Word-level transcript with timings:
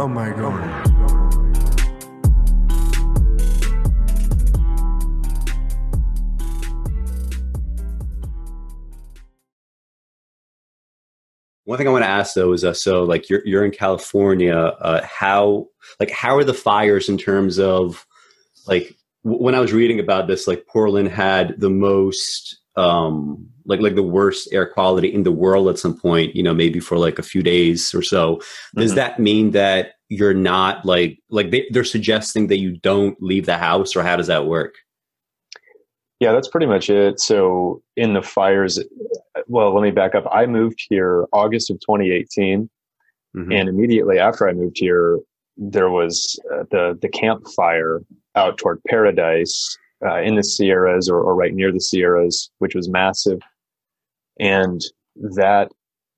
Oh 0.00 0.06
my 0.06 0.30
god. 0.30 0.88
One 11.64 11.76
thing 11.76 11.88
I 11.88 11.90
want 11.90 12.04
to 12.04 12.08
ask 12.08 12.34
though 12.34 12.52
is, 12.52 12.64
uh, 12.64 12.74
so 12.74 13.02
like 13.02 13.28
you're 13.28 13.44
you're 13.44 13.64
in 13.64 13.72
California. 13.72 14.54
Uh, 14.54 15.04
how 15.04 15.66
like 15.98 16.10
how 16.10 16.36
are 16.36 16.44
the 16.44 16.54
fires 16.54 17.08
in 17.08 17.18
terms 17.18 17.58
of 17.58 18.06
like 18.68 18.96
w- 19.24 19.42
when 19.42 19.56
I 19.56 19.60
was 19.60 19.72
reading 19.72 19.98
about 19.98 20.28
this, 20.28 20.46
like 20.46 20.68
Portland 20.68 21.08
had 21.08 21.58
the 21.58 21.70
most 21.70 22.60
um 22.76 23.50
like 23.68 23.80
like 23.80 23.94
the 23.94 24.02
worst 24.02 24.48
air 24.52 24.66
quality 24.66 25.12
in 25.12 25.22
the 25.22 25.30
world 25.32 25.68
at 25.68 25.78
some 25.78 25.96
point. 25.96 26.34
You 26.34 26.42
know, 26.42 26.54
maybe 26.54 26.80
for 26.80 26.98
like 26.98 27.18
a 27.18 27.22
few 27.22 27.42
days 27.42 27.94
or 27.94 28.02
so. 28.02 28.40
Does 28.74 28.92
Mhm. 28.92 28.96
that 28.96 29.18
mean 29.20 29.50
that 29.52 29.92
you're 30.08 30.34
not 30.34 30.84
like 30.84 31.18
like 31.30 31.50
they, 31.50 31.66
they're 31.70 31.84
suggesting 31.84 32.46
that 32.48 32.58
you 32.58 32.78
don't 32.78 33.16
leave 33.22 33.46
the 33.46 33.58
house, 33.58 33.94
or 33.94 34.02
how 34.02 34.16
does 34.16 34.26
that 34.28 34.46
work? 34.46 34.74
Yeah, 36.20 36.32
that's 36.32 36.48
pretty 36.48 36.66
much 36.66 36.90
it. 36.90 37.20
So 37.20 37.80
in 37.96 38.14
the 38.14 38.22
fires, 38.22 38.80
well, 39.46 39.72
let 39.72 39.82
me 39.82 39.92
back 39.92 40.14
up. 40.16 40.24
I 40.32 40.46
moved 40.46 40.84
here 40.88 41.26
August 41.32 41.70
of 41.70 41.78
2018, 41.80 42.68
Mhm. 43.36 43.54
and 43.54 43.68
immediately 43.68 44.18
after 44.18 44.48
I 44.48 44.52
moved 44.52 44.78
here, 44.80 45.20
there 45.56 45.90
was 45.90 46.40
uh, 46.52 46.64
the 46.70 46.98
the 47.00 47.08
Camp 47.08 47.46
Fire 47.54 48.00
out 48.34 48.58
toward 48.58 48.80
Paradise 48.88 49.76
uh, 50.04 50.20
in 50.20 50.36
the 50.36 50.42
Sierras 50.44 51.08
or, 51.08 51.20
or 51.20 51.34
right 51.34 51.52
near 51.54 51.72
the 51.72 51.80
Sierras, 51.80 52.50
which 52.58 52.74
was 52.74 52.88
massive, 52.88 53.40
and 54.38 54.80
that 55.16 55.70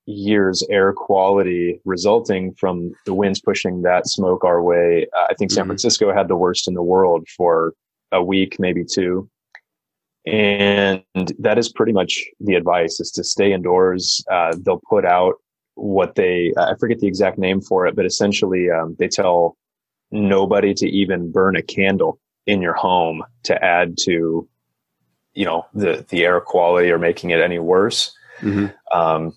year's 0.06 0.62
air 0.70 0.92
quality 0.92 1.80
resulting 1.84 2.52
from 2.54 2.92
the 3.06 3.14
winds 3.14 3.40
pushing 3.40 3.82
that 3.82 4.06
smoke 4.08 4.44
our 4.44 4.62
way. 4.62 5.06
Uh, 5.16 5.26
I 5.30 5.34
think 5.34 5.50
San 5.52 5.64
Mhm. 5.64 5.68
Francisco 5.68 6.12
had 6.12 6.28
the 6.28 6.36
worst 6.36 6.66
in 6.66 6.74
the 6.74 6.82
world 6.82 7.28
for 7.36 7.74
a 8.12 8.22
week, 8.22 8.58
maybe 8.58 8.84
two 8.84 9.28
and 10.26 11.02
that 11.38 11.58
is 11.58 11.72
pretty 11.72 11.92
much 11.92 12.26
the 12.40 12.54
advice 12.54 13.00
is 13.00 13.10
to 13.10 13.24
stay 13.24 13.52
indoors 13.52 14.22
uh, 14.30 14.54
they'll 14.64 14.82
put 14.88 15.04
out 15.04 15.34
what 15.76 16.14
they 16.14 16.52
i 16.58 16.74
forget 16.78 16.98
the 16.98 17.06
exact 17.06 17.38
name 17.38 17.60
for 17.60 17.86
it 17.86 17.96
but 17.96 18.04
essentially 18.04 18.70
um, 18.70 18.94
they 18.98 19.08
tell 19.08 19.56
nobody 20.10 20.74
to 20.74 20.86
even 20.88 21.32
burn 21.32 21.56
a 21.56 21.62
candle 21.62 22.18
in 22.46 22.60
your 22.60 22.74
home 22.74 23.22
to 23.44 23.64
add 23.64 23.96
to 23.98 24.46
you 25.34 25.44
know 25.44 25.66
the 25.74 26.04
the 26.08 26.24
air 26.24 26.40
quality 26.40 26.90
or 26.90 26.98
making 26.98 27.30
it 27.30 27.40
any 27.40 27.58
worse 27.58 28.16
Mhm. 28.40 28.72
um, 28.92 29.36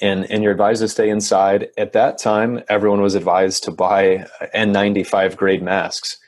and 0.00 0.30
and 0.30 0.42
you're 0.42 0.52
advised 0.52 0.80
to 0.80 0.88
stay 0.88 1.10
inside 1.10 1.68
at 1.76 1.92
that 1.92 2.18
time 2.18 2.62
everyone 2.68 3.00
was 3.02 3.14
advised 3.14 3.62
to 3.64 3.70
buy 3.70 4.26
n95 4.54 5.36
grade 5.36 5.62
masks 5.62 6.18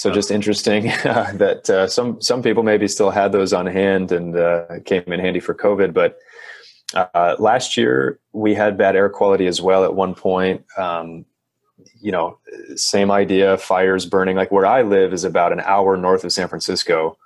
so 0.00 0.10
just 0.10 0.30
interesting 0.30 0.88
uh, 0.88 1.30
that 1.34 1.68
uh, 1.68 1.86
some 1.86 2.22
some 2.22 2.42
people 2.42 2.62
maybe 2.62 2.88
still 2.88 3.10
had 3.10 3.32
those 3.32 3.52
on 3.52 3.66
hand 3.66 4.12
and 4.12 4.34
uh, 4.34 4.64
came 4.86 5.02
in 5.06 5.20
handy 5.20 5.40
for 5.40 5.54
COVID. 5.54 5.92
But 5.92 6.16
uh, 6.94 7.36
last 7.38 7.76
year 7.76 8.18
we 8.32 8.54
had 8.54 8.78
bad 8.78 8.96
air 8.96 9.10
quality 9.10 9.46
as 9.46 9.60
well. 9.60 9.84
At 9.84 9.94
one 9.94 10.14
point, 10.14 10.64
um, 10.78 11.26
you 12.00 12.10
know, 12.10 12.38
same 12.76 13.10
idea. 13.10 13.58
Fires 13.58 14.06
burning. 14.06 14.36
Like 14.36 14.50
where 14.50 14.64
I 14.64 14.80
live 14.80 15.12
is 15.12 15.22
about 15.22 15.52
an 15.52 15.60
hour 15.60 15.98
north 15.98 16.24
of 16.24 16.32
San 16.32 16.48
Francisco, 16.48 17.18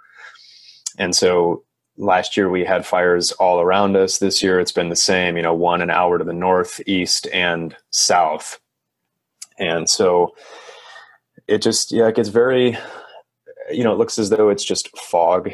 and 0.99 1.15
so 1.15 1.65
last 1.97 2.37
year 2.37 2.49
we 2.51 2.65
had 2.65 2.85
fires 2.87 3.33
all 3.33 3.61
around 3.61 3.97
us. 3.97 4.19
This 4.19 4.43
year 4.43 4.59
it's 4.61 4.73
been 4.73 4.89
the 4.89 4.97
same. 4.97 5.37
You 5.37 5.43
know, 5.43 5.55
one 5.55 5.81
an 5.83 5.91
hour 5.91 6.19
to 6.19 6.25
the 6.25 6.33
north, 6.33 6.81
east, 6.87 7.27
and 7.33 7.77
south, 7.91 8.59
and 9.59 9.89
so 9.89 10.35
it 11.47 11.63
just 11.63 11.93
yeah 11.93 12.09
it 12.09 12.17
gets 12.17 12.29
very 12.31 12.77
you 13.71 13.85
know 13.85 13.93
it 13.93 13.99
looks 13.99 14.19
as 14.19 14.31
though 14.31 14.49
it's 14.49 14.65
just 14.65 14.97
fog 14.97 15.51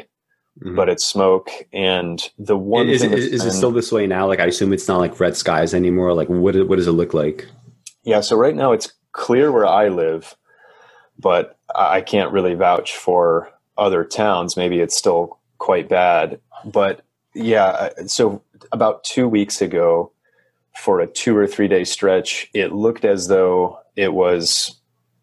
Mhm. 0.61 0.75
but 0.75 0.89
it's 0.89 1.05
smoke 1.05 1.49
and 1.71 2.29
the 2.37 2.57
one 2.57 2.89
is, 2.89 3.01
thing 3.01 3.13
is, 3.13 3.25
is 3.25 3.45
it 3.45 3.53
still 3.53 3.71
this 3.71 3.89
way 3.89 4.05
now? 4.05 4.27
Like 4.27 4.41
I 4.41 4.47
assume 4.47 4.73
it's 4.73 4.87
not 4.87 4.99
like 4.99 5.17
red 5.17 5.37
skies 5.37 5.73
anymore. 5.73 6.13
Like 6.13 6.27
what 6.27 6.55
what 6.67 6.75
does 6.75 6.87
it 6.87 6.91
look 6.91 7.13
like? 7.13 7.47
yeah 8.03 8.19
so 8.19 8.35
right 8.35 8.55
now 8.55 8.71
it's 8.73 8.91
clear 9.13 9.51
where 9.51 9.65
i 9.65 9.87
live 9.87 10.35
but 11.19 11.57
I 11.75 12.01
can't 12.01 12.31
really 12.33 12.55
vouch 12.55 12.95
for 12.97 13.49
other 13.81 14.05
towns 14.05 14.55
maybe 14.55 14.79
it's 14.79 14.95
still 14.95 15.39
quite 15.57 15.89
bad. 15.89 16.39
But 16.65 17.01
yeah 17.33 17.65
uh, 17.65 17.89
so 18.07 18.41
about 18.71 19.03
two 19.03 19.27
weeks 19.27 19.61
ago 19.61 20.11
for 20.77 20.99
a 21.01 21.07
two 21.07 21.35
or 21.35 21.47
three 21.47 21.67
day 21.67 21.83
stretch 21.83 22.49
it 22.53 22.71
looked 22.71 23.03
as 23.05 23.27
though 23.27 23.79
it 23.95 24.13
was 24.13 24.79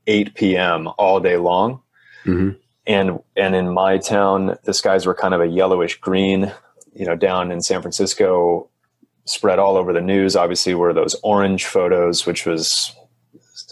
8 0.06 0.34
p.m 0.34 0.88
all 0.98 1.20
day 1.20 1.36
long. 1.36 1.80
Hmm 2.24 2.50
and 2.88 3.20
and 3.36 3.54
in 3.54 3.69
my 3.72 3.98
town 3.98 4.56
the 4.64 4.75
skies 4.75 5.06
were 5.06 5.14
kind 5.14 5.34
of 5.34 5.40
a 5.40 5.46
yellowish 5.46 6.00
green 6.00 6.52
you 6.94 7.04
know 7.04 7.14
down 7.14 7.52
in 7.52 7.60
san 7.60 7.82
francisco 7.82 8.69
spread 9.26 9.58
all 9.58 9.76
over 9.76 9.92
the 9.92 10.00
news. 10.00 10.34
Obviously 10.34 10.75
were 10.75 10.94
those 10.94 11.14
orange 11.22 11.66
photos 11.66 12.26
which 12.26 12.46
was 12.46 12.94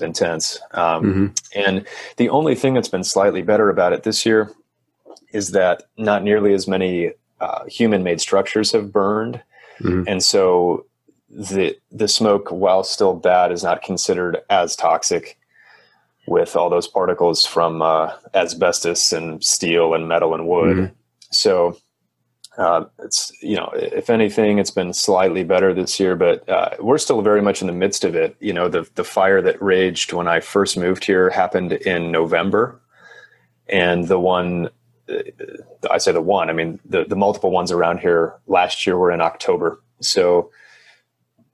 intense. 0.01 0.61
Um, 0.73 1.13
hmm 1.13 1.27
and 1.55 1.87
the 2.19 2.29
only 2.29 2.55
thing 2.55 2.75
that's 2.75 2.89
been 2.89 3.05
slightly 3.05 3.41
better 3.41 3.71
about 3.71 3.95
it 3.95 4.03
this 4.03 4.27
year 4.27 4.53
is 5.37 5.51
that 5.53 5.77
not 5.97 6.23
nearly 6.25 6.53
as 6.55 6.67
many 6.67 7.13
uh, 7.41 7.65
human 7.67 8.03
made 8.03 8.21
structures 8.21 8.73
have 8.73 8.91
burned 8.93 9.37
Mhm. 9.81 10.05
and 10.11 10.23
so 10.23 10.87
the 11.29 11.77
the 12.01 12.09
smoke 12.09 12.49
while 12.63 12.83
still 12.83 13.15
bad 13.15 13.53
is 13.53 13.63
not 13.63 13.83
considered 13.83 14.35
as 14.49 14.75
toxic 14.75 15.25
with 16.27 16.57
all 16.57 16.71
those 16.71 16.89
particles 16.89 17.45
from 17.55 17.83
uh, 17.83 18.11
asbestos 18.35 19.13
and 19.13 19.45
steel 19.45 19.93
and 19.95 20.09
metal 20.09 20.33
and 20.35 20.47
wood 20.49 20.77
Mhm. 20.77 20.91
so 21.31 21.77
uh, 22.65 22.85
it's 23.07 23.21
you 23.43 23.57
know 23.59 23.71
if 23.75 24.09
anything 24.09 24.59
it's 24.59 24.71
been 24.81 24.95
slightly 24.95 25.45
better 25.45 25.75
this 25.75 26.01
year 26.01 26.17
but 26.17 26.49
uh, 26.49 26.71
we're 26.81 26.97
still 27.07 27.21
very 27.31 27.43
much 27.43 27.61
in 27.61 27.67
the 27.67 27.79
midst 27.85 28.03
of 28.09 28.15
it 28.23 28.35
you 28.41 28.55
know 28.57 28.67
the 28.75 28.83
the 28.95 29.05
fire 29.05 29.43
that 29.43 29.61
raged 29.61 30.15
when 30.15 30.27
i 30.37 30.41
first 30.41 30.75
moved 30.79 31.05
here 31.05 31.29
happened 31.29 31.73
in 31.93 32.11
november 32.11 32.81
and 33.69 34.09
the 34.09 34.19
one 34.39 34.71
i 35.91 35.99
say 35.99 36.13
the 36.13 36.21
one 36.21 36.51
i 36.51 36.53
mean 36.53 36.79
the 36.85 37.05
the 37.05 37.17
multiple 37.17 37.51
ones 37.51 37.71
around 37.73 37.99
here 37.99 38.35
last 38.47 38.87
year 38.87 38.97
were 38.99 39.11
in 39.13 39.21
october 39.21 39.81
so 40.01 40.51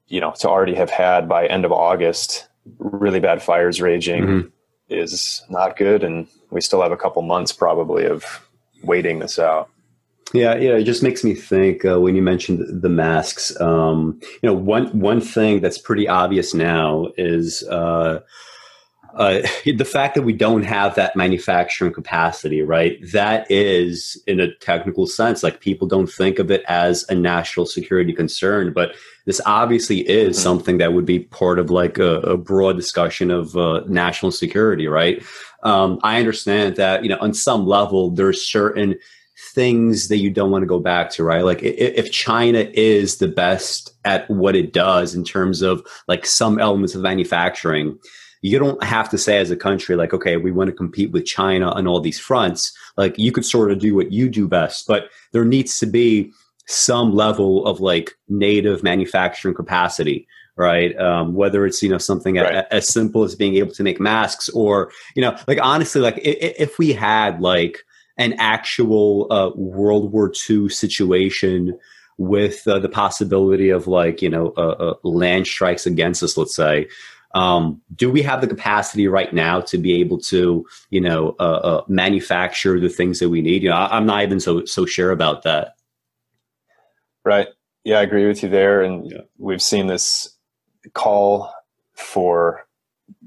you 0.08 0.20
know 0.20 0.32
to 0.38 0.48
already 0.48 0.74
have 0.74 0.90
had 0.90 1.28
by 1.28 1.46
end 1.46 1.64
of 1.64 1.72
august 1.72 2.48
really 2.78 3.20
bad 3.20 3.42
fires 3.42 3.80
raging 3.80 4.24
Mhm. 4.24 4.52
is 4.88 5.42
not 5.50 5.76
good 5.76 6.02
and 6.04 6.26
we 6.50 6.60
still 6.60 6.82
have 6.82 6.92
a 6.92 6.96
couple 6.96 7.22
months 7.22 7.52
probably 7.52 8.04
of 8.06 8.24
waiting 8.82 9.18
this 9.18 9.38
out 9.38 9.68
Yeah, 10.34 10.54
yeah. 10.56 10.76
It 10.80 10.84
just 10.84 11.02
makes 11.02 11.22
me 11.24 11.34
think 11.34 11.84
uh, 11.84 12.00
when 12.00 12.16
you 12.16 12.22
mentioned 12.22 12.82
the 12.82 12.88
masks. 12.88 13.52
Um, 13.60 14.18
you 14.40 14.48
know, 14.48 14.54
one 14.54 14.86
one 14.98 15.20
thing 15.20 15.60
that's 15.60 15.76
pretty 15.76 16.08
obvious 16.08 16.54
now 16.54 17.08
is 17.18 17.62
uh, 17.68 18.20
uh, 19.14 19.40
the 19.64 19.84
fact 19.84 20.14
that 20.14 20.22
we 20.22 20.32
don't 20.32 20.62
have 20.64 20.94
that 20.94 21.16
manufacturing 21.16 21.92
capacity. 21.92 22.62
Right, 22.62 22.98
that 23.12 23.50
is 23.50 24.20
in 24.26 24.40
a 24.40 24.54
technical 24.56 25.06
sense, 25.06 25.42
like 25.42 25.60
people 25.60 25.86
don't 25.86 26.10
think 26.10 26.38
of 26.38 26.50
it 26.50 26.62
as 26.68 27.04
a 27.08 27.14
national 27.14 27.66
security 27.66 28.12
concern, 28.12 28.72
but 28.72 28.94
this 29.26 29.40
obviously 29.46 30.00
is 30.08 30.36
Mhm. 30.36 30.42
something 30.42 30.78
that 30.78 30.92
would 30.94 31.06
be 31.06 31.20
part 31.20 31.58
of 31.58 31.70
like 31.70 31.98
a, 31.98 32.18
a 32.20 32.36
broad 32.36 32.76
discussion 32.76 33.30
of 33.30 33.56
uh, 33.56 33.82
national 33.86 34.32
security. 34.32 34.88
Right. 34.88 35.22
Um, 35.62 36.00
I 36.02 36.18
understand 36.18 36.76
that 36.76 37.02
you 37.02 37.08
know 37.08 37.18
on 37.20 37.34
some 37.34 37.66
level 37.66 38.10
there's 38.10 38.42
certain 38.46 38.96
things 39.54 40.08
that 40.08 40.18
you 40.18 40.30
don't 40.30 40.50
want 40.50 40.62
to 40.62 40.66
go 40.66 40.78
back 40.78 41.10
to, 41.10 41.24
right? 41.24 41.44
Like 41.44 41.62
if 41.62 42.10
China 42.12 42.66
is 42.74 43.16
the 43.16 43.28
best 43.28 43.92
at 44.04 44.28
what 44.30 44.54
it 44.54 44.72
does 44.72 45.14
in 45.14 45.24
terms 45.24 45.62
of 45.62 45.84
like 46.08 46.24
some 46.26 46.58
elements 46.58 46.94
of 46.94 47.02
manufacturing, 47.02 47.98
you 48.42 48.58
don't 48.58 48.82
have 48.84 49.08
to 49.10 49.16
say 49.18 49.38
as 49.38 49.50
a 49.50 49.56
country, 49.56 49.96
like, 49.96 50.12
okay, 50.12 50.36
we 50.36 50.50
want 50.50 50.68
to 50.68 50.76
compete 50.76 51.12
with 51.12 51.24
China 51.24 51.70
on 51.70 51.86
all 51.86 52.00
these 52.00 52.18
fronts. 52.18 52.76
Like 52.96 53.16
you 53.18 53.32
could 53.32 53.44
sort 53.44 53.70
of 53.72 53.78
do 53.78 53.94
what 53.94 54.12
you 54.12 54.28
do 54.28 54.46
best, 54.48 54.86
but 54.86 55.04
there 55.32 55.44
needs 55.44 55.78
to 55.78 55.86
be 55.86 56.30
some 56.66 57.14
level 57.14 57.64
of 57.66 57.80
like 57.80 58.12
native 58.28 58.82
manufacturing 58.82 59.54
capacity 59.54 60.26
right 60.56 60.96
um, 60.98 61.34
whether 61.34 61.66
it's 61.66 61.82
you 61.82 61.88
know 61.88 61.98
something 61.98 62.36
Right. 62.36 62.64
as 62.70 62.86
simple 62.86 63.24
as 63.24 63.34
being 63.34 63.56
able 63.56 63.72
to 63.72 63.82
make 63.82 63.98
masks 63.98 64.48
or 64.50 64.92
you 65.16 65.22
know 65.22 65.36
like 65.48 65.58
honestly 65.60 66.00
like 66.00 66.16
i- 66.18 66.38
i- 66.46 66.54
if 66.58 66.78
we 66.78 66.92
had 66.92 67.40
like 67.40 67.78
an 68.18 68.34
actual 68.34 69.26
uh, 69.32 69.50
World 69.56 70.12
War 70.12 70.30
II 70.48 70.68
situation 70.68 71.76
with 72.18 72.68
uh, 72.68 72.78
the 72.78 72.88
possibility 72.88 73.70
of 73.70 73.86
like 73.86 74.22
you 74.22 74.28
know 74.30 74.52
uh, 74.56 74.60
uh, 74.60 74.94
land 75.02 75.46
strikes 75.46 75.86
against 75.86 76.22
us, 76.22 76.36
let's 76.36 76.54
say. 76.54 76.86
Um, 77.34 77.80
do 77.94 78.10
we 78.10 78.22
have 78.22 78.40
the 78.40 78.46
capacity 78.46 79.08
right 79.08 79.32
now 79.32 79.60
to 79.62 79.78
be 79.78 80.00
able 80.00 80.18
to, 80.18 80.66
you 80.90 81.00
know, 81.00 81.34
uh, 81.38 81.42
uh, 81.42 81.84
manufacture 81.88 82.78
the 82.78 82.88
things 82.90 83.18
that 83.20 83.30
we 83.30 83.40
need? 83.40 83.62
You 83.62 83.70
know, 83.70 83.76
I, 83.76 83.96
I'm 83.96 84.06
not 84.06 84.22
even 84.22 84.38
so 84.40 84.64
so 84.64 84.84
sure 84.84 85.10
about 85.10 85.42
that. 85.44 85.76
Right. 87.24 87.48
Yeah, 87.84 87.98
I 87.98 88.02
agree 88.02 88.26
with 88.26 88.42
you 88.42 88.48
there. 88.48 88.82
And 88.82 89.10
Yeah. 89.10 89.22
we've 89.38 89.62
seen 89.62 89.86
this 89.86 90.36
call 90.94 91.52
for 91.94 92.66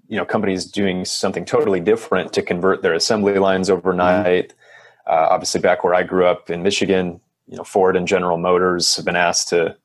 you 0.08 0.18
know 0.18 0.26
companies 0.26 0.66
doing 0.66 1.06
something 1.06 1.46
totally 1.46 1.80
different 1.80 2.34
to 2.34 2.42
convert 2.42 2.82
their 2.82 2.94
assembly 2.94 3.40
lines 3.40 3.70
overnight. 3.70 4.50
Mm-hmm. 4.50 5.14
Uh, 5.14 5.28
obviously, 5.30 5.62
back 5.62 5.84
where 5.84 5.96
I 5.96 6.04
grew 6.04 6.26
up 6.26 6.50
in 6.50 6.64
Michigan, 6.64 7.20
you 7.48 7.58
know, 7.58 7.64
Ford 7.64 7.96
and 7.96 8.08
General 8.08 8.38
Motors 8.38 8.96
have 8.96 9.06
been 9.06 9.16
asked 9.16 9.50
to 9.50 9.76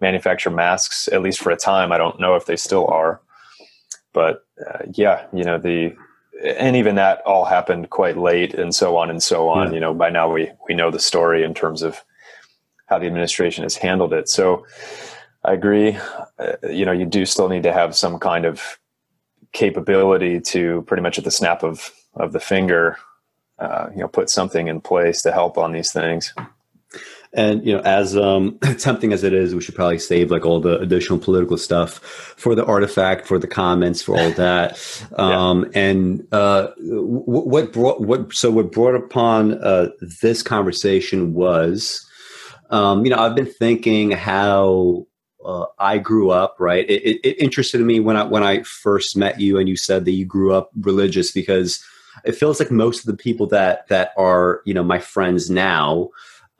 manufacture 0.00 0.50
masks 0.50 1.08
at 1.12 1.22
least 1.22 1.40
for 1.40 1.50
a 1.50 1.56
time. 1.56 1.92
I 1.92 1.98
don't 1.98 2.20
know 2.20 2.34
if 2.36 2.46
they 2.46 2.56
still 2.56 2.86
are, 2.88 3.20
but 4.12 4.44
uh, 4.66 4.78
yeah, 4.92 5.26
you 5.32 5.44
know 5.44 5.58
the 5.58 5.94
and 6.42 6.76
even 6.76 6.94
that 6.94 7.20
all 7.26 7.44
happened 7.44 7.90
quite 7.90 8.16
late 8.16 8.54
and 8.54 8.74
so 8.74 8.96
on 8.96 9.10
and 9.10 9.22
so 9.22 9.48
on. 9.48 9.68
Yeah. 9.68 9.74
You 9.74 9.80
know, 9.80 9.94
by 9.94 10.10
now 10.10 10.32
we 10.32 10.50
we 10.68 10.74
know 10.74 10.90
the 10.90 10.98
story 10.98 11.42
in 11.42 11.54
terms 11.54 11.82
of 11.82 12.02
how 12.86 12.98
the 12.98 13.06
administration 13.06 13.62
has 13.62 13.76
handled 13.76 14.12
it. 14.12 14.28
So 14.28 14.66
I 15.44 15.52
agree. 15.52 15.98
Uh, 16.38 16.52
you 16.68 16.84
know, 16.84 16.92
you 16.92 17.06
do 17.06 17.24
still 17.24 17.48
need 17.48 17.62
to 17.62 17.72
have 17.72 17.94
some 17.94 18.18
kind 18.18 18.44
of 18.44 18.78
capability 19.52 20.40
to 20.40 20.82
pretty 20.82 21.02
much 21.02 21.18
at 21.18 21.24
the 21.24 21.30
snap 21.30 21.62
of 21.62 21.90
of 22.14 22.32
the 22.32 22.40
finger, 22.40 22.96
uh, 23.58 23.88
you 23.92 23.98
know, 23.98 24.08
put 24.08 24.30
something 24.30 24.68
in 24.68 24.80
place 24.80 25.22
to 25.22 25.32
help 25.32 25.56
on 25.56 25.72
these 25.72 25.92
things. 25.92 26.34
And 27.32 27.64
you 27.64 27.72
know, 27.72 27.80
as 27.80 28.16
um, 28.16 28.58
tempting 28.78 29.12
as 29.12 29.22
it 29.22 29.32
is, 29.32 29.54
we 29.54 29.60
should 29.60 29.74
probably 29.76 29.98
save 29.98 30.30
like 30.30 30.44
all 30.44 30.60
the 30.60 30.78
additional 30.80 31.18
political 31.18 31.56
stuff 31.56 31.98
for 31.98 32.54
the 32.54 32.64
artifact, 32.64 33.26
for 33.26 33.38
the 33.38 33.46
comments, 33.46 34.02
for 34.02 34.18
all 34.18 34.30
that. 34.32 34.78
Um, 35.16 35.64
yeah. 35.72 35.80
And 35.80 36.26
uh, 36.32 36.68
what 36.78 37.72
brought 37.72 38.00
what 38.00 38.32
so 38.32 38.50
what 38.50 38.72
brought 38.72 38.94
upon 38.94 39.62
uh, 39.62 39.88
this 40.22 40.42
conversation 40.42 41.34
was, 41.34 42.06
um, 42.70 43.04
you 43.04 43.10
know, 43.10 43.18
I've 43.18 43.34
been 43.34 43.46
thinking 43.46 44.12
how 44.12 45.06
uh, 45.44 45.66
I 45.78 45.98
grew 45.98 46.30
up, 46.30 46.56
right? 46.58 46.88
It, 46.88 47.02
it, 47.02 47.20
it, 47.24 47.40
interested 47.40 47.80
me 47.80 48.00
when 48.00 48.16
I 48.16 48.24
when 48.24 48.42
I 48.42 48.62
first 48.62 49.16
met 49.16 49.40
you, 49.40 49.58
and 49.58 49.68
you 49.68 49.76
said 49.76 50.04
that 50.04 50.12
you 50.12 50.24
grew 50.24 50.54
up 50.54 50.70
religious 50.80 51.32
because 51.32 51.84
it 52.24 52.32
feels 52.32 52.60
like 52.60 52.70
most 52.70 53.00
of 53.00 53.06
the 53.06 53.16
people 53.16 53.46
that 53.48 53.88
that 53.88 54.12
are 54.16 54.62
you 54.64 54.74
know 54.74 54.84
my 54.84 54.98
friends 54.98 55.50
now 55.50 56.10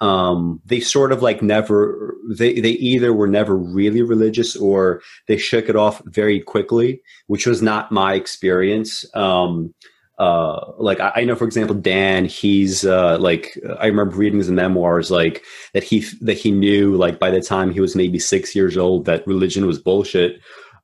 um, 0.01 0.61
they 0.65 0.81
sort 0.81 1.13
of 1.13 1.23
like 1.23 1.43
never 1.43 2.17
they 2.29 2.59
they 2.61 2.71
either 2.71 3.13
were 3.13 3.27
never 3.27 3.57
really 3.57 4.03
religious 4.03 4.57
or 4.57 5.03
they 5.29 5.37
shook 5.37 5.69
it 5.69 5.77
off 5.77 6.01
very 6.07 6.41
quickly, 6.41 7.03
which 7.27 7.47
was 7.47 7.61
not 7.61 7.93
my 7.93 8.15
experience. 8.15 9.05
Um, 9.15 9.75
uh, 10.19 10.73
like 10.77 11.01
I, 11.01 11.13
I, 11.17 11.25
know, 11.25 11.35
for 11.35 11.47
example, 11.47 11.75
Dan, 11.75 12.27
he's 12.27 12.85
uh, 12.85 13.19
like 13.19 13.59
I 13.79 13.87
remember 13.87 14.17
reading 14.17 14.39
his 14.39 14.51
memoirs, 14.51 15.11
like 15.11 15.45
that 15.73 15.83
he 15.83 16.01
that 16.21 16.39
he 16.39 16.51
knew 16.51 16.97
like 16.97 17.19
by 17.19 17.31
the 17.31 17.41
time 17.41 17.71
he 17.71 17.81
was 17.81 17.97
maybe 17.97 18.19
six 18.19 18.55
years 18.55 18.77
old 18.77 19.07
that 19.07 19.27
religion 19.27 19.67
was 19.67 19.79
bullshit. 19.79 20.41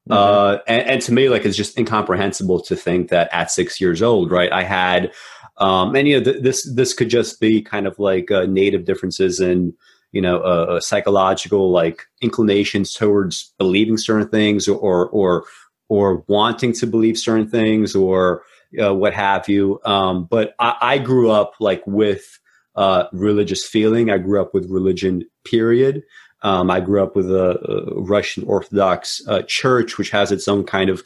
Mm-hmm. 0.09 0.13
Uh, 0.13 0.59
and, 0.69 0.89
and 0.89 1.03
to 1.03 1.13
me, 1.13 1.29
like 1.29 1.45
it's 1.45 1.57
just 1.57 1.79
incomprehensible 1.79 2.61
to 2.61 2.77
think 2.77 3.11
that 3.11 3.29
at 3.33 3.51
six 3.51 3.81
years 3.81 4.03
old, 4.03 4.31
right? 4.31 4.53
I 4.53 4.63
had 4.63 5.13
um, 5.59 5.95
and 5.95 6.07
you 6.07 6.19
know, 6.19 6.25
th- 6.25 6.43
this 6.43 6.71
this 6.75 6.93
could 6.93 7.09
just 7.09 7.41
be 7.41 7.63
kind 7.63 7.87
of 7.87 7.99
like 7.99 8.31
uh, 8.31 8.47
native 8.47 8.85
differences 8.85 9.41
in 9.41 9.75
you 10.13 10.21
know 10.21 10.39
uh, 10.41 10.81
psychological 10.81 11.71
like 11.71 12.07
inclinations 12.21 12.93
towards 12.93 13.55
believing 13.59 13.97
certain 13.97 14.29
things 14.29 14.69
or 14.69 15.09
or 15.09 15.45
or 15.89 16.25
wanting 16.27 16.73
to 16.73 16.87
believe 16.87 17.17
certain 17.17 17.49
things 17.49 17.95
or 17.95 18.43
uh, 18.83 18.95
what 18.95 19.15
have 19.15 19.49
you. 19.49 19.81
Um, 19.85 20.25
but 20.25 20.55
I, 20.59 20.77
I, 20.81 20.99
grew 20.99 21.31
up 21.31 21.55
like 21.61 21.87
with 21.87 22.41
uh, 22.75 23.05
religious 23.13 23.65
feeling. 23.65 24.11
I 24.11 24.19
grew 24.19 24.43
up 24.43 24.53
with 24.53 24.69
religion. 24.69 25.25
Period. 25.45 26.03
Um, 26.43 26.71
I 26.71 26.81
grew 26.81 27.03
up 27.03 27.17
with 27.17 27.31
a, 27.31 27.59
a 27.71 28.01
Russian 28.01 28.45
Orthodox 28.45 29.23
uh, 29.29 29.43
church, 29.43 29.97
which 29.97 30.11
has 30.11 30.33
its 30.33 30.49
own 30.49 30.65
kind 30.65 30.91
of 30.91 31.03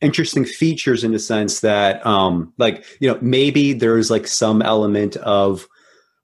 interesting 0.00 0.44
features 0.44 1.04
in 1.04 1.12
the 1.12 1.18
sense 1.18 1.60
that 1.60 2.04
um 2.06 2.52
like 2.58 2.84
you 3.00 3.08
know 3.10 3.18
maybe 3.22 3.72
there's 3.72 4.10
like 4.10 4.26
some 4.26 4.60
element 4.60 5.16
of 5.16 5.66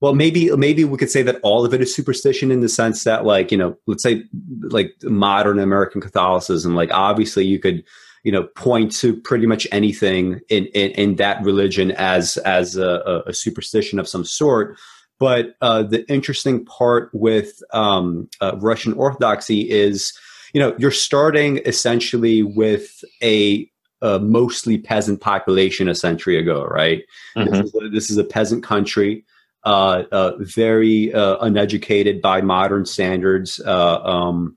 well 0.01 0.15
maybe 0.15 0.55
maybe 0.57 0.85
we 0.85 0.99
could 0.99 1.11
say 1.11 1.23
that 1.23 1.41
all 1.43 1.65
of 1.65 1.73
it 1.73 1.81
is 1.81 1.95
superstition 1.95 2.51
in 2.51 2.61
the 2.61 2.69
sense 2.69 3.05
that 3.05 3.25
like 3.25 3.51
you 3.51 3.57
know 3.57 3.77
let's 3.87 4.03
say 4.03 4.25
like 4.63 4.93
modern 5.05 5.59
american 5.59 6.01
catholicism 6.01 6.75
like 6.75 6.93
obviously 6.93 7.45
you 7.45 7.59
could 7.59 7.83
you 8.23 8.31
know 8.31 8.45
point 8.45 8.93
to 8.93 9.17
pretty 9.21 9.47
much 9.47 9.67
anything 9.73 10.41
in 10.49 10.67
in, 10.67 10.91
in 10.93 11.17
that 11.17 11.43
religion 11.43 11.93
as 11.93 12.37
as 12.39 12.77
a, 12.77 13.23
a, 13.27 13.35
superstition 13.35 13.99
of 13.99 14.09
some 14.09 14.25
sort. 14.25 14.79
But 15.19 15.55
uh, 15.61 15.85
the 15.85 16.11
interesting 16.11 16.65
part 16.65 17.11
with 17.13 17.63
um, 17.73 18.29
uh, 18.41 18.57
russian 18.59 18.93
orthodoxy 18.95 19.69
is 19.71 20.13
you 20.53 20.61
know 20.61 20.75
you're 20.79 20.91
starting 20.91 21.59
essentially 21.65 22.43
with 22.43 23.05
a, 23.23 23.69
a 24.01 24.19
mostly 24.19 24.79
peasant 24.79 25.21
population 25.21 25.89
a 25.89 25.95
century 25.95 26.39
ago 26.39 26.65
right 26.65 27.03
mm-hmm. 27.37 27.51
this, 27.51 27.61
is 27.61 27.75
a, 27.75 27.89
this, 27.89 28.11
is 28.11 28.19
a, 28.19 28.25
peasant 28.25 28.63
country 28.63 29.25
uh, 29.65 30.03
uh, 30.11 30.33
very 30.39 31.13
uh, 31.15 31.37
uneducated 31.39 32.21
by 32.21 32.41
modern 32.41 32.85
standards 32.85 33.61
uh, 33.61 34.03
um, 34.03 34.57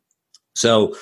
so 0.56 0.95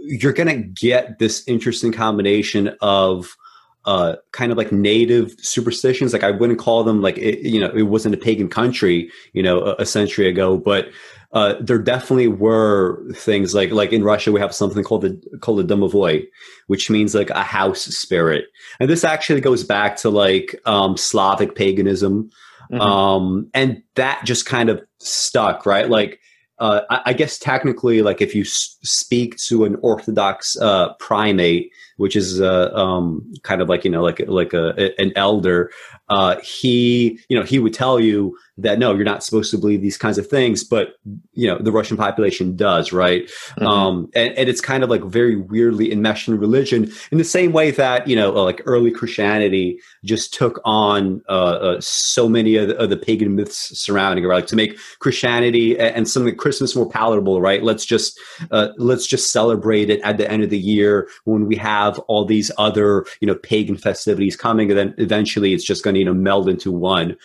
you're 0.00 0.32
going 0.32 0.48
to 0.48 0.68
get 0.86 1.18
this 1.18 1.46
interesting 1.46 1.92
combination 1.92 2.74
of 2.80 3.36
uh, 3.84 4.16
kind 4.32 4.52
of 4.52 4.58
like 4.58 4.70
native 4.70 5.34
superstitions. 5.38 6.12
Like 6.12 6.22
I 6.22 6.30
wouldn't 6.30 6.58
call 6.58 6.84
them 6.84 7.02
like 7.02 7.18
it, 7.18 7.40
you 7.40 7.60
know 7.60 7.70
it 7.70 7.82
wasn't 7.82 8.14
a 8.14 8.18
pagan 8.18 8.48
country, 8.48 9.10
you 9.32 9.42
know, 9.42 9.60
a, 9.60 9.76
a 9.80 9.86
century 9.86 10.28
ago, 10.28 10.56
but 10.56 10.88
uh, 11.32 11.54
there 11.60 11.78
definitely 11.78 12.28
were 12.28 13.02
things 13.14 13.54
like 13.54 13.70
like 13.70 13.92
in 13.92 14.04
Russia 14.04 14.32
we 14.32 14.40
have 14.40 14.54
something 14.54 14.84
called 14.84 15.02
the 15.02 15.38
called 15.40 15.58
the 15.58 15.74
domovoi, 15.74 16.26
which 16.66 16.90
means 16.90 17.14
like 17.14 17.30
a 17.30 17.42
house 17.42 17.84
spirit, 17.84 18.46
and 18.80 18.90
this 18.90 19.02
actually 19.02 19.40
goes 19.40 19.64
back 19.64 19.96
to 19.96 20.10
like 20.10 20.60
um, 20.66 20.96
Slavic 20.96 21.54
paganism, 21.54 22.30
mm-hmm. 22.70 22.80
um, 22.80 23.48
and 23.54 23.82
that 23.94 24.22
just 24.24 24.46
kind 24.46 24.68
of 24.68 24.82
stuck, 24.98 25.66
right? 25.66 25.88
Like. 25.88 26.18
Uh, 26.58 26.82
I, 26.90 27.00
I, 27.06 27.12
guess 27.12 27.38
technically, 27.38 28.02
like 28.02 28.20
if 28.20 28.36
you 28.36 28.42
s- 28.42 28.78
speak 28.84 29.36
to 29.48 29.64
an 29.64 29.76
Orthodox 29.82 30.56
uh, 30.60 30.92
primate, 31.00 31.72
which 31.96 32.14
is 32.14 32.40
uh, 32.40 32.70
um, 32.72 33.32
kind 33.42 33.60
of 33.60 33.68
like 33.68 33.84
you 33.84 33.90
know 33.90 34.02
like 34.02 34.20
like 34.28 34.52
a, 34.52 34.92
an 35.00 35.12
elder, 35.16 35.72
uh, 36.08 36.36
he 36.40 37.18
you 37.28 37.36
know 37.36 37.44
he 37.44 37.58
would 37.58 37.74
tell 37.74 37.98
you 37.98 38.38
that 38.62 38.78
no, 38.78 38.94
you're 38.94 39.04
not 39.04 39.22
supposed 39.22 39.50
to 39.50 39.58
believe 39.58 39.80
these 39.80 39.98
kinds 39.98 40.18
of 40.18 40.26
things, 40.26 40.64
but 40.64 40.94
you 41.34 41.46
know 41.46 41.58
the 41.58 41.72
Russian 41.72 41.96
population 41.96 42.56
does, 42.56 42.92
right? 42.92 43.24
Mm-hmm. 43.24 43.66
Um, 43.66 44.10
and, 44.14 44.32
and, 44.36 44.48
it's 44.48 44.60
kind 44.60 44.82
of 44.84 44.90
like 44.90 45.02
very 45.04 45.36
weirdly 45.36 45.92
enmeshed 45.92 46.28
in 46.28 46.38
religion, 46.38 46.90
in 47.10 47.18
the 47.18 47.24
same 47.24 47.52
way 47.52 47.70
that 47.72 48.06
you 48.08 48.16
know 48.16 48.30
like 48.30 48.62
early 48.66 48.90
Christianity 48.90 49.80
just 50.04 50.34
took 50.34 50.60
on 50.64 51.22
uh, 51.28 51.32
uh, 51.32 51.80
so 51.80 52.28
many 52.28 52.56
of 52.56 52.68
the, 52.68 52.76
of 52.78 52.90
the, 52.90 52.96
pagan 52.96 53.34
myths 53.34 53.78
surrounding 53.78 54.24
it, 54.24 54.28
right? 54.28 54.36
Like 54.36 54.46
to 54.46 54.56
make 54.56 54.78
Christianity 55.00 55.78
and 55.78 56.08
something 56.08 56.36
Christmas 56.36 56.76
more 56.76 56.88
palatable, 56.88 57.40
right? 57.40 57.62
Let's 57.62 57.84
just 57.84 58.18
uh, 58.50 58.68
let's 58.76 59.06
just 59.06 59.32
celebrate 59.32 59.90
it 59.90 60.00
at 60.02 60.18
the 60.18 60.30
end 60.30 60.42
of 60.42 60.50
the 60.50 60.58
year 60.58 61.08
when 61.24 61.46
we 61.46 61.56
have 61.56 61.98
all 62.00 62.24
these 62.24 62.50
other 62.58 63.04
you 63.20 63.26
know 63.26 63.34
pagan 63.36 63.76
festivities 63.76 64.36
coming, 64.36 64.70
and 64.70 64.78
then 64.78 64.94
eventually 64.98 65.54
it's 65.54 65.64
just 65.64 65.84
going 65.84 65.94
to 65.94 66.00
you 66.00 66.06
know 66.06 66.14
meld 66.14 66.48
into 66.48 66.70
one. 66.70 67.16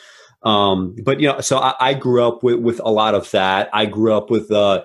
Um, 0.43 0.95
but 1.03 1.19
you 1.19 1.27
know, 1.27 1.41
so 1.41 1.57
I, 1.57 1.73
I, 1.79 1.93
grew 1.93 2.23
up 2.23 2.43
with, 2.43 2.59
with 2.59 2.79
a 2.83 2.91
lot 2.91 3.15
of 3.15 3.29
that. 3.31 3.69
I 3.73 3.85
grew 3.85 4.13
up 4.13 4.29
with 4.29 4.51
uh, 4.51 4.83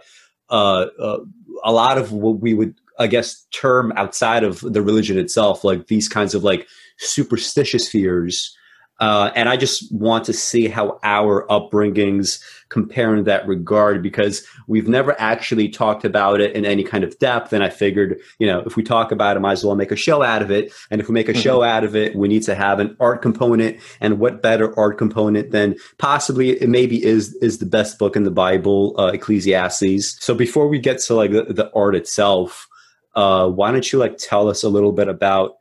uh, 0.49 0.87
uh, 0.99 1.19
a 1.63 1.73
lot 1.73 1.99
of 1.99 2.11
what 2.11 2.41
we 2.41 2.55
would, 2.55 2.75
I 2.99 3.07
guess, 3.07 3.47
term 3.53 3.93
outside 3.97 4.45
of 4.45 4.61
the 4.61 4.83
religion 4.83 5.19
itself, 5.19 5.63
like 5.63 5.89
these 5.89 6.09
kinds 6.09 6.35
of 6.35 6.43
like 6.43 6.67
superstitious 6.99 7.87
fears 7.87 8.57
uh, 9.03 9.33
and 9.35 9.49
I 9.49 9.57
just 9.57 9.91
want 9.91 10.27
to 10.27 10.33
see 10.33 10.69
how 10.69 11.01
our 11.03 11.45
upbringings 11.49 12.41
compare 12.69 13.17
in 13.17 13.25
that 13.25 13.45
regard 13.49 14.01
because 14.01 14.47
we've 14.69 14.87
never 14.87 15.21
actually 15.21 15.69
talked 15.69 16.05
about 16.05 16.41
it 16.41 16.55
in 16.55 16.65
any 16.65 16.85
kind 16.85 17.03
of 17.03 17.19
depth. 17.19 17.53
And 17.53 17.65
I 17.65 17.69
figured, 17.69 18.21
you 18.39 18.47
know, 18.47 18.61
if 18.61 18.77
we 18.77 18.85
talk 18.85 19.11
about 19.11 19.37
it, 19.37 19.41
might 19.41 19.55
as 19.55 19.65
well 19.65 19.75
make 19.75 19.91
a 19.91 19.97
show 19.97 20.23
out 20.23 20.41
of 20.41 20.53
it. 20.53 20.73
And 20.89 21.01
if 21.01 21.09
we 21.09 21.15
make 21.15 21.29
a 21.29 21.33
mm-hmm. 21.33 21.41
show 21.41 21.65
out 21.65 21.83
of 21.83 21.97
it, 21.97 22.15
we 22.15 22.29
need 22.29 22.45
to 22.45 22.55
have 22.55 22.79
an 22.79 22.97
art 23.01 23.23
component. 23.23 23.81
And 24.01 24.21
what 24.21 24.41
better 24.41 24.73
art 24.79 24.99
component 24.99 25.51
than 25.51 25.75
possibly 25.99 26.51
it 26.51 26.69
maybe 26.69 27.05
is 27.05 27.35
is 27.43 27.59
the 27.59 27.67
best 27.67 27.99
book 27.99 28.15
in 28.15 28.23
the 28.23 28.31
Bible, 28.31 28.95
uh, 29.01 29.07
Ecclesiastes. 29.07 30.17
So 30.25 30.33
before 30.33 30.69
we 30.69 30.79
get 30.79 31.01
to 31.01 31.15
like 31.15 31.33
the, 31.33 31.43
the 31.43 31.73
art 31.75 31.97
itself, 31.97 32.69
uh, 33.17 33.49
why 33.49 33.73
don't 33.73 33.93
you 33.93 33.99
like 33.99 34.17
tell 34.17 34.49
us 34.49 34.63
a 34.63 34.69
little 34.69 34.93
bit 34.93 35.09
about 35.09 35.57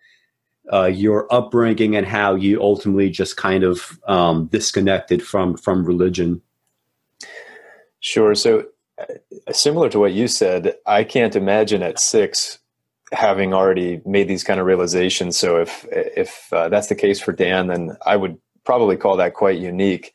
uh, 0.72 0.86
your 0.86 1.32
upbringing 1.34 1.96
and 1.96 2.06
how 2.06 2.36
you 2.36 2.62
ultimately 2.62 3.10
just 3.10 3.38
kind 3.38 3.64
of 3.64 4.00
um, 4.08 4.48
disconnected 4.48 5.24
from 5.24 5.58
from 5.58 5.86
religion. 5.86 6.42
Sure. 8.00 8.36
So, 8.36 8.66
uh, 8.98 9.52
similar 9.52 9.90
to 9.90 10.00
what 10.00 10.14
you 10.14 10.28
said, 10.28 10.76
I 10.86 11.04
can't 11.04 11.36
imagine 11.36 11.84
at 11.84 12.00
six 12.00 12.60
having 13.12 13.54
already 13.54 14.02
made 14.06 14.28
these 14.28 14.44
kind 14.44 14.60
of 14.60 14.66
realizations. 14.66 15.38
So, 15.38 15.62
if 15.62 15.86
if 15.92 16.52
uh, 16.54 16.70
that's 16.70 16.88
the 16.88 16.96
case 16.96 17.20
for 17.20 17.32
Dan, 17.32 17.68
then 17.68 17.98
I 18.06 18.16
would 18.16 18.38
probably 18.64 18.98
call 18.98 19.18
that 19.18 19.34
quite 19.34 19.60
unique. 19.60 20.14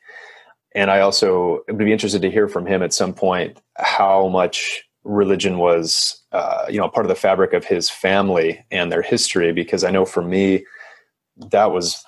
And 0.75 0.91
I 0.91 0.99
also 0.99 1.63
would 1.67 1.77
be 1.77 1.91
interested 1.91 2.21
to 2.21 2.31
hear 2.31 2.47
from 2.47 2.65
him 2.65 2.83
at 2.83 2.93
some 2.93 3.13
point 3.13 3.59
how 3.77 4.27
much 4.27 4.86
religion 5.07 5.57
was, 5.57 6.21
uh, 6.31 6.65
you 6.69 6.79
know, 6.79 6.89
part 6.89 7.05
of 7.05 7.09
the 7.09 7.15
fabric 7.15 7.53
of 7.53 7.65
his 7.65 7.89
family 7.89 8.63
and 8.71 8.91
their 8.91 9.01
history. 9.01 9.53
Because 9.53 9.83
I 9.83 9.89
know 9.89 10.05
for 10.05 10.21
me, 10.21 10.65
that 11.51 11.71
was 11.71 12.03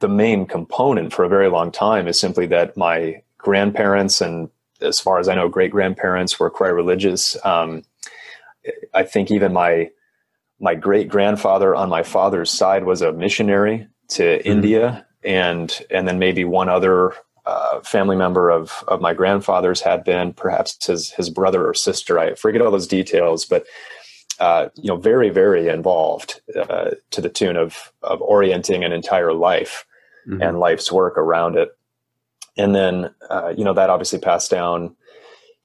the 0.00 0.08
main 0.08 0.46
component 0.46 1.12
for 1.12 1.24
a 1.24 1.28
very 1.28 1.48
long 1.48 1.70
time. 1.70 2.08
Is 2.08 2.18
simply 2.18 2.46
that 2.46 2.76
my 2.76 3.22
grandparents 3.36 4.20
and, 4.20 4.48
as 4.80 5.00
far 5.00 5.18
as 5.18 5.28
I 5.28 5.34
know, 5.34 5.48
great 5.48 5.70
grandparents 5.70 6.38
were 6.38 6.50
quite 6.50 6.68
religious. 6.68 7.36
Um, 7.44 7.82
I 8.94 9.02
think 9.04 9.30
even 9.30 9.52
my 9.52 9.90
my 10.60 10.74
great 10.74 11.08
grandfather 11.08 11.74
on 11.74 11.88
my 11.88 12.02
father's 12.02 12.50
side 12.50 12.84
was 12.84 13.02
a 13.02 13.12
missionary 13.12 13.86
to 14.08 14.22
mm-hmm. 14.22 14.48
India, 14.48 15.06
and 15.22 15.80
and 15.90 16.06
then 16.08 16.18
maybe 16.18 16.44
one 16.44 16.68
other 16.68 17.12
uh, 17.48 17.80
family 17.80 18.14
member 18.14 18.50
of 18.50 18.84
of 18.88 19.00
my 19.00 19.14
grandfather's 19.14 19.80
had 19.80 20.04
been 20.04 20.34
perhaps 20.34 20.84
his 20.86 21.10
his 21.12 21.30
brother 21.30 21.66
or 21.66 21.72
sister. 21.72 22.18
I 22.18 22.34
forget 22.34 22.60
all 22.60 22.70
those 22.70 22.86
details, 22.86 23.46
but 23.46 23.64
uh, 24.38 24.68
you 24.74 24.88
know, 24.88 24.96
very 24.96 25.30
very 25.30 25.68
involved 25.68 26.42
uh, 26.54 26.90
to 27.10 27.20
the 27.22 27.30
tune 27.30 27.56
of 27.56 27.90
of 28.02 28.20
orienting 28.20 28.84
an 28.84 28.92
entire 28.92 29.32
life 29.32 29.86
mm-hmm. 30.28 30.42
and 30.42 30.60
life's 30.60 30.92
work 30.92 31.16
around 31.16 31.56
it. 31.56 31.70
And 32.58 32.74
then 32.74 33.14
uh, 33.30 33.54
you 33.56 33.64
know 33.64 33.72
that 33.72 33.88
obviously 33.88 34.18
passed 34.18 34.50
down 34.50 34.94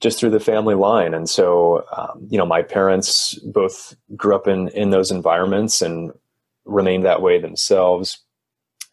just 0.00 0.18
through 0.18 0.30
the 0.30 0.40
family 0.40 0.74
line. 0.74 1.14
And 1.14 1.28
so, 1.28 1.84
um, 1.96 2.26
you 2.28 2.38
know, 2.38 2.46
my 2.46 2.62
parents 2.62 3.34
both 3.44 3.94
grew 4.16 4.34
up 4.34 4.48
in 4.48 4.68
in 4.68 4.88
those 4.88 5.10
environments 5.10 5.82
and 5.82 6.12
remained 6.64 7.04
that 7.04 7.20
way 7.20 7.38
themselves. 7.38 8.20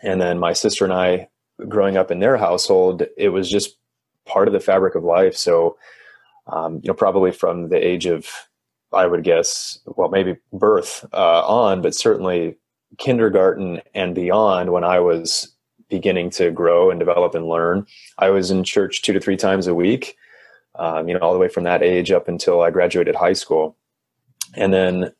And 0.01 0.21
then 0.21 0.39
my 0.39 0.51
sister 0.53 0.83
and 0.83 0.93
I, 0.93 1.29
growing 1.67 1.97
up 1.97 2.11
in 2.11 2.19
their 2.19 2.37
household, 2.37 3.03
it 3.17 3.29
was 3.29 3.49
just 3.49 3.77
part 4.25 4.47
of 4.47 4.53
the 4.53 4.59
fabric 4.59 4.95
of 4.95 5.03
life. 5.03 5.35
So, 5.35 5.77
um, 6.47 6.75
you 6.83 6.87
know, 6.87 6.93
probably 6.93 7.31
from 7.31 7.69
the 7.69 7.77
age 7.77 8.05
of, 8.05 8.27
I 8.93 9.07
would 9.07 9.23
guess, 9.23 9.79
well, 9.85 10.09
maybe 10.09 10.37
birth 10.51 11.05
uh, 11.13 11.45
on, 11.47 11.81
but 11.81 11.95
certainly 11.95 12.57
kindergarten 12.97 13.81
and 13.93 14.13
beyond, 14.13 14.71
when 14.71 14.83
I 14.83 14.99
was 14.99 15.53
beginning 15.89 16.29
to 16.31 16.51
grow 16.51 16.89
and 16.89 16.99
develop 16.99 17.35
and 17.35 17.47
learn, 17.47 17.85
I 18.17 18.29
was 18.29 18.51
in 18.51 18.63
church 18.63 19.01
two 19.01 19.13
to 19.13 19.19
three 19.19 19.37
times 19.37 19.67
a 19.67 19.75
week 19.75 20.17
um, 20.75 21.07
you 21.07 21.13
know, 21.13 21.19
all 21.19 21.33
the 21.33 21.39
way 21.39 21.47
from 21.47 21.63
that 21.65 21.83
age 21.83 22.11
up 22.11 22.27
until 22.27 22.61
I 22.61 22.71
graduated 22.71 23.15
high 23.15 23.33
school. 23.33 23.75
And 24.55 24.73
then 24.73 25.11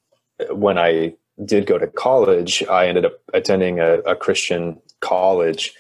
when 0.50 0.78
I 0.78 1.16
did 1.46 1.66
go 1.66 1.78
to 1.78 1.88
college, 1.88 2.64
I 2.70 2.88
ended 2.88 3.06
up 3.06 3.14
attending 3.34 3.80
a, 3.80 4.00
a 4.00 4.16
Christian 4.16 4.80
college, 5.00 5.74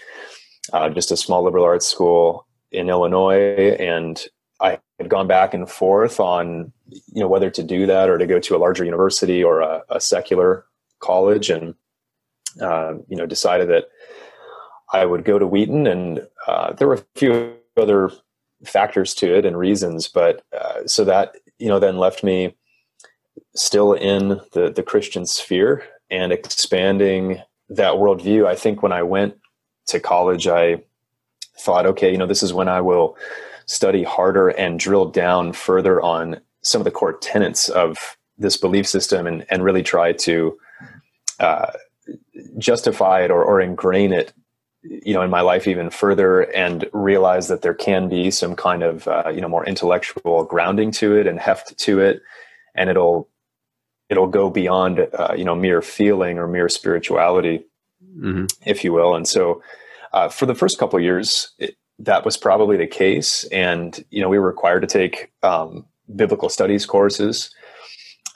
uh, 0.73 0.89
just 0.89 1.11
a 1.11 1.17
small 1.17 1.43
liberal 1.43 1.65
arts 1.65 1.87
school 1.87 2.45
in 2.71 2.89
Illinois. 2.89 3.75
And 3.79 4.23
I 4.59 4.79
had 4.99 5.09
gone 5.09 5.27
back 5.27 5.53
and 5.53 5.69
forth 5.69 6.19
on, 6.19 6.71
you 6.87 7.21
know, 7.21 7.27
whether 7.27 7.49
to 7.49 7.63
do 7.63 7.85
that 7.87 8.09
or 8.09 8.17
to 8.17 8.27
go 8.27 8.39
to 8.39 8.55
a 8.55 8.59
larger 8.59 8.85
university 8.85 9.43
or 9.43 9.61
a, 9.61 9.83
a 9.89 9.99
secular 9.99 10.65
college. 10.99 11.49
And, 11.49 11.75
uh, 12.61 12.95
you 13.07 13.15
know, 13.15 13.25
decided 13.25 13.69
that 13.69 13.89
I 14.93 15.05
would 15.05 15.23
go 15.23 15.39
to 15.39 15.47
Wheaton. 15.47 15.87
And 15.87 16.27
uh, 16.47 16.73
there 16.73 16.87
were 16.87 16.95
a 16.95 17.05
few 17.15 17.55
other 17.77 18.11
factors 18.65 19.13
to 19.15 19.37
it 19.37 19.45
and 19.45 19.57
reasons, 19.57 20.07
but 20.07 20.43
uh, 20.57 20.85
so 20.85 21.03
that 21.05 21.35
you 21.59 21.67
know 21.67 21.79
then 21.79 21.97
left 21.97 22.23
me 22.23 22.55
still 23.55 23.93
in 23.93 24.39
the 24.53 24.71
the 24.75 24.83
Christian 24.83 25.25
sphere 25.25 25.83
and 26.09 26.31
expanding 26.31 27.41
that 27.69 27.93
worldview. 27.93 28.45
I 28.45 28.55
think 28.55 28.83
when 28.83 28.91
I 28.91 29.03
went 29.03 29.35
to 29.87 29.99
college, 29.99 30.47
I 30.47 30.83
thought, 31.59 31.85
okay, 31.85 32.11
you 32.11 32.17
know, 32.17 32.27
this 32.27 32.43
is 32.43 32.53
when 32.53 32.67
I 32.67 32.81
will 32.81 33.17
study 33.65 34.03
harder 34.03 34.49
and 34.49 34.79
drill 34.79 35.05
down 35.05 35.53
further 35.53 36.01
on 36.01 36.39
some 36.61 36.81
of 36.81 36.85
the 36.85 36.91
core 36.91 37.13
tenets 37.13 37.69
of 37.69 38.17
this 38.37 38.57
belief 38.57 38.87
system 38.87 39.27
and, 39.27 39.45
and 39.49 39.63
really 39.63 39.83
try 39.83 40.13
to 40.13 40.57
uh, 41.39 41.71
justify 42.57 43.23
it 43.23 43.31
or, 43.31 43.43
or 43.43 43.61
ingrain 43.61 44.13
it 44.13 44.33
you 44.83 45.13
know 45.13 45.21
in 45.21 45.29
my 45.29 45.41
life 45.41 45.67
even 45.67 45.89
further 45.89 46.41
and 46.55 46.89
realize 46.93 47.47
that 47.47 47.61
there 47.61 47.73
can 47.73 48.09
be 48.09 48.31
some 48.31 48.55
kind 48.55 48.83
of 48.83 49.07
uh, 49.07 49.29
you 49.33 49.41
know 49.41 49.47
more 49.47 49.65
intellectual 49.65 50.43
grounding 50.43 50.91
to 50.91 51.15
it 51.15 51.27
and 51.27 51.39
heft 51.39 51.77
to 51.77 51.99
it. 51.99 52.21
And 52.75 52.89
it'll 52.89 53.29
it'll 54.09 54.27
go 54.27 54.49
beyond 54.49 54.99
uh, 54.99 55.33
you 55.37 55.43
know 55.43 55.55
mere 55.55 55.81
feeling 55.81 56.37
or 56.37 56.47
mere 56.47 56.69
spirituality 56.69 57.65
mm-hmm. 58.17 58.45
if 58.65 58.83
you 58.83 58.93
will 58.93 59.15
and 59.15 59.27
so 59.27 59.61
uh, 60.13 60.27
for 60.27 60.45
the 60.45 60.55
first 60.55 60.77
couple 60.77 60.99
years 60.99 61.51
it, 61.59 61.75
that 61.99 62.25
was 62.25 62.37
probably 62.37 62.77
the 62.77 62.87
case 62.87 63.43
and 63.45 64.03
you 64.09 64.21
know 64.21 64.29
we 64.29 64.39
were 64.39 64.47
required 64.47 64.81
to 64.81 64.87
take 64.87 65.31
um, 65.43 65.85
biblical 66.15 66.49
studies 66.49 66.85
courses 66.85 67.53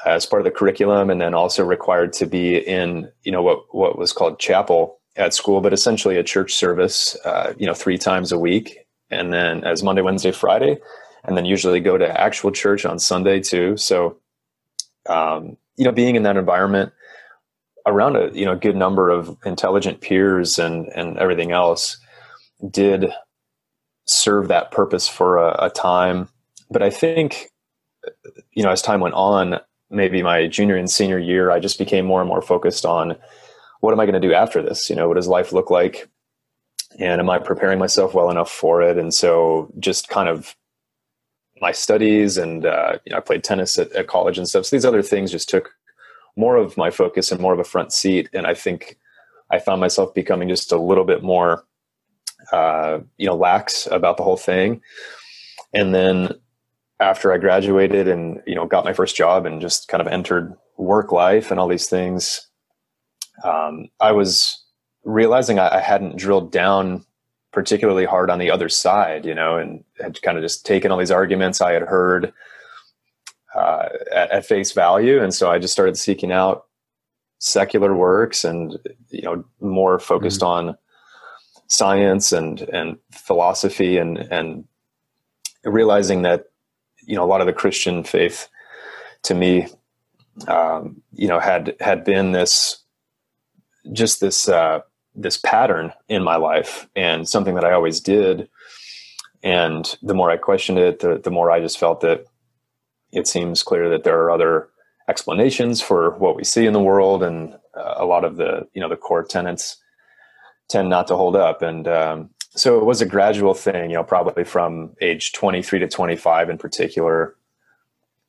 as 0.05 0.25
part 0.25 0.39
of 0.39 0.45
the 0.45 0.51
curriculum 0.51 1.09
and 1.09 1.19
then 1.19 1.33
also 1.33 1.63
required 1.63 2.13
to 2.13 2.25
be 2.25 2.57
in 2.57 3.09
you 3.23 3.31
know 3.31 3.41
what 3.41 3.63
what 3.73 3.97
was 3.97 4.13
called 4.13 4.39
chapel 4.39 4.99
at 5.15 5.33
school, 5.33 5.61
but 5.61 5.73
essentially 5.73 6.17
a 6.17 6.23
church 6.23 6.53
service, 6.53 7.17
uh, 7.25 7.53
you 7.57 7.65
know, 7.65 7.73
three 7.73 7.97
times 7.97 8.31
a 8.31 8.39
week, 8.39 8.79
and 9.09 9.31
then 9.31 9.63
as 9.63 9.83
Monday, 9.83 10.01
Wednesday, 10.01 10.31
Friday, 10.31 10.77
and 11.23 11.37
then 11.37 11.45
usually 11.45 11.79
go 11.79 11.97
to 11.97 12.21
actual 12.21 12.51
church 12.51 12.85
on 12.85 12.99
Sunday 12.99 13.39
too. 13.39 13.77
So, 13.77 14.17
um, 15.07 15.57
you 15.77 15.85
know, 15.85 15.91
being 15.91 16.15
in 16.15 16.23
that 16.23 16.37
environment 16.37 16.91
around 17.85 18.15
a 18.15 18.31
you 18.33 18.45
know 18.45 18.55
good 18.55 18.75
number 18.75 19.09
of 19.09 19.37
intelligent 19.45 20.01
peers 20.01 20.57
and 20.57 20.87
and 20.95 21.17
everything 21.17 21.51
else 21.51 21.97
did 22.71 23.11
serve 24.05 24.47
that 24.47 24.71
purpose 24.71 25.07
for 25.07 25.37
a, 25.37 25.65
a 25.65 25.69
time. 25.69 26.29
But 26.69 26.81
I 26.81 26.89
think, 26.89 27.51
you 28.53 28.63
know, 28.63 28.71
as 28.71 28.81
time 28.81 28.99
went 28.99 29.15
on, 29.15 29.59
maybe 29.89 30.23
my 30.23 30.47
junior 30.47 30.75
and 30.75 30.89
senior 30.89 31.19
year, 31.19 31.51
I 31.51 31.59
just 31.59 31.77
became 31.77 32.05
more 32.05 32.21
and 32.21 32.27
more 32.27 32.41
focused 32.41 32.85
on 32.85 33.15
what 33.81 33.93
am 33.93 33.99
I 33.99 34.05
going 34.05 34.19
to 34.19 34.27
do 34.27 34.33
after 34.33 34.61
this? 34.61 34.89
You 34.89 34.95
know, 34.95 35.07
what 35.07 35.15
does 35.15 35.27
life 35.27 35.51
look 35.51 35.69
like? 35.69 36.09
And 36.99 37.19
am 37.19 37.29
I 37.29 37.39
preparing 37.39 37.77
myself 37.77 38.13
well 38.13 38.31
enough 38.31 38.49
for 38.49 38.81
it? 38.81 38.97
And 38.97 39.13
so 39.13 39.71
just 39.79 40.07
kind 40.07 40.29
of 40.29 40.55
my 41.61 41.71
studies 41.71 42.37
and, 42.37 42.65
uh, 42.65 42.97
you 43.05 43.11
know, 43.11 43.17
I 43.17 43.21
played 43.21 43.43
tennis 43.43 43.77
at, 43.77 43.91
at 43.91 44.07
college 44.07 44.37
and 44.37 44.47
stuff. 44.47 44.65
So 44.65 44.75
these 44.75 44.85
other 44.85 45.01
things 45.01 45.31
just 45.31 45.49
took 45.49 45.71
more 46.35 46.57
of 46.57 46.77
my 46.77 46.89
focus 46.89 47.31
and 47.31 47.41
more 47.41 47.53
of 47.53 47.59
a 47.59 47.63
front 47.63 47.93
seat. 47.93 48.29
And 48.33 48.45
I 48.45 48.53
think 48.53 48.97
I 49.51 49.59
found 49.59 49.81
myself 49.81 50.13
becoming 50.13 50.49
just 50.49 50.71
a 50.71 50.77
little 50.77 51.05
bit 51.05 51.23
more, 51.23 51.63
uh, 52.51 52.99
you 53.17 53.25
know, 53.25 53.35
lax 53.35 53.87
about 53.91 54.17
the 54.17 54.23
whole 54.23 54.37
thing. 54.37 54.81
And 55.73 55.93
then 55.93 56.29
after 56.99 57.33
I 57.33 57.37
graduated 57.37 58.07
and, 58.07 58.41
you 58.47 58.55
know, 58.55 58.65
got 58.65 58.85
my 58.85 58.93
first 58.93 59.15
job 59.15 59.45
and 59.45 59.61
just 59.61 59.87
kind 59.87 60.01
of 60.01 60.07
entered 60.07 60.53
work 60.77 61.11
life 61.11 61.51
and 61.51 61.59
all 61.59 61.67
these 61.67 61.87
things, 61.87 62.47
um, 63.43 63.89
I 63.99 64.11
was 64.11 64.63
realizing 65.03 65.59
I, 65.59 65.75
I, 65.75 65.79
hadn't 65.79 66.17
drilled 66.17 66.51
down 66.51 67.05
particularly 67.51 68.05
hard 68.05 68.29
on 68.29 68.39
the 68.39 68.49
other 68.49 68.69
side, 68.69 69.25
you 69.25 69.35
know, 69.35 69.57
and 69.57 69.83
had 70.01 70.21
kind 70.21 70.37
of 70.37 70.43
just 70.43 70.65
taken 70.65 70.91
all 70.91 70.97
these 70.97 71.11
arguments 71.11 71.61
I 71.61 71.73
had 71.73 71.83
heard 71.83 72.33
uh, 73.55 73.89
at, 74.11 74.31
at, 74.31 74.45
face 74.45 74.71
value, 74.71 75.21
and 75.23 75.33
so 75.33 75.49
I 75.49 75.59
just 75.59 75.73
started 75.73 75.97
seeking 75.97 76.31
out 76.31 76.65
secular 77.39 77.95
works 77.95 78.43
and 78.43 78.77
you 79.09 79.21
know 79.21 79.43
more 79.59 79.99
focused 79.99 80.41
mm-hmm. 80.41 80.69
on 80.69 80.77
science 81.67 82.31
and 82.31 82.61
and 82.61 82.97
philosophy 83.11 83.97
and 83.97 84.17
and 84.17 84.65
realizing 85.63 86.21
that 86.23 86.45
you 87.03 87.15
know 87.15 87.23
a 87.23 87.27
lot 87.27 87.41
of 87.41 87.47
the 87.47 87.53
Christian 87.53 88.03
faith 88.03 88.47
to 89.23 89.33
me 89.33 89.67
um, 90.47 91.01
you 91.13 91.27
know 91.27 91.39
had 91.39 91.75
had 91.79 92.03
been 92.03 92.31
this 92.31 92.83
just 93.93 94.19
this 94.19 94.49
uh, 94.49 94.79
this 95.15 95.37
pattern 95.37 95.93
in 96.09 96.23
my 96.23 96.35
life 96.35 96.87
and 96.95 97.27
something 97.27 97.55
that 97.55 97.65
I 97.65 97.73
always 97.73 97.99
did. 97.99 98.49
And 99.43 99.95
the 100.01 100.13
more 100.13 100.31
I 100.31 100.37
questioned 100.37 100.79
it, 100.79 100.99
the, 100.99 101.19
the 101.23 101.31
more 101.31 101.51
I 101.51 101.59
just 101.59 101.77
felt 101.77 102.01
that 102.01 102.25
it 103.15 103.27
seems 103.27 103.63
clear 103.63 103.89
that 103.89 104.03
there 104.03 104.19
are 104.21 104.31
other 104.31 104.69
explanations 105.07 105.81
for 105.81 106.11
what 106.17 106.35
we 106.35 106.43
see 106.43 106.65
in 106.65 106.73
the 106.73 106.81
world, 106.81 107.23
and 107.23 107.53
uh, 107.75 107.95
a 107.97 108.05
lot 108.05 108.23
of 108.23 108.37
the 108.37 108.67
you 108.73 108.81
know 108.81 108.89
the 108.89 108.95
core 108.95 109.23
tenets 109.23 109.77
tend 110.67 110.89
not 110.89 111.07
to 111.07 111.15
hold 111.15 111.35
up. 111.35 111.61
And 111.61 111.87
um, 111.87 112.29
so 112.55 112.79
it 112.79 112.85
was 112.85 113.01
a 113.01 113.05
gradual 113.05 113.53
thing, 113.53 113.91
you 113.91 113.97
know, 113.97 114.03
probably 114.03 114.43
from 114.43 114.95
age 115.01 115.33
23 115.33 115.79
to 115.79 115.87
25 115.87 116.49
in 116.49 116.57
particular, 116.57 117.35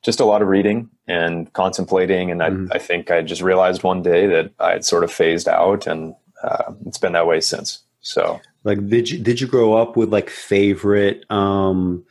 just 0.03 0.19
a 0.19 0.25
lot 0.25 0.41
of 0.41 0.47
reading 0.47 0.89
and 1.07 1.51
contemplating. 1.53 2.29
And 2.29 2.43
I, 2.43 2.49
mm. 2.49 2.67
I 2.71 2.77
think 2.77 3.09
I 3.09 3.21
just 3.21 3.41
realized 3.41 3.83
one 3.83 4.01
day 4.01 4.27
that 4.27 4.51
I 4.59 4.73
had 4.73 4.85
sort 4.85 5.03
of 5.03 5.11
phased 5.11 5.47
out, 5.47 5.87
and 5.87 6.13
uh, 6.43 6.73
it's 6.85 6.97
been 6.97 7.13
that 7.13 7.27
way 7.27 7.41
since. 7.41 7.79
So, 8.01 8.39
like, 8.63 8.87
did 8.87 9.09
you 9.09 9.19
did 9.19 9.41
you 9.41 9.47
grow 9.47 9.73
up 9.73 9.97
with 9.97 10.09
like 10.13 10.29
favorite, 10.29 11.29
um, 11.29 12.05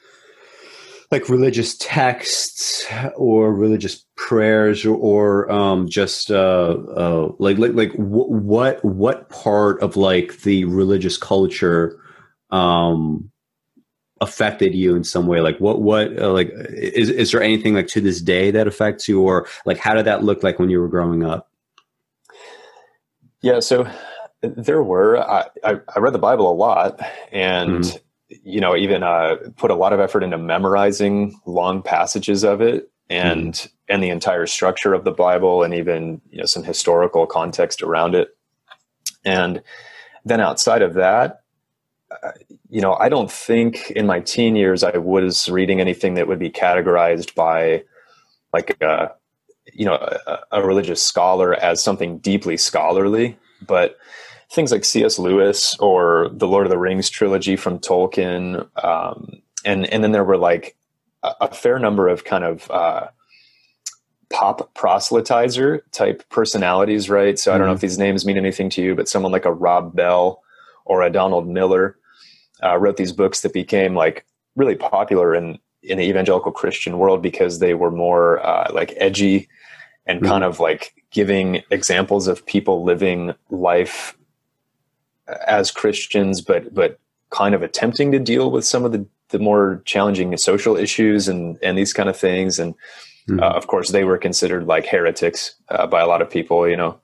like 1.10 1.28
religious 1.28 1.76
texts 1.78 2.86
or 3.16 3.54
religious 3.54 4.04
prayers, 4.16 4.84
or, 4.84 4.96
or 4.96 5.50
um, 5.50 5.88
just 5.88 6.30
uh, 6.30 6.76
uh, 6.96 7.32
like 7.38 7.58
like 7.58 7.72
like 7.74 7.92
w- 7.92 8.30
what 8.30 8.84
what 8.84 9.28
part 9.28 9.80
of 9.82 9.96
like 9.96 10.38
the 10.42 10.64
religious 10.64 11.16
culture 11.16 11.98
um 12.50 13.30
affected 14.20 14.74
you 14.74 14.96
in 14.96 15.04
some 15.04 15.26
way? 15.26 15.40
Like 15.40 15.58
what 15.58 15.80
what 15.80 16.18
uh, 16.18 16.32
like 16.32 16.50
is 16.70 17.10
is 17.10 17.32
there 17.32 17.42
anything 17.42 17.74
like 17.74 17.88
to 17.88 18.00
this 18.00 18.20
day 18.20 18.50
that 18.50 18.66
affects 18.66 19.08
you? 19.08 19.22
Or 19.22 19.46
like 19.64 19.78
how 19.78 19.94
did 19.94 20.06
that 20.06 20.24
look 20.24 20.42
like 20.42 20.58
when 20.58 20.70
you 20.70 20.80
were 20.80 20.88
growing 20.88 21.24
up? 21.24 21.50
Yeah 23.42 23.60
so 23.60 23.88
there 24.42 24.82
were 24.82 25.18
i 25.18 25.44
i, 25.64 25.80
I 25.94 25.98
read 25.98 26.12
the 26.12 26.18
bible 26.18 26.50
a 26.50 26.54
lot 26.54 27.00
and 27.32 27.84
mm-hmm. 27.84 27.96
You 28.28 28.60
know 28.60 28.76
even 28.76 29.02
uh, 29.02 29.36
put 29.56 29.70
a 29.70 29.74
lot 29.74 29.92
of 29.92 30.00
effort 30.00 30.22
into 30.22 30.38
memorizing 30.38 31.38
long 31.46 31.82
passages 31.82 32.44
of 32.44 32.60
it 32.60 32.90
and 33.08 33.54
mm-hmm. 33.54 33.68
and 33.88 34.02
the 34.02 34.10
entire 34.10 34.46
structure 34.46 34.94
of 34.94 35.04
the 35.04 35.12
bible 35.12 35.62
and 35.62 35.74
even 35.74 36.20
you 36.30 36.38
know 36.38 36.46
some 36.46 36.64
historical 36.64 37.26
context 37.26 37.82
around 37.82 38.14
it 38.14 38.36
and 39.24 39.62
then 40.24 40.40
outside 40.40 40.82
of 40.82 40.94
that 40.94 41.42
you 42.68 42.80
know, 42.80 42.94
I 42.94 43.08
don't 43.08 43.30
think 43.30 43.90
in 43.92 44.06
my 44.06 44.20
teen 44.20 44.56
years 44.56 44.82
I 44.82 44.96
was 44.98 45.48
reading 45.48 45.80
anything 45.80 46.14
that 46.14 46.28
would 46.28 46.38
be 46.38 46.50
categorized 46.50 47.34
by 47.34 47.84
like 48.52 48.76
a, 48.80 49.12
you 49.72 49.84
know, 49.84 49.94
a, 49.94 50.38
a 50.52 50.66
religious 50.66 51.02
scholar 51.02 51.54
as 51.54 51.82
something 51.82 52.18
deeply 52.18 52.56
scholarly, 52.56 53.38
but 53.66 53.96
things 54.50 54.72
like 54.72 54.84
C.S. 54.84 55.18
Lewis 55.18 55.76
or 55.78 56.28
the 56.32 56.46
Lord 56.48 56.66
of 56.66 56.70
the 56.70 56.78
Rings 56.78 57.10
trilogy 57.10 57.56
from 57.56 57.78
Tolkien, 57.78 58.68
um, 58.84 59.42
and 59.64 59.86
and 59.86 60.02
then 60.02 60.12
there 60.12 60.24
were 60.24 60.38
like 60.38 60.76
a, 61.22 61.32
a 61.42 61.54
fair 61.54 61.78
number 61.78 62.08
of 62.08 62.24
kind 62.24 62.44
of 62.44 62.70
uh, 62.70 63.08
pop 64.30 64.74
proselytizer 64.74 65.80
type 65.92 66.28
personalities, 66.30 67.08
right? 67.10 67.38
So 67.38 67.50
mm-hmm. 67.50 67.54
I 67.54 67.58
don't 67.58 67.66
know 67.66 67.72
mm-hmm. 67.72 67.76
if 67.76 67.80
these 67.82 67.98
names 67.98 68.24
mean 68.24 68.36
anything 68.36 68.70
to 68.70 68.82
you, 68.82 68.94
but 68.94 69.08
someone 69.08 69.32
like 69.32 69.44
a 69.44 69.52
Rob 69.52 69.94
Bell 69.94 70.42
or 70.84 71.02
a 71.02 71.10
Donald 71.10 71.48
Miller 71.48 71.98
uh, 72.62 72.76
wrote 72.78 72.96
these 72.96 73.12
books 73.12 73.40
that 73.42 73.52
became 73.52 73.94
like 73.94 74.24
really 74.54 74.76
popular 74.76 75.34
in 75.34 75.58
in 75.82 75.98
the 75.98 76.04
evangelical 76.04 76.50
Christian 76.50 76.98
world 76.98 77.22
because 77.22 77.60
they 77.60 77.74
were 77.74 77.92
more 77.92 78.44
uh, 78.44 78.68
like 78.72 78.92
edgy 78.96 79.48
and 80.06 80.20
mm-hmm. 80.20 80.28
kind 80.28 80.44
of 80.44 80.58
like 80.58 80.94
giving 81.10 81.62
examples 81.70 82.26
of 82.26 82.44
people 82.46 82.84
living 82.84 83.34
life 83.50 84.16
as 85.46 85.70
Christians, 85.70 86.40
but 86.40 86.72
but 86.74 86.98
kind 87.30 87.54
of 87.54 87.62
attempting 87.62 88.12
to 88.12 88.18
deal 88.18 88.50
with 88.50 88.64
some 88.64 88.84
of 88.84 88.92
the 88.92 89.06
the 89.30 89.38
more 89.38 89.82
challenging 89.84 90.36
social 90.36 90.76
issues 90.76 91.28
and 91.28 91.58
and 91.62 91.76
these 91.76 91.92
kind 91.92 92.08
of 92.08 92.16
things. 92.16 92.58
And 92.58 92.74
mm-hmm. 93.28 93.40
uh, 93.40 93.50
of 93.50 93.66
course, 93.66 93.90
they 93.90 94.04
were 94.04 94.18
considered 94.18 94.66
like 94.66 94.86
heretics 94.86 95.54
uh, 95.68 95.86
by 95.86 96.00
a 96.00 96.06
lot 96.06 96.22
of 96.22 96.30
people, 96.30 96.68
you 96.68 96.76
know, 96.76 96.98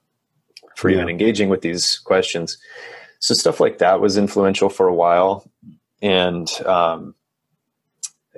for 0.76 0.88
yeah. 0.88 0.96
even 0.96 1.08
engaging 1.08 1.48
with 1.48 1.60
these 1.62 1.98
questions 1.98 2.58
so 3.22 3.34
stuff 3.34 3.60
like 3.60 3.78
that 3.78 4.00
was 4.00 4.18
influential 4.18 4.68
for 4.68 4.88
a 4.88 4.94
while 4.94 5.48
and 6.02 6.48
um, 6.66 7.14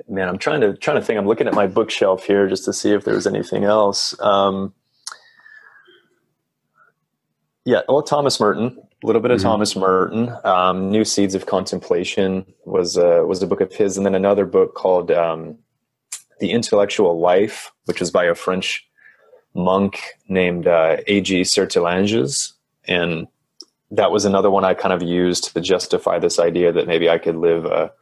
man 0.08 0.28
i'm 0.28 0.38
trying 0.38 0.60
to 0.60 0.76
trying 0.76 1.00
to 1.00 1.04
think 1.04 1.18
i'm 1.18 1.26
looking 1.26 1.48
at 1.48 1.54
my 1.54 1.66
bookshelf 1.66 2.24
here 2.24 2.46
just 2.48 2.66
to 2.66 2.72
see 2.72 2.92
if 2.92 3.04
there's 3.04 3.26
anything 3.26 3.64
else 3.64 4.18
um, 4.20 4.72
yeah 7.64 7.80
well 7.88 8.02
thomas 8.02 8.38
merton 8.38 8.78
a 9.04 9.06
little 9.06 9.22
bit 9.22 9.30
of 9.30 9.38
mm-hmm. 9.38 9.48
thomas 9.48 9.76
merton 9.76 10.34
um, 10.44 10.90
new 10.90 11.04
seeds 11.04 11.34
of 11.34 11.46
contemplation 11.46 12.44
was 12.64 12.96
uh, 12.96 13.22
was 13.26 13.42
a 13.42 13.46
book 13.46 13.60
of 13.60 13.72
his 13.72 13.96
and 13.96 14.04
then 14.04 14.14
another 14.14 14.46
book 14.46 14.74
called 14.74 15.10
um, 15.10 15.56
the 16.40 16.50
intellectual 16.50 17.20
life 17.20 17.70
which 17.84 18.00
was 18.00 18.10
by 18.10 18.24
a 18.24 18.34
french 18.34 18.88
monk 19.54 20.00
named 20.28 20.66
uh, 20.66 20.96
A.G. 21.06 21.42
Sertillanges 21.42 22.54
and 22.86 23.28
that 23.90 24.10
was 24.10 24.24
another 24.24 24.50
one 24.50 24.64
I 24.64 24.74
kind 24.74 24.92
of 24.92 25.02
used 25.02 25.54
to 25.54 25.60
justify 25.60 26.18
this 26.18 26.38
idea 26.38 26.72
that 26.72 26.86
maybe 26.86 27.08
I 27.08 27.18
could 27.18 27.36
live 27.36 27.64
a, 27.64 27.92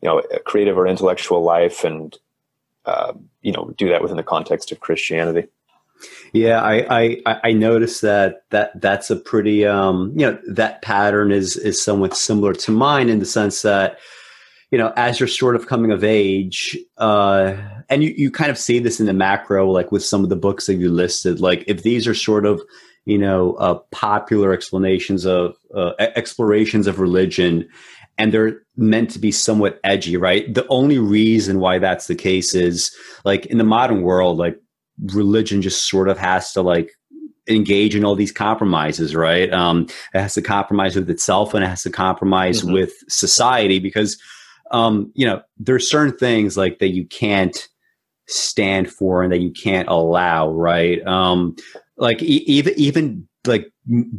you 0.00 0.08
know, 0.08 0.18
a 0.18 0.40
creative 0.40 0.76
or 0.76 0.86
intellectual 0.86 1.42
life 1.42 1.84
and, 1.84 2.16
uh, 2.84 3.12
you 3.40 3.52
know, 3.52 3.72
do 3.76 3.88
that 3.90 4.02
within 4.02 4.16
the 4.16 4.22
context 4.22 4.72
of 4.72 4.80
Christianity. 4.80 5.48
Yeah, 6.32 6.60
I, 6.62 7.18
I 7.26 7.40
I 7.44 7.52
noticed 7.52 8.02
that 8.02 8.44
that 8.50 8.80
that's 8.80 9.10
a 9.10 9.16
pretty 9.16 9.66
um 9.66 10.12
you 10.16 10.26
know 10.26 10.38
that 10.48 10.82
pattern 10.82 11.32
is 11.32 11.56
is 11.56 11.82
somewhat 11.82 12.16
similar 12.16 12.54
to 12.54 12.70
mine 12.72 13.08
in 13.08 13.18
the 13.18 13.26
sense 13.26 13.62
that 13.62 13.98
you 14.70 14.78
know 14.78 14.92
as 14.96 15.20
you're 15.20 15.26
sort 15.26 15.56
of 15.56 15.66
coming 15.66 15.92
of 15.92 16.02
age 16.02 16.76
uh 16.96 17.54
and 17.90 18.02
you 18.02 18.14
you 18.16 18.30
kind 18.30 18.50
of 18.50 18.56
see 18.56 18.78
this 18.78 19.00
in 19.00 19.06
the 19.06 19.12
macro 19.12 19.70
like 19.70 19.92
with 19.92 20.04
some 20.04 20.22
of 20.24 20.30
the 20.30 20.36
books 20.36 20.66
that 20.66 20.76
you 20.76 20.90
listed 20.90 21.40
like 21.40 21.64
if 21.66 21.82
these 21.82 22.08
are 22.08 22.14
sort 22.14 22.46
of 22.46 22.62
you 23.04 23.18
know, 23.18 23.54
uh, 23.54 23.74
popular 23.90 24.52
explanations 24.52 25.26
of 25.26 25.56
uh, 25.74 25.92
explorations 25.98 26.86
of 26.86 27.00
religion, 27.00 27.68
and 28.18 28.32
they're 28.32 28.62
meant 28.76 29.10
to 29.10 29.18
be 29.18 29.32
somewhat 29.32 29.80
edgy, 29.82 30.16
right? 30.16 30.52
The 30.52 30.66
only 30.68 30.98
reason 30.98 31.58
why 31.58 31.78
that's 31.78 32.06
the 32.06 32.14
case 32.14 32.54
is 32.54 32.94
like 33.24 33.46
in 33.46 33.58
the 33.58 33.64
modern 33.64 34.02
world, 34.02 34.38
like 34.38 34.56
religion 35.12 35.62
just 35.62 35.88
sort 35.88 36.08
of 36.08 36.18
has 36.18 36.52
to 36.52 36.62
like 36.62 36.90
engage 37.48 37.94
in 37.94 38.04
all 38.04 38.14
these 38.14 38.32
compromises, 38.32 39.14
right? 39.14 39.52
Um, 39.52 39.86
it 40.14 40.20
has 40.20 40.34
to 40.34 40.42
compromise 40.42 40.94
with 40.94 41.10
itself 41.10 41.54
and 41.54 41.64
it 41.64 41.68
has 41.68 41.82
to 41.82 41.90
compromise 41.90 42.62
mm-hmm. 42.62 42.72
with 42.72 42.92
society 43.08 43.78
because, 43.78 44.20
um, 44.70 45.10
you 45.14 45.26
know, 45.26 45.42
there's 45.58 45.88
certain 45.88 46.16
things 46.16 46.56
like 46.56 46.78
that 46.78 46.90
you 46.90 47.06
can't 47.06 47.68
stand 48.28 48.90
for 48.90 49.22
and 49.22 49.32
that 49.32 49.40
you 49.40 49.50
can't 49.50 49.88
allow, 49.88 50.50
right? 50.50 51.04
Um, 51.06 51.56
like 51.96 52.22
e- 52.22 52.44
even 52.46 52.74
even 52.76 53.28
like 53.46 53.70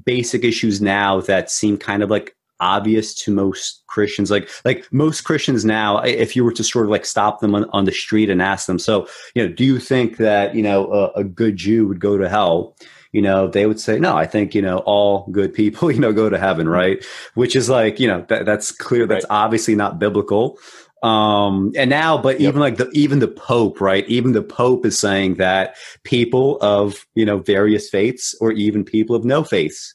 basic 0.03 0.43
issues 0.43 0.81
now 0.81 1.21
that 1.21 1.49
seem 1.49 1.77
kind 1.77 2.03
of 2.03 2.09
like 2.09 2.35
obvious 2.63 3.13
to 3.13 3.31
most 3.31 3.83
Christians. 3.87 4.31
Like 4.31 4.49
like 4.63 4.87
most 4.91 5.21
Christians 5.21 5.65
now, 5.65 5.99
if 5.99 6.35
you 6.35 6.43
were 6.43 6.53
to 6.53 6.63
sort 6.63 6.85
of 6.85 6.91
like 6.91 7.05
stop 7.05 7.41
them 7.41 7.53
on, 7.53 7.65
on 7.71 7.85
the 7.85 7.91
street 7.91 8.29
and 8.29 8.41
ask 8.41 8.65
them, 8.65 8.79
so 8.79 9.07
you 9.35 9.45
know, 9.45 9.53
do 9.53 9.65
you 9.65 9.79
think 9.79 10.17
that 10.17 10.55
you 10.55 10.63
know 10.63 10.91
a, 10.91 11.19
a, 11.19 11.23
good 11.23 11.57
Jew 11.57 11.87
would 11.87 11.99
go 11.99 12.17
to 12.17 12.29
hell? 12.29 12.75
You 13.11 13.21
know, 13.21 13.47
they 13.47 13.67
would 13.67 13.79
say, 13.79 13.99
no, 13.99 14.15
I 14.17 14.25
think 14.25 14.55
you 14.55 14.61
know 14.61 14.77
all 14.79 15.27
good 15.31 15.53
people, 15.53 15.91
you 15.95 15.99
know, 15.99 16.13
go 16.13 16.29
to 16.29 16.39
heaven, 16.39 16.67
right? 16.69 17.03
Which 17.35 17.55
is 17.55 17.69
like 17.69 17.99
you 17.99 18.07
know 18.07 18.25
that, 18.29 18.45
that's 18.45 18.71
clear. 18.71 19.05
That's 19.05 19.25
right. 19.29 19.43
obviously 19.43 19.75
not 19.75 19.99
biblical. 19.99 20.57
Um, 21.03 21.73
and 21.75 21.89
now, 21.89 22.17
but 22.17 22.39
yep. 22.39 22.47
even 22.49 22.61
like 22.61 22.77
the 22.77 22.89
even 22.93 23.19
the 23.19 23.27
Pope, 23.27 23.81
right? 23.81 24.07
Even 24.07 24.31
the 24.31 24.41
Pope 24.41 24.85
is 24.85 24.97
saying 24.97 25.35
that 25.35 25.75
people 26.03 26.57
of 26.61 27.05
you 27.13 27.25
know 27.25 27.39
various 27.39 27.89
faiths, 27.89 28.33
or 28.39 28.53
even 28.53 28.85
people 28.85 29.13
of 29.13 29.25
no 29.25 29.43
faiths, 29.43 29.93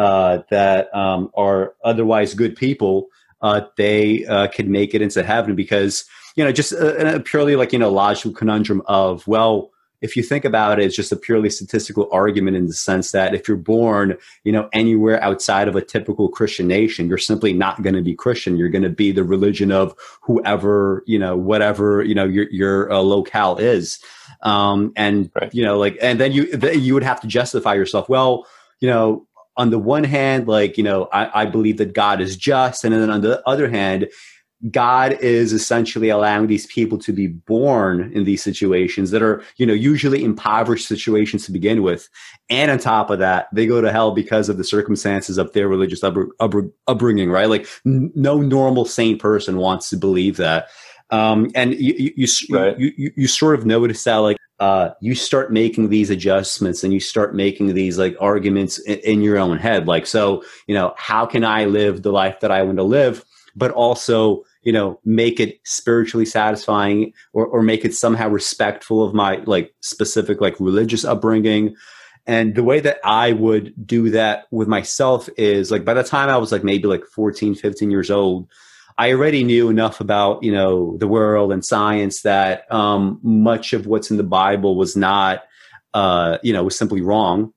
uh, 0.00 0.42
that 0.48 0.94
um, 0.94 1.30
are 1.34 1.74
otherwise 1.84 2.32
good 2.32 2.56
people, 2.56 3.08
uh, 3.42 3.60
they 3.76 4.24
uh, 4.24 4.46
can 4.48 4.70
make 4.70 4.94
it 4.94 5.02
into 5.02 5.22
heaven 5.22 5.54
because 5.54 6.04
you 6.36 6.44
know 6.44 6.52
just 6.52 6.72
a, 6.72 7.16
a 7.16 7.20
purely 7.20 7.54
like 7.54 7.72
you 7.74 7.78
know 7.78 7.90
logical 7.90 8.32
conundrum 8.32 8.82
of 8.86 9.26
well 9.26 9.70
if 10.00 10.16
you 10.16 10.22
think 10.22 10.46
about 10.46 10.78
it, 10.78 10.86
it's 10.86 10.96
just 10.96 11.12
a 11.12 11.16
purely 11.16 11.50
statistical 11.50 12.08
argument 12.10 12.56
in 12.56 12.66
the 12.66 12.72
sense 12.72 13.12
that 13.12 13.34
if 13.34 13.46
you're 13.46 13.56
born, 13.58 14.16
you 14.44 14.52
know, 14.52 14.66
anywhere 14.72 15.22
outside 15.22 15.68
of 15.68 15.76
a 15.76 15.82
typical 15.82 16.30
Christian 16.30 16.66
nation, 16.66 17.06
you're 17.06 17.18
simply 17.18 17.52
not 17.52 17.82
going 17.82 17.94
to 17.94 18.00
be 18.00 18.14
Christian. 18.14 18.56
You're 18.56 18.70
going 18.70 18.82
to 18.82 18.88
be 18.88 19.12
the 19.12 19.24
religion 19.24 19.70
of 19.70 19.94
whoever, 20.22 21.04
you 21.06 21.18
know, 21.18 21.36
whatever, 21.36 22.02
you 22.02 22.14
know, 22.14 22.24
your, 22.24 22.48
your 22.50 22.90
uh, 22.90 23.00
locale 23.00 23.58
is. 23.58 23.98
Um, 24.40 24.92
and, 24.96 25.30
right. 25.38 25.52
you 25.52 25.62
know, 25.62 25.76
like, 25.76 25.98
and 26.00 26.18
then 26.18 26.32
you, 26.32 26.50
then 26.56 26.80
you 26.80 26.94
would 26.94 27.02
have 27.02 27.20
to 27.20 27.26
justify 27.26 27.74
yourself. 27.74 28.08
Well, 28.08 28.46
you 28.80 28.88
know, 28.88 29.26
on 29.60 29.68
the 29.68 29.78
one 29.78 30.04
hand, 30.04 30.48
like, 30.48 30.78
you 30.78 30.82
know, 30.82 31.06
I, 31.12 31.42
I 31.42 31.44
believe 31.44 31.76
that 31.76 31.92
God 31.92 32.22
is 32.22 32.34
just. 32.34 32.82
And 32.82 32.94
then 32.94 33.10
on 33.10 33.20
the 33.20 33.46
other 33.46 33.68
hand, 33.68 34.08
God 34.70 35.18
is 35.20 35.52
essentially 35.52 36.08
allowing 36.08 36.46
these 36.46 36.66
people 36.66 36.96
to 37.00 37.12
be 37.12 37.26
born 37.26 38.10
in 38.14 38.24
these 38.24 38.42
situations 38.42 39.10
that 39.10 39.22
are, 39.22 39.42
you 39.58 39.66
know, 39.66 39.74
usually 39.74 40.24
impoverished 40.24 40.88
situations 40.88 41.44
to 41.44 41.52
begin 41.52 41.82
with. 41.82 42.08
And 42.48 42.70
on 42.70 42.78
top 42.78 43.10
of 43.10 43.18
that, 43.18 43.48
they 43.52 43.66
go 43.66 43.82
to 43.82 43.92
hell 43.92 44.12
because 44.12 44.48
of 44.48 44.56
the 44.56 44.64
circumstances 44.64 45.36
of 45.36 45.52
their 45.52 45.68
religious 45.68 46.02
upbringing, 46.02 47.30
right? 47.30 47.50
Like 47.50 47.66
n- 47.84 48.12
no 48.14 48.40
normal 48.40 48.86
sane 48.86 49.18
person 49.18 49.58
wants 49.58 49.90
to 49.90 49.98
believe 49.98 50.38
that. 50.38 50.68
Um, 51.10 51.50
and 51.54 51.74
you, 51.74 51.94
you, 51.98 52.12
you, 52.16 52.28
right. 52.56 52.78
you, 52.78 52.92
you, 52.96 53.10
you 53.14 53.28
sort 53.28 53.58
of 53.58 53.66
notice 53.66 54.04
that 54.04 54.16
like, 54.16 54.38
uh, 54.60 54.90
you 55.00 55.14
start 55.14 55.52
making 55.52 55.88
these 55.88 56.10
adjustments 56.10 56.84
and 56.84 56.92
you 56.92 57.00
start 57.00 57.34
making 57.34 57.74
these 57.74 57.98
like 57.98 58.14
arguments 58.20 58.78
in, 58.78 58.98
in 58.98 59.22
your 59.22 59.38
own 59.38 59.58
head. 59.58 59.88
Like, 59.88 60.06
so, 60.06 60.44
you 60.66 60.74
know, 60.74 60.94
how 60.96 61.26
can 61.26 61.44
I 61.44 61.64
live 61.64 62.02
the 62.02 62.12
life 62.12 62.40
that 62.40 62.52
I 62.52 62.62
want 62.62 62.76
to 62.76 62.84
live? 62.84 63.24
But 63.56 63.72
also, 63.72 64.44
you 64.62 64.72
know 64.72 65.00
make 65.04 65.40
it 65.40 65.58
spiritually 65.64 66.26
satisfying 66.26 67.12
or, 67.32 67.46
or 67.46 67.62
make 67.62 67.84
it 67.84 67.94
somehow 67.94 68.28
respectful 68.28 69.02
of 69.02 69.14
my 69.14 69.36
like 69.46 69.74
specific 69.80 70.40
like 70.40 70.58
religious 70.60 71.04
upbringing 71.04 71.74
and 72.26 72.54
the 72.54 72.62
way 72.62 72.80
that 72.80 72.98
i 73.04 73.32
would 73.32 73.72
do 73.86 74.10
that 74.10 74.46
with 74.50 74.68
myself 74.68 75.28
is 75.38 75.70
like 75.70 75.84
by 75.84 75.94
the 75.94 76.04
time 76.04 76.28
i 76.28 76.36
was 76.36 76.52
like 76.52 76.64
maybe 76.64 76.86
like 76.86 77.04
14 77.06 77.54
15 77.54 77.90
years 77.90 78.10
old 78.10 78.48
i 79.00 79.10
already 79.12 79.42
knew 79.42 79.68
enough 79.68 80.00
about 80.00 80.42
you 80.42 80.52
know 80.52 80.96
the 80.98 81.08
world 81.08 81.52
and 81.52 81.64
science 81.64 82.22
that 82.22 82.70
um, 82.72 83.18
much 83.22 83.72
of 83.72 83.86
what's 83.86 84.10
in 84.10 84.16
the 84.16 84.22
bible 84.22 84.76
was 84.76 84.96
not 84.96 85.42
uh, 85.94 86.38
you 86.42 86.52
know 86.52 86.64
was 86.64 86.76
simply 86.76 87.00
wrong. 87.00 87.52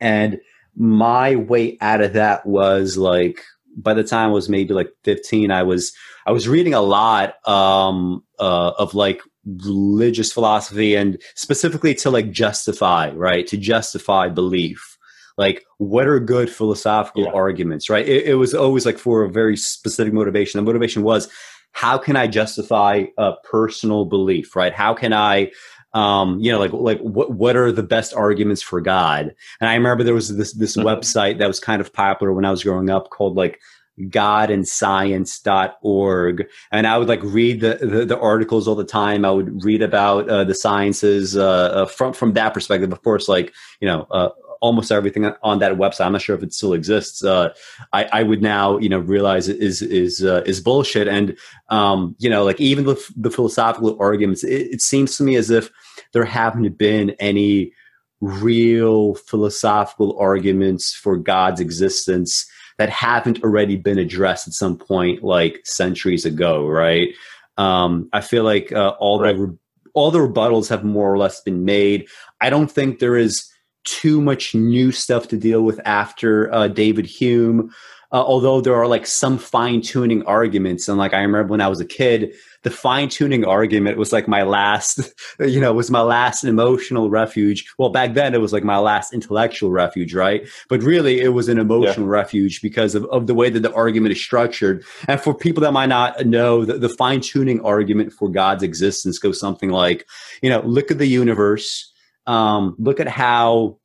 And 0.00 0.40
my 0.76 1.36
way 1.36 1.78
out 1.80 2.02
of 2.02 2.12
that 2.12 2.44
was 2.46 2.96
like 2.96 3.42
by 3.78 3.94
the 3.94 4.04
time 4.04 4.30
I 4.30 4.32
was 4.32 4.48
maybe 4.48 4.74
like 4.74 4.90
15, 5.04 5.50
I 5.50 5.62
was 5.62 5.92
I 6.26 6.32
was 6.32 6.48
reading 6.48 6.74
a 6.74 6.80
lot 6.80 7.46
um, 7.48 8.22
uh, 8.38 8.72
of 8.78 8.94
like 8.94 9.22
religious 9.64 10.32
philosophy 10.32 10.96
and 10.96 11.22
specifically 11.36 11.94
to 11.94 12.10
like 12.10 12.30
justify 12.30 13.10
right? 13.10 13.46
To 13.46 13.56
justify 13.56 14.28
belief 14.28 14.95
like 15.36 15.64
what 15.78 16.06
are 16.06 16.18
good 16.18 16.50
philosophical 16.50 17.24
yeah. 17.24 17.30
arguments 17.30 17.88
right 17.90 18.08
it, 18.08 18.26
it, 18.26 18.34
was 18.34 18.54
always 18.54 18.86
like 18.86 18.98
for 18.98 19.22
a 19.22 19.30
very 19.30 19.56
specific 19.56 20.12
motivation 20.12 20.58
the 20.58 20.64
motivation 20.64 21.02
was 21.02 21.28
how 21.72 21.98
can 21.98 22.16
i 22.16 22.26
justify 22.26 23.04
a 23.18 23.32
personal 23.44 24.04
belief 24.04 24.56
right 24.56 24.72
how 24.72 24.94
can 24.94 25.12
i 25.12 25.50
um, 25.92 26.38
you 26.40 26.52
know, 26.52 26.58
like 26.58 26.74
like 26.74 27.00
what 27.00 27.30
what 27.32 27.56
are 27.56 27.72
the 27.72 27.82
best 27.82 28.12
arguments 28.12 28.60
for 28.60 28.82
God? 28.82 29.34
And 29.62 29.70
I 29.70 29.74
remember 29.74 30.04
there 30.04 30.12
was 30.12 30.36
this 30.36 30.52
this 30.52 30.76
mm-hmm. 30.76 30.86
website 30.86 31.38
that 31.38 31.46
was 31.46 31.58
kind 31.58 31.80
of 31.80 31.90
popular 31.90 32.34
when 32.34 32.44
I 32.44 32.50
was 32.50 32.62
growing 32.62 32.90
up 32.90 33.08
called 33.08 33.34
like 33.34 33.60
godandscience.org 33.98 34.50
and 34.50 34.68
science.org. 34.68 36.46
And 36.70 36.86
i 36.86 36.98
would 36.98 37.08
like 37.08 37.22
read 37.22 37.60
the, 37.60 37.78
the, 37.80 38.04
the 38.04 38.18
articles 38.18 38.68
all 38.68 38.74
the 38.74 38.84
time 38.84 39.24
i 39.24 39.30
would 39.30 39.64
read 39.64 39.80
about 39.80 40.28
uh, 40.28 40.44
the 40.44 40.54
sciences 40.54 41.34
uh, 41.36 41.44
uh, 41.44 41.86
from 41.86 42.12
from 42.12 42.34
that 42.34 42.52
perspective 42.52 42.92
of 42.92 43.02
course 43.02 43.26
like 43.26 43.54
you 43.80 43.88
know 43.88 44.06
uh, 44.10 44.28
almost 44.66 44.92
everything 44.92 45.24
on 45.42 45.58
that 45.58 45.72
website 45.72 46.06
i'm 46.06 46.12
not 46.12 46.20
sure 46.20 46.36
if 46.36 46.42
it 46.42 46.52
still 46.52 46.72
exists 46.72 47.24
uh, 47.24 47.48
I, 47.92 48.04
I 48.12 48.22
would 48.22 48.42
now 48.42 48.78
you 48.78 48.88
know 48.88 48.98
realize 48.98 49.48
it 49.48 49.58
is 49.58 49.80
is 49.82 50.24
uh, 50.24 50.42
is 50.44 50.60
bullshit 50.60 51.08
and 51.08 51.36
um, 51.70 52.14
you 52.18 52.28
know 52.28 52.44
like 52.44 52.60
even 52.60 52.84
the, 52.84 52.96
the 53.16 53.30
philosophical 53.30 53.96
arguments 54.00 54.44
it, 54.44 54.68
it 54.74 54.82
seems 54.82 55.16
to 55.16 55.22
me 55.22 55.36
as 55.36 55.50
if 55.50 55.70
there 56.12 56.24
haven't 56.24 56.76
been 56.76 57.10
any 57.18 57.72
real 58.20 59.14
philosophical 59.14 60.18
arguments 60.18 60.94
for 60.94 61.16
god's 61.16 61.60
existence 61.60 62.46
that 62.78 62.90
haven't 62.90 63.42
already 63.42 63.76
been 63.76 63.98
addressed 63.98 64.46
at 64.46 64.52
some 64.52 64.76
point 64.76 65.22
like 65.22 65.60
centuries 65.64 66.24
ago, 66.24 66.66
right? 66.66 67.08
Um, 67.56 68.08
I 68.12 68.20
feel 68.20 68.44
like 68.44 68.72
uh, 68.72 68.94
all 68.98 69.20
right. 69.20 69.36
the 69.36 69.56
all 69.94 70.10
the 70.10 70.18
rebuttals 70.18 70.68
have 70.68 70.84
more 70.84 71.10
or 71.10 71.16
less 71.16 71.40
been 71.40 71.64
made. 71.64 72.06
I 72.42 72.50
don't 72.50 72.70
think 72.70 72.98
there 72.98 73.16
is 73.16 73.50
too 73.86 74.20
much 74.20 74.54
new 74.54 74.92
stuff 74.92 75.28
to 75.28 75.36
deal 75.36 75.62
with 75.62 75.80
after 75.84 76.52
uh, 76.52 76.68
David 76.68 77.06
Hume. 77.06 77.72
Uh, 78.12 78.22
although 78.22 78.60
there 78.60 78.74
are 78.74 78.86
like 78.86 79.04
some 79.04 79.36
fine 79.36 79.80
tuning 79.80 80.22
arguments, 80.26 80.88
and 80.88 80.96
like 80.96 81.12
I 81.12 81.22
remember 81.22 81.50
when 81.50 81.60
I 81.60 81.68
was 81.68 81.80
a 81.80 81.84
kid, 81.84 82.34
the 82.62 82.70
fine 82.70 83.08
tuning 83.08 83.44
argument 83.44 83.96
was 83.96 84.12
like 84.12 84.26
my 84.26 84.42
last, 84.42 85.12
you 85.40 85.60
know, 85.60 85.72
was 85.72 85.90
my 85.90 86.00
last 86.00 86.42
emotional 86.42 87.10
refuge. 87.10 87.64
Well, 87.78 87.90
back 87.90 88.14
then 88.14 88.34
it 88.34 88.40
was 88.40 88.52
like 88.52 88.64
my 88.64 88.78
last 88.78 89.14
intellectual 89.14 89.70
refuge, 89.70 90.14
right? 90.14 90.46
But 90.68 90.82
really 90.82 91.20
it 91.20 91.28
was 91.28 91.48
an 91.48 91.58
emotional 91.58 92.06
yeah. 92.06 92.12
refuge 92.12 92.62
because 92.62 92.96
of, 92.96 93.04
of 93.06 93.28
the 93.28 93.34
way 93.34 93.50
that 93.50 93.60
the 93.60 93.72
argument 93.72 94.12
is 94.12 94.20
structured. 94.20 94.84
And 95.06 95.20
for 95.20 95.32
people 95.32 95.60
that 95.62 95.72
might 95.72 95.86
not 95.86 96.26
know, 96.26 96.64
the, 96.64 96.78
the 96.78 96.88
fine 96.88 97.20
tuning 97.20 97.60
argument 97.64 98.12
for 98.12 98.28
God's 98.28 98.62
existence 98.62 99.18
goes 99.18 99.38
something 99.38 99.70
like, 99.70 100.04
you 100.42 100.50
know, 100.50 100.60
look 100.62 100.90
at 100.90 100.98
the 100.98 101.06
universe, 101.06 101.92
um, 102.26 102.74
look 102.78 103.00
at 103.00 103.08
how 103.08 103.78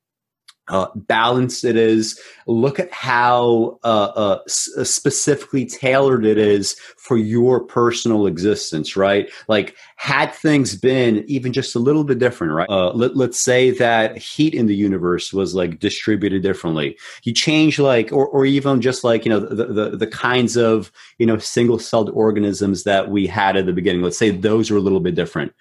uh, 0.67 0.87
balanced 0.95 1.65
it 1.65 1.75
is. 1.75 2.17
Look 2.47 2.79
at 2.79 2.91
how 2.93 3.79
uh, 3.83 4.11
uh, 4.15 4.39
s- 4.47 4.69
uh, 4.77 4.85
specifically 4.85 5.65
tailored 5.65 6.25
it 6.25 6.37
is 6.37 6.75
for 6.97 7.17
your 7.17 7.59
personal 7.59 8.25
existence, 8.25 8.95
right? 8.95 9.29
Like, 9.49 9.75
had 9.97 10.33
things 10.33 10.75
been 10.77 11.25
even 11.27 11.51
just 11.51 11.75
a 11.75 11.79
little 11.79 12.05
bit 12.05 12.19
different, 12.19 12.53
right? 12.53 12.69
Uh, 12.69 12.91
let, 12.93 13.17
let's 13.17 13.39
say 13.39 13.71
that 13.71 14.17
heat 14.17 14.53
in 14.53 14.67
the 14.67 14.75
universe 14.75 15.33
was 15.33 15.53
like 15.53 15.79
distributed 15.79 16.41
differently. 16.41 16.97
You 17.23 17.33
change 17.33 17.77
like, 17.77 18.13
or, 18.13 18.27
or 18.27 18.45
even 18.45 18.79
just 18.79 19.03
like, 19.03 19.25
you 19.25 19.29
know, 19.29 19.39
the, 19.41 19.65
the, 19.65 19.97
the 19.97 20.07
kinds 20.07 20.55
of, 20.55 20.89
you 21.17 21.25
know, 21.25 21.37
single 21.37 21.79
celled 21.79 22.11
organisms 22.11 22.83
that 22.83 23.09
we 23.09 23.27
had 23.27 23.57
at 23.57 23.65
the 23.65 23.73
beginning. 23.73 24.03
Let's 24.03 24.17
say 24.17 24.29
those 24.29 24.71
are 24.71 24.77
a 24.77 24.81
little 24.81 25.01
bit 25.01 25.15
different 25.15 25.53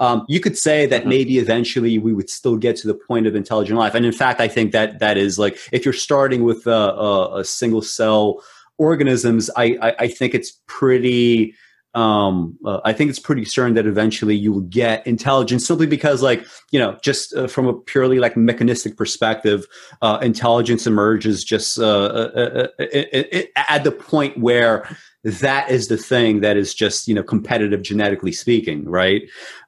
um, 0.00 0.24
you 0.28 0.40
could 0.40 0.56
say 0.56 0.86
that 0.86 1.00
mm-hmm. 1.00 1.08
maybe 1.08 1.38
eventually 1.38 1.98
we 1.98 2.12
would 2.12 2.30
still 2.30 2.56
get 2.56 2.76
to 2.76 2.86
the 2.86 2.94
point 2.94 3.26
of 3.26 3.34
intelligent 3.34 3.78
life. 3.78 3.94
And 3.94 4.06
in 4.06 4.12
fact, 4.12 4.40
I 4.40 4.48
think 4.48 4.72
that 4.72 4.98
that 5.00 5.16
is 5.16 5.38
like 5.38 5.58
if 5.72 5.84
you're 5.84 5.94
starting 5.94 6.44
with 6.44 6.66
a, 6.66 6.70
a, 6.70 7.40
a 7.40 7.44
single 7.44 7.82
cell 7.82 8.42
organisms, 8.78 9.50
I, 9.56 9.76
I, 9.82 9.94
I, 10.00 10.08
think 10.08 10.34
it's 10.34 10.52
pretty. 10.66 11.54
Um, 11.94 12.58
uh, 12.64 12.80
I 12.84 12.92
think 12.92 13.10
it's 13.10 13.18
pretty 13.18 13.44
certain 13.44 13.74
that 13.74 13.86
eventually 13.86 14.36
you 14.36 14.52
will 14.52 14.60
get 14.60 15.04
intelligence 15.06 15.66
simply 15.66 15.86
because, 15.86 16.22
like, 16.22 16.46
you 16.70 16.78
know, 16.78 16.96
just 17.02 17.34
uh, 17.34 17.48
from 17.48 17.66
a 17.66 17.72
purely 17.72 18.20
like 18.20 18.36
mechanistic 18.36 18.96
perspective, 18.96 19.66
uh, 20.02 20.18
intelligence 20.22 20.86
emerges 20.86 21.42
just 21.42 21.78
uh, 21.78 21.82
uh, 21.84 22.68
uh, 22.78 23.42
at 23.56 23.82
the 23.82 23.90
point 23.90 24.38
where 24.38 24.86
that 25.28 25.70
is 25.70 25.88
the 25.88 25.96
thing 25.96 26.40
that 26.40 26.56
is 26.56 26.74
just 26.74 27.08
you 27.08 27.14
know 27.14 27.22
competitive 27.22 27.82
genetically 27.82 28.32
speaking 28.32 28.84
right 28.84 29.22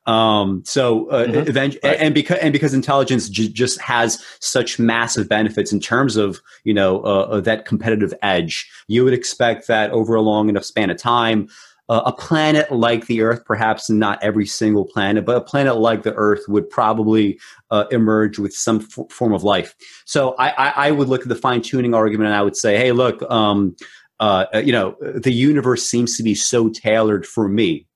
um, 0.06 0.62
so 0.64 1.08
uh, 1.10 1.26
mm-hmm. 1.26 1.48
event- 1.48 1.76
right. 1.84 1.96
and 2.00 2.14
because 2.14 2.38
and 2.38 2.52
because 2.52 2.74
intelligence 2.74 3.28
j- 3.28 3.48
just 3.48 3.80
has 3.80 4.24
such 4.40 4.78
massive 4.78 5.28
benefits 5.28 5.72
in 5.72 5.80
terms 5.80 6.16
of 6.16 6.40
you 6.64 6.74
know 6.74 7.00
uh, 7.00 7.40
that 7.40 7.64
competitive 7.66 8.14
edge 8.22 8.70
you 8.88 9.04
would 9.04 9.14
expect 9.14 9.66
that 9.66 9.90
over 9.90 10.14
a 10.14 10.22
long 10.22 10.48
enough 10.48 10.64
span 10.64 10.90
of 10.90 10.96
time 10.96 11.48
uh, 11.90 12.02
a 12.06 12.12
planet 12.12 12.70
like 12.70 13.06
the 13.06 13.20
earth 13.20 13.44
perhaps 13.44 13.90
not 13.90 14.22
every 14.22 14.46
single 14.46 14.84
planet 14.84 15.24
but 15.24 15.36
a 15.36 15.40
planet 15.40 15.76
like 15.76 16.04
the 16.04 16.14
earth 16.14 16.42
would 16.46 16.70
probably 16.70 17.38
uh, 17.70 17.84
emerge 17.90 18.38
with 18.38 18.54
some 18.54 18.86
f- 18.96 19.10
form 19.10 19.32
of 19.32 19.42
life 19.42 19.74
so 20.04 20.34
I, 20.38 20.50
I, 20.50 20.86
I, 20.86 20.90
would 20.92 21.08
look 21.08 21.22
at 21.22 21.28
the 21.28 21.34
fine-tuning 21.34 21.92
argument 21.92 22.28
and 22.28 22.36
i 22.36 22.42
would 22.42 22.56
say 22.56 22.76
hey 22.76 22.92
look 22.92 23.22
um, 23.30 23.76
uh, 24.20 24.46
uh, 24.54 24.58
you 24.58 24.70
know, 24.70 24.96
the 25.00 25.32
universe 25.32 25.84
seems 25.84 26.16
to 26.18 26.22
be 26.22 26.34
so 26.34 26.68
tailored 26.68 27.26
for 27.26 27.48
me. 27.48 27.86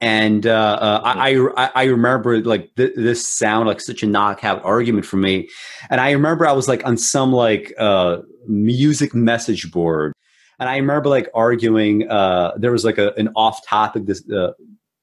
And 0.00 0.46
uh, 0.46 0.78
uh, 0.80 1.00
I, 1.04 1.36
I, 1.56 1.70
I 1.74 1.84
remember 1.84 2.40
like 2.40 2.74
th- 2.76 2.94
this 2.96 3.28
sound 3.28 3.66
like 3.66 3.80
such 3.80 4.02
a 4.02 4.06
knockout 4.06 4.64
argument 4.64 5.04
for 5.04 5.16
me. 5.16 5.48
And 5.90 6.00
I 6.00 6.12
remember 6.12 6.46
I 6.46 6.52
was 6.52 6.68
like 6.68 6.86
on 6.86 6.96
some 6.96 7.32
like 7.32 7.74
uh, 7.78 8.18
music 8.46 9.14
message 9.14 9.70
board, 9.72 10.12
and 10.60 10.68
I 10.68 10.76
remember 10.76 11.08
like 11.08 11.28
arguing. 11.34 12.08
Uh, 12.08 12.52
there 12.56 12.72
was 12.72 12.84
like 12.84 12.98
a, 12.98 13.12
an 13.14 13.28
off 13.34 13.66
topic 13.66 14.06
this 14.06 14.22
uh, 14.30 14.52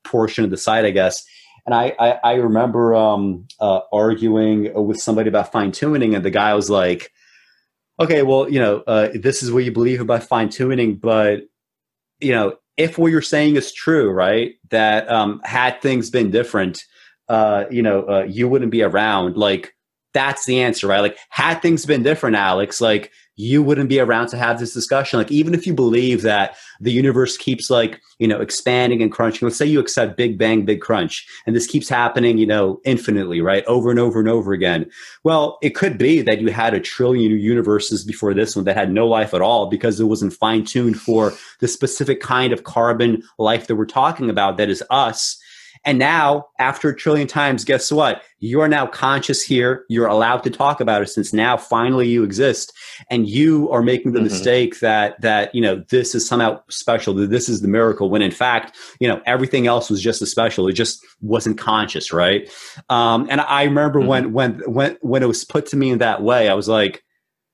portion 0.06 0.46
of 0.46 0.50
the 0.50 0.58
site, 0.58 0.86
I 0.86 0.92
guess. 0.92 1.26
And 1.66 1.74
I, 1.74 1.94
I, 2.00 2.12
I 2.24 2.34
remember 2.36 2.96
um, 2.96 3.48
uh, 3.60 3.82
arguing 3.92 4.72
with 4.86 5.00
somebody 5.02 5.28
about 5.30 5.52
fine 5.52 5.72
tuning, 5.72 6.16
and 6.16 6.24
the 6.24 6.32
guy 6.32 6.54
was 6.54 6.70
like, 6.70 7.12
okay, 8.00 8.24
well, 8.24 8.50
you 8.50 8.60
know, 8.60 8.84
uh, 8.88 9.10
this 9.14 9.44
is 9.44 9.52
what 9.52 9.64
you 9.64 9.72
believe 9.72 10.02
about 10.02 10.24
fine 10.24 10.50
tuning, 10.50 10.96
but 10.96 11.44
you 12.20 12.32
know, 12.32 12.58
if 12.78 12.98
what 12.98 13.12
you're 13.12 13.22
saying 13.22 13.56
is 13.56 13.74
true, 13.74 14.10
right, 14.12 14.56
that 14.70 15.10
um, 15.10 15.42
had 15.44 15.82
things 15.82 16.10
been 16.10 16.32
different, 16.32 16.84
uh, 17.30 17.66
you 17.72 17.82
know, 17.82 18.08
uh, 18.08 18.24
you 18.24 18.48
wouldn't 18.48 18.72
be 18.72 18.84
around. 18.84 19.38
Like, 19.38 19.74
that's 20.14 20.46
the 20.46 20.62
answer, 20.62 20.88
right? 20.88 21.00
Like, 21.00 21.18
had 21.30 21.62
things 21.62 21.86
been 21.86 22.04
different, 22.04 22.36
Alex, 22.36 22.82
like 22.82 23.12
you 23.36 23.62
wouldn't 23.62 23.90
be 23.90 24.00
around 24.00 24.28
to 24.28 24.38
have 24.38 24.60
this 24.60 24.74
discussion. 24.74 25.20
Like, 25.20 25.32
even 25.32 25.54
if 25.54 25.68
you 25.68 25.74
believe 25.74 26.22
that 26.22 26.56
the 26.80 26.92
universe 26.92 27.38
keeps 27.38 27.70
like, 27.70 28.02
you 28.20 28.28
know, 28.28 28.40
expanding 28.40 29.02
and 29.02 29.12
crunching, 29.12 29.46
let's 29.46 29.58
say 29.58 29.66
you 29.66 29.80
accept 29.80 30.18
Big 30.18 30.38
Bang, 30.38 30.64
Big 30.64 30.82
Crunch, 30.82 31.28
and 31.46 31.56
this 31.56 31.68
keeps 31.68 31.90
happening, 31.90 32.38
you 32.38 32.46
know, 32.46 32.80
infinitely, 32.86 33.42
right? 33.42 33.66
Over 33.66 33.90
and 33.90 34.00
over 34.00 34.20
and 34.20 34.30
over 34.30 34.54
again. 34.54 34.90
Well, 35.24 35.58
it 35.62 35.72
could 35.72 35.98
be 35.98 36.22
that 36.22 36.40
you 36.40 36.52
had 36.52 36.74
a 36.74 36.80
trillion 36.80 37.32
universes 37.32 38.04
before 38.04 38.34
this 38.34 38.56
one 38.56 38.66
that 38.66 38.78
had 38.78 38.92
no 38.92 39.08
life 39.08 39.34
at 39.34 39.42
all 39.42 39.70
because 39.70 40.00
it 40.00 40.06
wasn't 40.06 40.34
fine 40.34 40.64
tuned 40.64 41.00
for 41.00 41.34
the 41.60 41.68
specific 41.68 42.22
kind 42.22 42.54
of 42.54 42.64
carbon 42.64 43.22
life 43.38 43.68
that 43.68 43.76
we're 43.76 43.86
talking 43.86 44.30
about 44.30 44.58
that 44.58 44.70
is 44.70 44.84
us 44.90 45.42
and 45.86 46.00
now, 46.00 46.48
after 46.58 46.90
a 46.90 46.96
trillion 46.96 47.28
times, 47.28 47.64
guess 47.64 47.92
what? 47.92 48.24
You 48.40 48.60
are 48.60 48.68
now 48.68 48.88
conscious 48.88 49.44
here. 49.44 49.86
You're 49.88 50.08
allowed 50.08 50.40
to 50.40 50.50
talk 50.50 50.82
about 50.82 51.04
it 51.04 51.08
since 51.08 51.32
now 51.32 51.58
finally 51.58 52.08
you 52.08 52.24
exist. 52.24 52.74
And 53.12 53.30
you 53.30 53.70
are 53.72 53.84
making 53.84 54.14
the 54.14 54.20
mm-hmm. 54.20 54.30
mistake 54.30 54.80
that, 54.80 55.22
that, 55.22 55.54
you 55.54 55.62
know, 55.62 55.84
this 55.90 56.16
is 56.16 56.28
somehow 56.28 56.60
special, 56.70 57.14
that 57.16 57.30
this 57.30 57.48
is 57.48 57.62
the 57.62 57.68
miracle, 57.68 58.10
when 58.10 58.24
in 58.24 58.32
fact, 58.32 58.76
you 59.00 59.08
know, 59.08 59.22
everything 59.28 59.68
else 59.68 59.92
was 59.92 60.02
just 60.02 60.24
as 60.24 60.32
special. 60.32 60.68
It 60.68 60.74
just 60.74 61.06
wasn't 61.22 61.60
conscious, 61.60 62.12
right? 62.12 62.52
Um, 62.90 63.28
and 63.30 63.42
I 63.42 63.64
remember 63.64 64.00
mm-hmm. 64.00 64.08
when, 64.08 64.34
when, 64.34 64.60
when, 64.66 64.98
when 65.02 65.24
it 65.24 65.28
was 65.28 65.46
put 65.46 65.68
to 65.68 65.78
me 65.78 65.92
in 65.92 66.00
that 66.00 66.24
way, 66.24 66.50
I 66.50 66.56
was 66.56 66.68
like, 66.68 67.04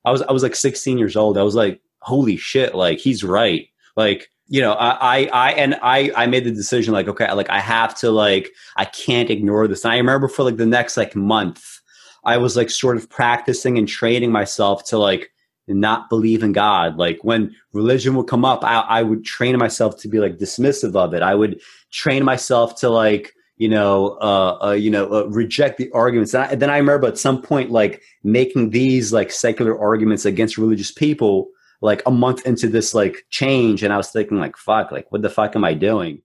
I 0.05 0.11
was, 0.11 0.21
I 0.21 0.31
was 0.31 0.41
like 0.41 0.55
16 0.55 0.97
years 0.97 1.17
old. 1.17 1.37
I 1.37 1.43
was 1.43 1.55
like, 1.55 1.81
holy 1.99 2.37
shit, 2.37 2.75
like 2.75 2.99
he's 2.99 3.25
right. 3.25 3.67
Like, 3.97 4.30
you 4.51 4.59
know, 4.59 4.73
I, 4.73 5.29
I, 5.31 5.51
and 5.53 5.79
I, 5.81 6.11
I 6.13 6.27
made 6.27 6.43
the 6.43 6.51
decision 6.51 6.93
like, 6.93 7.07
okay, 7.07 7.31
like 7.31 7.49
I 7.49 7.61
have 7.61 7.95
to 7.99 8.11
like, 8.11 8.51
I 8.75 8.83
can't 8.83 9.29
ignore 9.29 9.65
this. 9.65 9.85
And 9.85 9.93
I 9.93 9.97
remember 9.97 10.27
for 10.27 10.43
like 10.43 10.57
the 10.57 10.65
next 10.65 10.97
like 10.97 11.15
month, 11.15 11.79
I 12.25 12.35
was 12.35 12.57
like 12.57 12.69
sort 12.69 12.97
of 12.97 13.09
practicing 13.09 13.77
and 13.77 13.87
training 13.87 14.33
myself 14.33 14.83
to 14.89 14.97
like 14.97 15.31
not 15.69 16.09
believe 16.09 16.43
in 16.43 16.51
God. 16.51 16.97
Like 16.97 17.19
when 17.23 17.55
religion 17.71 18.13
would 18.15 18.27
come 18.27 18.43
up, 18.43 18.65
I, 18.65 18.81
I 18.81 19.03
would 19.03 19.23
train 19.23 19.57
myself 19.57 19.97
to 20.01 20.09
be 20.09 20.19
like 20.19 20.37
dismissive 20.37 20.97
of 20.97 21.13
it. 21.13 21.21
I 21.21 21.33
would 21.33 21.61
train 21.89 22.25
myself 22.25 22.75
to 22.81 22.89
like, 22.89 23.33
you 23.55 23.69
know, 23.69 24.17
uh, 24.21 24.57
uh 24.61 24.71
you 24.71 24.91
know, 24.91 25.13
uh, 25.13 25.23
reject 25.27 25.77
the 25.77 25.89
arguments. 25.93 26.33
And, 26.33 26.43
I, 26.43 26.47
and 26.47 26.61
then 26.61 26.69
I 26.69 26.77
remember 26.77 27.07
at 27.07 27.17
some 27.17 27.41
point 27.41 27.71
like 27.71 28.01
making 28.25 28.71
these 28.71 29.13
like 29.13 29.31
secular 29.31 29.79
arguments 29.79 30.25
against 30.25 30.57
religious 30.57 30.91
people 30.91 31.51
like 31.81 32.03
a 32.05 32.11
month 32.11 32.45
into 32.45 32.67
this 32.67 32.93
like 32.93 33.25
change 33.29 33.83
and 33.83 33.91
I 33.91 33.97
was 33.97 34.11
thinking 34.11 34.39
like, 34.39 34.55
fuck, 34.55 34.91
like 34.91 35.11
what 35.11 35.21
the 35.21 35.29
fuck 35.29 35.55
am 35.55 35.63
I 35.63 35.73
doing? 35.73 36.21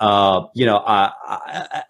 Uh, 0.00 0.46
you 0.54 0.64
know, 0.64 0.76
uh, 0.76 1.10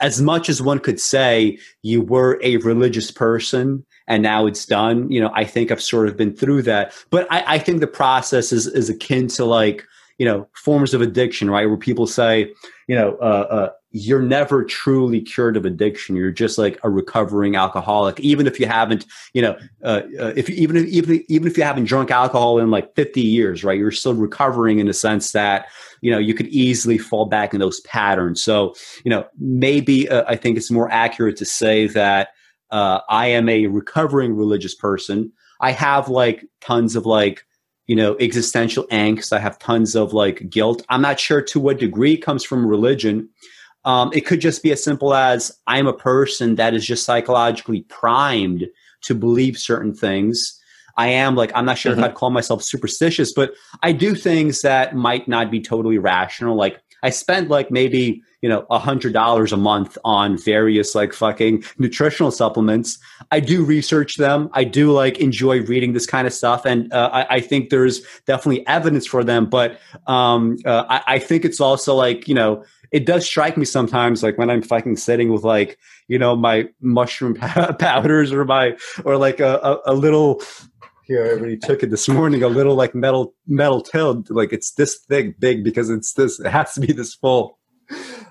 as 0.01 0.23
much 0.23 0.49
as 0.49 0.63
one 0.63 0.79
could 0.79 0.99
say 0.99 1.59
you 1.83 2.01
were 2.01 2.41
a 2.43 2.57
religious 2.59 3.11
person 3.11 3.85
and 4.07 4.23
now 4.23 4.47
it's 4.47 4.65
done, 4.65 5.11
you 5.11 5.21
know, 5.21 5.31
I 5.35 5.45
think 5.45 5.71
I've 5.71 5.83
sort 5.83 6.09
of 6.09 6.17
been 6.17 6.35
through 6.35 6.63
that. 6.63 6.95
But 7.11 7.27
I, 7.31 7.57
I 7.57 7.59
think 7.59 7.81
the 7.81 7.87
process 7.87 8.51
is, 8.51 8.67
is 8.67 8.89
akin 8.89 9.29
to 9.29 9.45
like, 9.45 9.85
you 10.17 10.25
know, 10.25 10.49
forms 10.55 10.95
of 10.95 11.03
addiction, 11.03 11.51
right? 11.51 11.67
Where 11.67 11.77
people 11.77 12.07
say, 12.07 12.53
you 12.87 12.97
know, 12.97 13.17
uh, 13.21 13.47
uh, 13.51 13.71
you're 13.91 14.23
never 14.23 14.65
truly 14.65 15.21
cured 15.21 15.57
of 15.57 15.65
addiction. 15.65 16.15
You're 16.15 16.31
just 16.31 16.59
like 16.59 16.79
a 16.85 16.91
recovering 16.91 17.57
alcoholic, 17.57 18.21
even 18.21 18.47
if 18.47 18.61
you 18.61 18.67
haven't, 18.67 19.07
you 19.33 19.41
know, 19.41 19.57
uh, 19.83 20.03
uh, 20.21 20.33
if 20.37 20.51
even 20.51 20.77
if, 20.77 20.87
even 20.87 21.25
even 21.29 21.49
if 21.49 21.57
you 21.57 21.65
haven't 21.65 21.85
drunk 21.85 22.11
alcohol 22.11 22.59
in 22.59 22.71
like 22.71 22.95
50 22.95 23.21
years, 23.23 23.65
right? 23.65 23.79
You're 23.79 23.91
still 23.91 24.15
recovering 24.15 24.79
in 24.79 24.87
the 24.87 24.95
sense 24.95 25.33
that 25.33 25.69
you 26.03 26.11
know 26.11 26.19
you 26.19 26.35
could 26.35 26.49
easily 26.49 26.99
fall 26.99 27.27
back 27.27 27.55
in 27.55 27.61
those 27.61 27.81
patterns. 27.81 28.43
So 28.43 28.75
you 29.05 29.11
know, 29.11 29.27
maybe 29.39 30.09
uh, 30.09 30.25
I 30.29 30.37
think 30.37 30.59
it's 30.59 30.71
more 30.71 30.91
accurate 30.91 31.37
to 31.39 31.47
say 31.47 31.87
that 31.89 32.29
uh, 32.71 33.01
I 33.09 33.29
am 33.29 33.49
a 33.49 33.69
recovering 33.69 34.37
religious 34.37 34.75
person. 34.75 35.33
I 35.61 35.73
have 35.73 36.09
like 36.11 36.45
tons 36.61 36.95
of 36.95 37.07
like 37.07 37.47
you 37.87 37.97
know 37.97 38.19
existential 38.21 38.85
angst. 38.89 39.33
I 39.33 39.39
have 39.39 39.59
tons 39.59 39.97
of 39.97 40.13
like 40.13 40.51
guilt. 40.51 40.85
I'm 40.91 41.01
not 41.01 41.19
sure 41.19 41.41
to 41.41 41.59
what 41.59 41.79
degree 41.79 42.19
comes 42.19 42.45
from 42.45 42.67
religion 42.67 43.31
um, 43.89 44.11
it 44.13 44.27
could 44.27 44.41
just 44.41 44.63
be 44.63 44.71
as 44.71 44.85
simple 44.85 45.15
as 45.15 45.51
I'm 45.67 45.87
a 45.87 45.95
person 45.95 46.57
that 46.57 46.75
is 46.75 46.87
just 46.87 47.07
psychologically 47.07 47.81
primed 47.89 48.67
to 49.05 49.15
believe 49.15 49.57
certain 49.57 49.95
things. 49.95 50.61
I 50.99 51.09
am 51.09 51.37
like, 51.37 51.51
I'm 51.55 51.65
not 51.65 51.79
sure 51.79 51.93
mm-hmm. 51.93 52.05
if 52.05 52.11
I'd 52.11 52.15
call 52.15 52.29
myself 52.29 52.63
superstitious, 52.63 53.33
but 53.33 53.55
I 53.83 53.93
do 53.93 54.15
things 54.15 54.61
that 54.61 54.95
might 54.95 55.27
not 55.27 55.51
be 55.51 55.63
totally 55.63 55.97
rational. 55.97 56.55
Like 56.55 56.83
I 57.03 57.09
spend 57.09 57.49
like 57.49 57.71
maybe, 57.71 58.23
you 58.43 58.49
know, 58.51 58.67
a 58.69 58.79
hundred 58.79 59.15
dollars 59.15 59.53
a 59.53 59.57
month 59.57 59.97
on 60.05 60.37
various 60.37 60.95
like 60.95 61.15
fucking 61.15 61.65
nutritional 61.79 62.31
supplements. 62.31 62.99
I 63.31 63.41
do 63.41 63.65
research 63.65 64.17
them. 64.17 64.51
I 64.53 64.65
do 64.65 64.93
like 64.93 65.19
enjoy 65.19 65.63
reading 65.63 65.95
this 65.95 66.07
kind 66.07 66.27
of 66.27 66.35
stuff. 66.35 66.67
And 66.67 66.93
uh, 66.93 67.09
I, 67.11 67.37
I, 67.37 67.41
think 67.41 67.71
there's 67.71 68.03
definitely 68.27 68.67
evidence 68.67 69.07
for 69.07 69.25
them. 69.25 69.47
But 69.47 69.81
um, 70.07 70.59
uh, 70.67 70.85
I, 70.89 71.15
I 71.15 71.19
think 71.21 71.45
it's 71.45 71.61
also 71.61 71.95
like, 71.95 72.29
you 72.29 72.35
know, 72.35 72.65
it 72.91 73.07
does 73.07 73.25
strike 73.25 73.57
me 73.57 73.65
sometimes, 73.65 74.23
like 74.23 74.39
when 74.39 74.51
I'm 74.51 74.63
fucking 74.63 74.97
sitting 74.97 75.33
with 75.33 75.45
like, 75.45 75.79
you 76.09 76.19
know, 76.19 76.37
my 76.37 76.69
mushroom 76.81 77.35
powders 77.79 78.33
or 78.33 78.45
my, 78.45 78.77
or 79.05 79.17
like 79.17 79.41
a, 79.41 79.57
a, 79.63 79.93
a 79.93 79.95
little, 79.95 80.43
here, 81.05 81.27
already 81.27 81.57
took 81.57 81.83
it 81.83 81.91
this 81.91 82.09
morning, 82.09 82.43
a 82.43 82.49
little 82.49 82.75
like 82.75 82.95
metal, 82.95 83.35
metal 83.47 83.81
tilt, 83.81 84.31
like 84.31 84.53
it's 84.53 84.73
this 84.73 84.99
thick, 85.09 85.41
big 85.41 85.65
because 85.65 85.91
it's 85.91 86.13
this, 86.15 86.39
it 86.39 86.51
has 86.51 86.75
to 86.75 86.81
be 86.81 86.93
this 86.93 87.15
full. 87.15 87.59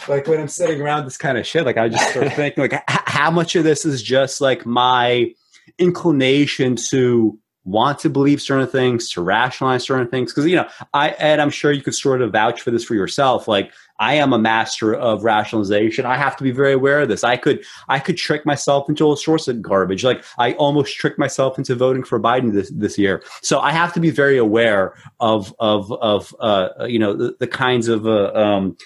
Like 0.07 0.27
when 0.27 0.39
I'm 0.39 0.47
sitting 0.47 0.81
around 0.81 1.05
this 1.05 1.17
kind 1.17 1.37
of 1.37 1.47
shit, 1.47 1.65
like 1.65 1.77
I 1.77 1.89
just 1.89 2.09
start 2.11 2.31
thinking 2.33 2.61
like, 2.61 2.73
h- 2.73 2.81
how 2.87 3.31
much 3.31 3.55
of 3.55 3.63
this 3.63 3.85
is 3.85 4.03
just 4.03 4.41
like 4.41 4.65
my 4.65 5.31
inclination 5.79 6.75
to 6.89 7.37
want 7.67 7.99
to 7.99 8.09
believe 8.09 8.41
certain 8.41 8.67
things, 8.67 9.11
to 9.11 9.21
rationalize 9.21 9.83
certain 9.83 10.07
things. 10.07 10.31
Because, 10.31 10.49
you 10.49 10.55
know, 10.55 10.67
I, 10.93 11.09
and 11.19 11.41
I'm 11.41 11.49
sure 11.49 11.71
you 11.71 11.81
could 11.81 11.95
sort 11.95 12.21
of 12.21 12.31
vouch 12.31 12.61
for 12.61 12.71
this 12.71 12.85
for 12.85 12.95
yourself. 12.95 13.47
Like, 13.47 13.71
I 13.99 14.13
am 14.13 14.31
a 14.31 14.39
master 14.39 14.95
of 14.95 15.23
rationalization. 15.23 16.05
I 16.05 16.15
have 16.15 16.37
to 16.37 16.43
be 16.43 16.51
very 16.51 16.71
aware 16.71 17.01
of 17.01 17.09
this. 17.09 17.23
I 17.23 17.35
could, 17.35 17.63
I 17.89 17.99
could 17.99 18.15
trick 18.15 18.45
myself 18.45 18.87
into 18.87 19.03
all 19.03 19.15
sorts 19.17 19.47
of 19.47 19.61
garbage. 19.61 20.03
Like, 20.05 20.23
I 20.37 20.53
almost 20.53 20.95
tricked 20.95 21.19
myself 21.19 21.57
into 21.57 21.75
voting 21.75 22.03
for 22.03 22.19
Biden 22.19 22.53
this, 22.53 22.69
this 22.69 22.97
year. 22.97 23.21
So 23.41 23.59
I 23.59 23.71
have 23.71 23.93
to 23.93 23.99
be 23.99 24.11
very 24.11 24.37
aware 24.37 24.95
of, 25.19 25.53
of, 25.59 25.91
of, 25.91 26.33
uh, 26.39 26.85
you 26.87 26.99
know, 26.99 27.13
the, 27.13 27.35
the 27.39 27.47
kinds 27.47 27.89
of, 27.89 28.07
uh, 28.07 28.31
um, 28.33 28.77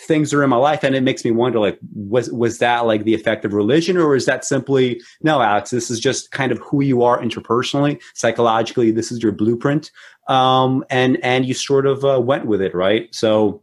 things 0.00 0.32
are 0.32 0.44
in 0.44 0.50
my 0.50 0.56
life 0.56 0.84
and 0.84 0.94
it 0.94 1.02
makes 1.02 1.24
me 1.24 1.30
wonder 1.30 1.58
like 1.58 1.78
was 1.94 2.30
was 2.30 2.58
that 2.58 2.86
like 2.86 3.04
the 3.04 3.14
effect 3.14 3.44
of 3.44 3.52
religion 3.52 3.96
or 3.96 4.14
is 4.14 4.26
that 4.26 4.44
simply 4.44 5.00
no 5.22 5.42
alex 5.42 5.70
this 5.70 5.90
is 5.90 5.98
just 5.98 6.30
kind 6.30 6.52
of 6.52 6.58
who 6.58 6.84
you 6.84 7.02
are 7.02 7.20
interpersonally 7.20 8.00
psychologically 8.14 8.92
this 8.92 9.10
is 9.10 9.20
your 9.20 9.32
blueprint 9.32 9.90
um, 10.28 10.84
and 10.90 11.18
and 11.22 11.46
you 11.46 11.54
sort 11.54 11.86
of 11.86 12.04
uh, 12.04 12.20
went 12.20 12.46
with 12.46 12.60
it 12.60 12.74
right? 12.74 13.12
So 13.14 13.62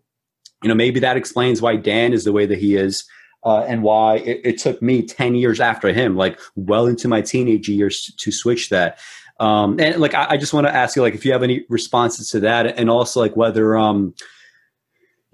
you 0.63 0.67
know 0.67 0.75
maybe 0.75 0.99
that 0.99 1.17
explains 1.17 1.61
why 1.61 1.75
dan 1.77 2.11
is 2.11 2.23
the 2.23 2.33
way 2.33 2.45
that 2.45 2.57
he 2.57 2.75
is 2.75 3.05
uh, 3.43 3.61
and 3.61 3.83
why 3.83 4.17
it, 4.17 4.41
it, 4.43 4.57
took 4.57 4.81
me 4.81 5.03
10 5.03 5.35
years 5.35 5.59
after 5.59 5.93
him 5.93 6.15
like 6.15 6.39
well 6.55 6.87
into 6.87 7.07
my 7.07 7.21
teenage 7.21 7.69
years 7.69 8.11
to, 8.17 8.31
switch 8.31 8.69
that. 8.69 8.97
Um, 9.39 9.79
and 9.79 10.01
like 10.01 10.15
I, 10.15 10.31
I 10.31 10.37
just 10.37 10.51
want 10.51 10.65
to 10.65 10.75
ask 10.75 10.95
you 10.95 11.03
like 11.03 11.13
if 11.13 11.23
you 11.23 11.31
have 11.31 11.43
any 11.43 11.63
responses 11.69 12.31
to 12.31 12.39
that 12.39 12.79
and 12.79 12.89
also 12.89 13.19
like 13.19 13.35
whether 13.35 13.77
um 13.77 14.15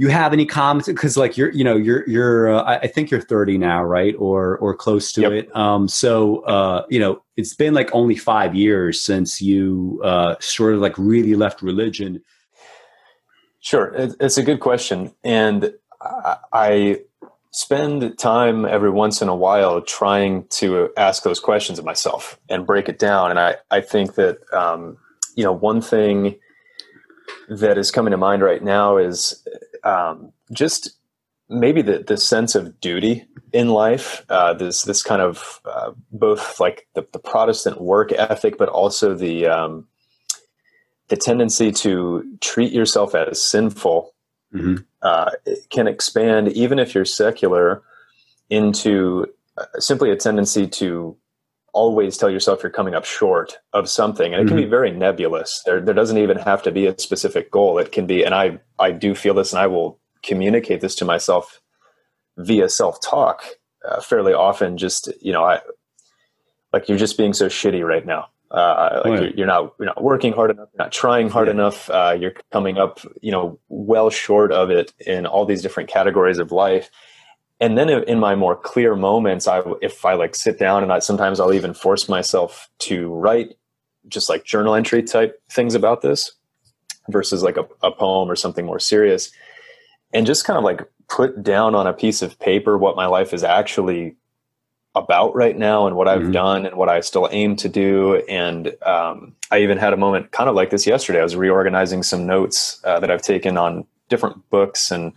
you 0.02 0.08
have 0.08 0.34
any 0.34 0.48
comments? 0.48 0.88
Because 0.88 1.16
like 1.16 1.38
you're 1.38 1.52
you 1.52 1.64
know 1.64 1.78
you're 1.78 2.10
you're 2.10 2.52
uh, 2.52 2.80
i 2.82 2.88
think 2.88 3.12
you're 3.12 3.22
30 3.22 3.60
now 3.60 3.84
right? 3.84 4.16
Or 4.18 4.58
or 4.58 4.76
close 4.76 5.12
to 5.12 5.22
yep. 5.22 5.32
it. 5.32 5.56
Um 5.56 5.88
so 5.88 6.40
uh 6.46 6.86
you 6.90 7.00
know 7.00 7.22
it's 7.38 7.54
been 7.54 7.76
like 7.76 7.94
only 7.94 8.16
five 8.16 8.56
years 8.56 9.00
since 9.00 9.44
you 9.44 10.02
uh 10.04 10.38
sort 10.40 10.74
of 10.74 10.80
like 10.80 10.98
really 10.98 11.36
left 11.36 11.62
religion. 11.62 12.24
Sure. 13.60 13.94
It's 14.20 14.40
a 14.40 14.44
good 14.44 14.60
question. 14.60 15.14
And 15.24 15.72
i 16.52 17.00
spend 17.52 18.18
time 18.18 18.66
every 18.66 18.90
once 18.90 19.22
in 19.22 19.30
a 19.30 19.36
while 19.36 19.82
trying 19.82 20.46
to 20.62 20.90
ask 20.98 21.22
those 21.22 21.40
questions 21.40 21.78
of 21.78 21.86
myself 21.86 22.40
and 22.50 22.66
break 22.66 22.90
it 22.90 22.98
down. 22.98 23.30
And 23.30 23.40
i 23.40 23.58
i 23.70 23.82
think 23.82 24.16
that 24.16 24.40
um 24.52 24.98
you 25.36 25.44
know 25.44 25.54
one 25.54 25.80
thing 25.80 26.40
that 27.50 27.78
is 27.78 27.92
coming 27.92 28.12
to 28.12 28.18
mind 28.18 28.42
right 28.42 28.64
now 28.64 28.98
is 28.98 29.46
um, 29.84 30.32
just 30.52 30.98
maybe 31.50 31.82
the, 31.82 32.00
the 32.00 32.18
sense 32.18 32.56
of 32.56 32.80
duty 32.80 33.26
in 33.52 33.70
life, 33.70 34.26
uh, 34.30 34.54
this 34.54 34.84
this 34.84 35.04
kind 35.04 35.22
of 35.22 35.62
uh, 35.66 35.92
both 36.12 36.60
like 36.60 36.88
the, 36.94 37.06
the, 37.12 37.20
Protestant 37.20 37.82
work 37.82 38.12
ethic, 38.14 38.58
but 38.58 38.70
also 38.70 39.14
the 39.14 39.48
um, 39.48 39.88
the 41.10 41.18
tendency 41.18 41.72
to 41.72 42.38
treat 42.40 42.72
yourself 42.72 43.14
as 43.14 43.44
sinful 43.44 44.14
mm-hmm. 44.54 44.76
uh, 45.02 45.32
can 45.70 45.88
expand, 45.88 46.50
even 46.50 46.80
if 46.80 46.96
you're 46.96 47.06
secular, 47.06 47.84
into 48.50 49.28
uh, 49.58 49.66
simply 49.80 50.10
a 50.10 50.16
tendency 50.16 50.66
to 50.68 51.18
always 51.74 52.18
tell 52.18 52.30
yourself 52.30 52.64
you're 52.64 52.72
coming 52.72 52.96
up 52.96 53.06
short 53.06 53.58
of 53.74 53.90
something 53.90 54.34
and 54.34 54.42
it 54.42 54.48
can 54.48 54.58
mm-hmm. 54.58 54.66
be 54.66 54.70
very 54.70 54.92
nebulous 54.92 55.62
there, 55.66 55.80
there 55.80 55.94
doesn't 55.94 56.18
even 56.18 56.38
have 56.38 56.62
to 56.62 56.72
be 56.72 56.86
a 56.86 56.98
specific 57.00 57.50
goal 57.52 57.78
it 57.78 57.92
can 57.92 58.06
be 58.06 58.24
and 58.24 58.36
i 58.36 58.60
i 58.80 58.92
do 58.92 59.16
feel 59.16 59.34
this 59.34 59.54
and 59.54 59.62
i 59.62 59.68
will 59.68 60.00
communicate 60.24 60.82
this 60.82 60.96
to 60.96 61.06
myself 61.06 61.62
via 62.38 62.68
self-talk 62.68 63.44
uh, 63.88 64.02
fairly 64.02 64.34
often 64.34 64.78
just 64.78 65.10
you 65.22 65.32
know 65.32 65.44
i 65.44 65.60
like 66.74 66.90
you're 66.90 66.98
just 66.98 67.18
being 67.18 67.34
so 67.34 67.48
shitty 67.48 67.86
right 67.86 68.06
now 68.06 68.28
uh, 68.52 69.02
like 69.06 69.06
right. 69.06 69.22
you're, 69.22 69.32
you're, 69.32 69.48
not 69.48 69.74
you're 69.80 69.86
not 69.86 70.04
working 70.04 70.34
hard 70.34 70.52
enough 70.52 70.68
you're 70.74 70.84
not 70.84 70.92
trying 70.92 71.30
hard 71.30 71.48
yeah. 71.48 71.54
enough 71.54 71.90
uh, 71.90 72.16
you're 72.20 72.34
coming 72.52 72.78
up 72.78 73.00
you 73.22 73.32
know 73.32 73.58
well 73.70 74.10
short 74.10 74.52
of 74.52 74.70
it 74.70 74.94
in 75.00 75.26
all 75.26 75.46
these 75.46 75.62
different 75.62 75.90
categories 75.90 76.38
of 76.38 76.52
life 76.52 76.90
and 77.62 77.78
then 77.78 77.90
in 77.90 78.20
my 78.20 78.36
more 78.36 78.56
clear 78.56 78.96
moments 78.96 79.48
i 79.48 79.62
if 79.82 80.04
i 80.04 80.14
like 80.14 80.36
sit 80.36 80.60
down 80.60 80.84
and 80.84 80.92
i 80.92 81.00
sometimes 81.00 81.40
i'll 81.40 81.54
even 81.54 81.74
force 81.74 82.10
myself 82.10 82.70
to 82.80 83.14
write 83.14 83.56
just 84.10 84.28
like 84.28 84.44
journal 84.44 84.76
entry 84.76 85.02
type 85.02 85.42
things 85.50 85.76
about 85.76 86.02
this 86.02 86.34
versus 87.10 87.44
like 87.44 87.56
a, 87.58 87.66
a 87.84 87.92
poem 87.92 88.30
or 88.30 88.36
something 88.36 88.66
more 88.66 88.80
serious 88.80 89.32
and 90.14 90.26
just 90.26 90.46
kind 90.46 90.58
of 90.58 90.64
like 90.64 90.82
put 91.08 91.42
down 91.44 91.76
on 91.76 91.88
a 91.88 91.94
piece 91.94 92.22
of 92.22 92.38
paper 92.40 92.78
what 92.78 92.96
my 92.96 93.06
life 93.06 93.34
is 93.34 93.44
actually 93.44 94.16
about 94.96 95.34
right 95.36 95.58
now 95.58 95.88
and 95.88 95.96
what 95.96 96.08
I've 96.08 96.22
mm-hmm. 96.22 96.32
done 96.32 96.66
and 96.66 96.76
what 96.76 96.90
I 96.90 97.00
still 97.00 97.30
aim 97.32 97.56
to 97.58 97.70
do. 97.70 98.16
And 98.28 98.76
um, 98.86 99.36
I 99.50 99.60
even 99.60 99.78
had 99.78 99.94
a 99.94 99.98
moment 99.98 100.32
kind 100.32 100.50
of 100.50 100.56
like 100.56 100.70
this 100.70 100.86
yesterday. 100.86 101.20
I 101.20 101.24
was 101.24 101.36
reorganizing 101.36 102.04
some 102.04 102.26
notes 102.26 102.82
uh, 102.84 103.00
that 103.00 103.10
I've 103.10 103.22
taken 103.22 103.58
on 103.58 103.86
different 104.10 104.50
books 104.50 104.92
and 104.92 105.14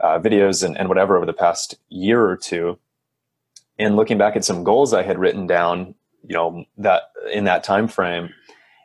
uh, 0.00 0.18
videos 0.18 0.64
and, 0.64 0.76
and 0.78 0.88
whatever 0.88 1.16
over 1.16 1.26
the 1.26 1.32
past 1.32 1.76
year 1.88 2.24
or 2.24 2.36
two. 2.36 2.78
And 3.78 3.96
looking 3.96 4.18
back 4.18 4.36
at 4.36 4.44
some 4.44 4.64
goals 4.64 4.92
i 4.92 5.02
had 5.02 5.18
written 5.18 5.46
down 5.46 5.94
you 6.26 6.34
know 6.34 6.64
that 6.78 7.12
in 7.32 7.44
that 7.44 7.64
time 7.64 7.88
frame 7.88 8.30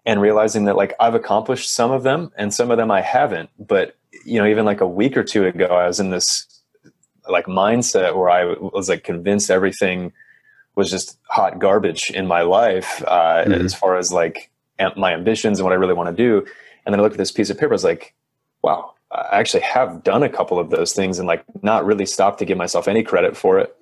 and 0.05 0.21
realizing 0.21 0.65
that 0.65 0.75
like 0.75 0.93
i've 0.99 1.15
accomplished 1.15 1.69
some 1.69 1.91
of 1.91 2.03
them 2.03 2.31
and 2.37 2.53
some 2.53 2.71
of 2.71 2.77
them 2.77 2.91
i 2.91 3.01
haven't. 3.01 3.49
But 3.59 3.95
you 4.25 4.39
know 4.39 4.47
even 4.47 4.65
like 4.65 4.81
a 4.81 4.87
week 4.87 5.17
or 5.17 5.23
two 5.23 5.45
ago 5.45 5.65
i 5.65 5.87
was 5.87 5.99
in 5.99 6.09
this 6.09 6.47
like 7.27 7.45
mindset 7.45 8.15
where 8.15 8.29
i 8.29 8.45
was 8.45 8.87
like 8.87 9.03
convinced 9.03 9.51
everything 9.51 10.13
was 10.75 10.89
just 10.89 11.17
hot 11.29 11.59
garbage 11.59 12.09
in 12.11 12.27
my 12.27 12.41
life 12.41 13.03
uh, 13.07 13.43
mm-hmm. 13.43 13.65
as 13.65 13.73
far 13.73 13.97
as 13.97 14.11
like 14.11 14.51
my 14.97 15.13
ambitions 15.13 15.59
and 15.59 15.63
what 15.63 15.71
i 15.71 15.75
really 15.75 15.93
want 15.93 16.09
to 16.09 16.15
do. 16.15 16.45
And 16.85 16.93
then 16.93 16.99
i 16.99 17.03
looked 17.03 17.15
at 17.15 17.17
this 17.17 17.31
piece 17.31 17.49
of 17.49 17.57
paper 17.57 17.73
i 17.73 17.75
was 17.75 17.83
like 17.83 18.13
wow 18.61 18.94
I 19.15 19.39
actually 19.39 19.63
have 19.63 20.03
done 20.03 20.23
a 20.23 20.29
couple 20.29 20.59
of 20.59 20.69
those 20.69 20.93
things 20.93 21.19
and 21.19 21.27
like 21.27 21.43
not 21.63 21.85
really 21.85 22.05
stop 22.05 22.37
to 22.39 22.45
give 22.45 22.57
myself 22.57 22.87
any 22.87 23.03
credit 23.03 23.37
for 23.37 23.59
it 23.59 23.75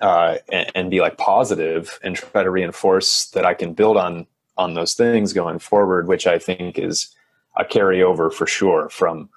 uh, 0.00 0.38
and, 0.50 0.70
and, 0.74 0.90
be 0.90 1.00
like 1.00 1.16
positive 1.16 1.98
and 2.02 2.16
try 2.16 2.42
to 2.42 2.50
reinforce 2.50 3.26
that 3.30 3.46
I 3.46 3.54
can 3.54 3.72
build 3.72 3.96
on 3.96 4.26
on 4.56 4.74
those 4.74 4.94
things 4.94 5.32
going 5.32 5.58
forward, 5.58 6.06
which 6.06 6.26
I 6.26 6.38
think 6.38 6.78
is 6.78 7.14
a 7.56 7.64
carryover 7.64 8.32
for 8.32 8.46
sure 8.46 8.88
from 8.88 9.28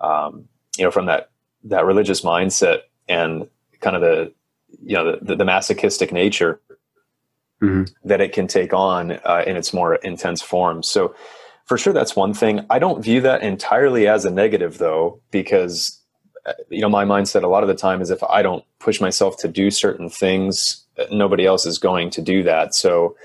um, 0.00 0.48
you 0.76 0.84
know 0.84 0.90
from 0.90 1.06
that 1.06 1.30
that 1.64 1.84
religious 1.84 2.22
mindset 2.22 2.80
and 3.08 3.48
kind 3.80 3.96
of 3.96 4.02
the 4.02 4.32
you 4.82 4.94
know 4.94 5.16
the, 5.16 5.36
the 5.36 5.44
masochistic 5.44 6.12
nature 6.12 6.60
mm-hmm. 7.62 7.84
that 8.06 8.20
it 8.20 8.32
can 8.32 8.46
take 8.46 8.72
on 8.72 9.12
uh, 9.24 9.44
in 9.46 9.56
its 9.56 9.72
more 9.72 9.94
intense 9.96 10.42
form. 10.42 10.82
So 10.82 11.14
for 11.66 11.78
sure, 11.78 11.92
that's 11.92 12.16
one 12.16 12.34
thing. 12.34 12.66
I 12.70 12.78
don't 12.78 13.02
view 13.02 13.20
that 13.22 13.42
entirely 13.42 14.06
as 14.08 14.24
a 14.24 14.30
negative 14.30 14.78
though, 14.78 15.20
because 15.30 16.00
uh, 16.46 16.52
you 16.68 16.80
know 16.80 16.88
my 16.88 17.04
mindset 17.04 17.44
a 17.44 17.48
lot 17.48 17.62
of 17.62 17.68
the 17.68 17.74
time 17.74 18.00
is 18.00 18.10
if 18.10 18.22
I 18.24 18.42
don't 18.42 18.64
push 18.78 19.00
myself 19.00 19.36
to 19.38 19.48
do 19.48 19.70
certain 19.70 20.08
things, 20.08 20.84
nobody 21.10 21.46
else 21.46 21.66
is 21.66 21.78
going 21.78 22.10
to 22.10 22.22
do 22.22 22.42
that. 22.42 22.74
So 22.74 23.16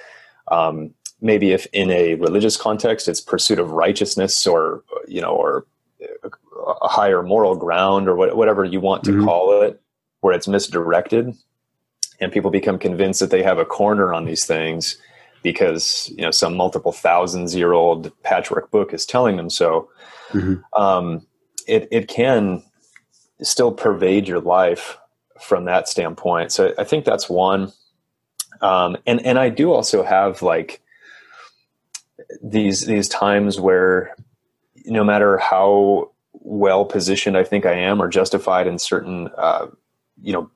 um, 0.49 0.93
maybe 1.21 1.51
if 1.51 1.65
in 1.73 1.89
a 1.91 2.15
religious 2.15 2.57
context 2.57 3.07
it's 3.07 3.21
pursuit 3.21 3.59
of 3.59 3.71
righteousness 3.71 4.45
or 4.45 4.83
you 5.07 5.21
know 5.21 5.31
or 5.31 5.65
a 6.81 6.87
higher 6.87 7.23
moral 7.23 7.55
ground 7.55 8.07
or 8.07 8.15
whatever 8.15 8.63
you 8.63 8.79
want 8.79 9.03
to 9.03 9.11
mm-hmm. 9.11 9.25
call 9.25 9.61
it 9.61 9.81
where 10.21 10.33
it's 10.33 10.47
misdirected 10.47 11.33
and 12.19 12.31
people 12.31 12.51
become 12.51 12.77
convinced 12.77 13.19
that 13.19 13.31
they 13.31 13.43
have 13.43 13.57
a 13.57 13.65
corner 13.65 14.13
on 14.13 14.25
these 14.25 14.45
things 14.45 14.97
because 15.43 16.11
you 16.15 16.23
know 16.23 16.31
some 16.31 16.55
multiple 16.55 16.91
thousands 16.91 17.55
year 17.55 17.73
old 17.73 18.11
patchwork 18.23 18.71
book 18.71 18.93
is 18.93 19.05
telling 19.05 19.37
them 19.37 19.49
so. 19.49 19.89
Mm-hmm. 20.29 20.81
um, 20.81 21.25
it, 21.67 21.87
it 21.89 22.07
can 22.09 22.63
still 23.41 23.71
pervade 23.71 24.27
your 24.27 24.41
life 24.41 24.97
from 25.41 25.65
that 25.65 25.87
standpoint. 25.87 26.51
So 26.51 26.73
i 26.77 26.83
think 26.83 27.05
that's 27.05 27.29
one. 27.29 27.71
Um, 28.61 28.97
and 29.05 29.23
and 29.25 29.37
i 29.37 29.49
do 29.49 29.71
also 29.71 30.03
have 30.03 30.41
like 30.41 30.81
these 32.41 32.85
these 32.85 33.07
times 33.07 33.59
where 33.59 34.15
no 34.85 35.03
matter 35.03 35.37
how 35.37 36.11
well 36.47 36.85
positioned 36.85 37.37
I 37.37 37.43
think 37.43 37.65
I 37.65 37.73
am 37.73 38.01
or 38.01 38.07
justified 38.07 38.67
in 38.67 38.79
certain 38.79 39.29
uh, 39.37 39.67
you 40.21 40.33
know 40.33 40.49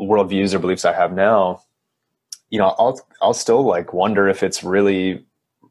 worldviews 0.00 0.54
or 0.54 0.58
beliefs 0.58 0.84
I 0.84 0.92
have 0.92 1.12
now, 1.12 1.62
you 2.50 2.58
know, 2.58 2.74
I'll 2.78 3.00
I'll 3.20 3.34
still 3.34 3.62
like 3.62 3.92
wonder 3.92 4.28
if 4.28 4.42
it's 4.42 4.62
really 4.62 5.24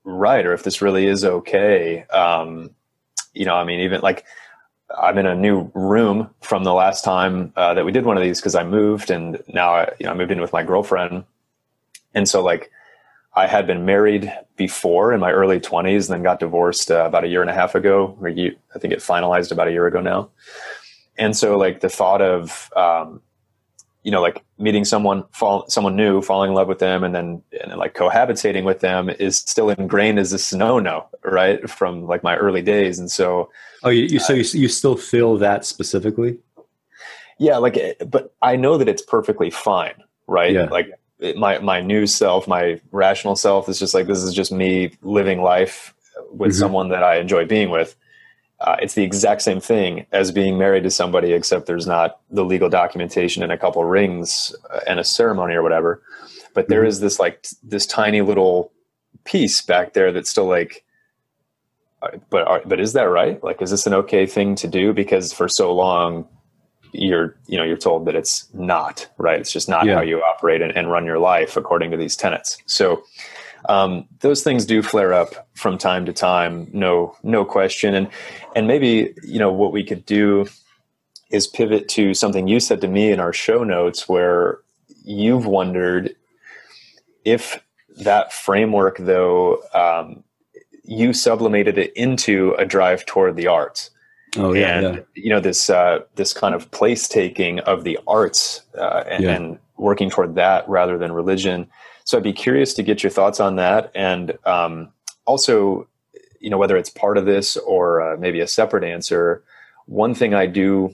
right 0.04 0.46
or 0.46 0.54
if 0.54 0.64
this 0.64 0.82
really 0.82 1.08
is 1.08 1.26
okay. 1.26 2.04
Um, 2.06 2.72
you 3.34 3.46
know, 3.46 3.56
I 3.56 3.64
mean, 3.64 3.80
even 3.82 4.02
like 4.02 4.26
I'm 4.98 5.18
in 5.18 5.26
a 5.26 5.36
new 5.36 5.72
room 5.74 6.30
from 6.42 6.64
the 6.64 6.74
last 6.74 7.04
time 7.04 7.54
uh, 7.56 7.74
that 7.74 7.86
we 7.86 7.92
did 7.92 8.06
one 8.06 8.18
of 8.18 8.24
these 8.24 8.40
because 8.40 8.56
I 8.56 8.64
moved 8.64 9.10
and 9.10 9.42
now 9.48 9.74
I, 9.74 9.92
you 10.00 10.06
know, 10.06 10.12
I 10.12 10.16
moved 10.16 10.32
in 10.32 10.42
with 10.42 10.54
my 10.54 10.64
girlfriend, 10.64 11.24
and 12.14 12.28
so 12.28 12.44
like 12.44 12.72
I 13.36 13.48
had 13.48 13.68
been 13.68 13.86
married 13.86 14.32
before 14.56 15.12
in 15.12 15.20
my 15.20 15.32
early 15.32 15.60
20s, 15.60 16.06
and 16.06 16.16
then 16.16 16.24
got 16.24 16.40
divorced 16.40 16.90
uh, 16.90 17.06
about 17.06 17.26
a 17.26 17.28
year 17.28 17.42
and 17.42 17.50
a 17.50 17.54
half 17.54 17.76
ago. 17.76 18.18
Or 18.22 18.30
you, 18.30 18.56
I 18.74 18.80
think 18.80 18.94
it 18.94 19.00
finalized 19.00 19.52
about 19.52 19.68
a 19.68 19.72
year 19.72 19.88
ago 19.88 20.00
now. 20.00 20.30
And 21.18 21.36
so, 21.36 21.58
like 21.58 21.82
the 21.82 21.90
thought 21.90 22.22
of, 22.22 22.72
um, 22.76 23.22
you 24.06 24.12
know, 24.12 24.22
like 24.22 24.44
meeting 24.60 24.86
someone, 24.86 25.24
fall, 25.32 25.68
someone 25.68 25.96
new, 25.96 26.22
falling 26.22 26.52
in 26.52 26.56
love 26.56 26.68
with 26.68 26.78
them, 26.78 27.04
and 27.04 27.15
then 27.15 27.41
and 27.63 27.76
like 27.76 27.96
cohabitating 27.96 28.63
with 28.63 28.80
them 28.80 29.10
is 29.10 29.38
still 29.38 29.72
ingrained 29.72 30.20
as 30.20 30.32
a 30.54 30.58
no 30.58 30.78
no, 30.78 31.08
right? 31.24 31.68
From 31.68 32.06
like 32.06 32.22
my 32.22 32.38
early 32.38 32.62
days, 32.62 33.00
and 33.00 33.10
so. 33.10 33.50
Oh, 33.82 33.89
you, 33.89 34.04
you 34.04 34.20
so 34.20 34.34
uh, 34.34 34.38
you, 34.38 34.44
you 34.54 34.68
still 34.68 34.96
feel 34.96 35.38
that 35.38 35.65
specifically? 35.65 36.38
Yeah, 37.39 37.58
like, 37.58 37.78
eh, 37.78 37.96
but 38.06 38.32
I 38.44 38.56
know 38.56 38.78
that 38.78 38.88
it's 38.88 39.02
perfectly 39.02 39.50
fine, 39.50 39.96
right? 40.28 40.54
Yeah. 40.54 40.65
Like 40.65 40.91
eh, 41.20 41.34
my 41.36 41.58
my 41.58 41.82
new 41.82 42.06
self, 42.06 42.48
my 42.48 42.80
rational 42.91 43.36
self, 43.36 43.68
is 43.68 43.80
just 43.80 43.96
like 43.96 44.06
this 44.06 44.22
is 44.22 44.36
just 44.36 44.52
me 44.52 44.91
living 45.02 45.41
life 45.41 45.96
with 46.30 46.52
mm-hmm. 46.52 46.60
someone 46.60 46.89
that 46.89 47.02
I 47.02 47.15
enjoy 47.15 47.46
being 47.46 47.72
with. 47.72 47.96
Uh, 48.62 48.78
it's 48.82 48.94
the 48.94 49.04
exact 49.04 49.41
same 49.41 49.60
thing 49.60 50.06
as 50.12 50.32
being 50.32 50.58
married 50.58 50.84
to 50.84 50.89
somebody, 50.89 51.34
except 51.34 51.65
there's 51.65 51.86
not 51.86 52.20
the 52.32 52.46
legal 52.46 52.70
documentation 52.70 53.44
and 53.44 53.52
a 53.52 53.58
couple 53.58 53.84
rings 53.84 54.56
uh, 54.74 54.80
and 54.88 55.00
a 55.00 55.04
ceremony 55.04 55.54
or 55.54 55.62
whatever. 55.62 56.02
But 56.54 56.70
there 56.70 56.82
mm-hmm. 56.82 56.88
is 56.88 57.00
this 57.02 57.20
like 57.20 57.41
t- 57.41 57.56
this 57.63 57.86
tiny 57.86 58.22
little 58.22 58.72
piece 59.26 59.62
back 59.62 59.94
there 59.94 60.12
that's 60.13 60.30
still 60.30 60.48
like, 60.48 60.86
uh, 62.02 62.18
but 62.30 62.48
are, 62.48 62.62
but 62.65 62.80
is 62.80 62.94
that 62.94 63.04
right? 63.04 63.44
Like, 63.44 63.62
is 63.62 63.72
this 63.72 63.86
an 63.88 63.94
okay 63.94 64.26
thing 64.26 64.56
to 64.56 64.68
do? 64.68 64.94
Because 64.94 65.34
for 65.34 65.50
so 65.50 65.74
long, 65.74 66.26
you're 66.98 67.36
you 67.48 67.58
know 67.58 67.63
you're 67.63 67.78
told 67.78 68.06
that 68.06 68.15
it's 68.15 68.48
not 68.54 69.08
right 69.18 69.39
it's 69.39 69.52
just 69.52 69.68
not 69.68 69.86
yeah. 69.86 69.96
how 69.96 70.02
you 70.02 70.20
operate 70.20 70.62
and, 70.62 70.76
and, 70.78 70.89
run 70.89 71.06
your 71.06 71.20
life 71.20 71.58
according 71.58 71.91
to 71.91 71.98
these 71.98 72.15
tenets 72.15 72.58
so 72.65 73.04
um, 73.69 74.08
those 74.19 74.43
things 74.43 74.65
do 74.65 74.82
flare 74.82 75.13
up 75.13 75.47
from 75.54 75.78
time 75.78 76.06
to 76.06 76.13
time 76.13 76.67
no 76.73 77.15
no 77.23 77.45
question 77.45 77.93
and 77.93 78.08
and 78.56 78.67
maybe 78.67 79.13
you 79.23 79.39
know 79.39 79.51
what 79.51 79.71
we 79.71 79.84
could 79.84 80.06
do 80.06 80.45
is 81.32 81.47
pivot 81.47 81.88
to 81.89 82.13
something 82.13 82.47
you 82.47 82.60
said 82.60 82.82
to 82.82 82.88
me 82.88 83.12
in 83.12 83.19
our 83.19 83.34
show 83.34 83.63
notes 83.63 84.08
where 84.08 84.60
you've 85.04 85.45
wondered 85.45 86.15
if 87.23 87.63
that 87.97 88.32
framework 88.32 88.97
though 88.99 89.62
um, 89.73 90.23
you 90.84 91.13
sublimated 91.13 91.78
it 91.78 91.93
into 91.93 92.54
a 92.58 92.65
drive 92.65 93.06
toward 93.06 93.36
the 93.36 93.47
arts 93.47 93.89
Oh 94.38 94.54
yeah, 94.54 94.80
and 94.80 94.95
yeah. 94.97 95.01
you 95.15 95.30
know 95.30 95.39
this 95.39 95.69
uh, 95.69 95.99
this 96.15 96.34
kind 96.34 96.56
of 96.56 96.69
place 96.71 97.08
taking 97.08 97.60
of 97.60 97.84
the 97.84 97.97
arts 98.08 98.62
uh, 98.78 99.04
and, 99.08 99.23
yeah. 99.23 99.32
and, 99.32 99.60
working 99.78 100.10
toward 100.10 100.36
that 100.36 100.67
rather 100.69 100.97
than 100.97 101.12
religion. 101.12 101.67
So 102.06 102.18
I'd 102.18 102.24
be 102.24 102.34
curious 102.34 102.74
to 102.76 102.84
get 102.84 103.04
your 103.04 103.10
thoughts 103.10 103.39
on 103.39 103.58
that, 103.58 103.91
and 103.94 104.38
um, 104.46 104.94
also, 105.26 105.88
you 106.39 106.50
know, 106.50 106.58
whether 106.58 106.78
it's 106.78 106.89
part 106.89 107.18
of 107.18 107.26
this 107.26 107.58
or 107.58 108.02
uh, 108.02 108.18
maybe 108.18 108.39
a 108.39 108.48
separate 108.48 108.84
answer. 108.84 109.44
One 109.88 110.15
thing 110.15 110.34
I 110.34 110.46
do 110.46 110.94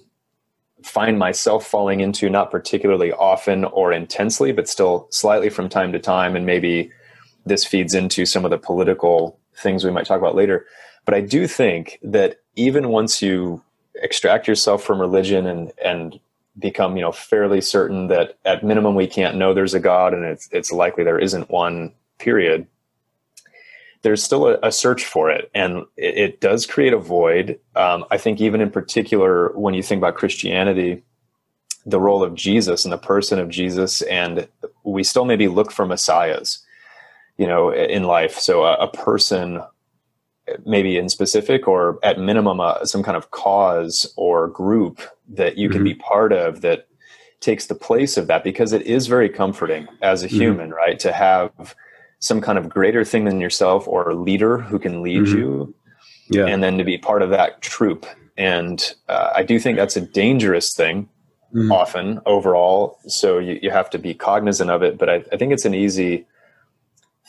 find 0.83 1.19
myself 1.19 1.67
falling 1.67 1.99
into, 1.99 2.29
not 2.29 2.49
particularly 2.49 3.11
often 3.11 3.65
or 3.65 3.93
intensely, 3.93 4.51
but 4.51 4.67
still 4.67 5.07
slightly 5.11 5.49
from 5.49 5.69
time 5.69 5.91
to 5.91 5.99
time, 5.99 6.35
and 6.35 6.45
maybe 6.45 6.91
this 7.45 7.65
feeds 7.65 7.93
into 7.93 8.25
some 8.25 8.45
of 8.45 8.51
the 8.51 8.57
political 8.57 9.37
things 9.55 9.83
we 9.83 9.91
might 9.91 10.05
talk 10.05 10.19
about 10.19 10.35
later. 10.35 10.65
But 11.05 11.13
I 11.13 11.21
do 11.21 11.47
think 11.47 11.99
that 12.03 12.37
even 12.55 12.89
once 12.89 13.21
you 13.21 13.61
extract 13.95 14.47
yourself 14.47 14.83
from 14.83 15.01
religion 15.01 15.45
and 15.45 15.71
and 15.83 16.19
become 16.59 16.95
you 16.95 17.01
know 17.01 17.11
fairly 17.11 17.61
certain 17.61 18.07
that 18.07 18.37
at 18.45 18.63
minimum 18.63 18.95
we 18.95 19.07
can't 19.07 19.37
know 19.37 19.53
there's 19.53 19.73
a 19.73 19.79
god 19.79 20.13
and 20.13 20.25
it's 20.25 20.49
it's 20.51 20.71
likely 20.71 21.03
there 21.03 21.19
isn't 21.19 21.49
one 21.49 21.93
period 22.17 22.67
there's 24.03 24.23
still 24.23 24.47
a, 24.47 24.57
a 24.63 24.71
search 24.71 25.05
for 25.05 25.29
it. 25.29 25.51
And 25.53 25.85
it, 25.95 26.17
it 26.17 26.41
does 26.41 26.65
create 26.65 26.91
a 26.91 26.97
void. 26.97 27.59
Um, 27.75 28.05
i 28.11 28.17
think 28.17 28.41
even 28.41 28.61
in 28.61 28.69
particular 28.69 29.51
when 29.57 29.73
you 29.73 29.83
think 29.83 29.99
about 29.99 30.15
christianity 30.15 31.03
the 31.85 31.99
role 31.99 32.23
of 32.23 32.35
jesus 32.35 32.85
and 32.85 32.91
the 32.91 32.97
person 32.97 33.39
of 33.39 33.49
jesus 33.49 34.01
and 34.03 34.47
we 34.83 35.03
still 35.03 35.25
maybe 35.25 35.47
look 35.47 35.71
for 35.71 35.85
messiahs 35.85 36.63
you 37.41 37.47
know 37.47 37.73
in 37.73 38.03
life. 38.03 38.37
So 38.37 38.65
a, 38.65 38.73
a 38.75 38.87
person 38.87 39.61
maybe 40.63 40.95
in 40.95 41.09
specific 41.09 41.67
or 41.67 41.97
at 42.03 42.19
minimum 42.19 42.59
uh, 42.59 42.85
some 42.85 43.01
kind 43.01 43.17
of 43.17 43.31
cause 43.31 44.13
or 44.15 44.47
group 44.47 45.01
that 45.35 45.57
you 45.57 45.69
can 45.69 45.79
mm-hmm. 45.79 45.85
be 45.85 45.93
part 45.95 46.33
of 46.33 46.61
that 46.61 46.87
takes 47.39 47.65
the 47.65 47.75
place 47.75 48.17
of 48.17 48.27
that 48.27 48.43
because 48.43 48.71
it 48.73 48.83
is 48.83 49.07
very 49.07 49.29
comforting 49.29 49.87
as 50.01 50.23
a 50.23 50.27
mm-hmm. 50.27 50.37
human 50.37 50.71
right 50.71 50.99
to 50.99 51.11
have 51.11 51.75
some 52.19 52.39
kind 52.39 52.57
of 52.57 52.69
greater 52.69 53.03
thing 53.03 53.25
than 53.25 53.41
yourself 53.41 53.87
or 53.87 54.09
a 54.09 54.15
leader 54.15 54.59
who 54.59 54.77
can 54.77 55.01
lead 55.01 55.23
mm-hmm. 55.23 55.37
you 55.37 55.75
yeah. 56.29 56.45
and 56.45 56.61
then 56.61 56.77
to 56.77 56.83
be 56.83 56.97
part 56.97 57.21
of 57.21 57.31
that 57.31 57.61
troop 57.61 58.05
and 58.37 58.93
uh, 59.09 59.31
i 59.35 59.41
do 59.41 59.59
think 59.59 59.77
that's 59.77 59.97
a 59.97 60.01
dangerous 60.01 60.73
thing 60.73 61.09
mm-hmm. 61.53 61.71
often 61.71 62.19
overall 62.27 62.99
so 63.07 63.39
you, 63.39 63.57
you 63.63 63.71
have 63.71 63.89
to 63.89 63.97
be 63.97 64.13
cognizant 64.13 64.69
of 64.69 64.83
it 64.83 64.99
but 64.99 65.09
I, 65.09 65.15
I 65.31 65.37
think 65.37 65.51
it's 65.51 65.65
an 65.65 65.73
easy 65.73 66.27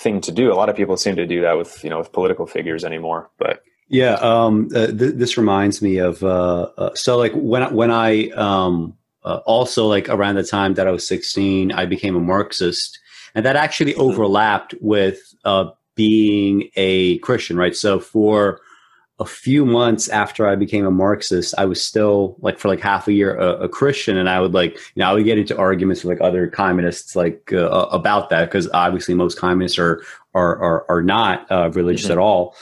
thing 0.03 0.21
to 0.23 0.33
do. 0.33 0.53
A 0.53 0.55
lot 0.55 0.69
of 0.69 0.77
people 0.77 0.97
seem 0.97 1.17
to 1.17 1.27
do 1.27 1.41
that 1.43 1.57
with 1.57 1.83
you 1.85 1.91
know 1.91 1.99
with 1.99 2.13
political 2.13 2.47
figures 2.47 2.85
anymore. 2.85 3.31
But 3.39 3.63
yeah, 3.93 4.15
um, 4.15 4.71
uh, 4.75 4.87
th- 4.87 5.17
this 5.17 5.37
reminds 5.37 5.83
me 5.83 5.99
of 5.99 6.25
uh, 6.25 6.71
uh, 6.79 6.95
so 6.95 7.19
like 7.19 7.33
when 7.35 7.75
when 7.75 7.91
I 7.91 8.31
um, 8.31 8.97
uh, 9.23 9.41
also 9.45 9.87
like 9.87 10.09
around 10.09 10.37
the 10.37 10.45
time 10.45 10.75
that 10.75 10.89
I 10.89 10.91
was 10.91 11.07
sixteen, 11.07 11.71
I 11.73 11.85
became 11.85 12.17
a 12.17 12.21
Marxist, 12.21 12.99
and 13.35 13.45
that 13.45 13.55
actually 13.55 13.93
mm-hmm. 13.93 14.01
overlapped 14.01 14.75
with 14.81 15.21
uh, 15.45 15.67
being 15.95 16.71
a 16.75 17.19
Christian, 17.19 17.59
right? 17.59 17.77
So 17.77 18.01
for 18.01 18.61
a 19.19 19.27
few 19.27 19.67
months 19.67 20.09
after 20.09 20.49
I 20.49 20.57
became 20.57 20.87
a 20.87 20.91
Marxist, 20.91 21.55
I 21.59 21.67
was 21.67 21.83
still 21.83 22.37
like 22.41 22.59
for 22.59 22.69
like 22.69 22.81
half 22.81 23.09
a 23.09 23.13
year 23.13 23.37
a, 23.37 23.65
a 23.65 23.69
Christian, 23.69 24.17
and 24.17 24.27
I 24.27 24.41
would 24.41 24.55
like 24.55 24.73
you 24.73 25.01
know 25.01 25.11
I 25.11 25.13
would 25.13 25.27
get 25.27 25.37
into 25.37 25.59
arguments 25.59 26.03
with 26.03 26.19
like 26.19 26.27
other 26.27 26.47
communists 26.47 27.15
like 27.15 27.53
uh, 27.53 27.69
about 27.69 28.31
that 28.31 28.47
because 28.47 28.71
obviously 28.73 29.13
most 29.13 29.39
communists 29.39 29.79
are 29.79 30.03
are 30.33 30.57
are, 30.57 30.87
are 30.89 31.03
not 31.03 31.47
uh, 31.53 31.71
religious 31.75 32.05
mm-hmm. 32.05 32.13
at 32.13 32.19
all. 32.19 32.57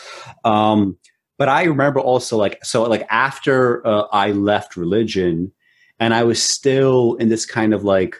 Um, 0.44 0.96
but 1.40 1.48
I 1.48 1.62
remember 1.62 2.00
also 2.00 2.36
like 2.36 2.62
so 2.62 2.82
like 2.82 3.06
after 3.08 3.84
uh, 3.86 4.02
I 4.12 4.32
left 4.32 4.76
religion, 4.76 5.50
and 5.98 6.12
I 6.12 6.22
was 6.22 6.42
still 6.42 7.14
in 7.14 7.30
this 7.30 7.46
kind 7.46 7.72
of 7.72 7.82
like 7.82 8.16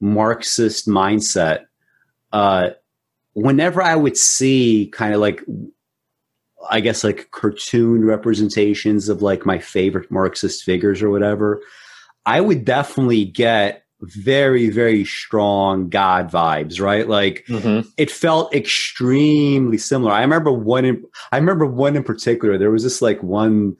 Marxist 0.00 0.86
mindset. 0.86 1.64
Uh, 2.30 2.72
whenever 3.32 3.80
I 3.80 3.96
would 3.96 4.18
see 4.18 4.90
kind 4.92 5.14
of 5.14 5.20
like, 5.20 5.42
I 6.68 6.80
guess 6.80 7.04
like 7.04 7.30
cartoon 7.30 8.04
representations 8.04 9.08
of 9.08 9.22
like 9.22 9.46
my 9.46 9.58
favorite 9.58 10.10
Marxist 10.10 10.62
figures 10.62 11.00
or 11.00 11.08
whatever, 11.08 11.62
I 12.26 12.42
would 12.42 12.66
definitely 12.66 13.24
get 13.24 13.84
very 14.02 14.70
very 14.70 15.04
strong 15.04 15.88
god 15.88 16.30
vibes 16.30 16.80
right 16.80 17.08
like 17.08 17.44
mm-hmm. 17.48 17.86
it 17.96 18.10
felt 18.10 18.54
extremely 18.54 19.76
similar 19.76 20.12
i 20.12 20.20
remember 20.20 20.52
one 20.52 20.84
in, 20.84 21.04
i 21.32 21.36
remember 21.36 21.66
one 21.66 21.96
in 21.96 22.04
particular 22.04 22.56
there 22.56 22.70
was 22.70 22.84
this 22.84 23.02
like 23.02 23.20
one 23.22 23.76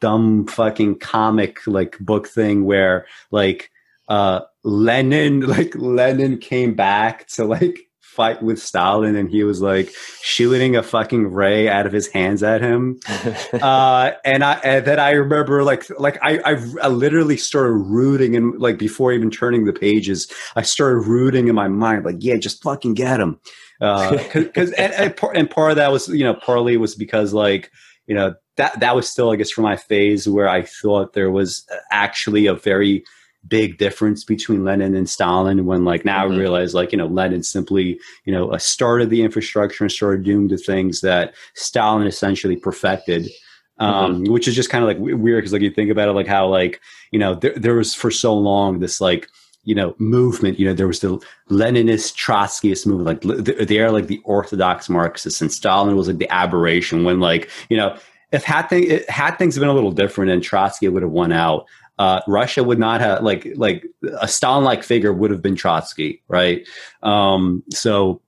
dumb 0.00 0.46
fucking 0.46 0.98
comic 0.98 1.58
like 1.66 1.98
book 1.98 2.26
thing 2.26 2.64
where 2.64 3.06
like 3.30 3.70
uh 4.08 4.40
lenin 4.64 5.40
like 5.46 5.74
lenin 5.74 6.38
came 6.38 6.74
back 6.74 7.26
to 7.28 7.44
like 7.44 7.85
fight 8.16 8.42
with 8.42 8.58
Stalin 8.58 9.14
and 9.14 9.30
he 9.30 9.44
was 9.44 9.60
like 9.60 9.92
shooting 10.22 10.74
a 10.74 10.82
fucking 10.82 11.28
ray 11.28 11.68
out 11.68 11.86
of 11.86 11.92
his 11.92 12.08
hands 12.08 12.42
at 12.42 12.62
him. 12.62 12.98
uh, 13.52 14.12
and 14.24 14.42
I 14.42 14.54
and 14.64 14.86
then 14.86 14.98
I 14.98 15.10
remember 15.10 15.62
like 15.62 15.86
like 16.00 16.18
I, 16.22 16.38
I, 16.38 16.52
I 16.82 16.88
literally 16.88 17.36
started 17.36 17.74
rooting 17.74 18.34
and 18.34 18.58
like 18.58 18.78
before 18.78 19.12
even 19.12 19.30
turning 19.30 19.66
the 19.66 19.72
pages, 19.72 20.32
I 20.56 20.62
started 20.62 21.00
rooting 21.00 21.48
in 21.48 21.54
my 21.54 21.68
mind 21.68 22.06
like 22.06 22.16
yeah, 22.20 22.36
just 22.36 22.62
fucking 22.62 22.94
get 22.94 23.20
him. 23.20 23.38
Because 23.78 24.72
uh, 24.72 24.76
and, 24.78 24.92
and, 24.94 25.16
part, 25.16 25.36
and 25.36 25.50
part 25.50 25.72
of 25.72 25.76
that 25.76 25.92
was 25.92 26.08
you 26.08 26.24
know 26.24 26.34
partly 26.34 26.78
was 26.78 26.94
because 26.94 27.34
like 27.34 27.70
you 28.06 28.14
know 28.14 28.34
that 28.56 28.80
that 28.80 28.96
was 28.96 29.08
still 29.08 29.30
I 29.30 29.36
guess 29.36 29.50
for 29.50 29.60
my 29.60 29.76
phase 29.76 30.26
where 30.26 30.48
I 30.48 30.62
thought 30.62 31.12
there 31.12 31.30
was 31.30 31.66
actually 31.90 32.46
a 32.46 32.54
very 32.54 33.04
big 33.48 33.78
difference 33.78 34.24
between 34.24 34.64
Lenin 34.64 34.94
and 34.94 35.08
Stalin 35.08 35.66
when 35.66 35.84
like 35.84 36.04
now 36.04 36.24
mm-hmm. 36.24 36.34
I 36.34 36.38
realize 36.38 36.74
like, 36.74 36.92
you 36.92 36.98
know, 36.98 37.06
Lenin 37.06 37.42
simply, 37.42 37.98
you 38.24 38.32
know, 38.32 38.56
started 38.56 39.10
the 39.10 39.22
infrastructure 39.22 39.84
and 39.84 39.92
started 39.92 40.24
doing 40.24 40.48
the 40.48 40.58
things 40.58 41.00
that 41.00 41.34
Stalin 41.54 42.06
essentially 42.06 42.56
perfected. 42.56 43.28
Um, 43.78 44.22
mm-hmm. 44.22 44.32
which 44.32 44.48
is 44.48 44.54
just 44.54 44.70
kind 44.70 44.82
of 44.82 44.88
like 44.88 44.96
weird 44.98 45.42
because 45.42 45.52
like 45.52 45.60
you 45.60 45.70
think 45.70 45.90
about 45.90 46.08
it, 46.08 46.12
like 46.12 46.26
how 46.26 46.46
like, 46.48 46.80
you 47.10 47.18
know, 47.18 47.34
there, 47.34 47.52
there 47.56 47.74
was 47.74 47.92
for 47.94 48.10
so 48.10 48.32
long 48.32 48.78
this 48.78 49.02
like, 49.02 49.28
you 49.64 49.74
know, 49.74 49.94
movement, 49.98 50.58
you 50.58 50.64
know, 50.66 50.72
there 50.72 50.86
was 50.86 51.00
the 51.00 51.22
Leninist 51.50 52.16
Trotskyist 52.16 52.86
movement, 52.86 53.22
like 53.22 53.68
they 53.68 53.80
are 53.80 53.90
like 53.90 54.06
the 54.06 54.22
orthodox 54.24 54.88
Marxists 54.88 55.42
and 55.42 55.52
Stalin 55.52 55.94
was 55.94 56.08
like 56.08 56.16
the 56.16 56.32
aberration 56.32 57.04
when 57.04 57.20
like, 57.20 57.50
you 57.68 57.76
know, 57.76 57.98
if 58.32 58.44
had, 58.44 58.68
thing, 58.68 59.00
had 59.08 59.36
things 59.36 59.58
been 59.58 59.68
a 59.68 59.74
little 59.74 59.92
different 59.92 60.30
and 60.30 60.42
Trotsky 60.42 60.88
would 60.88 61.02
have 61.02 61.12
won 61.12 61.30
out, 61.30 61.66
uh, 61.98 62.20
Russia 62.26 62.62
would 62.62 62.78
not 62.78 63.00
have 63.00 63.22
like 63.22 63.46
like 63.56 63.86
a 64.20 64.28
Stalin-like 64.28 64.82
figure 64.82 65.12
would 65.12 65.30
have 65.30 65.42
been 65.42 65.56
Trotsky, 65.56 66.22
right? 66.28 66.66
Um, 67.02 67.62
so 67.70 68.20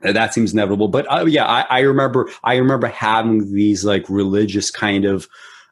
that 0.00 0.34
seems 0.34 0.52
inevitable. 0.52 0.88
But 0.88 1.06
uh, 1.10 1.26
yeah, 1.26 1.46
I, 1.46 1.66
I, 1.68 1.80
remember 1.80 2.28
I 2.42 2.56
remember 2.56 2.86
having 2.88 3.52
these 3.54 3.84
like 3.84 4.08
religious 4.08 4.70
kind 4.70 5.04
of 5.04 5.28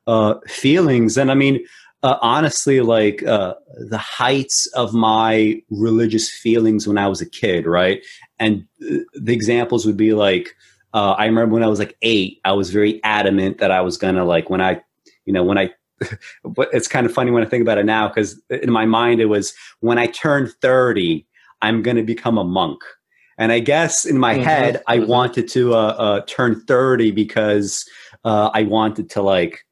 uh, 0.06 0.34
feelings, 0.46 1.16
and 1.16 1.30
I 1.30 1.34
mean. 1.34 1.64
Uh, 2.02 2.16
honestly, 2.22 2.80
like 2.80 3.22
uh, 3.24 3.52
the 3.90 3.98
heights 3.98 4.66
of 4.68 4.94
my 4.94 5.62
religious 5.68 6.30
feelings 6.30 6.88
when 6.88 6.96
I 6.96 7.06
was 7.06 7.20
a 7.20 7.28
kid, 7.28 7.66
right? 7.66 8.02
And 8.38 8.64
uh, 8.82 9.00
the 9.12 9.34
examples 9.34 9.84
would 9.84 9.98
be 9.98 10.14
like, 10.14 10.56
I 10.94 11.26
remember 11.26 11.52
when 11.52 11.62
I 11.62 11.66
was 11.66 11.78
like 11.78 11.98
eight, 12.00 12.40
I 12.42 12.52
was 12.52 12.70
very 12.70 13.04
adamant 13.04 13.58
that 13.58 13.70
I 13.70 13.82
was 13.82 13.98
gonna 13.98 14.24
like 14.24 14.48
when 14.48 14.62
I, 14.62 14.80
you 15.26 15.34
know, 15.34 15.44
when 15.44 15.58
I 15.58 15.74
it's 16.72 16.88
kind 16.88 17.06
of 17.06 17.12
funny 17.12 17.30
when 17.30 17.42
I 17.42 17.46
think 17.46 17.62
about 17.62 17.78
it 17.78 17.84
now 17.84 18.08
because 18.08 18.40
in 18.48 18.70
my 18.70 18.86
mind 18.86 19.20
it 19.20 19.26
was 19.26 19.54
when 19.80 19.98
I 19.98 20.06
turn 20.06 20.50
30, 20.60 21.26
I'm 21.62 21.82
going 21.82 21.96
to 21.96 22.02
become 22.02 22.38
a 22.38 22.44
monk. 22.44 22.80
And 23.38 23.52
I 23.52 23.58
guess 23.58 24.04
in 24.04 24.18
my 24.18 24.34
mm-hmm, 24.34 24.42
head, 24.42 24.82
I 24.86 24.98
mm-hmm. 24.98 25.10
wanted 25.10 25.48
to 25.48 25.74
uh, 25.74 25.94
uh, 25.98 26.20
turn 26.26 26.60
30 26.66 27.10
because 27.12 27.88
uh, 28.24 28.50
I 28.52 28.64
wanted 28.64 29.08
to 29.10 29.22
like 29.22 29.64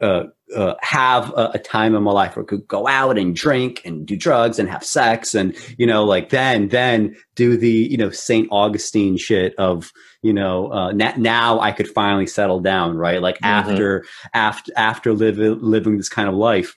uh, 0.00 0.24
uh, 0.54 0.74
have 0.80 1.30
a, 1.30 1.52
a, 1.54 1.58
time 1.58 1.94
in 1.96 2.02
my 2.02 2.12
life 2.12 2.36
where 2.36 2.44
I 2.44 2.46
could 2.46 2.68
go 2.68 2.86
out 2.86 3.18
and 3.18 3.34
drink 3.34 3.82
and 3.84 4.06
do 4.06 4.16
drugs 4.16 4.58
and 4.58 4.68
have 4.68 4.84
sex 4.84 5.34
and 5.34 5.56
you 5.76 5.86
know 5.86 6.04
like 6.04 6.28
then 6.28 6.68
then 6.68 7.16
do 7.34 7.56
the 7.56 7.68
you 7.68 7.96
know 7.96 8.10
Saint 8.10 8.46
Augustine 8.52 9.16
shit 9.16 9.54
of 9.56 9.90
you 10.22 10.32
know 10.32 10.72
uh, 10.72 10.92
na- 10.92 11.16
now 11.16 11.58
I 11.58 11.72
could 11.72 11.88
finally 11.88 12.28
settle 12.28 12.60
down 12.60 12.96
right 12.96 13.20
like 13.20 13.36
mm-hmm. 13.36 13.46
after 13.70 14.04
after 14.34 14.72
after 14.76 15.12
living 15.12 15.58
living 15.60 15.96
this 15.96 16.08
kind 16.08 16.28
of 16.28 16.34
life. 16.34 16.76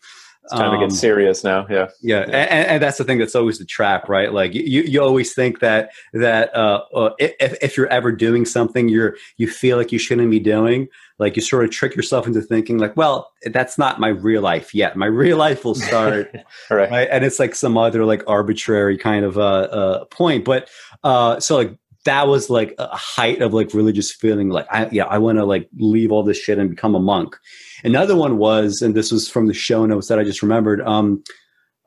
It's 0.51 0.59
time 0.59 0.73
um, 0.73 0.79
to 0.79 0.87
get 0.87 0.95
serious 0.95 1.43
now. 1.43 1.67
Yeah. 1.69 1.89
Yeah. 2.01 2.25
yeah. 2.27 2.37
And, 2.37 2.67
and, 2.67 2.83
that's 2.83 2.97
the 2.97 3.03
thing 3.03 3.19
that's 3.19 3.35
always 3.35 3.59
the 3.59 3.65
trap, 3.65 4.09
right? 4.09 4.33
Like 4.33 4.55
you, 4.55 4.81
you 4.81 4.99
always 4.99 5.35
think 5.35 5.59
that, 5.59 5.91
that, 6.13 6.55
uh, 6.55 6.81
uh, 6.95 7.11
if, 7.19 7.55
if 7.61 7.77
you're 7.77 7.87
ever 7.87 8.11
doing 8.11 8.45
something 8.45 8.89
you're, 8.89 9.15
you 9.37 9.47
feel 9.47 9.77
like 9.77 9.91
you 9.91 9.99
shouldn't 9.99 10.31
be 10.31 10.39
doing, 10.39 10.87
like 11.19 11.35
you 11.35 11.43
sort 11.43 11.65
of 11.65 11.69
trick 11.69 11.95
yourself 11.95 12.25
into 12.25 12.41
thinking 12.41 12.79
like, 12.79 12.97
well, 12.97 13.31
that's 13.51 13.77
not 13.77 13.99
my 13.99 14.07
real 14.07 14.41
life 14.41 14.73
yet. 14.73 14.95
My 14.95 15.05
real 15.05 15.37
life 15.37 15.63
will 15.63 15.75
start. 15.75 16.33
right. 16.71 16.89
right. 16.89 17.07
And 17.11 17.23
it's 17.23 17.37
like 17.37 17.53
some 17.53 17.77
other 17.77 18.03
like 18.03 18.23
arbitrary 18.25 18.97
kind 18.97 19.25
of, 19.25 19.37
uh, 19.37 19.41
uh 19.41 20.05
point. 20.05 20.45
But, 20.45 20.67
uh, 21.03 21.39
so 21.39 21.57
like, 21.57 21.77
that 22.05 22.27
was 22.27 22.49
like 22.49 22.73
a 22.77 22.95
height 22.95 23.41
of 23.41 23.53
like 23.53 23.73
religious 23.73 24.11
feeling 24.11 24.49
like 24.49 24.67
i 24.71 24.87
yeah 24.91 25.05
i 25.05 25.17
want 25.17 25.37
to 25.37 25.45
like 25.45 25.69
leave 25.77 26.11
all 26.11 26.23
this 26.23 26.37
shit 26.39 26.57
and 26.57 26.69
become 26.69 26.95
a 26.95 26.99
monk 26.99 27.37
another 27.83 28.15
one 28.15 28.37
was 28.37 28.81
and 28.81 28.95
this 28.95 29.11
was 29.11 29.29
from 29.29 29.47
the 29.47 29.53
show 29.53 29.85
notes 29.85 30.07
that 30.07 30.19
i 30.19 30.23
just 30.23 30.41
remembered 30.41 30.81
um 30.81 31.23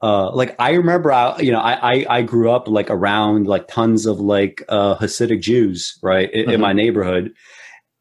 uh, 0.03 0.33
like 0.33 0.57
I 0.59 0.73
remember, 0.73 1.13
I, 1.13 1.39
you 1.39 1.53
know, 1.53 1.61
I, 1.61 1.93
I, 1.93 2.07
I 2.11 2.23
grew 2.23 2.51
up 2.51 2.67
like 2.67 2.91
around 2.91 3.47
like 3.47 3.69
tons 3.69 4.05
of 4.05 4.19
like 4.19 4.61
uh, 4.69 4.97
Hasidic 4.97 5.41
Jews, 5.41 5.97
right, 6.03 6.29
in, 6.33 6.43
mm-hmm. 6.43 6.51
in, 6.55 6.61
my 6.61 6.73
neighborhood, 6.73 7.33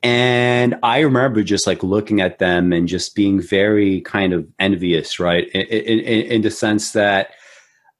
and 0.01 0.75
I 0.81 1.01
remember 1.01 1.43
just 1.43 1.67
like 1.67 1.83
looking 1.83 2.19
at 2.19 2.39
them 2.39 2.73
and 2.73 2.87
just 2.87 3.15
being 3.15 3.39
very 3.39 4.01
kind 4.01 4.33
of 4.33 4.47
envious, 4.59 5.19
right, 5.19 5.47
in, 5.49 5.61
in, 5.61 5.99
in 5.99 6.41
the 6.41 6.49
sense 6.49 6.93
that, 6.93 7.35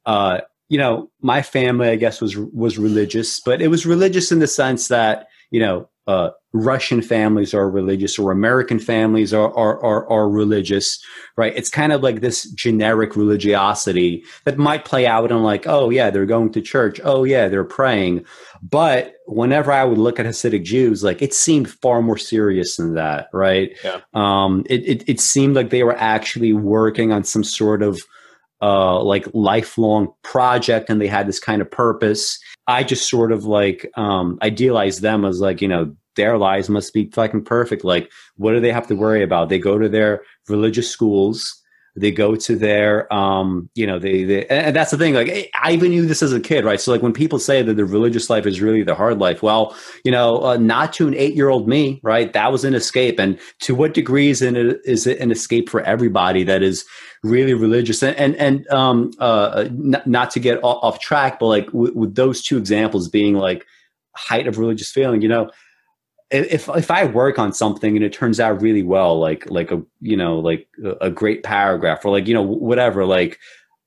uh, 0.04 0.40
you 0.72 0.78
know, 0.78 1.10
my 1.20 1.42
family, 1.42 1.88
I 1.88 1.96
guess, 1.96 2.22
was 2.22 2.34
was 2.38 2.78
religious, 2.78 3.40
but 3.40 3.60
it 3.60 3.68
was 3.68 3.84
religious 3.84 4.32
in 4.32 4.38
the 4.38 4.46
sense 4.46 4.88
that 4.88 5.26
you 5.50 5.60
know, 5.60 5.86
uh, 6.06 6.30
Russian 6.54 7.02
families 7.02 7.52
are 7.52 7.70
religious 7.70 8.18
or 8.18 8.32
American 8.32 8.78
families 8.78 9.34
are, 9.34 9.54
are, 9.54 9.84
are, 9.84 10.10
are, 10.10 10.28
religious, 10.28 10.98
right? 11.36 11.52
It's 11.54 11.68
kind 11.68 11.92
of 11.92 12.02
like 12.02 12.20
this 12.20 12.50
generic 12.52 13.14
religiosity 13.16 14.24
that 14.44 14.58
might 14.58 14.84
play 14.84 15.06
out 15.06 15.30
in 15.30 15.42
like, 15.42 15.66
oh 15.66 15.90
yeah, 15.90 16.10
they're 16.10 16.26
going 16.26 16.50
to 16.52 16.60
church. 16.62 17.00
Oh 17.04 17.24
yeah, 17.24 17.48
they're 17.48 17.64
praying. 17.64 18.24
But 18.62 19.14
whenever 19.26 19.70
I 19.70 19.84
would 19.84 19.98
look 19.98 20.18
at 20.18 20.26
Hasidic 20.26 20.64
Jews, 20.64 21.04
like 21.04 21.20
it 21.20 21.34
seemed 21.34 21.70
far 21.70 22.02
more 22.02 22.18
serious 22.18 22.76
than 22.76 22.94
that, 22.94 23.28
right? 23.32 23.76
Yeah. 23.84 24.00
Um, 24.14 24.64
it, 24.68 24.84
it, 24.84 25.08
it 25.08 25.20
seemed 25.20 25.54
like 25.54 25.70
they 25.70 25.84
were 25.84 25.98
actually 25.98 26.54
working 26.54 27.12
on 27.12 27.24
some 27.24 27.44
sort 27.44 27.82
of 27.82 28.00
uh, 28.62 29.02
like 29.02 29.26
lifelong 29.34 30.12
project 30.22 30.88
and 30.88 31.00
they 31.00 31.08
had 31.08 31.26
this 31.26 31.40
kind 31.40 31.60
of 31.60 31.70
purpose. 31.70 32.38
I 32.68 32.84
just 32.84 33.10
sort 33.10 33.32
of 33.32 33.44
like 33.44 33.90
um, 33.96 34.38
idealized 34.40 35.02
them 35.02 35.24
as 35.24 35.40
like, 35.40 35.60
you 35.60 35.68
know, 35.68 35.94
their 36.14 36.38
lives 36.38 36.68
must 36.68 36.94
be 36.94 37.10
fucking 37.10 37.44
perfect. 37.44 37.84
Like, 37.84 38.10
what 38.36 38.52
do 38.52 38.60
they 38.60 38.72
have 38.72 38.86
to 38.86 38.94
worry 38.94 39.22
about? 39.22 39.48
They 39.48 39.58
go 39.58 39.78
to 39.78 39.88
their 39.88 40.22
religious 40.48 40.88
schools 40.90 41.61
they 41.94 42.10
go 42.10 42.34
to 42.34 42.56
their 42.56 43.12
um 43.12 43.68
you 43.74 43.86
know 43.86 43.98
they, 43.98 44.24
they 44.24 44.46
and 44.46 44.74
that's 44.74 44.90
the 44.90 44.96
thing 44.96 45.14
like 45.14 45.50
i 45.62 45.72
even 45.72 45.90
knew 45.90 46.06
this 46.06 46.22
as 46.22 46.32
a 46.32 46.40
kid 46.40 46.64
right? 46.64 46.80
So 46.80 46.90
like 46.92 47.02
when 47.02 47.12
people 47.12 47.38
say 47.38 47.62
that 47.62 47.74
the 47.74 47.84
religious 47.84 48.30
life 48.30 48.46
is 48.46 48.60
really 48.60 48.82
the 48.82 48.94
hard 48.94 49.18
life 49.18 49.42
well 49.42 49.76
you 50.04 50.10
know 50.10 50.42
uh, 50.42 50.56
not 50.56 50.92
to 50.94 51.06
an 51.08 51.14
eight 51.14 51.34
year 51.34 51.48
old 51.48 51.68
me 51.68 52.00
right? 52.02 52.32
That 52.32 52.52
was 52.52 52.64
an 52.64 52.74
escape. 52.74 53.18
And 53.18 53.38
to 53.60 53.74
what 53.74 53.94
degree 53.94 54.30
is, 54.30 54.42
it, 54.42 54.56
is 54.84 55.06
it 55.06 55.18
an 55.20 55.30
escape 55.30 55.68
for 55.68 55.80
everybody 55.82 56.44
that 56.44 56.62
is 56.62 56.84
really 57.22 57.54
religious? 57.54 58.02
And 58.02 58.16
and, 58.16 58.36
and 58.36 58.68
um 58.70 59.10
uh 59.18 59.64
n- 59.66 60.02
not 60.06 60.30
to 60.32 60.40
get 60.40 60.58
off, 60.62 60.78
off 60.82 61.00
track 61.00 61.38
but 61.38 61.46
like 61.46 61.66
w- 61.66 61.92
with 61.94 62.14
those 62.14 62.42
two 62.42 62.58
examples 62.58 63.08
being 63.08 63.34
like 63.34 63.64
height 64.14 64.46
of 64.46 64.58
religious 64.58 64.90
feeling 64.90 65.22
you 65.22 65.28
know 65.28 65.50
if 66.32 66.68
if 66.68 66.90
I 66.90 67.04
work 67.04 67.38
on 67.38 67.52
something 67.52 67.94
and 67.96 68.04
it 68.04 68.12
turns 68.12 68.40
out 68.40 68.62
really 68.62 68.82
well, 68.82 69.18
like 69.18 69.50
like 69.50 69.70
a 69.70 69.82
you 70.00 70.16
know 70.16 70.38
like 70.38 70.66
a, 71.00 71.10
great 71.10 71.42
paragraph 71.42 72.04
or 72.04 72.10
like 72.10 72.26
you 72.26 72.34
know 72.34 72.42
whatever, 72.42 73.04
like 73.04 73.38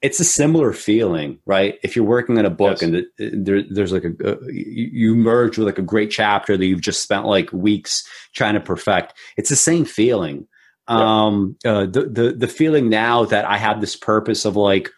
it's 0.02 0.20
a 0.20 0.24
similar 0.24 0.72
feeling, 0.72 1.40
right? 1.48 1.80
If 1.82 1.96
you're 1.96 2.06
working 2.06 2.38
on 2.38 2.46
a 2.46 2.52
book 2.52 2.82
yes. 2.82 3.06
and 3.18 3.46
there, 3.46 3.64
there's 3.68 3.92
like 3.92 4.04
a, 4.04 4.34
a, 4.34 4.38
you 4.52 5.16
merge 5.16 5.58
with 5.58 5.66
like 5.66 5.80
a 5.80 5.84
great 5.84 6.12
chapter 6.12 6.56
that 6.56 6.66
you've 6.66 6.82
just 6.82 7.02
spent 7.02 7.26
like 7.26 7.52
weeks 7.52 8.08
trying 8.34 8.54
to 8.54 8.60
perfect, 8.60 9.14
it's 9.38 9.50
the 9.50 9.56
same 9.56 9.84
feeling. 9.84 10.48
Um, 10.88 11.58
uh, 11.66 11.88
the 11.88 12.08
the 12.08 12.36
the 12.38 12.48
feeling 12.48 12.90
now 12.90 13.26
that 13.26 13.46
I 13.46 13.58
have 13.58 13.82
this 13.82 13.96
purpose 13.96 14.46
of 14.46 14.56
like 14.56 14.92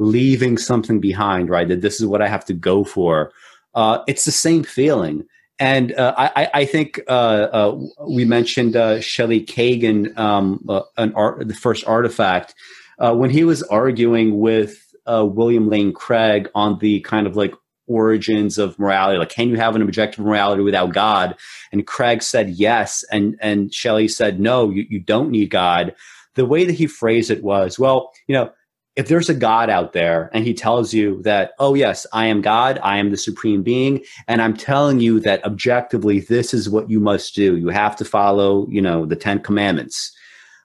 leaving 0.00 0.58
something 0.58 0.98
behind, 1.00 1.48
right? 1.48 1.68
That 1.68 1.80
this 1.80 2.00
is 2.00 2.06
what 2.06 2.22
I 2.22 2.28
have 2.28 2.44
to 2.46 2.54
go 2.54 2.82
for. 2.82 3.30
Uh, 3.74 4.00
it's 4.08 4.24
the 4.24 4.32
same 4.32 4.64
feeling 4.64 5.24
and 5.58 5.92
uh, 5.92 6.14
I, 6.16 6.50
I, 6.54 6.64
think 6.64 7.00
uh, 7.08 7.10
uh, 7.10 7.80
we 8.08 8.24
mentioned 8.24 8.76
uh, 8.76 9.00
Shelley 9.00 9.44
Kagan, 9.44 10.16
um, 10.16 10.64
uh, 10.68 10.82
an 10.96 11.12
art, 11.14 11.46
the 11.48 11.54
first 11.54 11.86
artifact, 11.86 12.54
uh, 12.98 13.14
when 13.14 13.30
he 13.30 13.44
was 13.44 13.62
arguing 13.64 14.38
with 14.38 14.84
William 15.06 15.68
Lane 15.68 15.92
Craig 15.92 16.48
on 16.54 16.78
the 16.78 17.00
kind 17.00 17.26
of 17.26 17.34
like 17.34 17.54
origins 17.88 18.58
of 18.58 18.78
morality. 18.78 19.18
Like, 19.18 19.30
can 19.30 19.48
you 19.48 19.56
have 19.56 19.74
an 19.74 19.82
objective 19.82 20.24
morality 20.24 20.62
without 20.62 20.92
God? 20.92 21.34
And 21.72 21.86
Craig 21.86 22.22
said 22.22 22.50
yes, 22.50 23.04
and 23.10 23.36
and 23.40 23.72
Shelley 23.72 24.08
said 24.08 24.38
no. 24.38 24.70
You 24.70 24.86
you 24.88 25.00
don't 25.00 25.30
need 25.30 25.50
God. 25.50 25.94
The 26.34 26.46
way 26.46 26.64
that 26.64 26.74
he 26.74 26.86
phrased 26.86 27.30
it 27.30 27.42
was, 27.42 27.78
well, 27.78 28.12
you 28.28 28.34
know, 28.34 28.52
if 28.98 29.06
there's 29.06 29.28
a 29.28 29.34
God 29.34 29.70
out 29.70 29.92
there 29.92 30.28
and 30.32 30.44
he 30.44 30.52
tells 30.52 30.92
you 30.92 31.22
that, 31.22 31.52
oh, 31.60 31.74
yes, 31.74 32.04
I 32.12 32.26
am 32.26 32.42
God, 32.42 32.80
I 32.82 32.98
am 32.98 33.12
the 33.12 33.16
supreme 33.16 33.62
being, 33.62 34.02
and 34.26 34.42
I'm 34.42 34.56
telling 34.56 34.98
you 34.98 35.20
that 35.20 35.44
objectively, 35.44 36.18
this 36.18 36.52
is 36.52 36.68
what 36.68 36.90
you 36.90 36.98
must 36.98 37.36
do. 37.36 37.56
You 37.56 37.68
have 37.68 37.94
to 37.96 38.04
follow, 38.04 38.66
you 38.68 38.82
know, 38.82 39.06
the 39.06 39.14
Ten 39.14 39.38
Commandments. 39.38 40.12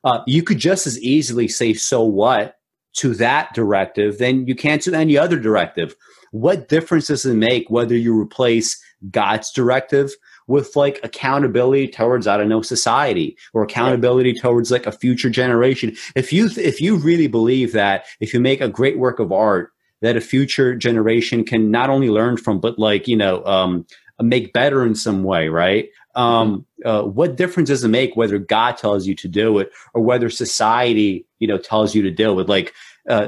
Uh, 0.04 0.22
you 0.26 0.42
could 0.42 0.58
just 0.58 0.88
as 0.88 1.00
easily 1.00 1.48
say, 1.48 1.76
so 1.76 2.04
what 2.04 2.58
to 2.94 3.14
that 3.16 3.54
directive 3.54 4.20
then 4.20 4.46
you 4.46 4.56
can't 4.56 4.82
to 4.84 4.94
any 4.94 5.18
other 5.18 5.40
directive. 5.40 5.96
What 6.32 6.70
difference 6.70 7.08
does 7.08 7.26
it 7.26 7.36
make 7.36 7.70
whether 7.70 7.96
you 7.96 8.20
replace 8.20 8.84
God's 9.12 9.52
directive 9.52 10.12
with 10.48 10.76
like 10.76 11.00
accountability 11.04 11.88
towards 11.88 12.28
I 12.28 12.38
don't 12.38 12.50
know 12.50 12.62
society 12.62 13.38
or 13.54 13.64
accountability 13.64 14.34
towards 14.34 14.72
like 14.72 14.86
a 14.86 14.92
future 14.92 15.30
generation. 15.30 15.96
If 16.16 16.34
you 16.34 16.50
if 16.58 16.82
you 16.82 16.98
really 16.98 17.28
believe 17.28 17.72
that 17.74 18.06
if 18.20 18.34
you 18.34 18.40
make 18.40 18.62
a 18.62 18.70
great 18.70 18.98
work 18.98 19.20
of 19.20 19.32
art 19.32 19.72
that 20.02 20.18
a 20.18 20.22
future 20.22 20.76
generation 20.76 21.46
can 21.46 21.72
not 21.72 21.90
only 21.90 22.10
learn 22.10 22.38
from 22.38 22.60
but 22.60 22.78
like 22.78 23.08
you 23.08 23.16
know 23.16 23.44
um, 23.46 23.86
make 24.22 24.54
better 24.54 24.86
in 24.86 24.96
some 24.96 25.24
way, 25.24 25.48
right? 25.50 25.90
Um, 26.16 26.66
mm-hmm. 26.86 26.88
uh, 26.88 27.04
what 27.04 27.38
difference 27.38 27.70
does 27.70 27.84
it 27.84 27.88
make 27.88 28.16
whether 28.16 28.38
God 28.38 28.78
tells 28.78 29.08
you 29.08 29.16
to 29.16 29.28
do 29.28 29.58
it 29.58 29.72
or 29.96 30.02
whether 30.04 30.30
society 30.30 31.26
you 31.40 31.48
know 31.48 31.58
tells 31.58 31.96
you 31.96 32.02
to 32.04 32.12
do 32.12 32.40
it? 32.40 32.48
Like 32.48 32.74
uh, 33.10 33.28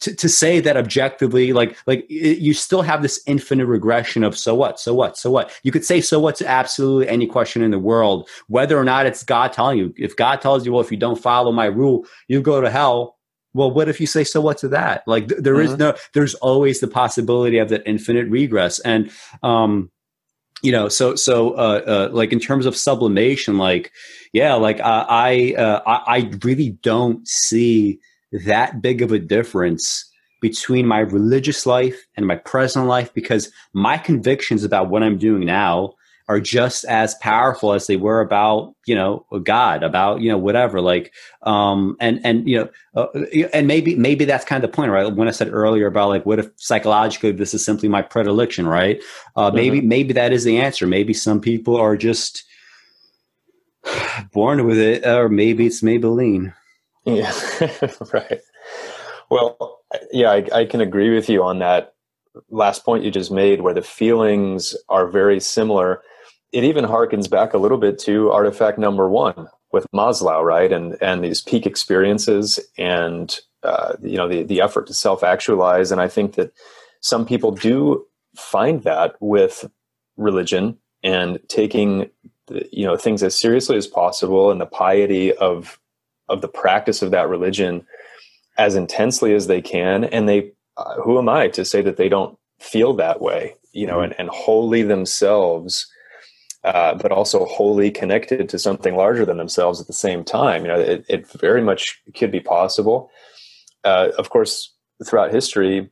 to, 0.00 0.14
to 0.14 0.28
say 0.28 0.60
that 0.60 0.76
objectively, 0.76 1.52
like 1.52 1.76
like 1.86 2.06
it, 2.08 2.38
you 2.38 2.54
still 2.54 2.82
have 2.82 3.02
this 3.02 3.20
infinite 3.26 3.66
regression 3.66 4.22
of 4.22 4.38
so 4.38 4.54
what, 4.54 4.78
so 4.78 4.94
what, 4.94 5.18
so 5.18 5.30
what. 5.30 5.52
You 5.64 5.72
could 5.72 5.84
say 5.84 6.00
so 6.00 6.20
what 6.20 6.36
to 6.36 6.46
absolutely 6.46 7.08
any 7.08 7.26
question 7.26 7.62
in 7.62 7.72
the 7.72 7.78
world, 7.78 8.28
whether 8.46 8.78
or 8.78 8.84
not 8.84 9.06
it's 9.06 9.24
God 9.24 9.52
telling 9.52 9.78
you. 9.78 9.92
If 9.96 10.16
God 10.16 10.40
tells 10.40 10.64
you, 10.64 10.72
well, 10.72 10.80
if 10.80 10.92
you 10.92 10.96
don't 10.96 11.20
follow 11.20 11.50
my 11.50 11.66
rule, 11.66 12.06
you 12.28 12.40
go 12.40 12.60
to 12.60 12.70
hell. 12.70 13.16
Well, 13.52 13.70
what 13.70 13.88
if 13.88 14.00
you 14.00 14.06
say 14.06 14.22
so 14.22 14.40
what 14.40 14.58
to 14.58 14.68
that? 14.68 15.02
Like 15.06 15.28
th- 15.28 15.42
there 15.42 15.60
is 15.60 15.70
mm-hmm. 15.70 15.80
no, 15.80 15.94
there's 16.12 16.34
always 16.34 16.80
the 16.80 16.88
possibility 16.88 17.58
of 17.58 17.70
that 17.70 17.82
infinite 17.86 18.28
regress, 18.28 18.78
and 18.80 19.10
um, 19.42 19.90
you 20.62 20.72
know 20.72 20.88
so 20.88 21.14
so 21.16 21.52
uh, 21.52 21.80
uh, 21.86 22.08
like 22.12 22.32
in 22.32 22.40
terms 22.40 22.66
of 22.66 22.76
sublimation 22.76 23.58
like 23.58 23.92
yeah 24.32 24.54
like 24.54 24.80
uh, 24.80 25.04
i 25.08 25.54
uh, 25.56 25.80
I, 25.86 26.16
I 26.16 26.30
really 26.42 26.70
don't 26.70 27.26
see 27.28 27.98
that 28.32 28.82
big 28.82 29.02
of 29.02 29.12
a 29.12 29.18
difference 29.18 30.10
between 30.40 30.86
my 30.86 31.00
religious 31.00 31.66
life 31.66 32.06
and 32.16 32.26
my 32.26 32.36
present 32.36 32.86
life 32.86 33.12
because 33.14 33.50
my 33.72 33.96
convictions 33.98 34.64
about 34.64 34.88
what 34.88 35.02
I'm 35.02 35.18
doing 35.18 35.46
now 35.46 35.94
are 36.28 36.40
just 36.40 36.84
as 36.86 37.14
powerful 37.16 37.72
as 37.72 37.86
they 37.86 37.96
were 37.96 38.20
about 38.20 38.74
you 38.84 38.94
know 38.94 39.24
God 39.44 39.82
about 39.82 40.20
you 40.20 40.28
know 40.28 40.38
whatever 40.38 40.80
like 40.80 41.14
um 41.42 41.96
and 42.00 42.20
and 42.24 42.48
you 42.48 42.58
know 42.58 42.68
uh, 42.96 43.06
and 43.52 43.66
maybe 43.68 43.94
maybe 43.94 44.24
that's 44.24 44.44
kind 44.44 44.62
of 44.62 44.70
the 44.70 44.74
point 44.74 44.90
right? 44.90 45.14
When 45.14 45.28
I 45.28 45.32
said 45.32 45.52
earlier 45.52 45.86
about 45.86 46.08
like 46.08 46.26
what 46.26 46.40
if 46.40 46.50
psychologically 46.56 47.32
this 47.32 47.54
is 47.54 47.64
simply 47.64 47.88
my 47.88 48.02
predilection 48.02 48.66
right? 48.66 49.00
Uh, 49.36 49.46
mm-hmm. 49.46 49.56
maybe 49.56 49.80
maybe 49.80 50.12
that 50.14 50.32
is 50.32 50.44
the 50.44 50.58
answer. 50.58 50.86
Maybe 50.86 51.14
some 51.14 51.40
people 51.40 51.76
are 51.76 51.96
just 51.96 52.44
born 54.32 54.66
with 54.66 54.78
it 54.78 55.06
or 55.06 55.28
maybe 55.28 55.66
it's 55.66 55.82
Maybelline 55.82 56.52
yeah, 57.06 57.32
right. 58.12 58.40
Well, 59.30 59.80
yeah, 60.12 60.30
I, 60.30 60.44
I 60.52 60.64
can 60.64 60.80
agree 60.80 61.14
with 61.14 61.28
you 61.28 61.42
on 61.42 61.58
that 61.60 61.94
last 62.50 62.84
point 62.84 63.04
you 63.04 63.10
just 63.10 63.30
made, 63.30 63.60
where 63.62 63.74
the 63.74 63.82
feelings 63.82 64.76
are 64.88 65.06
very 65.06 65.40
similar. 65.40 66.02
It 66.52 66.64
even 66.64 66.84
harkens 66.84 67.30
back 67.30 67.54
a 67.54 67.58
little 67.58 67.78
bit 67.78 67.98
to 68.00 68.30
artifact 68.30 68.78
number 68.78 69.08
one 69.08 69.48
with 69.72 69.86
Maslow, 69.94 70.42
right? 70.42 70.72
And 70.72 70.96
and 71.00 71.24
these 71.24 71.42
peak 71.42 71.66
experiences 71.66 72.60
and 72.78 73.38
uh, 73.62 73.94
you 74.02 74.16
know 74.16 74.28
the 74.28 74.42
the 74.42 74.60
effort 74.60 74.86
to 74.88 74.94
self 74.94 75.22
actualize. 75.22 75.90
And 75.92 76.00
I 76.00 76.08
think 76.08 76.34
that 76.34 76.52
some 77.00 77.26
people 77.26 77.52
do 77.52 78.06
find 78.36 78.82
that 78.82 79.16
with 79.20 79.68
religion 80.16 80.78
and 81.02 81.38
taking 81.48 82.10
you 82.70 82.86
know 82.86 82.96
things 82.96 83.22
as 83.22 83.38
seriously 83.38 83.76
as 83.76 83.86
possible 83.86 84.50
and 84.50 84.60
the 84.60 84.66
piety 84.66 85.32
of 85.34 85.78
of 86.28 86.40
the 86.40 86.48
practice 86.48 87.02
of 87.02 87.10
that 87.10 87.28
religion 87.28 87.86
as 88.58 88.74
intensely 88.74 89.34
as 89.34 89.46
they 89.46 89.60
can. 89.60 90.04
And 90.04 90.28
they 90.28 90.52
uh, 90.76 91.00
who 91.00 91.18
am 91.18 91.28
i 91.28 91.48
to 91.48 91.64
say 91.64 91.80
that 91.80 91.96
they 91.96 92.08
don't 92.08 92.38
feel 92.60 92.92
that 92.94 93.20
way 93.20 93.54
you 93.72 93.86
know 93.86 93.94
mm-hmm. 93.94 94.04
and, 94.04 94.14
and 94.20 94.28
wholly 94.30 94.82
themselves 94.82 95.86
uh, 96.64 96.94
but 96.94 97.12
also 97.12 97.44
wholly 97.44 97.90
connected 97.90 98.48
to 98.48 98.58
something 98.58 98.96
larger 98.96 99.24
than 99.24 99.36
themselves 99.36 99.80
at 99.80 99.86
the 99.86 99.92
same 99.92 100.24
time? 100.24 100.62
You 100.62 100.68
know 100.68 100.80
it, 100.80 101.04
it 101.08 101.30
very 101.32 101.62
much 101.62 102.00
could 102.14 102.30
be 102.30 102.40
possible. 102.40 103.10
Uh, 103.84 104.08
of 104.18 104.30
course 104.30 104.74
throughout 105.06 105.32
history 105.32 105.90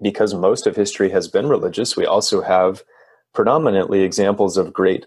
because 0.00 0.32
most 0.34 0.66
of 0.66 0.76
history 0.76 1.10
has 1.10 1.26
been 1.26 1.48
religious 1.48 1.96
we 1.96 2.06
also 2.06 2.40
have 2.42 2.82
predominantly 3.34 4.02
examples 4.02 4.56
of 4.56 4.72
great 4.72 5.06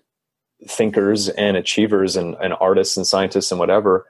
thinkers 0.67 1.29
and 1.29 1.55
achievers 1.55 2.15
and, 2.15 2.35
and 2.41 2.53
artists 2.59 2.97
and 2.97 3.07
scientists 3.07 3.51
and 3.51 3.59
whatever 3.59 4.05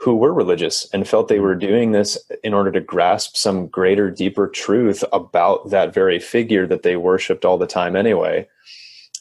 who 0.00 0.16
were 0.16 0.32
religious 0.32 0.88
and 0.94 1.06
felt 1.06 1.28
they 1.28 1.40
were 1.40 1.54
doing 1.54 1.92
this 1.92 2.16
in 2.42 2.54
order 2.54 2.72
to 2.72 2.80
grasp 2.80 3.36
some 3.36 3.66
greater, 3.66 4.10
deeper 4.10 4.48
truth 4.48 5.04
about 5.12 5.68
that 5.68 5.92
very 5.92 6.18
figure 6.18 6.66
that 6.66 6.82
they 6.82 6.96
worshipped 6.96 7.44
all 7.44 7.58
the 7.58 7.66
time 7.66 7.94
anyway. 7.94 8.48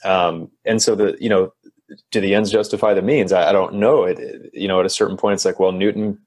Um, 0.05 0.49
and 0.63 0.81
so 0.81 0.95
the, 0.95 1.17
you 1.19 1.27
know, 1.27 1.53
do 2.11 2.21
the 2.21 2.33
ends 2.33 2.49
justify 2.49 2.93
the 2.93 3.01
means? 3.01 3.33
I, 3.33 3.49
I 3.49 3.51
don't 3.51 3.73
know. 3.73 4.05
It, 4.05 4.19
it, 4.19 4.51
you 4.53 4.69
know, 4.69 4.79
at 4.79 4.85
a 4.85 4.89
certain 4.89 5.17
point, 5.17 5.33
it's 5.33 5.43
like, 5.43 5.59
well, 5.59 5.73
Newton 5.73 6.17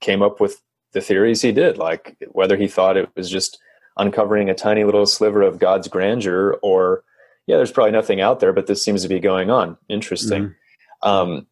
came 0.00 0.20
up 0.20 0.40
with 0.40 0.60
the 0.92 1.00
theories 1.00 1.40
he 1.40 1.50
did, 1.50 1.78
like 1.78 2.18
whether 2.32 2.58
he 2.58 2.68
thought 2.68 2.98
it 2.98 3.08
was 3.16 3.30
just 3.30 3.58
uncovering 3.96 4.50
a 4.50 4.54
tiny 4.54 4.84
little 4.84 5.06
sliver 5.06 5.40
of 5.40 5.58
God's 5.58 5.88
grandeur 5.88 6.58
or, 6.62 7.02
yeah, 7.46 7.56
there's 7.56 7.72
probably 7.72 7.92
nothing 7.92 8.20
out 8.20 8.40
there, 8.40 8.52
but 8.52 8.66
this 8.66 8.84
seems 8.84 9.02
to 9.02 9.08
be 9.08 9.20
going 9.20 9.50
on. 9.50 9.78
Interesting. 9.88 10.54
Mm-hmm. 11.02 11.08
Um, 11.08 11.46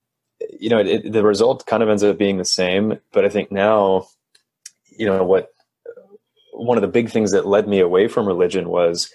you 0.63 0.69
know, 0.69 0.79
it, 0.79 1.11
the 1.11 1.25
result 1.25 1.67
kind 1.67 1.83
of 1.83 1.89
ends 1.89 2.05
up 2.05 2.17
being 2.17 2.37
the 2.37 2.45
same. 2.45 3.01
But 3.13 3.25
I 3.25 3.29
think 3.29 3.51
now, 3.51 4.07
you 4.97 5.07
know, 5.07 5.25
what 5.25 5.53
one 6.53 6.79
of 6.79 6.83
the 6.83 6.89
big 6.89 7.11
things 7.11 7.33
that 7.33 7.49
led 7.49 7.67
me 7.67 7.81
away 7.81 8.07
from 8.07 8.29
religion 8.29 8.69
was 8.69 9.11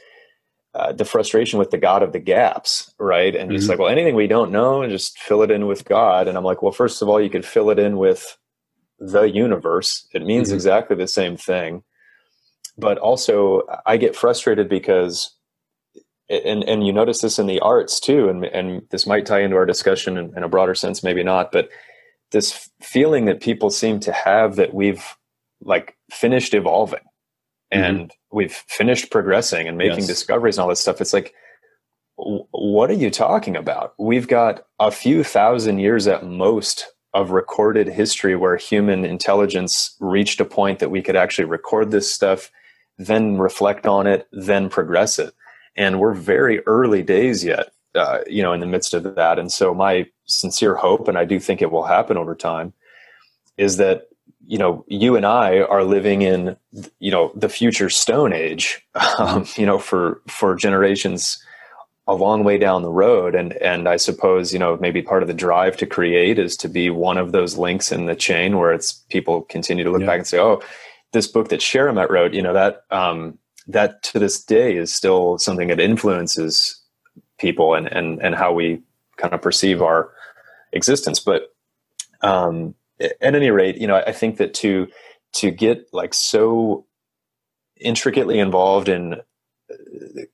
uh, 0.74 0.92
the 0.92 1.06
frustration 1.06 1.58
with 1.58 1.72
the 1.72 1.78
God 1.78 2.04
of 2.04 2.12
the 2.12 2.20
gaps, 2.20 2.94
right? 3.00 3.34
And 3.34 3.50
mm-hmm. 3.50 3.56
just 3.56 3.70
like, 3.70 3.80
well, 3.80 3.88
anything 3.88 4.14
we 4.14 4.28
don't 4.28 4.52
know, 4.52 4.86
just 4.90 5.18
fill 5.20 5.42
it 5.42 5.50
in 5.50 5.68
with 5.68 5.86
God. 5.86 6.28
And 6.28 6.38
I'm 6.38 6.44
like, 6.44 6.62
well, 6.62 6.74
first 6.74 7.02
of 7.02 7.08
all, 7.08 7.22
you 7.22 7.30
could 7.30 7.46
fill 7.46 7.70
it 7.70 7.80
in 7.80 7.96
with 7.96 8.38
the 9.00 9.24
universe. 9.24 10.06
It 10.14 10.26
means 10.26 10.50
mm-hmm. 10.50 10.56
exactly 10.56 10.98
the 10.98 11.08
same 11.08 11.38
thing. 11.38 11.82
But 12.78 12.98
also, 12.98 13.62
I 13.86 13.96
get 13.96 14.18
frustrated 14.18 14.68
because 14.68 15.34
and 16.30 16.64
and 16.64 16.86
you 16.86 16.92
notice 16.92 17.22
this 17.22 17.40
in 17.40 17.48
the 17.48 17.60
arts 17.60 18.00
too 18.00 18.30
and 18.30 18.46
and 18.46 18.82
this 18.92 19.08
might 19.08 19.26
tie 19.26 19.42
into 19.42 19.56
our 19.56 19.66
discussion 19.66 20.18
in, 20.18 20.36
in, 20.36 20.44
a 20.44 20.50
broader 20.50 20.76
sense 20.76 21.04
maybe 21.04 21.24
not 21.24 21.52
but 21.52 21.70
this 22.32 22.70
feeling 22.82 23.26
that 23.26 23.42
people 23.42 23.70
seem 23.70 24.00
to 24.00 24.12
have 24.12 24.56
that 24.58 24.74
we've 24.74 25.16
like 25.62 25.96
finished 26.12 26.54
evolving 26.54 27.00
mm-hmm. 27.74 27.84
and 27.84 28.12
we've 28.32 28.64
finished 28.68 29.10
progressing 29.12 29.68
and 29.68 29.78
making 29.78 30.00
yes. 30.00 30.08
discoveries 30.08 30.58
and 30.58 30.64
all 30.64 30.70
this 30.70 30.82
stuff 30.82 31.02
it's 31.02 31.14
like 31.14 31.34
what 32.16 32.90
are 32.90 32.96
you 32.96 33.10
talking 33.10 33.56
about 33.56 33.94
we've 33.98 34.28
got 34.28 34.64
a 34.80 34.92
few 34.92 35.24
thousand 35.24 35.80
years 35.80 36.08
at 36.08 36.26
most 36.26 36.88
of 37.14 37.32
recorded 37.32 37.88
history 37.88 38.36
where 38.36 38.58
human 38.58 39.06
intelligence 39.06 39.96
reached 40.00 40.42
a 40.42 40.46
point 40.46 40.80
that 40.80 40.92
we 40.92 41.02
could 41.02 41.16
actually 41.16 41.46
record 41.46 41.92
this 41.92 42.12
stuff 42.12 42.52
then 42.98 43.38
reflect 43.38 43.86
on 43.86 44.08
it 44.08 44.28
then 44.32 44.68
progress 44.68 45.20
it 45.20 45.34
and 45.78 46.00
we're 46.00 46.14
very 46.14 46.60
early 46.66 47.04
days 47.04 47.44
yet 47.44 47.72
uh, 47.96 48.20
you 48.28 48.42
know 48.42 48.54
in 48.54 48.60
the 48.60 48.66
midst 48.66 48.94
of 48.94 49.16
that 49.16 49.40
and 49.40 49.52
so 49.52 49.74
my 49.74 50.06
sincere 50.26 50.76
hope 50.76 51.08
and 51.08 51.18
i 51.18 51.26
do 51.26 51.40
think 51.40 51.62
it 51.62 51.72
will 51.72 51.84
happen 51.84 52.18
over 52.18 52.36
time 52.36 52.74
is 53.58 53.78
that 53.78 54.08
you 54.46 54.58
know 54.58 54.84
you 54.88 55.16
and 55.16 55.26
i 55.26 55.60
are 55.62 55.84
living 55.84 56.22
in 56.22 56.56
you 57.00 57.12
know 57.12 57.32
the 57.36 57.50
future 57.50 57.90
stone 57.90 58.34
age 58.34 58.86
um, 59.20 59.46
you 59.56 59.66
know 59.66 59.78
for 59.78 60.22
for 60.28 60.56
generations 60.56 61.44
a 62.10 62.16
long 62.16 62.46
way 62.46 62.58
down 62.58 62.82
the 62.82 62.90
road 62.90 63.36
and 63.36 63.54
and 63.54 63.88
i 63.88 63.98
suppose 63.98 64.54
you 64.54 64.60
know 64.60 64.78
maybe 64.78 65.02
part 65.02 65.22
of 65.22 65.28
the 65.28 65.34
drive 65.34 65.76
to 65.76 65.86
create 65.86 66.40
is 66.40 66.56
to 66.56 66.70
be 66.70 66.90
one 66.90 67.18
of 67.18 67.32
those 67.32 67.58
links 67.58 67.92
in 67.92 68.06
the 68.06 68.16
chain 68.16 68.58
where 68.58 68.72
it's 68.72 68.94
people 69.10 69.42
continue 69.44 69.84
to 69.84 69.92
look 69.92 70.02
yeah. 70.02 70.08
back 70.08 70.20
and 70.20 70.28
say 70.28 70.40
oh 70.40 70.62
this 71.14 71.28
book 71.28 71.50
that 71.50 71.62
Sheremette 71.62 72.12
wrote 72.12 72.34
you 72.34 72.42
know 72.42 72.54
that 72.54 72.84
um, 72.92 73.38
that 73.68 74.02
to 74.04 74.20
this 74.20 74.44
day 74.44 74.78
is 74.78 74.94
still 74.94 75.38
something 75.38 75.68
that 75.68 75.80
influences 75.80 76.82
people 77.38 77.76
and 77.76 77.88
and 77.88 78.22
and 78.22 78.36
how 78.36 78.54
we 78.54 78.82
kind 79.18 79.34
of 79.34 79.42
perceive 79.42 79.82
our 79.82 80.12
existence. 80.74 81.20
But 81.20 81.54
um, 82.22 82.76
at 83.00 83.16
any 83.22 83.52
rate, 83.52 83.78
you 83.78 83.88
know, 83.88 83.96
I 83.96 84.12
think 84.12 84.38
that 84.38 84.54
to 84.56 84.88
to 85.34 85.52
get 85.52 85.88
like 85.94 86.14
so 86.14 86.86
intricately 87.80 88.40
involved 88.40 88.90
in 88.90 89.22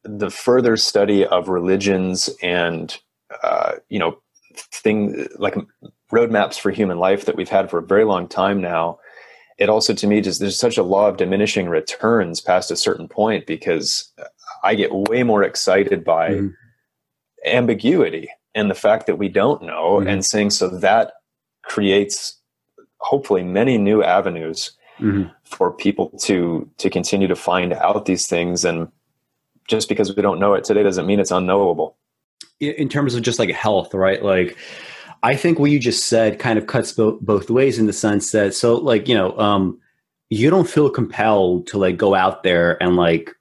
the 0.03 0.29
further 0.29 0.77
study 0.77 1.25
of 1.25 1.49
religions 1.49 2.29
and 2.41 2.97
uh, 3.43 3.73
you 3.89 3.99
know 3.99 4.17
thing 4.55 5.27
like 5.39 5.55
roadmaps 6.11 6.59
for 6.59 6.69
human 6.69 6.99
life 6.99 7.25
that 7.25 7.35
we've 7.35 7.49
had 7.49 7.69
for 7.69 7.79
a 7.79 7.85
very 7.85 8.05
long 8.05 8.27
time 8.27 8.61
now 8.61 8.99
it 9.57 9.69
also 9.69 9.93
to 9.93 10.07
me 10.07 10.21
just 10.21 10.39
there's 10.39 10.57
such 10.57 10.77
a 10.77 10.83
law 10.83 11.07
of 11.07 11.17
diminishing 11.17 11.69
returns 11.69 12.41
past 12.41 12.71
a 12.71 12.75
certain 12.75 13.07
point 13.07 13.45
because 13.45 14.11
i 14.63 14.75
get 14.75 14.93
way 14.93 15.23
more 15.23 15.43
excited 15.43 16.03
by 16.03 16.31
mm-hmm. 16.31 16.47
ambiguity 17.45 18.29
and 18.55 18.69
the 18.69 18.75
fact 18.75 19.07
that 19.07 19.17
we 19.17 19.29
don't 19.29 19.63
know 19.63 19.97
mm-hmm. 19.97 20.07
and 20.07 20.25
saying 20.25 20.49
so 20.49 20.67
that 20.67 21.13
creates 21.63 22.39
hopefully 22.97 23.43
many 23.43 23.77
new 23.77 24.03
avenues 24.03 24.71
mm-hmm. 24.99 25.29
for 25.43 25.71
people 25.71 26.09
to 26.21 26.69
to 26.77 26.89
continue 26.89 27.27
to 27.27 27.35
find 27.35 27.73
out 27.73 28.05
these 28.05 28.27
things 28.27 28.65
and 28.65 28.89
just 29.67 29.87
because 29.87 30.15
we 30.15 30.21
don't 30.21 30.39
know 30.39 30.53
it 30.53 30.63
today 30.63 30.83
doesn't 30.83 31.05
mean 31.05 31.19
it's 31.19 31.31
unknowable 31.31 31.95
in 32.59 32.89
terms 32.89 33.15
of 33.15 33.21
just 33.21 33.39
like 33.39 33.49
health 33.51 33.93
right 33.93 34.23
like 34.23 34.57
I 35.23 35.37
think 35.37 35.57
what 35.57 35.71
you 35.71 35.79
just 35.79 36.05
said 36.05 36.37
kind 36.37 36.59
of 36.59 36.67
cuts 36.67 36.91
bo- 36.91 37.17
both 37.21 37.49
ways 37.49 37.79
in 37.79 37.87
the 37.87 37.93
sense 37.93 38.31
that 38.31 38.53
so 38.53 38.75
like 38.75 39.07
you 39.07 39.15
know 39.15 39.37
um, 39.39 39.79
you 40.29 40.49
don't 40.49 40.69
feel 40.69 40.89
compelled 40.89 41.65
to 41.67 41.77
like 41.77 41.97
go 41.97 42.13
out 42.13 42.43
there 42.43 42.81
and 42.83 42.97
like 42.97 43.31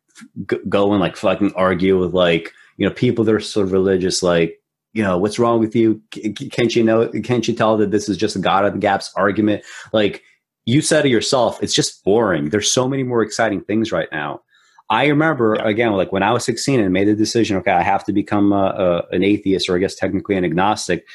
g- 0.48 0.58
go 0.68 0.92
and 0.92 1.00
like 1.00 1.16
fucking 1.16 1.52
argue 1.54 1.98
with 1.98 2.14
like 2.14 2.52
you 2.76 2.88
know 2.88 2.94
people 2.94 3.24
that 3.24 3.34
are 3.34 3.40
sort 3.40 3.66
of 3.66 3.72
religious 3.72 4.22
like 4.22 4.60
you 4.92 5.02
know 5.02 5.18
what's 5.18 5.40
wrong 5.40 5.58
with 5.58 5.74
you? 5.74 6.00
Can't 6.50 6.74
you 6.76 6.84
know 6.84 7.08
can't 7.24 7.46
you 7.48 7.54
tell 7.54 7.76
that 7.78 7.90
this 7.90 8.08
is 8.08 8.16
just 8.16 8.36
a 8.36 8.40
god 8.40 8.64
of 8.64 8.74
the 8.74 8.78
gaps 8.78 9.12
argument? 9.16 9.64
Like 9.92 10.22
you 10.64 10.80
said 10.80 11.04
it 11.04 11.10
yourself 11.10 11.60
it's 11.62 11.74
just 11.74 12.04
boring. 12.04 12.50
There's 12.50 12.72
so 12.72 12.88
many 12.88 13.02
more 13.02 13.22
exciting 13.22 13.60
things 13.60 13.90
right 13.90 14.08
now. 14.12 14.42
I 14.88 15.06
remember 15.06 15.56
yeah. 15.58 15.68
again, 15.68 15.92
like 15.92 16.12
when 16.12 16.22
I 16.22 16.32
was 16.32 16.44
16 16.44 16.78
and 16.78 16.92
made 16.92 17.08
the 17.08 17.14
decision, 17.14 17.56
okay, 17.56 17.70
I 17.70 17.82
have 17.82 18.04
to 18.04 18.12
become 18.12 18.52
a, 18.52 19.06
a, 19.10 19.14
an 19.14 19.24
atheist 19.24 19.68
or 19.68 19.74
I 19.74 19.78
guess 19.78 19.94
technically 19.94 20.36
an 20.36 20.44
agnostic 20.44 21.06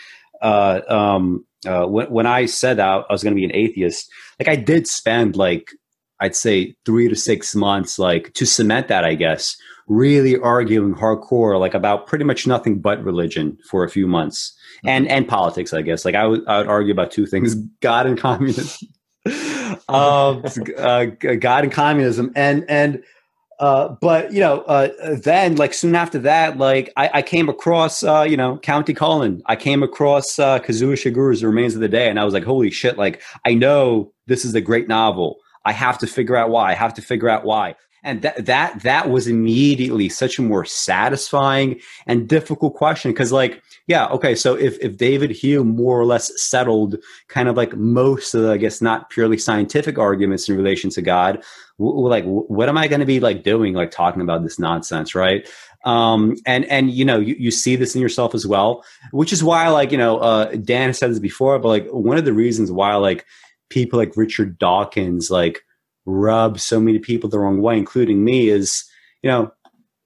uh, 0.41 0.81
um, 0.88 1.45
uh, 1.65 1.85
when, 1.85 2.07
when 2.07 2.25
I 2.25 2.45
said 2.45 2.77
that 2.77 3.05
I 3.09 3.11
was 3.11 3.23
going 3.23 3.33
to 3.33 3.39
be 3.39 3.45
an 3.45 3.55
atheist, 3.55 4.09
like 4.39 4.47
I 4.47 4.55
did 4.55 4.88
spend 4.88 5.35
like 5.35 5.71
I'd 6.19 6.35
say 6.35 6.75
three 6.85 7.07
to 7.09 7.15
six 7.15 7.55
months, 7.55 7.99
like 7.99 8.33
to 8.33 8.45
cement 8.45 8.88
that, 8.88 9.03
I 9.03 9.15
guess, 9.15 9.55
really 9.88 10.38
arguing 10.38 10.95
hardcore, 10.95 11.59
like 11.59 11.73
about 11.73 12.07
pretty 12.07 12.25
much 12.25 12.47
nothing 12.47 12.79
but 12.79 13.03
religion 13.03 13.57
for 13.69 13.83
a 13.83 13.89
few 13.89 14.07
months 14.07 14.55
mm-hmm. 14.77 14.89
and 14.89 15.07
and 15.07 15.27
politics, 15.27 15.73
I 15.73 15.81
guess. 15.81 16.05
Like 16.05 16.15
I 16.15 16.25
would 16.25 16.47
I 16.47 16.57
would 16.57 16.67
argue 16.67 16.91
about 16.91 17.11
two 17.11 17.25
things: 17.25 17.55
God 17.81 18.07
and 18.07 18.17
communism. 18.17 18.89
um, 19.89 20.43
uh, 20.77 21.05
God 21.05 21.63
and 21.63 21.71
communism, 21.71 22.31
and 22.35 22.65
and 22.67 23.03
uh, 23.60 23.95
but 24.01 24.32
you 24.32 24.39
know, 24.39 24.62
uh, 24.62 24.89
then 25.16 25.55
like 25.55 25.74
soon 25.74 25.95
after 25.95 26.20
that, 26.20 26.58
like 26.58 26.93
I, 26.95 27.10
I 27.16 27.22
came 27.22 27.49
across 27.49 28.03
uh, 28.03 28.26
you 28.28 28.38
know 28.38 28.58
Countee 28.58 28.95
Cullen. 28.95 29.41
I 29.47 29.55
came 29.55 29.82
across 29.82 30.38
uh, 30.38 30.60
Kazuo 30.60 30.93
Ishiguro's 30.93 31.41
The 31.41 31.47
Remains 31.47 31.74
of 31.74 31.82
the 31.82 31.89
Day, 31.89 32.10
and 32.10 32.20
I 32.20 32.24
was 32.24 32.34
like, 32.34 32.43
holy 32.43 32.70
shit! 32.70 32.97
Like 32.97 33.22
I 33.45 33.55
know 33.55 34.12
this 34.28 34.45
is 34.45 34.53
a 34.53 34.62
great 34.62 34.88
novel. 34.88 35.38
I 35.66 35.74
have 35.74 35.97
to 35.99 36.08
figure 36.08 36.36
out 36.36 36.49
why. 36.49 36.72
I 36.72 36.76
have 36.76 36.93
to 36.93 37.01
figure 37.01 37.30
out 37.30 37.43
why. 37.43 37.76
And 38.08 38.22
that 38.22 38.45
that 38.45 38.82
that 38.84 39.10
was 39.10 39.28
immediately 39.28 40.10
such 40.10 40.39
a 40.39 40.41
more 40.41 40.66
satisfying 40.66 41.80
and 42.05 42.28
difficult 42.28 42.76
question. 42.76 43.12
Because 43.12 43.32
like 43.32 43.62
yeah 43.88 44.08
okay 44.08 44.36
so 44.36 44.55
if 44.55 44.78
if 44.80 44.97
David 44.97 45.32
Hume 45.32 45.76
more 45.76 45.99
or 45.99 46.05
less 46.05 46.32
settled 46.41 46.97
kind 47.28 47.49
of 47.49 47.58
like 47.58 47.76
most 47.76 48.34
of 48.34 48.43
the 48.43 48.51
I 48.51 48.58
guess 48.58 48.82
not 48.82 49.10
purely 49.10 49.38
scientific 49.38 49.97
arguments 49.97 50.47
in 50.47 50.58
relation 50.58 50.89
to 50.91 51.01
God 51.01 51.43
like 51.80 52.26
what 52.26 52.70
am 52.70 52.78
i 52.78 52.88
going 52.88 52.99
to 52.99 53.05
be 53.05 53.20
like 53.20 53.43
doing 53.43 53.74
like 53.74 53.91
talking 53.91 54.22
about 54.22 54.43
this 54.43 54.58
nonsense 54.58 55.14
right? 55.14 55.47
Um 55.86 56.36
and 56.45 56.66
and 56.66 56.91
you 56.91 57.05
know 57.05 57.20
you, 57.20 57.36
you 57.38 57.51
see 57.51 57.76
this 57.76 57.95
in 57.95 58.01
yourself 58.01 58.34
as 58.34 58.47
well 58.47 58.84
which 59.12 59.32
is 59.32 59.43
why 59.43 59.70
like 59.70 59.91
you 59.91 59.97
know 59.97 60.18
uh 60.18 60.45
dan 60.55 60.93
said 60.93 61.12
this 61.12 61.20
before 61.20 61.60
but 61.60 61.68
like 61.68 61.88
one 61.89 62.18
of 62.18 62.26
the 62.26 62.34
reasons 62.34 62.72
why 62.72 62.95
like 62.95 63.26
people 63.70 63.99
like 63.99 64.18
richard 64.18 64.58
dawkins 64.58 65.30
like 65.30 65.64
rub 66.08 66.60
so 66.60 66.80
many 66.80 66.97
people 66.97 67.30
the 67.30 67.39
wrong 67.39 67.62
way 67.62 67.78
including 67.78 68.24
me 68.24 68.49
is 68.49 68.84
you 69.22 69.30
know 69.30 69.51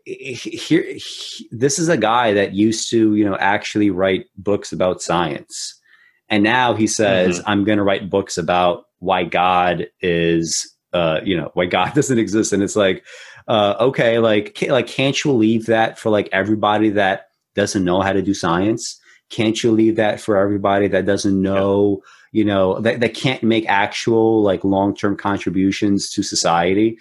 here 0.05 0.83
he, 0.83 1.47
this 1.51 1.77
is 1.77 1.87
a 1.87 1.95
guy 1.95 2.33
that 2.33 2.53
used 2.53 2.89
to 2.89 3.15
you 3.15 3.23
know 3.23 3.37
actually 3.37 3.89
write 3.89 4.25
books 4.35 4.73
about 4.73 5.01
science 5.01 5.79
and 6.27 6.43
now 6.43 6.73
he 6.73 6.87
says 6.87 7.39
mm-hmm. 7.39 7.49
i'm 7.49 7.63
going 7.63 7.77
to 7.77 7.83
write 7.83 8.09
books 8.09 8.37
about 8.37 8.85
why 8.99 9.23
god 9.23 9.87
is 10.01 10.71
uh, 10.93 11.21
you 11.23 11.37
know, 11.37 11.51
why 11.53 11.65
God 11.65 11.93
doesn't 11.95 12.19
exist. 12.19 12.53
And 12.53 12.63
it's 12.63 12.75
like, 12.75 13.05
uh, 13.47 13.75
okay, 13.79 14.19
like, 14.19 14.55
can, 14.55 14.69
like, 14.69 14.87
can't 14.87 15.23
you 15.23 15.31
leave 15.31 15.65
that 15.67 15.97
for 15.97 16.09
like 16.09 16.29
everybody 16.31 16.89
that 16.89 17.27
doesn't 17.55 17.83
know 17.83 18.01
how 18.01 18.13
to 18.13 18.21
do 18.21 18.33
science? 18.33 18.99
Can't 19.29 19.61
you 19.63 19.71
leave 19.71 19.95
that 19.95 20.19
for 20.19 20.37
everybody 20.37 20.87
that 20.89 21.05
doesn't 21.05 21.41
know, 21.41 22.01
yeah. 22.01 22.20
You 22.31 22.45
know, 22.45 22.79
that, 22.79 22.99
that 22.99 23.13
can't 23.13 23.43
make 23.43 23.67
actual 23.67 24.41
like 24.41 24.63
long 24.63 24.95
term 24.95 25.15
contributions 25.15 26.09
to 26.11 26.23
society? 26.23 26.97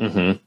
Mm-hmm. 0.00 0.38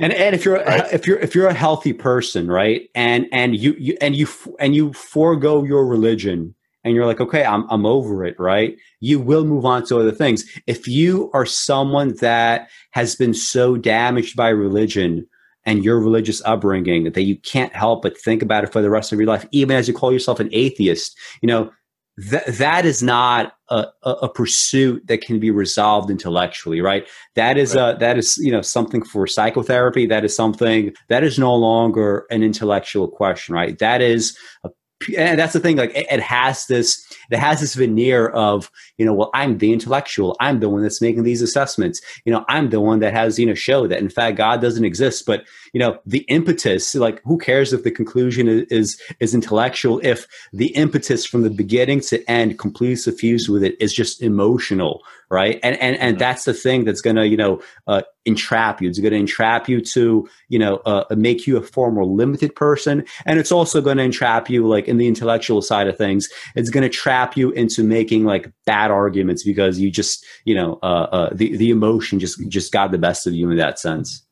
And 0.00 0.12
and 0.12 0.34
if 0.34 0.44
you're 0.44 0.62
right. 0.62 0.92
if 0.92 1.06
you're 1.06 1.18
if 1.18 1.34
you're 1.34 1.48
a 1.48 1.54
healthy 1.54 1.92
person, 1.92 2.48
right, 2.48 2.88
and 2.94 3.26
and 3.32 3.56
you, 3.56 3.74
you 3.78 3.98
and 4.00 4.14
you 4.14 4.28
and 4.60 4.74
you 4.74 4.92
forego 4.92 5.64
your 5.64 5.86
religion 5.86 6.54
and 6.84 6.94
you're 6.94 7.06
like, 7.06 7.20
okay, 7.20 7.44
I'm, 7.44 7.66
I'm 7.70 7.84
over 7.84 8.24
it, 8.24 8.38
right? 8.38 8.76
You 9.00 9.18
will 9.20 9.44
move 9.44 9.64
on 9.64 9.84
to 9.86 9.98
other 9.98 10.12
things. 10.12 10.44
If 10.66 10.86
you 10.86 11.30
are 11.34 11.44
someone 11.44 12.14
that 12.20 12.70
has 12.92 13.16
been 13.16 13.34
so 13.34 13.76
damaged 13.76 14.36
by 14.36 14.48
religion 14.48 15.26
and 15.66 15.84
your 15.84 16.00
religious 16.00 16.40
upbringing 16.44 17.04
that 17.04 17.22
you 17.22 17.36
can't 17.36 17.74
help 17.74 18.02
but 18.02 18.18
think 18.18 18.42
about 18.42 18.64
it 18.64 18.72
for 18.72 18.80
the 18.80 18.90
rest 18.90 19.12
of 19.12 19.18
your 19.18 19.28
life, 19.28 19.46
even 19.50 19.76
as 19.76 19.88
you 19.88 19.94
call 19.94 20.12
yourself 20.12 20.40
an 20.40 20.48
atheist, 20.52 21.16
you 21.42 21.46
know, 21.46 21.70
that 22.18 22.46
that 22.46 22.84
is 22.84 23.00
not 23.00 23.52
a, 23.70 23.86
a, 24.02 24.28
pursuit 24.28 25.06
that 25.06 25.20
can 25.20 25.38
be 25.38 25.50
resolved 25.50 26.10
intellectually, 26.10 26.80
right? 26.80 27.06
That 27.36 27.56
is 27.56 27.76
right. 27.76 27.82
Uh, 27.82 27.92
that 27.94 28.18
is 28.18 28.36
you 28.38 28.50
know 28.50 28.62
something 28.62 29.04
for 29.04 29.26
psychotherapy. 29.26 30.06
That 30.06 30.24
is 30.24 30.34
something 30.34 30.92
that 31.08 31.22
is 31.22 31.38
no 31.38 31.54
longer 31.54 32.26
an 32.30 32.42
intellectual 32.42 33.06
question, 33.06 33.54
right? 33.54 33.78
That 33.78 34.02
is 34.02 34.36
a 34.64 34.70
and 35.16 35.38
that's 35.38 35.52
the 35.52 35.60
thing 35.60 35.76
like 35.76 35.94
it, 35.94 36.06
it, 36.10 36.20
has 36.20 36.66
this 36.66 37.06
it 37.30 37.38
has 37.38 37.60
this 37.60 37.74
veneer 37.74 38.28
of 38.28 38.70
you 38.96 39.04
know 39.04 39.14
well 39.14 39.30
i'm 39.34 39.58
the 39.58 39.72
intellectual. 39.72 40.36
I'm 40.40 40.60
the 40.60 40.68
one 40.68 40.82
that's 40.82 41.00
making 41.00 41.22
these 41.22 41.42
assessments. 41.42 42.00
You 42.24 42.32
know 42.32 42.44
i'm 42.48 42.70
the 42.70 42.80
one 42.80 42.98
that 43.00 43.12
has 43.12 43.38
you 43.38 43.46
know 43.46 43.54
show 43.54 43.86
that 43.86 44.00
in 44.00 44.10
fact 44.10 44.36
god 44.36 44.60
doesn't 44.60 44.84
exist. 44.84 45.24
But 45.26 45.44
you 45.72 45.80
know 45.80 45.98
the 46.04 46.20
impetus 46.28 46.94
like 46.94 47.22
who 47.24 47.38
cares 47.38 47.72
if 47.72 47.84
the 47.84 47.90
conclusion 47.90 48.48
is 48.48 48.64
is, 48.70 49.02
is 49.20 49.34
intellectual 49.34 50.00
if 50.02 50.26
the 50.52 50.68
impetus 50.68 51.24
from 51.24 51.42
the 51.42 51.50
beginning 51.50 52.00
to 52.00 52.28
end 52.28 52.58
completely 52.58 52.96
suffused 52.96 53.48
with 53.48 53.62
it 53.62 53.76
is 53.80 53.92
just 53.92 54.22
emotional 54.22 55.02
right 55.30 55.60
and 55.62 55.76
and 55.80 55.96
and 55.96 56.18
that's 56.18 56.44
the 56.44 56.54
thing 56.54 56.84
that's 56.84 57.00
gonna 57.00 57.24
you 57.24 57.36
know 57.36 57.60
uh, 57.86 58.02
entrap 58.24 58.80
you 58.80 58.88
it's 58.88 58.98
gonna 58.98 59.16
entrap 59.16 59.68
you 59.68 59.80
to 59.80 60.28
you 60.48 60.58
know 60.58 60.76
uh, 60.86 61.04
make 61.16 61.46
you 61.46 61.56
a 61.56 61.62
far 61.62 61.90
more 61.90 62.06
limited 62.06 62.54
person 62.54 63.04
and 63.26 63.38
it's 63.38 63.52
also 63.52 63.80
gonna 63.80 64.02
entrap 64.02 64.48
you 64.48 64.66
like 64.66 64.88
in 64.88 64.96
the 64.96 65.06
intellectual 65.06 65.60
side 65.60 65.86
of 65.86 65.96
things 65.96 66.28
it's 66.54 66.70
gonna 66.70 66.88
trap 66.88 67.36
you 67.36 67.50
into 67.50 67.84
making 67.84 68.24
like 68.24 68.50
bad 68.64 68.90
arguments 68.90 69.44
because 69.44 69.78
you 69.78 69.90
just 69.90 70.24
you 70.44 70.54
know 70.54 70.78
uh, 70.82 71.08
uh 71.12 71.30
the 71.32 71.56
the 71.56 71.70
emotion 71.70 72.18
just 72.18 72.40
just 72.48 72.72
got 72.72 72.90
the 72.90 72.98
best 72.98 73.26
of 73.26 73.34
you 73.34 73.50
in 73.50 73.56
that 73.56 73.78
sense 73.78 74.24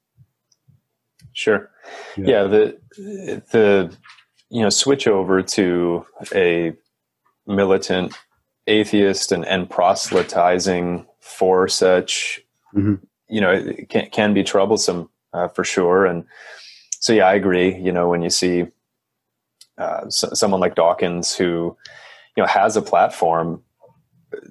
Sure. 1.36 1.70
Yeah. 2.16 2.26
yeah. 2.26 2.42
the 2.44 2.78
the 3.52 3.96
you 4.48 4.62
know 4.62 4.70
switch 4.70 5.06
over 5.06 5.42
to 5.42 6.06
a 6.34 6.72
militant 7.46 8.16
atheist 8.66 9.32
and, 9.32 9.44
and 9.46 9.70
proselytizing 9.70 11.06
for 11.20 11.68
such 11.68 12.40
mm-hmm. 12.74 12.94
you 13.28 13.40
know 13.40 13.50
it 13.50 13.88
can, 13.88 14.08
can 14.10 14.34
be 14.34 14.42
troublesome 14.42 15.08
uh, 15.32 15.48
for 15.48 15.64
sure 15.64 16.06
and 16.06 16.24
so 16.90 17.12
yeah 17.12 17.26
i 17.26 17.34
agree 17.34 17.76
you 17.76 17.92
know 17.92 18.08
when 18.08 18.22
you 18.22 18.30
see 18.30 18.66
uh, 19.78 20.08
so, 20.08 20.28
someone 20.32 20.60
like 20.60 20.74
dawkins 20.74 21.36
who 21.36 21.76
you 22.36 22.42
know 22.42 22.46
has 22.46 22.76
a 22.76 22.82
platform 22.82 23.62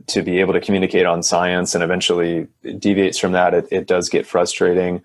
to 0.08 0.22
be 0.22 0.40
able 0.40 0.54
to 0.54 0.62
communicate 0.62 1.06
on 1.06 1.22
science 1.22 1.76
and 1.76 1.84
eventually 1.84 2.48
deviates 2.80 3.18
from 3.18 3.34
that 3.34 3.54
it, 3.54 3.68
it 3.72 3.88
does 3.88 4.10
get 4.10 4.26
frustrating 4.26 5.02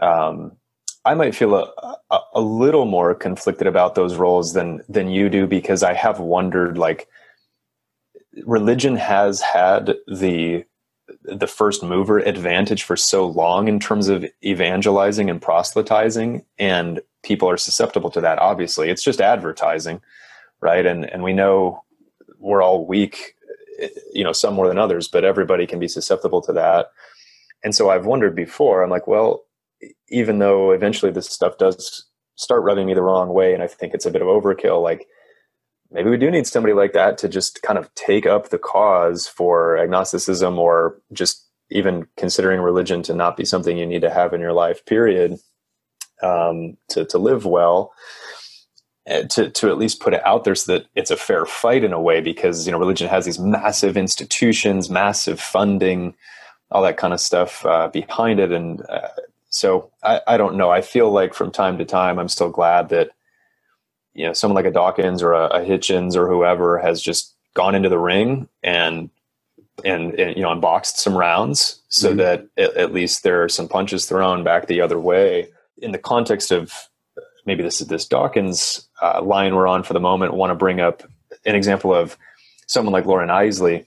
um, 0.00 0.52
I 1.04 1.14
might 1.14 1.34
feel 1.34 1.54
a, 1.54 1.96
a, 2.10 2.18
a, 2.34 2.40
little 2.40 2.86
more 2.86 3.14
conflicted 3.14 3.66
about 3.66 3.94
those 3.94 4.16
roles 4.16 4.54
than 4.54 4.80
than 4.88 5.08
you 5.08 5.28
do 5.28 5.46
because 5.46 5.82
I 5.82 5.92
have 5.92 6.18
wondered 6.18 6.78
like 6.78 7.08
religion 8.44 8.96
has 8.96 9.40
had 9.40 9.94
the 10.06 10.64
the 11.22 11.46
first 11.46 11.82
mover 11.82 12.18
advantage 12.18 12.82
for 12.82 12.96
so 12.96 13.26
long 13.26 13.68
in 13.68 13.78
terms 13.78 14.08
of 14.08 14.24
evangelizing 14.42 15.28
and 15.28 15.40
proselytizing 15.40 16.44
and 16.58 17.00
people 17.22 17.48
are 17.48 17.58
susceptible 17.58 18.10
to 18.10 18.20
that 18.20 18.38
obviously. 18.38 18.88
It's 18.88 19.02
just 19.02 19.20
advertising 19.20 20.00
right? 20.60 20.86
And 20.86 21.04
and 21.10 21.22
we 21.22 21.32
know 21.32 21.82
we're 22.38 22.62
all 22.62 22.86
weak 22.86 23.34
you 24.12 24.24
know 24.24 24.32
some 24.32 24.54
more 24.54 24.68
than 24.68 24.78
others 24.78 25.08
but 25.08 25.24
everybody 25.24 25.66
can 25.66 25.78
be 25.78 25.88
susceptible 25.88 26.40
to 26.42 26.52
that. 26.54 26.86
And 27.62 27.74
so 27.74 27.90
I've 27.90 28.06
wondered 28.06 28.34
before 28.34 28.82
I'm 28.82 28.90
like 28.90 29.06
well 29.06 29.44
even 30.08 30.38
though 30.38 30.70
eventually 30.70 31.12
this 31.12 31.28
stuff 31.28 31.58
does 31.58 32.06
start 32.36 32.62
rubbing 32.62 32.86
me 32.86 32.94
the 32.94 33.02
wrong 33.02 33.28
way 33.28 33.52
and 33.52 33.62
I 33.62 33.66
think 33.66 33.94
it's 33.94 34.06
a 34.06 34.10
bit 34.10 34.22
of 34.22 34.28
overkill, 34.28 34.82
like 34.82 35.06
maybe 35.94 36.10
we 36.10 36.18
do 36.18 36.30
need 36.30 36.46
somebody 36.46 36.74
like 36.74 36.92
that 36.92 37.16
to 37.18 37.28
just 37.28 37.62
kind 37.62 37.78
of 37.78 37.94
take 37.94 38.26
up 38.26 38.50
the 38.50 38.58
cause 38.58 39.26
for 39.26 39.78
agnosticism 39.78 40.58
or 40.58 41.00
just 41.12 41.46
even 41.70 42.06
considering 42.16 42.60
religion 42.60 43.02
to 43.04 43.14
not 43.14 43.36
be 43.36 43.44
something 43.44 43.78
you 43.78 43.86
need 43.86 44.02
to 44.02 44.10
have 44.10 44.34
in 44.34 44.40
your 44.40 44.52
life, 44.52 44.84
period, 44.84 45.38
um, 46.22 46.76
to, 46.88 47.04
to 47.06 47.18
live 47.18 47.46
well. 47.46 47.92
Eh, 49.06 49.24
to, 49.24 49.50
to 49.50 49.68
at 49.68 49.76
least 49.76 50.00
put 50.00 50.14
it 50.14 50.26
out 50.26 50.44
there 50.44 50.54
so 50.54 50.72
that 50.72 50.86
it's 50.94 51.10
a 51.10 51.16
fair 51.16 51.44
fight 51.44 51.84
in 51.84 51.92
a 51.92 52.00
way 52.00 52.22
because 52.22 52.64
you 52.64 52.72
know 52.72 52.78
religion 52.78 53.06
has 53.06 53.26
these 53.26 53.38
massive 53.38 53.98
institutions 53.98 54.88
massive 54.88 55.38
funding 55.38 56.14
all 56.70 56.82
that 56.82 56.96
kind 56.96 57.12
of 57.12 57.20
stuff 57.20 57.66
uh, 57.66 57.86
behind 57.88 58.40
it 58.40 58.50
and 58.50 58.80
uh, 58.88 59.08
so 59.50 59.90
I, 60.02 60.22
I 60.26 60.36
don't 60.38 60.56
know 60.56 60.70
i 60.70 60.80
feel 60.80 61.10
like 61.10 61.34
from 61.34 61.50
time 61.50 61.76
to 61.76 61.84
time 61.84 62.18
i'm 62.18 62.30
still 62.30 62.48
glad 62.48 62.88
that 62.88 63.10
you 64.14 64.26
know 64.26 64.32
someone 64.32 64.54
like 64.54 64.70
a 64.70 64.74
dawkins 64.74 65.22
or 65.22 65.32
a, 65.32 65.46
a 65.46 65.60
hitchens 65.60 66.16
or 66.16 66.28
whoever 66.28 66.78
has 66.78 67.00
just 67.00 67.34
gone 67.54 67.74
into 67.74 67.88
the 67.88 67.98
ring 67.98 68.48
and 68.62 69.10
and, 69.84 70.14
and 70.14 70.36
you 70.36 70.42
know 70.42 70.50
unboxed 70.50 70.98
some 70.98 71.16
rounds 71.16 71.82
so 71.88 72.08
mm-hmm. 72.08 72.18
that 72.18 72.46
at, 72.56 72.76
at 72.76 72.92
least 72.92 73.22
there 73.22 73.42
are 73.42 73.48
some 73.48 73.68
punches 73.68 74.06
thrown 74.06 74.44
back 74.44 74.66
the 74.66 74.80
other 74.80 74.98
way 74.98 75.48
in 75.78 75.92
the 75.92 75.98
context 75.98 76.50
of 76.50 76.72
maybe 77.46 77.62
this 77.62 77.80
is 77.80 77.88
this 77.88 78.06
Dawkins 78.06 78.88
uh, 79.02 79.22
line 79.22 79.54
we're 79.54 79.66
on 79.66 79.82
for 79.82 79.92
the 79.92 80.00
moment, 80.00 80.34
want 80.34 80.50
to 80.50 80.54
bring 80.54 80.80
up 80.80 81.02
an 81.44 81.54
example 81.54 81.94
of 81.94 82.16
someone 82.66 82.92
like 82.92 83.06
Loren 83.06 83.28
Eiseley, 83.28 83.86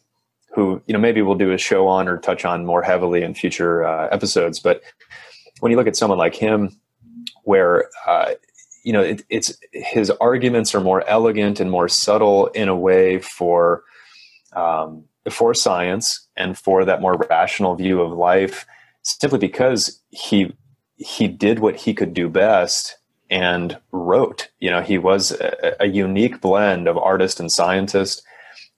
who 0.53 0.81
you 0.87 0.93
know 0.93 0.99
maybe 0.99 1.21
we'll 1.21 1.35
do 1.35 1.51
a 1.51 1.57
show 1.57 1.87
on 1.87 2.07
or 2.07 2.17
touch 2.17 2.45
on 2.45 2.65
more 2.65 2.81
heavily 2.81 3.23
in 3.23 3.33
future 3.33 3.85
uh, 3.85 4.07
episodes. 4.11 4.59
But 4.59 4.81
when 5.59 5.71
you 5.71 5.77
look 5.77 5.87
at 5.87 5.95
someone 5.95 6.19
like 6.19 6.35
him, 6.35 6.79
where 7.43 7.89
uh, 8.05 8.33
you 8.87 8.93
know 8.93 9.01
it, 9.01 9.25
it's 9.27 9.53
his 9.73 10.09
arguments 10.21 10.73
are 10.73 10.79
more 10.79 11.05
elegant 11.09 11.59
and 11.59 11.69
more 11.69 11.89
subtle 11.89 12.47
in 12.47 12.69
a 12.69 12.75
way 12.75 13.19
for 13.19 13.83
um, 14.53 15.03
for 15.29 15.53
science 15.53 16.25
and 16.37 16.57
for 16.57 16.85
that 16.85 17.01
more 17.01 17.17
rational 17.29 17.75
view 17.75 17.99
of 17.99 18.13
life, 18.13 18.65
simply 19.03 19.39
because 19.39 20.01
he 20.09 20.55
he 20.95 21.27
did 21.27 21.59
what 21.59 21.75
he 21.75 21.93
could 21.93 22.13
do 22.13 22.29
best 22.29 22.97
and 23.29 23.77
wrote. 23.91 24.47
You 24.61 24.71
know, 24.71 24.81
he 24.81 24.97
was 24.97 25.31
a, 25.31 25.75
a, 25.81 25.87
unique 25.87 26.39
blend 26.39 26.87
of 26.87 26.97
artist 26.97 27.41
and 27.41 27.51
scientist 27.51 28.23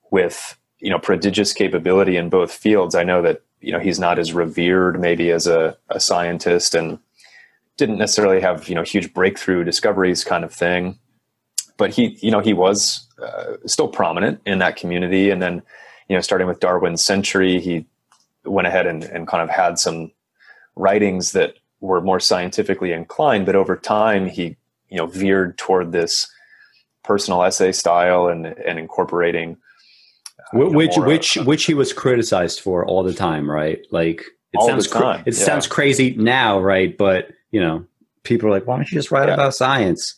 with, 0.09 0.57
you 0.79 0.89
know, 0.89 0.97
prodigious 0.97 1.53
capability 1.53 2.17
in 2.17 2.29
both 2.29 2.51
fields. 2.51 2.95
I 2.95 3.03
know 3.03 3.21
that, 3.21 3.43
you 3.61 3.71
know, 3.71 3.79
he's 3.79 3.99
not 3.99 4.17
as 4.17 4.33
revered 4.33 4.99
maybe 4.99 5.29
as 5.29 5.45
a, 5.45 5.77
a 5.89 5.99
scientist 5.99 6.73
and 6.73 6.97
didn't 7.79 7.97
necessarily 7.97 8.39
have, 8.39 8.69
you 8.69 8.75
know, 8.75 8.83
huge 8.83 9.13
breakthrough 9.13 9.63
discoveries 9.63 10.23
kind 10.23 10.43
of 10.43 10.53
thing. 10.53 10.99
But 11.77 11.91
he, 11.91 12.17
you 12.21 12.29
know, 12.29 12.41
he 12.41 12.53
was 12.53 13.07
uh, 13.23 13.53
still 13.65 13.87
prominent 13.87 14.41
in 14.45 14.59
that 14.59 14.75
community. 14.75 15.31
And 15.31 15.41
then, 15.41 15.63
you 16.09 16.15
know, 16.15 16.21
starting 16.21 16.47
with 16.47 16.59
Darwin's 16.59 17.03
Century, 17.03 17.59
he 17.59 17.85
went 18.45 18.67
ahead 18.67 18.85
and, 18.85 19.03
and 19.03 19.27
kind 19.27 19.41
of 19.41 19.49
had 19.49 19.79
some 19.79 20.11
writings 20.75 21.31
that 21.31 21.55
were 21.81 22.01
more 22.01 22.19
scientifically 22.19 22.91
inclined, 22.91 23.45
but 23.45 23.55
over 23.55 23.75
time 23.75 24.27
he 24.27 24.57
you 24.89 24.97
know 24.97 25.05
veered 25.05 25.57
toward 25.57 25.91
this 25.91 26.29
personal 27.03 27.43
essay 27.43 27.71
style 27.71 28.27
and 28.27 28.45
and 28.45 28.79
incorporating 28.79 29.57
uh, 30.53 30.69
which 30.69 30.97
know, 30.97 31.05
which 31.05 31.37
uh, 31.37 31.43
which 31.43 31.65
he 31.65 31.73
was 31.73 31.93
criticized 31.93 32.59
for 32.59 32.85
all 32.85 33.03
the 33.03 33.13
time, 33.13 33.49
right? 33.49 33.85
Like 33.91 34.23
it 34.51 34.61
sounds 34.63 34.87
cra- 34.87 35.23
it 35.25 35.37
yeah. 35.37 35.45
sounds 35.45 35.67
crazy 35.67 36.15
now, 36.15 36.59
right? 36.59 36.97
But 36.97 37.31
you 37.51 37.59
know, 37.59 37.85
people 38.23 38.47
are 38.47 38.51
like, 38.51 38.67
why 38.67 38.75
don't 38.75 38.91
you 38.91 38.97
just 38.97 39.11
write 39.11 39.27
yeah. 39.27 39.35
about 39.35 39.55
science? 39.55 40.15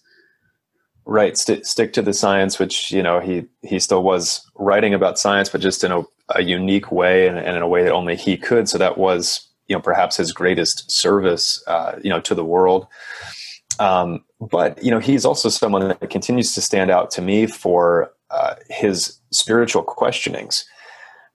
Right, 1.05 1.38
St- 1.38 1.65
stick 1.65 1.93
to 1.93 2.01
the 2.01 2.13
science, 2.13 2.59
which 2.59 2.91
you 2.91 3.01
know 3.01 3.19
he 3.19 3.45
he 3.63 3.79
still 3.79 4.03
was 4.03 4.45
writing 4.55 4.93
about 4.93 5.17
science, 5.17 5.49
but 5.49 5.59
just 5.59 5.84
in 5.84 5.91
a, 5.91 6.03
a 6.36 6.43
unique 6.43 6.91
way 6.91 7.27
and, 7.27 7.39
and 7.39 7.57
in 7.57 7.63
a 7.63 7.67
way 7.67 7.84
that 7.84 7.91
only 7.91 8.15
he 8.15 8.38
could. 8.38 8.69
So 8.69 8.77
that 8.77 8.97
was 8.97 9.51
you 9.71 9.77
know 9.77 9.82
perhaps 9.82 10.17
his 10.17 10.34
greatest 10.34 10.91
service 10.91 11.63
uh, 11.65 11.97
you 12.03 12.09
know 12.09 12.19
to 12.19 12.36
the 12.36 12.43
world 12.43 12.88
um, 13.79 14.23
but 14.41 14.84
you 14.84 14.91
know 14.91 14.99
he's 14.99 15.25
also 15.25 15.47
someone 15.47 15.88
that 15.88 16.09
continues 16.09 16.53
to 16.53 16.61
stand 16.61 16.91
out 16.91 17.09
to 17.11 17.21
me 17.21 17.47
for 17.47 18.11
uh, 18.29 18.55
his 18.69 19.17
spiritual 19.32 19.82
questionings 19.82 20.65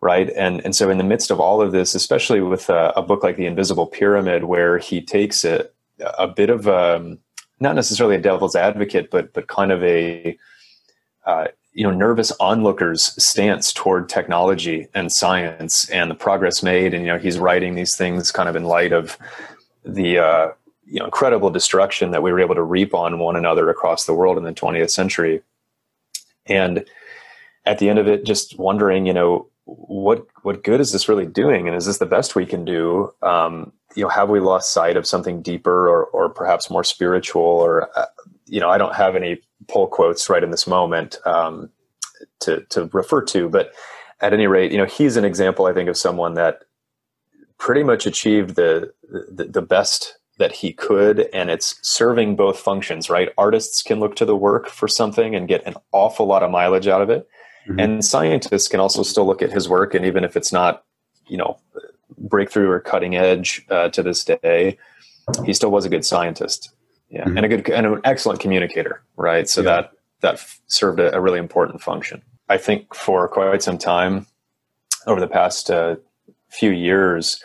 right 0.02 0.28
and 0.36 0.62
and 0.66 0.76
so 0.76 0.90
in 0.90 0.98
the 0.98 1.04
midst 1.04 1.30
of 1.30 1.40
all 1.40 1.62
of 1.62 1.72
this 1.72 1.94
especially 1.94 2.42
with 2.42 2.68
a, 2.68 2.92
a 2.94 3.02
book 3.02 3.22
like 3.22 3.36
the 3.36 3.46
invisible 3.46 3.86
pyramid 3.86 4.44
where 4.44 4.76
he 4.76 5.00
takes 5.00 5.42
it 5.42 5.74
a 6.18 6.28
bit 6.28 6.50
of 6.50 6.66
a 6.66 6.96
um, 6.96 7.18
not 7.60 7.74
necessarily 7.74 8.16
a 8.16 8.20
devil's 8.20 8.54
advocate 8.54 9.10
but 9.10 9.32
but 9.32 9.46
kind 9.48 9.72
of 9.72 9.82
a 9.82 10.36
uh, 11.26 11.46
you 11.76 11.84
know 11.84 11.90
nervous 11.90 12.32
onlookers 12.40 13.22
stance 13.22 13.70
toward 13.70 14.08
technology 14.08 14.88
and 14.94 15.12
science 15.12 15.88
and 15.90 16.10
the 16.10 16.14
progress 16.14 16.62
made. 16.62 16.94
And 16.94 17.04
you 17.04 17.12
know 17.12 17.18
he's 17.18 17.38
writing 17.38 17.74
these 17.74 17.94
things 17.94 18.32
kind 18.32 18.48
of 18.48 18.56
in 18.56 18.64
light 18.64 18.92
of 18.92 19.18
the 19.84 20.18
uh, 20.18 20.48
you 20.86 20.98
know 20.98 21.04
incredible 21.04 21.50
destruction 21.50 22.12
that 22.12 22.22
we 22.22 22.32
were 22.32 22.40
able 22.40 22.54
to 22.54 22.62
reap 22.62 22.94
on 22.94 23.18
one 23.18 23.36
another 23.36 23.68
across 23.68 24.06
the 24.06 24.14
world 24.14 24.38
in 24.38 24.44
the 24.44 24.54
20th 24.54 24.90
century. 24.90 25.42
And 26.46 26.86
at 27.66 27.78
the 27.78 27.90
end 27.90 27.98
of 27.98 28.08
it 28.08 28.24
just 28.24 28.58
wondering 28.58 29.04
you 29.04 29.12
know 29.12 29.48
what 29.66 30.26
what 30.42 30.64
good 30.64 30.80
is 30.80 30.92
this 30.92 31.10
really 31.10 31.26
doing? 31.26 31.68
And 31.68 31.76
is 31.76 31.84
this 31.84 31.98
the 31.98 32.06
best 32.06 32.34
we 32.34 32.46
can 32.46 32.64
do? 32.64 33.12
Um, 33.20 33.72
you 33.96 34.02
know 34.02 34.08
have 34.08 34.28
we 34.28 34.40
lost 34.40 34.72
sight 34.72 34.96
of 34.96 35.06
something 35.06 35.42
deeper 35.42 35.88
or 35.88 36.04
or 36.06 36.28
perhaps 36.28 36.70
more 36.70 36.84
spiritual 36.84 37.42
or 37.42 37.90
uh, 37.98 38.06
you 38.46 38.60
know 38.60 38.70
i 38.70 38.78
don't 38.78 38.94
have 38.94 39.16
any 39.16 39.40
pull 39.68 39.86
quotes 39.86 40.28
right 40.30 40.44
in 40.44 40.50
this 40.50 40.66
moment 40.66 41.18
um, 41.26 41.70
to 42.40 42.60
to 42.70 42.88
refer 42.92 43.22
to. 43.22 43.48
But 43.48 43.72
at 44.20 44.32
any 44.32 44.46
rate, 44.46 44.72
you 44.72 44.78
know, 44.78 44.86
he's 44.86 45.16
an 45.16 45.24
example, 45.24 45.66
I 45.66 45.72
think, 45.72 45.88
of 45.88 45.96
someone 45.96 46.34
that 46.34 46.60
pretty 47.58 47.82
much 47.82 48.06
achieved 48.06 48.54
the, 48.56 48.92
the, 49.30 49.44
the 49.44 49.62
best 49.62 50.18
that 50.38 50.52
he 50.52 50.70
could 50.74 51.30
and 51.32 51.48
it's 51.48 51.78
serving 51.80 52.36
both 52.36 52.58
functions 52.58 53.08
right 53.08 53.30
artists 53.38 53.82
can 53.82 53.98
look 53.98 54.14
to 54.14 54.26
the 54.26 54.36
work 54.36 54.68
for 54.68 54.86
something 54.86 55.34
and 55.34 55.48
get 55.48 55.66
an 55.66 55.74
awful 55.92 56.26
lot 56.26 56.42
of 56.42 56.50
mileage 56.50 56.86
out 56.86 57.00
of 57.00 57.08
it 57.08 57.26
mm-hmm. 57.66 57.80
and 57.80 58.04
scientists 58.04 58.68
can 58.68 58.78
also 58.78 59.02
still 59.02 59.26
look 59.26 59.40
at 59.40 59.50
his 59.50 59.66
work 59.66 59.94
and 59.94 60.04
even 60.04 60.22
if 60.22 60.36
it's 60.36 60.52
not 60.52 60.84
you 61.26 61.38
know 61.38 61.58
breakthrough 62.28 62.68
or 62.68 62.80
cutting 62.80 63.16
edge 63.16 63.64
uh, 63.70 63.88
to 63.88 64.02
this 64.02 64.24
day 64.24 64.78
he 65.44 65.52
still 65.52 65.70
was 65.70 65.84
a 65.84 65.88
good 65.88 66.04
scientist 66.04 66.70
yeah 67.10 67.24
mm-hmm. 67.24 67.36
and 67.36 67.46
a 67.46 67.48
good 67.48 67.70
and 67.70 67.86
an 67.86 68.00
excellent 68.04 68.40
communicator 68.40 69.02
right 69.16 69.48
so 69.48 69.60
yeah. 69.60 69.64
that 69.64 69.92
that 70.20 70.44
served 70.66 71.00
a, 71.00 71.14
a, 71.14 71.20
really 71.20 71.38
important 71.38 71.80
function 71.80 72.22
i 72.48 72.56
think 72.56 72.94
for 72.94 73.28
quite 73.28 73.62
some 73.62 73.78
time 73.78 74.26
over 75.06 75.20
the 75.20 75.28
past 75.28 75.70
uh, 75.70 75.96
few 76.48 76.70
years 76.70 77.42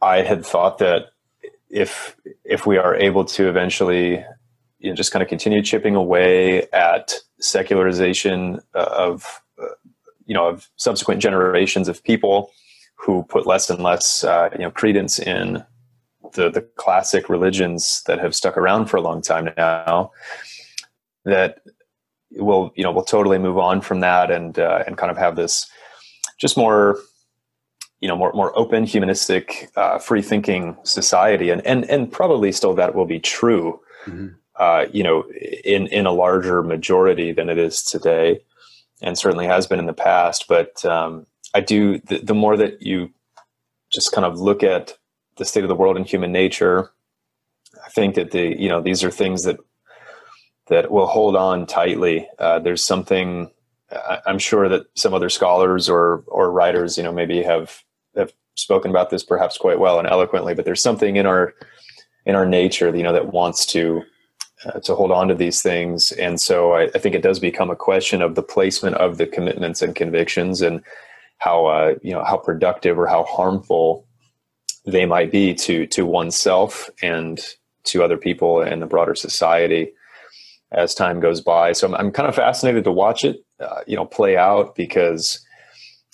i 0.00 0.22
had 0.22 0.44
thought 0.44 0.78
that 0.78 1.12
if 1.70 2.16
if 2.44 2.66
we 2.66 2.76
are 2.76 2.94
able 2.94 3.24
to 3.24 3.48
eventually 3.48 4.24
you 4.78 4.90
know, 4.90 4.96
just 4.96 5.12
kind 5.12 5.22
of 5.22 5.28
continue 5.28 5.62
chipping 5.62 5.94
away 5.94 6.66
at 6.72 7.14
secularization 7.40 8.60
of 8.74 9.42
uh, 9.60 9.66
you 10.26 10.34
know 10.34 10.48
of 10.48 10.68
subsequent 10.76 11.20
generations 11.20 11.88
of 11.88 12.02
people 12.04 12.50
who 13.04 13.24
put 13.24 13.46
less 13.46 13.68
and 13.68 13.82
less 13.82 14.24
uh, 14.24 14.48
you 14.52 14.58
know 14.58 14.70
credence 14.70 15.18
in 15.18 15.64
the 16.34 16.50
the 16.50 16.62
classic 16.76 17.28
religions 17.28 18.02
that 18.06 18.18
have 18.18 18.34
stuck 18.34 18.56
around 18.56 18.86
for 18.86 18.96
a 18.96 19.02
long 19.02 19.20
time 19.20 19.52
now 19.56 20.10
that 21.24 21.60
we'll 22.32 22.72
you 22.74 22.82
know 22.82 22.92
we'll 22.92 23.04
totally 23.04 23.38
move 23.38 23.58
on 23.58 23.80
from 23.80 24.00
that 24.00 24.30
and 24.30 24.58
uh, 24.58 24.82
and 24.86 24.96
kind 24.96 25.10
of 25.10 25.16
have 25.16 25.36
this 25.36 25.68
just 26.38 26.56
more 26.56 26.98
you 28.00 28.08
know 28.08 28.16
more 28.16 28.32
more 28.32 28.56
open 28.58 28.84
humanistic 28.84 29.70
uh, 29.76 29.98
free 29.98 30.22
thinking 30.22 30.76
society 30.82 31.50
and 31.50 31.64
and 31.66 31.84
and 31.90 32.10
probably 32.10 32.52
still 32.52 32.74
that 32.74 32.94
will 32.94 33.06
be 33.06 33.20
true 33.20 33.80
mm-hmm. 34.06 34.28
uh, 34.56 34.86
you 34.92 35.02
know 35.02 35.24
in 35.64 35.86
in 35.88 36.06
a 36.06 36.12
larger 36.12 36.62
majority 36.62 37.32
than 37.32 37.48
it 37.48 37.58
is 37.58 37.82
today 37.82 38.40
and 39.02 39.18
certainly 39.18 39.46
has 39.46 39.66
been 39.66 39.78
in 39.78 39.86
the 39.86 39.92
past 39.92 40.46
but 40.48 40.84
um, 40.84 41.26
I 41.54 41.60
do 41.60 41.98
the, 41.98 42.18
the 42.18 42.34
more 42.34 42.56
that 42.56 42.82
you 42.82 43.10
just 43.90 44.12
kind 44.12 44.24
of 44.24 44.40
look 44.40 44.62
at 44.62 44.96
the 45.36 45.44
state 45.44 45.64
of 45.64 45.68
the 45.68 45.74
world 45.74 45.96
and 45.96 46.06
human 46.06 46.32
nature. 46.32 46.90
I 47.84 47.88
think 47.90 48.14
that 48.14 48.30
the 48.30 48.60
you 48.60 48.68
know 48.68 48.80
these 48.80 49.04
are 49.04 49.10
things 49.10 49.44
that 49.44 49.58
that 50.68 50.90
will 50.90 51.06
hold 51.06 51.36
on 51.36 51.66
tightly. 51.66 52.28
Uh, 52.38 52.58
there's 52.58 52.84
something 52.84 53.50
I'm 54.26 54.38
sure 54.38 54.68
that 54.68 54.86
some 54.94 55.14
other 55.14 55.28
scholars 55.28 55.88
or 55.88 56.24
or 56.26 56.50
writers 56.50 56.96
you 56.96 57.02
know 57.02 57.12
maybe 57.12 57.42
have 57.42 57.82
have 58.16 58.32
spoken 58.54 58.90
about 58.90 59.10
this 59.10 59.24
perhaps 59.24 59.58
quite 59.58 59.78
well 59.78 59.98
and 59.98 60.08
eloquently, 60.08 60.54
but 60.54 60.64
there's 60.64 60.82
something 60.82 61.16
in 61.16 61.26
our 61.26 61.54
in 62.24 62.34
our 62.34 62.46
nature 62.46 62.94
you 62.94 63.02
know 63.02 63.12
that 63.12 63.32
wants 63.32 63.66
to 63.66 64.02
uh, 64.64 64.78
to 64.80 64.94
hold 64.94 65.10
on 65.10 65.28
to 65.28 65.34
these 65.34 65.60
things, 65.60 66.12
and 66.12 66.40
so 66.40 66.72
I, 66.72 66.84
I, 66.94 66.98
think 66.98 67.16
it 67.16 67.22
does 67.22 67.40
become 67.40 67.68
a 67.68 67.76
question 67.76 68.22
of 68.22 68.36
the 68.36 68.44
placement 68.44 68.94
of 68.96 69.18
the 69.18 69.26
commitments 69.26 69.82
and 69.82 69.96
convictions 69.96 70.62
and 70.62 70.82
how 71.42 71.66
uh, 71.66 71.94
you 72.02 72.12
know 72.12 72.24
how 72.24 72.36
productive 72.36 72.98
or 72.98 73.06
how 73.06 73.24
harmful 73.24 74.06
they 74.86 75.06
might 75.06 75.30
be 75.30 75.54
to 75.54 75.86
to 75.88 76.06
oneself 76.06 76.90
and 77.02 77.40
to 77.84 78.02
other 78.02 78.16
people 78.16 78.60
and 78.60 78.80
the 78.80 78.86
broader 78.86 79.14
society 79.14 79.92
as 80.70 80.94
time 80.94 81.20
goes 81.20 81.40
by. 81.40 81.72
So 81.72 81.86
I'm, 81.88 81.94
I'm 81.94 82.10
kind 82.12 82.28
of 82.28 82.34
fascinated 82.34 82.84
to 82.84 82.92
watch 82.92 83.24
it, 83.24 83.44
uh, 83.60 83.80
you 83.86 83.96
know, 83.96 84.06
play 84.06 84.36
out 84.36 84.74
because 84.74 85.44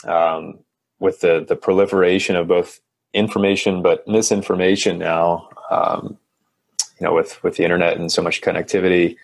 um, 0.04 0.58
with 0.98 1.20
the 1.20 1.44
the 1.46 1.56
proliferation 1.56 2.36
of 2.36 2.48
both 2.48 2.80
information 3.14 3.82
but 3.82 4.06
misinformation 4.06 4.98
now, 4.98 5.48
um, 5.70 6.18
you 6.98 7.06
know, 7.06 7.14
with 7.14 7.42
with 7.42 7.56
the 7.56 7.64
internet 7.64 7.96
and 7.98 8.10
so 8.10 8.22
much 8.22 8.40
connectivity, 8.40 9.16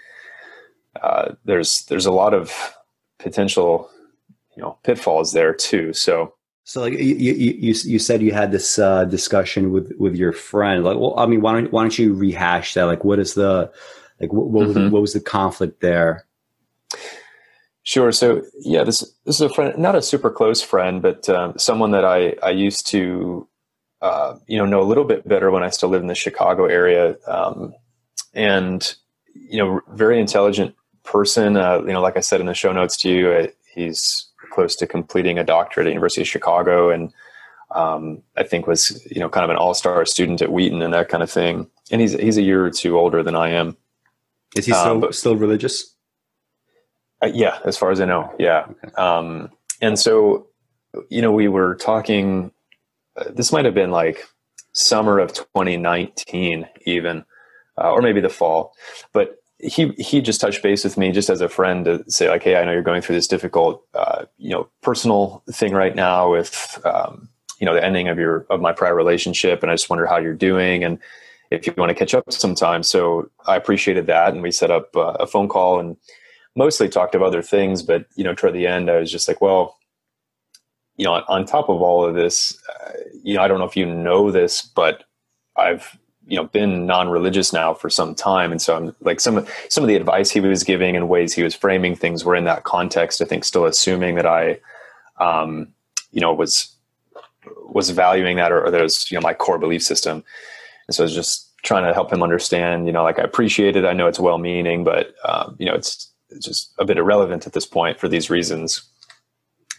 uh, 1.02 1.32
there's 1.44 1.84
there's 1.86 2.07
a 2.07 2.12
lot 2.12 2.34
of 2.34 2.74
potential, 3.18 3.90
you 4.57 4.62
know, 4.62 4.78
pitfalls 4.82 5.32
there 5.32 5.52
too. 5.55 5.92
So 5.92 6.34
so 6.64 6.80
like 6.80 6.94
you, 6.94 7.14
you, 7.34 7.74
you 7.74 7.98
said 7.98 8.22
you 8.22 8.32
had 8.32 8.50
this 8.50 8.78
uh, 8.78 9.05
discussion 9.05 9.70
with, 9.70 9.92
with 9.98 10.16
your 10.16 10.32
friend. 10.32 10.82
Like, 10.82 10.96
well, 10.96 11.14
I 11.18 11.26
mean, 11.26 11.42
why 11.42 11.52
don't, 11.52 11.70
why 11.70 11.82
don't 11.82 11.98
you 11.98 12.14
rehash 12.14 12.72
that? 12.72 12.84
Like, 12.84 13.05
what 13.05 13.18
is 13.18 13.34
the, 13.34 13.70
like, 14.18 14.32
what, 14.32 14.46
what, 14.46 14.68
mm-hmm. 14.68 14.84
was, 14.84 14.92
what 14.92 15.02
was 15.02 15.12
the 15.12 15.20
conflict 15.20 15.82
there? 15.82 16.26
Sure. 17.82 18.12
So 18.12 18.42
yeah, 18.61 18.82
this, 18.82 19.00
this 19.26 19.34
is 19.36 19.40
a 19.42 19.50
friend, 19.50 19.76
not 19.76 19.94
a 19.94 20.00
super 20.00 20.30
close 20.30 20.62
friend, 20.62 21.02
but 21.02 21.28
um, 21.28 21.59
someone 21.59 21.90
that 21.90 22.07
I, 22.07 22.34
I 22.42 22.50
used 22.50 22.86
to, 22.86 23.46
uh, 24.00 24.36
you 24.46 24.57
know, 24.57 24.64
know 24.64 24.80
a 24.80 24.88
little 24.88 25.05
bit 25.05 25.28
better 25.28 25.50
when 25.50 25.62
I 25.62 25.68
still 25.68 25.90
lived 25.90 26.02
in 26.02 26.09
the 26.09 26.14
Chicago 26.14 26.64
area. 26.64 27.16
Um, 27.26 27.74
and, 28.32 28.94
you 29.34 29.59
know, 29.59 29.82
very 29.92 30.18
intelligent 30.18 30.74
person, 31.02 31.59
uh, 31.59 31.80
you 31.80 31.92
know, 31.92 32.00
like 32.00 32.16
I 32.16 32.20
said 32.20 32.40
in 32.40 32.46
the 32.46 32.55
show 32.55 32.72
notes 32.72 32.96
to 32.98 33.11
you, 33.11 33.28
uh, 33.30 33.46
he's 33.74 34.30
close 34.55 34.76
to 34.76 34.86
completing 34.86 35.38
a 35.38 35.44
doctorate 35.44 35.86
at 35.86 35.92
University 35.92 36.22
of 36.22 36.28
Chicago, 36.28 36.90
and 36.90 37.12
um, 37.74 38.22
I 38.36 38.44
think 38.44 38.66
was 38.66 39.05
you 39.11 39.20
know 39.20 39.28
kind 39.28 39.44
of 39.44 39.50
an 39.50 39.57
all 39.57 39.74
star 39.74 40.07
student 40.07 40.40
at 40.40 40.52
Wheaton 40.52 40.82
and 40.82 40.94
that 40.94 41.09
kind 41.09 41.22
of 41.22 41.30
thing. 41.30 41.68
And 41.90 42.00
he's 42.00 42.12
he's 42.12 42.36
a 42.36 42.42
year 42.42 42.64
or 42.64 42.70
two 42.70 42.98
older 42.98 43.22
than 43.22 43.34
I 43.34 43.50
am. 43.50 43.76
Is 44.57 44.66
he 44.66 44.72
still 44.72 44.92
um, 44.92 45.00
but, 45.00 45.14
still 45.14 45.36
religious? 45.36 45.94
Uh, 47.22 47.30
yeah, 47.32 47.59
as 47.64 47.76
far 47.76 47.90
as 47.90 48.00
I 48.00 48.05
know, 48.05 48.32
yeah. 48.38 48.66
Okay. 48.68 48.94
Um, 48.94 49.50
and 49.80 49.98
so, 49.98 50.46
you 51.09 51.20
know, 51.22 51.32
we 51.32 51.48
were 51.48 51.74
talking. 51.74 52.52
Uh, 53.16 53.30
this 53.30 53.52
might 53.52 53.64
have 53.64 53.74
been 53.74 53.90
like 53.90 54.24
summer 54.72 55.18
of 55.18 55.32
2019, 55.32 56.68
even, 56.84 57.24
uh, 57.78 57.92
or 57.92 58.02
maybe 58.02 58.20
the 58.20 58.28
fall. 58.28 58.74
But 59.12 59.36
he 59.64 59.88
he 59.98 60.20
just 60.20 60.40
touched 60.40 60.62
base 60.62 60.84
with 60.84 60.98
me 60.98 61.10
just 61.10 61.30
as 61.30 61.40
a 61.40 61.48
friend 61.48 61.84
to 61.86 62.04
say 62.10 62.28
like, 62.28 62.42
hey, 62.42 62.56
I 62.56 62.64
know 62.64 62.72
you're 62.72 62.82
going 62.82 63.00
through 63.00 63.16
this 63.16 63.28
difficult, 63.28 63.82
uh, 63.94 64.26
you 64.36 64.50
know, 64.50 64.68
personal 64.82 65.42
thing 65.50 65.72
right 65.72 65.94
now 65.94 66.30
with, 66.30 66.80
um, 66.84 67.28
you 67.58 67.66
know, 67.66 67.74
the 67.74 67.84
ending 67.84 68.08
of 68.08 68.18
your 68.18 68.46
of 68.50 68.60
my 68.60 68.72
prior 68.72 68.94
relationship, 68.94 69.62
and 69.62 69.70
I 69.70 69.74
just 69.74 69.88
wonder 69.88 70.06
how 70.06 70.18
you're 70.18 70.34
doing 70.34 70.84
and 70.84 70.98
if 71.50 71.66
you 71.66 71.74
want 71.76 71.90
to 71.90 71.94
catch 71.94 72.14
up 72.14 72.30
sometime. 72.30 72.82
So 72.82 73.30
I 73.46 73.56
appreciated 73.56 74.06
that, 74.06 74.34
and 74.34 74.42
we 74.42 74.50
set 74.50 74.70
up 74.70 74.94
uh, 74.96 75.16
a 75.20 75.26
phone 75.26 75.48
call 75.48 75.80
and 75.80 75.96
mostly 76.56 76.88
talked 76.88 77.14
of 77.14 77.22
other 77.22 77.42
things. 77.42 77.82
But 77.82 78.06
you 78.16 78.24
know, 78.24 78.34
toward 78.34 78.54
the 78.54 78.66
end, 78.66 78.90
I 78.90 78.98
was 78.98 79.10
just 79.10 79.28
like, 79.28 79.40
well, 79.40 79.78
you 80.96 81.04
know, 81.04 81.14
on, 81.14 81.24
on 81.28 81.46
top 81.46 81.68
of 81.68 81.80
all 81.80 82.04
of 82.04 82.14
this, 82.14 82.58
uh, 82.68 82.92
you 83.22 83.34
know, 83.34 83.42
I 83.42 83.48
don't 83.48 83.58
know 83.58 83.66
if 83.66 83.76
you 83.76 83.86
know 83.86 84.30
this, 84.30 84.62
but 84.62 85.04
I've 85.56 85.98
you 86.26 86.36
know 86.36 86.44
been 86.44 86.86
non-religious 86.86 87.52
now 87.52 87.74
for 87.74 87.90
some 87.90 88.14
time. 88.14 88.50
And 88.50 88.60
so 88.60 88.76
i'm 88.76 88.96
like 89.00 89.20
some 89.20 89.46
some 89.68 89.84
of 89.84 89.88
the 89.88 89.96
advice 89.96 90.30
he 90.30 90.40
was 90.40 90.64
giving 90.64 90.96
and 90.96 91.08
ways 91.08 91.32
he 91.32 91.42
was 91.42 91.54
framing 91.54 91.94
things 91.94 92.24
were 92.24 92.34
in 92.34 92.44
that 92.44 92.64
context 92.64 93.20
i 93.20 93.24
think 93.24 93.44
still 93.44 93.64
assuming 93.66 94.14
that 94.14 94.26
i 94.26 94.58
um 95.18 95.68
you 96.12 96.20
know 96.20 96.32
was 96.32 96.74
was 97.66 97.90
valuing 97.90 98.36
that 98.36 98.52
or, 98.52 98.66
or 98.66 98.70
was 98.70 99.10
you 99.10 99.16
know 99.16 99.22
my 99.22 99.34
core 99.34 99.58
belief 99.58 99.82
system. 99.82 100.24
And 100.88 100.94
so 100.94 101.02
i 101.02 101.06
was 101.06 101.14
just 101.14 101.50
trying 101.62 101.84
to 101.84 101.94
help 101.94 102.12
him 102.12 102.22
understand 102.22 102.86
you 102.86 102.92
know 102.92 103.02
like 103.02 103.18
i 103.18 103.22
appreciate 103.22 103.76
it. 103.76 103.84
I 103.84 103.92
know 103.92 104.06
it's 104.06 104.20
well 104.20 104.38
meaning 104.38 104.84
but 104.84 105.14
um, 105.24 105.56
you 105.58 105.66
know 105.66 105.74
it's, 105.74 106.10
it's 106.30 106.46
just 106.46 106.72
a 106.78 106.84
bit 106.84 106.98
irrelevant 106.98 107.46
at 107.46 107.52
this 107.52 107.66
point 107.66 107.98
for 107.98 108.08
these 108.08 108.30
reasons. 108.30 108.82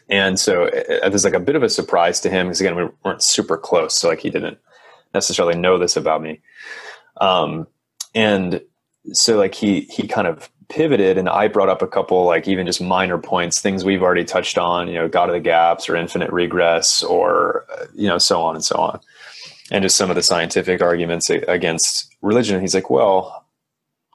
And 0.08 0.40
so 0.40 0.66
it, 0.66 0.86
it 0.88 1.12
was 1.12 1.26
like 1.26 1.34
a 1.34 1.40
bit 1.40 1.56
of 1.56 1.64
a 1.64 1.70
surprise 1.70 2.20
to 2.22 2.30
him 2.30 2.48
because 2.48 2.62
again 2.62 2.76
we 2.76 2.88
weren't 3.04 3.24
super 3.24 3.58
close. 3.58 3.96
So 3.96 4.08
like 4.08 4.20
he 4.20 4.30
didn't 4.30 4.60
necessarily 5.16 5.58
know 5.58 5.80
this 5.80 5.98
about 5.98 6.22
me. 6.22 6.42
Um, 7.20 7.66
and 8.14 8.62
so 9.14 9.38
like 9.38 9.56
he 9.56 9.82
he 9.82 10.08
kind 10.08 10.28
of 10.28 10.50
pivoted 10.68 11.18
and 11.18 11.30
I 11.30 11.48
brought 11.48 11.70
up 11.70 11.82
a 11.82 11.88
couple 11.88 12.24
like 12.26 12.48
even 12.48 12.66
just 12.66 12.82
minor 12.82 13.18
points, 13.18 13.62
things 13.62 13.84
we've 13.84 14.02
already 14.04 14.26
touched 14.26 14.58
on, 14.58 14.88
you 14.88 14.96
know, 14.96 15.08
God 15.08 15.30
of 15.30 15.34
the 15.34 15.40
gaps 15.40 15.90
or 15.90 15.96
infinite 15.96 16.32
regress 16.32 17.04
or 17.04 17.66
uh, 17.72 17.86
you 17.94 18.08
know 18.08 18.18
so 18.20 18.42
on 18.42 18.56
and 18.56 18.64
so 18.64 18.76
on. 18.76 19.00
And 19.72 19.82
just 19.82 19.96
some 19.96 20.12
of 20.12 20.16
the 20.16 20.24
scientific 20.24 20.82
arguments 20.82 21.32
against 21.32 22.16
religion. 22.22 22.56
And 22.56 22.62
he's 22.62 22.76
like, 22.76 22.92
well, 22.92 23.46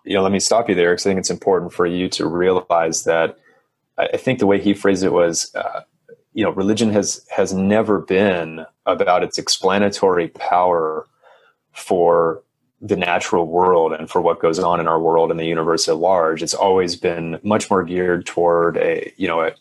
you 0.05 0.15
know, 0.15 0.23
let 0.23 0.31
me 0.31 0.39
stop 0.39 0.69
you 0.69 0.77
there 0.77 0.93
because 0.93 1.05
I 1.05 1.11
think 1.11 1.19
it's 1.19 1.31
important 1.31 1.73
for 1.73 1.87
you 1.87 2.09
to 2.11 2.27
realize 2.27 3.03
that 3.05 3.37
I 3.99 4.17
think 4.17 4.39
the 4.39 4.47
way 4.47 4.61
he 4.61 4.75
phrased 4.75 5.03
it 5.03 5.13
was, 5.13 5.53
uh, 5.55 5.81
you 6.33 6.45
know, 6.45 6.51
religion 6.51 6.91
has 6.93 7.27
has 7.31 7.53
never 7.53 8.01
been 8.01 8.65
about 8.87 9.23
its 9.23 9.39
explanatory 9.39 10.29
power 10.29 11.07
for 11.73 12.43
the 12.81 12.97
natural 12.97 13.47
world 13.47 13.93
and 13.93 14.09
for 14.09 14.21
what 14.21 14.41
goes 14.41 14.59
on 14.59 14.81
in 14.81 14.89
our 14.89 15.01
world 15.01 15.31
and 15.31 15.39
the 15.39 15.45
universe 15.45 15.89
at 15.89 15.97
large. 15.97 16.43
It's 16.43 16.55
always 16.55 16.97
been 16.97 17.39
much 17.43 17.71
more 17.71 17.83
geared 17.85 18.25
toward 18.25 18.79
a, 18.79 19.13
you 19.17 19.29
know, 19.29 19.43
a, 19.43 19.53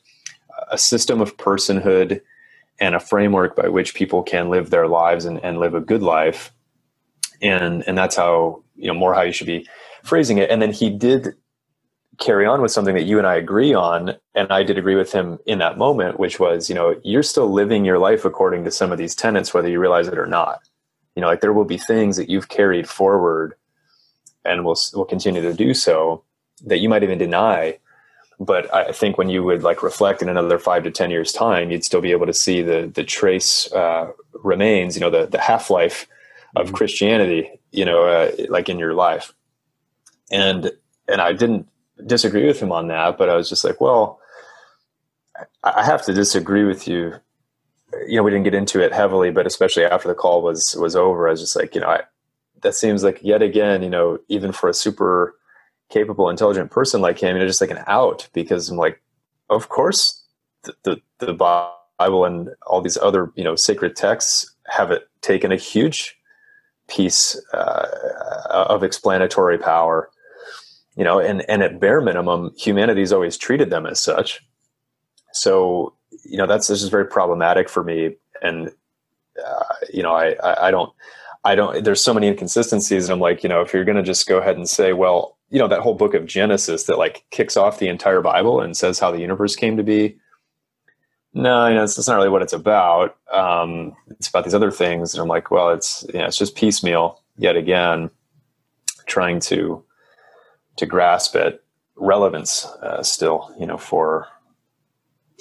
a 0.71 0.77
system 0.77 1.19
of 1.19 1.35
personhood 1.35 2.21
and 2.79 2.95
a 2.95 2.99
framework 2.99 3.55
by 3.57 3.67
which 3.67 3.93
people 3.93 4.23
can 4.23 4.49
live 4.49 4.69
their 4.69 4.87
lives 4.87 5.25
and, 5.25 5.43
and 5.43 5.59
live 5.59 5.75
a 5.75 5.81
good 5.81 6.01
life. 6.01 6.53
And, 7.41 7.83
and 7.87 7.97
that's 7.97 8.15
how, 8.15 8.63
you 8.77 8.87
know, 8.87 8.93
more 8.93 9.13
how 9.13 9.21
you 9.21 9.33
should 9.33 9.47
be 9.47 9.67
phrasing 10.03 10.37
it. 10.37 10.49
And 10.49 10.61
then 10.61 10.71
he 10.71 10.89
did 10.89 11.35
carry 12.19 12.45
on 12.45 12.61
with 12.61 12.71
something 12.71 12.95
that 12.95 13.03
you 13.03 13.17
and 13.17 13.25
I 13.25 13.35
agree 13.35 13.73
on. 13.73 14.15
And 14.35 14.51
I 14.51 14.63
did 14.63 14.77
agree 14.77 14.95
with 14.95 15.11
him 15.11 15.39
in 15.45 15.59
that 15.59 15.77
moment, 15.77 16.19
which 16.19 16.39
was, 16.39 16.69
you 16.69 16.75
know, 16.75 16.99
you're 17.03 17.23
still 17.23 17.51
living 17.51 17.85
your 17.85 17.97
life 17.97 18.25
according 18.25 18.65
to 18.65 18.71
some 18.71 18.91
of 18.91 18.97
these 18.97 19.15
tenets, 19.15 19.53
whether 19.53 19.69
you 19.69 19.79
realize 19.79 20.07
it 20.07 20.17
or 20.17 20.27
not. 20.27 20.59
You 21.15 21.21
know, 21.21 21.27
like 21.27 21.41
there 21.41 21.53
will 21.53 21.65
be 21.65 21.77
things 21.77 22.17
that 22.17 22.29
you've 22.29 22.49
carried 22.49 22.87
forward 22.87 23.55
and 24.45 24.63
will 24.63 24.77
will 24.93 25.05
continue 25.05 25.41
to 25.41 25.53
do 25.53 25.73
so 25.73 26.23
that 26.65 26.79
you 26.79 26.89
might 26.89 27.03
even 27.03 27.17
deny. 27.17 27.77
But 28.39 28.73
I 28.73 28.91
think 28.91 29.17
when 29.17 29.29
you 29.29 29.43
would 29.43 29.63
like 29.63 29.83
reflect 29.83 30.21
in 30.21 30.29
another 30.29 30.57
five 30.59 30.83
to 30.83 30.91
ten 30.91 31.11
years 31.11 31.31
time, 31.33 31.71
you'd 31.71 31.83
still 31.83 32.01
be 32.01 32.11
able 32.11 32.25
to 32.25 32.33
see 32.33 32.61
the 32.61 32.91
the 32.93 33.03
trace 33.03 33.71
uh, 33.73 34.11
remains. 34.33 34.95
You 34.95 35.01
know, 35.01 35.09
the 35.09 35.25
the 35.25 35.39
half 35.39 35.69
life 35.69 36.07
of 36.55 36.67
mm-hmm. 36.67 36.75
Christianity. 36.75 37.59
You 37.71 37.85
know, 37.85 38.03
uh, 38.03 38.31
like 38.49 38.69
in 38.69 38.79
your 38.79 38.93
life, 38.93 39.33
and 40.31 40.71
and 41.07 41.21
I 41.21 41.33
didn't 41.33 41.68
disagree 42.05 42.45
with 42.45 42.59
him 42.59 42.71
on 42.71 42.87
that, 42.87 43.17
but 43.17 43.29
I 43.29 43.35
was 43.35 43.49
just 43.49 43.63
like, 43.63 43.81
well, 43.81 44.19
I 45.63 45.85
have 45.85 46.03
to 46.05 46.13
disagree 46.13 46.63
with 46.63 46.87
you. 46.87 47.13
You 48.07 48.17
know, 48.17 48.23
we 48.23 48.31
didn't 48.31 48.43
get 48.43 48.53
into 48.53 48.81
it 48.83 48.93
heavily, 48.93 49.31
but 49.31 49.47
especially 49.47 49.85
after 49.85 50.07
the 50.07 50.15
call 50.15 50.41
was 50.41 50.75
was 50.75 50.95
over, 50.95 51.27
I 51.27 51.31
was 51.31 51.41
just 51.41 51.55
like, 51.55 51.75
you 51.75 51.81
know, 51.81 51.89
I, 51.89 52.03
that 52.61 52.75
seems 52.75 53.03
like 53.03 53.19
yet 53.23 53.41
again, 53.41 53.81
you 53.81 53.89
know, 53.89 54.19
even 54.27 54.51
for 54.51 54.69
a 54.69 54.73
super 54.73 55.35
capable, 55.89 56.29
intelligent 56.29 56.71
person 56.71 57.01
like 57.01 57.19
him, 57.19 57.35
you 57.35 57.41
know, 57.41 57.47
just 57.47 57.61
like 57.61 57.71
an 57.71 57.83
out 57.87 58.27
because 58.33 58.69
I'm 58.69 58.77
like, 58.77 59.01
of 59.49 59.69
course, 59.69 60.23
the 60.63 60.73
the, 60.83 61.01
the 61.25 61.33
Bible 61.33 62.25
and 62.25 62.49
all 62.67 62.81
these 62.81 62.97
other 62.97 63.31
you 63.35 63.43
know 63.43 63.55
sacred 63.55 63.95
texts 63.95 64.55
have 64.67 64.91
it 64.91 65.07
taken 65.21 65.51
a 65.51 65.57
huge 65.57 66.17
piece 66.87 67.39
uh, 67.53 67.87
of 68.49 68.83
explanatory 68.83 69.57
power 69.57 70.09
you 70.99 71.05
know 71.05 71.17
and 71.17 71.49
and 71.49 71.63
at 71.63 71.79
bare 71.79 72.01
minimum 72.01 72.53
humanity's 72.57 73.13
always 73.13 73.37
treated 73.37 73.69
them 73.69 73.87
as 73.87 74.01
such. 74.01 74.45
So 75.31 75.93
you 76.25 76.37
know 76.37 76.45
that's 76.45 76.67
this 76.67 76.83
is 76.83 76.89
very 76.89 77.05
problematic 77.05 77.69
for 77.69 77.83
me. 77.85 78.17
And 78.41 78.69
uh, 79.43 79.63
you 79.91 80.03
know 80.03 80.13
I, 80.13 80.33
I, 80.43 80.67
I 80.67 80.71
don't 80.71 80.91
i 81.45 81.55
don't 81.55 81.85
there's 81.85 82.01
so 82.01 82.13
many 82.13 82.27
inconsistencies. 82.27 83.05
And 83.05 83.13
i'm 83.13 83.21
like 83.21 83.43
you 83.43 83.49
know 83.49 83.61
if 83.61 83.73
you're 83.73 83.85
going 83.85 83.95
to 83.95 84.03
just 84.03 84.27
go 84.27 84.39
ahead 84.39 84.57
and 84.57 84.67
say 84.67 84.91
well 84.91 85.37
you 85.49 85.57
know 85.57 85.69
that 85.69 85.79
whole 85.79 85.95
book 85.95 86.13
of 86.13 86.25
genesis 86.25 86.83
that 86.83 86.97
like 86.97 87.23
kicks 87.31 87.55
off 87.55 87.79
the 87.79 87.87
entire 87.87 88.21
bible 88.21 88.59
and 88.59 88.75
says 88.75 88.99
how 88.99 89.09
the 89.09 89.21
universe 89.21 89.55
came 89.55 89.77
to 89.77 89.83
be. 89.83 90.17
No 91.33 91.67
you 91.67 91.75
know 91.75 91.83
it's, 91.83 91.97
it's 91.97 92.09
not 92.09 92.17
really 92.17 92.27
what 92.27 92.41
it's 92.41 92.51
about. 92.51 93.15
Um, 93.31 93.95
it's 94.09 94.27
about 94.27 94.43
these 94.43 94.53
other 94.53 94.71
things. 94.71 95.13
And 95.13 95.21
i'm 95.21 95.29
like 95.29 95.49
well 95.49 95.69
it's 95.69 96.05
you 96.13 96.19
know 96.19 96.25
it's 96.25 96.37
just 96.37 96.57
piecemeal 96.57 97.23
yet 97.37 97.55
again 97.55 98.09
trying 99.05 99.39
to 99.39 99.81
to 100.79 100.85
grasp 100.85 101.35
at 101.35 101.61
relevance 101.95 102.65
uh, 102.81 103.03
still, 103.03 103.53
you 103.59 103.65
know, 103.65 103.77
for 103.77 104.27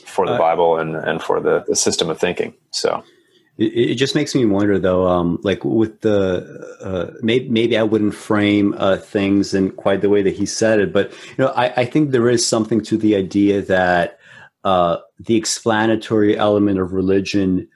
for 0.05 0.27
the 0.27 0.33
uh, 0.33 0.39
Bible 0.39 0.79
and 0.79 0.97
and 0.97 1.23
for 1.23 1.41
the, 1.41 1.65
the 1.67 1.77
system 1.77 2.11
of 2.11 2.19
thinking. 2.19 2.55
So 2.71 3.03
it, 3.57 3.91
it 3.93 3.95
just 3.95 4.15
makes 4.15 4.35
me 4.35 4.45
wonder, 4.45 4.79
though, 4.79 5.07
um, 5.07 5.39
like 5.43 5.65
with 5.65 6.01
the 6.01 6.77
uh, 6.81 7.13
maybe 7.23 7.49
maybe 7.49 7.79
I 7.79 7.83
wouldn't 7.83 8.15
frame 8.15 8.75
uh, 8.77 8.97
things 8.97 9.55
in 9.55 9.71
quite 9.71 10.01
the 10.01 10.09
way 10.11 10.23
that 10.23 10.35
he 10.35 10.47
said 10.47 10.81
it, 10.81 10.93
but 10.93 11.11
you 11.11 11.45
know, 11.45 11.49
I, 11.49 11.83
I 11.83 11.85
think 11.85 12.11
there 12.11 12.29
is 12.29 12.47
something 12.47 12.83
to 12.83 12.97
the 12.97 13.17
idea 13.17 13.63
that 13.63 14.19
uh, 14.65 14.99
the 15.19 15.37
explanatory 15.37 16.37
element 16.37 16.79
of 16.79 16.93
religion 16.93 17.69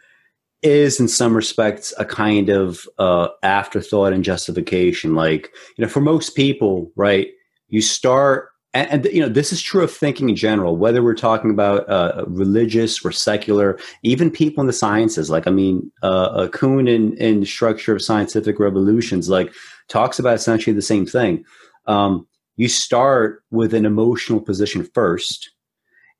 is 0.62 1.00
in 1.00 1.08
some 1.08 1.34
respects 1.34 1.92
a 1.98 2.04
kind 2.04 2.48
of 2.48 2.88
uh, 2.98 3.28
afterthought 3.42 4.12
and 4.12 4.22
justification. 4.22 5.14
Like, 5.14 5.50
you 5.76 5.82
know, 5.82 5.88
for 5.88 6.00
most 6.00 6.36
people, 6.36 6.92
right, 6.94 7.28
you 7.72 7.80
start, 7.80 8.50
and, 8.74 8.88
and, 8.90 9.04
you 9.06 9.20
know, 9.20 9.28
this 9.28 9.52
is 9.52 9.60
true 9.60 9.82
of 9.82 9.90
thinking 9.90 10.28
in 10.28 10.36
general, 10.36 10.76
whether 10.76 11.02
we're 11.02 11.14
talking 11.14 11.50
about 11.50 11.88
uh, 11.88 12.24
religious 12.28 13.04
or 13.04 13.10
secular, 13.10 13.78
even 14.02 14.30
people 14.30 14.60
in 14.60 14.66
the 14.66 14.72
sciences. 14.72 15.30
Like, 15.30 15.46
I 15.46 15.50
mean, 15.50 15.90
uh, 16.02 16.48
Kuhn 16.52 16.86
in, 16.86 17.16
in 17.16 17.44
Structure 17.44 17.96
of 17.96 18.02
Scientific 18.02 18.60
Revolutions, 18.60 19.28
like, 19.28 19.52
talks 19.88 20.18
about 20.18 20.34
essentially 20.34 20.74
the 20.74 20.82
same 20.82 21.06
thing. 21.06 21.44
Um, 21.86 22.26
you 22.56 22.68
start 22.68 23.42
with 23.50 23.74
an 23.74 23.86
emotional 23.86 24.40
position 24.40 24.84
first 24.94 25.50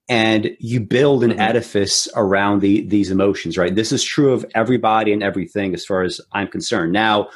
and 0.08 0.50
you 0.58 0.80
build 0.80 1.22
an 1.22 1.30
mm-hmm. 1.30 1.40
edifice 1.40 2.08
around 2.16 2.60
the 2.60 2.86
these 2.88 3.10
emotions 3.10 3.56
right 3.56 3.76
this 3.76 3.92
is 3.92 4.02
true 4.02 4.32
of 4.32 4.44
everybody 4.54 5.12
and 5.12 5.22
everything 5.22 5.74
as 5.74 5.84
far 5.84 6.02
as 6.02 6.20
i'm 6.32 6.48
concerned 6.48 6.92
now 6.92 7.28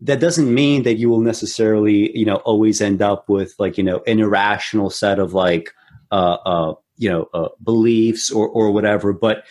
that 0.00 0.20
doesn't 0.20 0.52
mean 0.52 0.82
that 0.82 0.94
you 0.94 1.08
will 1.08 1.20
necessarily 1.20 2.16
you 2.16 2.24
know 2.24 2.36
always 2.36 2.80
end 2.80 3.02
up 3.02 3.28
with 3.28 3.54
like 3.58 3.78
you 3.78 3.84
know 3.84 4.02
an 4.06 4.18
irrational 4.20 4.90
set 4.90 5.18
of 5.18 5.32
like 5.32 5.72
uh 6.10 6.36
uh 6.44 6.74
you 6.96 7.08
know 7.08 7.28
uh, 7.34 7.48
beliefs 7.62 8.30
or 8.30 8.48
or 8.48 8.70
whatever. 8.70 9.12
But 9.12 9.44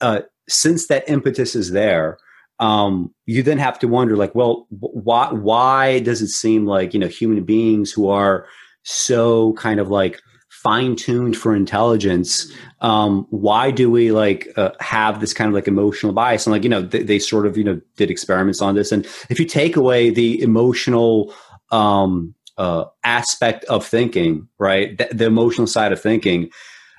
uh 0.00 0.22
since 0.48 0.88
that 0.88 1.08
impetus 1.08 1.54
is 1.54 1.70
there 1.70 2.18
um 2.58 3.12
you 3.26 3.42
then 3.42 3.58
have 3.58 3.78
to 3.78 3.88
wonder 3.88 4.16
like 4.16 4.34
well 4.34 4.66
why 4.70 5.32
why 5.32 6.00
does 6.00 6.20
it 6.20 6.28
seem 6.28 6.66
like 6.66 6.92
you 6.92 7.00
know 7.00 7.06
human 7.08 7.42
beings 7.44 7.90
who 7.90 8.08
are 8.08 8.46
so 8.82 9.52
kind 9.54 9.80
of 9.80 9.90
like 9.90 10.20
fine 10.62 10.94
tuned 10.94 11.36
for 11.36 11.54
intelligence. 11.54 12.52
Um, 12.80 13.26
why 13.30 13.70
do 13.70 13.90
we 13.90 14.12
like 14.12 14.48
uh, 14.56 14.70
have 14.80 15.20
this 15.20 15.32
kind 15.32 15.48
of 15.48 15.54
like 15.54 15.68
emotional 15.68 16.12
bias? 16.12 16.46
And 16.46 16.52
like, 16.52 16.64
you 16.64 16.68
know, 16.68 16.82
they, 16.82 17.02
they, 17.02 17.18
sort 17.18 17.46
of, 17.46 17.56
you 17.56 17.64
know, 17.64 17.80
did 17.96 18.10
experiments 18.10 18.60
on 18.60 18.74
this. 18.74 18.92
And 18.92 19.06
if 19.30 19.40
you 19.40 19.46
take 19.46 19.76
away 19.76 20.10
the 20.10 20.40
emotional, 20.42 21.32
um, 21.70 22.34
uh, 22.58 22.84
aspect 23.04 23.64
of 23.64 23.86
thinking, 23.86 24.46
right? 24.58 24.98
The, 24.98 25.08
the 25.12 25.24
emotional 25.24 25.66
side 25.66 25.92
of 25.92 26.00
thinking, 26.00 26.50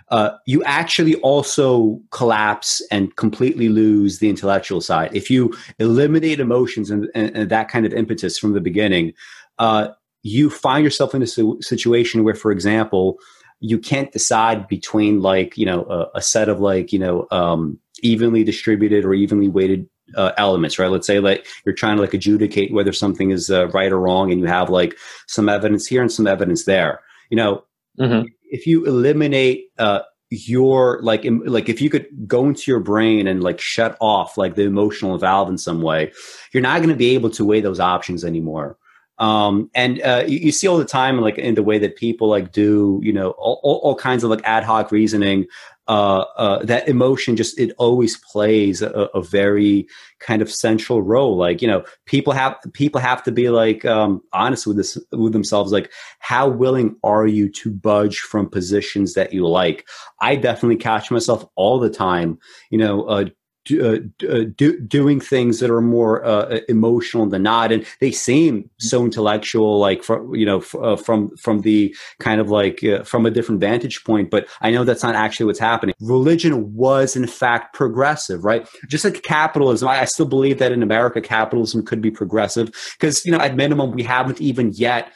uh, 0.10 0.32
you 0.48 0.64
actually 0.64 1.16
also 1.16 2.02
collapse 2.10 2.82
and 2.90 3.16
completely 3.16 3.70
lose 3.70 4.18
the 4.18 4.28
intellectual 4.28 4.82
side. 4.82 5.12
If 5.14 5.30
you 5.30 5.54
eliminate 5.78 6.40
emotions 6.40 6.90
and, 6.90 7.08
and, 7.14 7.36
and 7.36 7.52
that 7.52 7.70
kind 7.70 7.86
of 7.86 7.94
impetus 7.94 8.40
from 8.40 8.54
the 8.54 8.60
beginning, 8.60 9.14
uh, 9.60 9.90
you 10.24 10.50
find 10.50 10.84
yourself 10.84 11.14
in 11.14 11.22
a 11.22 11.28
situation 11.28 12.24
where, 12.24 12.36
for 12.36 12.52
example, 12.52 13.20
you 13.62 13.78
can't 13.78 14.12
decide 14.12 14.68
between 14.68 15.22
like 15.22 15.58
you 15.58 15.66
know 15.66 15.84
a, 15.86 16.18
a 16.18 16.22
set 16.22 16.50
of 16.50 16.60
like 16.60 16.92
you 16.92 17.00
know 17.00 17.28
um, 17.32 17.80
evenly 18.02 18.44
distributed 18.44 19.06
or 19.06 19.14
evenly 19.14 19.48
weighted 19.48 19.88
uh, 20.16 20.32
elements, 20.38 20.78
right? 20.78 20.92
Let's 20.92 21.08
say 21.08 21.20
like 21.20 21.48
you're 21.66 21.76
trying 21.76 21.96
to 21.96 22.02
like 22.02 22.14
adjudicate 22.14 22.74
whether 22.74 22.92
something 22.92 23.32
is 23.32 23.50
uh, 23.50 23.68
right 23.70 23.92
or 23.92 24.00
wrong, 24.00 24.32
and 24.32 24.42
you 24.42 24.48
have 24.48 24.70
like 24.70 24.98
some 25.28 25.48
evidence 25.48 25.88
here 25.88 26.02
and 26.02 26.12
some 26.12 26.28
evidence 26.28 26.66
there. 26.66 27.02
You 27.30 27.38
know, 27.38 27.64
mm-hmm. 28.00 28.28
if 28.50 28.68
you 28.68 28.86
eliminate 28.86 29.68
uh, 29.78 30.02
your 30.32 31.00
like 31.04 31.24
Im- 31.24 31.44
like 31.46 31.70
if 31.70 31.82
you 31.82 31.90
could 31.90 32.08
go 32.28 32.46
into 32.48 32.72
your 32.72 32.80
brain 32.80 33.28
and 33.28 33.44
like 33.44 33.60
shut 33.60 33.96
off 34.02 34.38
like 34.38 34.56
the 34.56 34.64
emotional 34.64 35.18
valve 35.18 35.50
in 35.50 35.58
some 35.58 35.82
way, 35.82 36.12
you're 36.52 36.64
not 36.64 36.78
going 36.80 36.90
to 36.90 36.96
be 36.96 37.14
able 37.14 37.30
to 37.30 37.46
weigh 37.46 37.62
those 37.62 37.80
options 37.80 38.26
anymore. 38.26 38.78
Um, 39.22 39.70
and 39.76 40.02
uh, 40.02 40.24
you, 40.28 40.40
you, 40.40 40.52
see 40.52 40.68
all 40.68 40.80
the 40.80 40.84
time, 40.84 41.22
like 41.22 41.38
in 41.38 41.54
the 41.54 41.62
way 41.62 41.78
that 41.78 41.96
people 41.96 42.28
like 42.28 42.52
do, 42.52 43.00
you 43.04 43.14
know, 43.14 43.30
all, 43.38 43.60
all, 43.64 43.94
kinds 43.94 44.24
of 44.24 44.32
like 44.32 44.42
ad 44.46 44.64
hoc 44.64 44.92
reasoning. 44.92 45.46
Uh, 45.88 46.26
uh, 46.38 46.66
that 46.66 46.88
emotion 46.88 47.36
just 47.36 47.60
it 47.60 47.72
always 47.78 48.18
plays 48.32 48.82
a, 48.82 48.90
a, 49.14 49.22
very 49.22 49.86
kind 50.20 50.42
of 50.42 50.50
central 50.50 51.04
role. 51.04 51.38
Like 51.38 51.62
you 51.62 51.68
know, 51.68 51.84
people 52.08 52.34
have 52.34 52.56
people 52.74 53.00
have 53.00 53.22
to 53.24 53.32
be 53.32 53.50
like 53.50 53.86
um, 53.86 54.22
honest 54.34 54.66
with 54.66 54.78
this 54.78 54.98
with 55.12 55.34
themselves. 55.34 55.72
Like, 55.72 55.92
how 56.20 56.48
willing 56.48 56.96
are 57.04 57.28
you 57.28 57.48
to 57.52 57.70
budge 57.72 58.20
from 58.20 58.50
positions 58.50 59.14
that 59.14 59.34
you 59.34 59.48
like? 59.48 59.88
I 60.20 60.36
definitely 60.36 60.78
catch 60.78 61.12
myself 61.12 61.46
all 61.56 61.80
the 61.80 61.92
time. 61.92 62.40
You 62.72 62.80
know, 62.80 63.32
uh, 63.70 63.76
uh, 63.84 63.98
uh, 64.28 64.44
do, 64.56 64.80
doing 64.80 65.20
things 65.20 65.60
that 65.60 65.70
are 65.70 65.82
more 65.82 66.26
uh, 66.26 66.60
emotional 66.68 67.28
than 67.28 67.44
not, 67.44 67.72
and 67.72 67.86
they 68.00 68.12
seem 68.12 68.70
so 68.80 69.04
intellectual, 69.04 69.78
like 69.78 70.04
from 70.04 70.34
you 70.34 70.46
know 70.46 70.58
f- 70.58 70.76
uh, 70.76 70.96
from 70.96 71.36
from 71.38 71.62
the 71.62 71.96
kind 72.20 72.42
of 72.42 72.50
like 72.50 72.84
uh, 72.84 73.04
from 73.04 73.26
a 73.26 73.32
different 73.32 73.62
vantage 73.62 74.04
point. 74.04 74.32
But 74.32 74.48
I 74.62 74.72
know 74.72 74.84
that's 74.84 75.04
not 75.04 75.16
actually 75.16 75.46
what's 75.46 75.60
happening. 75.60 75.94
Religion 76.02 76.74
was 76.76 77.16
in 77.16 77.28
fact 77.28 77.76
progressive, 77.76 78.44
right? 78.44 78.68
Just 78.88 79.06
like 79.06 79.22
capitalism, 79.22 79.88
I, 79.88 80.02
I 80.02 80.06
still 80.06 80.28
believe 80.28 80.58
that 80.58 80.72
in 80.72 80.82
America, 80.82 81.22
capitalism 81.22 81.86
could 81.86 82.02
be 82.02 82.12
progressive 82.12 82.72
because 82.94 83.24
you 83.26 83.32
know 83.32 83.40
at 83.40 83.56
minimum 83.56 83.92
we 83.92 84.04
haven't 84.04 84.42
even 84.42 84.72
yet 84.74 85.14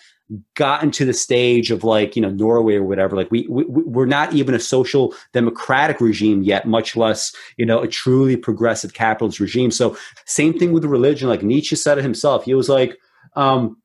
gotten 0.56 0.90
to 0.90 1.06
the 1.06 1.14
stage 1.14 1.70
of 1.70 1.84
like 1.84 2.16
you 2.16 2.22
know 2.22 2.32
Norway 2.32 2.76
or 2.76 2.84
whatever 2.84 3.16
like 3.16 3.30
we, 3.30 3.46
we 3.48 3.64
we're 3.68 4.08
not 4.08 4.34
even 4.34 4.56
a 4.56 4.60
social 4.60 5.14
democratic 5.34 6.02
regime 6.02 6.42
yet 6.42 6.68
much 6.68 6.96
less 6.96 7.34
you 7.58 7.66
know 7.66 7.80
a 7.80 7.88
truly 7.88 8.36
progressive 8.36 8.94
capitalist 8.94 9.40
regime. 9.40 9.70
So 9.70 9.96
same 10.26 10.58
thing 10.58 10.74
with 10.74 10.84
religion 10.86 11.30
like 11.30 11.44
Nietzsche 11.44 11.76
said 11.76 12.00
it 12.00 12.04
himself. 12.04 12.44
He 12.44 12.56
was 12.56 12.70
like 12.70 12.98
um 13.36 13.78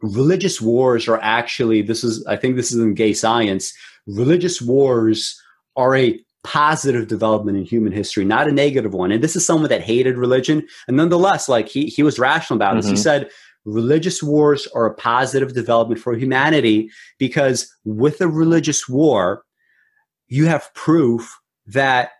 religious 0.00 0.60
wars 0.60 1.08
are 1.08 1.18
actually 1.22 1.82
this 1.82 2.04
is 2.04 2.24
I 2.26 2.36
think 2.36 2.54
this 2.54 2.70
is 2.70 2.78
in 2.78 2.94
gay 2.94 3.12
science 3.12 3.72
religious 4.06 4.62
wars 4.62 5.40
are 5.76 5.96
a 5.96 6.20
positive 6.44 7.08
development 7.08 7.56
in 7.56 7.64
human 7.64 7.90
history 7.90 8.24
not 8.24 8.46
a 8.46 8.52
negative 8.52 8.94
one. 8.94 9.10
And 9.10 9.24
this 9.24 9.34
is 9.34 9.44
someone 9.44 9.70
that 9.70 9.80
hated 9.80 10.18
religion. 10.18 10.68
And 10.86 10.96
nonetheless 10.96 11.48
like 11.48 11.68
he 11.68 11.86
he 11.86 12.04
was 12.04 12.20
rational 12.20 12.58
about 12.58 12.76
mm-hmm. 12.76 12.82
this. 12.82 12.90
He 12.90 12.96
said 12.96 13.28
religious 13.64 14.22
wars 14.22 14.66
are 14.74 14.86
a 14.86 14.94
positive 14.94 15.54
development 15.54 16.00
for 16.00 16.14
humanity 16.14 16.90
because 17.18 17.72
with 17.84 18.20
a 18.20 18.28
religious 18.28 18.88
war, 18.88 19.44
you 20.28 20.46
have 20.46 20.72
proof 20.74 21.38
that 21.66 22.10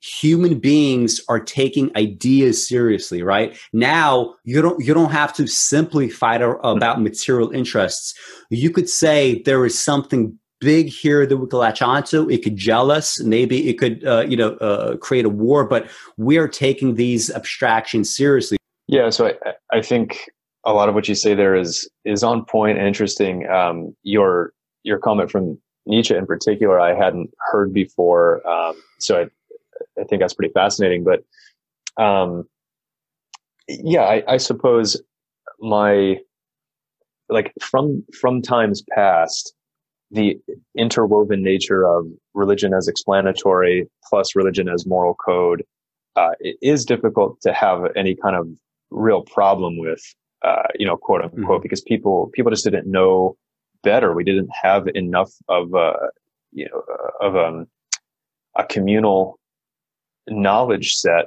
human 0.00 0.58
beings 0.58 1.20
are 1.28 1.38
taking 1.38 1.96
ideas 1.96 2.66
seriously 2.66 3.22
right? 3.22 3.56
Now 3.72 4.34
you 4.44 4.60
don't 4.60 4.84
you 4.84 4.92
don't 4.92 5.12
have 5.12 5.32
to 5.34 5.46
simply 5.46 6.08
fight 6.08 6.42
about 6.42 7.00
material 7.00 7.52
interests. 7.52 8.14
You 8.50 8.70
could 8.70 8.88
say 8.88 9.42
there 9.42 9.64
is 9.64 9.78
something 9.78 10.36
big 10.60 10.88
here 10.88 11.24
that 11.26 11.36
we 11.36 11.46
could 11.46 11.56
latch 11.56 11.82
onto. 11.82 12.28
It 12.30 12.42
could 12.42 12.56
gel 12.56 12.90
us. 12.90 13.20
Maybe 13.20 13.68
it 13.68 13.78
could 13.78 14.04
uh, 14.04 14.24
you 14.28 14.36
know 14.36 14.54
uh, 14.56 14.96
create 14.96 15.24
a 15.24 15.30
war 15.30 15.64
but 15.64 15.88
we 16.16 16.36
are 16.36 16.48
taking 16.48 16.96
these 16.96 17.30
abstractions 17.30 18.14
seriously. 18.14 18.58
Yeah 18.88 19.10
so 19.10 19.28
i, 19.28 19.54
I 19.72 19.82
think 19.82 20.28
a 20.64 20.72
lot 20.72 20.88
of 20.88 20.94
what 20.94 21.08
you 21.08 21.14
say 21.14 21.34
there 21.34 21.54
is 21.54 21.88
is 22.04 22.22
on 22.22 22.44
point 22.44 22.78
and 22.78 22.86
interesting. 22.86 23.48
Um, 23.48 23.94
your 24.02 24.52
your 24.82 24.98
comment 24.98 25.30
from 25.30 25.58
Nietzsche 25.86 26.14
in 26.14 26.26
particular, 26.26 26.80
I 26.80 26.94
hadn't 26.94 27.30
heard 27.50 27.72
before, 27.72 28.46
um, 28.48 28.74
so 28.98 29.22
I, 29.22 30.00
I 30.00 30.04
think 30.04 30.20
that's 30.20 30.34
pretty 30.34 30.52
fascinating. 30.52 31.04
But 31.04 31.24
um, 32.02 32.44
yeah, 33.68 34.02
I, 34.02 34.22
I 34.28 34.36
suppose 34.36 35.00
my 35.60 36.18
like 37.28 37.52
from 37.60 38.04
from 38.20 38.42
times 38.42 38.82
past, 38.94 39.54
the 40.10 40.38
interwoven 40.76 41.42
nature 41.42 41.86
of 41.86 42.06
religion 42.34 42.74
as 42.74 42.88
explanatory 42.88 43.88
plus 44.08 44.36
religion 44.36 44.68
as 44.68 44.86
moral 44.86 45.14
code 45.14 45.64
uh, 46.16 46.32
it 46.40 46.56
is 46.60 46.84
difficult 46.84 47.40
to 47.42 47.52
have 47.52 47.84
any 47.96 48.14
kind 48.14 48.36
of 48.36 48.48
real 48.90 49.22
problem 49.22 49.78
with 49.78 50.02
uh, 50.44 50.68
you 50.74 50.86
know, 50.86 50.96
quote 50.96 51.22
unquote, 51.22 51.42
mm-hmm. 51.42 51.62
because 51.62 51.80
people 51.80 52.30
people 52.34 52.50
just 52.50 52.64
didn't 52.64 52.90
know 52.90 53.36
better. 53.82 54.14
We 54.14 54.24
didn't 54.24 54.50
have 54.62 54.88
enough 54.94 55.30
of 55.48 55.74
a 55.74 55.94
you 56.52 56.68
know 56.68 56.82
of 57.20 57.36
um, 57.36 57.66
a 58.56 58.64
communal 58.64 59.38
knowledge 60.28 60.94
set 60.94 61.26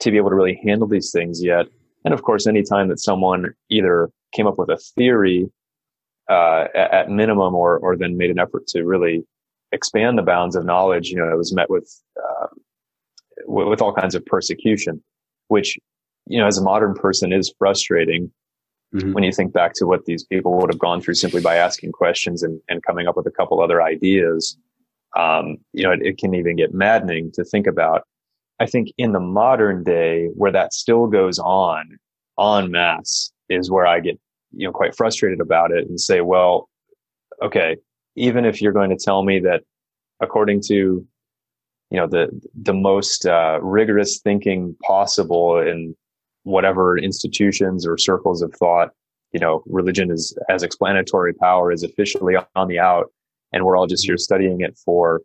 to 0.00 0.10
be 0.10 0.16
able 0.16 0.30
to 0.30 0.36
really 0.36 0.60
handle 0.64 0.88
these 0.88 1.10
things 1.10 1.42
yet. 1.42 1.66
And 2.04 2.12
of 2.12 2.22
course, 2.22 2.46
any 2.46 2.62
time 2.62 2.88
that 2.88 2.98
someone 2.98 3.54
either 3.70 4.10
came 4.32 4.46
up 4.46 4.58
with 4.58 4.70
a 4.70 4.76
theory 4.76 5.50
uh, 6.28 6.66
at, 6.74 6.92
at 6.92 7.10
minimum, 7.10 7.54
or 7.54 7.78
or 7.78 7.96
then 7.96 8.16
made 8.16 8.30
an 8.30 8.38
effort 8.38 8.66
to 8.68 8.84
really 8.84 9.24
expand 9.72 10.18
the 10.18 10.22
bounds 10.22 10.54
of 10.54 10.64
knowledge, 10.64 11.08
you 11.08 11.16
know, 11.16 11.30
it 11.30 11.36
was 11.36 11.54
met 11.54 11.70
with 11.70 11.90
uh, 12.16 12.48
with 13.46 13.80
all 13.80 13.94
kinds 13.94 14.14
of 14.14 14.24
persecution, 14.26 15.02
which 15.48 15.78
you 16.32 16.38
know, 16.38 16.46
as 16.46 16.56
a 16.56 16.62
modern 16.62 16.94
person 16.94 17.30
is 17.30 17.52
frustrating 17.58 18.32
mm-hmm. 18.94 19.12
when 19.12 19.22
you 19.22 19.30
think 19.30 19.52
back 19.52 19.74
to 19.74 19.86
what 19.86 20.06
these 20.06 20.24
people 20.24 20.56
would 20.56 20.72
have 20.72 20.78
gone 20.78 20.98
through 20.98 21.12
simply 21.12 21.42
by 21.42 21.56
asking 21.56 21.92
questions 21.92 22.42
and, 22.42 22.58
and 22.70 22.82
coming 22.82 23.06
up 23.06 23.18
with 23.18 23.26
a 23.26 23.30
couple 23.30 23.60
other 23.60 23.82
ideas. 23.82 24.56
Um, 25.14 25.58
you 25.74 25.84
know, 25.84 25.92
it, 25.92 26.00
it 26.00 26.16
can 26.16 26.34
even 26.34 26.56
get 26.56 26.72
maddening 26.72 27.32
to 27.32 27.44
think 27.44 27.66
about. 27.66 28.04
I 28.60 28.64
think 28.64 28.88
in 28.96 29.12
the 29.12 29.20
modern 29.20 29.84
day 29.84 30.28
where 30.34 30.52
that 30.52 30.72
still 30.72 31.06
goes 31.06 31.38
on 31.38 31.98
en 32.40 32.70
masse 32.70 33.30
is 33.50 33.70
where 33.70 33.86
I 33.86 34.00
get, 34.00 34.18
you 34.52 34.66
know, 34.66 34.72
quite 34.72 34.96
frustrated 34.96 35.40
about 35.40 35.70
it 35.70 35.86
and 35.86 36.00
say, 36.00 36.22
well, 36.22 36.70
okay, 37.42 37.76
even 38.16 38.46
if 38.46 38.62
you're 38.62 38.72
going 38.72 38.88
to 38.88 38.96
tell 38.96 39.22
me 39.22 39.38
that 39.40 39.64
according 40.20 40.62
to 40.68 41.06
you 41.90 41.98
know 41.98 42.06
the 42.06 42.28
the 42.54 42.72
most 42.72 43.26
uh, 43.26 43.58
rigorous 43.60 44.20
thinking 44.20 44.74
possible 44.82 45.58
in 45.58 45.94
whatever 46.44 46.98
institutions 46.98 47.86
or 47.86 47.96
circles 47.96 48.42
of 48.42 48.52
thought 48.54 48.90
you 49.32 49.40
know 49.40 49.62
religion 49.66 50.10
is 50.10 50.36
as 50.48 50.62
explanatory 50.62 51.34
power 51.34 51.72
is 51.72 51.82
officially 51.82 52.34
on 52.54 52.68
the 52.68 52.78
out 52.78 53.06
and 53.52 53.64
we're 53.64 53.76
all 53.76 53.86
just 53.86 54.04
here 54.04 54.16
studying 54.16 54.60
it 54.60 54.78
for 54.84 55.20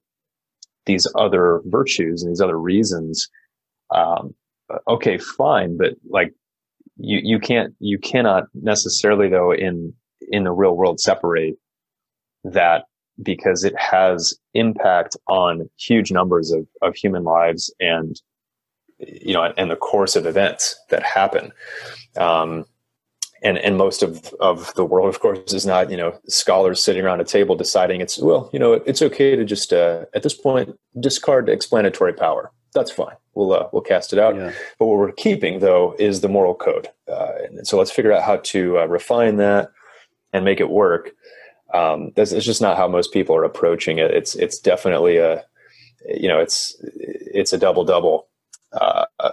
these 0.85 1.07
other 1.15 1.61
virtues 1.65 2.23
and 2.23 2.31
these 2.31 2.41
other 2.41 2.59
reasons 2.59 3.27
um, 3.93 4.33
okay 4.87 5.17
fine 5.17 5.77
but 5.77 5.93
like 6.09 6.33
you 6.97 7.19
you 7.23 7.39
can't 7.39 7.73
you 7.79 7.97
cannot 7.97 8.43
necessarily 8.53 9.29
though 9.29 9.53
in 9.53 9.93
in 10.29 10.43
the 10.43 10.51
real 10.51 10.75
world 10.75 10.99
separate 10.99 11.55
that 12.43 12.85
because 13.21 13.63
it 13.63 13.73
has 13.77 14.37
impact 14.53 15.17
on 15.27 15.69
huge 15.79 16.11
numbers 16.11 16.51
of, 16.51 16.67
of 16.81 16.95
human 16.95 17.23
lives 17.23 17.73
and 17.79 18.21
you 18.99 19.33
know 19.33 19.53
and 19.57 19.69
the 19.69 19.75
course 19.75 20.15
of 20.15 20.25
events 20.25 20.79
that 20.89 21.03
happen. 21.03 21.51
Um, 22.17 22.65
and 23.43 23.57
and 23.59 23.77
most 23.77 24.01
of 24.03 24.33
of 24.39 24.73
the 24.75 24.85
world 24.85 25.09
of 25.09 25.19
course 25.19 25.53
is 25.53 25.65
not 25.65 25.91
you 25.91 25.97
know 25.97 26.19
scholars 26.27 26.81
sitting 26.81 27.03
around 27.03 27.21
a 27.21 27.25
table 27.25 27.55
deciding 27.55 28.01
it's 28.01 28.17
well 28.17 28.49
you 28.51 28.59
know 28.59 28.73
it's 28.73 29.01
okay 29.01 29.35
to 29.35 29.45
just 29.45 29.73
uh, 29.73 30.05
at 30.13 30.23
this 30.23 30.33
point 30.33 30.77
discard 30.99 31.49
explanatory 31.49 32.13
power. 32.13 32.51
That's 32.73 32.91
fine. 32.91 33.15
We'll 33.33 33.53
uh, 33.53 33.67
we'll 33.71 33.81
cast 33.81 34.13
it 34.13 34.19
out. 34.19 34.35
Yeah. 34.35 34.51
but 34.79 34.85
what 34.87 34.97
we're 34.97 35.11
keeping 35.11 35.59
though 35.59 35.95
is 35.99 36.21
the 36.21 36.29
moral 36.29 36.55
code. 36.55 36.89
Uh, 37.07 37.31
and 37.45 37.67
so 37.67 37.77
let's 37.77 37.91
figure 37.91 38.11
out 38.11 38.23
how 38.23 38.37
to 38.37 38.79
uh, 38.79 38.85
refine 38.85 39.37
that 39.37 39.71
and 40.33 40.43
make 40.43 40.59
it 40.59 40.69
work. 40.69 41.11
Um, 41.73 42.11
that's 42.15 42.31
it's 42.31 42.45
just 42.45 42.61
not 42.61 42.77
how 42.77 42.87
most 42.87 43.13
people 43.13 43.35
are 43.35 43.43
approaching 43.43 43.99
it. 43.99 44.11
It's 44.11 44.35
it's 44.35 44.59
definitely 44.59 45.17
a 45.17 45.43
you 46.07 46.27
know 46.27 46.39
it's 46.39 46.75
it's 46.81 47.53
a 47.53 47.57
double 47.57 47.83
double 47.83 48.26
uh, 48.73 49.05
uh, 49.19 49.31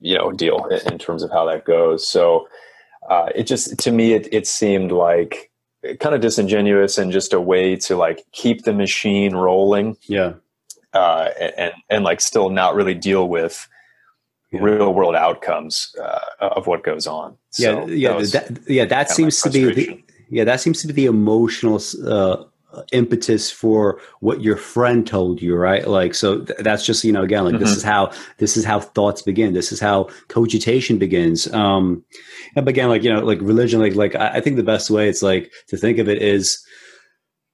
you 0.00 0.16
know 0.16 0.32
deal 0.32 0.66
in, 0.66 0.92
in, 0.92 0.98
terms 0.98 1.22
of 1.22 1.30
how 1.30 1.44
that 1.46 1.64
goes. 1.64 2.08
So 2.08 2.46
uh, 3.08 3.30
it 3.34 3.44
just 3.44 3.78
to 3.78 3.92
me 3.92 4.12
it 4.12 4.28
it 4.32 4.46
seemed 4.46 4.92
like 4.92 5.50
kind 6.00 6.14
of 6.14 6.20
disingenuous 6.20 6.98
and 6.98 7.12
just 7.12 7.32
a 7.32 7.40
way 7.40 7.76
to 7.76 7.96
like 7.96 8.24
keep 8.32 8.64
the 8.64 8.72
machine 8.72 9.34
rolling. 9.34 9.96
Yeah. 10.02 10.34
Uh, 10.92 11.30
and 11.58 11.72
and 11.90 12.04
like 12.04 12.20
still 12.20 12.48
not 12.50 12.74
really 12.74 12.94
deal 12.94 13.28
with 13.28 13.68
yeah. 14.52 14.60
real 14.60 14.94
world 14.94 15.14
outcomes 15.14 15.94
uh, 16.02 16.20
of 16.40 16.66
what 16.66 16.84
goes 16.84 17.06
on. 17.06 17.36
So 17.50 17.86
yeah, 17.86 18.12
yeah, 18.12 18.18
that, 18.18 18.46
that 18.48 18.70
yeah. 18.70 18.84
That 18.86 19.10
seems 19.10 19.40
to 19.42 19.50
be 19.50 19.74
the, 19.74 20.04
yeah, 20.30 20.44
that 20.44 20.60
seems 20.60 20.80
to 20.80 20.86
be 20.86 20.92
the 20.92 21.06
emotional 21.06 21.80
uh, 22.06 22.44
impetus 22.92 23.50
for 23.50 24.00
what 24.20 24.42
your 24.42 24.56
friend 24.56 25.06
told 25.06 25.40
you, 25.42 25.56
right? 25.56 25.86
Like, 25.86 26.14
so 26.14 26.44
th- 26.44 26.58
that's 26.60 26.84
just 26.84 27.04
you 27.04 27.12
know, 27.12 27.22
again, 27.22 27.44
like 27.44 27.54
mm-hmm. 27.54 27.64
this 27.64 27.76
is 27.76 27.82
how 27.82 28.12
this 28.38 28.56
is 28.56 28.64
how 28.64 28.80
thoughts 28.80 29.22
begin. 29.22 29.54
This 29.54 29.72
is 29.72 29.80
how 29.80 30.08
cogitation 30.28 30.98
begins. 30.98 31.52
Um, 31.52 32.04
and 32.54 32.68
again, 32.68 32.88
like 32.88 33.02
you 33.02 33.12
know, 33.12 33.20
like 33.20 33.40
religion, 33.40 33.80
like 33.80 33.94
like 33.94 34.14
I, 34.14 34.34
I 34.34 34.40
think 34.40 34.56
the 34.56 34.62
best 34.62 34.90
way 34.90 35.08
it's 35.08 35.22
like 35.22 35.52
to 35.68 35.76
think 35.76 35.98
of 35.98 36.08
it 36.08 36.22
is 36.22 36.64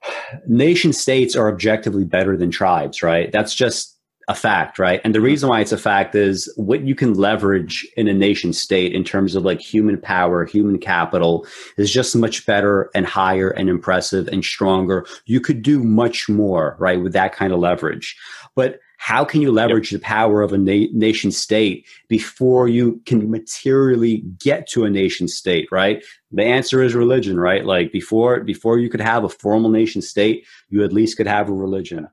nation 0.47 0.93
states 0.93 1.37
are 1.37 1.49
objectively 1.49 2.05
better 2.05 2.37
than 2.37 2.51
tribes, 2.51 3.03
right? 3.03 3.31
That's 3.33 3.55
just 3.55 3.99
a 4.29 4.35
fact, 4.35 4.79
right? 4.79 5.01
And 5.05 5.15
the 5.15 5.19
mm-hmm. 5.19 5.27
reason 5.27 5.49
why 5.49 5.61
it's 5.61 5.73
a 5.73 5.79
fact 5.79 6.15
is 6.15 6.53
what 6.57 6.83
you 6.83 6.95
can 6.95 7.15
leverage 7.15 7.87
in 7.97 8.09
a 8.09 8.15
nation 8.15 8.53
state 8.53 8.93
in 8.93 9.05
terms 9.05 9.35
of 9.35 9.45
like 9.45 9.61
human 9.61 10.01
power, 10.01 10.45
human 10.45 10.79
capital 10.79 11.47
is 11.77 11.93
just 11.93 12.15
much 12.15 12.47
better 12.47 12.91
and 12.95 13.07
higher 13.07 13.51
and 13.51 13.69
impressive 13.69 14.29
and 14.29 14.45
stronger. 14.45 15.07
You 15.27 15.41
could 15.41 15.63
do 15.63 15.83
much 15.83 16.29
more, 16.29 16.77
right, 16.79 17.03
with 17.03 17.13
that 17.15 17.35
kind 17.35 17.53
of 17.53 17.59
leverage. 17.59 18.17
But 18.55 18.81
how 18.99 19.25
can 19.25 19.41
you 19.41 19.51
leverage 19.51 19.91
yep. 19.91 20.01
the 20.01 20.05
power 20.05 20.43
of 20.43 20.53
a 20.53 20.59
na- 20.59 20.87
nation 20.93 21.33
state 21.33 21.85
before 22.07 22.69
you 22.69 23.01
can 23.05 23.29
materially 23.29 24.19
get 24.39 24.69
to 24.69 24.85
a 24.85 24.91
nation 24.91 25.27
state 25.27 25.67
right 25.73 26.05
the 26.31 26.45
answer 26.45 26.81
is 26.81 26.95
religion 26.95 27.41
right 27.41 27.65
like 27.65 27.91
before 27.91 28.41
before 28.45 28.79
you 28.79 28.89
could 28.89 29.01
have 29.01 29.25
a 29.25 29.29
formal 29.29 29.71
nation 29.71 30.01
state 30.01 30.47
you 30.69 30.85
at 30.85 30.93
least 30.93 31.17
could 31.17 31.27
have 31.27 31.49
a 31.49 31.53
religion 31.53 32.07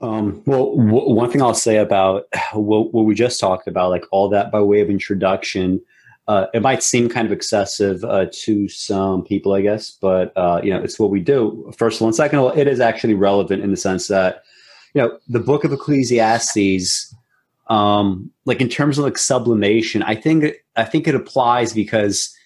um, 0.00 0.42
well, 0.46 0.76
w- 0.76 1.14
one 1.14 1.30
thing 1.30 1.42
I'll 1.42 1.54
say 1.54 1.76
about 1.76 2.26
what, 2.52 2.92
what, 2.92 3.04
we 3.04 3.14
just 3.14 3.40
talked 3.40 3.66
about, 3.66 3.90
like 3.90 4.04
all 4.10 4.28
that 4.28 4.50
by 4.50 4.60
way 4.60 4.80
of 4.80 4.90
introduction, 4.90 5.80
uh, 6.28 6.46
it 6.52 6.60
might 6.60 6.82
seem 6.82 7.08
kind 7.08 7.26
of 7.26 7.32
excessive 7.32 8.04
uh, 8.04 8.26
to 8.32 8.68
some 8.68 9.24
people, 9.24 9.54
I 9.54 9.60
guess, 9.62 9.90
but 9.90 10.32
uh, 10.36 10.60
you 10.62 10.70
know, 10.70 10.82
it's 10.82 10.98
what 10.98 11.10
we 11.10 11.20
do. 11.20 11.72
First 11.78 11.98
of 11.98 12.02
all, 12.02 12.08
and 12.08 12.14
second 12.14 12.38
of 12.38 12.44
all, 12.46 12.50
it 12.50 12.66
is 12.66 12.80
actually 12.80 13.14
relevant 13.14 13.62
in 13.62 13.70
the 13.70 13.76
sense 13.76 14.08
that 14.08 14.42
you 14.92 15.02
know 15.02 15.18
the 15.28 15.40
Book 15.40 15.64
of 15.64 15.72
Ecclesiastes, 15.72 17.14
um, 17.68 18.30
like 18.44 18.60
in 18.60 18.68
terms 18.68 18.98
of 18.98 19.04
like 19.04 19.18
sublimation, 19.18 20.02
I 20.02 20.16
think 20.16 20.56
I 20.74 20.84
think 20.84 21.06
it 21.06 21.14
applies 21.14 21.72
because 21.72 22.36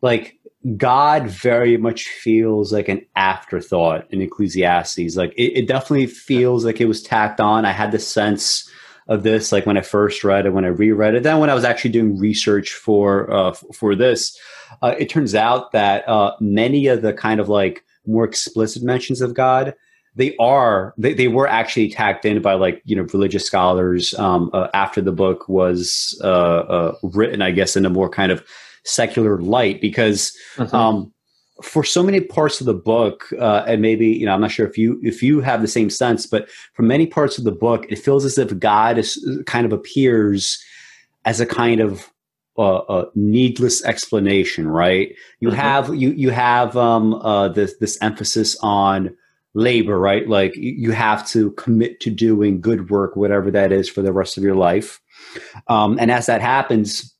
like 0.00 0.38
God 0.76 1.26
very 1.26 1.76
much 1.76 2.04
feels 2.04 2.72
like 2.72 2.88
an 2.88 3.04
afterthought 3.16 4.06
in 4.10 4.20
Ecclesiastes. 4.20 5.16
Like 5.16 5.32
it, 5.36 5.58
it, 5.58 5.66
definitely 5.66 6.06
feels 6.06 6.64
like 6.64 6.80
it 6.80 6.86
was 6.86 7.02
tacked 7.02 7.40
on. 7.40 7.64
I 7.64 7.72
had 7.72 7.90
the 7.90 7.98
sense 7.98 8.70
of 9.08 9.24
this 9.24 9.50
like 9.50 9.66
when 9.66 9.76
I 9.76 9.80
first 9.80 10.22
read 10.22 10.46
it, 10.46 10.50
when 10.50 10.64
I 10.64 10.68
reread 10.68 11.14
it. 11.14 11.24
Then 11.24 11.40
when 11.40 11.50
I 11.50 11.54
was 11.54 11.64
actually 11.64 11.90
doing 11.90 12.16
research 12.16 12.72
for 12.72 13.32
uh, 13.32 13.52
for 13.74 13.96
this, 13.96 14.38
uh, 14.82 14.94
it 14.98 15.08
turns 15.08 15.34
out 15.34 15.72
that 15.72 16.08
uh, 16.08 16.36
many 16.40 16.86
of 16.86 17.02
the 17.02 17.12
kind 17.12 17.40
of 17.40 17.48
like 17.48 17.84
more 18.06 18.24
explicit 18.24 18.82
mentions 18.82 19.20
of 19.20 19.34
God, 19.34 19.74
they 20.14 20.36
are 20.36 20.94
they, 20.96 21.14
they 21.14 21.28
were 21.28 21.48
actually 21.48 21.90
tacked 21.90 22.24
in 22.24 22.40
by 22.40 22.54
like 22.54 22.82
you 22.84 22.94
know 22.94 23.02
religious 23.12 23.44
scholars 23.44 24.14
um, 24.14 24.50
uh, 24.52 24.68
after 24.74 25.00
the 25.00 25.12
book 25.12 25.48
was 25.48 26.20
uh, 26.22 26.26
uh, 26.26 26.96
written, 27.02 27.42
I 27.42 27.50
guess, 27.50 27.76
in 27.76 27.84
a 27.84 27.90
more 27.90 28.08
kind 28.08 28.30
of 28.30 28.44
secular 28.84 29.38
light 29.38 29.80
because 29.80 30.36
mm-hmm. 30.56 30.74
um, 30.74 31.12
for 31.62 31.84
so 31.84 32.02
many 32.02 32.20
parts 32.20 32.60
of 32.60 32.66
the 32.66 32.74
book, 32.74 33.28
uh, 33.38 33.64
and 33.66 33.80
maybe 33.80 34.06
you 34.08 34.26
know, 34.26 34.32
I'm 34.32 34.40
not 34.40 34.50
sure 34.50 34.66
if 34.66 34.76
you 34.76 35.00
if 35.02 35.22
you 35.22 35.40
have 35.40 35.62
the 35.62 35.68
same 35.68 35.90
sense, 35.90 36.26
but 36.26 36.48
for 36.74 36.82
many 36.82 37.06
parts 37.06 37.38
of 37.38 37.44
the 37.44 37.52
book, 37.52 37.86
it 37.88 37.98
feels 37.98 38.24
as 38.24 38.38
if 38.38 38.58
God 38.58 38.98
is 38.98 39.24
kind 39.46 39.64
of 39.64 39.72
appears 39.72 40.62
as 41.24 41.40
a 41.40 41.46
kind 41.46 41.80
of 41.80 42.10
uh, 42.58 42.80
a 42.88 43.04
needless 43.14 43.84
explanation, 43.84 44.68
right? 44.68 45.14
You 45.40 45.48
mm-hmm. 45.48 45.56
have 45.58 45.94
you 45.94 46.10
you 46.10 46.30
have 46.30 46.76
um, 46.76 47.14
uh, 47.14 47.48
this 47.48 47.76
this 47.78 47.98
emphasis 48.02 48.56
on 48.62 49.16
labor, 49.54 49.98
right? 49.98 50.28
Like 50.28 50.54
you 50.56 50.92
have 50.92 51.26
to 51.28 51.52
commit 51.52 52.00
to 52.00 52.10
doing 52.10 52.60
good 52.60 52.90
work, 52.90 53.16
whatever 53.16 53.50
that 53.50 53.72
is, 53.72 53.88
for 53.88 54.02
the 54.02 54.12
rest 54.12 54.36
of 54.36 54.42
your 54.42 54.54
life. 54.54 55.00
Um, 55.68 55.98
and 56.00 56.10
as 56.10 56.26
that 56.26 56.40
happens, 56.40 57.11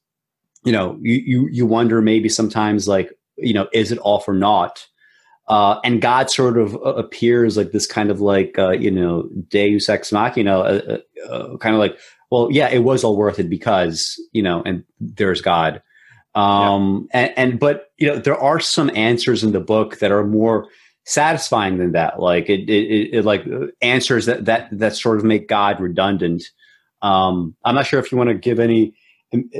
you 0.65 0.73
know, 0.73 0.99
you, 1.01 1.23
you, 1.25 1.49
you 1.51 1.67
wonder 1.67 2.01
maybe 2.01 2.29
sometimes 2.29 2.87
like, 2.87 3.11
you 3.37 3.53
know, 3.53 3.69
is 3.73 3.91
it 3.93 3.99
all 3.99 4.21
for 4.21 4.35
naught? 4.35 4.87
Uh, 5.49 5.81
and 5.85 6.01
God 6.01 6.31
sort 6.31 6.57
of 6.57 6.77
uh, 6.77 6.95
appears 6.95 7.57
like 7.57 7.73
this 7.73 7.87
kind 7.87 8.11
of 8.11 8.21
like, 8.21 8.59
uh, 8.59 8.71
you 8.71 8.91
know, 8.91 9.29
Deus 9.49 9.89
ex 9.89 10.13
machina, 10.13 10.59
uh, 10.59 10.99
uh, 11.27 11.33
uh, 11.33 11.57
kind 11.59 11.75
of 11.75 11.81
like, 11.81 11.99
well, 12.31 12.49
yeah, 12.51 12.69
it 12.69 12.85
was 12.85 13.05
all 13.05 13.17
worth 13.17 13.39
it 13.39 13.51
because, 13.51 14.19
you 14.33 14.43
know, 14.43 14.63
and 14.65 14.85
there's 15.01 15.41
God. 15.41 15.83
Um, 16.35 17.09
yeah. 17.13 17.21
and, 17.21 17.39
and, 17.39 17.61
but, 17.61 17.91
you 17.99 18.07
know, 18.07 18.19
there 18.19 18.39
are 18.39 18.61
some 18.61 18.91
answers 18.95 19.45
in 19.45 19.53
the 19.53 19.61
book 19.61 19.99
that 19.99 20.13
are 20.13 20.25
more 20.25 20.69
satisfying 21.05 21.79
than 21.79 21.93
that. 21.93 22.21
Like 22.21 22.49
it, 22.49 22.71
it, 22.71 23.15
it 23.15 23.25
like 23.25 23.45
answers 23.83 24.27
that, 24.27 24.45
that, 24.45 24.69
that 24.71 24.97
sort 24.97 25.19
of 25.19 25.25
make 25.25 25.49
God 25.49 25.81
redundant. 25.81 26.45
Um, 27.03 27.57
I'm 27.65 27.75
not 27.75 27.87
sure 27.87 27.99
if 27.99 28.13
you 28.13 28.17
want 28.17 28.31
to 28.31 28.35
give 28.35 28.61
any, 28.61 28.95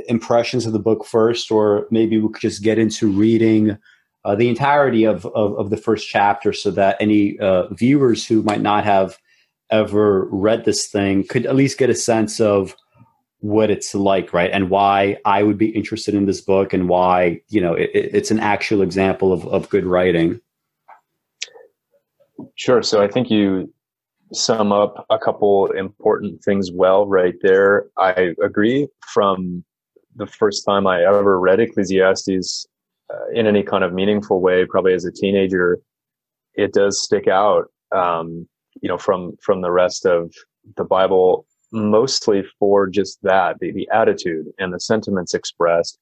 impressions 0.07 0.65
of 0.65 0.73
the 0.73 0.79
book 0.79 1.05
first, 1.05 1.51
or 1.51 1.87
maybe 1.89 2.17
we 2.17 2.31
could 2.31 2.41
just 2.41 2.63
get 2.63 2.77
into 2.77 3.11
reading 3.11 3.77
uh, 4.25 4.35
the 4.35 4.47
entirety 4.47 5.03
of, 5.03 5.25
of, 5.27 5.57
of, 5.57 5.69
the 5.69 5.77
first 5.77 6.07
chapter 6.07 6.53
so 6.53 6.71
that 6.71 6.95
any 6.99 7.37
uh, 7.39 7.67
viewers 7.73 8.25
who 8.25 8.41
might 8.41 8.61
not 8.61 8.85
have 8.85 9.17
ever 9.69 10.27
read 10.31 10.63
this 10.63 10.87
thing 10.87 11.25
could 11.27 11.45
at 11.45 11.55
least 11.55 11.77
get 11.77 11.89
a 11.89 11.95
sense 11.95 12.39
of 12.39 12.75
what 13.39 13.69
it's 13.69 13.93
like, 13.93 14.31
right? 14.31 14.51
And 14.51 14.69
why 14.69 15.17
I 15.25 15.43
would 15.43 15.57
be 15.57 15.69
interested 15.69 16.15
in 16.15 16.25
this 16.25 16.39
book 16.39 16.71
and 16.71 16.87
why, 16.87 17.41
you 17.49 17.59
know, 17.59 17.73
it, 17.73 17.89
it's 17.93 18.31
an 18.31 18.39
actual 18.39 18.81
example 18.81 19.33
of, 19.33 19.45
of 19.47 19.69
good 19.69 19.85
writing. 19.85 20.39
Sure. 22.55 22.81
So 22.81 23.03
I 23.03 23.09
think 23.09 23.29
you 23.29 23.73
sum 24.33 24.71
up 24.71 25.05
a 25.09 25.17
couple 25.17 25.67
important 25.71 26.43
things 26.43 26.71
well 26.71 27.05
right 27.07 27.35
there. 27.41 27.85
I 27.97 28.33
agree 28.43 28.87
from 29.13 29.63
the 30.15 30.27
first 30.27 30.65
time 30.65 30.87
I 30.87 31.03
ever 31.03 31.39
read 31.39 31.59
Ecclesiastes 31.59 32.67
uh, 33.13 33.29
in 33.33 33.47
any 33.47 33.63
kind 33.63 33.83
of 33.83 33.93
meaningful 33.93 34.41
way, 34.41 34.65
probably 34.65 34.93
as 34.93 35.05
a 35.05 35.11
teenager, 35.11 35.79
it 36.55 36.73
does 36.73 37.03
stick 37.03 37.27
out, 37.27 37.65
um, 37.91 38.47
you 38.81 38.89
know, 38.89 38.97
from 38.97 39.35
from 39.41 39.61
the 39.61 39.71
rest 39.71 40.05
of 40.05 40.33
the 40.77 40.83
Bible, 40.83 41.45
mostly 41.71 42.43
for 42.59 42.87
just 42.87 43.19
that 43.23 43.57
the, 43.59 43.71
the 43.71 43.89
attitude 43.91 44.47
and 44.59 44.73
the 44.73 44.79
sentiments 44.79 45.33
expressed. 45.33 45.97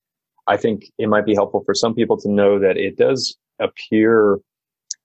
I 0.47 0.57
think 0.57 0.91
it 0.97 1.07
might 1.07 1.25
be 1.25 1.35
helpful 1.35 1.63
for 1.65 1.73
some 1.73 1.93
people 1.93 2.17
to 2.21 2.29
know 2.29 2.59
that 2.59 2.77
it 2.77 2.97
does 2.97 3.37
appear 3.59 4.39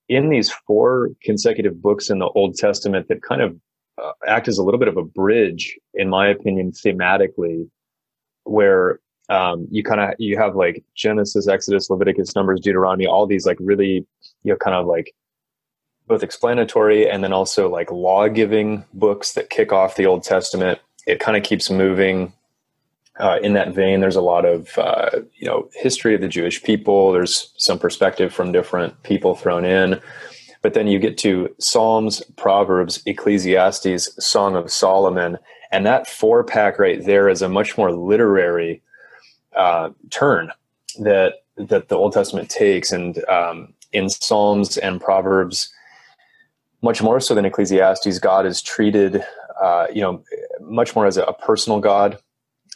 in 0.08 0.28
these 0.30 0.50
four 0.50 1.10
consecutive 1.22 1.82
books 1.82 2.10
in 2.10 2.18
the 2.18 2.28
Old 2.28 2.56
Testament 2.56 3.08
that 3.08 3.22
kind 3.22 3.42
of 3.42 3.56
uh, 4.02 4.12
act 4.26 4.48
as 4.48 4.58
a 4.58 4.62
little 4.62 4.78
bit 4.78 4.88
of 4.88 4.96
a 4.96 5.02
bridge, 5.02 5.78
in 5.94 6.08
my 6.08 6.28
opinion, 6.28 6.72
thematically, 6.72 7.68
where 8.44 9.00
um, 9.28 9.66
you 9.70 9.82
kind 9.82 10.00
of 10.00 10.10
you 10.18 10.36
have 10.38 10.54
like 10.54 10.84
Genesis, 10.94 11.48
Exodus, 11.48 11.90
Leviticus, 11.90 12.34
Numbers, 12.36 12.60
Deuteronomy, 12.60 13.06
all 13.06 13.26
these 13.26 13.46
like 13.46 13.58
really 13.60 14.06
you 14.44 14.52
know 14.52 14.56
kind 14.56 14.76
of 14.76 14.86
like 14.86 15.12
both 16.06 16.22
explanatory 16.22 17.08
and 17.08 17.24
then 17.24 17.32
also 17.32 17.68
like 17.68 17.90
law 17.90 18.28
giving 18.28 18.84
books 18.94 19.32
that 19.32 19.50
kick 19.50 19.72
off 19.72 19.96
the 19.96 20.06
Old 20.06 20.22
Testament. 20.22 20.78
It 21.06 21.18
kind 21.18 21.36
of 21.36 21.42
keeps 21.42 21.70
moving 21.70 22.32
uh, 23.18 23.38
in 23.42 23.54
that 23.54 23.74
vein. 23.74 24.00
There's 24.00 24.16
a 24.16 24.20
lot 24.20 24.44
of 24.44 24.76
uh, 24.78 25.10
you 25.34 25.46
know 25.46 25.68
history 25.74 26.14
of 26.14 26.20
the 26.20 26.28
Jewish 26.28 26.62
people. 26.62 27.12
There's 27.12 27.52
some 27.56 27.78
perspective 27.78 28.32
from 28.32 28.52
different 28.52 29.02
people 29.02 29.34
thrown 29.34 29.64
in. 29.64 30.00
But 30.62 30.74
then 30.74 30.88
you 30.88 30.98
get 30.98 31.16
to 31.18 31.54
Psalms, 31.58 32.22
Proverbs, 32.36 33.02
Ecclesiastes, 33.06 34.24
Song 34.24 34.56
of 34.56 34.70
Solomon, 34.70 35.38
and 35.70 35.86
that 35.86 36.08
four 36.08 36.42
pack 36.42 36.78
right 36.78 37.04
there 37.04 37.28
is 37.28 37.42
a 37.42 37.48
much 37.48 37.78
more 37.78 37.92
literary 37.92 38.82
uh, 39.54 39.90
turn 40.10 40.50
that 40.98 41.44
that 41.56 41.88
the 41.88 41.96
Old 41.96 42.12
Testament 42.12 42.50
takes, 42.50 42.92
and 42.92 43.24
um, 43.28 43.72
in 43.92 44.08
Psalms 44.10 44.76
and 44.76 45.00
Proverbs, 45.00 45.72
much 46.82 47.02
more 47.02 47.20
so 47.20 47.34
than 47.34 47.44
Ecclesiastes, 47.44 48.18
God 48.18 48.44
is 48.44 48.60
treated, 48.60 49.24
uh, 49.62 49.86
you 49.92 50.02
know, 50.02 50.22
much 50.60 50.94
more 50.94 51.06
as 51.06 51.16
a, 51.16 51.22
a 51.22 51.32
personal 51.32 51.80
God, 51.80 52.18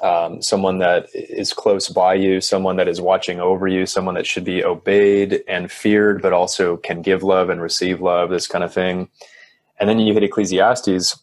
um, 0.03 0.41
someone 0.41 0.79
that 0.79 1.09
is 1.15 1.53
close 1.53 1.89
by 1.89 2.15
you, 2.15 2.41
someone 2.41 2.77
that 2.77 2.89
is 2.89 3.01
watching 3.01 3.41
over 3.41 3.69
you, 3.69 3.87
someone 3.87 4.15
that 4.15 4.27
should 4.27 4.45
be 4.45 4.65
obeyed 4.65 5.43
and 5.47 5.71
feared, 5.71 6.23
but 6.23 6.33
also 6.33 6.77
can 6.79 7.03
give 7.03 7.23
love 7.23 7.51
and 7.51 7.61
receive 7.61 8.01
love, 8.01 8.31
this 8.31 8.47
kind 8.47 8.65
of 8.65 8.73
thing. 8.73 9.09
And 9.79 9.89
then 9.89 9.99
you 9.99 10.13
hit 10.15 10.23
Ecclesiastes, 10.23 11.19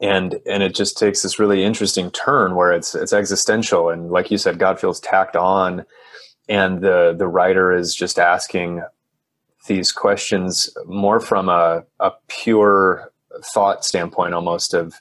and 0.00 0.40
and 0.46 0.62
it 0.62 0.74
just 0.74 0.98
takes 0.98 1.22
this 1.22 1.38
really 1.38 1.64
interesting 1.64 2.10
turn 2.10 2.54
where 2.56 2.72
it's 2.72 2.94
it's 2.94 3.12
existential, 3.12 3.88
and 3.88 4.10
like 4.10 4.30
you 4.30 4.38
said, 4.38 4.58
God 4.58 4.80
feels 4.80 5.00
tacked 5.00 5.36
on, 5.36 5.84
and 6.48 6.80
the 6.80 7.14
the 7.16 7.28
writer 7.28 7.72
is 7.72 7.94
just 7.94 8.18
asking 8.18 8.82
these 9.68 9.92
questions 9.92 10.68
more 10.86 11.20
from 11.20 11.48
a, 11.48 11.84
a 12.00 12.12
pure 12.26 13.12
thought 13.54 13.84
standpoint, 13.84 14.34
almost 14.34 14.74
of 14.74 15.00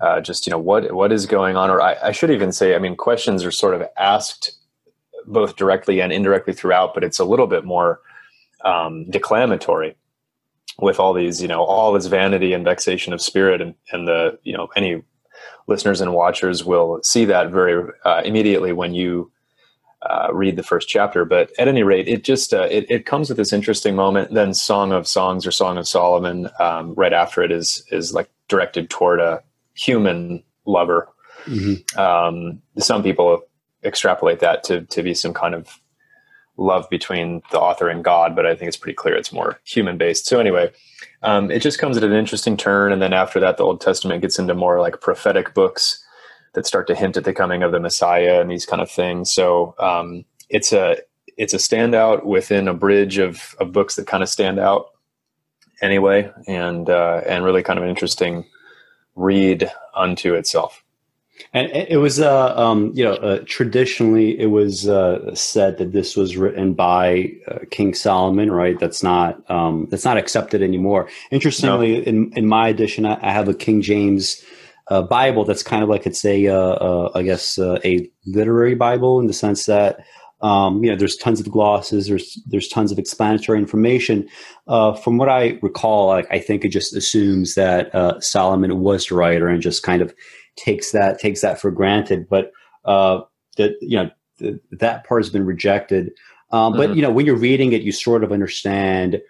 uh, 0.00 0.20
just 0.20 0.46
you 0.46 0.50
know 0.50 0.58
what 0.58 0.92
what 0.92 1.12
is 1.12 1.26
going 1.26 1.56
on, 1.56 1.70
or 1.70 1.80
I, 1.80 1.96
I, 2.04 2.12
should 2.12 2.30
even 2.30 2.52
say, 2.52 2.74
I 2.74 2.78
mean, 2.78 2.96
questions 2.96 3.44
are 3.44 3.50
sort 3.50 3.74
of 3.74 3.82
asked 3.98 4.52
both 5.26 5.56
directly 5.56 6.00
and 6.00 6.12
indirectly 6.12 6.54
throughout, 6.54 6.94
but 6.94 7.04
it's 7.04 7.18
a 7.18 7.24
little 7.24 7.46
bit 7.46 7.64
more 7.64 8.00
um, 8.64 9.08
declamatory 9.10 9.96
with 10.78 10.98
all 10.98 11.12
these, 11.12 11.42
you 11.42 11.48
know, 11.48 11.62
all 11.62 11.92
this 11.92 12.06
vanity 12.06 12.54
and 12.54 12.64
vexation 12.64 13.12
of 13.12 13.20
spirit, 13.20 13.60
and 13.60 13.74
and 13.92 14.08
the 14.08 14.38
you 14.42 14.56
know 14.56 14.68
any 14.74 15.02
listeners 15.66 16.00
and 16.00 16.14
watchers 16.14 16.64
will 16.64 17.00
see 17.02 17.26
that 17.26 17.50
very 17.50 17.90
uh, 18.04 18.22
immediately 18.24 18.72
when 18.72 18.94
you 18.94 19.30
uh, 20.08 20.28
read 20.32 20.56
the 20.56 20.62
first 20.62 20.88
chapter. 20.88 21.26
But 21.26 21.52
at 21.58 21.68
any 21.68 21.82
rate, 21.82 22.08
it 22.08 22.24
just 22.24 22.54
uh, 22.54 22.68
it, 22.70 22.86
it 22.90 23.04
comes 23.04 23.28
with 23.28 23.36
this 23.36 23.52
interesting 23.52 23.94
moment. 23.94 24.32
Then 24.32 24.54
Song 24.54 24.92
of 24.92 25.06
Songs 25.06 25.46
or 25.46 25.50
Song 25.50 25.76
of 25.76 25.86
Solomon 25.86 26.48
um, 26.58 26.94
right 26.94 27.12
after 27.12 27.42
it 27.42 27.52
is 27.52 27.84
is 27.90 28.14
like 28.14 28.30
directed 28.48 28.88
toward 28.88 29.20
a 29.20 29.42
human 29.80 30.42
lover. 30.66 31.08
Mm-hmm. 31.46 31.98
Um, 31.98 32.60
some 32.78 33.02
people 33.02 33.42
extrapolate 33.82 34.40
that 34.40 34.62
to 34.64 34.82
to 34.82 35.02
be 35.02 35.14
some 35.14 35.32
kind 35.32 35.54
of 35.54 35.80
love 36.56 36.86
between 36.90 37.40
the 37.50 37.58
author 37.58 37.88
and 37.88 38.04
God, 38.04 38.36
but 38.36 38.44
I 38.44 38.54
think 38.54 38.68
it's 38.68 38.76
pretty 38.76 38.96
clear 38.96 39.16
it's 39.16 39.32
more 39.32 39.58
human 39.64 39.96
based. 39.96 40.26
So 40.26 40.38
anyway, 40.38 40.70
um, 41.22 41.50
it 41.50 41.62
just 41.62 41.78
comes 41.78 41.96
at 41.96 42.04
an 42.04 42.12
interesting 42.12 42.56
turn, 42.56 42.92
and 42.92 43.00
then 43.00 43.14
after 43.14 43.40
that, 43.40 43.56
the 43.56 43.64
Old 43.64 43.80
Testament 43.80 44.20
gets 44.20 44.38
into 44.38 44.54
more 44.54 44.80
like 44.80 45.00
prophetic 45.00 45.54
books 45.54 46.04
that 46.52 46.66
start 46.66 46.86
to 46.88 46.94
hint 46.94 47.16
at 47.16 47.24
the 47.24 47.32
coming 47.32 47.62
of 47.62 47.72
the 47.72 47.80
Messiah 47.80 48.40
and 48.40 48.50
these 48.50 48.66
kind 48.66 48.82
of 48.82 48.90
things. 48.90 49.32
So 49.32 49.74
um, 49.78 50.24
it's 50.50 50.72
a 50.72 50.98
it's 51.38 51.54
a 51.54 51.58
standout 51.58 52.26
within 52.26 52.68
a 52.68 52.74
bridge 52.74 53.16
of, 53.16 53.54
of 53.58 53.72
books 53.72 53.96
that 53.96 54.06
kind 54.06 54.22
of 54.22 54.28
stand 54.28 54.58
out 54.58 54.88
anyway, 55.80 56.30
and 56.46 56.90
uh, 56.90 57.22
and 57.26 57.44
really 57.44 57.62
kind 57.62 57.78
of 57.78 57.84
an 57.84 57.90
interesting 57.90 58.44
read 59.14 59.70
unto 59.94 60.34
itself. 60.34 60.82
And 61.52 61.70
it 61.72 61.96
was, 61.96 62.20
uh, 62.20 62.54
um, 62.56 62.92
you 62.94 63.02
know, 63.02 63.14
uh, 63.14 63.40
traditionally 63.46 64.38
it 64.38 64.46
was 64.46 64.88
uh, 64.88 65.34
said 65.34 65.78
that 65.78 65.92
this 65.92 66.16
was 66.16 66.36
written 66.36 66.74
by 66.74 67.32
uh, 67.48 67.60
King 67.70 67.94
Solomon, 67.94 68.52
right? 68.52 68.78
That's 68.78 69.02
not 69.02 69.50
um, 69.50 69.88
that's 69.90 70.04
not 70.04 70.16
accepted 70.16 70.62
anymore. 70.62 71.08
Interestingly, 71.30 71.98
no. 71.98 72.02
in 72.02 72.32
in 72.36 72.46
my 72.46 72.68
edition, 72.68 73.06
I, 73.06 73.18
I 73.26 73.32
have 73.32 73.48
a 73.48 73.54
King 73.54 73.80
James 73.80 74.44
uh, 74.88 75.02
Bible 75.02 75.44
that's 75.44 75.62
kind 75.62 75.82
of 75.82 75.88
like 75.88 76.06
it's 76.06 76.24
a, 76.24 76.48
uh, 76.48 77.08
I 77.14 77.22
guess, 77.22 77.58
a 77.58 78.08
literary 78.26 78.74
Bible 78.74 79.18
in 79.18 79.26
the 79.26 79.32
sense 79.32 79.66
that 79.66 80.04
um, 80.42 80.82
you 80.82 80.90
know, 80.90 80.96
there's 80.96 81.16
tons 81.16 81.40
of 81.40 81.50
glosses. 81.50 82.06
There's 82.06 82.40
there's 82.46 82.68
tons 82.68 82.90
of 82.90 82.98
explanatory 82.98 83.58
information. 83.58 84.28
Uh, 84.66 84.94
from 84.94 85.18
what 85.18 85.28
I 85.28 85.58
recall, 85.62 86.08
like, 86.08 86.26
I 86.30 86.38
think 86.38 86.64
it 86.64 86.68
just 86.68 86.96
assumes 86.96 87.54
that 87.54 87.94
uh, 87.94 88.18
Solomon 88.20 88.80
was 88.80 89.06
the 89.06 89.16
writer 89.16 89.48
and 89.48 89.60
just 89.60 89.82
kind 89.82 90.00
of 90.00 90.14
takes 90.56 90.92
that 90.92 91.18
takes 91.18 91.42
that 91.42 91.60
for 91.60 91.70
granted. 91.70 92.28
But 92.28 92.52
uh, 92.84 93.20
that 93.56 93.72
you 93.82 93.96
know 93.96 94.10
th- 94.38 94.56
that 94.72 95.04
part 95.04 95.22
has 95.22 95.30
been 95.30 95.44
rejected. 95.44 96.10
Um, 96.52 96.72
but 96.72 96.88
mm-hmm. 96.88 96.96
you 96.96 97.02
know, 97.02 97.10
when 97.10 97.26
you're 97.26 97.36
reading 97.36 97.72
it, 97.72 97.82
you 97.82 97.92
sort 97.92 98.24
of 98.24 98.32
understand 98.32 99.20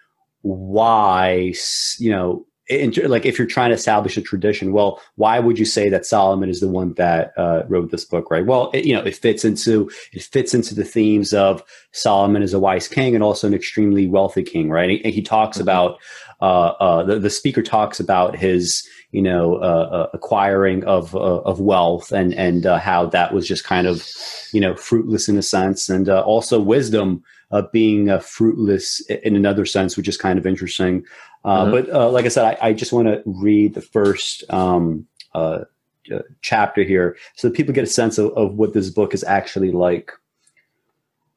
why 0.43 1.53
you 1.99 2.11
know 2.11 2.47
in, 2.71 2.93
like 3.11 3.27
if 3.27 3.39
you're 3.39 3.49
trying 3.49 3.71
to 3.71 3.75
establish 3.75 4.17
a 4.17 4.23
tradition, 4.23 4.73
well, 4.73 5.01
why 5.17 5.41
would 5.41 5.59
you 5.59 5.65
say 5.65 5.89
that 5.89 6.07
Solomon 6.07 6.49
is 6.49 6.61
the 6.61 6.69
one 6.69 6.95
that 6.95 7.33
uh, 7.37 7.65
wrote 7.69 7.91
this 7.91 8.05
book, 8.05 8.31
right? 8.31 8.47
Well, 8.47 8.71
it, 8.73 8.85
you 8.85 8.95
know, 8.95 9.03
it 9.03 9.17
fits 9.17 9.45
into 9.45 9.91
it 10.13 10.23
fits 10.23 10.55
into 10.55 10.75
the 10.75 10.85
themes 10.85 11.35
of 11.35 11.65
Solomon 11.93 12.43
is 12.43 12.55
a 12.55 12.61
wise 12.61 12.87
king 12.87 13.15
and 13.15 13.25
also 13.25 13.49
an 13.49 13.55
extremely 13.55 14.07
wealthy 14.07 14.45
king, 14.45 14.71
right? 14.71 15.01
And 15.05 15.13
he 15.13 15.21
talks 15.21 15.57
mm-hmm. 15.57 15.63
about 15.63 15.99
uh, 16.41 16.69
uh, 16.81 17.03
the 17.03 17.19
the 17.19 17.31
speaker 17.31 17.63
talks 17.63 17.99
about 17.99 18.37
his 18.37 18.87
you 19.11 19.21
know 19.21 19.57
uh, 19.57 19.89
uh, 19.91 20.11
acquiring 20.15 20.85
of 20.85 21.15
uh, 21.15 21.41
of 21.41 21.61
wealth 21.61 22.13
and 22.13 22.33
and 22.35 22.65
how 22.65 23.07
that 23.07 23.35
was 23.35 23.49
just 23.49 23.65
kind 23.65 23.87
of 23.87 24.09
you 24.53 24.61
know 24.61 24.77
fruitless 24.77 25.29
in 25.29 25.37
a 25.37 25.43
sense, 25.43 25.89
and 25.89 26.09
also 26.09 26.61
wisdom 26.61 27.23
uh, 27.51 27.63
being 27.73 28.11
uh, 28.11 28.21
fruitless 28.21 29.01
in 29.09 29.35
another 29.35 29.67
sense, 29.67 29.97
which 29.97 30.09
is 30.09 30.17
kind 30.17 30.39
of 30.39 30.47
interesting. 30.47 31.05
Uh, 31.45 31.65
mm-hmm. 31.65 31.71
But 31.71 31.91
uh, 31.91 32.11
like 32.11 32.25
I 32.25 32.29
said, 32.29 32.45
I, 32.45 32.69
I 32.69 32.73
just 32.73 32.93
want 32.93 33.09
to 33.09 33.23
read 33.25 33.75
the 33.75 33.81
first 33.81 34.45
um, 34.53 35.07
uh, 35.35 35.65
uh, 36.12 36.19
chapter 36.43 36.83
here 36.83 37.17
so 37.37 37.49
that 37.49 37.57
people 37.57 37.75
get 37.75 37.85
a 37.85 37.89
sense 37.89 38.19
of, 38.19 38.33
of 38.33 38.55
what 38.55 38.75
this 38.75 38.91
book 38.91 39.15
is 39.15 39.25
actually 39.25 39.73
like. 39.73 40.12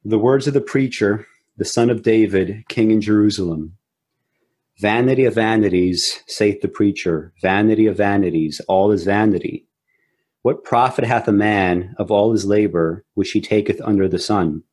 The 0.05 0.19
words 0.19 0.47
of 0.47 0.53
the 0.53 0.61
preacher, 0.61 1.25
the 1.57 1.65
son 1.65 1.89
of 1.89 2.03
David, 2.03 2.65
king 2.67 2.91
in 2.91 3.01
Jerusalem. 3.01 3.77
Vanity 4.79 5.25
of 5.25 5.35
vanities, 5.35 6.19
saith 6.27 6.61
the 6.61 6.67
preacher, 6.67 7.31
vanity 7.41 7.85
of 7.85 7.95
vanities, 7.95 8.59
all 8.67 8.91
is 8.91 9.03
vanity. 9.03 9.65
What 10.41 10.63
profit 10.63 11.05
hath 11.05 11.27
a 11.27 11.31
man 11.31 11.95
of 11.97 12.11
all 12.11 12.31
his 12.31 12.45
labor 12.45 13.05
which 13.13 13.31
he 13.31 13.39
taketh 13.39 13.79
under 13.81 14.09
the 14.09 14.19
sun? 14.19 14.63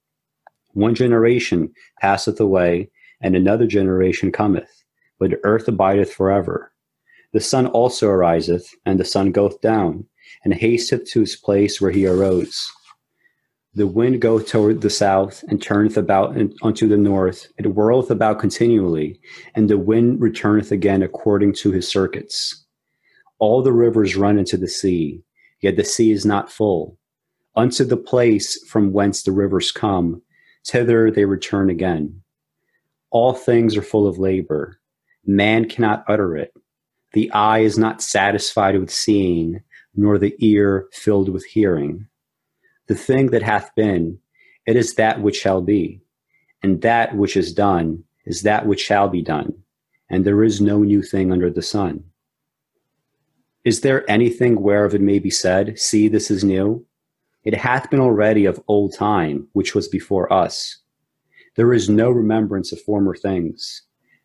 One 0.73 0.95
generation 0.95 1.73
passeth 2.01 2.41
away, 2.41 2.91
and 3.21 3.37
another 3.37 3.67
generation 3.67 4.33
cometh, 4.33 4.80
but 5.21 5.31
the 5.31 5.41
earth 5.45 5.69
abideth 5.69 6.13
forever. 6.13 6.73
The 7.33 7.41
sun 7.41 7.69
also 7.69 8.09
ariseth, 8.09 8.75
and 8.85 8.99
the 8.99 9.05
sun 9.05 9.31
goeth 9.31 9.61
down, 9.61 10.07
and 10.43 10.53
hasteth 10.53 11.09
to 11.11 11.21
his 11.21 11.37
place 11.37 11.81
where 11.81 11.93
he 11.93 12.07
arose. 12.07 12.73
The 13.75 13.87
wind 13.87 14.21
goeth 14.21 14.49
toward 14.49 14.81
the 14.81 14.91
south, 14.91 15.45
and 15.47 15.63
turneth 15.63 15.97
about 15.97 16.37
unto 16.63 16.89
the 16.89 16.97
north. 16.97 17.47
It 17.57 17.67
whirleth 17.67 18.11
about 18.11 18.41
continually, 18.41 19.21
and 19.55 19.71
the 19.71 19.79
wind 19.79 20.21
returneth 20.21 20.73
again 20.73 21.03
according 21.03 21.53
to 21.55 21.71
his 21.71 21.87
circuits. 21.87 22.65
All 23.39 23.63
the 23.63 23.73
rivers 23.73 24.17
run 24.17 24.39
into 24.39 24.57
the 24.57 24.67
sea, 24.67 25.23
yet 25.61 25.77
the 25.77 25.85
sea 25.85 26.11
is 26.11 26.27
not 26.27 26.51
full. 26.51 26.99
Unto 27.55 27.85
the 27.85 27.97
place 27.97 28.61
from 28.65 28.93
whence 28.93 29.23
the 29.23 29.33
rivers 29.33 29.71
come, 29.71 30.23
Thither 30.67 31.11
they 31.11 31.25
return 31.25 31.71
again. 31.71 32.23
All 33.11 33.35
things 33.35 33.77
are 33.77 33.83
full 33.83 34.07
of 34.07 34.19
labor. 34.19 34.80
Man 35.27 35.69
cannot 35.69 36.05
utter 36.09 36.37
it. 36.37 36.53
The 37.13 37.31
eye 37.33 37.61
is 37.61 37.79
not 37.79 38.03
satisfied 38.03 38.79
with 38.79 38.91
seeing, 38.91 39.63
nor 39.95 40.19
the 40.19 40.35
ear 40.39 40.87
filled 40.93 41.29
with 41.29 41.45
hearing. 41.45 42.07
The 42.87 42.95
thing 42.95 43.31
that 43.31 43.43
hath 43.43 43.75
been, 43.75 44.19
it 44.67 44.77
is 44.77 44.95
that 44.95 45.21
which 45.21 45.37
shall 45.37 45.63
be, 45.63 46.01
and 46.63 46.83
that 46.83 47.17
which 47.17 47.37
is 47.37 47.53
done 47.53 48.05
is 48.25 48.43
that 48.43 48.67
which 48.67 48.81
shall 48.81 49.09
be 49.09 49.23
done, 49.23 49.55
and 50.09 50.25
there 50.25 50.43
is 50.45 50.61
no 50.61 50.83
new 50.83 51.03
thing 51.03 51.33
under 51.33 51.51
the 51.51 51.63
sun. 51.63 52.05
Is 53.65 53.83
there 53.83 54.09
anything 54.11 54.63
whereof 54.63 54.95
it 54.95 55.01
may 55.01 55.19
be 55.19 55.31
said, 55.31 55.79
See, 55.79 56.09
this 56.09 56.31
is 56.31 56.45
new? 56.45 56.87
It 57.45 57.55
hath 57.55 57.91
been 57.91 58.01
already 58.01 58.45
of 58.45 58.63
old 58.69 58.95
time, 58.95 59.49
which 59.53 59.75
was 59.75 59.89
before 59.89 60.33
us. 60.33 60.79
There 61.57 61.73
is 61.73 61.89
no 61.89 62.11
remembrance 62.11 62.73
of 62.73 62.81
former 62.81 63.15
things, 63.15 63.83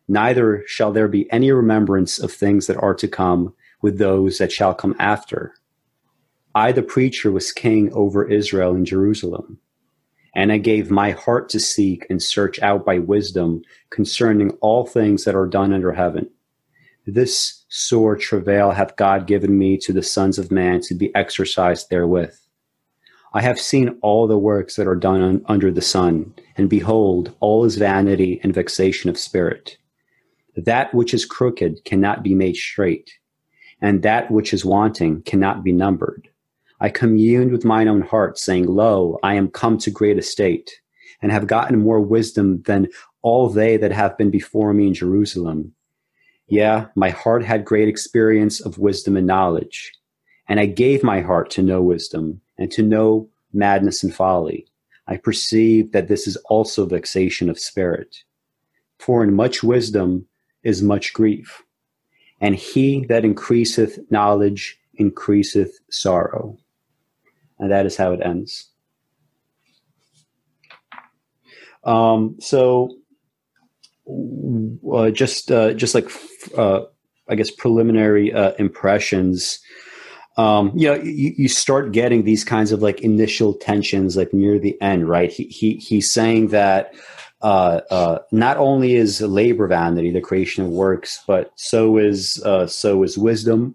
neither 0.08 0.64
shall 0.66 0.92
there 0.92 1.08
be 1.08 1.30
any 1.32 1.50
remembrance 1.50 2.18
of 2.18 2.32
things 2.32 2.66
that 2.66 2.76
are 2.76 2.94
to 2.94 3.08
come, 3.08 3.54
with 3.82 3.98
those 3.98 4.38
that 4.38 4.52
shall 4.52 4.74
come 4.74 4.96
after. 4.98 5.54
I, 6.54 6.72
the 6.72 6.82
preacher, 6.82 7.30
was 7.30 7.52
king 7.52 7.92
over 7.92 8.28
Israel 8.30 8.74
in 8.74 8.84
Jerusalem. 8.84 9.58
And 10.34 10.52
I 10.52 10.58
gave 10.58 10.90
my 10.90 11.12
heart 11.12 11.48
to 11.50 11.60
seek 11.60 12.06
and 12.10 12.22
search 12.22 12.60
out 12.60 12.84
by 12.84 12.98
wisdom 12.98 13.62
concerning 13.90 14.50
all 14.60 14.86
things 14.86 15.24
that 15.24 15.34
are 15.34 15.46
done 15.46 15.72
under 15.72 15.92
heaven. 15.92 16.30
This 17.06 17.64
sore 17.68 18.16
travail 18.16 18.72
hath 18.72 18.96
God 18.96 19.26
given 19.26 19.56
me 19.58 19.78
to 19.78 19.92
the 19.92 20.02
sons 20.02 20.38
of 20.38 20.50
man 20.50 20.80
to 20.82 20.94
be 20.94 21.14
exercised 21.14 21.88
therewith. 21.88 22.34
I 23.32 23.42
have 23.42 23.60
seen 23.60 23.98
all 24.02 24.26
the 24.26 24.38
works 24.38 24.76
that 24.76 24.86
are 24.86 24.96
done 24.96 25.20
un- 25.20 25.44
under 25.46 25.70
the 25.70 25.82
sun, 25.82 26.34
and 26.56 26.70
behold, 26.70 27.34
all 27.40 27.64
is 27.64 27.76
vanity 27.76 28.40
and 28.42 28.54
vexation 28.54 29.10
of 29.10 29.18
spirit. 29.18 29.76
That 30.56 30.94
which 30.94 31.12
is 31.12 31.26
crooked 31.26 31.84
cannot 31.84 32.22
be 32.22 32.34
made 32.34 32.56
straight, 32.56 33.10
and 33.82 34.02
that 34.02 34.30
which 34.30 34.54
is 34.54 34.64
wanting 34.64 35.22
cannot 35.22 35.62
be 35.62 35.72
numbered. 35.72 36.28
I 36.80 36.88
communed 36.88 37.52
with 37.52 37.64
mine 37.64 37.88
own 37.88 38.00
heart, 38.00 38.38
saying, 38.38 38.66
Lo, 38.66 39.18
I 39.22 39.34
am 39.34 39.48
come 39.48 39.76
to 39.78 39.90
great 39.90 40.18
estate, 40.18 40.80
and 41.20 41.30
have 41.30 41.46
gotten 41.46 41.78
more 41.78 42.00
wisdom 42.00 42.62
than 42.62 42.88
all 43.22 43.48
they 43.48 43.76
that 43.76 43.92
have 43.92 44.16
been 44.16 44.30
before 44.30 44.72
me 44.72 44.86
in 44.86 44.94
Jerusalem. 44.94 45.74
Yeah, 46.48 46.86
my 46.94 47.10
heart 47.10 47.44
had 47.44 47.64
great 47.64 47.88
experience 47.88 48.60
of 48.60 48.78
wisdom 48.78 49.16
and 49.16 49.26
knowledge, 49.26 49.92
and 50.48 50.60
I 50.60 50.66
gave 50.66 51.02
my 51.02 51.20
heart 51.20 51.50
to 51.50 51.62
know 51.62 51.82
wisdom 51.82 52.40
and 52.56 52.70
to 52.72 52.82
know 52.82 53.28
madness 53.52 54.02
and 54.02 54.14
folly. 54.14 54.66
I 55.06 55.16
perceive 55.16 55.92
that 55.92 56.08
this 56.08 56.26
is 56.26 56.36
also 56.48 56.86
vexation 56.86 57.50
of 57.50 57.58
spirit. 57.58 58.22
For 58.98 59.22
in 59.22 59.34
much 59.34 59.62
wisdom 59.62 60.26
is 60.66 60.82
much 60.82 61.12
grief, 61.14 61.62
and 62.40 62.54
he 62.54 63.06
that 63.06 63.24
increaseth 63.24 63.98
knowledge 64.10 64.78
increaseth 64.98 65.78
sorrow 65.90 66.58
and 67.58 67.70
that 67.70 67.86
is 67.86 67.96
how 67.96 68.12
it 68.12 68.20
ends. 68.22 68.70
Um, 71.84 72.36
so, 72.40 72.96
uh, 74.92 75.10
just 75.10 75.50
uh, 75.50 75.72
just 75.74 75.94
like 75.94 76.10
uh, 76.56 76.82
I 77.28 77.34
guess 77.34 77.50
preliminary 77.50 78.32
uh, 78.32 78.52
impressions. 78.58 79.60
Um, 80.36 80.72
you 80.74 80.88
know, 80.88 80.96
you, 81.02 81.32
you 81.36 81.48
start 81.48 81.92
getting 81.92 82.24
these 82.24 82.44
kinds 82.44 82.70
of 82.70 82.82
like 82.82 83.00
initial 83.00 83.54
tensions, 83.54 84.16
like 84.16 84.34
near 84.34 84.58
the 84.58 84.80
end, 84.82 85.08
right? 85.08 85.32
He 85.32 85.44
he 85.44 85.76
he's 85.76 86.10
saying 86.10 86.48
that 86.48 86.94
uh, 87.42 87.80
uh, 87.90 88.18
not 88.32 88.56
only 88.56 88.94
is 88.94 89.20
labor 89.20 89.66
vanity, 89.66 90.10
the 90.10 90.20
creation 90.20 90.64
of 90.64 90.70
works, 90.70 91.22
but 91.26 91.50
so 91.56 91.98
is 91.98 92.42
uh, 92.44 92.66
so 92.66 93.02
is 93.02 93.18
wisdom, 93.18 93.74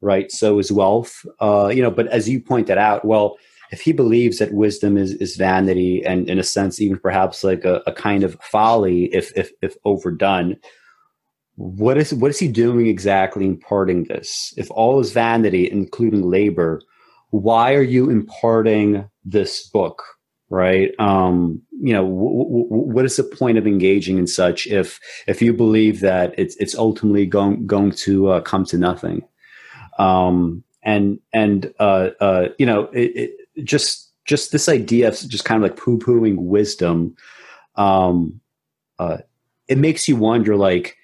right? 0.00 0.30
So 0.32 0.58
is 0.58 0.72
wealth. 0.72 1.24
Uh, 1.40 1.70
you 1.74 1.82
know, 1.82 1.90
but 1.90 2.06
as 2.08 2.28
you 2.28 2.40
pointed 2.40 2.78
out, 2.78 3.04
well, 3.04 3.36
if 3.70 3.80
he 3.80 3.92
believes 3.92 4.38
that 4.38 4.52
wisdom 4.52 4.96
is, 4.96 5.12
is 5.14 5.36
vanity 5.36 6.04
and 6.04 6.28
in 6.28 6.38
a 6.38 6.42
sense 6.42 6.80
even 6.80 6.98
perhaps 6.98 7.42
like 7.42 7.64
a, 7.64 7.82
a 7.86 7.92
kind 7.92 8.22
of 8.22 8.36
folly 8.42 9.04
if, 9.14 9.36
if 9.36 9.50
if 9.62 9.76
overdone, 9.84 10.56
what 11.56 11.98
is 11.98 12.14
what 12.14 12.30
is 12.30 12.38
he 12.38 12.48
doing 12.48 12.86
exactly 12.86 13.44
imparting 13.44 14.04
this? 14.04 14.54
If 14.56 14.70
all 14.70 15.00
is 15.00 15.12
vanity, 15.12 15.70
including 15.70 16.30
labor, 16.30 16.80
why 17.30 17.74
are 17.74 17.82
you 17.82 18.10
imparting 18.10 19.08
this 19.24 19.68
book? 19.68 20.02
Right? 20.52 20.90
Um, 20.98 21.62
you 21.80 21.94
know, 21.94 22.04
w- 22.04 22.44
w- 22.44 22.92
what 22.92 23.06
is 23.06 23.16
the 23.16 23.24
point 23.24 23.56
of 23.56 23.66
engaging 23.66 24.18
in 24.18 24.26
such 24.26 24.66
if 24.66 25.00
if 25.26 25.40
you 25.40 25.54
believe 25.54 26.00
that 26.00 26.34
it's 26.36 26.56
it's 26.56 26.74
ultimately 26.74 27.24
going 27.24 27.66
going 27.66 27.92
to 27.92 28.28
uh, 28.28 28.40
come 28.42 28.66
to 28.66 28.76
nothing? 28.76 29.22
um, 29.98 30.64
and 30.82 31.20
and 31.32 31.72
uh, 31.78 32.10
uh, 32.20 32.48
you 32.58 32.66
know 32.66 32.84
it, 32.92 33.16
it, 33.16 33.64
just 33.64 34.10
just 34.24 34.52
this 34.52 34.68
idea 34.68 35.08
of 35.08 35.14
just 35.28 35.44
kind 35.44 35.62
of 35.62 35.70
like 35.70 35.78
poo 35.78 35.98
pooing 35.98 36.36
wisdom 36.36 37.16
um, 37.76 38.40
uh, 38.98 39.18
it 39.68 39.78
makes 39.78 40.08
you 40.08 40.16
wonder 40.16 40.56
like 40.56 40.96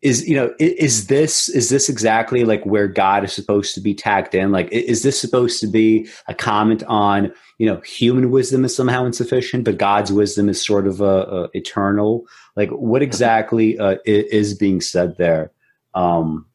is 0.00 0.28
you 0.28 0.36
know 0.36 0.54
is 0.60 1.08
this 1.08 1.48
is 1.48 1.70
this 1.70 1.88
exactly 1.88 2.44
like 2.44 2.64
where 2.64 2.86
god 2.86 3.24
is 3.24 3.32
supposed 3.32 3.74
to 3.74 3.80
be 3.80 3.94
tacked 3.94 4.34
in? 4.34 4.52
Like 4.52 4.68
is 4.70 5.02
this 5.02 5.20
supposed 5.20 5.60
to 5.60 5.66
be 5.66 6.08
a 6.28 6.34
comment 6.34 6.84
on 6.86 7.32
you 7.58 7.66
know 7.66 7.80
human 7.80 8.30
wisdom 8.30 8.64
is 8.64 8.76
somehow 8.76 9.04
insufficient 9.04 9.64
but 9.64 9.78
god's 9.78 10.12
wisdom 10.12 10.48
is 10.48 10.64
sort 10.64 10.86
of 10.86 11.00
a, 11.00 11.04
uh 11.04 11.48
eternal? 11.52 12.26
Like 12.54 12.70
what 12.70 13.02
exactly 13.02 13.78
uh, 13.78 13.96
is 14.04 14.54
being 14.54 14.80
said 14.80 15.16
there? 15.18 15.50
Um 15.94 16.46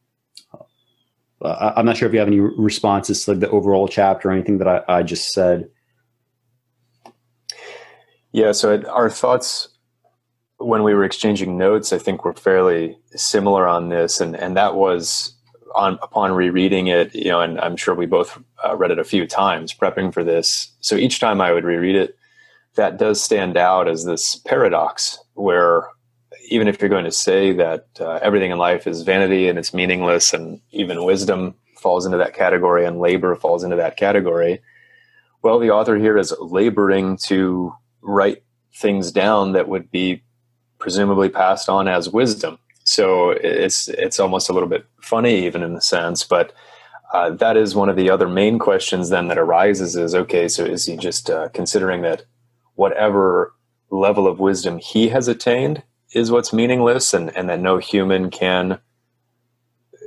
uh, 1.42 1.74
I'm 1.76 1.84
not 1.84 1.98
sure 1.98 2.08
if 2.08 2.14
you 2.14 2.20
have 2.20 2.28
any 2.28 2.40
responses 2.40 3.24
to 3.24 3.32
like 3.32 3.40
the 3.40 3.50
overall 3.50 3.86
chapter 3.86 4.28
or 4.28 4.32
anything 4.32 4.58
that 4.58 4.68
I, 4.68 4.82
I 4.88 5.02
just 5.02 5.32
said. 5.32 5.68
Yeah, 8.32 8.52
so 8.52 8.72
it, 8.72 8.86
our 8.86 9.10
thoughts 9.10 9.68
when 10.58 10.82
we 10.82 10.94
were 10.94 11.04
exchanging 11.04 11.58
notes, 11.58 11.92
I 11.92 11.98
think 11.98 12.24
we're 12.24 12.34
fairly 12.34 12.98
similar 13.14 13.66
on 13.66 13.88
this, 13.88 14.20
and 14.20 14.36
and 14.36 14.56
that 14.56 14.74
was 14.74 15.34
on 15.74 15.98
upon 16.02 16.32
rereading 16.32 16.86
it, 16.86 17.14
you 17.14 17.30
know, 17.30 17.40
and 17.40 17.60
I'm 17.60 17.76
sure 17.76 17.94
we 17.94 18.06
both 18.06 18.40
uh, 18.64 18.76
read 18.76 18.92
it 18.92 18.98
a 18.98 19.04
few 19.04 19.26
times 19.26 19.74
prepping 19.74 20.14
for 20.14 20.22
this. 20.22 20.72
So 20.80 20.96
each 20.96 21.18
time 21.18 21.40
I 21.40 21.52
would 21.52 21.64
reread 21.64 21.96
it, 21.96 22.16
that 22.76 22.96
does 22.96 23.20
stand 23.20 23.56
out 23.56 23.88
as 23.88 24.04
this 24.04 24.36
paradox 24.36 25.18
where 25.34 25.88
even 26.48 26.68
if 26.68 26.80
you're 26.80 26.90
going 26.90 27.04
to 27.04 27.10
say 27.10 27.52
that 27.52 27.86
uh, 28.00 28.18
everything 28.22 28.50
in 28.50 28.58
life 28.58 28.86
is 28.86 29.02
vanity 29.02 29.48
and 29.48 29.58
it's 29.58 29.74
meaningless, 29.74 30.32
and 30.32 30.60
even 30.70 31.04
wisdom 31.04 31.54
falls 31.78 32.06
into 32.06 32.18
that 32.18 32.34
category 32.34 32.84
and 32.84 33.00
labor 33.00 33.34
falls 33.34 33.64
into 33.64 33.76
that 33.76 33.96
category, 33.96 34.60
well, 35.42 35.58
the 35.58 35.70
author 35.70 35.96
here 35.96 36.16
is 36.16 36.34
laboring 36.40 37.16
to 37.18 37.74
write 38.00 38.42
things 38.74 39.12
down 39.12 39.52
that 39.52 39.68
would 39.68 39.90
be 39.90 40.22
presumably 40.84 41.30
passed 41.30 41.70
on 41.70 41.88
as 41.88 42.10
wisdom. 42.10 42.58
So 42.84 43.30
it's 43.30 43.88
it's 43.88 44.20
almost 44.20 44.50
a 44.50 44.52
little 44.52 44.68
bit 44.68 44.84
funny, 45.00 45.46
even 45.46 45.62
in 45.62 45.74
the 45.74 45.80
sense, 45.80 46.22
but. 46.24 46.52
Uh, 47.12 47.30
that 47.30 47.56
is 47.56 47.76
one 47.76 47.88
of 47.88 47.94
the 47.94 48.10
other 48.10 48.28
main 48.28 48.58
questions 48.58 49.08
then 49.10 49.28
that 49.28 49.38
arises 49.38 49.94
is 49.94 50.16
okay 50.16 50.48
so 50.48 50.64
is 50.64 50.86
he 50.86 50.96
just 50.96 51.30
uh, 51.30 51.48
considering 51.50 52.02
that 52.02 52.24
whatever 52.74 53.54
level 53.90 54.26
of 54.26 54.40
wisdom 54.40 54.78
he 54.78 55.08
has 55.08 55.28
attained 55.28 55.82
is 56.12 56.30
what's 56.30 56.52
meaningless 56.52 57.14
and, 57.14 57.36
and 57.36 57.48
that 57.48 57.60
no 57.60 57.78
human 57.78 58.30
can 58.30 58.80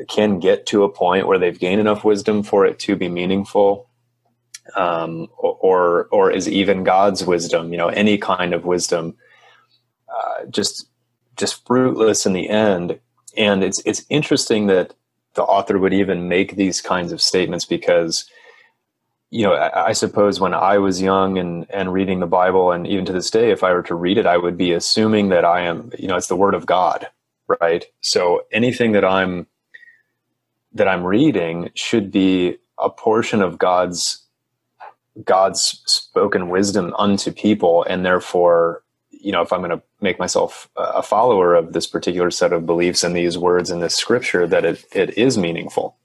can 0.10 0.40
get 0.40 0.66
to 0.66 0.84
a 0.84 0.90
point 0.90 1.28
where 1.28 1.40
they've 1.40 1.60
gained 1.60 1.82
enough 1.82 2.04
wisdom 2.04 2.44
for 2.44 2.66
it 2.66 2.78
to 2.80 2.96
be 2.96 3.08
meaningful 3.08 3.90
um, 4.76 5.28
or 5.38 6.08
or 6.12 6.30
is 6.32 6.50
even 6.50 6.84
god's 6.84 7.26
wisdom 7.26 7.72
you 7.72 7.78
know 7.78 7.88
any 7.90 8.18
kind 8.18 8.54
of 8.54 8.66
wisdom 8.66 9.16
uh, 10.18 10.46
just 10.50 10.88
just 11.36 11.66
fruitless 11.68 12.26
in 12.26 12.34
the 12.34 12.50
end 12.50 13.00
and 13.38 13.64
it's 13.64 13.82
it's 13.86 14.04
interesting 14.10 14.68
that 14.68 14.94
the 15.36 15.44
author 15.44 15.78
would 15.78 15.94
even 15.94 16.28
make 16.28 16.56
these 16.56 16.82
kinds 16.82 17.12
of 17.12 17.22
statements 17.22 17.66
because 17.66 18.30
you 19.30 19.44
know, 19.44 19.54
I, 19.54 19.88
I, 19.88 19.92
suppose 19.92 20.40
when 20.40 20.54
I 20.54 20.78
was 20.78 21.02
young 21.02 21.38
and 21.38 21.66
and 21.70 21.92
reading 21.92 22.20
the 22.20 22.28
Bible, 22.28 22.72
and 22.72 22.88
even 22.88 23.06
to 23.06 23.14
this 23.14 23.30
day, 23.30 23.52
if 23.52 23.64
I 23.64 23.74
were 23.74 23.84
to 23.84 23.96
read 23.96 24.18
it, 24.18 24.26
I 24.26 24.38
would 24.38 24.58
be 24.58 24.72
assuming 24.72 25.30
that 25.30 25.44
I 25.44 25.62
am, 25.62 25.92
you 26.00 26.08
know, 26.08 26.16
it's 26.16 26.28
the 26.28 26.36
Word 26.36 26.54
of 26.54 26.66
God, 26.66 27.08
right? 27.60 27.86
So 28.02 28.44
anything 28.52 28.94
that 28.94 29.04
I'm 29.04 29.48
that 30.74 30.88
I'm 30.88 31.04
reading 31.06 31.72
should 31.74 32.12
be 32.12 32.58
a 32.78 32.90
portion 32.90 33.42
of 33.42 33.58
God's 33.58 34.24
God's 35.26 35.82
spoken 35.86 36.50
wisdom 36.50 36.94
unto 36.98 37.32
people, 37.32 37.84
and 37.84 38.06
therefore, 38.06 38.84
you 39.28 39.34
know, 39.34 39.42
if 39.42 39.52
I'm 39.52 39.60
going 39.60 39.78
to 39.78 39.84
make 40.00 40.20
myself 40.20 40.70
a 40.78 41.04
follower 41.04 41.54
of 41.54 41.74
this 41.74 41.86
particular 41.86 42.32
set 42.32 42.54
of 42.54 42.66
beliefs 42.66 43.04
and 43.04 43.14
these 43.14 43.38
words 43.38 43.70
in 43.70 43.82
this 43.82 43.94
scripture, 43.94 44.48
that 44.48 44.64
it 44.64 44.86
it 44.94 45.18
is 45.18 45.38
meaningful. 45.38 45.98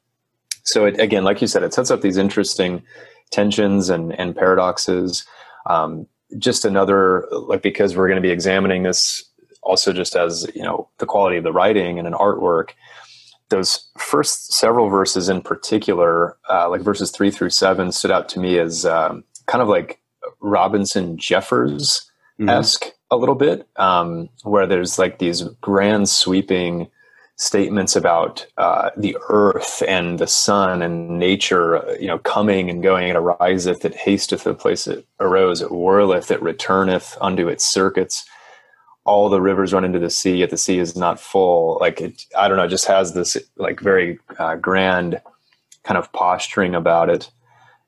So 0.65 0.87
it, 0.87 0.99
again, 0.99 1.23
like 1.23 1.41
you 1.41 1.47
said, 1.47 1.63
it 1.63 1.73
sets 1.73 1.93
up 1.93 2.01
these 2.01 2.17
interesting 2.17 2.83
tensions 3.31 3.91
and, 3.91 4.13
and 4.19 4.35
paradoxes. 4.35 5.25
Um, 5.67 6.09
just 6.37 6.65
another, 6.65 7.29
like, 7.31 7.63
because 7.63 7.97
we're 7.97 8.09
going 8.09 8.23
to 8.23 8.29
be 8.29 8.35
examining 8.35 8.83
this 8.83 9.23
also 9.63 9.93
just 9.93 10.17
as, 10.17 10.45
you 10.57 10.63
know, 10.63 10.89
the 10.99 11.07
quality 11.07 11.37
of 11.37 11.45
the 11.45 11.53
writing 11.53 12.01
and 12.01 12.09
an 12.09 12.15
artwork, 12.15 12.71
those 13.51 13.89
first 13.99 14.53
several 14.53 14.89
verses 14.89 15.29
in 15.29 15.43
particular, 15.43 16.37
uh, 16.51 16.69
like 16.69 16.81
verses 16.81 17.13
three 17.13 17.31
through 17.31 17.51
seven, 17.51 17.93
stood 17.93 18.11
out 18.11 18.29
to 18.31 18.41
me 18.41 18.59
as 18.59 18.85
um, 18.85 19.23
kind 19.47 19.63
of 19.63 19.69
like 19.69 20.01
Robinson 20.41 21.17
Jeffers 21.17 22.11
esque 22.49 22.87
mm-hmm. 22.87 23.02
A 23.13 23.17
little 23.17 23.37
bit, 23.37 23.69
um, 23.77 24.29
where 24.43 24.67
there's 24.67 24.99
like 24.99 25.19
these 25.19 25.43
grand 25.61 26.09
sweeping 26.09 26.89
statements 27.37 27.97
about 27.97 28.47
uh, 28.59 28.91
the 28.97 29.17
earth 29.29 29.83
and 29.89 30.19
the 30.19 30.27
sun 30.27 30.83
and 30.83 31.19
nature, 31.19 31.97
you 32.01 32.07
know, 32.07 32.19
coming 32.19 32.71
and 32.71 32.83
going. 32.83 33.09
It 33.09 33.17
ariseth, 33.17 33.85
it 33.85 33.95
hasteth 33.95 34.45
the 34.45 34.55
place 34.55 34.87
it 34.87 35.07
arose, 35.21 35.63
it 35.63 35.71
whirleth, 35.71 36.31
it 36.31 36.43
returneth 36.43 37.17
unto 37.21 37.49
its 37.49 37.67
circuits. 37.67 38.25
all 39.05 39.29
the 39.29 39.41
rivers 39.41 39.73
run 39.73 39.85
into 39.85 39.99
the 39.99 40.11
sea, 40.11 40.37
yet 40.37 40.51
the 40.51 40.57
sea 40.57 40.79
is 40.79 40.97
not 40.97 41.21
full. 41.21 41.79
Like 41.81 42.01
it, 42.01 42.25
I 42.39 42.49
don't 42.49 42.57
know, 42.57 42.65
it 42.65 42.69
just 42.69 42.87
has 42.87 43.15
this 43.15 43.37
like 43.57 43.81
very 43.81 44.19
uh, 44.39 44.57
grand 44.57 45.21
kind 45.85 45.99
of 45.99 46.13
posturing 46.13 46.75
about 46.75 47.11
it 47.11 47.31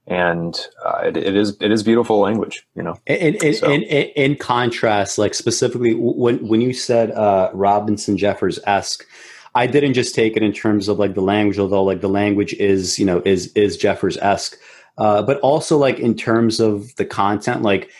and 0.07 0.67
uh, 0.85 0.99
it, 1.05 1.17
it 1.17 1.35
is 1.35 1.57
it 1.61 1.71
is 1.71 1.83
beautiful 1.83 2.19
language 2.19 2.67
you 2.75 2.83
know 2.83 2.95
in, 3.07 3.35
in, 3.37 3.55
so. 3.55 3.71
in, 3.71 3.83
in, 3.83 4.37
contrast 4.37 5.17
like 5.17 5.35
specifically 5.35 5.95
when 5.95 6.47
when 6.47 6.61
you 6.61 6.73
said 6.73 7.11
uh, 7.13 7.51
robinson 7.55 8.19
jeffers 8.19 8.59
esque 8.67 9.07
i 9.55 9.67
didn't 9.67 9.95
just 9.95 10.15
take 10.15 10.37
it 10.37 10.43
in 10.43 10.53
terms 10.53 10.89
of 10.89 10.99
like 10.99 11.15
the 11.15 11.23
language 11.23 11.59
although 11.59 11.83
like 11.83 12.03
the 12.03 12.09
language 12.09 12.53
is 12.55 12.99
you 12.99 13.07
know 13.07 13.23
is 13.25 13.51
is 13.55 13.77
jeffers 13.77 14.19
esque 14.19 14.59
uh, 14.97 15.23
but 15.23 15.41
also 15.41 15.77
like 15.77 15.99
in 15.99 16.15
terms 16.15 16.61
of 16.61 16.95
the 16.97 17.05
content 17.05 17.63
like 17.63 17.91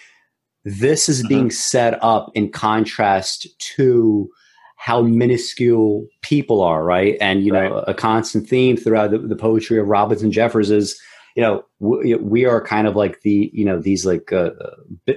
this 0.65 1.09
is 1.09 1.21
mm-hmm. 1.21 1.29
being 1.29 1.51
set 1.51 2.03
up 2.03 2.31
in 2.35 2.51
contrast 2.51 3.47
to 3.59 4.29
how 4.77 5.01
minuscule 5.01 6.07
people 6.21 6.61
are 6.61 6.85
right 6.85 7.17
and 7.23 7.47
you 7.47 7.55
right. 7.55 7.71
know 7.71 7.79
a 7.87 7.95
constant 7.95 8.47
theme 8.47 8.77
throughout 8.77 9.11
the, 9.11 9.19
the 9.19 9.37
poetry 9.37 9.79
of 9.79 9.87
robinson 9.87 10.31
jeffers 10.31 10.71
is 10.71 11.01
you 11.35 11.43
know, 11.43 11.65
we, 11.81 12.15
we 12.15 12.45
are 12.45 12.65
kind 12.65 12.87
of 12.87 12.97
like 12.97 13.23
the, 13.23 13.51
you 13.53 13.65
know, 13.65 13.81
these 13.81 14.07
like 14.07 14.33
uh, 14.33 14.51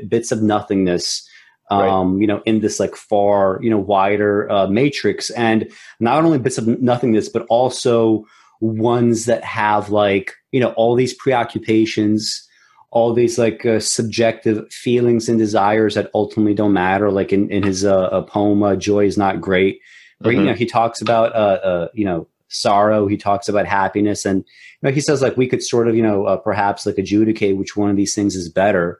bits 0.07 0.31
of 0.31 0.41
nothingness, 0.41 1.27
um, 1.69 2.13
right. 2.13 2.21
you 2.21 2.27
know, 2.27 2.41
in 2.45 2.59
this 2.61 2.79
like 2.79 2.95
far, 2.95 3.59
you 3.61 3.69
know, 3.69 3.77
wider 3.77 4.49
uh, 4.51 4.67
matrix. 4.67 5.29
And 5.31 5.71
not 5.99 6.23
only 6.23 6.39
bits 6.39 6.57
of 6.57 6.67
nothingness, 6.81 7.29
but 7.29 7.45
also 7.49 8.25
ones 8.61 9.25
that 9.25 9.43
have 9.43 9.89
like, 9.89 10.33
you 10.51 10.59
know, 10.59 10.71
all 10.71 10.95
these 10.95 11.13
preoccupations, 11.13 12.43
all 12.89 13.13
these 13.13 13.37
like 13.37 13.65
uh, 13.65 13.79
subjective 13.79 14.71
feelings 14.71 15.29
and 15.29 15.37
desires 15.37 15.93
that 15.93 16.09
ultimately 16.15 16.55
don't 16.55 16.73
matter. 16.73 17.11
Like 17.11 17.31
in, 17.31 17.51
in 17.51 17.61
his 17.61 17.85
uh, 17.85 18.21
poem, 18.23 18.63
uh, 18.63 18.75
Joy 18.75 19.05
is 19.05 19.17
Not 19.17 19.41
Great, 19.41 19.79
where, 20.19 20.33
mm-hmm. 20.33 20.41
you 20.41 20.47
know, 20.47 20.55
he 20.55 20.65
talks 20.65 21.01
about, 21.01 21.35
uh, 21.35 21.59
uh, 21.63 21.87
you 21.93 22.05
know, 22.05 22.27
sorrow. 22.49 23.07
He 23.07 23.17
talks 23.17 23.47
about 23.47 23.65
happiness, 23.65 24.25
and 24.25 24.39
you 24.39 24.89
know, 24.89 24.91
he 24.91 25.01
says 25.01 25.21
like 25.21 25.37
we 25.37 25.47
could 25.47 25.63
sort 25.63 25.87
of 25.87 25.95
you 25.95 26.03
know 26.03 26.25
uh, 26.25 26.37
perhaps 26.37 26.85
like 26.85 26.97
adjudicate 26.97 27.57
which 27.57 27.75
one 27.75 27.89
of 27.89 27.95
these 27.95 28.15
things 28.15 28.35
is 28.35 28.49
better, 28.49 28.99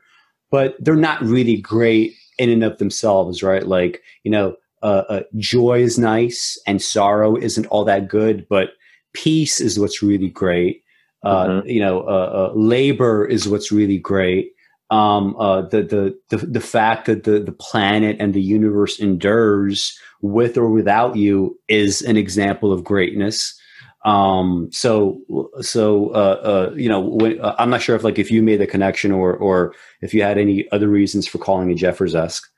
but 0.51 0.75
they're 0.79 0.95
not 0.95 1.21
really 1.21 1.57
great 1.57 2.13
in 2.37 2.49
and 2.49 2.63
of 2.63 2.77
themselves, 2.77 3.43
right? 3.43 3.67
Like 3.67 4.01
you 4.23 4.31
know, 4.31 4.55
uh, 4.83 5.03
uh, 5.09 5.23
joy 5.37 5.81
is 5.81 5.97
nice 5.97 6.59
and 6.67 6.81
sorrow 6.81 7.35
isn't 7.35 7.65
all 7.67 7.83
that 7.85 8.07
good, 8.07 8.47
but 8.49 8.69
peace 9.13 9.59
is 9.59 9.79
what's 9.79 10.03
really 10.03 10.29
great. 10.29 10.83
Uh, 11.23 11.47
mm-hmm. 11.47 11.67
You 11.67 11.79
know, 11.79 12.01
uh, 12.01 12.51
uh, 12.51 12.53
labor 12.55 13.25
is 13.25 13.47
what's 13.47 13.71
really 13.71 13.97
great. 13.97 14.51
Um, 14.89 15.35
uh, 15.37 15.63
the, 15.63 15.83
the 15.83 16.19
the 16.29 16.45
the 16.45 16.61
fact 16.61 17.07
that 17.07 17.25
the 17.25 17.39
the 17.39 17.51
planet 17.51 18.15
and 18.19 18.33
the 18.33 18.41
universe 18.41 18.99
endures 18.99 19.99
with 20.21 20.57
or 20.57 20.69
without 20.69 21.15
you 21.15 21.59
is 21.67 22.01
an 22.01 22.15
example 22.15 22.71
of 22.71 22.83
greatness. 22.83 23.59
Um, 24.05 24.69
so, 24.71 25.19
so, 25.59 26.11
uh, 26.11 26.69
uh, 26.71 26.73
you 26.77 26.87
know, 26.87 27.01
when, 27.01 27.41
uh, 27.41 27.55
I'm 27.59 27.69
not 27.69 27.81
sure 27.81 27.95
if 27.95 28.05
like, 28.05 28.17
if 28.17 28.31
you 28.31 28.41
made 28.41 28.61
the 28.61 28.67
connection 28.67 29.11
or, 29.11 29.35
or 29.35 29.73
if 30.01 30.13
you 30.13 30.21
had 30.21 30.37
any 30.37 30.65
other 30.71 30.87
reasons 30.87 31.27
for 31.27 31.39
calling 31.39 31.69
it 31.71 31.75
Jeffers-esque. 31.75 32.49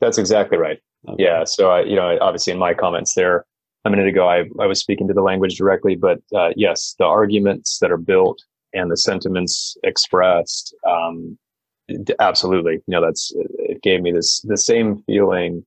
That's 0.00 0.18
exactly 0.18 0.58
right. 0.58 0.80
Okay. 1.08 1.22
Yeah. 1.22 1.44
So 1.44 1.70
I, 1.70 1.82
you 1.84 1.94
know, 1.94 2.18
obviously 2.20 2.52
in 2.52 2.58
my 2.58 2.74
comments 2.74 3.14
there 3.14 3.46
a 3.84 3.90
minute 3.90 4.08
ago, 4.08 4.28
I, 4.28 4.44
I 4.58 4.66
was 4.66 4.80
speaking 4.80 5.06
to 5.06 5.14
the 5.14 5.22
language 5.22 5.56
directly, 5.56 5.94
but, 5.94 6.18
uh, 6.34 6.50
yes, 6.56 6.96
the 6.98 7.04
arguments 7.04 7.78
that 7.78 7.92
are 7.92 7.98
built 7.98 8.42
and 8.72 8.90
the 8.90 8.96
sentiments 8.96 9.76
expressed, 9.84 10.74
um, 10.88 11.38
absolutely, 12.18 12.74
you 12.74 12.82
know, 12.88 13.04
that's, 13.04 13.32
it 13.58 13.82
gave 13.82 14.00
me 14.02 14.12
this, 14.12 14.40
the 14.42 14.56
same 14.56 15.02
feeling 15.06 15.64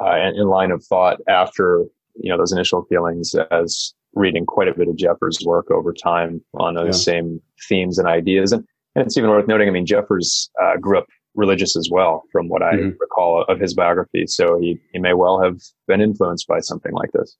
uh, 0.00 0.30
in 0.34 0.48
line 0.48 0.70
of 0.70 0.84
thought 0.84 1.18
after 1.28 1.84
you 2.16 2.30
know 2.30 2.36
those 2.36 2.52
initial 2.52 2.84
feelings 2.90 3.34
as 3.50 3.94
reading 4.14 4.44
quite 4.44 4.68
a 4.68 4.74
bit 4.74 4.88
of 4.88 4.96
Jeffers' 4.96 5.38
work 5.44 5.70
over 5.70 5.92
time 5.92 6.42
on 6.54 6.74
those 6.74 7.06
yeah. 7.06 7.14
same 7.14 7.40
themes 7.68 7.98
and 7.98 8.06
ideas. 8.06 8.52
And, 8.52 8.64
and 8.94 9.06
it's 9.06 9.16
even 9.16 9.30
worth 9.30 9.48
noting, 9.48 9.68
I 9.68 9.70
mean, 9.70 9.86
Jeffers 9.86 10.50
uh, 10.62 10.76
grew 10.76 10.98
up 10.98 11.06
religious 11.34 11.76
as 11.76 11.88
well, 11.90 12.24
from 12.30 12.48
what 12.48 12.62
I 12.62 12.74
mm-hmm. 12.74 12.90
recall 13.00 13.44
of 13.48 13.58
his 13.58 13.72
biography. 13.72 14.26
So 14.26 14.58
he, 14.60 14.78
he 14.92 14.98
may 14.98 15.14
well 15.14 15.40
have 15.40 15.58
been 15.88 16.02
influenced 16.02 16.46
by 16.46 16.60
something 16.60 16.92
like 16.92 17.10
this. 17.12 17.34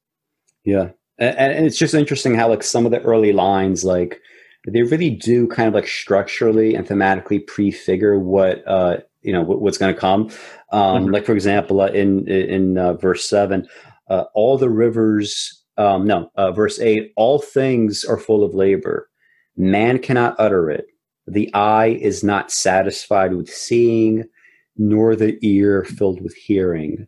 Yeah. 0.65 0.91
And, 1.19 1.37
and 1.37 1.67
it's 1.67 1.77
just 1.77 1.93
interesting 1.93 2.35
how, 2.35 2.49
like, 2.49 2.63
some 2.63 2.87
of 2.87 2.93
the 2.93 3.03
early 3.03 3.35
lines, 3.35 3.85
like, 3.85 4.19
they 4.67 4.83
really 4.83 5.11
do 5.11 5.47
kind 5.49 5.69
of 5.69 5.75
like 5.75 5.89
structurally 5.89 6.75
and 6.75 6.87
thematically 6.87 7.45
prefigure 7.47 8.19
what 8.19 8.67
uh, 8.67 8.99
you 9.23 9.33
know 9.33 9.43
what's 9.43 9.79
going 9.79 9.93
to 9.93 10.01
come. 10.01 10.31
Um, 10.73 11.05
mm-hmm. 11.05 11.13
Like 11.13 11.27
for 11.27 11.33
example, 11.33 11.81
uh, 11.81 11.89
in 11.89 12.29
in 12.29 12.79
uh, 12.79 12.95
verse 12.95 13.29
seven, 13.29 13.67
uh, 14.09 14.25
all 14.35 14.59
the 14.59 14.71
rivers. 14.71 15.59
Um, 15.79 16.07
no, 16.07 16.31
uh, 16.37 16.53
verse 16.53 16.79
eight. 16.81 17.13
All 17.17 17.39
things 17.39 18.05
are 18.05 18.19
full 18.19 18.45
of 18.45 18.55
labor. 18.55 19.09
Man 19.57 19.99
cannot 19.99 20.37
utter 20.39 20.71
it. 20.71 20.85
The 21.27 21.53
eye 21.55 21.99
is 22.01 22.23
not 22.23 22.51
satisfied 22.53 23.35
with 23.35 23.49
seeing, 23.49 24.25
nor 24.77 25.17
the 25.17 25.39
ear 25.41 25.85
filled 25.85 26.21
with 26.21 26.35
hearing. 26.35 27.07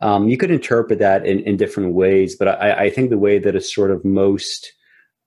Um, 0.00 0.28
you 0.28 0.36
could 0.36 0.50
interpret 0.50 0.98
that 0.98 1.24
in, 1.24 1.40
in 1.40 1.56
different 1.56 1.94
ways, 1.94 2.34
but 2.36 2.48
I, 2.48 2.86
I, 2.86 2.90
think 2.90 3.10
the 3.10 3.18
way 3.18 3.38
that 3.38 3.54
is 3.54 3.72
sort 3.72 3.92
of 3.92 4.04
most 4.04 4.72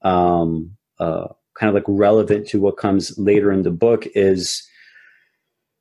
um, 0.02 0.76
uh, 1.00 1.28
kind 1.56 1.70
of 1.70 1.76
like 1.76 1.84
relevant 1.88 2.48
to 2.48 2.60
what 2.60 2.78
comes 2.78 3.18
later 3.18 3.52
in 3.52 3.64
the 3.64 3.72
book 3.72 4.06
is 4.14 4.68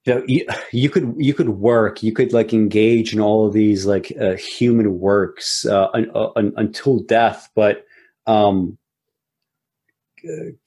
you 0.05 0.15
know 0.15 0.25
you, 0.27 0.47
you, 0.73 0.89
could 0.89 1.15
you 1.19 1.35
could 1.35 1.51
work 1.51 2.03
you 2.03 2.13
could 2.13 2.33
like 2.33 2.53
engage 2.53 3.13
in 3.13 3.21
all 3.21 3.47
of 3.47 3.53
these 3.53 3.87
like 3.87 4.13
uh, 4.21 4.35
human 4.35 4.99
works 4.99 5.67
uh, 5.67 5.89
un, 5.95 6.11
uh, 6.15 6.31
un, 6.37 6.53
until 6.57 7.01
death 7.01 7.49
but 7.55 7.85
um 8.27 8.79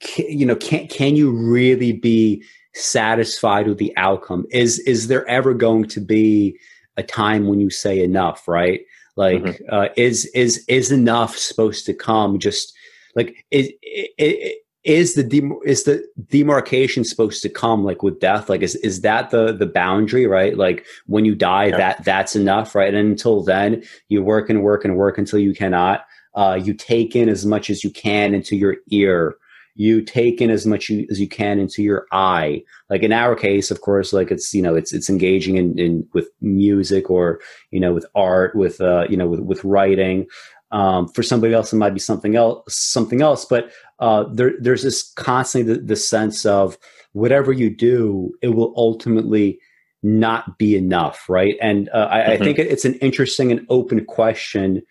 can, 0.00 0.26
you 0.28 0.46
know 0.46 0.56
can 0.56 0.86
can 0.88 1.16
you 1.16 1.30
really 1.30 1.92
be 1.92 2.42
satisfied 2.74 3.66
with 3.66 3.78
the 3.78 3.94
outcome? 3.96 4.46
Is 4.50 4.78
is 4.80 5.08
there 5.08 5.26
ever 5.26 5.54
going 5.54 5.86
to 5.88 6.00
be 6.00 6.58
a 6.96 7.02
time 7.02 7.46
when 7.46 7.60
you 7.60 7.70
say 7.70 8.02
enough 8.02 8.46
right? 8.48 8.80
Like 9.16 9.42
mm-hmm. 9.42 9.64
uh, 9.70 9.88
is 9.96 10.26
is 10.26 10.64
is 10.68 10.92
enough 10.92 11.36
supposed 11.36 11.86
to 11.86 11.94
come? 11.94 12.38
Just 12.38 12.72
like 13.14 13.44
it, 13.50 13.74
it 13.82 14.58
is 14.88 15.14
the 15.14 15.22
dem- 15.22 15.58
is 15.66 15.84
the 15.84 16.02
demarcation 16.30 17.04
supposed 17.04 17.42
to 17.42 17.50
come 17.50 17.84
like 17.84 18.02
with 18.02 18.20
death? 18.20 18.48
Like 18.48 18.62
is 18.62 18.74
is 18.76 19.02
that 19.02 19.30
the 19.30 19.52
the 19.52 19.66
boundary 19.66 20.26
right? 20.26 20.56
Like 20.56 20.86
when 21.06 21.26
you 21.26 21.34
die 21.34 21.66
yeah. 21.66 21.76
that 21.76 22.04
that's 22.04 22.34
enough 22.34 22.74
right? 22.74 22.92
And 22.94 23.10
until 23.10 23.44
then 23.44 23.84
you 24.08 24.22
work 24.22 24.48
and 24.48 24.62
work 24.62 24.86
and 24.86 24.96
work 24.96 25.18
until 25.18 25.38
you 25.38 25.54
cannot. 25.54 26.06
Uh, 26.34 26.58
you 26.62 26.72
take 26.72 27.14
in 27.14 27.28
as 27.28 27.44
much 27.44 27.68
as 27.68 27.84
you 27.84 27.90
can 27.90 28.32
into 28.32 28.56
your 28.56 28.76
ear. 28.90 29.36
You 29.74 30.02
take 30.02 30.40
in 30.40 30.50
as 30.50 30.66
much 30.66 30.90
as 30.90 31.20
you 31.20 31.28
can 31.28 31.58
into 31.58 31.82
your 31.82 32.06
eye. 32.10 32.62
Like 32.88 33.02
in 33.02 33.12
our 33.12 33.36
case 33.36 33.70
of 33.70 33.82
course 33.82 34.14
like 34.14 34.30
it's 34.30 34.54
you 34.54 34.62
know 34.62 34.74
it's 34.74 34.94
it's 34.94 35.10
engaging 35.10 35.56
in, 35.56 35.78
in 35.78 36.08
with 36.14 36.30
music 36.40 37.10
or 37.10 37.40
you 37.70 37.78
know 37.78 37.92
with 37.92 38.06
art 38.14 38.56
with 38.56 38.80
uh 38.80 39.04
you 39.10 39.18
know 39.18 39.28
with, 39.28 39.40
with 39.40 39.64
writing. 39.64 40.26
Um, 40.70 41.08
for 41.08 41.22
somebody 41.22 41.54
else, 41.54 41.72
it 41.72 41.76
might 41.76 41.94
be 41.94 42.00
something 42.00 42.36
else, 42.36 42.76
something 42.76 43.22
else. 43.22 43.46
But 43.46 43.72
uh, 43.98 44.24
there, 44.32 44.52
there's 44.60 44.82
this 44.82 45.12
constantly 45.14 45.74
the, 45.74 45.80
the, 45.80 45.96
sense 45.96 46.46
of 46.46 46.78
whatever 47.12 47.52
you 47.52 47.74
do, 47.74 48.32
it 48.42 48.48
will 48.48 48.72
ultimately 48.76 49.58
not 50.02 50.58
be 50.58 50.76
enough, 50.76 51.28
right? 51.28 51.56
And 51.60 51.88
uh, 51.88 52.08
I, 52.10 52.18
mm-hmm. 52.18 52.30
I, 52.30 52.36
think 52.38 52.58
it's 52.58 52.84
an 52.84 52.94
interesting 52.94 53.50
and 53.50 53.66
open 53.68 54.04
question 54.04 54.82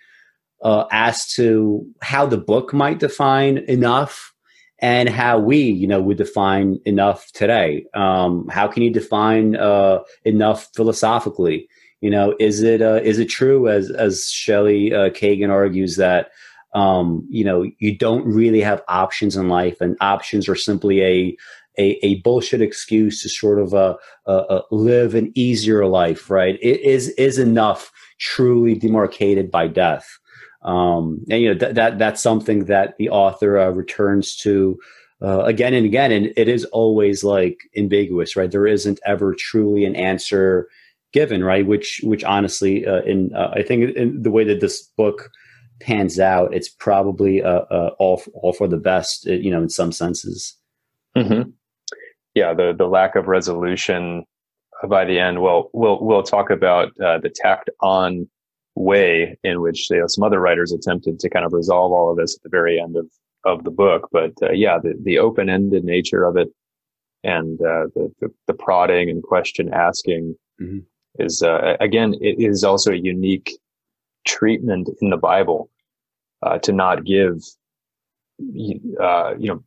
uh, 0.62 0.86
as 0.92 1.28
to 1.34 1.86
how 2.02 2.26
the 2.26 2.38
book 2.38 2.74
might 2.74 3.00
define 3.00 3.60
enough 3.60 4.34
and 4.80 5.10
how 5.10 5.40
we, 5.40 5.58
you 5.58 5.88
know, 5.88 6.02
would 6.02 6.18
define 6.18 6.80
enough 6.86 7.32
today. 7.32 7.86
Um, 7.94 8.48
how 8.50 8.68
can 8.68 8.84
you 8.84 8.92
define 8.92 9.56
uh, 9.56 10.00
enough 10.24 10.70
philosophically? 10.76 11.68
You 12.02 12.12
know, 12.12 12.36
is 12.40 12.62
it 12.62 12.82
uh, 12.82 13.00
is 13.04 13.18
it 13.18 13.26
true 13.26 13.68
as 13.68 13.90
as 13.90 14.30
Shelly 14.30 14.94
uh, 14.94 15.10
Kagan 15.10 15.50
argues 15.50 15.96
that 15.96 16.30
um, 16.78 17.26
you 17.30 17.44
know 17.44 17.66
you 17.80 17.98
don't 17.98 18.24
really 18.26 18.62
have 18.62 18.84
options 18.88 19.36
in 19.36 19.50
life, 19.50 19.82
and 19.82 19.98
options 20.00 20.48
are 20.48 20.56
simply 20.56 21.02
a 21.02 21.38
a, 21.80 22.06
a 22.06 22.22
bullshit 22.22 22.62
excuse 22.62 23.22
to 23.24 23.30
sort 23.30 23.60
of 23.60 23.74
uh, 23.74 23.96
uh, 24.28 24.44
uh 24.50 24.62
live 24.70 25.16
an 25.16 25.32
easier 25.34 25.88
life, 25.88 26.30
right? 26.30 26.60
It 26.62 26.80
is 26.82 27.10
is 27.10 27.40
enough 27.40 27.92
truly 28.20 28.76
demarcated 28.76 29.50
by 29.50 29.68
death, 29.68 30.08
um, 30.62 31.26
and 31.32 31.42
you 31.42 31.52
know 31.52 31.60
th- 31.60 31.74
that 31.74 31.98
that's 31.98 32.22
something 32.22 32.66
that 32.66 32.96
the 33.00 33.10
author 33.10 33.58
uh, 33.58 33.72
returns 33.72 34.36
to 34.38 34.78
uh, 35.24 35.46
again 35.46 35.74
and 35.74 35.86
again, 35.86 36.12
and 36.12 36.32
it 36.38 36.48
is 36.48 36.64
always 36.66 37.24
like 37.24 37.58
ambiguous, 37.76 38.36
right? 38.36 38.52
There 38.52 38.68
isn't 38.68 39.00
ever 39.04 39.34
truly 39.34 39.84
an 39.84 39.96
answer 39.96 40.68
given, 41.12 41.44
right? 41.44 41.66
Which, 41.66 42.02
which 42.04 42.24
honestly, 42.24 42.86
uh, 42.86 43.02
in 43.02 43.32
I 43.36 43.64
think 43.64 43.96
in 43.96 44.22
the 44.22 44.30
way 44.30 44.44
that 44.44 44.60
this 44.60 44.84
book 44.96 45.32
pans 45.80 46.20
out, 46.20 46.54
it's 46.54 46.70
probably 46.70 47.44
uh, 47.44 47.62
uh 47.72 47.92
all 48.00 48.22
all 48.34 48.54
for 48.54 48.68
the 48.68 48.78
best, 48.78 49.28
uh, 49.28 49.34
you 49.34 49.52
know, 49.52 49.62
in 49.62 49.70
some 49.70 49.92
senses. 49.92 50.56
Mm-hmm. 51.16 51.50
Yeah, 52.34 52.54
the 52.54 52.74
the 52.78 52.88
lack 52.88 53.16
of 53.16 53.28
resolution 53.28 54.26
by 54.88 55.06
the 55.06 55.20
end, 55.20 55.42
well, 55.42 55.70
we'll 55.74 56.04
we'll 56.04 56.24
talk 56.24 56.50
about 56.50 56.90
uh, 57.00 57.20
the 57.20 57.32
tacked 57.34 57.70
on 57.82 58.28
way 58.76 59.38
in 59.44 59.62
which 59.62 59.90
you 59.90 59.98
know, 59.98 60.08
some 60.08 60.24
other 60.24 60.40
writers 60.40 60.72
attempted 60.72 61.20
to 61.20 61.30
kind 61.30 61.46
of 61.46 61.54
resolve 61.54 61.92
all 61.92 62.12
of 62.12 62.18
this 62.18 62.36
at 62.36 62.44
the 62.44 62.50
very 62.50 62.80
end 62.80 62.96
of 62.96 63.08
of 63.44 63.64
the 63.64 63.72
book. 63.72 64.08
But 64.12 64.34
uh, 64.42 64.52
yeah, 64.52 64.78
the 64.82 64.94
the 65.04 65.20
open 65.20 65.50
ended 65.50 65.84
nature 65.84 66.24
of 66.24 66.38
it, 66.38 66.50
and 67.24 67.60
uh, 67.62 67.88
the, 67.96 68.12
the, 68.20 68.34
the 68.48 68.54
prodding 68.54 69.10
and 69.10 69.24
question 69.24 69.74
asking 69.74 70.36
mm-hmm. 70.62 70.80
is 71.20 71.42
uh, 71.42 71.76
again 71.80 72.14
it 72.22 72.36
is 72.40 72.64
also 72.64 72.92
a 72.92 72.98
unique 72.98 73.58
treatment 74.28 74.90
in 75.02 75.10
the 75.10 75.18
Bible 75.18 75.70
uh, 76.44 76.60
to 76.60 76.72
not 76.72 77.06
give 77.06 77.42
uh, 79.02 79.34
you 79.38 79.48
know 79.48 79.64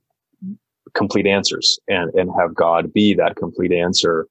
complete 0.95 1.27
answers 1.27 1.79
and 1.89 2.13
and 2.15 2.31
have 2.39 2.55
God 2.55 2.93
be 2.93 3.15
that 3.15 3.37
complete 3.37 3.73
answer 3.73 4.29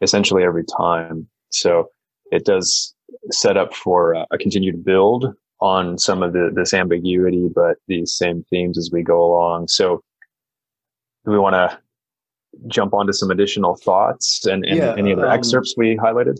essentially 0.00 0.42
every 0.42 0.64
time. 0.64 1.26
So 1.50 1.88
it 2.30 2.44
does 2.44 2.94
set 3.30 3.56
up 3.56 3.74
for 3.74 4.14
a 4.14 4.38
continued 4.38 4.84
build 4.84 5.26
on 5.60 5.96
some 5.96 6.22
of 6.24 6.32
the, 6.32 6.50
this 6.52 6.74
ambiguity, 6.74 7.48
but 7.54 7.76
these 7.86 8.12
same 8.12 8.44
themes 8.50 8.76
as 8.76 8.90
we 8.92 9.02
go 9.02 9.22
along. 9.24 9.68
So 9.68 10.02
do 11.24 11.30
we 11.30 11.38
want 11.38 11.54
to 11.54 11.78
jump 12.66 12.92
onto 12.92 13.12
some 13.12 13.30
additional 13.30 13.76
thoughts 13.76 14.44
and, 14.44 14.64
and 14.64 14.76
yeah, 14.76 14.94
any 14.98 15.12
other 15.12 15.26
um, 15.26 15.32
excerpts 15.32 15.74
we 15.76 15.96
highlighted? 15.96 16.38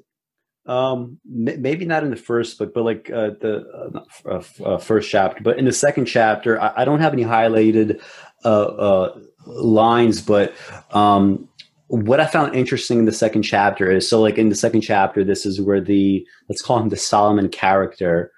Um, 0.64 1.18
maybe 1.24 1.84
not 1.84 2.04
in 2.04 2.10
the 2.10 2.16
first 2.16 2.56
book, 2.58 2.72
but 2.72 2.84
like 2.84 3.10
uh, 3.10 3.30
the 3.40 4.02
uh, 4.24 4.42
uh, 4.64 4.78
first 4.78 5.10
chapter. 5.10 5.42
But 5.42 5.58
in 5.58 5.64
the 5.64 5.72
second 5.72 6.06
chapter, 6.06 6.60
I, 6.60 6.72
I 6.76 6.84
don't 6.84 7.00
have 7.00 7.12
any 7.12 7.24
highlighted 7.24 8.00
uh, 8.44 8.48
uh, 8.48 9.18
lines, 9.46 10.22
but 10.22 10.54
um, 10.92 11.48
what 11.88 12.20
I 12.20 12.26
found 12.26 12.54
interesting 12.54 13.00
in 13.00 13.04
the 13.06 13.12
second 13.12 13.42
chapter 13.42 13.90
is 13.90 14.08
so 14.08 14.20
like 14.20 14.38
in 14.38 14.48
the 14.48 14.54
second 14.54 14.80
chapter, 14.82 15.24
this 15.24 15.44
is 15.44 15.60
where 15.60 15.80
the 15.80 16.26
let's 16.48 16.62
call 16.62 16.78
him 16.78 16.88
the 16.90 16.96
Solomon 16.96 17.48
character, 17.48 18.32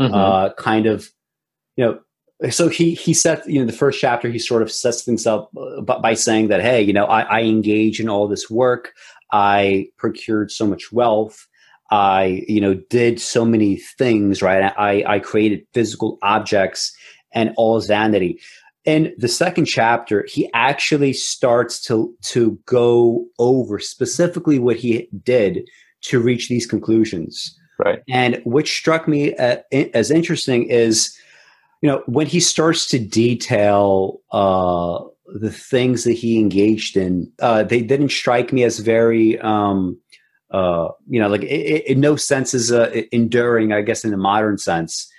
mm-hmm. 0.00 0.12
uh, 0.12 0.52
kind 0.54 0.86
of, 0.86 1.10
you 1.76 1.84
know, 1.86 2.00
so 2.50 2.68
he 2.68 2.94
he 2.94 3.14
set 3.14 3.48
you 3.48 3.58
know 3.58 3.66
the 3.66 3.72
first 3.72 4.00
chapter 4.00 4.28
he 4.28 4.38
sort 4.38 4.62
of 4.62 4.70
sets 4.70 5.02
things 5.02 5.26
up 5.26 5.50
uh, 5.56 5.80
by, 5.80 5.98
by 5.98 6.14
saying 6.14 6.48
that 6.48 6.60
hey 6.60 6.80
you 6.80 6.92
know 6.92 7.06
I, 7.06 7.22
I 7.22 7.42
engage 7.42 7.98
in 7.98 8.08
all 8.08 8.28
this 8.28 8.48
work, 8.48 8.92
I 9.32 9.88
procured 9.96 10.52
so 10.52 10.66
much 10.66 10.92
wealth, 10.92 11.47
I 11.90 12.44
you 12.48 12.60
know 12.60 12.74
did 12.90 13.20
so 13.20 13.44
many 13.44 13.76
things 13.76 14.42
right, 14.42 14.72
I 14.76 15.04
I 15.06 15.18
created 15.18 15.66
physical 15.74 16.18
objects 16.22 16.94
and 17.32 17.52
all 17.56 17.80
vanity. 17.80 18.40
In 18.84 19.14
the 19.18 19.28
second 19.28 19.66
chapter 19.66 20.26
he 20.28 20.50
actually 20.54 21.12
starts 21.12 21.80
to 21.84 22.14
to 22.22 22.58
go 22.66 23.26
over 23.38 23.78
specifically 23.78 24.58
what 24.58 24.76
he 24.76 25.08
did 25.22 25.68
to 26.02 26.20
reach 26.20 26.48
these 26.48 26.66
conclusions. 26.66 27.54
Right. 27.78 28.02
And 28.08 28.40
which 28.44 28.76
struck 28.76 29.06
me 29.06 29.34
uh, 29.36 29.58
as 29.72 30.10
interesting 30.10 30.64
is 30.64 31.16
you 31.80 31.88
know 31.88 32.02
when 32.06 32.26
he 32.26 32.40
starts 32.40 32.86
to 32.88 32.98
detail 32.98 34.20
uh, 34.32 35.00
the 35.40 35.52
things 35.52 36.04
that 36.04 36.14
he 36.14 36.38
engaged 36.38 36.96
in 36.96 37.30
uh, 37.40 37.62
they 37.62 37.80
didn't 37.82 38.10
strike 38.10 38.52
me 38.52 38.64
as 38.64 38.78
very 38.78 39.38
um, 39.40 39.98
uh, 40.50 40.88
you 41.08 41.20
know 41.20 41.28
like 41.28 41.42
in 41.42 42.00
no 42.00 42.16
sense 42.16 42.54
is 42.54 42.72
uh, 42.72 42.90
enduring 43.12 43.72
i 43.72 43.82
guess 43.82 44.04
in 44.04 44.10
the 44.10 44.16
modern 44.16 44.58
sense. 44.58 45.10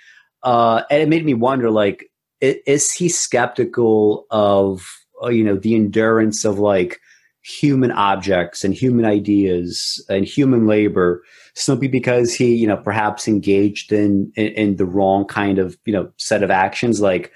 Uh, 0.42 0.82
and 0.90 1.02
it 1.02 1.08
made 1.08 1.24
me 1.24 1.34
wonder 1.34 1.70
like 1.70 2.10
is 2.40 2.90
he 2.90 3.08
skeptical 3.08 4.26
of 4.30 4.86
uh, 5.22 5.28
you 5.28 5.44
know 5.44 5.56
the 5.56 5.74
endurance 5.74 6.44
of 6.44 6.58
like 6.58 6.98
human 7.42 7.90
objects 7.92 8.64
and 8.64 8.74
human 8.74 9.04
ideas 9.04 10.04
and 10.08 10.24
human 10.24 10.66
labor 10.66 11.22
simply 11.54 11.88
because 11.88 12.34
he 12.34 12.54
you 12.54 12.66
know 12.66 12.76
perhaps 12.76 13.28
engaged 13.28 13.92
in, 13.92 14.32
in 14.36 14.48
in, 14.48 14.76
the 14.76 14.86
wrong 14.86 15.24
kind 15.24 15.58
of 15.58 15.76
you 15.84 15.92
know 15.92 16.10
set 16.16 16.42
of 16.42 16.50
actions? 16.50 17.00
Like 17.00 17.32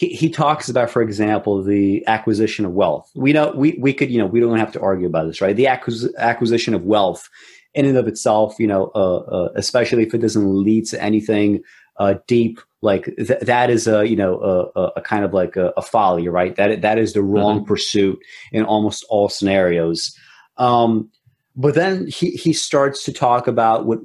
he, 0.00 0.08
he 0.08 0.30
talks 0.30 0.70
about 0.70 0.88
for 0.88 1.02
example 1.02 1.62
the 1.62 2.02
acquisition 2.06 2.64
of 2.64 2.72
wealth. 2.72 3.10
We 3.14 3.34
know 3.34 3.52
we, 3.54 3.76
we 3.78 3.92
could 3.92 4.10
you 4.10 4.16
know 4.16 4.24
we 4.24 4.40
don't 4.40 4.58
have 4.58 4.72
to 4.72 4.80
argue 4.80 5.06
about 5.06 5.26
this 5.26 5.42
right? 5.42 5.54
The 5.54 5.66
acquis- 5.66 6.08
acquisition 6.16 6.72
of 6.72 6.84
wealth 6.84 7.28
in 7.74 7.84
and 7.84 7.98
of 7.98 8.08
itself 8.08 8.54
you 8.58 8.66
know 8.66 8.90
uh, 8.94 9.18
uh, 9.18 9.48
especially 9.56 10.04
if 10.04 10.14
it 10.14 10.22
doesn't 10.22 10.64
lead 10.64 10.86
to 10.86 11.02
anything 11.02 11.62
uh, 11.98 12.14
deep 12.26 12.60
like 12.80 13.14
th- 13.16 13.40
that 13.42 13.68
is 13.68 13.86
a 13.86 14.08
you 14.08 14.16
know 14.16 14.40
a, 14.74 14.80
a 14.96 15.02
kind 15.02 15.22
of 15.22 15.34
like 15.34 15.56
a, 15.56 15.70
a, 15.76 15.82
folly 15.82 16.26
right? 16.28 16.56
That 16.56 16.80
that 16.80 16.98
is 16.98 17.12
the 17.12 17.22
wrong 17.22 17.58
mm-hmm. 17.58 17.66
pursuit 17.66 18.18
in 18.52 18.64
almost 18.64 19.04
all 19.10 19.28
scenarios. 19.28 20.16
Um, 20.56 21.10
but 21.56 21.74
then 21.74 22.06
he 22.06 22.30
he 22.30 22.54
starts 22.54 23.04
to 23.04 23.12
talk 23.12 23.46
about 23.46 23.84
what 23.84 23.98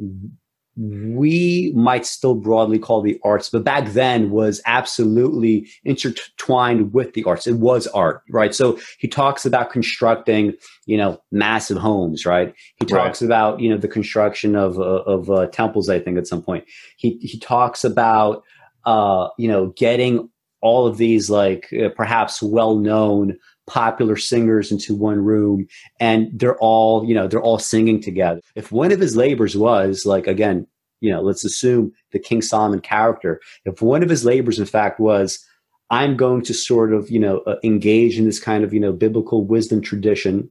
we 0.77 1.71
might 1.75 2.05
still 2.05 2.35
broadly 2.35 2.77
call 2.77 3.01
the 3.01 3.19
arts, 3.23 3.49
but 3.49 3.63
back 3.63 3.89
then 3.89 4.29
was 4.29 4.61
absolutely 4.65 5.67
intertwined 5.83 6.93
with 6.93 7.13
the 7.13 7.23
arts. 7.23 7.47
It 7.47 7.55
was 7.55 7.87
art, 7.87 8.23
right? 8.29 8.53
So 8.53 8.77
he 8.99 9.07
talks 9.07 9.45
about 9.45 9.71
constructing, 9.71 10.53
you 10.85 10.97
know, 10.97 11.21
massive 11.31 11.77
homes, 11.77 12.25
right? 12.25 12.53
He 12.79 12.85
talks 12.85 13.21
right. 13.21 13.25
about, 13.25 13.61
you 13.61 13.69
know, 13.69 13.77
the 13.77 13.87
construction 13.87 14.55
of 14.55 14.77
uh, 14.77 15.03
of 15.03 15.29
uh, 15.29 15.47
temples. 15.47 15.89
I 15.89 15.99
think 15.99 16.17
at 16.17 16.27
some 16.27 16.41
point 16.41 16.65
he 16.97 17.17
he 17.21 17.39
talks 17.39 17.83
about, 17.83 18.43
uh, 18.85 19.29
you 19.37 19.47
know, 19.47 19.67
getting 19.77 20.29
all 20.61 20.87
of 20.87 20.97
these 20.97 21.29
like 21.29 21.71
uh, 21.73 21.89
perhaps 21.89 22.41
well 22.41 22.75
known 22.75 23.37
popular 23.67 24.15
singers 24.15 24.71
into 24.71 24.95
one 24.95 25.19
room 25.19 25.65
and 25.99 26.29
they're 26.33 26.57
all 26.57 27.05
you 27.05 27.15
know 27.15 27.27
they're 27.27 27.41
all 27.41 27.59
singing 27.59 28.01
together. 28.01 28.41
If 28.55 28.71
one 28.71 28.91
of 28.91 28.99
his 28.99 29.15
labors 29.15 29.55
was 29.55 30.05
like 30.05 30.27
again 30.27 30.67
you 31.01 31.11
know 31.11 31.21
let's 31.21 31.45
assume 31.45 31.91
the 32.11 32.19
king 32.19 32.41
solomon 32.41 32.79
character 32.79 33.41
if 33.65 33.81
one 33.81 34.01
of 34.01 34.09
his 34.09 34.25
labors 34.25 34.57
in 34.59 34.65
fact 34.65 34.99
was 34.99 35.45
i'm 35.91 36.17
going 36.17 36.41
to 36.41 36.53
sort 36.53 36.93
of 36.93 37.09
you 37.09 37.19
know 37.19 37.39
uh, 37.39 37.57
engage 37.63 38.17
in 38.17 38.25
this 38.25 38.39
kind 38.39 38.63
of 38.63 38.73
you 38.73 38.79
know 38.79 38.91
biblical 38.91 39.45
wisdom 39.45 39.81
tradition 39.81 40.49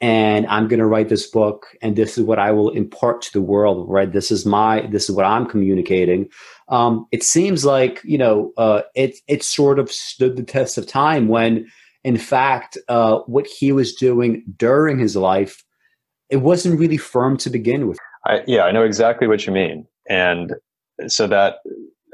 and 0.00 0.46
i'm 0.48 0.68
going 0.68 0.80
to 0.80 0.86
write 0.86 1.08
this 1.08 1.26
book 1.26 1.66
and 1.82 1.96
this 1.96 2.18
is 2.18 2.24
what 2.24 2.38
i 2.38 2.50
will 2.50 2.70
impart 2.70 3.22
to 3.22 3.32
the 3.32 3.40
world 3.40 3.88
right? 3.88 4.12
This 4.12 4.30
is 4.30 4.44
my 4.44 4.86
this 4.86 5.08
is 5.08 5.16
what 5.16 5.24
i'm 5.24 5.46
communicating. 5.46 6.28
Um, 6.68 7.06
it 7.10 7.22
seems 7.22 7.64
like 7.64 8.00
you 8.04 8.18
know 8.18 8.52
uh, 8.56 8.82
it 8.94 9.16
it 9.26 9.42
sort 9.42 9.78
of 9.78 9.90
stood 9.90 10.36
the 10.36 10.42
test 10.42 10.78
of 10.78 10.86
time 10.86 11.28
when 11.28 11.66
in 12.04 12.16
fact, 12.16 12.78
uh, 12.88 13.18
what 13.26 13.46
he 13.46 13.72
was 13.72 13.94
doing 13.94 14.42
during 14.56 14.98
his 14.98 15.16
life, 15.16 15.62
it 16.28 16.38
wasn't 16.38 16.78
really 16.78 16.96
firm 16.96 17.36
to 17.38 17.50
begin 17.50 17.88
with. 17.88 17.98
I, 18.26 18.42
yeah, 18.46 18.62
I 18.62 18.72
know 18.72 18.84
exactly 18.84 19.26
what 19.26 19.46
you 19.46 19.52
mean. 19.52 19.86
And 20.08 20.54
so 21.08 21.26
that 21.26 21.56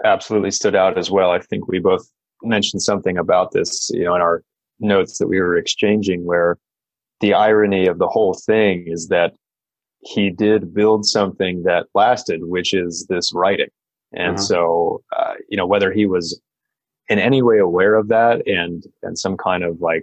absolutely 0.05 0.51
stood 0.51 0.75
out 0.75 0.99
as 0.99 1.11
well. 1.11 1.31
I 1.31 1.41
think 1.41 1.69
we 1.69 1.79
both 1.79 2.09
mentioned 2.43 2.83
something 2.83 3.17
about 3.17 3.53
this, 3.53 3.91
you 3.93 4.05
know, 4.05 4.15
in 4.15 4.21
our 4.21 4.43
notes 4.79 5.19
that 5.19 5.29
we 5.29 5.41
were 5.41 5.57
exchanging, 5.57 6.25
where 6.25 6.59
the 7.21 7.35
irony 7.35 7.87
of 7.87 7.99
the 7.99 8.09
whole 8.09 8.35
thing 8.35 8.85
is 8.87 9.09
that 9.09 9.35
he 10.01 10.31
did 10.31 10.75
build 10.75 11.07
something 11.07 11.63
that 11.65 11.87
lasted, 11.95 12.41
which 12.45 12.75
is 12.75 13.07
this 13.09 13.33
writing. 13.35 13.69
And 14.13 14.37
uh-huh. 14.37 14.43
so, 14.43 15.03
uh, 15.17 15.35
you 15.49 15.57
know, 15.57 15.67
whether 15.67 15.93
he 15.93 16.07
was 16.07 16.41
in 17.09 17.19
any 17.19 17.43
way 17.43 17.59
aware 17.59 17.95
of 17.95 18.09
that 18.09 18.47
and 18.47 18.85
and 19.03 19.19
some 19.19 19.37
kind 19.37 19.63
of 19.63 19.81
like 19.81 20.03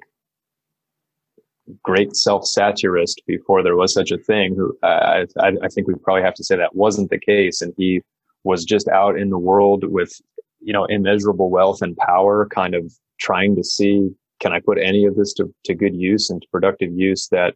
great 1.81 2.15
self-satirist 2.15 3.21
before 3.25 3.63
there 3.63 3.75
was 3.75 3.93
such 3.93 4.11
a 4.11 4.17
thing 4.17 4.55
who 4.55 4.77
uh, 4.83 5.25
I, 5.39 5.53
I 5.63 5.67
think 5.69 5.87
we 5.87 5.95
probably 5.95 6.23
have 6.23 6.33
to 6.35 6.43
say 6.43 6.57
that 6.57 6.75
wasn't 6.75 7.09
the 7.09 7.19
case. 7.19 7.61
And 7.61 7.73
he 7.77 8.01
was 8.43 8.65
just 8.65 8.87
out 8.89 9.17
in 9.17 9.29
the 9.29 9.37
world 9.37 9.85
with 9.85 10.13
you 10.59 10.73
know 10.73 10.85
immeasurable 10.85 11.49
wealth 11.49 11.81
and 11.81 11.95
power 11.97 12.47
kind 12.53 12.75
of 12.75 12.91
trying 13.19 13.55
to 13.55 13.63
see 13.63 14.09
can 14.39 14.53
i 14.53 14.59
put 14.59 14.77
any 14.77 15.05
of 15.05 15.15
this 15.15 15.33
to, 15.33 15.53
to 15.65 15.73
good 15.73 15.95
use 15.95 16.29
and 16.29 16.41
to 16.41 16.47
productive 16.51 16.89
use 16.93 17.27
that 17.29 17.53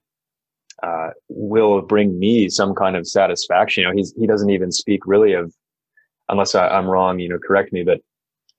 uh, 0.83 1.09
will 1.27 1.81
bring 1.81 2.19
me 2.19 2.47
some 2.49 2.75
kind 2.75 2.95
of 2.95 3.07
satisfaction? 3.07 3.81
You 3.81 3.89
know 3.89 3.95
he's 3.95 4.13
he 4.17 4.27
doesn't 4.27 4.49
even 4.49 4.71
speak 4.71 5.01
really 5.05 5.33
of 5.33 5.53
unless 6.29 6.53
I, 6.53 6.67
i'm 6.67 6.87
wrong 6.87 7.19
you 7.19 7.29
know 7.29 7.39
correct 7.39 7.71
me 7.73 7.83
but 7.83 7.99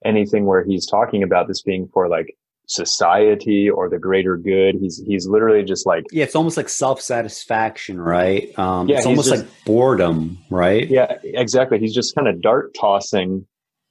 anything 0.05 0.47
where 0.47 0.65
he's 0.65 0.87
talking 0.87 1.23
about 1.23 1.49
this 1.49 1.63
being 1.63 1.89
for 1.93 2.09
like 2.09 2.37
society 2.67 3.69
or 3.69 3.89
the 3.89 3.99
greater 3.99 4.37
good. 4.37 4.77
He's 4.81 5.03
he's 5.07 5.27
literally 5.27 5.65
just 5.65 5.87
like 5.87 6.05
yeah, 6.13 6.25
it's 6.25 6.37
almost 6.37 6.57
like 6.57 6.69
self 6.69 7.01
satisfaction, 7.01 8.01
right? 8.01 8.57
Um, 8.59 8.89
yeah, 8.89 8.99
it's 8.99 9.07
almost 9.07 9.31
just, 9.31 9.45
like 9.45 9.65
boredom, 9.65 10.39
right? 10.51 10.89
Yeah, 10.89 11.19
exactly. 11.25 11.79
He's 11.79 11.95
just 11.95 12.15
kind 12.15 12.29
of 12.29 12.41
dart 12.41 12.75
tossing 12.79 13.47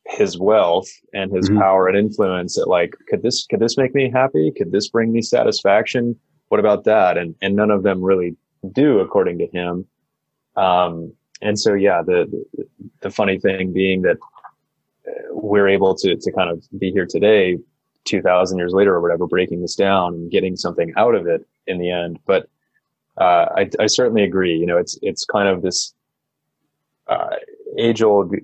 his 0.10 0.38
wealth 0.38 0.88
and 1.14 1.36
his 1.36 1.50
mm-hmm. 1.50 1.60
power 1.60 1.88
and 1.88 1.98
influence 1.98 2.58
at 2.58 2.68
like 2.68 2.94
could 3.10 3.22
this 3.22 3.46
could 3.50 3.60
this 3.60 3.78
make 3.78 3.94
me 3.94 4.10
happy 4.10 4.52
could 4.56 4.72
this 4.72 4.88
bring 4.88 5.12
me 5.12 5.22
satisfaction 5.22 6.16
what 6.48 6.60
about 6.60 6.86
that 6.86 7.18
and 7.18 7.36
and 7.42 7.56
none 7.56 7.70
of 7.70 7.84
them 7.84 8.02
really 8.02 8.36
do 8.72 9.00
according 9.00 9.38
to 9.38 9.48
him 9.48 9.86
um 10.56 11.12
and 11.42 11.60
so 11.60 11.74
yeah 11.74 12.02
the 12.02 12.26
the, 12.54 12.66
the 13.02 13.10
funny 13.10 13.38
thing 13.38 13.74
being 13.74 14.02
that 14.02 14.18
we're 15.42 15.68
able 15.68 15.96
to 15.96 16.16
to 16.16 16.32
kind 16.32 16.50
of 16.50 16.64
be 16.78 16.92
here 16.92 17.06
today, 17.06 17.58
two 18.06 18.22
thousand 18.22 18.58
years 18.58 18.74
later 18.74 18.94
or 18.96 19.02
whatever, 19.02 19.28
breaking 19.28 19.62
this 19.62 19.76
down 19.76 20.14
and 20.14 20.32
getting 20.32 20.56
something 20.56 20.94
out 20.98 21.16
of 21.16 21.28
it 21.28 21.46
in 21.68 21.80
the 21.80 21.92
end. 21.92 22.20
But 22.26 22.50
uh, 23.18 23.48
I, 23.56 23.70
I, 23.80 23.88
certainly 23.88 24.24
agree. 24.24 24.56
You 24.56 24.66
know, 24.66 24.78
it's 24.78 24.98
it's 25.02 25.26
kind 25.26 25.48
of 25.48 25.64
this 25.64 25.94
uh, 27.08 27.36
age 27.78 28.02
old 28.04 28.36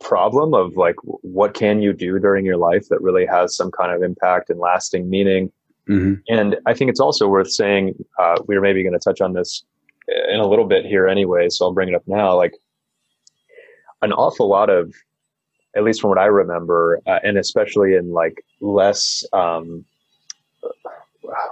problem 0.00 0.54
of 0.54 0.76
like, 0.76 0.96
what 1.02 1.54
can 1.54 1.80
you 1.80 1.92
do 1.92 2.18
during 2.18 2.44
your 2.44 2.56
life 2.56 2.88
that 2.88 3.00
really 3.00 3.26
has 3.26 3.56
some 3.56 3.70
kind 3.70 3.92
of 3.92 4.02
impact 4.02 4.50
and 4.50 4.60
lasting 4.60 5.08
meaning? 5.08 5.50
Mm-hmm. 5.88 6.14
And 6.28 6.56
I 6.66 6.74
think 6.74 6.90
it's 6.90 7.00
also 7.00 7.28
worth 7.28 7.50
saying 7.50 7.94
uh, 8.18 8.36
we 8.46 8.56
are 8.56 8.60
maybe 8.60 8.82
going 8.82 8.92
to 8.92 8.98
touch 8.98 9.20
on 9.20 9.32
this 9.32 9.64
in 10.08 10.40
a 10.40 10.46
little 10.46 10.66
bit 10.66 10.84
here 10.84 11.08
anyway, 11.08 11.48
so 11.48 11.66
I'll 11.66 11.72
bring 11.72 11.88
it 11.88 11.94
up 11.94 12.06
now. 12.06 12.36
Like 12.36 12.54
an 14.02 14.12
awful 14.12 14.48
lot 14.48 14.70
of, 14.70 14.94
at 15.74 15.84
least 15.84 16.00
from 16.00 16.10
what 16.10 16.18
I 16.18 16.26
remember, 16.26 17.00
uh, 17.06 17.18
and 17.22 17.38
especially 17.38 17.94
in 17.94 18.12
like 18.12 18.44
less. 18.60 19.24
Um, 19.32 19.84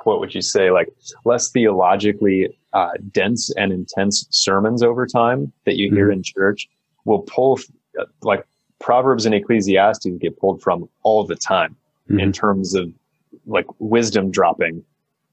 what 0.05 0.20
would 0.20 0.34
you 0.34 0.42
say 0.42 0.70
like 0.70 0.88
less 1.24 1.51
theologically 1.51 2.48
uh, 2.72 2.90
dense 3.12 3.51
and 3.56 3.72
intense 3.72 4.26
sermons 4.30 4.82
over 4.82 5.06
time 5.06 5.52
that 5.64 5.76
you 5.76 5.90
hear 5.90 6.06
mm-hmm. 6.06 6.18
in 6.18 6.22
church 6.22 6.68
will 7.05 7.20
pull 7.22 7.59
uh, 7.98 8.05
like 8.22 8.44
proverbs 8.78 9.26
and 9.26 9.34
ecclesiastes 9.34 10.06
get 10.20 10.38
pulled 10.38 10.62
from 10.62 10.88
all 11.02 11.24
the 11.24 11.36
time 11.36 11.76
mm-hmm. 12.09 12.20
in 12.20 12.32
terms 12.32 12.74
of 12.74 12.92
like 13.47 13.66
wisdom 13.78 14.30
dropping 14.30 14.82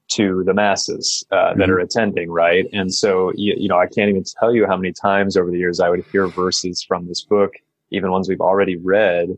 to 0.08 0.42
the 0.44 0.54
masses 0.54 1.26
uh, 1.30 1.54
that 1.54 1.64
mm-hmm. 1.64 1.72
are 1.72 1.78
attending 1.80 2.30
right 2.30 2.66
and 2.72 2.92
so 2.94 3.30
you, 3.34 3.54
you 3.56 3.68
know 3.68 3.78
i 3.78 3.86
can't 3.86 4.08
even 4.08 4.24
tell 4.38 4.54
you 4.54 4.66
how 4.66 4.76
many 4.76 4.92
times 4.92 5.36
over 5.36 5.50
the 5.50 5.58
years 5.58 5.80
i 5.80 5.88
would 5.88 6.04
hear 6.10 6.26
verses 6.28 6.82
from 6.82 7.06
this 7.06 7.22
book 7.22 7.54
even 7.90 8.10
ones 8.10 8.28
we've 8.28 8.40
already 8.40 8.76
read 8.76 9.28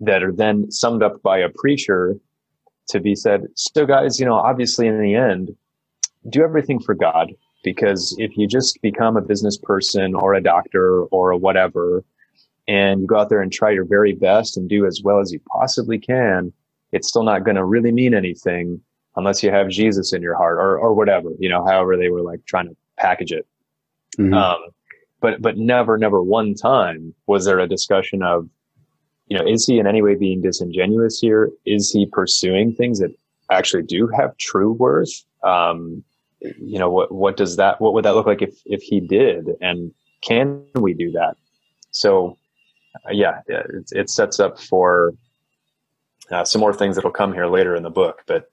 that 0.00 0.22
are 0.22 0.32
then 0.32 0.70
summed 0.70 1.02
up 1.02 1.22
by 1.22 1.38
a 1.38 1.48
preacher 1.48 2.16
to 2.88 3.00
be 3.00 3.14
said, 3.14 3.42
so 3.54 3.84
guys, 3.84 4.18
you 4.18 4.26
know, 4.26 4.34
obviously 4.34 4.86
in 4.86 5.00
the 5.00 5.14
end, 5.14 5.54
do 6.28 6.42
everything 6.42 6.80
for 6.80 6.94
God. 6.94 7.32
Because 7.64 8.14
if 8.18 8.36
you 8.36 8.46
just 8.46 8.80
become 8.82 9.16
a 9.16 9.20
business 9.20 9.58
person 9.58 10.14
or 10.14 10.32
a 10.32 10.40
doctor 10.40 11.02
or 11.04 11.32
a 11.32 11.36
whatever, 11.36 12.04
and 12.68 13.00
you 13.00 13.06
go 13.06 13.18
out 13.18 13.30
there 13.30 13.42
and 13.42 13.52
try 13.52 13.70
your 13.70 13.84
very 13.84 14.12
best 14.12 14.56
and 14.56 14.68
do 14.68 14.86
as 14.86 15.00
well 15.02 15.18
as 15.18 15.32
you 15.32 15.40
possibly 15.50 15.98
can, 15.98 16.52
it's 16.92 17.08
still 17.08 17.24
not 17.24 17.44
going 17.44 17.56
to 17.56 17.64
really 17.64 17.90
mean 17.90 18.14
anything 18.14 18.80
unless 19.16 19.42
you 19.42 19.50
have 19.50 19.68
Jesus 19.68 20.12
in 20.12 20.22
your 20.22 20.36
heart 20.36 20.58
or, 20.58 20.78
or 20.78 20.94
whatever, 20.94 21.30
you 21.40 21.48
know, 21.48 21.64
however 21.66 21.96
they 21.96 22.08
were 22.10 22.22
like 22.22 22.44
trying 22.46 22.68
to 22.68 22.76
package 22.96 23.32
it. 23.32 23.46
Mm-hmm. 24.18 24.34
Um, 24.34 24.58
but, 25.20 25.42
but 25.42 25.56
never, 25.56 25.98
never 25.98 26.22
one 26.22 26.54
time 26.54 27.14
was 27.26 27.44
there 27.44 27.58
a 27.58 27.68
discussion 27.68 28.22
of, 28.22 28.48
you 29.26 29.36
know, 29.36 29.46
is 29.46 29.66
he 29.66 29.78
in 29.78 29.86
any 29.86 30.00
way 30.00 30.14
being 30.14 30.40
disingenuous 30.40 31.18
here? 31.18 31.50
Is 31.66 31.90
he 31.90 32.06
pursuing 32.06 32.74
things 32.74 32.98
that 33.00 33.10
actually 33.50 33.82
do 33.82 34.08
have 34.08 34.36
true 34.36 34.72
worth? 34.72 35.24
Um, 35.42 36.04
you 36.40 36.78
know, 36.78 36.90
what, 36.90 37.12
what 37.12 37.36
does 37.36 37.56
that, 37.56 37.80
what 37.80 37.94
would 37.94 38.04
that 38.04 38.14
look 38.14 38.26
like 38.26 38.42
if, 38.42 38.60
if 38.64 38.82
he 38.82 39.00
did? 39.00 39.50
And 39.60 39.92
can 40.22 40.64
we 40.74 40.94
do 40.94 41.10
that? 41.12 41.36
So, 41.90 42.38
uh, 43.06 43.12
yeah, 43.12 43.40
it, 43.46 43.90
it, 43.92 44.10
sets 44.10 44.40
up 44.40 44.58
for 44.58 45.14
uh, 46.30 46.44
some 46.44 46.60
more 46.60 46.72
things 46.72 46.96
that'll 46.96 47.10
come 47.10 47.32
here 47.32 47.46
later 47.46 47.74
in 47.74 47.82
the 47.82 47.90
book, 47.90 48.22
but 48.26 48.50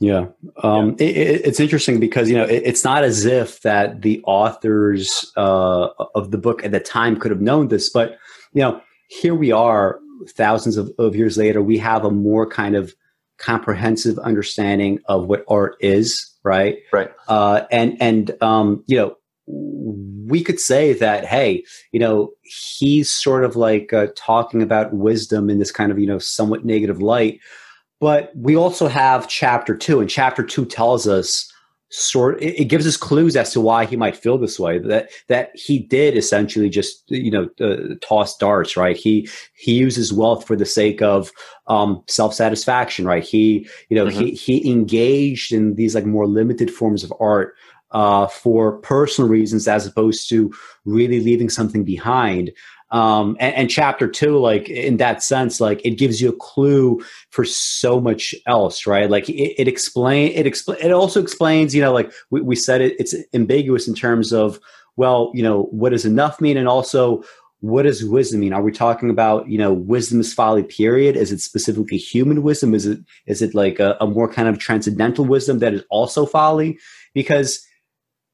yeah, 0.00 0.26
um, 0.62 0.96
yeah. 0.98 1.06
It, 1.06 1.46
it's 1.46 1.60
interesting 1.60 2.00
because 2.00 2.28
you 2.28 2.36
know 2.36 2.44
it, 2.44 2.62
it's 2.64 2.84
not 2.84 3.04
as 3.04 3.24
if 3.24 3.62
that 3.62 4.02
the 4.02 4.22
authors 4.24 5.32
uh, 5.36 5.88
of 6.14 6.30
the 6.30 6.38
book 6.38 6.64
at 6.64 6.70
the 6.70 6.80
time 6.80 7.18
could 7.18 7.30
have 7.30 7.40
known 7.40 7.68
this, 7.68 7.88
but 7.88 8.18
you 8.52 8.62
know 8.62 8.80
here 9.08 9.34
we 9.34 9.50
are 9.52 9.98
thousands 10.28 10.76
of, 10.76 10.90
of 10.98 11.16
years 11.16 11.36
later, 11.36 11.62
we 11.62 11.78
have 11.78 12.04
a 12.04 12.10
more 12.10 12.46
kind 12.48 12.76
of 12.76 12.94
comprehensive 13.38 14.18
understanding 14.18 15.00
of 15.06 15.26
what 15.26 15.44
art 15.48 15.76
is, 15.80 16.30
right? 16.42 16.78
Right. 16.92 17.10
Uh, 17.28 17.62
and 17.70 17.96
and 18.00 18.42
um, 18.42 18.84
you 18.86 18.96
know, 18.96 19.16
we 19.46 20.42
could 20.42 20.60
say 20.60 20.92
that, 20.94 21.24
hey, 21.24 21.64
you 21.92 22.00
know, 22.00 22.32
he's 22.42 23.10
sort 23.10 23.44
of 23.44 23.56
like 23.56 23.92
uh, 23.92 24.08
talking 24.16 24.62
about 24.62 24.92
wisdom 24.92 25.48
in 25.48 25.58
this 25.58 25.72
kind 25.72 25.90
of 25.90 25.98
you 25.98 26.06
know 26.06 26.18
somewhat 26.18 26.64
negative 26.64 27.00
light. 27.00 27.40
But 28.00 28.32
we 28.36 28.56
also 28.56 28.86
have 28.88 29.28
chapter 29.28 29.76
two, 29.76 30.00
and 30.00 30.08
chapter 30.08 30.42
two 30.42 30.64
tells 30.64 31.08
us 31.08 31.52
sort 31.90 32.40
it, 32.42 32.66
gives 32.66 32.86
us 32.86 32.96
clues 32.98 33.34
as 33.34 33.52
to 33.52 33.60
why 33.60 33.86
he 33.86 33.96
might 33.96 34.16
feel 34.16 34.36
this 34.36 34.60
way 34.60 34.78
that 34.78 35.08
that 35.28 35.50
he 35.54 35.78
did 35.78 36.16
essentially 36.16 36.68
just 36.68 37.02
you 37.10 37.30
know 37.30 37.48
uh, 37.60 37.94
toss 38.02 38.36
darts 38.36 38.76
right? 38.76 38.96
He 38.96 39.28
he 39.54 39.72
uses 39.72 40.12
wealth 40.12 40.46
for 40.46 40.54
the 40.54 40.66
sake 40.66 41.00
of 41.00 41.32
um 41.66 42.02
self-satisfaction 42.06 43.06
right? 43.06 43.24
He 43.24 43.66
you 43.88 43.96
know 43.96 44.06
mm-hmm. 44.06 44.20
he 44.20 44.30
he 44.32 44.70
engaged 44.70 45.52
in 45.52 45.76
these 45.76 45.94
like 45.94 46.04
more 46.04 46.26
limited 46.26 46.70
forms 46.70 47.02
of 47.02 47.12
art 47.20 47.54
uh 47.92 48.26
for 48.26 48.78
personal 48.80 49.30
reasons 49.30 49.66
as 49.66 49.86
opposed 49.86 50.28
to 50.28 50.52
really 50.84 51.20
leaving 51.20 51.48
something 51.48 51.84
behind 51.84 52.52
um, 52.90 53.36
and, 53.38 53.54
and, 53.54 53.70
chapter 53.70 54.08
two, 54.08 54.38
like 54.38 54.68
in 54.70 54.96
that 54.96 55.22
sense, 55.22 55.60
like 55.60 55.84
it 55.84 55.98
gives 55.98 56.22
you 56.22 56.30
a 56.30 56.36
clue 56.36 57.04
for 57.30 57.44
so 57.44 58.00
much 58.00 58.34
else, 58.46 58.86
right? 58.86 59.10
Like 59.10 59.28
it, 59.28 59.60
it 59.60 59.68
explain 59.68 60.32
it 60.32 60.46
explain 60.46 60.78
it 60.80 60.90
also 60.90 61.20
explains, 61.20 61.74
you 61.74 61.82
know, 61.82 61.92
like 61.92 62.10
we, 62.30 62.40
we 62.40 62.56
said 62.56 62.80
it, 62.80 62.96
it's 62.98 63.14
ambiguous 63.34 63.86
in 63.88 63.94
terms 63.94 64.32
of 64.32 64.58
well, 64.96 65.30
you 65.34 65.42
know, 65.42 65.64
what 65.64 65.90
does 65.90 66.06
enough 66.06 66.40
mean, 66.40 66.56
and 66.56 66.66
also 66.66 67.22
what 67.60 67.82
does 67.82 68.04
wisdom 68.04 68.40
mean? 68.40 68.52
Are 68.52 68.62
we 68.62 68.72
talking 68.72 69.10
about 69.10 69.48
you 69.48 69.58
know 69.58 69.72
wisdom 69.72 70.20
is 70.20 70.32
folly? 70.32 70.62
Period. 70.62 71.16
Is 71.16 71.32
it 71.32 71.40
specifically 71.40 71.98
human 71.98 72.42
wisdom? 72.42 72.74
Is 72.74 72.86
it 72.86 73.00
is 73.26 73.42
it 73.42 73.54
like 73.54 73.80
a, 73.80 73.96
a 74.00 74.06
more 74.06 74.32
kind 74.32 74.48
of 74.48 74.58
transcendental 74.58 75.24
wisdom 75.24 75.58
that 75.58 75.74
is 75.74 75.82
also 75.90 76.24
folly? 76.24 76.78
Because 77.14 77.64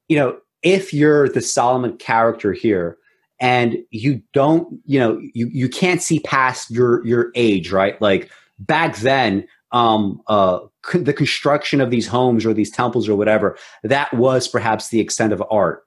you 0.07 0.17
know 0.17 0.37
if 0.61 0.93
you're 0.93 1.27
the 1.29 1.41
Solomon 1.41 1.97
character 1.97 2.53
here, 2.53 2.97
and 3.39 3.77
you 3.91 4.21
don't 4.33 4.79
you 4.85 4.99
know 4.99 5.19
you 5.33 5.47
you 5.47 5.69
can't 5.69 6.01
see 6.01 6.19
past 6.19 6.71
your 6.71 7.05
your 7.05 7.31
age 7.35 7.71
right? 7.71 8.01
Like 8.01 8.29
back 8.59 8.97
then 8.97 9.47
um 9.71 10.21
uh 10.27 10.59
the 10.93 11.13
construction 11.13 11.81
of 11.81 11.89
these 11.89 12.07
homes 12.07 12.45
or 12.45 12.53
these 12.53 12.71
temples 12.71 13.09
or 13.09 13.15
whatever 13.15 13.57
that 13.83 14.13
was 14.13 14.47
perhaps 14.47 14.89
the 14.89 14.99
extent 14.99 15.33
of 15.33 15.43
art. 15.49 15.83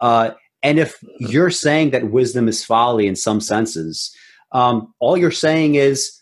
Uh 0.00 0.32
and 0.62 0.78
if 0.78 1.02
you're 1.20 1.50
saying 1.50 1.90
that 1.90 2.10
wisdom 2.10 2.48
is 2.48 2.64
folly 2.64 3.06
in 3.06 3.14
some 3.16 3.40
senses 3.40 4.14
um 4.52 4.92
all 4.98 5.16
you're 5.16 5.30
saying 5.30 5.76
is 5.76 6.18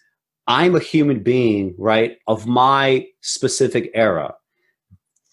i'm 0.47 0.75
a 0.75 0.81
human 0.81 1.23
being 1.23 1.75
right 1.79 2.19
of 2.27 2.47
my 2.47 3.07
specific 3.23 3.91
era. 3.95 4.35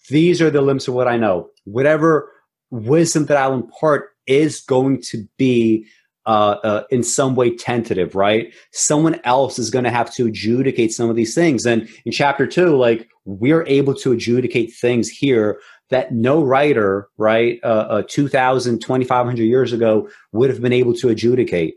These 0.08 0.42
are 0.42 0.50
the 0.50 0.62
limits 0.62 0.88
of 0.88 0.94
what 0.94 1.08
i 1.08 1.16
know. 1.16 1.50
Whatever 1.64 2.30
wisdom 2.70 3.26
that 3.26 3.36
i'll 3.36 3.54
impart 3.54 4.13
is 4.26 4.60
going 4.60 5.00
to 5.02 5.26
be 5.36 5.86
uh, 6.26 6.56
uh, 6.64 6.84
in 6.90 7.02
some 7.02 7.34
way 7.34 7.54
tentative, 7.54 8.14
right? 8.14 8.54
Someone 8.72 9.20
else 9.24 9.58
is 9.58 9.70
going 9.70 9.84
to 9.84 9.90
have 9.90 10.12
to 10.14 10.26
adjudicate 10.26 10.92
some 10.92 11.10
of 11.10 11.16
these 11.16 11.34
things. 11.34 11.66
And 11.66 11.88
in 12.06 12.12
chapter 12.12 12.46
two, 12.46 12.76
like 12.76 13.08
we're 13.26 13.66
able 13.66 13.94
to 13.96 14.12
adjudicate 14.12 14.72
things 14.72 15.10
here 15.10 15.60
that 15.90 16.12
no 16.12 16.42
writer, 16.42 17.08
right, 17.18 17.60
uh, 17.62 17.86
uh, 17.88 18.02
2,000, 18.08 18.80
2,500 18.80 19.42
years 19.42 19.72
ago 19.72 20.08
would 20.32 20.48
have 20.48 20.62
been 20.62 20.72
able 20.72 20.94
to 20.94 21.10
adjudicate. 21.10 21.76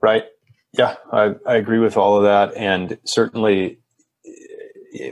Right. 0.00 0.24
Yeah, 0.72 0.96
I, 1.12 1.34
I 1.46 1.56
agree 1.56 1.78
with 1.78 1.96
all 1.96 2.16
of 2.16 2.22
that. 2.24 2.56
And 2.56 2.98
certainly 3.04 3.78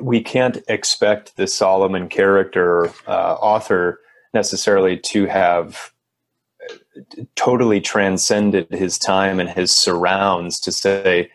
we 0.00 0.22
can't 0.22 0.58
expect 0.68 1.36
the 1.36 1.46
Solomon 1.46 2.08
character 2.08 2.90
uh, 3.06 3.34
author 3.34 4.00
necessarily 4.32 4.98
to 4.98 5.26
have 5.26 5.92
totally 7.36 7.80
transcended 7.80 8.68
his 8.70 8.98
time 8.98 9.40
and 9.40 9.48
his 9.48 9.74
surrounds 9.74 10.60
to 10.60 10.72
say, 10.72 11.30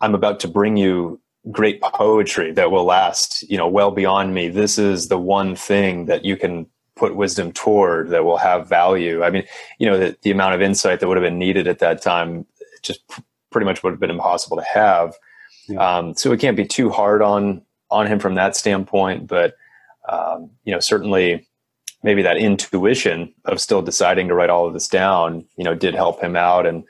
I'm 0.00 0.14
about 0.14 0.40
to 0.40 0.48
bring 0.48 0.76
you 0.76 1.20
great 1.50 1.80
poetry 1.80 2.52
that 2.52 2.70
will 2.70 2.84
last, 2.84 3.42
you 3.50 3.56
know, 3.56 3.68
well 3.68 3.90
beyond 3.90 4.34
me. 4.34 4.48
This 4.48 4.78
is 4.78 5.08
the 5.08 5.18
one 5.18 5.56
thing 5.56 6.06
that 6.06 6.24
you 6.24 6.36
can 6.36 6.66
put 6.94 7.16
wisdom 7.16 7.52
toward 7.52 8.10
that 8.10 8.24
will 8.24 8.36
have 8.36 8.68
value. 8.68 9.22
I 9.22 9.30
mean, 9.30 9.44
you 9.78 9.88
know, 9.88 9.98
the, 9.98 10.16
the 10.22 10.30
amount 10.30 10.54
of 10.54 10.62
insight 10.62 11.00
that 11.00 11.08
would 11.08 11.16
have 11.16 11.24
been 11.24 11.38
needed 11.38 11.66
at 11.66 11.80
that 11.80 12.02
time 12.02 12.46
just 12.82 13.00
pretty 13.50 13.64
much 13.64 13.82
would 13.82 13.90
have 13.92 14.00
been 14.00 14.10
impossible 14.10 14.56
to 14.56 14.64
have. 14.64 15.14
Yeah. 15.68 15.78
Um, 15.78 16.14
so 16.14 16.32
it 16.32 16.40
can't 16.40 16.56
be 16.56 16.66
too 16.66 16.90
hard 16.90 17.22
on 17.22 17.62
on 17.90 18.06
him 18.06 18.18
from 18.18 18.36
that 18.36 18.56
standpoint, 18.56 19.26
but 19.26 19.54
um, 20.08 20.50
you 20.64 20.72
know, 20.72 20.80
certainly 20.80 21.46
maybe 22.02 22.22
that 22.22 22.36
intuition 22.36 23.32
of 23.44 23.60
still 23.60 23.82
deciding 23.82 24.28
to 24.28 24.34
write 24.34 24.50
all 24.50 24.66
of 24.66 24.72
this 24.72 24.88
down, 24.88 25.44
you 25.56 25.64
know, 25.64 25.74
did 25.74 25.94
help 25.94 26.20
him 26.22 26.36
out. 26.36 26.66
And, 26.66 26.84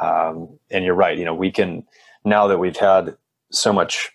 um, 0.00 0.58
and 0.70 0.84
you're 0.84 0.94
right. 0.94 1.18
You 1.18 1.24
know, 1.24 1.34
we 1.34 1.50
can, 1.50 1.86
now 2.24 2.46
that 2.46 2.58
we've 2.58 2.76
had 2.76 3.16
so 3.50 3.72
much 3.72 4.10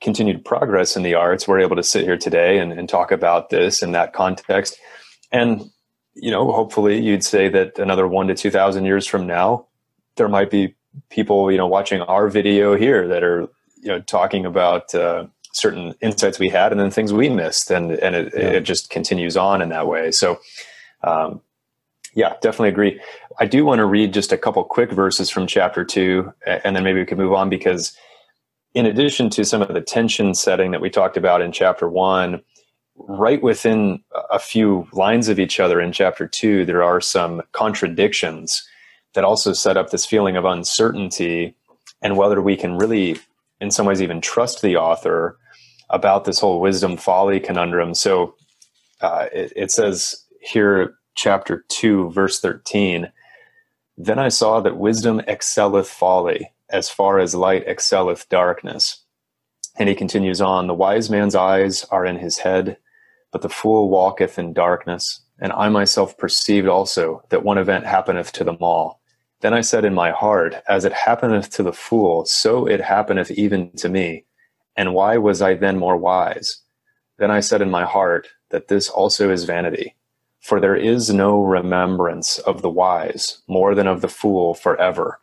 continued 0.00 0.44
progress 0.44 0.96
in 0.96 1.02
the 1.02 1.14
arts, 1.14 1.48
we're 1.48 1.60
able 1.60 1.76
to 1.76 1.82
sit 1.82 2.04
here 2.04 2.18
today 2.18 2.58
and, 2.58 2.72
and 2.72 2.88
talk 2.88 3.10
about 3.10 3.50
this 3.50 3.82
in 3.82 3.92
that 3.92 4.12
context. 4.12 4.78
And, 5.32 5.70
you 6.14 6.30
know, 6.30 6.52
hopefully 6.52 7.00
you'd 7.00 7.24
say 7.24 7.48
that 7.48 7.78
another 7.78 8.06
one 8.06 8.28
to 8.28 8.34
2000 8.34 8.84
years 8.84 9.06
from 9.06 9.26
now, 9.26 9.66
there 10.16 10.28
might 10.28 10.50
be 10.50 10.74
people, 11.10 11.50
you 11.50 11.58
know, 11.58 11.66
watching 11.66 12.02
our 12.02 12.28
video 12.28 12.76
here 12.76 13.08
that 13.08 13.24
are, 13.24 13.48
you 13.80 13.88
know, 13.88 14.00
talking 14.00 14.44
about, 14.46 14.94
uh, 14.94 15.26
certain 15.54 15.94
insights 16.00 16.38
we 16.38 16.48
had 16.48 16.72
and 16.72 16.80
then 16.80 16.90
things 16.90 17.12
we 17.12 17.28
missed 17.28 17.70
and 17.70 17.92
and 17.92 18.14
it, 18.14 18.32
yeah. 18.36 18.50
it 18.50 18.60
just 18.62 18.90
continues 18.90 19.36
on 19.36 19.62
in 19.62 19.68
that 19.68 19.86
way 19.86 20.10
so 20.10 20.38
um, 21.04 21.40
yeah 22.14 22.34
definitely 22.42 22.68
agree 22.68 23.00
i 23.38 23.46
do 23.46 23.64
want 23.64 23.78
to 23.78 23.86
read 23.86 24.12
just 24.12 24.32
a 24.32 24.38
couple 24.38 24.62
quick 24.64 24.90
verses 24.90 25.30
from 25.30 25.46
chapter 25.46 25.84
two 25.84 26.32
and 26.46 26.74
then 26.74 26.82
maybe 26.82 26.98
we 26.98 27.06
can 27.06 27.18
move 27.18 27.32
on 27.32 27.48
because 27.48 27.96
in 28.74 28.84
addition 28.84 29.30
to 29.30 29.44
some 29.44 29.62
of 29.62 29.72
the 29.72 29.80
tension 29.80 30.34
setting 30.34 30.72
that 30.72 30.80
we 30.80 30.90
talked 30.90 31.16
about 31.16 31.40
in 31.40 31.52
chapter 31.52 31.88
one 31.88 32.42
right 32.96 33.42
within 33.42 34.02
a 34.30 34.38
few 34.38 34.88
lines 34.92 35.28
of 35.28 35.38
each 35.38 35.60
other 35.60 35.80
in 35.80 35.92
chapter 35.92 36.26
two 36.26 36.64
there 36.64 36.82
are 36.82 37.00
some 37.00 37.40
contradictions 37.52 38.66
that 39.14 39.24
also 39.24 39.52
set 39.52 39.76
up 39.76 39.90
this 39.90 40.04
feeling 40.04 40.36
of 40.36 40.44
uncertainty 40.44 41.54
and 42.02 42.16
whether 42.16 42.42
we 42.42 42.56
can 42.56 42.76
really 42.76 43.16
in 43.60 43.70
some 43.70 43.86
ways 43.86 44.02
even 44.02 44.20
trust 44.20 44.60
the 44.62 44.76
author 44.76 45.38
about 45.94 46.24
this 46.24 46.40
whole 46.40 46.60
wisdom 46.60 46.96
folly 46.96 47.38
conundrum. 47.38 47.94
So 47.94 48.34
uh, 49.00 49.26
it, 49.32 49.52
it 49.54 49.70
says 49.70 50.24
here, 50.40 50.96
chapter 51.14 51.64
2, 51.68 52.10
verse 52.10 52.40
13 52.40 53.10
Then 53.96 54.18
I 54.18 54.28
saw 54.28 54.60
that 54.60 54.76
wisdom 54.76 55.22
excelleth 55.26 55.88
folly, 55.88 56.52
as 56.68 56.90
far 56.90 57.18
as 57.18 57.34
light 57.34 57.64
excelleth 57.66 58.28
darkness. 58.28 59.04
And 59.76 59.88
he 59.88 59.94
continues 59.94 60.40
on 60.40 60.66
The 60.66 60.74
wise 60.74 61.10
man's 61.10 61.34
eyes 61.34 61.84
are 61.84 62.04
in 62.04 62.18
his 62.18 62.38
head, 62.38 62.76
but 63.32 63.42
the 63.42 63.48
fool 63.48 63.88
walketh 63.88 64.38
in 64.38 64.52
darkness. 64.52 65.20
And 65.40 65.52
I 65.52 65.68
myself 65.68 66.16
perceived 66.18 66.68
also 66.68 67.22
that 67.30 67.44
one 67.44 67.58
event 67.58 67.86
happeneth 67.86 68.32
to 68.32 68.44
them 68.44 68.58
all. 68.60 69.00
Then 69.40 69.52
I 69.52 69.60
said 69.60 69.84
in 69.84 69.94
my 69.94 70.10
heart, 70.10 70.56
As 70.68 70.84
it 70.84 70.92
happeneth 70.92 71.50
to 71.50 71.62
the 71.62 71.72
fool, 71.72 72.24
so 72.24 72.66
it 72.66 72.80
happeneth 72.80 73.30
even 73.30 73.70
to 73.76 73.88
me. 73.88 74.24
And 74.76 74.94
why 74.94 75.16
was 75.18 75.40
I 75.40 75.54
then 75.54 75.78
more 75.78 75.96
wise? 75.96 76.58
Then 77.18 77.30
I 77.30 77.40
said 77.40 77.62
in 77.62 77.70
my 77.70 77.84
heart 77.84 78.28
that 78.50 78.68
this 78.68 78.88
also 78.88 79.30
is 79.30 79.44
vanity. 79.44 79.94
For 80.40 80.60
there 80.60 80.76
is 80.76 81.10
no 81.10 81.42
remembrance 81.42 82.38
of 82.38 82.60
the 82.60 82.70
wise 82.70 83.38
more 83.48 83.74
than 83.74 83.86
of 83.86 84.00
the 84.00 84.08
fool 84.08 84.54
forever. 84.54 85.20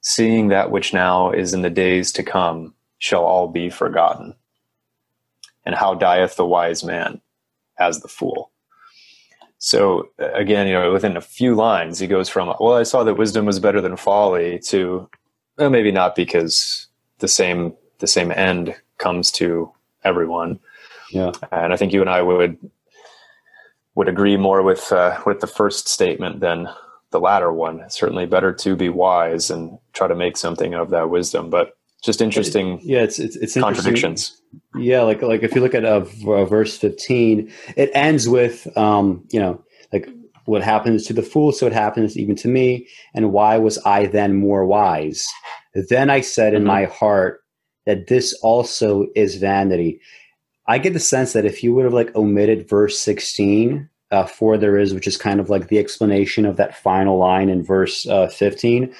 Seeing 0.00 0.48
that 0.48 0.70
which 0.70 0.94
now 0.94 1.30
is 1.30 1.52
in 1.52 1.62
the 1.62 1.70
days 1.70 2.10
to 2.12 2.22
come 2.22 2.74
shall 2.98 3.24
all 3.24 3.48
be 3.48 3.68
forgotten. 3.68 4.34
And 5.64 5.74
how 5.74 5.94
dieth 5.94 6.36
the 6.36 6.46
wise 6.46 6.82
man 6.82 7.20
as 7.78 8.00
the 8.00 8.08
fool? 8.08 8.50
So 9.58 10.08
uh, 10.20 10.32
again, 10.32 10.66
you 10.66 10.72
know, 10.72 10.92
within 10.92 11.16
a 11.16 11.20
few 11.20 11.54
lines, 11.54 12.00
he 12.00 12.08
goes 12.08 12.28
from, 12.28 12.48
well, 12.58 12.74
I 12.74 12.82
saw 12.82 13.04
that 13.04 13.14
wisdom 13.14 13.44
was 13.44 13.60
better 13.60 13.80
than 13.80 13.96
folly 13.96 14.58
to, 14.66 15.08
well, 15.56 15.70
maybe 15.70 15.92
not 15.92 16.16
because 16.16 16.88
the 17.18 17.28
same, 17.28 17.74
the 17.98 18.08
same 18.08 18.32
end 18.32 18.74
comes 19.02 19.30
to 19.32 19.70
everyone. 20.04 20.58
Yeah. 21.10 21.32
And 21.50 21.72
I 21.72 21.76
think 21.76 21.92
you 21.92 22.00
and 22.00 22.10
I 22.10 22.22
would 22.22 22.56
would 23.94 24.08
agree 24.08 24.36
more 24.36 24.62
with 24.62 24.92
uh, 24.92 25.20
with 25.26 25.40
the 25.40 25.46
first 25.46 25.88
statement 25.88 26.40
than 26.40 26.68
the 27.10 27.20
latter 27.20 27.52
one. 27.52 27.80
It's 27.80 27.94
certainly 27.94 28.26
better 28.26 28.52
to 28.52 28.76
be 28.76 28.88
wise 28.88 29.50
and 29.50 29.78
try 29.92 30.08
to 30.08 30.14
make 30.14 30.36
something 30.36 30.74
of 30.74 30.90
that 30.90 31.10
wisdom, 31.10 31.50
but 31.50 31.76
just 32.02 32.20
interesting. 32.20 32.80
Yeah, 32.82 33.02
it's 33.02 33.18
it's, 33.18 33.36
it's 33.36 33.54
contradictions. 33.54 34.40
Yeah, 34.76 35.02
like 35.02 35.22
like 35.22 35.42
if 35.42 35.54
you 35.54 35.60
look 35.60 35.74
at 35.74 35.84
uh, 35.84 36.04
uh, 36.26 36.44
verse 36.44 36.76
fifteen, 36.76 37.52
it 37.76 37.90
ends 37.94 38.28
with 38.28 38.66
um, 38.76 39.24
you 39.30 39.38
know 39.38 39.62
like 39.92 40.08
what 40.46 40.62
happens 40.62 41.06
to 41.06 41.12
the 41.12 41.22
fool, 41.22 41.52
so 41.52 41.66
it 41.66 41.72
happens 41.72 42.16
even 42.16 42.34
to 42.36 42.48
me. 42.48 42.88
And 43.14 43.32
why 43.32 43.58
was 43.58 43.78
I 43.84 44.06
then 44.06 44.34
more 44.34 44.66
wise? 44.66 45.28
Then 45.74 46.10
I 46.10 46.22
said 46.22 46.54
mm-hmm. 46.54 46.62
in 46.62 46.64
my 46.64 46.84
heart, 46.86 47.41
that 47.86 48.06
this 48.06 48.32
also 48.42 49.06
is 49.14 49.36
vanity. 49.36 50.00
I 50.66 50.78
get 50.78 50.92
the 50.92 51.00
sense 51.00 51.32
that 51.32 51.44
if 51.44 51.62
you 51.62 51.74
would 51.74 51.84
have 51.84 51.94
like 51.94 52.14
omitted 52.14 52.68
verse 52.68 52.98
16, 53.00 53.88
uh, 54.10 54.26
for 54.26 54.58
there 54.58 54.78
is, 54.78 54.94
which 54.94 55.06
is 55.06 55.16
kind 55.16 55.40
of 55.40 55.50
like 55.50 55.68
the 55.68 55.78
explanation 55.78 56.44
of 56.44 56.56
that 56.56 56.76
final 56.76 57.18
line 57.18 57.48
in 57.48 57.64
verse 57.64 58.06
uh, 58.06 58.28
15, 58.28 58.94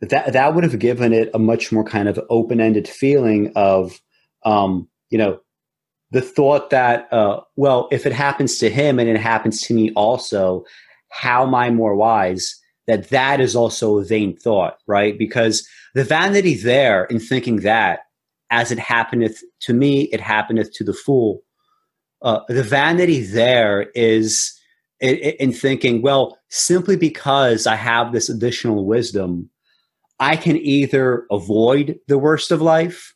that 0.00 0.32
that 0.32 0.54
would 0.54 0.64
have 0.64 0.78
given 0.78 1.12
it 1.12 1.30
a 1.34 1.38
much 1.38 1.72
more 1.72 1.84
kind 1.84 2.08
of 2.08 2.20
open-ended 2.30 2.88
feeling 2.88 3.52
of, 3.56 4.00
um, 4.44 4.88
you 5.10 5.18
know, 5.18 5.40
the 6.10 6.20
thought 6.20 6.70
that, 6.70 7.12
uh, 7.12 7.40
well, 7.56 7.88
if 7.90 8.06
it 8.06 8.12
happens 8.12 8.58
to 8.58 8.70
him 8.70 8.98
and 8.98 9.08
it 9.08 9.18
happens 9.18 9.60
to 9.62 9.74
me 9.74 9.92
also, 9.94 10.64
how 11.10 11.44
am 11.44 11.54
I 11.54 11.70
more 11.70 11.96
wise? 11.96 12.60
That 12.86 13.08
that 13.08 13.40
is 13.40 13.56
also 13.56 13.98
a 13.98 14.04
vain 14.04 14.36
thought, 14.36 14.78
right? 14.86 15.18
Because 15.18 15.66
the 15.94 16.04
vanity 16.04 16.54
there 16.54 17.04
in 17.06 17.18
thinking 17.18 17.56
that 17.60 18.00
as 18.50 18.70
it 18.70 18.78
happeneth 18.78 19.42
to 19.60 19.72
me, 19.72 20.02
it 20.04 20.20
happeneth 20.20 20.72
to 20.74 20.84
the 20.84 20.92
fool. 20.92 21.42
Uh, 22.22 22.40
the 22.48 22.62
vanity 22.62 23.22
there 23.22 23.90
is 23.94 24.58
in, 25.00 25.16
in 25.16 25.52
thinking, 25.52 26.02
well, 26.02 26.38
simply 26.48 26.96
because 26.96 27.66
I 27.66 27.76
have 27.76 28.12
this 28.12 28.28
additional 28.28 28.86
wisdom, 28.86 29.50
I 30.20 30.36
can 30.36 30.56
either 30.56 31.26
avoid 31.30 31.98
the 32.08 32.18
worst 32.18 32.50
of 32.50 32.62
life 32.62 33.14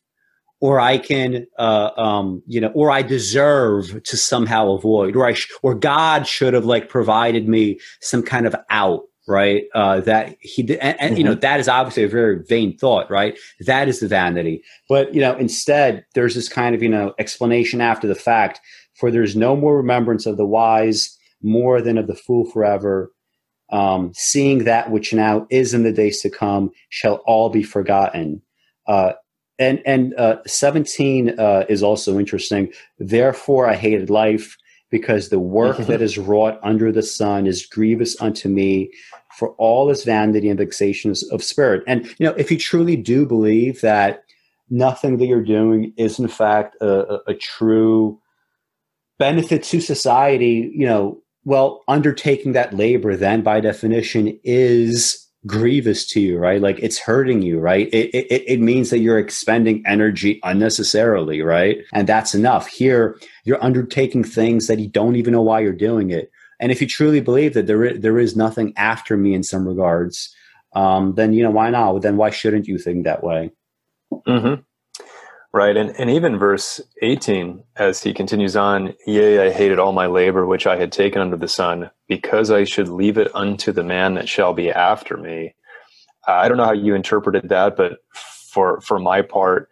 or 0.61 0.81
I 0.81 0.99
can, 0.99 1.47
uh, 1.59 1.91
um, 1.97 2.43
you 2.47 2.61
know, 2.61 2.73
or 2.75 2.91
I 2.91 3.03
deserve 3.03 4.03
to 4.03 4.17
somehow 4.17 4.73
avoid, 4.73 5.15
or 5.15 5.25
I, 5.25 5.35
sh- 5.35 5.49
or 5.63 5.75
God 5.75 6.27
should 6.27 6.53
have 6.53 6.65
like 6.65 6.89
provided 6.89 7.49
me 7.49 7.79
some 8.01 8.25
kind 8.25 8.47
of 8.47 8.57
out 8.69 9.05
right? 9.29 9.65
Uh, 9.75 10.01
that 10.01 10.37
he 10.41 10.63
did, 10.63 10.79
and, 10.79 11.01
and 11.01 11.11
mm-hmm. 11.11 11.19
you 11.19 11.25
know 11.25 11.33
mm-hmm. 11.33 11.41
that 11.41 11.61
is 11.61 11.69
obviously 11.69 12.03
a 12.03 12.09
very 12.09 12.43
vain 12.49 12.77
thought, 12.77 13.11
right? 13.11 13.39
That 13.61 13.89
is 13.89 14.01
the 14.01 14.09
vanity. 14.09 14.63
But 14.89 15.15
you 15.15 15.21
know, 15.21 15.37
instead, 15.37 16.05
there's 16.15 16.35
this 16.35 16.49
kind 16.49 16.75
of 16.75 16.83
you 16.83 16.89
know 16.89 17.15
explanation 17.19 17.81
after 17.81 18.09
the 18.09 18.15
fact. 18.15 18.61
For 18.95 19.13
there's 19.13 19.37
no 19.37 19.55
more 19.55 19.77
remembrance 19.77 20.27
of 20.27 20.37
the 20.37 20.47
wise 20.47 21.17
more 21.41 21.81
than 21.81 21.99
of 21.99 22.09
the 22.09 22.17
fool 22.17 22.45
forever. 22.51 23.13
Um, 23.71 24.13
seeing 24.15 24.65
that 24.65 24.91
which 24.91 25.13
now 25.13 25.47
is 25.51 25.75
in 25.75 25.83
the 25.83 25.93
days 25.93 26.23
to 26.23 26.31
come 26.31 26.71
shall 26.89 27.17
all 27.27 27.51
be 27.51 27.63
forgotten. 27.63 28.41
Uh, 28.87 29.13
and 29.59 29.83
and 29.85 30.15
uh, 30.15 30.39
17 30.47 31.39
uh, 31.39 31.65
is 31.69 31.83
also 31.83 32.19
interesting. 32.19 32.73
Therefore, 32.99 33.69
I 33.69 33.75
hated 33.75 34.09
life 34.09 34.57
because 34.91 35.29
the 35.29 35.39
work 35.39 35.77
mm-hmm. 35.77 35.91
that 35.91 36.03
is 36.03 36.19
wrought 36.19 36.59
under 36.63 36.91
the 36.91 37.03
sun 37.03 37.47
is 37.47 37.67
grievous 37.67 38.21
unto 38.21 38.49
me 38.49 38.91
for 39.39 39.51
all 39.51 39.89
its 39.89 40.02
vanity 40.02 40.48
and 40.48 40.59
vexations 40.59 41.23
of 41.31 41.44
spirit. 41.44 41.85
And 41.86 42.06
you 42.19 42.27
know, 42.27 42.35
if 42.36 42.51
you 42.51 42.59
truly 42.59 42.97
do 42.97 43.24
believe 43.24 43.81
that 43.82 44.24
nothing 44.69 45.19
that 45.19 45.27
you're 45.27 45.44
doing 45.44 45.93
is 45.97 46.19
in 46.19 46.27
fact 46.27 46.77
a, 46.81 46.89
a, 46.89 47.20
a 47.28 47.35
true 47.35 48.20
benefit 49.20 49.62
to 49.62 49.81
society, 49.81 50.73
you 50.74 50.86
know, 50.86 51.23
well, 51.44 51.85
undertaking 51.86 52.52
that 52.52 52.74
labor 52.74 53.16
then 53.16 53.43
by 53.43 53.60
definition 53.60 54.39
is 54.43 55.24
grievous 55.47 56.05
to 56.09 56.20
you, 56.20 56.36
right? 56.36 56.60
Like 56.60 56.81
it's 56.81 56.98
hurting 56.98 57.43
you, 57.43 57.60
right? 57.60 57.89
It, 57.93 58.12
it, 58.12 58.44
it 58.47 58.60
means 58.60 58.90
that 58.90 58.98
you're 58.98 59.20
expending 59.20 59.85
energy 59.86 60.40
unnecessarily, 60.43 61.43
right? 61.43 61.78
And 61.93 62.09
that's 62.09 62.35
enough. 62.35 62.66
Here, 62.66 63.16
you're 63.44 63.62
undertaking 63.62 64.24
things 64.24 64.66
that 64.66 64.81
you 64.81 64.89
don't 64.89 65.15
even 65.15 65.32
know 65.32 65.43
why 65.43 65.60
you're 65.60 65.73
doing 65.73 66.10
it. 66.10 66.32
And 66.61 66.73
if 66.73 66.81
you 66.81 66.87
truly 66.87 67.21
believe 67.21 67.55
that 67.55 67.67
there 67.67 67.85
is, 67.85 68.01
there 68.01 68.19
is 68.19 68.37
nothing 68.37 68.73
after 68.77 69.17
me 69.17 69.35
in 69.35 69.43
some 69.43 69.67
regards, 69.67 70.35
um, 70.75 71.15
then 71.15 71.33
you 71.33 71.43
know 71.43 71.51
why 71.51 71.71
not? 71.71 72.01
Then 72.01 72.17
why 72.17 72.31
shouldn't 72.31 72.67
you 72.67 72.79
think 72.79 73.05
that 73.05 73.23
way? 73.23 73.53
Mm-hmm. 74.13 74.63
Right, 75.51 75.77
and 75.79 75.91
and 75.99 76.11
even 76.11 76.39
verse 76.39 76.79
eighteen, 77.01 77.65
as 77.77 78.03
he 78.03 78.13
continues 78.13 78.55
on, 78.55 78.95
yea, 79.07 79.47
I 79.47 79.51
hated 79.51 79.79
all 79.79 79.93
my 79.93 80.07
labor 80.07 80.45
which 80.45 80.67
I 80.67 80.77
had 80.77 80.93
taken 80.93 81.23
under 81.23 81.39
the 81.39 81.49
sun, 81.49 81.91
because 82.07 82.51
I 82.51 82.65
should 82.65 82.89
leave 82.89 83.17
it 83.17 83.35
unto 83.35 83.73
the 83.73 83.83
man 83.83 84.15
that 84.15 84.29
shall 84.29 84.53
be 84.53 84.71
after 84.71 85.17
me. 85.17 85.55
I 86.27 86.49
don't 86.49 86.59
know 86.59 86.67
how 86.67 86.73
you 86.73 86.95
interpreted 86.95 87.49
that, 87.49 87.77
but 87.77 88.01
for 88.13 88.83
for 88.83 88.99
my 88.99 89.23
part, 89.23 89.71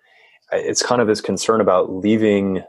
it's 0.51 0.83
kind 0.83 1.03
of 1.03 1.09
this 1.09 1.21
concern 1.21 1.61
about 1.61 1.93
leaving 1.93 2.63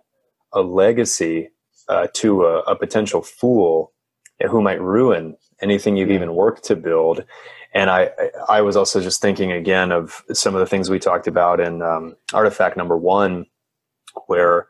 a 0.52 0.61
legacy 0.61 1.49
uh, 1.88 2.07
to 2.15 2.45
a, 2.45 2.60
a 2.64 2.76
potential 2.76 3.22
fool 3.22 3.94
who 4.45 4.61
might 4.61 4.81
ruin 4.81 5.35
anything 5.61 5.97
you've 5.97 6.11
even 6.11 6.35
worked 6.35 6.64
to 6.65 6.76
build. 6.76 7.23
And 7.73 7.89
I, 7.89 8.11
I 8.47 8.61
was 8.61 8.76
also 8.76 9.01
just 9.01 9.22
thinking 9.22 9.51
again 9.51 9.91
of 9.91 10.23
some 10.31 10.55
of 10.55 10.59
the 10.59 10.65
things 10.65 10.89
we 10.89 10.99
talked 10.99 11.27
about 11.27 11.59
in 11.59 11.81
um, 11.81 12.15
artifact 12.34 12.77
number 12.77 12.97
one, 12.97 13.45
where 14.27 14.68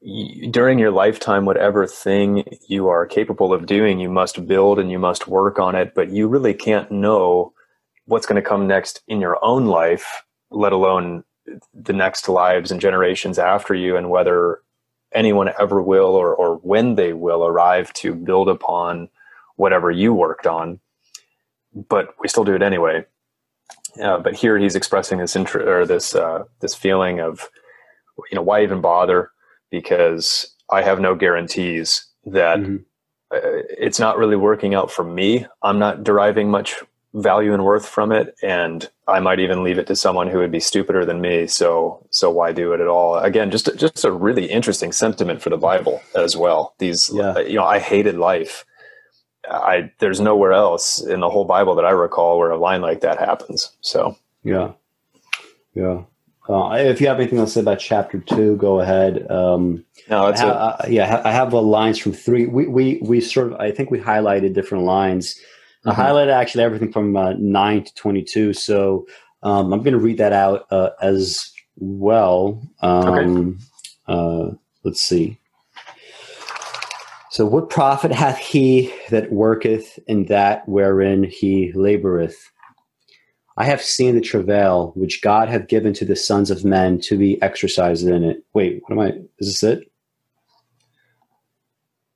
you, 0.00 0.50
during 0.50 0.78
your 0.78 0.90
lifetime, 0.90 1.44
whatever 1.44 1.86
thing 1.86 2.44
you 2.68 2.88
are 2.88 3.06
capable 3.06 3.52
of 3.52 3.66
doing, 3.66 3.98
you 3.98 4.10
must 4.10 4.46
build 4.46 4.78
and 4.78 4.90
you 4.90 4.98
must 4.98 5.28
work 5.28 5.58
on 5.58 5.74
it, 5.74 5.94
but 5.94 6.10
you 6.10 6.28
really 6.28 6.54
can't 6.54 6.90
know 6.90 7.52
what's 8.06 8.26
going 8.26 8.42
to 8.42 8.48
come 8.48 8.66
next 8.66 9.02
in 9.08 9.20
your 9.20 9.42
own 9.44 9.66
life, 9.66 10.24
let 10.50 10.72
alone 10.72 11.24
the 11.74 11.92
next 11.92 12.28
lives 12.28 12.70
and 12.70 12.80
generations 12.80 13.38
after 13.38 13.74
you, 13.74 13.96
and 13.96 14.10
whether 14.10 14.60
anyone 15.14 15.50
ever 15.60 15.80
will 15.80 16.14
or, 16.14 16.34
or 16.34 16.56
when 16.56 16.94
they 16.94 17.12
will 17.12 17.46
arrive 17.46 17.92
to 17.94 18.14
build 18.14 18.48
upon 18.48 19.08
whatever 19.56 19.90
you 19.90 20.12
worked 20.12 20.46
on 20.46 20.80
but 21.88 22.14
we 22.20 22.28
still 22.28 22.44
do 22.44 22.54
it 22.54 22.62
anyway 22.62 23.04
uh, 24.02 24.18
but 24.18 24.34
here 24.34 24.58
he's 24.58 24.76
expressing 24.76 25.18
this 25.18 25.34
interest 25.34 25.66
or 25.66 25.86
this 25.86 26.14
uh, 26.14 26.44
this 26.60 26.74
feeling 26.74 27.20
of 27.20 27.48
you 28.30 28.36
know, 28.36 28.42
why 28.42 28.62
even 28.62 28.80
bother? 28.80 29.30
Because 29.70 30.54
I 30.70 30.82
have 30.82 31.00
no 31.00 31.14
guarantees 31.14 32.06
that 32.26 32.58
mm-hmm. 32.58 32.76
it's 33.30 33.98
not 33.98 34.18
really 34.18 34.36
working 34.36 34.74
out 34.74 34.90
for 34.90 35.04
me. 35.04 35.46
I'm 35.62 35.78
not 35.78 36.04
deriving 36.04 36.50
much 36.50 36.76
value 37.14 37.54
and 37.54 37.64
worth 37.64 37.86
from 37.86 38.12
it 38.12 38.34
and 38.42 38.88
i 39.08 39.18
might 39.20 39.40
even 39.40 39.62
leave 39.62 39.78
it 39.78 39.86
to 39.86 39.96
someone 39.96 40.28
who 40.28 40.38
would 40.38 40.52
be 40.52 40.60
stupider 40.60 41.04
than 41.04 41.20
me 41.20 41.46
so 41.46 42.04
so 42.10 42.30
why 42.30 42.52
do 42.52 42.72
it 42.72 42.80
at 42.80 42.86
all 42.86 43.16
again 43.16 43.50
just 43.50 43.74
just 43.76 44.04
a 44.04 44.12
really 44.12 44.46
interesting 44.46 44.92
sentiment 44.92 45.42
for 45.42 45.50
the 45.50 45.56
bible 45.56 46.00
as 46.14 46.36
well 46.36 46.74
these 46.78 47.10
yeah. 47.12 47.38
you 47.38 47.54
know 47.54 47.64
i 47.64 47.78
hated 47.78 48.16
life 48.16 48.64
i 49.50 49.90
there's 49.98 50.20
nowhere 50.20 50.52
else 50.52 51.00
in 51.04 51.20
the 51.20 51.30
whole 51.30 51.44
bible 51.44 51.74
that 51.74 51.84
i 51.84 51.90
recall 51.90 52.38
where 52.38 52.50
a 52.50 52.58
line 52.58 52.80
like 52.80 53.00
that 53.00 53.18
happens 53.18 53.76
so 53.80 54.16
yeah 54.44 54.72
yeah 55.74 56.02
uh, 56.48 56.76
if 56.78 57.00
you 57.00 57.06
have 57.06 57.20
anything 57.20 57.38
else 57.38 57.50
to 57.50 57.54
say 57.54 57.60
about 57.60 57.78
chapter 57.78 58.18
two, 58.18 58.56
go 58.56 58.80
ahead. 58.80 59.30
Um, 59.30 59.84
no, 60.08 60.26
that's 60.26 60.40
I 60.40 60.46
ha- 60.46 60.76
it. 60.80 60.86
Uh, 60.86 60.88
yeah, 60.88 61.22
I 61.24 61.30
have 61.30 61.50
the 61.50 61.60
lines 61.60 61.98
from 61.98 62.12
three. 62.12 62.46
We, 62.46 62.66
we 62.66 62.98
we 63.02 63.20
sort 63.20 63.52
of 63.52 63.60
I 63.60 63.70
think 63.70 63.90
we 63.90 63.98
highlighted 63.98 64.54
different 64.54 64.84
lines. 64.84 65.38
Mm-hmm. 65.86 65.90
I 65.90 66.04
highlighted 66.04 66.32
actually 66.32 66.64
everything 66.64 66.92
from 66.92 67.16
uh, 67.16 67.34
9 67.38 67.84
to 67.84 67.94
22. 67.94 68.52
So 68.52 69.06
um, 69.42 69.72
I'm 69.72 69.82
going 69.82 69.92
to 69.92 69.98
read 69.98 70.18
that 70.18 70.32
out 70.32 70.66
uh, 70.70 70.90
as 71.00 71.50
well. 71.76 72.62
Um, 72.82 73.08
okay. 73.08 73.64
Uh, 74.08 74.50
let's 74.84 75.00
see. 75.00 75.38
So, 77.30 77.44
what 77.46 77.70
profit 77.70 78.10
hath 78.10 78.38
he 78.38 78.92
that 79.10 79.30
worketh 79.30 79.98
in 80.08 80.24
that 80.24 80.66
wherein 80.68 81.22
he 81.24 81.72
laboreth? 81.72 82.34
I 83.58 83.64
have 83.64 83.82
seen 83.82 84.14
the 84.14 84.20
travail 84.20 84.92
which 84.96 85.20
God 85.20 85.48
hath 85.48 85.68
given 85.68 85.92
to 85.94 86.04
the 86.04 86.16
sons 86.16 86.50
of 86.50 86.64
men 86.64 87.00
to 87.02 87.18
be 87.18 87.40
exercised 87.42 88.06
in 88.06 88.24
it. 88.24 88.44
Wait, 88.54 88.82
what 88.82 88.92
am 88.92 89.00
I? 89.00 89.08
Is 89.38 89.60
this 89.60 89.62
it? 89.62 89.92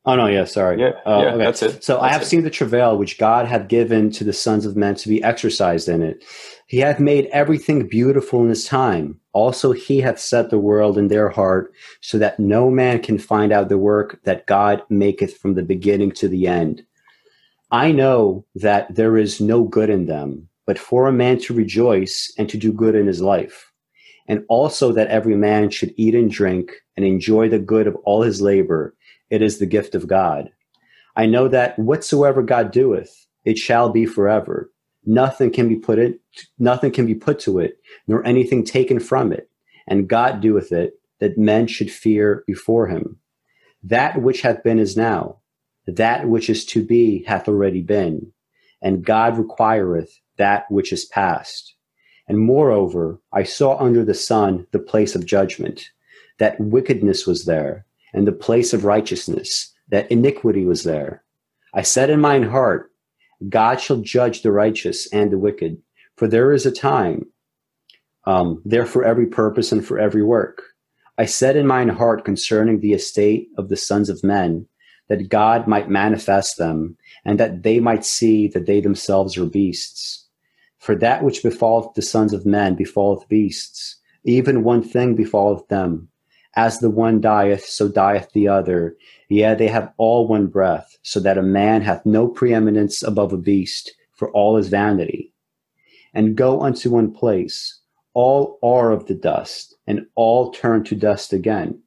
Oh 0.05 0.17
no, 0.17 0.27
yeah, 0.27 0.45
sorry. 0.45 0.81
Yeah, 0.81 0.93
uh, 1.07 1.21
yeah 1.23 1.35
okay. 1.35 1.39
that's 1.39 1.63
it. 1.63 1.85
So 1.85 1.95
that's 1.95 2.05
I 2.05 2.09
have 2.09 2.23
it. 2.23 2.27
seen 2.27 2.43
the 2.43 2.51
travail 2.51 2.99
which 2.99 3.19
God 3.19 3.47
hath 3.47 3.69
given 3.69 4.11
to 4.13 4.25
the 4.25 4.33
sons 4.33 4.67
of 4.67 4.77
men 4.77 4.97
to 4.97 5.09
be 5.09 5.23
exercised 5.23 5.89
in 5.89 6.03
it. 6.03 6.25
He 6.67 6.79
hath 6.79 6.99
made 6.99 7.27
everything 7.33 7.87
beautiful 7.87 8.43
in 8.43 8.49
his 8.49 8.65
time. 8.65 9.21
Also 9.33 9.71
he 9.73 10.01
hath 10.01 10.19
set 10.19 10.51
the 10.51 10.59
world 10.59 10.99
in 10.99 11.09
their 11.09 11.29
heart, 11.29 11.73
so 12.01 12.19
that 12.19 12.41
no 12.41 12.69
man 12.69 13.01
can 13.01 13.19
find 13.19 13.53
out 13.53 13.69
the 13.69 13.79
work 13.79 14.21
that 14.25 14.47
God 14.47 14.83
maketh 14.91 15.37
from 15.37 15.55
the 15.55 15.63
beginning 15.63 16.11
to 16.13 16.29
the 16.29 16.49
end. 16.49 16.85
I 17.71 17.93
know 17.93 18.45
that 18.57 18.95
there 18.95 19.17
is 19.17 19.41
no 19.41 19.63
good 19.63 19.89
in 19.89 20.07
them, 20.07 20.49
but 20.67 20.79
for 20.79 21.07
a 21.07 21.13
man 21.13 21.39
to 21.41 21.55
rejoice 21.55 22.33
and 22.37 22.49
to 22.49 22.59
do 22.59 22.73
good 22.73 22.97
in 22.97 23.07
his 23.07 23.23
life. 23.23 23.71
And 24.27 24.45
also 24.49 24.93
that 24.93 25.09
every 25.09 25.37
man 25.37 25.71
should 25.71 25.95
eat 25.97 26.15
and 26.15 26.31
drink 26.31 26.73
and 26.97 27.07
enjoy 27.07 27.49
the 27.49 27.59
good 27.59 27.87
of 27.87 27.97
all 28.05 28.23
his 28.23 28.43
labor 28.43 28.95
it 29.33 29.41
is 29.41 29.59
the 29.59 29.67
gift 29.67 29.95
of 29.95 30.07
God. 30.07 30.51
I 31.17 31.25
know 31.25 31.49
that 31.49 31.79
whatsoever 31.79 32.43
God 32.43 32.71
doeth, 32.71 33.27
it 33.47 33.57
shall 33.57 33.89
be 33.89 34.05
forever. 34.05 34.71
Nothing 35.07 35.51
can 35.51 35.69
be 35.69 35.77
put 35.77 35.99
it, 35.99 36.21
nothing 36.59 36.93
can 36.93 37.07
be 37.07 37.15
put 37.15 37.39
to 37.41 37.59
it, 37.59 37.79
nor 38.07 38.25
anything 38.27 38.63
taken 38.63 39.01
from 39.01 39.33
it. 39.33 39.49
And 39.89 40.07
God 40.07 40.43
doeth 40.43 40.71
it, 40.71 41.01
that 41.19 41.39
men 41.39 41.67
should 41.67 41.91
fear 41.91 42.45
before 42.47 42.89
him. 42.89 43.17
That 43.83 44.21
which 44.21 44.43
hath 44.43 44.63
been 44.63 44.79
is 44.79 44.99
now, 44.99 45.39
that 45.87 46.29
which 46.29 46.51
is 46.51 46.67
to 46.67 46.85
be 46.85 47.25
hath 47.25 47.49
already 47.49 47.81
been, 47.81 48.33
and 48.83 49.03
God 49.03 49.39
requireth 49.39 50.21
that 50.37 50.71
which 50.71 50.93
is 50.93 51.07
past. 51.07 51.75
And 52.29 52.39
moreover, 52.39 53.19
I 53.33 53.45
saw 53.45 53.79
under 53.79 54.05
the 54.05 54.15
sun 54.15 54.67
the 54.73 54.79
place 54.79 55.15
of 55.15 55.25
judgment, 55.25 55.89
that 56.39 56.61
wickedness 56.61 57.27
was 57.27 57.47
there, 57.47 57.87
and 58.13 58.27
the 58.27 58.33
place 58.33 58.73
of 58.73 58.85
righteousness, 58.85 59.73
that 59.89 60.11
iniquity 60.11 60.65
was 60.65 60.85
there. 60.85 61.23
I 61.75 61.83
said 61.83 62.11
in 62.11 62.21
mine 62.21 62.45
heart, 62.45 62.91
God 63.49 63.81
shall 63.81 63.99
judge 63.99 64.43
the 64.43 64.53
righteous 64.53 65.13
and 65.13 65.31
the 65.31 65.39
wicked, 65.39 65.81
for 66.17 66.29
there 66.29 66.53
is 66.53 66.67
a 66.67 66.73
time 66.73 67.27
um, 68.25 68.63
there 68.65 68.87
for 68.87 69.05
every 69.05 69.27
purpose 69.27 69.73
and 69.73 69.85
for 69.85 69.99
every 69.99 70.23
work. 70.23 70.63
I 71.19 71.25
said 71.25 71.57
in 71.57 71.67
mine 71.67 71.89
heart 71.89 72.25
concerning 72.25 72.81
the 72.81 72.93
estate 72.93 73.49
of 73.59 73.69
the 73.69 73.77
sons 73.77 74.09
of 74.09 74.25
men, 74.25 74.67
that 75.09 75.29
God 75.29 75.67
might 75.67 75.91
manifest 75.91 76.57
them, 76.57 76.97
and 77.25 77.39
that 77.41 77.65
they 77.65 77.81
might 77.81 78.05
see 78.05 78.49
that 78.49 78.67
they 78.67 78.81
themselves 78.81 79.37
are 79.37 79.45
beasts. 79.45 80.27
For 80.79 80.95
that 80.97 81.23
which 81.23 81.43
befalleth 81.43 81.95
the 81.95 82.03
sons 82.03 82.33
of 82.33 82.47
men 82.47 82.77
befalleth 82.77 83.29
beasts, 83.29 83.97
even 84.25 84.65
one 84.65 84.83
thing 84.83 85.15
befalleth 85.15 85.67
them 85.69 86.09
as 86.55 86.79
the 86.79 86.91
one 86.91 87.21
dieth, 87.21 87.65
so 87.65 87.89
dieth 87.89 88.33
the 88.33 88.49
other. 88.49 88.97
Yea, 89.29 89.55
they 89.55 89.69
have 89.69 89.93
all 89.97 90.29
one 90.29 90.47
breath, 90.47 90.99
so 91.03 91.19
that 91.21 91.39
a 91.39 91.43
man 91.43 91.81
hath 91.81 92.05
no 92.05 92.29
preeminence 92.29 93.03
above 93.03 93.33
a 93.33 93.39
beast, 93.39 93.93
for 94.15 94.31
all 94.33 94.57
is 94.57 94.69
vanity. 94.69 95.33
And 96.15 96.37
go 96.37 96.61
unto 96.61 96.91
one 96.91 97.13
place. 97.13 97.81
All 98.15 98.59
are 98.63 98.93
of 98.93 99.07
the 99.07 99.15
dust, 99.15 99.75
and 99.87 100.07
all 100.15 100.53
turn 100.53 100.85
to 100.85 100.95
dust 100.95 101.33
again. 101.33 101.81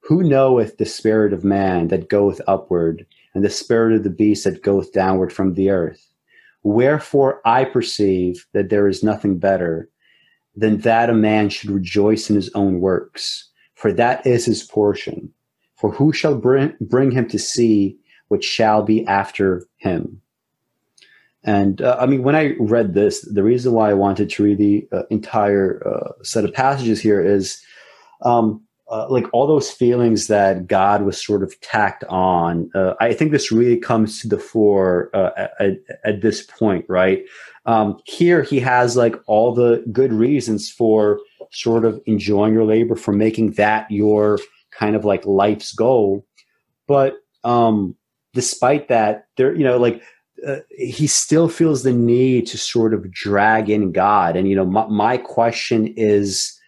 Who 0.00 0.24
knoweth 0.24 0.78
the 0.78 0.84
spirit 0.84 1.32
of 1.32 1.44
man 1.44 1.86
that 1.88 2.08
goeth 2.08 2.40
upward, 2.48 3.06
and 3.34 3.44
the 3.44 3.50
spirit 3.50 3.94
of 3.94 4.02
the 4.02 4.10
beast 4.10 4.42
that 4.44 4.64
goeth 4.64 4.92
downward 4.92 5.32
from 5.32 5.54
the 5.54 5.70
earth? 5.70 6.12
Wherefore 6.64 7.40
I 7.44 7.64
perceive 7.64 8.46
that 8.52 8.68
there 8.68 8.88
is 8.88 9.04
nothing 9.04 9.38
better 9.38 9.88
than 10.56 10.78
that 10.78 11.08
a 11.08 11.14
man 11.14 11.48
should 11.48 11.70
rejoice 11.70 12.28
in 12.28 12.36
his 12.36 12.50
own 12.54 12.80
works 12.80 13.50
for 13.82 13.92
that 13.92 14.24
is 14.24 14.44
his 14.44 14.62
portion. 14.62 15.28
For 15.74 15.90
who 15.90 16.12
shall 16.12 16.36
bring, 16.36 16.72
bring 16.80 17.10
him 17.10 17.28
to 17.30 17.38
see 17.38 17.98
what 18.28 18.44
shall 18.44 18.84
be 18.84 19.04
after 19.08 19.66
him? 19.78 20.22
And 21.42 21.82
uh, 21.82 21.96
I 21.98 22.06
mean, 22.06 22.22
when 22.22 22.36
I 22.36 22.54
read 22.60 22.94
this, 22.94 23.22
the 23.22 23.42
reason 23.42 23.72
why 23.72 23.90
I 23.90 23.94
wanted 23.94 24.30
to 24.30 24.44
read 24.44 24.58
the 24.58 24.86
uh, 24.92 25.02
entire 25.10 25.82
uh, 25.84 26.12
set 26.22 26.44
of 26.44 26.54
passages 26.54 27.00
here 27.00 27.20
is 27.20 27.60
um, 28.24 28.62
uh, 28.88 29.08
like 29.08 29.26
all 29.32 29.48
those 29.48 29.72
feelings 29.72 30.28
that 30.28 30.68
God 30.68 31.02
was 31.02 31.20
sort 31.20 31.42
of 31.42 31.60
tacked 31.60 32.04
on. 32.04 32.70
Uh, 32.76 32.94
I 33.00 33.14
think 33.14 33.32
this 33.32 33.50
really 33.50 33.78
comes 33.78 34.20
to 34.20 34.28
the 34.28 34.38
fore 34.38 35.10
uh, 35.12 35.48
at, 35.58 35.78
at, 36.04 36.22
this 36.22 36.42
point, 36.42 36.84
right? 36.88 37.24
Um, 37.66 37.98
here 38.04 38.42
he 38.42 38.60
has 38.60 38.96
like 38.96 39.16
all 39.26 39.52
the 39.52 39.82
good 39.90 40.12
reasons 40.12 40.70
for 40.70 41.18
sort 41.52 41.84
of 41.84 42.00
enjoying 42.06 42.54
your 42.54 42.64
labor, 42.64 42.96
for 42.96 43.12
making 43.12 43.52
that 43.52 43.90
your 43.90 44.38
kind 44.70 44.96
of 44.96 45.04
like 45.04 45.24
life's 45.26 45.72
goal. 45.72 46.26
But 46.86 47.14
um, 47.44 47.94
despite 48.34 48.88
that, 48.88 49.26
there, 49.36 49.54
you 49.54 49.64
know, 49.64 49.78
like 49.78 50.02
uh, 50.46 50.60
he 50.70 51.06
still 51.06 51.48
feels 51.48 51.82
the 51.82 51.92
need 51.92 52.46
to 52.48 52.58
sort 52.58 52.94
of 52.94 53.10
drag 53.12 53.70
in 53.70 53.92
God. 53.92 54.36
And, 54.36 54.48
you 54.48 54.56
know, 54.56 54.64
my, 54.64 54.86
my 54.86 55.16
question 55.16 55.86
is, 55.96 56.58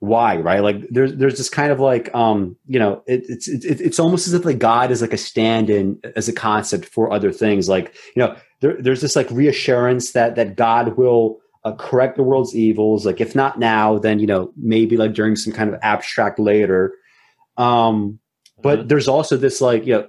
why 0.00 0.36
right 0.36 0.60
like 0.60 0.88
there's 0.90 1.14
there's 1.16 1.38
this 1.38 1.50
kind 1.50 1.72
of 1.72 1.80
like 1.80 2.14
um 2.14 2.56
you 2.68 2.78
know 2.78 3.02
it, 3.08 3.24
it's 3.28 3.48
it, 3.48 3.80
it's 3.80 3.98
almost 3.98 4.28
as 4.28 4.32
if 4.32 4.44
like 4.44 4.60
god 4.60 4.92
is 4.92 5.02
like 5.02 5.12
a 5.12 5.16
stand-in 5.16 5.98
as 6.14 6.28
a 6.28 6.32
concept 6.32 6.84
for 6.84 7.12
other 7.12 7.32
things 7.32 7.68
like 7.68 7.96
you 8.14 8.22
know 8.22 8.36
there, 8.60 8.80
there's 8.80 9.00
this 9.00 9.16
like 9.16 9.28
reassurance 9.32 10.12
that 10.12 10.36
that 10.36 10.54
god 10.54 10.96
will 10.96 11.40
uh, 11.68 11.76
correct 11.76 12.16
the 12.16 12.22
world's 12.22 12.54
evils. 12.54 13.06
Like 13.06 13.20
if 13.20 13.34
not 13.34 13.58
now 13.58 13.98
then 13.98 14.18
you 14.18 14.26
know 14.26 14.52
maybe 14.56 14.96
like 14.96 15.14
during 15.14 15.36
some 15.36 15.52
kind 15.52 15.72
of 15.72 15.78
abstract 15.82 16.38
later. 16.38 16.94
Um 17.56 18.18
but 18.60 18.80
mm-hmm. 18.80 18.88
there's 18.88 19.08
also 19.08 19.36
this 19.36 19.60
like 19.60 19.86
you 19.86 19.94
know 19.94 20.08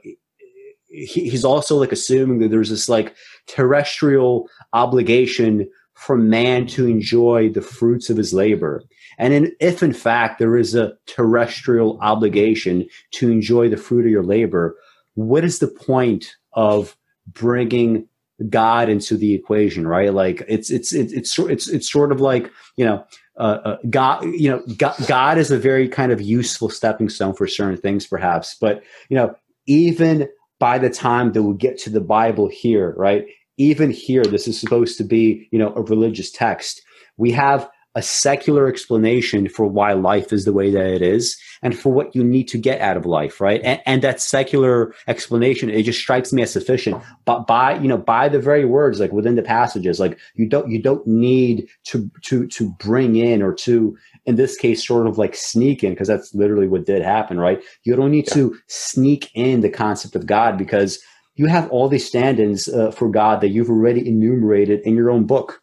he, 0.90 1.30
he's 1.30 1.46
also 1.46 1.78
like 1.78 1.92
assuming 1.92 2.40
that 2.40 2.50
there's 2.50 2.70
this 2.70 2.90
like 2.90 3.16
terrestrial 3.48 4.50
obligation 4.74 5.70
for 5.94 6.18
man 6.18 6.66
to 6.66 6.88
enjoy 6.88 7.50
the 7.50 7.62
fruits 7.62 8.10
of 8.10 8.16
his 8.16 8.34
labor. 8.34 8.84
And 9.18 9.34
in, 9.34 9.52
if 9.60 9.84
in 9.84 9.94
fact 9.94 10.40
there 10.40 10.58
is 10.58 10.74
a 10.74 10.94
terrestrial 11.08 12.00
obligation 12.00 12.88
to 13.12 13.30
enjoy 13.30 13.68
the 13.68 13.78
fruit 13.78 14.06
of 14.06 14.12
your 14.12 14.24
labor, 14.24 14.78
what 15.16 15.44
is 15.44 15.60
the 15.60 15.68
point 15.68 16.38
of 16.54 16.96
bringing 17.28 18.08
God 18.50 18.90
into 18.90 19.18
the 19.18 19.34
equation, 19.34 19.88
right? 19.88 20.14
Like 20.14 20.44
it's 20.48 20.70
it's 20.70 20.94
it's 20.94 21.14
it's 21.14 21.38
it's, 21.40 21.68
it's 21.68 21.92
sort 21.92 22.12
of 22.12 22.22
like 22.22 22.52
you 22.78 22.86
know 22.86 23.06
uh, 23.40 23.60
uh, 23.64 23.78
God, 23.90 24.26
you 24.26 24.50
know, 24.50 24.62
God, 24.76 24.96
God 25.08 25.38
is 25.38 25.50
a 25.50 25.58
very 25.58 25.88
kind 25.88 26.12
of 26.12 26.22
useful 26.22 26.70
stepping 26.70 27.08
stone 27.08 27.34
for 27.34 27.48
certain 27.48 27.78
things, 27.78 28.06
perhaps. 28.06 28.56
But 28.60 28.84
you 29.08 29.16
know, 29.16 29.34
even 29.66 30.28
by 30.60 30.78
the 30.78 30.90
time 30.90 31.32
that 31.32 31.44
we 31.44 31.56
get 31.56 31.78
to 31.80 31.90
the 31.90 32.02
Bible 32.02 32.50
here, 32.50 32.94
right? 32.98 33.26
Even 33.58 33.92
here, 33.92 34.24
this 34.24 34.48
is 34.48 34.60
supposed 34.60 34.98
to 34.98 35.06
be 35.06 35.48
you 35.52 35.60
know 35.60 35.74
a 35.74 35.82
religious 35.82 36.32
text. 36.32 36.82
We 37.18 37.32
have 37.32 37.70
a 38.00 38.02
secular 38.02 38.70
explanation 38.70 39.50
for 39.50 39.68
why 39.68 39.92
life 39.92 40.32
is 40.32 40.46
the 40.46 40.54
way 40.54 40.72
that 40.72 40.88
it 40.88 41.02
is 41.02 41.38
and 41.62 41.78
for 41.78 41.92
what 41.92 42.16
you 42.16 42.24
need 42.24 42.48
to 42.48 42.58
get 42.58 42.80
out 42.80 42.96
of 42.96 43.06
life, 43.06 43.42
right? 43.42 43.60
And, 43.62 43.82
and 43.86 44.02
that 44.04 44.22
secular 44.22 44.96
explanation, 45.08 45.70
it 45.70 45.84
just 45.84 46.00
strikes 46.00 46.32
me 46.32 46.42
as 46.42 46.54
sufficient. 46.54 47.04
But 47.26 47.46
by 47.46 47.78
you 47.78 47.90
know, 47.90 47.98
by 47.98 48.30
the 48.30 48.40
very 48.40 48.64
words, 48.64 49.02
like 49.02 49.12
within 49.12 49.36
the 49.36 49.42
passages, 49.42 50.00
like 50.00 50.18
you 50.36 50.48
don't 50.48 50.72
you 50.72 50.82
don't 50.82 51.06
need 51.06 51.68
to 51.88 52.10
to 52.22 52.48
to 52.48 52.70
bring 52.80 53.18
in 53.18 53.44
or 53.44 53.54
to 53.56 53.98
in 54.26 54.38
this 54.38 54.56
case 54.56 54.88
sort 54.88 55.06
of 55.06 55.18
like 55.18 55.36
sneak 55.36 55.84
in 55.84 55.92
because 55.92 56.08
that's 56.08 56.34
literally 56.34 56.70
what 56.70 56.86
did 56.86 57.02
happen, 57.02 57.38
right? 57.38 57.62
You 57.84 57.98
don't 57.98 58.12
need 58.12 58.30
yeah. 58.30 58.36
to 58.36 58.58
sneak 58.68 59.30
in 59.36 59.60
the 59.60 59.70
concept 59.70 60.16
of 60.16 60.26
God 60.26 60.58
because 60.58 61.04
you 61.36 61.48
have 61.48 61.70
all 61.70 61.90
these 61.90 62.08
stand-ins 62.08 62.70
uh, 62.70 62.92
for 62.92 63.10
God 63.10 63.42
that 63.42 63.50
you've 63.50 63.70
already 63.70 64.08
enumerated 64.08 64.80
in 64.86 64.96
your 64.96 65.12
own 65.12 65.26
book. 65.26 65.62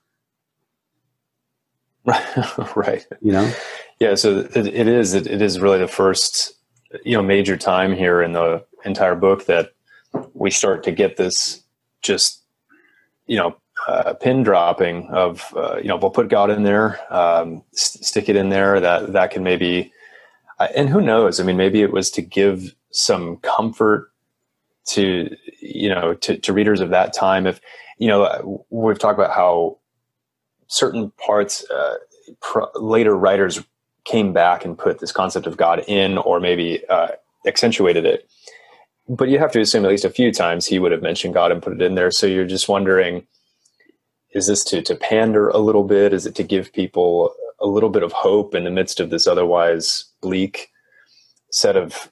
right. 2.77 3.07
You 3.21 3.33
know. 3.33 3.53
Yeah. 3.99 4.15
So 4.15 4.41
it, 4.55 4.67
it 4.67 4.89
is. 4.89 5.15
It, 5.15 5.27
it 5.27 5.43
is 5.43 5.61
really 5.61 5.79
the 5.79 5.89
first, 5.89 6.55
you 7.05 7.17
know, 7.17 7.23
major 7.23 7.57
time 7.57 7.95
here 7.95 8.23
in 8.23 8.33
the 8.33 8.65
entire 8.85 9.17
book 9.17 9.47
that 9.47 9.73
we 10.35 10.51
start 10.51 10.85
to 10.85 10.93
get 10.93 11.17
this 11.17 11.63
just, 12.03 12.43
you 13.27 13.37
know, 13.37 13.57
uh, 13.89 14.15
pin 14.15 14.43
dropping 14.43 15.09
of, 15.11 15.53
uh, 15.57 15.77
you 15.77 15.89
know, 15.89 15.97
we'll 15.97 16.11
put 16.11 16.29
God 16.29 16.51
in 16.51 16.63
there, 16.63 17.01
um, 17.13 17.63
st- 17.73 18.05
stick 18.05 18.29
it 18.29 18.37
in 18.37 18.49
there. 18.49 18.81
That 18.81 19.13
that 19.13 19.31
can 19.31 19.43
maybe, 19.43 19.93
uh, 20.59 20.69
and 20.75 20.89
who 20.89 21.01
knows? 21.01 21.41
I 21.41 21.45
mean, 21.45 21.57
maybe 21.57 21.83
it 21.83 21.93
was 21.93 22.11
to 22.13 22.23
give 22.23 22.75
some 22.91 23.37
comfort 23.39 24.11
to 24.87 25.37
you 25.61 25.89
know 25.89 26.15
to, 26.15 26.39
to 26.39 26.53
readers 26.53 26.81
of 26.81 26.91
that 26.91 27.13
time. 27.13 27.47
If 27.47 27.61
you 27.99 28.09
know, 28.09 28.65
we've 28.71 28.99
talked 28.99 29.19
about 29.19 29.35
how 29.35 29.79
certain 30.69 31.13
parts 31.25 31.65
uh, 31.71 31.97
later 32.75 33.17
writers 33.17 33.65
came 34.05 34.33
back 34.33 34.65
and 34.65 34.79
put 34.79 34.99
this 34.99 35.13
concept 35.13 35.47
of 35.47 35.57
God 35.57 35.85
in, 35.87 36.19
or 36.19 36.41
maybe 36.41 36.87
uh, 36.89 37.09
accentuated 37.47 38.05
it. 38.05 38.29
But 39.09 39.29
you 39.29 39.39
have 39.39 39.53
to 39.53 39.61
assume 39.61 39.85
at 39.85 39.91
least 39.91 40.05
a 40.05 40.11
few 40.11 40.33
times 40.33 40.67
he 40.67 40.79
would 40.79 40.93
have 40.93 41.03
mentioned 41.03 41.35
God 41.35 41.53
and 41.53 41.63
put 41.63 41.73
it 41.73 41.83
in 41.83 41.95
there. 41.95 42.11
So 42.11 42.27
you're 42.27 42.45
just 42.45 42.69
wondering, 42.69 43.27
is 44.33 44.49
this 44.49 44.65
to, 44.65 44.83
to 44.83 44.95
pander 44.95 45.49
a 45.49 45.59
little 45.59 45.85
bit? 45.85 46.13
Is 46.13 46.27
it 46.27 46.35
to 46.37 46.43
give 46.43 46.73
people 46.73 47.33
a 47.61 47.67
little 47.67 47.91
bit 47.91 48.03
of 48.03 48.13
hope 48.13 48.55
in 48.55 48.65
the 48.65 48.71
midst 48.71 49.01
of 49.01 49.11
this 49.11 49.27
otherwise 49.27 50.05
bleak 50.21 50.69
set 51.51 51.77
of 51.77 52.11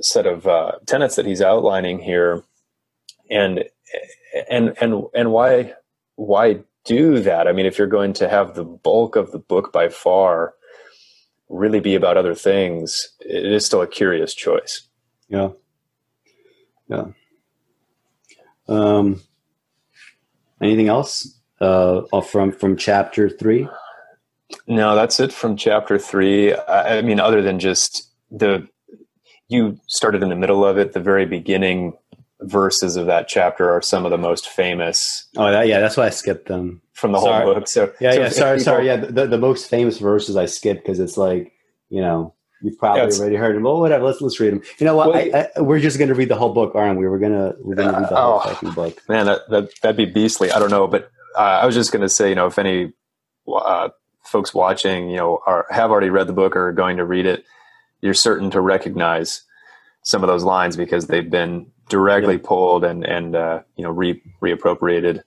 set 0.00 0.26
of 0.26 0.46
uh, 0.46 0.72
tenets 0.86 1.16
that 1.16 1.26
he's 1.26 1.40
outlining 1.40 2.00
here? 2.00 2.42
And 3.30 3.64
and 4.50 4.74
and 4.80 5.04
and 5.14 5.32
why 5.32 5.74
why 6.16 6.60
do 6.86 7.20
that? 7.20 7.46
I 7.46 7.52
mean, 7.52 7.66
if 7.66 7.78
you're 7.78 7.86
going 7.86 8.12
to 8.14 8.28
have 8.28 8.54
the 8.54 8.64
bulk 8.64 9.16
of 9.16 9.32
the 9.32 9.38
book 9.38 9.72
by 9.72 9.88
far 9.88 10.54
really 11.48 11.80
be 11.80 11.94
about 11.94 12.16
other 12.16 12.34
things, 12.34 13.08
it 13.20 13.44
is 13.44 13.66
still 13.66 13.82
a 13.82 13.86
curious 13.86 14.34
choice. 14.34 14.88
Yeah. 15.28 15.50
Yeah. 16.88 17.06
Um, 18.68 19.20
anything 20.62 20.88
else 20.88 21.38
uh, 21.60 22.02
from 22.22 22.52
from 22.52 22.76
chapter 22.76 23.28
three? 23.28 23.68
No, 24.66 24.94
that's 24.94 25.20
it 25.20 25.32
from 25.32 25.56
chapter 25.56 25.98
three. 25.98 26.54
I, 26.54 26.98
I 26.98 27.02
mean, 27.02 27.20
other 27.20 27.42
than 27.42 27.58
just 27.58 28.10
the 28.30 28.68
you 29.48 29.78
started 29.86 30.22
in 30.22 30.28
the 30.28 30.36
middle 30.36 30.64
of 30.64 30.78
it, 30.78 30.92
the 30.92 31.00
very 31.00 31.26
beginning 31.26 31.96
verses 32.46 32.96
of 32.96 33.06
that 33.06 33.28
chapter 33.28 33.70
are 33.70 33.82
some 33.82 34.04
of 34.04 34.10
the 34.10 34.18
most 34.18 34.48
famous. 34.48 35.26
Oh, 35.36 35.50
that, 35.50 35.66
yeah, 35.66 35.80
that's 35.80 35.96
why 35.96 36.06
I 36.06 36.10
skipped 36.10 36.48
them 36.48 36.80
from 36.92 37.12
the 37.12 37.20
sorry. 37.20 37.44
whole 37.44 37.54
book. 37.54 37.68
So 37.68 37.92
yeah, 38.00 38.12
so 38.12 38.20
yeah. 38.20 38.28
Sorry, 38.28 38.58
people, 38.58 38.64
sorry. 38.64 38.86
Yeah, 38.86 38.96
the, 38.96 39.26
the 39.26 39.38
most 39.38 39.68
famous 39.68 39.98
verses 39.98 40.36
I 40.36 40.46
skipped 40.46 40.82
because 40.82 41.00
it's 41.00 41.16
like 41.16 41.52
you 41.88 42.00
know 42.00 42.34
you've 42.62 42.78
probably 42.78 43.02
yeah, 43.02 43.20
already 43.20 43.36
heard 43.36 43.56
them. 43.56 43.64
Well, 43.64 43.80
whatever. 43.80 44.04
Let's 44.04 44.20
let's 44.20 44.40
read 44.40 44.52
them. 44.52 44.62
You 44.78 44.86
know 44.86 44.96
what? 44.96 45.12
Well, 45.12 45.30
I, 45.34 45.48
I, 45.56 45.60
we're 45.60 45.80
just 45.80 45.98
going 45.98 46.08
to 46.08 46.14
read 46.14 46.28
the 46.28 46.36
whole 46.36 46.52
book, 46.52 46.74
aren't 46.74 46.98
we? 46.98 47.08
We're 47.08 47.18
gonna 47.18 47.54
we're 47.60 47.74
gonna 47.74 48.00
read 48.00 48.10
the 48.10 48.16
whole 48.16 48.40
oh, 48.44 48.48
fucking 48.48 48.72
book. 48.72 49.02
Man, 49.08 49.26
that, 49.26 49.48
that 49.50 49.80
that'd 49.82 49.96
be 49.96 50.06
beastly. 50.06 50.50
I 50.50 50.58
don't 50.58 50.70
know, 50.70 50.86
but 50.86 51.10
uh, 51.36 51.60
I 51.62 51.66
was 51.66 51.74
just 51.74 51.92
going 51.92 52.02
to 52.02 52.08
say, 52.08 52.30
you 52.30 52.34
know, 52.34 52.46
if 52.46 52.58
any 52.58 52.92
uh, 53.52 53.90
folks 54.24 54.54
watching, 54.54 55.10
you 55.10 55.16
know, 55.16 55.40
are 55.46 55.66
have 55.70 55.90
already 55.90 56.10
read 56.10 56.26
the 56.26 56.32
book 56.32 56.56
or 56.56 56.68
are 56.68 56.72
going 56.72 56.96
to 56.96 57.04
read 57.04 57.26
it, 57.26 57.44
you're 58.00 58.14
certain 58.14 58.50
to 58.50 58.60
recognize 58.60 59.42
some 60.02 60.22
of 60.22 60.28
those 60.28 60.44
lines 60.44 60.76
because 60.76 61.08
they've 61.08 61.30
been 61.30 61.70
directly 61.88 62.34
yeah. 62.34 62.40
pulled 62.44 62.84
and 62.84 63.04
and 63.04 63.36
uh, 63.36 63.62
you 63.76 63.84
know 63.84 63.90
re 63.90 64.20
reappropriated 64.42 65.22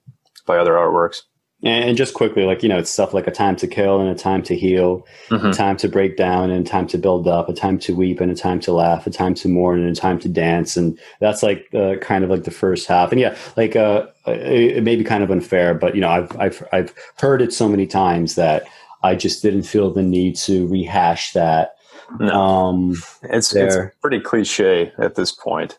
by 0.45 0.57
other 0.57 0.73
artworks. 0.73 1.21
And 1.61 1.97
just 1.97 2.13
quickly, 2.13 2.45
like 2.45 2.63
you 2.63 2.69
know, 2.69 2.77
it's 2.77 2.89
stuff 2.89 3.13
like 3.13 3.27
a 3.27 3.31
time 3.31 3.57
to 3.57 3.67
kill 3.67 3.99
and 3.99 4.09
a 4.09 4.15
time 4.15 4.41
to 4.43 4.55
heal, 4.55 5.05
mm-hmm. 5.27 5.47
a 5.47 5.53
time 5.53 5.75
to 5.77 5.89
break 5.89 6.15
down 6.15 6.49
and 6.49 6.65
a 6.65 6.69
time 6.69 6.87
to 6.87 6.97
build 6.97 7.27
up, 7.27 7.49
a 7.49 7.53
time 7.53 7.77
to 7.79 7.93
weep 7.93 8.21
and 8.21 8.31
a 8.31 8.35
time 8.35 8.61
to 8.61 8.71
laugh, 8.71 9.05
a 9.05 9.09
time 9.09 9.33
to 9.33 9.49
mourn 9.49 9.81
and 9.81 9.89
a 9.89 9.99
time 9.99 10.19
to 10.19 10.29
dance, 10.29 10.77
and 10.77 10.97
that's 11.19 11.43
like 11.43 11.67
uh, 11.73 11.95
kind 11.99 12.23
of 12.23 12.29
like 12.29 12.45
the 12.45 12.51
first 12.51 12.87
half. 12.87 13.11
And 13.11 13.19
yeah, 13.19 13.37
like 13.57 13.75
uh, 13.75 14.07
it, 14.25 14.77
it 14.77 14.83
may 14.85 14.95
be 14.95 15.03
kind 15.03 15.21
of 15.21 15.31
unfair, 15.31 15.73
but 15.73 15.95
you 15.95 16.01
know, 16.01 16.09
I've 16.09 16.39
I've 16.39 16.65
I've 16.71 16.93
heard 17.17 17.41
it 17.41 17.51
so 17.51 17.67
many 17.67 17.85
times 17.85 18.35
that 18.35 18.63
I 19.03 19.15
just 19.15 19.41
didn't 19.41 19.63
feel 19.63 19.91
the 19.91 20.01
need 20.01 20.37
to 20.37 20.65
rehash 20.67 21.33
that 21.33 21.75
no. 22.19 22.33
Um, 22.33 22.95
it's, 23.23 23.55
it's 23.55 23.75
pretty 24.01 24.19
cliche 24.19 24.91
at 24.97 25.15
this 25.15 25.31
point. 25.31 25.77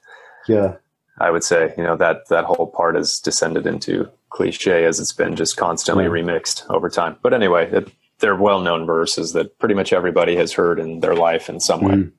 Yeah. 0.50 0.76
I 1.20 1.30
would 1.30 1.44
say, 1.44 1.74
you 1.76 1.84
know, 1.84 1.96
that, 1.96 2.28
that 2.28 2.44
whole 2.44 2.66
part 2.66 2.94
has 2.94 3.18
descended 3.18 3.66
into 3.66 4.08
cliche 4.30 4.84
as 4.84 4.98
it's 4.98 5.12
been 5.12 5.36
just 5.36 5.56
constantly 5.56 6.04
yeah. 6.04 6.10
remixed 6.10 6.68
over 6.70 6.88
time. 6.88 7.16
But 7.22 7.34
anyway, 7.34 7.70
it, 7.70 7.90
they're 8.20 8.36
well-known 8.36 8.86
verses 8.86 9.32
that 9.34 9.58
pretty 9.58 9.74
much 9.74 9.92
everybody 9.92 10.36
has 10.36 10.52
heard 10.52 10.78
in 10.78 11.00
their 11.00 11.14
life 11.14 11.48
in 11.48 11.60
some 11.60 11.82
way. 11.82 11.94
Mm. 11.94 12.12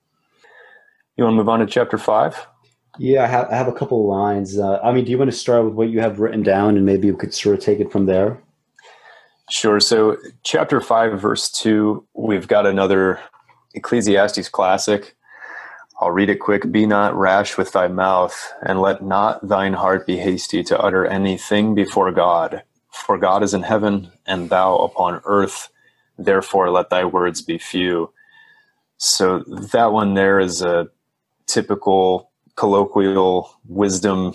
You 1.18 1.24
want 1.24 1.34
to 1.34 1.38
move 1.38 1.50
on 1.50 1.60
to 1.60 1.66
chapter 1.66 1.98
five? 1.98 2.48
Yeah, 2.98 3.24
I 3.24 3.28
have, 3.28 3.50
I 3.50 3.56
have 3.56 3.68
a 3.68 3.74
couple 3.74 4.02
of 4.02 4.08
lines. 4.08 4.58
Uh, 4.58 4.80
I 4.84 4.92
mean, 4.92 5.06
do 5.06 5.12
you 5.12 5.18
want 5.18 5.32
to 5.32 5.38
start 5.38 5.66
with 5.66 5.74
what 5.74 5.90
you 5.90 6.02
have 6.02 6.20
written 6.20 6.44
down 6.44 6.78
and 6.78 6.86
maybe 6.86 7.08
you 7.08 7.16
could 7.16 7.34
sort 7.34 7.58
of 7.58 7.64
take 7.64 7.80
it 7.80 7.92
from 7.92 8.06
there? 8.06 8.42
Sure. 9.50 9.80
So, 9.80 10.18
chapter 10.44 10.80
5, 10.80 11.20
verse 11.20 11.50
2, 11.52 12.06
we've 12.14 12.48
got 12.48 12.66
another 12.66 13.20
Ecclesiastes 13.74 14.50
classic. 14.50 15.16
I'll 16.02 16.12
read 16.12 16.32
it 16.32 16.40
quick. 16.40 16.72
Be 16.72 16.88
not 16.88 17.16
rash 17.16 17.58
with 17.60 17.74
thy 17.74 17.88
mouth, 17.88 18.36
and 18.64 18.82
let 18.82 19.04
not 19.04 19.48
thine 19.48 19.74
heart 19.74 20.08
be 20.08 20.18
hasty 20.18 20.64
to 20.64 20.80
utter 20.80 21.06
anything 21.06 21.76
before 21.76 22.12
God. 22.12 22.64
For 22.90 23.20
God 23.20 23.44
is 23.44 23.54
in 23.54 23.62
heaven, 23.62 24.12
and 24.26 24.50
thou 24.50 24.78
upon 24.78 25.22
earth. 25.26 25.70
Therefore, 26.18 26.72
let 26.72 26.90
thy 26.90 27.06
words 27.06 27.44
be 27.44 27.60
few. 27.60 28.12
So, 28.98 29.40
that 29.72 29.92
one 29.92 30.16
there 30.16 30.40
is 30.40 30.64
a 30.64 30.90
typical 31.46 32.32
colloquial 32.56 33.60
wisdom 33.68 34.34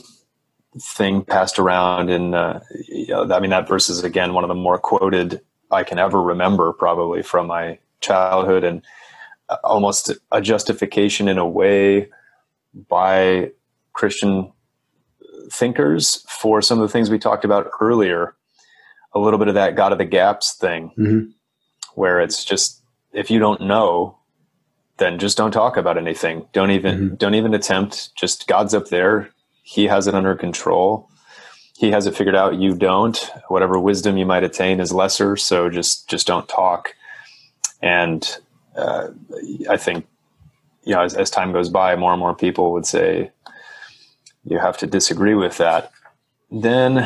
thing 0.81 1.25
passed 1.25 1.59
around. 1.59 2.11
And 2.11 2.35
uh, 2.35 2.61
I 3.33 3.41
mean, 3.41 3.51
that 3.51 3.69
verse 3.69 3.89
is 3.89 4.05
again 4.05 4.35
one 4.35 4.45
of 4.45 4.49
the 4.49 4.55
more 4.55 4.79
quoted 4.79 5.41
I 5.71 5.83
can 5.83 5.99
ever 5.99 6.23
remember, 6.23 6.73
probably 6.73 7.23
from 7.23 7.49
my 7.49 7.79
childhood. 8.01 8.63
And 8.63 8.83
almost 9.65 10.13
a 10.33 10.41
justification 10.41 11.29
in 11.29 11.39
a 11.39 11.49
way 11.49 12.09
by 12.89 13.51
Christian 13.93 14.53
thinkers 15.51 16.25
for 16.29 16.61
some 16.61 16.79
of 16.79 16.83
the 16.83 16.93
things 16.93 17.11
we 17.11 17.19
talked 17.19 17.45
about 17.45 17.71
earlier. 17.81 18.35
A 19.15 19.19
little 19.19 19.39
bit 19.39 19.49
of 19.49 19.55
that 19.55 19.77
God 19.77 19.93
of 19.93 19.99
the 19.99 20.05
gaps 20.05 20.55
thing, 20.55 20.93
mm-hmm. 20.99 21.31
where 21.95 22.21
it's 22.21 22.45
just 22.45 22.83
if 23.13 23.31
you 23.31 23.39
don't 23.39 23.63
know, 23.63 24.19
then 24.99 25.19
just 25.19 25.39
don't 25.39 25.53
talk 25.53 25.79
about 25.79 25.97
anything. 25.97 26.47
Don't 26.53 26.71
even 26.71 26.95
mm-hmm. 26.97 27.15
don't 27.15 27.35
even 27.35 27.55
attempt. 27.55 28.15
Just 28.15 28.47
God's 28.47 28.75
up 28.75 28.89
there. 28.89 29.31
He 29.63 29.85
has 29.87 30.07
it 30.07 30.15
under 30.15 30.35
control. 30.35 31.09
He 31.79 31.91
has 31.91 32.07
it 32.07 32.15
figured 32.15 32.37
out. 32.37 32.57
You 32.57 32.75
don't. 32.75 33.19
Whatever 33.49 33.79
wisdom 33.79 34.17
you 34.17 34.27
might 34.27 34.45
attain 34.45 34.81
is 34.81 34.93
lesser. 34.93 35.37
So 35.37 35.71
just 35.71 36.09
just 36.09 36.27
don't 36.27 36.49
talk. 36.49 36.95
And 37.83 38.39
uh, 38.77 39.09
I 39.69 39.77
think, 39.77 40.07
you 40.85 40.95
know, 40.95 41.03
as, 41.03 41.15
as 41.15 41.31
time 41.31 41.53
goes 41.53 41.69
by, 41.69 41.97
more 41.97 42.13
and 42.13 42.21
more 42.21 42.35
people 42.35 42.73
would 42.73 42.87
say 42.87 43.31
you 44.45 44.59
have 44.59 44.79
to 44.79 44.87
disagree 44.87 45.35
with 45.35 45.59
that. 45.59 45.91
Then, 46.51 46.99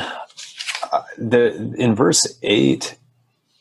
uh, 0.93 1.03
the 1.17 1.75
in 1.79 1.95
verse 1.95 2.39
eight 2.43 2.97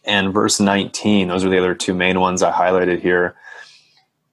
and 0.04 0.34
verse 0.34 0.60
nineteen, 0.60 1.30
those 1.30 1.46
are 1.46 1.50
the 1.50 1.60
other 1.60 1.76
two 1.76 1.94
main 1.94 2.20
ones 2.20 2.44
I 2.44 2.52
highlighted 2.52 3.02
here. 3.02 3.36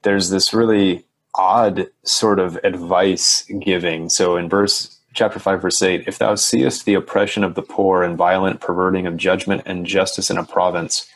There's 0.02 0.30
this 0.30 0.52
really 0.52 1.04
odd 1.34 1.88
sort 2.02 2.38
of 2.38 2.58
advice 2.64 3.44
giving. 3.60 4.08
So 4.08 4.36
in 4.36 4.48
verse 4.48 4.96
chapter 5.16 5.38
5 5.38 5.62
verse 5.62 5.82
8 5.82 6.04
if 6.06 6.18
thou 6.18 6.34
seest 6.34 6.84
the 6.84 6.94
oppression 6.94 7.42
of 7.42 7.54
the 7.54 7.62
poor 7.62 8.02
and 8.02 8.18
violent 8.18 8.60
perverting 8.60 9.06
of 9.06 9.16
judgment 9.16 9.62
and 9.64 9.86
justice 9.86 10.30
in 10.30 10.36
a 10.36 10.44
province 10.44 11.08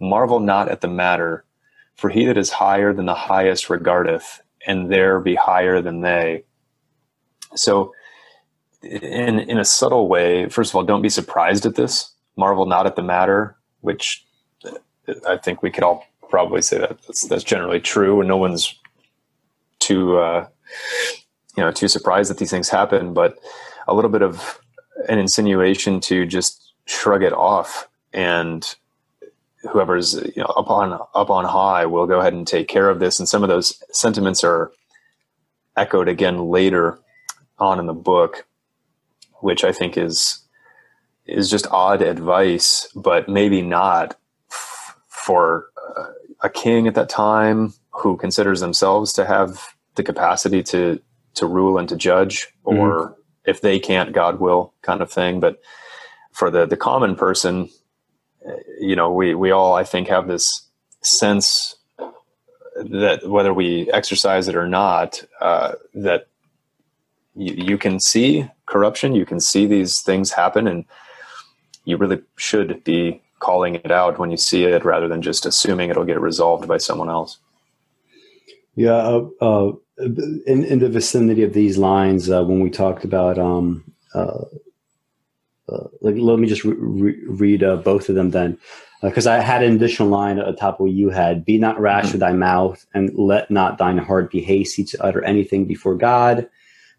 marvel 0.00 0.38
not 0.38 0.68
at 0.68 0.80
the 0.80 0.86
matter 0.86 1.44
for 1.98 2.08
he 2.08 2.24
that 2.26 2.38
is 2.38 2.48
higher 2.48 2.94
than 2.94 3.06
the 3.06 3.14
highest 3.14 3.68
regardeth, 3.68 4.40
and 4.66 4.90
there 4.90 5.18
be 5.18 5.34
higher 5.34 5.82
than 5.82 6.00
they. 6.00 6.44
So, 7.56 7.92
in 8.82 9.40
in 9.40 9.58
a 9.58 9.64
subtle 9.64 10.08
way, 10.08 10.48
first 10.48 10.70
of 10.70 10.76
all, 10.76 10.84
don't 10.84 11.02
be 11.02 11.08
surprised 11.08 11.66
at 11.66 11.74
this. 11.74 12.14
Marvel 12.36 12.66
not 12.66 12.86
at 12.86 12.94
the 12.94 13.02
matter, 13.02 13.56
which 13.80 14.24
I 15.26 15.36
think 15.38 15.60
we 15.60 15.72
could 15.72 15.82
all 15.82 16.06
probably 16.30 16.62
say 16.62 16.78
that 16.78 17.02
that's, 17.02 17.26
that's 17.26 17.42
generally 17.42 17.80
true, 17.80 18.20
and 18.20 18.28
no 18.28 18.36
one's 18.36 18.78
too 19.80 20.18
uh, 20.18 20.46
you 21.56 21.64
know 21.64 21.72
too 21.72 21.88
surprised 21.88 22.30
that 22.30 22.38
these 22.38 22.50
things 22.50 22.68
happen. 22.68 23.12
But 23.12 23.38
a 23.88 23.94
little 23.94 24.10
bit 24.10 24.22
of 24.22 24.60
an 25.08 25.18
insinuation 25.18 25.98
to 26.02 26.26
just 26.26 26.74
shrug 26.84 27.24
it 27.24 27.32
off 27.32 27.88
and 28.12 28.76
whoever's 29.70 30.14
you 30.14 30.42
know 30.42 30.52
up 30.56 30.70
on 30.70 30.92
up 31.14 31.30
on 31.30 31.44
high 31.44 31.86
will 31.86 32.06
go 32.06 32.20
ahead 32.20 32.32
and 32.32 32.46
take 32.46 32.68
care 32.68 32.88
of 32.88 33.00
this 33.00 33.18
and 33.18 33.28
some 33.28 33.42
of 33.42 33.48
those 33.48 33.82
sentiments 33.92 34.42
are 34.44 34.72
echoed 35.76 36.08
again 36.08 36.38
later 36.48 36.98
on 37.58 37.78
in 37.78 37.86
the 37.86 37.94
book 37.94 38.46
which 39.40 39.64
i 39.64 39.72
think 39.72 39.96
is 39.96 40.40
is 41.26 41.50
just 41.50 41.66
odd 41.70 42.02
advice 42.02 42.88
but 42.94 43.28
maybe 43.28 43.62
not 43.62 44.16
f- 44.50 44.96
for 45.08 45.66
uh, 45.96 46.06
a 46.42 46.50
king 46.50 46.86
at 46.86 46.94
that 46.94 47.08
time 47.08 47.72
who 47.90 48.16
considers 48.16 48.60
themselves 48.60 49.12
to 49.12 49.24
have 49.24 49.74
the 49.96 50.02
capacity 50.02 50.62
to 50.62 51.00
to 51.34 51.46
rule 51.46 51.78
and 51.78 51.88
to 51.88 51.96
judge 51.96 52.48
or 52.64 52.76
mm-hmm. 52.76 53.12
if 53.44 53.60
they 53.60 53.78
can't 53.78 54.12
god 54.12 54.40
will 54.40 54.72
kind 54.82 55.02
of 55.02 55.10
thing 55.10 55.40
but 55.40 55.60
for 56.32 56.50
the 56.50 56.66
the 56.66 56.76
common 56.76 57.14
person 57.14 57.68
you 58.80 58.96
know, 58.96 59.12
we 59.12 59.34
we 59.34 59.50
all 59.50 59.74
I 59.74 59.84
think 59.84 60.08
have 60.08 60.28
this 60.28 60.66
sense 61.02 61.76
that 62.76 63.28
whether 63.28 63.52
we 63.52 63.90
exercise 63.92 64.48
it 64.48 64.56
or 64.56 64.68
not, 64.68 65.22
uh, 65.40 65.72
that 65.94 66.28
you, 67.34 67.54
you 67.54 67.78
can 67.78 67.98
see 67.98 68.48
corruption, 68.66 69.14
you 69.14 69.26
can 69.26 69.40
see 69.40 69.66
these 69.66 70.00
things 70.00 70.30
happen, 70.30 70.66
and 70.66 70.84
you 71.84 71.96
really 71.96 72.20
should 72.36 72.82
be 72.84 73.20
calling 73.40 73.76
it 73.76 73.90
out 73.90 74.18
when 74.18 74.30
you 74.30 74.36
see 74.36 74.64
it 74.64 74.84
rather 74.84 75.08
than 75.08 75.22
just 75.22 75.46
assuming 75.46 75.90
it'll 75.90 76.04
get 76.04 76.20
resolved 76.20 76.66
by 76.66 76.76
someone 76.76 77.08
else. 77.08 77.38
Yeah, 78.74 78.94
uh, 78.94 79.26
uh, 79.40 79.72
in 79.98 80.64
in 80.64 80.78
the 80.78 80.88
vicinity 80.88 81.42
of 81.42 81.52
these 81.52 81.78
lines, 81.78 82.30
uh, 82.30 82.44
when 82.44 82.60
we 82.60 82.70
talked 82.70 83.04
about 83.04 83.38
um, 83.38 83.84
uh, 85.68 85.88
like, 86.00 86.16
let 86.16 86.38
me 86.38 86.48
just 86.48 86.64
re- 86.64 86.76
re- 86.78 87.24
read 87.26 87.62
uh, 87.62 87.76
both 87.76 88.08
of 88.08 88.14
them 88.14 88.30
then, 88.30 88.58
because 89.02 89.26
uh, 89.26 89.32
I 89.32 89.40
had 89.40 89.62
an 89.62 89.74
additional 89.74 90.08
line 90.08 90.38
at 90.38 90.58
top 90.58 90.74
of 90.74 90.80
what 90.80 90.92
you 90.92 91.10
had: 91.10 91.44
"Be 91.44 91.58
not 91.58 91.80
rash 91.80 92.04
mm-hmm. 92.04 92.12
with 92.12 92.20
thy 92.20 92.32
mouth, 92.32 92.86
and 92.94 93.10
let 93.14 93.50
not 93.50 93.78
thine 93.78 93.98
heart 93.98 94.30
be 94.30 94.40
hasty 94.40 94.84
to 94.84 95.04
utter 95.04 95.22
anything 95.24 95.66
before 95.66 95.96
God." 95.96 96.48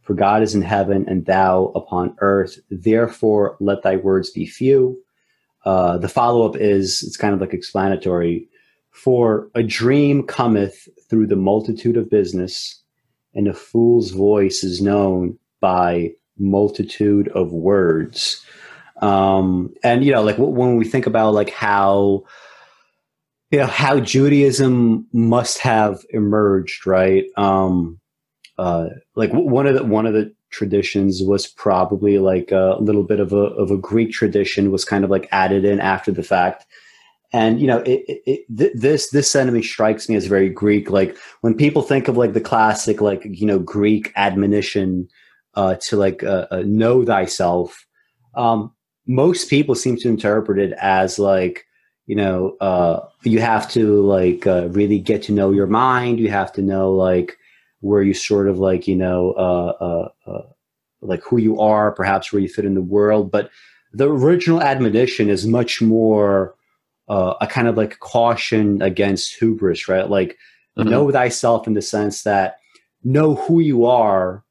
For 0.02 0.16
God 0.16 0.42
is 0.42 0.56
in 0.56 0.64
heaven, 0.64 1.06
and 1.08 1.26
thou 1.26 1.72
upon 1.76 2.16
earth. 2.20 2.58
Therefore, 2.72 3.56
let 3.60 3.84
thy 3.84 3.98
words 3.98 4.32
be 4.32 4.48
few. 4.48 4.98
Uh, 5.66 6.00
the 6.00 6.10
follow 6.10 6.48
up 6.48 6.56
is 6.56 7.04
it's 7.04 7.18
kind 7.18 7.34
of 7.34 7.42
like 7.42 7.54
explanatory. 7.54 8.48
For 8.92 9.50
a 9.54 9.62
dream 9.62 10.24
cometh 10.24 10.90
through 11.10 11.28
the 11.28 11.36
multitude 11.36 11.96
of 11.96 12.10
business, 12.10 12.82
and 13.36 13.48
a 13.48 13.54
fool's 13.54 14.10
voice 14.10 14.64
is 14.64 14.82
known 14.82 15.38
by 15.60 16.14
multitude 16.40 17.28
of 17.30 17.52
words. 17.52 18.44
Um, 19.02 19.74
and 19.84 20.04
you 20.04 20.12
know, 20.12 20.22
like 20.22 20.38
when 20.38 20.76
we 20.76 20.86
think 20.86 21.08
about 21.08 21.34
like 21.34 21.52
how 21.52 22.26
you 23.52 23.60
know 23.60 23.66
how 23.68 24.00
Judaism 24.00 25.08
must 25.14 25.60
have 25.60 26.04
emerged, 26.12 26.86
right? 26.86 27.26
Um, 27.38 28.00
uh, 28.58 28.90
like 29.16 29.32
one 29.32 29.68
of 29.68 29.76
the 29.76 29.84
one 29.84 30.06
of 30.06 30.14
the 30.14 30.34
traditions 30.52 31.24
was 31.24 31.48
probably 31.48 32.18
like 32.18 32.52
a 32.52 32.78
little 32.80 33.04
bit 33.04 33.20
of 33.20 33.34
a 33.34 33.38
of 33.38 33.72
a 33.72 33.78
Greek 33.78 34.12
tradition 34.12 34.72
was 34.72 34.86
kind 34.86 35.04
of 35.04 35.10
like 35.10 35.28
added 35.32 35.66
in 35.66 35.80
after 35.80 36.12
the 36.12 36.24
fact. 36.24 36.66
And 37.32 37.62
you 37.62 37.68
know, 37.68 37.80
it, 37.80 38.04
it, 38.08 38.22
it, 38.26 38.58
th- 38.58 38.74
this 38.76 39.10
this 39.12 39.32
sentiment 39.32 39.64
strikes 39.66 40.10
me 40.10 40.16
as 40.16 40.26
very 40.26 40.50
Greek. 40.50 40.90
Like 40.90 41.16
when 41.42 41.56
people 41.56 41.82
think 41.82 42.08
of 42.08 42.18
like 42.18 42.34
the 42.34 42.42
classic, 42.42 43.02
like 43.02 43.22
you 43.24 43.46
know, 43.46 43.60
Greek 43.60 44.12
admonition 44.16 45.08
uh, 45.54 45.76
to 45.76 45.98
like 45.98 46.24
uh, 46.24 46.48
uh, 46.52 46.64
know 46.66 47.06
thyself. 47.06 47.86
Um, 48.36 48.74
most 49.10 49.50
people 49.50 49.74
seem 49.74 49.98
to 49.98 50.08
interpret 50.08 50.60
it 50.60 50.72
as 50.80 51.18
like 51.18 51.66
you 52.06 52.16
know 52.16 52.56
uh, 52.62 53.00
you 53.24 53.42
have 53.42 53.70
to 53.72 54.02
like 54.04 54.46
uh, 54.46 54.70
really 54.70 55.00
get 55.00 55.24
to 55.24 55.32
know 55.32 55.52
your 55.52 55.68
mind. 55.68 56.20
You 56.20 56.30
have 56.30 56.54
to 56.54 56.62
know 56.62 56.94
like 56.94 57.36
where 57.82 58.04
you 58.04 58.14
sort 58.14 58.48
of 58.48 58.60
like 58.60 58.88
you 58.88 58.96
know 58.96 59.32
uh, 59.32 59.74
uh, 59.82 60.32
uh 60.32 60.48
like 61.02 61.24
who 61.24 61.38
you 61.38 61.60
are 61.60 61.92
perhaps 61.92 62.32
where 62.32 62.42
you 62.42 62.48
fit 62.48 62.66
in 62.66 62.76
the 62.76 62.82
world. 62.82 63.32
But 63.32 63.50
the 63.92 64.08
original 64.08 64.62
admonition 64.62 65.30
is 65.30 65.48
much 65.48 65.82
more 65.82 66.54
uh, 67.08 67.34
a 67.42 67.48
kind 67.48 67.68
of 67.68 67.76
like 67.76 68.00
caution 68.00 68.80
against 68.84 69.34
hubris 69.40 69.88
right? 69.88 70.08
Like 70.08 70.38
mm-hmm. 70.78 70.88
know 70.88 71.12
thyself 71.12 71.66
in 71.66 71.74
the 71.74 71.82
sense 71.82 72.22
that 72.24 72.58
know 73.04 73.34
who 73.34 73.60
you 73.60 73.86
are 73.86 74.44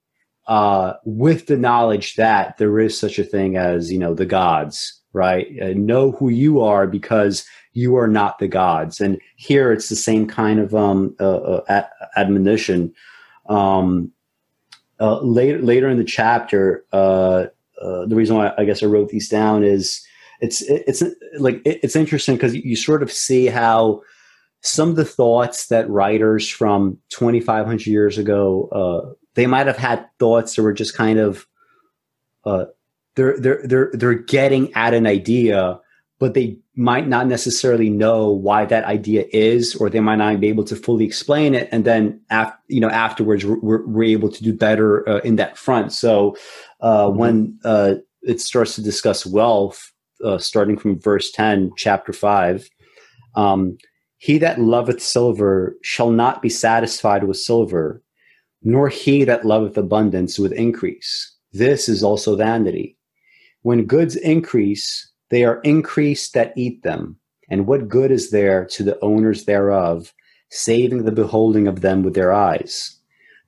uh, 0.49 0.95
with 1.05 1.47
the 1.47 1.57
knowledge 1.57 2.17
that 2.17 2.59
there 2.59 2.81
is 2.81 2.99
such 2.99 3.19
a 3.19 3.25
thing 3.25 3.57
as 3.57 3.93
you 3.93 3.99
know 3.99 4.15
the 4.15 4.27
gods 4.27 4.99
right? 5.13 5.49
Uh, 5.61 5.73
know 5.75 6.13
who 6.13 6.29
you 6.29 6.61
are 6.61 6.87
because 6.87 7.47
you 7.73 7.97
are 7.97 8.09
not 8.09 8.39
the 8.39 8.49
gods. 8.49 9.01
And 9.01 9.21
here 9.37 9.73
it's 9.73 9.89
the 9.89 9.97
same 9.97 10.27
kind 10.27 10.61
of 10.61 10.75
um, 10.75 11.15
uh, 11.21 11.39
uh 11.69 11.87
admonition. 12.17 12.93
Um, 13.49 14.13
uh, 15.01 15.21
later 15.21 15.61
later 15.61 15.89
in 15.89 15.97
the 15.97 16.05
chapter 16.05 16.85
uh, 16.93 17.47
the 17.81 18.17
reason 18.17 18.35
why 18.35 18.53
i 18.59 18.65
guess 18.65 18.83
i 18.83 18.87
wrote 18.87 19.11
these 19.11 19.29
down 19.29 19.63
is 19.63 20.05
it's 20.41 20.61
it's 20.63 21.05
like 21.39 21.63
it's 21.65 21.95
interesting 21.95 22.35
because 22.35 22.57
you 22.57 22.75
sort 22.75 23.01
of 23.01 23.13
see 23.13 23.47
how 23.47 24.03
some 24.63 24.91
of 24.91 24.97
the 24.97 25.05
thoughts 25.05 25.69
that 25.69 25.89
writers 25.89 26.49
from 26.49 26.99
2500 27.11 27.87
years 27.87 28.19
ago 28.19 29.17
they 29.39 29.47
might 29.47 29.69
have 29.69 29.79
had 29.79 30.05
thoughts 30.19 30.57
that 30.57 30.65
were 30.65 30.73
just 30.73 30.97
kind 30.97 31.21
of 31.21 31.47
uh, 32.45 32.65
they're 33.15 33.39
they're 33.39 33.63
they're 33.65 33.91
they're 33.95 34.15
getting 34.15 34.75
at 34.75 34.95
an 34.95 35.07
idea, 35.07 35.79
but 36.19 36.35
they 36.35 36.59
might 36.75 37.07
not 37.07 37.29
necessarily 37.29 37.89
know 37.89 38.33
why 38.33 38.65
that 38.65 38.83
idea 38.83 39.27
is, 39.33 39.77
or 39.77 39.89
they 39.91 40.01
might 40.01 40.17
not 40.17 40.41
be 40.41 40.49
able 40.49 40.65
to 40.65 40.75
fully 40.75 41.05
explain 41.05 41.55
it. 41.55 41.69
And 41.71 41.85
then, 41.85 42.21
after 42.31 42.59
you 42.67 42.81
know, 42.81 42.91
afterwards, 42.91 43.45
we're, 43.45 43.87
we're 43.87 44.17
able 44.19 44.29
to 44.29 44.43
do 44.43 44.53
better 44.53 45.09
uh, 45.09 45.21
in 45.23 45.37
that 45.37 45.57
front. 45.57 45.93
So 45.93 46.37
uh, 46.81 47.07
mm-hmm. 47.07 47.19
when 47.19 47.59
uh, 47.63 47.95
it 48.23 48.41
starts 48.41 48.75
to 48.75 48.83
discuss 48.83 49.25
wealth, 49.25 49.93
uh, 50.25 50.39
starting 50.39 50.77
from 50.77 50.99
verse 50.99 51.31
ten, 51.31 51.71
chapter 51.77 52.13
five. 52.13 52.69
Um, 53.37 53.79
he 54.17 54.39
that 54.39 54.59
loveth 54.59 55.01
silver 55.01 55.77
shall 55.83 56.11
not 56.11 56.43
be 56.43 56.51
satisfied 56.51 57.23
with 57.23 57.37
silver, 57.37 58.03
nor 58.63 58.89
he 58.89 59.25
that 59.25 59.45
loveth 59.45 59.77
abundance 59.77 60.39
with 60.39 60.53
increase. 60.53 61.35
This 61.53 61.89
is 61.89 62.03
also 62.03 62.37
vanity. 62.37 62.97
When 63.63 63.87
goods 63.87 64.17
increase, 64.17 65.11
they 65.31 65.45
are 65.45 65.61
increased 65.61 66.35
that 66.35 66.53
eat 66.57 66.83
them. 66.83 67.17
And 67.51 67.67
what 67.67 67.89
good 67.89 68.11
is 68.11 68.31
there 68.31 68.65
to 68.67 68.83
the 68.83 68.99
owners 69.01 69.45
thereof, 69.45 70.13
saving 70.51 71.05
the 71.05 71.13
beholding 71.13 71.67
of 71.67 71.81
them 71.81 72.03
with 72.03 72.15
their 72.15 72.33
eyes? 72.33 72.99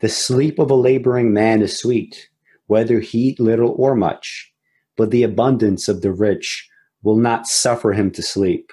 The 0.00 0.08
sleep 0.08 0.58
of 0.58 0.70
a 0.70 0.74
laboring 0.74 1.32
man 1.32 1.60
is 1.60 1.78
sweet, 1.78 2.30
whether 2.66 3.00
he 3.00 3.18
eat 3.18 3.40
little 3.40 3.74
or 3.76 3.94
much, 3.94 4.50
but 4.96 5.10
the 5.10 5.22
abundance 5.22 5.88
of 5.88 6.00
the 6.00 6.12
rich 6.12 6.68
will 7.02 7.16
not 7.16 7.46
suffer 7.46 7.92
him 7.92 8.10
to 8.12 8.22
sleep. 8.22 8.72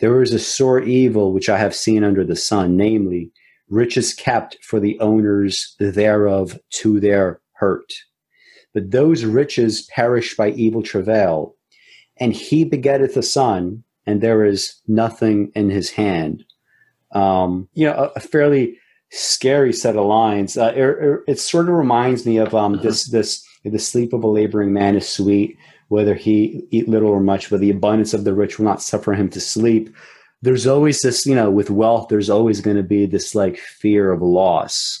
There 0.00 0.20
is 0.20 0.34
a 0.34 0.38
sore 0.38 0.80
evil 0.80 1.32
which 1.32 1.48
I 1.48 1.56
have 1.58 1.74
seen 1.74 2.04
under 2.04 2.24
the 2.24 2.36
sun, 2.36 2.76
namely, 2.76 3.30
riches 3.68 4.14
kept 4.14 4.58
for 4.62 4.80
the 4.80 4.98
owners 5.00 5.74
thereof 5.78 6.58
to 6.70 7.00
their 7.00 7.40
hurt. 7.54 7.92
But 8.72 8.90
those 8.90 9.24
riches 9.24 9.88
perish 9.94 10.36
by 10.36 10.50
evil 10.50 10.82
travail, 10.82 11.56
and 12.18 12.32
he 12.32 12.64
begetteth 12.64 13.16
a 13.16 13.22
son, 13.22 13.84
and 14.06 14.20
there 14.20 14.44
is 14.44 14.80
nothing 14.86 15.50
in 15.54 15.70
his 15.70 15.90
hand. 15.90 16.44
Um, 17.12 17.68
you 17.74 17.86
know, 17.86 17.94
a, 17.94 18.12
a, 18.16 18.20
fairly 18.20 18.76
scary 19.10 19.72
set 19.72 19.96
of 19.96 20.04
lines. 20.04 20.56
Uh, 20.56 20.72
it, 20.74 21.20
it, 21.28 21.38
sort 21.38 21.68
of 21.68 21.76
reminds 21.76 22.26
me 22.26 22.38
of 22.38 22.56
um, 22.56 22.74
uh-huh. 22.74 22.82
this 22.82 23.04
this 23.04 23.46
the 23.64 23.78
sleep 23.78 24.12
of 24.12 24.24
a 24.24 24.28
laboring 24.28 24.72
man 24.72 24.96
is 24.96 25.08
sweet, 25.08 25.56
whether 25.88 26.14
he 26.14 26.66
eat 26.72 26.88
little 26.88 27.10
or 27.10 27.20
much, 27.20 27.50
but 27.50 27.60
the 27.60 27.70
abundance 27.70 28.14
of 28.14 28.24
the 28.24 28.34
rich 28.34 28.58
will 28.58 28.66
not 28.66 28.82
suffer 28.82 29.12
him 29.14 29.28
to 29.30 29.40
sleep 29.40 29.94
there's 30.44 30.66
always 30.66 31.00
this, 31.00 31.24
you 31.24 31.34
know, 31.34 31.50
with 31.50 31.70
wealth, 31.70 32.08
there's 32.08 32.28
always 32.28 32.60
going 32.60 32.76
to 32.76 32.82
be 32.82 33.06
this 33.06 33.34
like 33.34 33.56
fear 33.56 34.12
of 34.12 34.20
loss. 34.20 35.00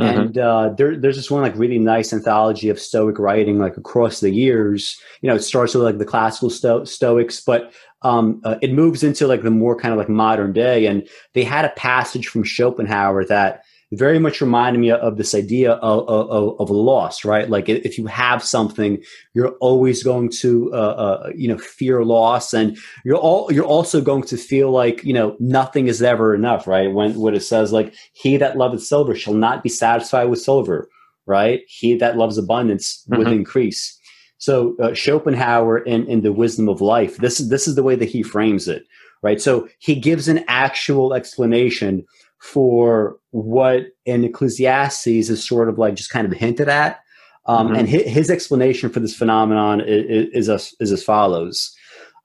Mm-hmm. 0.00 0.18
And 0.18 0.38
uh, 0.38 0.70
there, 0.70 0.96
there's 0.96 1.16
this 1.16 1.30
one 1.30 1.42
like 1.42 1.56
really 1.56 1.78
nice 1.78 2.12
anthology 2.12 2.70
of 2.70 2.80
Stoic 2.80 3.18
writing, 3.18 3.58
like 3.58 3.76
across 3.76 4.20
the 4.20 4.30
years. 4.30 4.98
You 5.20 5.28
know, 5.28 5.36
it 5.36 5.42
starts 5.42 5.74
with 5.74 5.84
like 5.84 5.98
the 5.98 6.06
classical 6.06 6.48
sto- 6.48 6.84
Stoics, 6.84 7.42
but 7.42 7.74
um, 8.00 8.40
uh, 8.44 8.56
it 8.62 8.72
moves 8.72 9.04
into 9.04 9.26
like 9.26 9.42
the 9.42 9.50
more 9.50 9.76
kind 9.76 9.92
of 9.92 9.98
like 9.98 10.08
modern 10.08 10.54
day. 10.54 10.86
And 10.86 11.06
they 11.34 11.44
had 11.44 11.66
a 11.66 11.70
passage 11.76 12.26
from 12.28 12.42
Schopenhauer 12.42 13.26
that 13.26 13.64
very 13.92 14.18
much 14.18 14.40
reminded 14.40 14.80
me 14.80 14.90
of 14.90 15.18
this 15.18 15.34
idea 15.34 15.72
of, 15.72 16.08
of, 16.08 16.58
of 16.58 16.70
loss, 16.70 17.24
right? 17.24 17.48
Like 17.48 17.68
if 17.68 17.98
you 17.98 18.06
have 18.06 18.42
something, 18.42 19.02
you're 19.34 19.52
always 19.60 20.02
going 20.02 20.30
to, 20.40 20.72
uh, 20.72 20.76
uh, 20.76 21.30
you 21.36 21.46
know, 21.46 21.58
fear 21.58 22.02
loss, 22.04 22.54
and 22.54 22.78
you're 23.04 23.18
all 23.18 23.52
you're 23.52 23.66
also 23.66 24.00
going 24.00 24.22
to 24.24 24.36
feel 24.36 24.70
like 24.70 25.04
you 25.04 25.12
know 25.12 25.36
nothing 25.38 25.88
is 25.88 26.02
ever 26.02 26.34
enough, 26.34 26.66
right? 26.66 26.92
When 26.92 27.14
what 27.14 27.34
it 27.34 27.42
says, 27.42 27.72
like 27.72 27.94
he 28.14 28.38
that 28.38 28.56
loveth 28.56 28.82
silver 28.82 29.14
shall 29.14 29.34
not 29.34 29.62
be 29.62 29.68
satisfied 29.68 30.24
with 30.24 30.40
silver, 30.40 30.88
right? 31.26 31.60
He 31.68 31.94
that 31.96 32.16
loves 32.16 32.38
abundance 32.38 33.04
mm-hmm. 33.10 33.22
will 33.22 33.32
increase. 33.32 33.98
So 34.38 34.74
uh, 34.82 34.92
Schopenhauer 34.92 35.78
in, 35.84 36.08
in 36.08 36.22
the 36.22 36.32
Wisdom 36.32 36.68
of 36.68 36.80
Life, 36.80 37.18
this 37.18 37.38
is 37.38 37.48
this 37.50 37.68
is 37.68 37.74
the 37.74 37.82
way 37.82 37.94
that 37.94 38.08
he 38.08 38.22
frames 38.22 38.68
it, 38.68 38.84
right? 39.22 39.40
So 39.40 39.68
he 39.78 39.94
gives 39.94 40.28
an 40.28 40.44
actual 40.48 41.14
explanation 41.14 42.06
for 42.42 43.18
what 43.30 43.86
in 44.04 44.24
Ecclesiastes 44.24 45.06
is 45.06 45.46
sort 45.46 45.68
of 45.68 45.78
like 45.78 45.94
just 45.94 46.10
kind 46.10 46.26
of 46.26 46.36
hinted 46.36 46.68
at. 46.68 47.00
Um, 47.46 47.68
mm-hmm. 47.68 47.76
And 47.76 47.88
his, 47.88 48.02
his, 48.02 48.30
explanation 48.30 48.90
for 48.90 48.98
this 48.98 49.14
phenomenon 49.14 49.80
is, 49.80 50.28
is, 50.32 50.48
as, 50.48 50.74
is 50.80 50.92
as 50.92 51.04
follows 51.04 51.74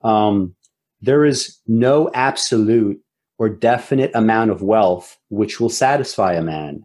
um, 0.04 0.56
There 1.02 1.24
is 1.24 1.58
no 1.68 2.10
absolute 2.14 3.00
or 3.38 3.48
definite 3.48 4.12
amount 4.16 4.50
of 4.50 4.64
wealth 4.64 5.18
which 5.30 5.60
will 5.60 5.70
satisfy 5.70 6.34
a 6.34 6.42
man. 6.42 6.84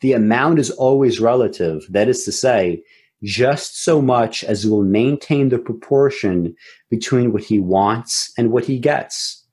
The 0.00 0.12
amount 0.12 0.60
is 0.60 0.70
always 0.70 1.18
relative. 1.18 1.84
That 1.90 2.08
is 2.08 2.24
to 2.24 2.32
say, 2.32 2.82
just 3.24 3.82
so 3.82 4.00
much 4.00 4.44
as 4.44 4.66
will 4.66 4.84
maintain 4.84 5.48
the 5.48 5.58
proportion 5.58 6.54
between 6.90 7.32
what 7.32 7.42
he 7.42 7.58
wants 7.58 8.32
and 8.38 8.52
what 8.52 8.64
he 8.64 8.78
gets. 8.78 9.44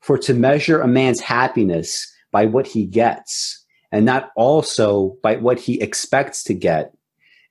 For 0.00 0.18
to 0.18 0.34
measure 0.34 0.82
a 0.82 0.86
man's 0.86 1.20
happiness 1.20 2.13
by 2.34 2.46
what 2.46 2.66
he 2.66 2.84
gets 2.84 3.64
and 3.92 4.04
not 4.04 4.32
also 4.34 5.16
by 5.22 5.36
what 5.36 5.56
he 5.56 5.80
expects 5.80 6.42
to 6.42 6.52
get 6.52 6.92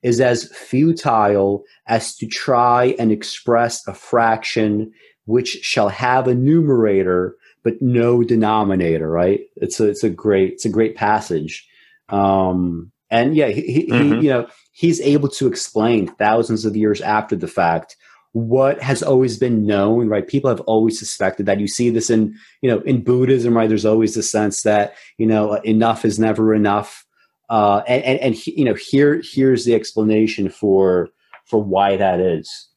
is 0.02 0.20
as 0.20 0.52
futile 0.54 1.64
as 1.86 2.14
to 2.14 2.26
try 2.26 2.94
and 2.98 3.10
express 3.10 3.88
a 3.88 3.94
fraction 3.94 4.92
which 5.24 5.48
shall 5.62 5.88
have 5.88 6.28
a 6.28 6.34
numerator 6.34 7.34
but 7.62 7.80
no 7.80 8.22
denominator 8.22 9.08
right 9.08 9.40
it's 9.56 9.80
a 9.80 9.88
it's 9.88 10.04
a 10.04 10.10
great 10.10 10.52
it's 10.52 10.66
a 10.66 10.76
great 10.76 10.94
passage 10.94 11.66
um 12.10 12.92
and 13.10 13.34
yeah 13.34 13.48
he, 13.48 13.88
mm-hmm. 13.90 14.16
he 14.16 14.26
you 14.26 14.30
know 14.30 14.46
he's 14.72 15.00
able 15.00 15.30
to 15.30 15.46
explain 15.46 16.06
thousands 16.06 16.66
of 16.66 16.76
years 16.76 17.00
after 17.00 17.34
the 17.34 17.48
fact 17.48 17.96
what 18.34 18.82
has 18.82 19.00
always 19.00 19.38
been 19.38 19.64
known, 19.64 20.08
right? 20.08 20.26
People 20.26 20.50
have 20.50 20.60
always 20.62 20.98
suspected 20.98 21.46
that. 21.46 21.60
You 21.60 21.68
see 21.68 21.88
this 21.88 22.10
in, 22.10 22.36
you 22.62 22.70
know, 22.70 22.80
in 22.80 23.04
Buddhism, 23.04 23.56
right? 23.56 23.68
There's 23.68 23.86
always 23.86 24.16
the 24.16 24.24
sense 24.24 24.62
that, 24.62 24.96
you 25.18 25.26
know, 25.26 25.54
enough 25.62 26.04
is 26.04 26.18
never 26.18 26.52
enough. 26.52 27.06
Uh, 27.48 27.82
and, 27.86 28.02
and, 28.02 28.18
and 28.20 28.46
you 28.48 28.64
know, 28.64 28.74
here, 28.74 29.22
here's 29.24 29.64
the 29.64 29.74
explanation 29.74 30.48
for, 30.48 31.10
for 31.44 31.62
why 31.62 31.96
that 31.96 32.18
is. 32.18 32.68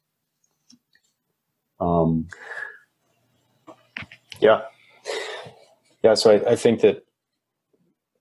Um, 1.80 2.28
yeah. 4.38 4.62
Yeah. 6.04 6.14
So 6.14 6.30
I, 6.30 6.52
I 6.52 6.56
think 6.56 6.82
that 6.82 7.04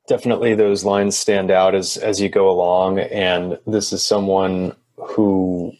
definitely 0.07 0.55
those 0.55 0.83
lines 0.83 1.15
stand 1.15 1.51
out 1.51 1.75
as, 1.75 1.97
as 1.97 2.19
you 2.19 2.29
go 2.29 2.49
along. 2.49 2.97
And 2.97 3.59
this 3.67 3.93
is 3.93 4.03
someone 4.03 4.75
who 4.95 5.73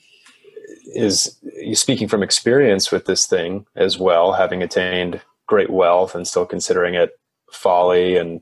is 0.95 1.39
speaking 1.73 2.07
from 2.07 2.23
experience 2.23 2.91
with 2.91 3.05
this 3.05 3.26
thing 3.26 3.65
as 3.76 3.97
well, 3.97 4.34
having 4.34 4.64
attained 4.64 5.22
great 5.47 5.69
wealth 5.69 6.15
and 6.15 6.27
still 6.27 6.45
considering 6.45 6.95
it 6.95 7.11
folly. 7.51 8.18
And 8.18 8.41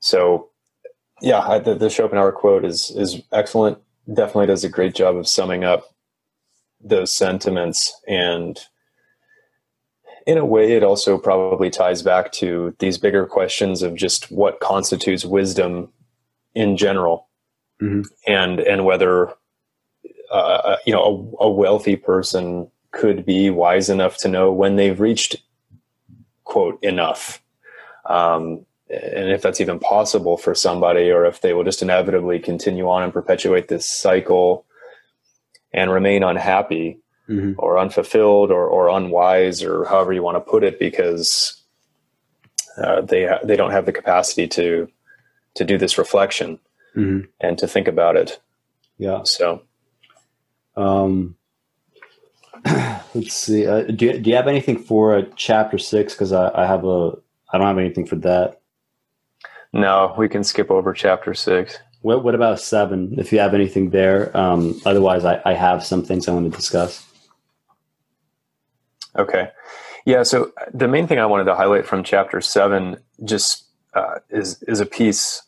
so, 0.00 0.50
yeah, 1.20 1.40
I, 1.40 1.58
the, 1.58 1.74
the 1.74 1.90
Schopenhauer 1.90 2.32
quote 2.32 2.64
is 2.64 2.90
is 2.96 3.22
excellent. 3.32 3.78
Definitely 4.12 4.46
does 4.46 4.64
a 4.64 4.68
great 4.68 4.94
job 4.94 5.16
of 5.16 5.28
summing 5.28 5.64
up 5.64 5.84
those 6.80 7.12
sentiments 7.12 7.92
and 8.06 8.60
in 10.28 10.38
a 10.38 10.44
way 10.44 10.72
it 10.72 10.84
also 10.84 11.18
probably 11.18 11.70
ties 11.70 12.02
back 12.02 12.30
to 12.32 12.76
these 12.78 12.98
bigger 12.98 13.26
questions 13.26 13.82
of 13.82 13.94
just 13.94 14.30
what 14.30 14.60
constitutes 14.60 15.24
wisdom 15.24 15.90
in 16.54 16.76
general 16.76 17.28
mm-hmm. 17.82 18.02
and 18.26 18.60
and 18.60 18.84
whether 18.84 19.32
uh, 20.30 20.76
you 20.86 20.92
know 20.92 21.36
a, 21.40 21.44
a, 21.44 21.50
wealthy 21.50 21.96
person 21.96 22.70
could 22.90 23.24
be 23.24 23.50
wise 23.50 23.88
enough 23.88 24.16
to 24.18 24.28
know 24.28 24.52
when 24.52 24.76
they've 24.76 25.00
reached 25.00 25.36
quote 26.44 26.82
enough 26.82 27.42
um, 28.06 28.64
and 28.90 29.30
if 29.30 29.42
that's 29.42 29.60
even 29.60 29.78
possible 29.78 30.36
for 30.36 30.54
somebody 30.54 31.10
or 31.10 31.26
if 31.26 31.40
they 31.40 31.52
will 31.52 31.64
just 31.64 31.82
inevitably 31.82 32.38
continue 32.38 32.88
on 32.88 33.02
and 33.02 33.12
perpetuate 33.12 33.68
this 33.68 33.88
cycle 33.88 34.64
and 35.72 35.90
remain 35.90 36.22
unhappy 36.22 36.98
mm-hmm. 37.28 37.52
or 37.58 37.78
unfulfilled 37.78 38.50
or, 38.50 38.66
or 38.66 38.88
unwise 38.88 39.62
or 39.62 39.84
however 39.84 40.12
you 40.12 40.22
want 40.22 40.36
to 40.36 40.50
put 40.50 40.64
it 40.64 40.78
because 40.78 41.62
uh, 42.78 43.00
they 43.02 43.26
ha- 43.26 43.40
they 43.44 43.56
don't 43.56 43.72
have 43.72 43.86
the 43.86 43.92
capacity 43.92 44.46
to 44.46 44.88
to 45.54 45.64
do 45.64 45.76
this 45.76 45.98
reflection 45.98 46.58
mm-hmm. 46.96 47.26
and 47.40 47.58
to 47.58 47.68
think 47.68 47.88
about 47.88 48.16
it 48.16 48.40
yeah 48.96 49.22
so 49.24 49.62
um, 50.78 51.36
let's 53.14 53.34
see. 53.34 53.66
Uh, 53.66 53.82
do 53.82 54.06
you, 54.06 54.18
do 54.18 54.30
you 54.30 54.36
have 54.36 54.46
anything 54.48 54.78
for 54.78 55.16
uh, 55.16 55.22
chapter 55.36 55.78
six? 55.78 56.14
Because 56.14 56.32
I, 56.32 56.50
I 56.54 56.66
have 56.66 56.84
a 56.84 57.12
I 57.52 57.58
don't 57.58 57.66
have 57.66 57.78
anything 57.78 58.06
for 58.06 58.16
that. 58.16 58.60
No, 59.72 60.14
we 60.16 60.28
can 60.28 60.44
skip 60.44 60.70
over 60.70 60.92
chapter 60.92 61.34
six. 61.34 61.78
What 62.02 62.22
What 62.24 62.34
about 62.34 62.60
seven? 62.60 63.14
If 63.18 63.32
you 63.32 63.40
have 63.40 63.54
anything 63.54 63.90
there, 63.90 64.34
um, 64.36 64.80
otherwise, 64.86 65.24
I, 65.24 65.40
I 65.44 65.54
have 65.54 65.84
some 65.84 66.04
things 66.04 66.28
I 66.28 66.32
want 66.32 66.50
to 66.50 66.56
discuss. 66.56 67.04
Okay, 69.16 69.48
yeah. 70.06 70.22
So 70.22 70.52
the 70.72 70.88
main 70.88 71.06
thing 71.06 71.18
I 71.18 71.26
wanted 71.26 71.44
to 71.44 71.56
highlight 71.56 71.86
from 71.86 72.04
chapter 72.04 72.40
seven 72.40 72.98
just 73.24 73.64
uh, 73.94 74.20
is 74.30 74.62
is 74.64 74.80
a 74.80 74.86
piece, 74.86 75.42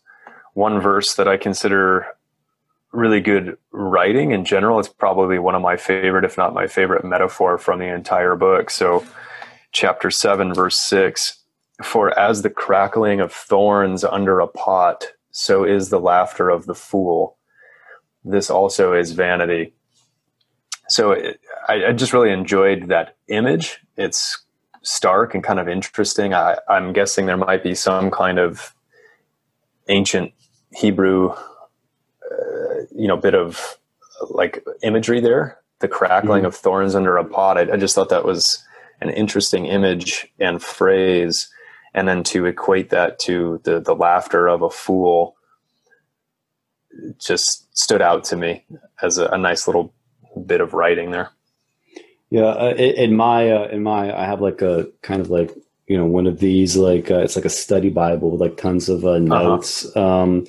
one 0.54 0.80
verse 0.80 1.14
that 1.14 1.28
I 1.28 1.36
consider 1.36 2.06
really 2.92 3.20
good 3.20 3.56
writing 3.72 4.32
in 4.32 4.44
general. 4.44 4.78
It's 4.80 4.88
probably 4.88 5.38
one 5.38 5.54
of 5.54 5.62
my 5.62 5.76
favorite, 5.76 6.24
if 6.24 6.36
not 6.36 6.54
my 6.54 6.66
favorite 6.66 7.04
metaphor 7.04 7.58
from 7.58 7.78
the 7.78 7.92
entire 7.92 8.36
book. 8.36 8.70
So, 8.70 9.04
chapter 9.72 10.10
7, 10.10 10.52
verse 10.54 10.76
6 10.78 11.38
For 11.82 12.18
as 12.18 12.42
the 12.42 12.50
crackling 12.50 13.20
of 13.20 13.32
thorns 13.32 14.04
under 14.04 14.40
a 14.40 14.48
pot, 14.48 15.06
so 15.30 15.64
is 15.64 15.90
the 15.90 16.00
laughter 16.00 16.50
of 16.50 16.66
the 16.66 16.74
fool. 16.74 17.36
This 18.24 18.50
also 18.50 18.92
is 18.92 19.12
vanity. 19.12 19.72
So, 20.88 21.12
it, 21.12 21.40
I, 21.68 21.86
I, 21.86 21.92
just 21.92 22.12
really 22.12 22.32
enjoyed 22.32 22.88
that 22.88 23.16
image. 23.28 23.78
It's 23.96 24.44
stark 24.82 25.34
and 25.34 25.44
kind 25.44 25.60
of 25.60 25.68
interesting. 25.68 26.34
I, 26.34 26.58
I'm 26.68 26.92
guessing 26.92 27.26
there 27.26 27.36
might 27.36 27.62
be 27.62 27.74
some 27.74 28.10
kind 28.10 28.38
of 28.38 28.74
ancient 29.88 30.32
Hebrew 30.74 31.30
uh, 31.30 32.69
you 33.00 33.08
know 33.08 33.16
bit 33.16 33.34
of 33.34 33.78
like 34.28 34.62
imagery 34.82 35.20
there 35.20 35.58
the 35.78 35.88
crackling 35.88 36.40
mm-hmm. 36.40 36.46
of 36.48 36.54
thorns 36.54 36.94
under 36.94 37.16
a 37.16 37.24
pot 37.24 37.56
I, 37.56 37.72
I, 37.72 37.76
just 37.78 37.94
thought 37.94 38.10
that 38.10 38.26
was 38.26 38.62
an 39.00 39.08
interesting 39.08 39.64
image 39.64 40.30
and 40.38 40.62
phrase 40.62 41.50
and 41.94 42.06
then 42.06 42.22
to 42.24 42.44
equate 42.44 42.90
that 42.90 43.18
to 43.20 43.60
the 43.64 43.80
the 43.80 43.94
laughter 43.94 44.46
of 44.46 44.60
a 44.60 44.68
fool 44.68 45.36
just 47.18 47.74
stood 47.76 48.02
out 48.02 48.24
to 48.24 48.36
me 48.36 48.66
as 49.02 49.16
a, 49.16 49.26
a 49.28 49.38
nice 49.38 49.66
little 49.66 49.94
bit 50.44 50.60
of 50.60 50.74
writing 50.74 51.10
there 51.10 51.30
yeah 52.28 52.42
uh, 52.42 52.74
in 52.74 53.16
my 53.16 53.50
uh, 53.50 53.68
in 53.68 53.82
my 53.82 54.14
i 54.14 54.26
have 54.26 54.42
like 54.42 54.60
a 54.60 54.86
kind 55.00 55.22
of 55.22 55.30
like 55.30 55.50
you 55.86 55.96
know 55.96 56.04
one 56.04 56.26
of 56.26 56.38
these 56.38 56.76
like 56.76 57.10
uh, 57.10 57.20
it's 57.20 57.36
like 57.36 57.46
a 57.46 57.48
study 57.48 57.88
bible 57.88 58.30
with 58.30 58.42
like 58.42 58.58
tons 58.58 58.90
of 58.90 59.06
uh, 59.06 59.12
uh-huh. 59.12 59.20
notes 59.20 59.86
uh-huh. 59.96 60.22
um 60.22 60.44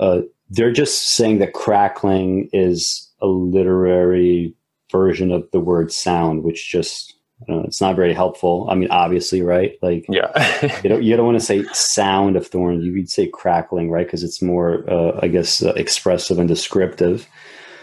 uh 0.00 0.20
they're 0.50 0.72
just 0.72 1.10
saying 1.10 1.38
that 1.38 1.52
crackling 1.52 2.48
is 2.52 3.10
a 3.20 3.26
literary 3.26 4.54
version 4.90 5.32
of 5.32 5.48
the 5.52 5.60
word 5.60 5.92
sound, 5.92 6.42
which 6.42 6.70
just 6.70 7.14
it's 7.46 7.80
not 7.80 7.96
very 7.96 8.12
helpful. 8.12 8.66
I 8.68 8.74
mean, 8.74 8.90
obviously, 8.90 9.42
right? 9.42 9.76
Like, 9.80 10.06
yeah, 10.08 10.80
you 10.82 10.88
don't 10.88 11.02
you 11.02 11.16
don't 11.16 11.26
want 11.26 11.38
to 11.38 11.44
say 11.44 11.64
sound 11.72 12.36
of 12.36 12.46
thorn. 12.46 12.80
You 12.80 12.92
would 12.94 13.10
say 13.10 13.28
crackling, 13.28 13.90
right? 13.90 14.06
Because 14.06 14.24
it's 14.24 14.42
more, 14.42 14.84
uh, 14.90 15.18
I 15.22 15.28
guess, 15.28 15.62
uh, 15.62 15.72
expressive 15.74 16.38
and 16.38 16.48
descriptive, 16.48 17.28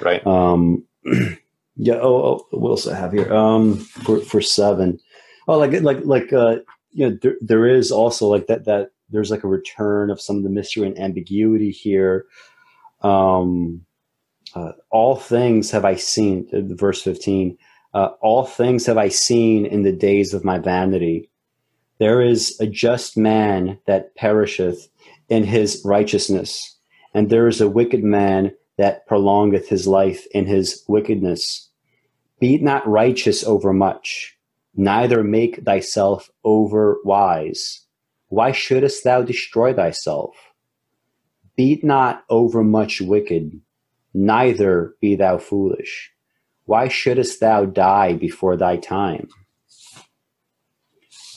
right? 0.02 0.26
Um, 0.26 0.84
yeah. 1.78 1.96
Oh, 1.96 2.46
oh, 2.52 2.58
what 2.58 2.72
else 2.72 2.88
I 2.88 2.96
have 2.96 3.14
here? 3.14 3.34
Um, 3.34 3.78
for 3.78 4.20
for 4.20 4.42
seven. 4.42 5.00
Oh, 5.48 5.58
like 5.58 5.80
like 5.82 6.00
like 6.04 6.34
uh, 6.34 6.58
you 6.92 7.10
know, 7.10 7.18
there, 7.22 7.36
there 7.42 7.68
is 7.68 7.92
also 7.92 8.28
like 8.28 8.48
that 8.48 8.66
that 8.66 8.90
there's 9.10 9.32
like 9.32 9.44
a 9.44 9.50
return 9.50 10.10
of 10.10 10.20
some 10.20 10.36
of 10.36 10.44
the 10.44 10.50
mystery 10.50 10.86
and 10.86 11.00
ambiguity 11.00 11.72
here 11.72 12.26
um, 13.06 13.86
uh, 14.56 14.72
all 14.90 15.16
things 15.16 15.70
have 15.72 15.86
I 15.86 15.96
seen, 15.96 16.48
uh, 16.52 16.62
verse 16.76 17.02
15, 17.04 17.58
uh, 17.94 18.10
all 18.22 18.46
things 18.46 18.86
have 18.88 18.98
I 18.98 19.10
seen 19.10 19.66
in 19.66 19.84
the 19.84 19.92
days 19.92 20.34
of 20.34 20.44
my 20.44 20.58
vanity. 20.58 21.30
There 22.00 22.22
is 22.22 22.60
a 22.60 22.68
just 22.68 23.16
man 23.16 23.80
that 23.86 24.16
perisheth, 24.16 24.90
in 25.30 25.44
his 25.44 25.82
righteousness, 25.84 26.78
and 27.14 27.30
there 27.30 27.48
is 27.48 27.62
a 27.62 27.70
wicked 27.70 28.04
man 28.04 28.52
that 28.78 29.08
prolongeth 29.08 29.70
his 29.70 29.88
life 29.88 30.28
in 30.32 30.46
his 30.46 30.84
wickedness. 30.88 31.70
Be 32.40 32.58
not 32.58 32.88
righteous 32.88 33.44
over 33.44 33.74
much, 33.74 34.38
neither 34.76 35.24
make 35.24 35.64
thyself 35.64 36.30
over 36.44 36.98
wise. 37.04 37.82
Why 38.28 38.52
shouldest 38.52 39.04
thou 39.04 39.22
destroy 39.22 39.74
thyself? 39.74 40.36
Be 41.56 41.80
not 41.84 42.24
overmuch 42.30 43.02
wicked, 43.02 43.60
neither 44.14 44.96
be 45.02 45.16
thou 45.16 45.38
foolish. 45.38 46.12
Why 46.66 46.88
shouldest 46.88 47.40
thou 47.40 47.66
die 47.66 48.14
before 48.14 48.58
thy 48.58 48.78
time? 48.78 49.30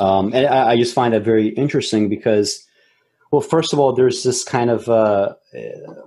Um, 0.01 0.32
and 0.32 0.47
I, 0.47 0.73
I, 0.73 0.77
just 0.77 0.95
find 0.95 1.12
that 1.12 1.24
very 1.24 1.49
interesting 1.49 2.09
because, 2.09 2.65
well, 3.32 3.40
first 3.40 3.73
of 3.73 3.78
all, 3.78 3.93
there's 3.93 4.23
this 4.23 4.45
kind 4.45 4.70
of, 4.70 4.89
uh, 4.89 5.35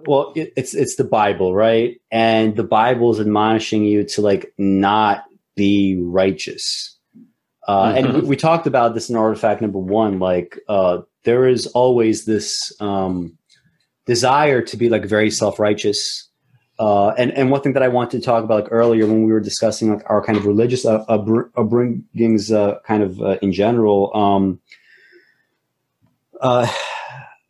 well, 0.05 0.31
it, 0.35 0.53
it's 0.55 0.73
it's 0.73 0.95
the 0.95 1.03
Bible, 1.03 1.53
right? 1.53 1.99
And 2.09 2.55
the 2.55 2.63
Bible 2.63 3.11
is 3.11 3.19
admonishing 3.19 3.83
you 3.83 4.05
to 4.05 4.21
like 4.21 4.53
not 4.57 5.25
be 5.55 5.99
righteous. 6.01 6.97
Uh, 7.67 7.93
mm-hmm. 7.93 7.97
And 7.97 8.13
we, 8.13 8.29
we, 8.29 8.35
talked 8.37 8.65
about 8.65 8.93
this 8.93 9.09
in 9.09 9.15
artifact 9.15 9.61
number 9.61 9.77
one. 9.77 10.19
Like, 10.19 10.59
uh, 10.67 11.01
there 11.23 11.47
is 11.47 11.67
always 11.67 12.25
this 12.25 12.73
um, 12.79 13.37
desire 14.11 14.61
to 14.61 14.75
be 14.75 14.89
like 14.89 15.05
very 15.05 15.31
self 15.31 15.57
righteous. 15.57 16.27
Uh, 16.79 17.09
and 17.17 17.31
and 17.37 17.51
one 17.51 17.61
thing 17.61 17.73
that 17.73 17.83
I 17.83 17.87
wanted 17.87 18.19
to 18.19 18.25
talk 18.25 18.43
about 18.43 18.63
like 18.63 18.71
earlier 18.71 19.05
when 19.05 19.23
we 19.23 19.31
were 19.31 19.39
discussing 19.39 19.93
like 19.93 20.03
our 20.09 20.21
kind 20.21 20.37
of 20.37 20.45
religious 20.45 20.83
upbringings, 20.85 22.43
uh, 22.53 22.79
kind 22.81 23.03
of 23.03 23.21
uh, 23.21 23.37
in 23.41 23.53
general, 23.53 24.11
um, 24.13 24.59
uh, 26.41 26.67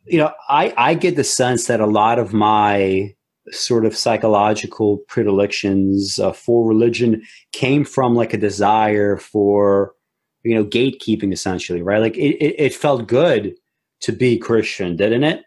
you 0.05 0.19
know, 0.19 0.31
I 0.49 0.73
I 0.77 0.93
get 0.93 1.15
the 1.15 1.23
sense 1.23 1.67
that 1.67 1.79
a 1.79 1.87
lot 1.87 2.19
of 2.19 2.33
my 2.33 3.15
sort 3.49 3.85
of 3.85 3.95
psychological 3.95 4.97
predilections 5.07 6.19
uh, 6.19 6.31
for 6.31 6.67
religion 6.67 7.23
came 7.53 7.83
from 7.83 8.15
like 8.15 8.33
a 8.33 8.37
desire 8.37 9.17
for 9.17 9.95
you 10.43 10.53
know 10.53 10.63
gatekeeping 10.63 11.33
essentially 11.33 11.81
right 11.81 12.01
like 12.01 12.17
it, 12.17 12.35
it, 12.45 12.55
it 12.65 12.73
felt 12.73 13.07
good 13.07 13.55
to 13.99 14.11
be 14.11 14.37
christian 14.37 14.95
didn't 14.95 15.23
it 15.23 15.43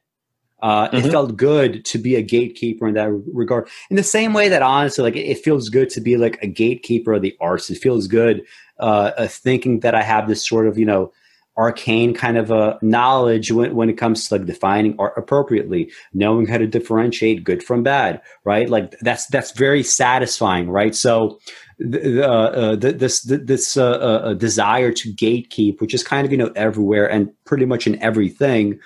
uh, 0.65 0.89
mm-hmm. 0.89 1.07
It 1.07 1.11
felt 1.11 1.37
good 1.37 1.85
to 1.85 1.99
be 1.99 2.17
a 2.17 2.23
gatekeeper 2.23 2.89
in 2.89 2.95
that 2.95 3.11
regard. 3.11 3.69
In 3.91 3.97
the 3.97 4.03
same 4.03 4.33
way 4.33 4.49
that 4.49 4.63
honestly, 4.63 5.05
like 5.05 5.15
it 5.15 5.45
feels 5.45 5.69
good 5.69 5.91
to 5.91 6.01
be 6.01 6.17
like 6.17 6.43
a 6.43 6.47
gatekeeper 6.47 7.13
of 7.13 7.21
the 7.21 7.37
arts. 7.39 7.69
It 7.69 7.83
feels 7.83 8.07
good 8.07 8.47
uh, 8.81 9.11
uh, 9.19 9.29
thinking 9.29 9.81
that 9.81 9.95
I 9.95 10.03
have 10.03 10.27
this 10.27 10.49
sort 10.49 10.67
of 10.67 10.79
you 10.79 10.87
know 10.87 11.13
arcane 11.59 12.15
kind 12.15 12.39
of 12.39 12.51
a 12.51 12.79
knowledge 12.81 13.53
when, 13.53 13.77
when 13.77 13.91
it 13.91 13.99
comes 13.99 14.27
to 14.27 14.37
like 14.37 14.47
defining 14.47 14.97
art 14.99 15.13
appropriately 15.19 15.93
knowing 16.15 16.47
how 16.47 16.57
to 16.57 16.67
differentiate 16.67 17.45
good 17.45 17.63
from 17.63 17.85
bad 17.85 18.21
right 18.43 18.69
like 18.69 18.99
that's 19.03 19.27
that's 19.29 19.53
very 19.53 19.83
satisfying 19.85 20.69
right 20.69 20.97
so 20.97 21.39
the, 21.79 22.29
uh, 22.29 22.33
uh, 22.33 22.77
this 22.77 23.21
this 23.23 23.77
uh, 23.77 23.91
uh, 23.91 24.35
desire 24.35 24.91
to 24.91 25.13
gatekeep 25.15 25.81
which 25.81 25.95
is 25.95 26.03
kind 26.03 26.27
of 26.27 26.33
you 26.33 26.39
know 26.39 26.51
everywhere 26.57 27.09
and 27.09 27.31
pretty 27.45 27.67
much 27.67 27.87
in 27.87 28.03
everything 28.03 28.81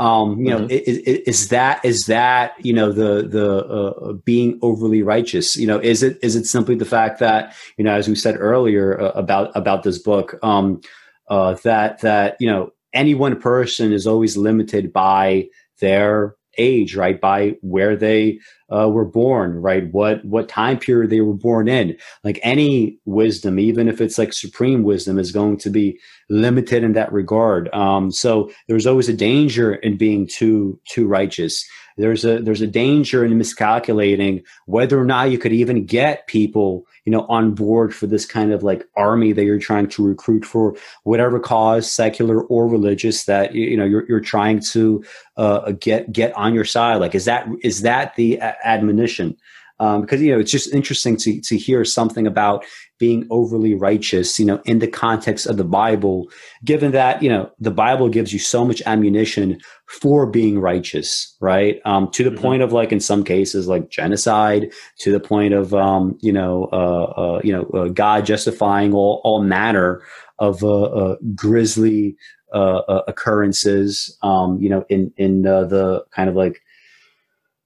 um, 0.00 0.38
you 0.38 0.48
know, 0.48 0.60
mm-hmm. 0.60 0.70
is, 0.70 0.96
is, 0.98 1.48
that 1.50 1.84
is 1.84 2.06
that 2.06 2.54
you 2.64 2.72
know 2.72 2.90
the 2.90 3.28
the 3.28 3.66
uh, 3.66 4.12
being 4.24 4.58
overly 4.62 5.02
righteous? 5.02 5.56
You 5.56 5.66
know, 5.66 5.78
is 5.78 6.02
it 6.02 6.18
is 6.22 6.36
it 6.36 6.46
simply 6.46 6.74
the 6.74 6.86
fact 6.86 7.18
that 7.20 7.54
you 7.76 7.84
know, 7.84 7.92
as 7.92 8.08
we 8.08 8.14
said 8.14 8.36
earlier 8.38 8.98
uh, 8.98 9.10
about 9.10 9.54
about 9.54 9.82
this 9.82 9.98
book, 9.98 10.38
um, 10.42 10.80
uh, 11.28 11.52
that 11.64 12.00
that 12.00 12.36
you 12.40 12.48
know 12.48 12.70
any 12.94 13.14
one 13.14 13.38
person 13.38 13.92
is 13.92 14.06
always 14.06 14.38
limited 14.38 14.90
by 14.90 15.48
their 15.80 16.34
age, 16.58 16.96
right? 16.96 17.20
By 17.20 17.56
where 17.60 17.96
they 17.96 18.38
uh, 18.70 18.88
were 18.88 19.04
born, 19.04 19.56
right? 19.56 19.92
What 19.92 20.24
what 20.24 20.48
time 20.48 20.78
period 20.78 21.10
they 21.10 21.20
were 21.20 21.34
born 21.34 21.68
in. 21.68 21.96
Like 22.24 22.38
any 22.42 22.98
wisdom, 23.04 23.58
even 23.58 23.88
if 23.88 24.00
it's 24.00 24.18
like 24.18 24.32
supreme 24.32 24.82
wisdom, 24.82 25.18
is 25.18 25.32
going 25.32 25.58
to 25.58 25.70
be 25.70 25.98
limited 26.28 26.84
in 26.84 26.92
that 26.92 27.12
regard. 27.12 27.72
Um, 27.74 28.10
so 28.10 28.50
there's 28.68 28.86
always 28.86 29.08
a 29.08 29.14
danger 29.14 29.74
in 29.74 29.96
being 29.96 30.26
too 30.26 30.78
too 30.88 31.06
righteous. 31.06 31.64
There's 32.00 32.24
a 32.24 32.40
there's 32.40 32.60
a 32.60 32.66
danger 32.66 33.24
in 33.24 33.36
miscalculating 33.38 34.42
whether 34.66 34.98
or 34.98 35.04
not 35.04 35.30
you 35.30 35.38
could 35.38 35.52
even 35.52 35.86
get 35.86 36.26
people 36.26 36.86
you 37.04 37.12
know 37.12 37.26
on 37.28 37.52
board 37.52 37.94
for 37.94 38.06
this 38.06 38.26
kind 38.26 38.52
of 38.52 38.62
like 38.62 38.86
army 38.96 39.32
that 39.32 39.44
you're 39.44 39.58
trying 39.58 39.88
to 39.88 40.06
recruit 40.06 40.44
for 40.44 40.76
whatever 41.04 41.38
cause 41.38 41.90
secular 41.90 42.42
or 42.42 42.66
religious 42.66 43.24
that 43.24 43.54
you 43.54 43.76
know 43.76 43.84
you're, 43.84 44.06
you're 44.08 44.20
trying 44.20 44.60
to 44.60 45.04
uh, 45.36 45.72
get 45.72 46.12
get 46.12 46.32
on 46.36 46.54
your 46.54 46.64
side. 46.64 46.96
Like 46.96 47.14
is 47.14 47.26
that 47.26 47.48
is 47.62 47.82
that 47.82 48.14
the 48.16 48.40
admonition 48.40 49.36
um, 49.80 50.02
because 50.02 50.22
you 50.22 50.32
know 50.32 50.38
it's 50.38 50.52
just 50.52 50.72
interesting 50.72 51.16
to 51.16 51.40
to 51.40 51.56
hear 51.56 51.84
something 51.84 52.26
about 52.26 52.64
being 52.98 53.26
overly 53.30 53.74
righteous, 53.74 54.38
you 54.38 54.44
know, 54.44 54.60
in 54.66 54.78
the 54.78 54.86
context 54.86 55.46
of 55.46 55.56
the 55.56 55.64
Bible, 55.64 56.30
given 56.62 56.92
that 56.92 57.22
you 57.22 57.30
know 57.30 57.50
the 57.58 57.70
Bible 57.70 58.10
gives 58.10 58.32
you 58.32 58.38
so 58.38 58.64
much 58.64 58.82
ammunition 58.84 59.58
for 59.86 60.26
being 60.26 60.60
righteous, 60.60 61.34
right? 61.40 61.80
Um, 61.86 62.10
to 62.12 62.22
the 62.22 62.30
mm-hmm. 62.30 62.42
point 62.42 62.62
of 62.62 62.72
like 62.72 62.92
in 62.92 63.00
some 63.00 63.24
cases 63.24 63.66
like 63.66 63.88
genocide, 63.88 64.70
to 64.98 65.10
the 65.10 65.18
point 65.18 65.54
of 65.54 65.74
um, 65.74 66.18
you 66.20 66.32
know, 66.32 66.68
uh, 66.72 67.04
uh, 67.36 67.40
you 67.42 67.52
know, 67.52 67.64
uh, 67.72 67.88
God 67.88 68.26
justifying 68.26 68.92
all 68.92 69.22
all 69.24 69.42
manner 69.42 70.02
of 70.38 70.62
uh, 70.62 70.82
uh, 70.82 71.16
grisly 71.34 72.16
uh, 72.52 73.02
occurrences, 73.08 74.16
um, 74.22 74.58
you 74.60 74.68
know, 74.68 74.84
in 74.90 75.10
in 75.16 75.42
the 75.42 76.04
kind 76.10 76.28
of 76.28 76.36
like 76.36 76.62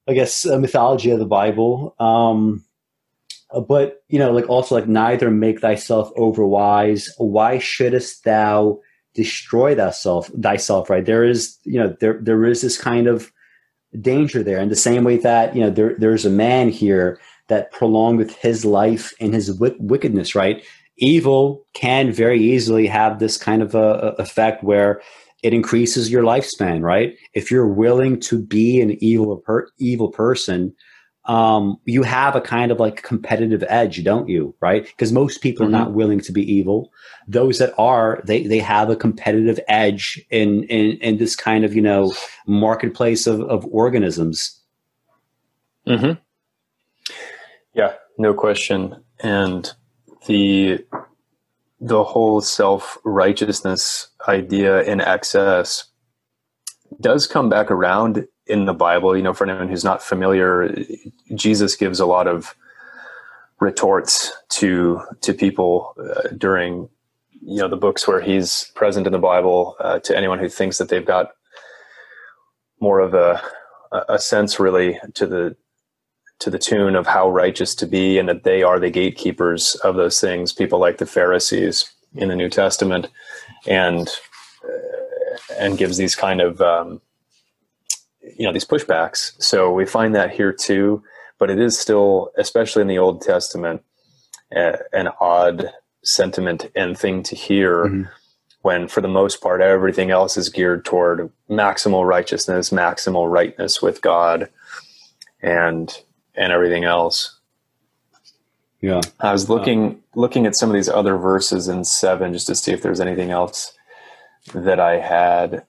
I 0.07 0.15
guess, 0.15 0.45
mythology 0.45 1.11
of 1.11 1.19
the 1.19 1.27
Bible. 1.27 1.95
Um, 1.99 2.65
uh, 3.51 3.61
but 3.61 4.03
you 4.09 4.19
know, 4.19 4.33
like 4.33 4.49
also 4.49 4.75
like 4.75 4.89
neither 4.89 5.31
make 5.31 5.61
thyself 5.61 6.13
overwise. 6.17 7.09
Why 7.19 7.59
shouldest 7.59 8.25
thou 8.25 8.81
destroy 9.15 9.75
thyself? 9.75 10.31
Thyself, 10.41 10.91
right? 10.91 11.05
There 11.05 11.25
is, 11.25 11.57
you 11.65 11.79
know, 11.79 11.97
there 12.01 12.19
there 12.21 12.45
is 12.45 12.61
this 12.61 12.77
kind 12.77 13.07
of 13.07 13.33
danger 14.01 14.43
there. 14.43 14.61
In 14.61 14.69
the 14.69 14.77
same 14.77 15.05
way 15.05 15.17
that 15.19 15.55
you 15.55 15.63
know, 15.63 15.71
there 15.71 15.95
there's 15.99 16.27
a 16.27 16.31
man 16.31 16.69
here 16.69 17.19
that 17.49 17.71
prolongeth 17.73 18.35
his 18.37 18.65
life 18.65 19.13
in 19.21 19.33
his 19.33 19.49
w- 19.49 19.77
wickedness, 19.79 20.35
right? 20.35 20.65
Evil 20.97 21.65
can 21.75 22.13
very 22.13 22.41
easily 22.41 22.87
have 22.87 23.19
this 23.19 23.37
kind 23.37 23.63
of 23.63 23.75
a, 23.75 24.15
a 24.19 24.23
effect 24.23 24.63
where 24.65 25.01
it 25.45 25.53
increases 25.53 26.11
your 26.11 26.23
lifespan, 26.23 26.81
right? 26.81 27.17
If 27.35 27.51
you're 27.51 27.69
willing 27.69 28.19
to 28.21 28.43
be 28.43 28.81
an 28.81 28.97
evil 29.05 29.37
per, 29.37 29.69
evil 29.79 30.11
person, 30.11 30.75
um, 31.27 31.77
you 31.85 32.03
have 32.03 32.35
a 32.35 32.41
kind 32.41 32.73
of 32.73 32.81
like 32.81 33.03
competitive 33.03 33.63
edge, 33.69 34.03
don't 34.03 34.27
you? 34.27 34.55
Right? 34.61 34.85
Because 34.85 35.13
most 35.13 35.43
people 35.43 35.67
mm-hmm. 35.67 35.75
are 35.75 35.79
not 35.79 35.93
willing 35.93 36.21
to 36.21 36.33
be 36.33 36.51
evil. 36.51 36.91
Those 37.29 37.59
that 37.59 37.75
are, 37.77 38.23
they 38.25 38.47
they 38.47 38.59
have 38.59 38.89
a 38.89 38.97
competitive 38.97 39.61
edge 39.69 40.19
in 40.31 40.65
in 40.65 40.97
in 40.99 41.19
this 41.19 41.37
kind 41.37 41.63
of 41.63 41.75
you 41.75 41.83
know 41.83 42.15
marketplace 42.47 43.27
of 43.27 43.43
of 43.43 43.67
organisms. 43.67 44.59
Hmm. 45.87 46.13
Yeah, 47.75 47.93
no 48.17 48.33
question. 48.33 48.97
And 49.21 49.71
the 50.27 50.83
the 51.81 52.03
whole 52.03 52.41
self 52.41 52.97
righteousness 53.05 54.09
idea 54.29 54.83
in 54.83 55.01
excess 55.01 55.87
does 57.01 57.27
come 57.27 57.49
back 57.49 57.71
around 57.71 58.27
in 58.47 58.67
the 58.67 58.75
Bible. 58.75 59.17
You 59.17 59.23
know, 59.23 59.35
for 59.35 59.49
anyone 59.49 59.69
who's 59.69 59.85
not 59.85 60.03
familiar, 60.03 60.75
Jesus 61.35 61.77
gives 61.77 62.01
a 62.01 62.07
lot 62.07 62.27
of 62.27 62.55
retorts 63.61 64.33
to 64.51 65.01
to 65.23 65.33
people 65.33 65.95
uh, 65.99 66.29
during 66.37 66.89
you 67.41 67.59
know 67.59 67.69
the 67.69 67.77
books 67.77 68.07
where 68.07 68.21
he's 68.21 68.71
present 68.75 69.07
in 69.07 69.13
the 69.13 69.19
Bible. 69.19 69.77
Uh, 69.81 69.99
to 70.01 70.17
anyone 70.17 70.39
who 70.39 70.49
thinks 70.49 70.79
that 70.79 70.89
they've 70.89 71.07
got 71.07 71.33
more 72.81 73.01
of 73.01 73.15
a 73.15 73.41
a 74.09 74.19
sense 74.19 74.59
really 74.59 74.99
to 75.15 75.27
the 75.27 75.57
to 76.41 76.51
the 76.51 76.59
tune 76.59 76.97
of 76.97 77.07
how 77.07 77.31
righteous 77.31 77.75
to 77.77 77.87
be 77.87 78.19
and 78.19 78.29
that 78.29 78.43
they 78.43 78.63
are 78.63 78.81
the 78.81 78.91
gatekeepers 78.91 79.77
of 79.77 79.95
those 79.95 80.21
things 80.21 80.53
people 80.53 80.79
like 80.81 80.99
the 80.99 81.07
pharisees 81.07 81.93
in 82.15 82.29
the 82.29 82.37
new 82.37 82.49
testament 82.49 83.07
and 83.67 84.09
uh, 84.65 85.55
and 85.59 85.79
gives 85.79 85.97
these 85.97 86.15
kind 86.15 86.41
of 86.41 86.61
um, 86.61 87.01
you 88.37 88.45
know 88.45 88.53
these 88.53 88.65
pushbacks 88.65 89.33
so 89.43 89.71
we 89.73 89.85
find 89.85 90.15
that 90.15 90.31
here 90.31 90.53
too 90.53 91.03
but 91.39 91.51
it 91.51 91.59
is 91.59 91.79
still 91.79 92.31
especially 92.37 92.83
in 92.83 92.89
the 92.89 92.99
old 92.99 93.21
testament 93.21 93.83
uh, 94.57 94.77
an 94.93 95.09
odd 95.21 95.71
sentiment 96.03 96.71
and 96.75 96.99
thing 96.99 97.23
to 97.23 97.35
hear 97.35 97.87
mm-hmm. 97.87 98.03
when 98.63 98.89
for 98.89 99.01
the 99.01 99.09
most 99.09 99.41
part 99.41 99.61
everything 99.61 100.11
else 100.11 100.37
is 100.37 100.49
geared 100.49 100.85
toward 100.85 101.31
maximal 101.51 102.07
righteousness 102.07 102.71
maximal 102.71 103.31
rightness 103.31 103.81
with 103.81 104.01
god 104.03 104.49
and 105.43 106.03
and 106.35 106.53
everything 106.53 106.85
else. 106.85 107.34
Yeah. 108.85 109.01
I 109.21 109.33
was 109.33 109.49
looking 109.49 110.03
looking 110.15 110.47
at 110.47 110.57
some 110.57 110.69
of 110.69 110.75
these 110.75 110.89
other 110.89 111.17
verses 111.17 111.69
in 111.69 111.85
seven 111.85 112.33
just 112.33 112.47
to 112.49 112.55
see 112.55 112.73
if 112.73 112.83
there's 112.83 113.01
anything 113.01 113.31
else 113.31 113.73
that 114.55 114.79
I 114.79 114.99
had 114.99 115.65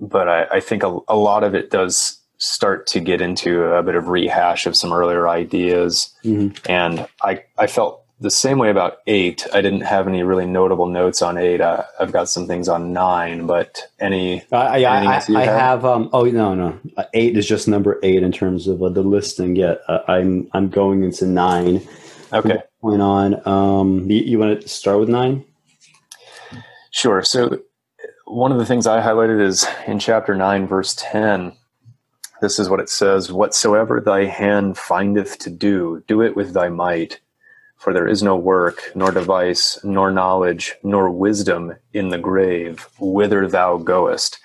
but 0.00 0.28
I, 0.28 0.44
I 0.44 0.60
think 0.60 0.82
a, 0.82 0.98
a 1.08 1.16
lot 1.16 1.44
of 1.44 1.54
it 1.54 1.70
does 1.70 2.18
start 2.38 2.86
to 2.88 3.00
get 3.00 3.20
into 3.20 3.64
a 3.64 3.82
bit 3.82 3.96
of 3.96 4.08
rehash 4.08 4.66
of 4.66 4.76
some 4.76 4.92
earlier 4.92 5.28
ideas. 5.28 6.14
Mm-hmm. 6.24 6.70
And 6.70 7.06
I, 7.22 7.42
I 7.58 7.66
felt 7.66 8.04
the 8.20 8.30
same 8.30 8.58
way 8.58 8.70
about 8.70 8.98
eight. 9.06 9.46
I 9.52 9.60
didn't 9.60 9.82
have 9.82 10.08
any 10.08 10.22
really 10.22 10.46
notable 10.46 10.86
notes 10.86 11.22
on 11.22 11.36
eight. 11.36 11.60
Uh, 11.60 11.84
I've 12.00 12.12
got 12.12 12.28
some 12.28 12.46
things 12.46 12.68
on 12.68 12.92
nine, 12.92 13.46
but 13.46 13.90
any? 14.00 14.42
Uh, 14.52 14.56
I, 14.56 14.84
I, 14.84 15.24
I 15.34 15.44
have. 15.44 15.84
Um, 15.84 16.10
oh 16.12 16.24
no, 16.24 16.54
no. 16.54 16.78
Uh, 16.96 17.04
eight 17.14 17.36
is 17.36 17.46
just 17.46 17.68
number 17.68 17.98
eight 18.02 18.22
in 18.22 18.32
terms 18.32 18.66
of 18.66 18.82
uh, 18.82 18.88
the 18.88 19.02
listing. 19.02 19.54
Yet 19.54 19.80
uh, 19.88 20.00
I'm 20.08 20.48
I'm 20.52 20.68
going 20.68 21.04
into 21.04 21.26
nine. 21.26 21.86
Okay. 22.32 22.58
Going 22.82 23.00
on. 23.00 23.46
Um, 23.48 24.10
you, 24.10 24.20
you 24.22 24.38
want 24.38 24.60
to 24.60 24.68
start 24.68 25.00
with 25.00 25.08
nine? 25.08 25.44
Sure. 26.90 27.22
So 27.22 27.60
one 28.26 28.52
of 28.52 28.58
the 28.58 28.66
things 28.66 28.86
I 28.86 29.00
highlighted 29.00 29.40
is 29.40 29.66
in 29.86 29.98
chapter 29.98 30.34
nine, 30.34 30.66
verse 30.66 30.94
ten. 30.98 31.52
This 32.40 32.58
is 32.58 32.68
what 32.68 32.80
it 32.80 32.88
says: 32.88 33.32
"Whatsoever 33.32 34.00
thy 34.00 34.26
hand 34.26 34.76
findeth 34.76 35.38
to 35.40 35.50
do, 35.50 36.04
do 36.06 36.22
it 36.22 36.36
with 36.36 36.52
thy 36.52 36.68
might." 36.68 37.20
For 37.76 37.92
there 37.92 38.08
is 38.08 38.24
no 38.24 38.36
work, 38.36 38.90
nor 38.96 39.12
device, 39.12 39.78
nor 39.84 40.10
knowledge, 40.10 40.74
nor 40.82 41.10
wisdom 41.10 41.76
in 41.92 42.08
the 42.08 42.18
grave, 42.18 42.88
whither 42.98 43.46
thou 43.46 43.76
goest. 43.76 44.38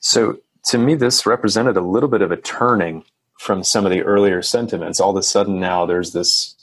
So 0.00 0.38
to 0.66 0.78
me, 0.78 0.94
this 0.94 1.26
represented 1.26 1.76
a 1.76 1.80
little 1.80 2.08
bit 2.08 2.22
of 2.22 2.30
a 2.30 2.36
turning 2.36 3.04
from 3.38 3.64
some 3.64 3.84
of 3.84 3.90
the 3.90 4.02
earlier 4.02 4.40
sentiments. 4.40 5.00
All 5.00 5.10
of 5.10 5.16
a 5.16 5.22
sudden 5.22 5.58
now 5.58 5.84
there's 5.84 6.12
this 6.12 6.54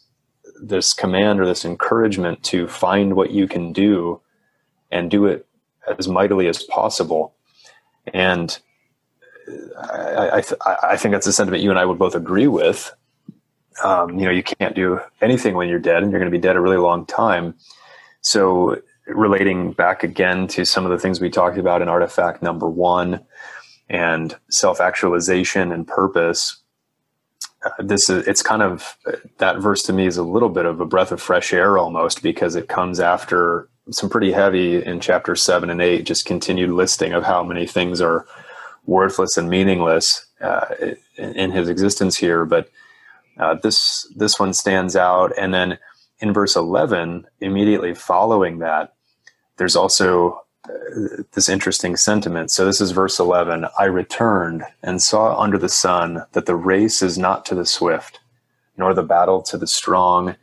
this 0.62 0.94
command 0.94 1.40
or 1.40 1.46
this 1.46 1.66
encouragement 1.66 2.44
to 2.44 2.68
find 2.68 3.16
what 3.16 3.32
you 3.32 3.48
can 3.48 3.74
do 3.74 4.22
and 4.92 5.12
do 5.12 5.26
it 5.26 5.46
as 5.98 6.08
mightily 6.08 6.48
as 6.48 6.64
possible. 6.64 7.36
And 8.14 8.58
I, 9.82 10.44
I, 10.66 10.76
I 10.84 10.98
think 10.98 11.14
that's 11.14 11.28
a 11.28 11.34
sentiment 11.34 11.64
you 11.64 11.70
and 11.70 11.80
I 11.80 11.86
would 11.86 11.98
both 11.98 12.16
agree 12.16 12.48
with 12.48 12.94
um, 13.84 14.18
you 14.18 14.26
know 14.26 14.32
you 14.32 14.44
can't 14.44 14.76
do 14.76 15.00
anything 15.22 15.56
when 15.56 15.70
you're 15.70 15.80
dead 15.80 16.04
and 16.04 16.12
you're 16.12 16.20
going 16.20 16.32
to 16.32 16.38
be 16.38 16.42
dead 16.42 16.56
a 16.56 16.62
really 16.62 16.78
long 16.78 17.06
time 17.06 17.56
so 18.22 18.82
relating 19.08 19.72
back 19.72 20.04
again 20.04 20.48
to 20.48 20.66
some 20.66 20.84
of 20.84 20.92
the 20.92 20.98
things 20.98 21.22
we 21.22 21.30
talked 21.30 21.58
about 21.58 21.82
in 21.82 21.88
artifact 21.88 22.42
number 22.42 22.68
one 22.70 23.24
and 23.90 24.36
self-actualization 24.50 25.72
and 25.72 25.88
purpose 25.88 26.62
uh, 27.64 27.70
this 27.80 28.10
is 28.10 28.28
it's 28.28 28.44
kind 28.44 28.62
of 28.62 28.98
that 29.38 29.58
verse 29.58 29.84
to 29.84 29.94
me 29.94 30.06
is 30.06 30.18
a 30.18 30.24
little 30.24 30.50
bit 30.50 30.66
of 30.66 30.80
a 30.80 30.86
breath 30.86 31.12
of 31.12 31.22
fresh 31.22 31.54
air 31.54 31.78
almost 31.78 32.22
because 32.22 32.56
it 32.56 32.68
comes 32.68 33.00
after 33.00 33.68
some 33.92 34.10
pretty 34.10 34.32
heavy 34.32 34.84
in 34.84 35.00
chapter 35.00 35.36
seven 35.36 35.70
and 35.70 35.82
eight 35.82 36.06
just 36.06 36.26
continued 36.26 36.72
listing 36.72 37.14
of 37.14 37.24
how 37.24 37.44
many 37.44 37.66
things 37.66 38.02
are 38.02 38.26
worthless 38.86 39.38
and 39.38 39.50
meaningless 39.50 40.26
uh, 40.42 40.66
in, 41.18 41.34
in 41.36 41.52
his 41.52 41.70
existence 41.70 42.16
here. 42.18 42.46
But 42.46 42.70
uh, 43.38 43.56
this 43.56 44.12
this 44.16 44.40
one 44.40 44.54
stands 44.54 44.96
out, 44.96 45.32
and 45.38 45.54
then 45.54 45.78
in 46.20 46.34
verse 46.34 46.56
eleven, 46.56 47.28
immediately 47.40 47.94
following 47.94 48.60
that, 48.60 48.94
there's 49.58 49.76
also 49.76 50.32
uh, 50.32 50.42
this 51.34 51.50
interesting 51.50 51.96
sentiment. 51.96 52.52
So 52.52 52.66
this 52.66 52.82
is 52.82 52.92
verse 52.92 53.20
eleven. 53.20 53.66
I 53.78 53.86
returned 53.86 54.64
and 54.84 55.02
saw 55.02 55.40
under 55.40 55.58
the 55.58 55.70
sun 55.70 56.24
that 56.34 56.46
the 56.46 56.56
race 56.56 57.02
is 57.02 57.18
not 57.18 57.46
to 57.48 57.56
the 57.56 57.66
swift, 57.66 58.20
nor 58.78 58.94
the 58.94 59.04
battle 59.04 59.42
to 59.44 59.58
the 59.58 59.68
strong, 59.68 60.36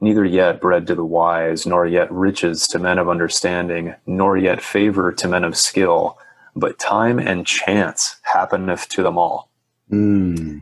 neither 0.00 0.24
yet 0.24 0.60
bread 0.60 0.86
to 0.88 0.94
the 0.94 1.04
wise, 1.04 1.66
nor 1.66 1.86
yet 1.86 2.10
riches 2.12 2.66
to 2.68 2.78
men 2.78 2.98
of 2.98 3.08
understanding, 3.08 3.94
nor 4.06 4.36
yet 4.36 4.60
favor 4.60 5.12
to 5.12 5.28
men 5.28 5.44
of 5.44 5.56
skill, 5.56 6.18
but 6.56 6.78
time 6.78 7.18
and 7.18 7.46
chance 7.46 8.16
happeneth 8.22 8.88
to 8.88 9.02
them 9.02 9.18
all. 9.18 9.48
Mm. 9.90 10.60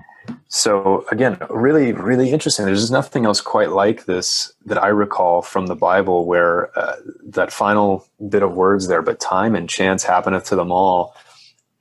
So 0.49 1.05
again, 1.11 1.39
really, 1.51 1.93
really 1.93 2.31
interesting. 2.31 2.67
There's 2.67 2.91
nothing 2.91 3.25
else 3.25 3.41
quite 3.41 3.71
like 3.71 4.05
this 4.05 4.53
that 4.67 4.83
I 4.83 4.89
recall 4.89 5.43
from 5.43 5.67
the 5.67 5.75
Bible, 5.75 6.27
where 6.27 6.77
uh, 6.79 6.97
that 7.25 7.53
final 7.53 8.07
bit 8.29 8.43
of 8.43 8.55
words 8.55 8.89
there, 8.89 9.03
"But 9.03 9.19
time 9.19 9.55
and 9.55 9.69
chance 9.69 10.05
happeneth 10.05 10.45
to 10.47 10.57
them 10.57 10.71
all." 10.71 11.15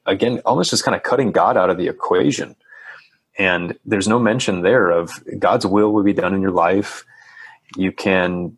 Again, 0.05 0.39
almost 0.45 0.71
just 0.71 0.83
kind 0.83 0.95
of 0.95 1.03
cutting 1.03 1.31
God 1.31 1.57
out 1.57 1.69
of 1.69 1.77
the 1.77 1.87
equation, 1.87 2.55
and 3.37 3.77
there's 3.85 4.07
no 4.07 4.19
mention 4.19 4.61
there 4.61 4.89
of 4.89 5.11
God's 5.37 5.65
will 5.65 5.93
will 5.93 6.03
be 6.03 6.13
done 6.13 6.33
in 6.33 6.41
your 6.41 6.51
life. 6.51 7.05
You 7.75 7.91
can 7.91 8.57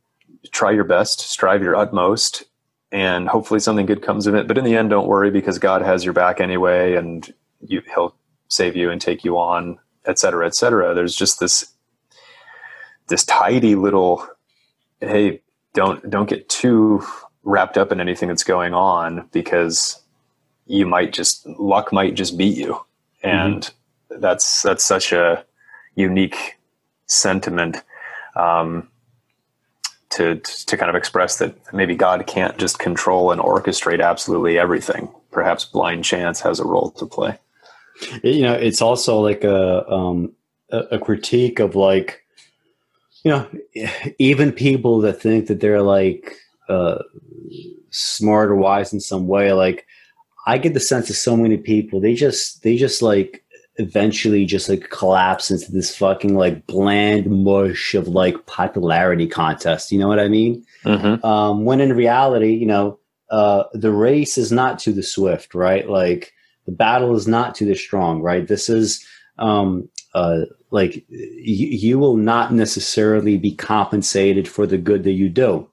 try 0.52 0.72
your 0.72 0.84
best, 0.84 1.20
strive 1.20 1.62
your 1.62 1.76
utmost, 1.76 2.46
and 2.92 3.28
hopefully 3.28 3.60
something 3.60 3.86
good 3.86 4.02
comes 4.02 4.28
of 4.28 4.36
it. 4.36 4.48
But 4.48 4.58
in 4.58 4.64
the 4.64 4.76
end, 4.76 4.90
don't 4.92 5.08
worry 5.08 5.32
because 5.32 5.60
God 5.60 5.82
has 5.82 6.06
your 6.06 6.14
back 6.14 6.40
anyway, 6.40 6.94
and 6.96 7.34
you, 7.66 7.82
He'll 7.94 8.16
save 8.54 8.76
you 8.76 8.92
and 8.92 9.02
take 9.02 9.24
you 9.24 9.38
on, 9.38 9.80
et 10.06 10.20
cetera, 10.20 10.46
et 10.46 10.56
cetera. 10.56 10.94
There's 10.94 11.16
just 11.16 11.40
this 11.40 11.74
this 13.08 13.26
tidy 13.26 13.76
little 13.76 14.26
hey, 15.00 15.42
don't 15.74 16.10
don't 16.10 16.30
get 16.30 16.48
too 16.50 17.04
wrapped 17.44 17.78
up 17.78 17.92
in 17.92 18.00
anything 18.00 18.30
that's 18.30 18.44
going 18.44 18.74
on 18.74 19.28
because 19.32 20.02
you 20.66 20.86
might 20.86 21.12
just 21.12 21.46
luck 21.46 21.92
might 21.92 22.14
just 22.14 22.38
beat 22.38 22.58
you. 22.58 22.74
Mm-hmm. 23.24 23.28
And 23.28 23.62
mm-hmm. 23.64 24.22
that's 24.22 24.62
that's 24.62 24.84
such 24.84 25.12
a 25.12 25.46
unique 25.96 26.58
sentiment. 27.08 27.84
Um, 28.36 28.90
to, 30.10 30.36
to 30.36 30.78
kind 30.78 30.92
of 30.92 30.96
express 30.96 31.40
that 31.40 31.56
maybe 31.74 31.96
God 31.96 32.28
can't 32.28 32.56
just 32.60 32.78
control 32.78 33.32
and 33.32 33.42
orchestrate 33.42 34.00
absolutely 34.00 34.60
everything. 34.60 35.10
Perhaps 35.32 35.66
blind 35.66 36.04
chance 36.04 36.40
has 36.42 36.60
a 36.60 36.66
role 36.66 36.92
to 36.92 37.08
play 37.08 37.40
you 38.24 38.42
know 38.42 38.54
it's 38.54 38.82
also 38.82 39.20
like 39.20 39.44
a 39.44 39.90
um 39.90 40.34
a, 40.70 40.98
critique 40.98 41.60
of 41.60 41.76
like 41.76 42.24
you 43.24 43.32
know 43.32 43.48
even 44.20 44.52
people 44.52 45.02
that 45.02 45.22
think 45.22 45.48
that 45.48 45.60
they're 45.60 45.82
like 45.82 46.36
uh 46.70 47.00
smart 47.92 48.50
or 48.50 48.56
wise 48.56 48.94
in 48.94 49.00
some 49.00 49.28
way 49.28 49.52
like 49.54 49.86
i 50.48 50.58
get 50.58 50.74
the 50.74 50.80
sense 50.80 51.10
of 51.10 51.16
so 51.16 51.38
many 51.38 51.58
people 51.58 52.00
they 52.00 52.16
just 52.16 52.64
they 52.64 52.76
just 52.76 53.02
like 53.02 53.44
eventually 53.78 54.46
just 54.46 54.70
like 54.70 54.90
collapse 54.90 55.50
into 55.50 55.72
this 55.72 55.96
fucking 55.96 56.36
like 56.36 56.66
bland 56.68 57.26
mush 57.28 57.96
of 57.96 58.08
like 58.08 58.46
popularity 58.46 59.28
contest 59.28 59.92
you 59.92 60.00
know 60.00 60.08
what 60.08 60.20
i 60.20 60.28
mean 60.28 60.64
mm-hmm. 60.86 61.24
um 61.26 61.66
when 61.66 61.82
in 61.82 61.94
reality 61.94 62.54
you 62.54 62.66
know 62.66 62.98
uh 63.30 63.64
the 63.74 63.92
race 63.92 64.38
is 64.38 64.52
not 64.52 64.78
to 64.78 64.92
the 64.92 65.04
swift 65.04 65.56
right 65.56 65.90
like 65.90 66.34
the 66.66 66.72
battle 66.72 67.16
is 67.16 67.28
not 67.28 67.56
to 67.56 67.66
the 67.66 67.76
strong, 67.76 68.22
right? 68.22 68.48
This 68.48 68.70
is 68.70 69.06
um, 69.38 69.90
uh, 70.14 70.42
like 70.72 71.06
you, 71.10 71.68
you 71.68 72.00
will 72.00 72.18
not 72.18 72.54
necessarily 72.54 73.38
be 73.38 73.54
compensated 73.54 74.48
for 74.48 74.66
the 74.66 74.78
good 74.78 75.04
that 75.04 75.12
you 75.12 75.30
do. 75.30 75.70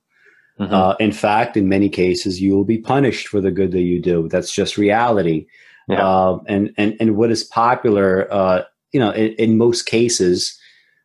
Mm-hmm. 0.59 0.75
Uh, 0.75 0.95
in 1.01 1.13
fact, 1.13 1.57
in 1.57 1.69
many 1.69 1.89
cases, 1.89 2.41
you 2.41 2.55
will 2.55 2.65
be 2.65 2.79
punished 2.79 3.29
for 3.29 3.41
the 3.41 3.51
good 3.51 3.73
that 3.73 3.81
you 3.81 4.01
do. 4.01 4.29
That's 4.29 4.53
just 4.53 4.77
reality. 4.77 5.47
Yeah. 5.89 6.07
Uh, 6.07 6.39
and 6.47 6.73
and 6.77 6.97
and 7.01 7.17
what 7.17 7.31
is 7.31 7.45
popular, 7.45 8.33
uh, 8.33 8.63
you 8.93 9.01
know, 9.01 9.11
in, 9.11 9.33
in, 9.35 9.59
most 9.59 9.87
cases, 9.87 10.59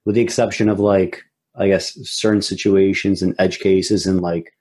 with 0.03 0.15
the 0.15 0.21
exception 0.21 0.67
of 0.67 0.79
like 0.79 1.23
I 1.55 1.67
guess 1.67 1.97
certain 2.07 2.41
situations 2.41 3.21
and 3.21 3.33
edge 3.39 3.59
cases 3.59 4.05
and 4.05 4.21
like 4.21 4.51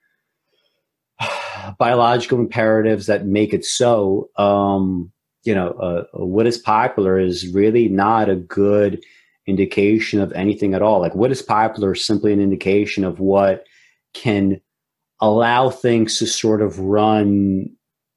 biological 1.78 2.38
imperatives 2.38 3.06
that 3.06 3.26
make 3.26 3.52
it 3.52 3.64
so. 3.64 4.30
Um, 4.36 5.12
you 5.44 5.54
know, 5.54 5.70
uh, 5.72 6.04
what 6.12 6.46
is 6.46 6.58
popular 6.58 7.18
is 7.18 7.48
really 7.54 7.88
not 7.88 8.28
a 8.28 8.36
good 8.36 9.04
indication 9.46 10.20
of 10.20 10.32
anything 10.32 10.74
at 10.74 10.82
all. 10.82 11.00
Like 11.00 11.14
what 11.14 11.30
is 11.30 11.42
popular 11.42 11.92
is 11.92 12.04
simply 12.04 12.32
an 12.32 12.40
indication 12.40 13.04
of 13.04 13.20
what 13.20 13.64
can 14.14 14.60
allow 15.20 15.70
things 15.70 16.18
to 16.18 16.26
sort 16.26 16.62
of 16.62 16.78
run 16.78 17.68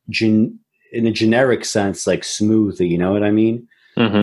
gen- 0.09 0.57
in 0.93 1.05
a 1.05 1.11
generic 1.11 1.65
sense, 1.65 2.07
like 2.07 2.23
smoothly. 2.23 2.87
You 2.87 2.97
know 2.97 3.11
what 3.11 3.23
I 3.23 3.31
mean? 3.31 3.67
Mm-hmm. 3.97 4.21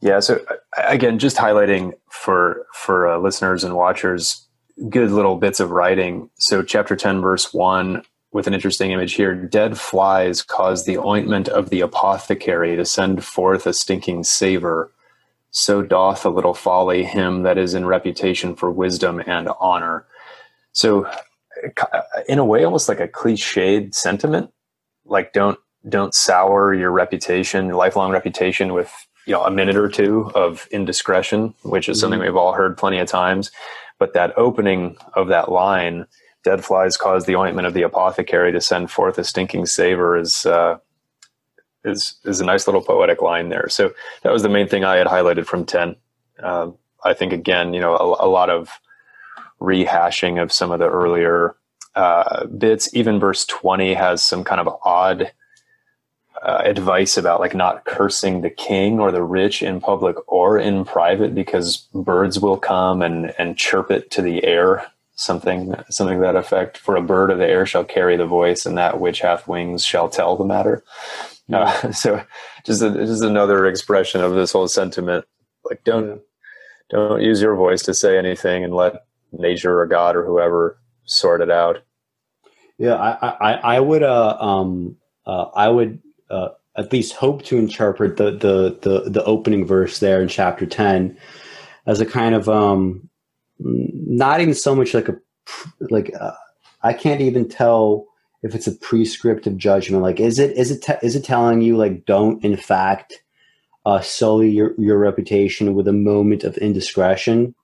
Yeah. 0.00 0.20
So 0.20 0.44
again, 0.76 1.18
just 1.18 1.36
highlighting 1.36 1.94
for 2.10 2.66
for 2.74 3.08
uh, 3.08 3.18
listeners 3.18 3.64
and 3.64 3.74
watchers, 3.74 4.46
good 4.88 5.10
little 5.10 5.36
bits 5.36 5.58
of 5.58 5.70
writing. 5.70 6.30
So 6.38 6.62
chapter 6.62 6.94
ten, 6.94 7.20
verse 7.20 7.52
one 7.52 8.02
with 8.36 8.46
an 8.46 8.52
interesting 8.52 8.92
image 8.92 9.14
here. 9.14 9.34
Dead 9.34 9.78
flies 9.78 10.42
cause 10.42 10.84
the 10.84 10.98
ointment 10.98 11.48
of 11.48 11.70
the 11.70 11.80
apothecary 11.80 12.76
to 12.76 12.84
send 12.84 13.24
forth 13.24 13.66
a 13.66 13.72
stinking 13.72 14.24
savor. 14.24 14.92
So 15.52 15.80
doth 15.80 16.26
a 16.26 16.28
little 16.28 16.52
folly 16.52 17.02
him 17.02 17.44
that 17.44 17.56
is 17.56 17.72
in 17.72 17.86
reputation 17.86 18.54
for 18.54 18.70
wisdom 18.70 19.22
and 19.26 19.48
honor. 19.58 20.04
So, 20.72 21.10
in 22.28 22.38
a 22.38 22.44
way, 22.44 22.62
almost 22.62 22.90
like 22.90 23.00
a 23.00 23.08
cliched 23.08 23.94
sentiment, 23.94 24.50
like 25.06 25.32
don't 25.32 25.58
don't 25.88 26.14
sour 26.14 26.74
your 26.74 26.90
reputation, 26.90 27.70
lifelong 27.70 28.12
reputation, 28.12 28.74
with 28.74 28.92
you 29.24 29.32
know 29.32 29.44
a 29.44 29.50
minute 29.50 29.76
or 29.76 29.88
two 29.88 30.30
of 30.34 30.68
indiscretion, 30.70 31.54
which 31.62 31.88
is 31.88 31.96
mm-hmm. 31.96 32.02
something 32.02 32.20
we've 32.20 32.36
all 32.36 32.52
heard 32.52 32.76
plenty 32.76 32.98
of 32.98 33.08
times. 33.08 33.50
But 33.98 34.12
that 34.12 34.36
opening 34.36 34.98
of 35.14 35.28
that 35.28 35.50
line 35.50 36.06
dead 36.46 36.64
flies 36.64 36.96
cause 36.96 37.26
the 37.26 37.34
ointment 37.34 37.66
of 37.66 37.74
the 37.74 37.82
apothecary 37.82 38.52
to 38.52 38.60
send 38.60 38.88
forth 38.88 39.18
a 39.18 39.24
stinking 39.24 39.66
savor 39.66 40.16
is 40.16 40.46
uh, 40.46 40.78
is 41.84 42.14
is 42.24 42.40
a 42.40 42.44
nice 42.44 42.68
little 42.68 42.80
poetic 42.80 43.20
line 43.20 43.48
there. 43.48 43.68
So 43.68 43.92
that 44.22 44.32
was 44.32 44.44
the 44.44 44.48
main 44.48 44.68
thing 44.68 44.84
I 44.84 44.94
had 44.94 45.08
highlighted 45.08 45.44
from 45.46 45.66
ten. 45.66 45.96
Um, 46.40 46.78
I 47.04 47.14
think 47.14 47.32
again, 47.32 47.74
you 47.74 47.80
know, 47.80 47.96
a, 47.96 48.26
a, 48.26 48.30
lot 48.30 48.48
of 48.48 48.70
rehashing 49.60 50.40
of 50.40 50.52
some 50.52 50.70
of 50.70 50.78
the 50.78 50.88
earlier 50.88 51.56
uh, 51.96 52.46
bits. 52.46 52.94
Even 52.94 53.18
verse 53.18 53.44
twenty 53.44 53.92
has 53.94 54.22
some 54.22 54.44
kind 54.44 54.60
of 54.60 54.68
odd 54.84 55.32
uh, 56.42 56.62
advice 56.64 57.16
about 57.16 57.40
like 57.40 57.56
not 57.56 57.84
cursing 57.86 58.42
the 58.42 58.50
king 58.50 59.00
or 59.00 59.10
the 59.10 59.24
rich 59.24 59.62
in 59.62 59.80
public 59.80 60.16
or 60.28 60.60
in 60.60 60.84
private 60.84 61.34
because 61.34 61.88
birds 61.92 62.38
will 62.38 62.56
come 62.56 63.02
and 63.02 63.34
and 63.36 63.58
chirp 63.58 63.90
it 63.90 64.12
to 64.12 64.22
the 64.22 64.44
air 64.44 64.86
something 65.16 65.74
something 65.88 66.20
that 66.20 66.36
effect 66.36 66.76
for 66.76 66.94
a 66.94 67.02
bird 67.02 67.30
of 67.30 67.38
the 67.38 67.46
air 67.46 67.66
shall 67.66 67.84
carry 67.84 68.16
the 68.16 68.26
voice 68.26 68.66
and 68.66 68.76
that 68.78 69.00
which 69.00 69.20
hath 69.20 69.48
wings 69.48 69.84
shall 69.84 70.08
tell 70.08 70.36
the 70.36 70.44
matter. 70.44 70.84
Uh, 71.52 71.90
so 71.92 72.22
just 72.64 72.82
a, 72.82 72.90
just 72.90 73.24
another 73.24 73.66
expression 73.66 74.20
of 74.20 74.34
this 74.34 74.52
whole 74.52 74.68
sentiment. 74.68 75.24
Like 75.64 75.82
don't 75.84 76.08
yeah. 76.08 76.14
don't 76.90 77.22
use 77.22 77.40
your 77.40 77.56
voice 77.56 77.82
to 77.84 77.94
say 77.94 78.16
anything 78.16 78.62
and 78.62 78.74
let 78.74 79.06
nature 79.32 79.80
or 79.80 79.86
god 79.86 80.16
or 80.16 80.24
whoever 80.24 80.78
sort 81.06 81.40
it 81.40 81.50
out. 81.50 81.78
Yeah 82.78 82.94
i 82.94 83.28
i, 83.40 83.52
I 83.76 83.80
would 83.80 84.02
uh 84.02 84.36
um 84.38 84.96
uh, 85.24 85.46
i 85.54 85.68
would 85.68 86.00
uh, 86.30 86.48
at 86.76 86.92
least 86.92 87.14
hope 87.14 87.42
to 87.44 87.56
interpret 87.56 88.18
the, 88.18 88.32
the 88.32 88.78
the 88.82 89.10
the 89.10 89.24
opening 89.24 89.66
verse 89.66 89.98
there 89.98 90.20
in 90.20 90.28
chapter 90.28 90.66
10 90.66 91.16
as 91.86 92.00
a 92.00 92.06
kind 92.06 92.34
of 92.34 92.50
um 92.50 93.08
not 93.58 94.40
even 94.40 94.54
so 94.54 94.74
much 94.74 94.94
like 94.94 95.08
a 95.08 95.16
like 95.90 96.12
uh, 96.18 96.32
I 96.82 96.92
can't 96.92 97.20
even 97.20 97.48
tell 97.48 98.06
if 98.42 98.54
it's 98.54 98.66
a 98.66 98.72
prescriptive 98.72 99.56
judgment. 99.56 100.02
Like, 100.02 100.20
is 100.20 100.38
it 100.38 100.56
is 100.56 100.70
it 100.70 100.82
te- 100.82 101.06
is 101.06 101.16
it 101.16 101.24
telling 101.24 101.60
you 101.60 101.76
like 101.76 102.04
don't 102.06 102.42
in 102.44 102.56
fact 102.56 103.22
uh, 103.84 104.00
sully 104.00 104.50
your 104.50 104.74
your 104.78 104.98
reputation 104.98 105.74
with 105.74 105.88
a 105.88 105.92
moment 105.92 106.44
of 106.44 106.56
indiscretion, 106.58 107.54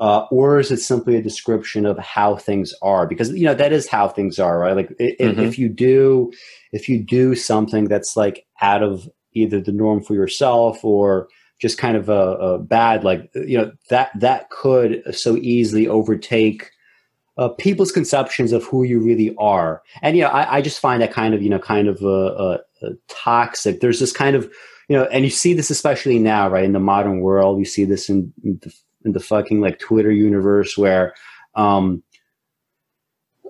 uh, 0.00 0.26
or 0.30 0.58
is 0.58 0.70
it 0.70 0.78
simply 0.78 1.16
a 1.16 1.22
description 1.22 1.86
of 1.86 1.98
how 1.98 2.36
things 2.36 2.72
are? 2.82 3.06
Because 3.06 3.30
you 3.30 3.44
know 3.44 3.54
that 3.54 3.72
is 3.72 3.88
how 3.88 4.08
things 4.08 4.38
are, 4.38 4.58
right? 4.58 4.76
Like, 4.76 4.90
if, 4.98 5.18
mm-hmm. 5.18 5.40
if 5.40 5.58
you 5.58 5.68
do 5.68 6.32
if 6.72 6.88
you 6.88 7.02
do 7.02 7.34
something 7.34 7.84
that's 7.86 8.16
like 8.16 8.46
out 8.60 8.82
of 8.82 9.08
either 9.32 9.60
the 9.60 9.72
norm 9.72 10.02
for 10.02 10.14
yourself 10.14 10.84
or 10.84 11.28
just 11.58 11.78
kind 11.78 11.96
of 11.96 12.08
a, 12.08 12.12
a, 12.12 12.58
bad 12.58 13.02
like 13.04 13.30
you 13.34 13.56
know 13.56 13.72
that 13.88 14.10
that 14.18 14.50
could 14.50 15.02
so 15.14 15.36
easily 15.36 15.88
overtake 15.88 16.70
uh, 17.38 17.48
people's 17.48 17.92
conceptions 17.92 18.52
of 18.52 18.64
who 18.64 18.82
you 18.82 18.98
really 18.98 19.34
are. 19.38 19.82
And 20.02 20.16
you 20.16 20.22
know 20.22 20.30
i, 20.30 20.56
I 20.56 20.62
just 20.62 20.80
find 20.80 21.02
that 21.02 21.12
kind 21.12 21.34
of 21.34 21.42
you 21.42 21.50
know 21.50 21.58
kind 21.58 21.88
of 21.88 22.02
uh, 22.02 22.58
toxic. 23.08 23.80
There's 23.80 24.00
this 24.00 24.12
kind 24.12 24.36
of 24.36 24.44
you 24.88 24.96
know 24.96 25.04
and 25.04 25.24
you 25.24 25.30
see 25.30 25.54
this 25.54 25.70
especially 25.70 26.18
now 26.18 26.48
right 26.48 26.64
in 26.64 26.72
the 26.72 26.80
modern 26.80 27.20
world. 27.20 27.58
You 27.58 27.64
see 27.64 27.84
this 27.84 28.08
in, 28.08 28.32
in, 28.44 28.58
the, 28.62 28.74
in 29.04 29.12
the 29.12 29.20
fucking 29.20 29.60
like 29.60 29.78
twitter 29.78 30.10
universe 30.10 30.76
where 30.76 31.14
um 31.54 32.02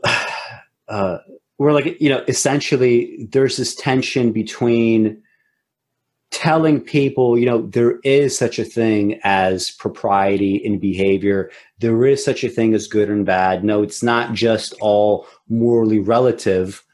uh 0.89 1.19
where 1.57 1.73
like 1.73 2.01
you 2.01 2.09
know 2.09 2.25
essentially 2.29 3.27
there's 3.33 3.57
this 3.57 3.75
tension 3.75 4.33
between 4.33 5.23
telling 6.31 6.81
people, 6.81 7.39
you 7.39 7.47
know, 7.47 7.63
there 7.63 7.99
is 8.01 8.37
such 8.37 8.59
a 8.59 8.65
thing 8.65 9.19
as 9.23 9.71
propriety 9.71 10.57
in 10.57 10.79
behavior. 10.79 11.51
There 11.79 12.05
is 12.05 12.25
such 12.25 12.43
a 12.45 12.49
thing 12.49 12.75
as 12.75 12.89
good 12.89 13.09
and 13.09 13.25
bad. 13.25 13.65
No, 13.65 13.83
it's 13.83 14.03
not 14.03 14.35
just 14.35 14.75
all 14.81 15.27
morally 15.49 15.99
relative. 15.99 16.85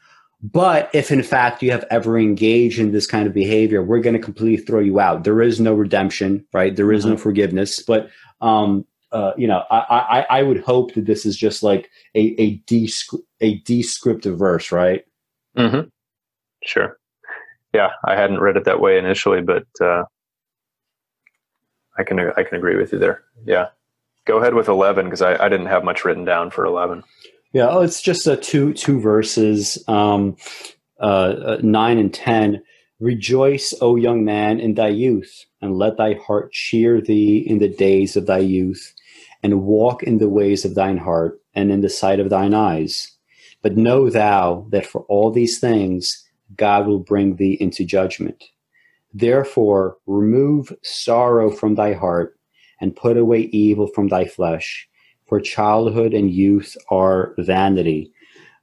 But 0.41 0.89
if 0.93 1.11
in 1.11 1.23
fact 1.23 1.63
you 1.63 1.71
have 1.71 1.85
ever 1.89 2.17
engaged 2.19 2.77
in 2.77 2.91
this 2.91 3.07
kind 3.07 3.27
of 3.27 3.33
behavior, 3.33 3.81
we're 3.81 4.01
going 4.01 4.15
to 4.15 4.21
completely 4.21 4.63
throw 4.63 4.81
you 4.81 4.99
out. 4.99 5.23
There 5.23 5.41
is 5.41 5.59
no 5.59 5.73
redemption, 5.73 6.45
right? 6.53 6.75
There 6.75 6.91
is 6.91 7.03
mm-hmm. 7.03 7.11
no 7.11 7.17
forgiveness. 7.17 7.81
But 7.81 8.09
um, 8.41 8.85
uh, 9.11 9.31
you 9.37 9.47
know, 9.47 9.63
I, 9.71 9.77
I, 10.29 10.39
I 10.39 10.43
would 10.43 10.61
hope 10.61 10.95
that 10.95 11.05
this 11.05 11.25
is 11.25 11.37
just 11.37 11.63
like 11.63 11.89
a 12.15 12.35
a, 12.41 12.59
descri- 12.59 13.21
a 13.39 13.59
descriptive 13.59 14.37
verse, 14.37 14.71
right? 14.71 15.05
Mm-hmm. 15.57 15.87
Sure 16.65 16.97
yeah, 17.73 17.91
I 18.05 18.15
hadn't 18.15 18.39
read 18.39 18.55
it 18.55 18.65
that 18.65 18.79
way 18.79 18.97
initially, 18.97 19.41
but 19.41 19.65
uh, 19.81 20.03
I 21.97 22.03
can 22.03 22.19
I 22.19 22.43
can 22.43 22.57
agree 22.57 22.77
with 22.77 22.93
you 22.93 22.99
there. 22.99 23.23
Yeah, 23.45 23.69
go 24.25 24.37
ahead 24.37 24.53
with 24.53 24.67
eleven 24.67 25.05
because 25.05 25.21
I, 25.21 25.43
I 25.43 25.49
didn't 25.49 25.67
have 25.67 25.83
much 25.83 26.05
written 26.05 26.23
down 26.23 26.51
for 26.51 26.65
eleven. 26.65 27.03
Yeah, 27.51 27.69
oh, 27.69 27.81
it's 27.81 28.01
just 28.01 28.27
uh, 28.27 28.37
two 28.37 28.73
two 28.73 28.99
verses, 28.99 29.83
um, 29.87 30.37
uh, 30.99 31.03
uh, 31.03 31.57
nine 31.61 31.97
and 31.97 32.13
ten. 32.13 32.63
Rejoice, 32.99 33.73
O 33.81 33.95
young 33.95 34.23
man, 34.23 34.59
in 34.59 34.75
thy 34.75 34.87
youth, 34.87 35.45
and 35.61 35.77
let 35.77 35.97
thy 35.97 36.13
heart 36.13 36.53
cheer 36.53 37.01
thee 37.01 37.37
in 37.39 37.57
the 37.57 37.67
days 37.67 38.15
of 38.15 38.27
thy 38.27 38.37
youth, 38.37 38.93
and 39.41 39.63
walk 39.63 40.03
in 40.03 40.19
the 40.19 40.29
ways 40.29 40.63
of 40.63 40.75
thine 40.75 40.97
heart, 40.97 41.41
and 41.53 41.71
in 41.71 41.81
the 41.81 41.89
sight 41.89 42.19
of 42.19 42.29
thine 42.29 42.53
eyes. 42.53 43.11
But 43.61 43.77
know 43.77 44.09
thou 44.09 44.67
that 44.69 44.85
for 44.85 45.01
all 45.09 45.31
these 45.31 45.59
things 45.59 46.22
God 46.55 46.87
will 46.87 46.99
bring 46.99 47.35
thee 47.35 47.57
into 47.59 47.85
judgment. 47.85 48.43
Therefore, 49.13 49.97
remove 50.07 50.73
sorrow 50.81 51.49
from 51.49 51.75
thy 51.75 51.93
heart 51.93 52.37
and 52.81 52.95
put 52.95 53.17
away 53.17 53.41
evil 53.51 53.87
from 53.87 54.07
thy 54.07 54.25
flesh, 54.25 54.87
for 55.27 55.39
childhood 55.39 56.13
and 56.13 56.31
youth 56.31 56.75
are 56.89 57.33
vanity. 57.37 58.11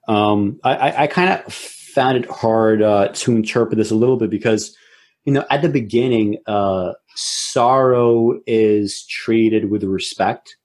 Um, 0.08 0.58
I, 0.64 1.04
I 1.04 1.06
kind 1.06 1.30
of 1.30 1.52
found 1.52 2.18
it 2.18 2.30
hard 2.30 2.82
uh, 2.82 3.08
to 3.14 3.36
interpret 3.36 3.76
this 3.78 3.90
a 3.90 3.94
little 3.94 4.16
bit 4.16 4.30
because, 4.30 4.76
you 5.24 5.32
know, 5.32 5.44
at 5.50 5.62
the 5.62 5.68
beginning, 5.68 6.38
uh, 6.46 6.92
sorrow 7.14 8.40
is 8.46 9.06
treated 9.06 9.70
with 9.70 9.84
respect. 9.84 10.56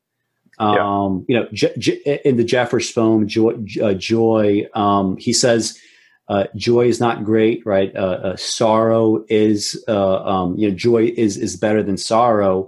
Um, 0.57 1.25
yeah. 1.27 1.35
You 1.35 1.43
know, 1.43 1.49
J- 1.53 1.75
J- 1.77 2.21
in 2.25 2.37
the 2.37 2.43
Jeffers 2.43 2.91
poem, 2.91 3.27
Joy, 3.27 3.55
uh, 3.81 3.93
Joy 3.93 4.63
um, 4.73 5.17
he 5.17 5.33
says, 5.33 5.77
uh, 6.27 6.45
joy 6.55 6.87
is 6.87 6.99
not 6.99 7.23
great, 7.23 7.63
right? 7.65 7.95
Uh, 7.95 8.19
uh, 8.23 8.35
sorrow 8.35 9.23
is, 9.29 9.83
uh, 9.87 10.23
um, 10.23 10.57
you 10.57 10.69
know, 10.69 10.75
joy 10.75 11.13
is 11.15 11.37
is 11.37 11.55
better 11.55 11.83
than 11.83 11.97
sorrow. 11.97 12.67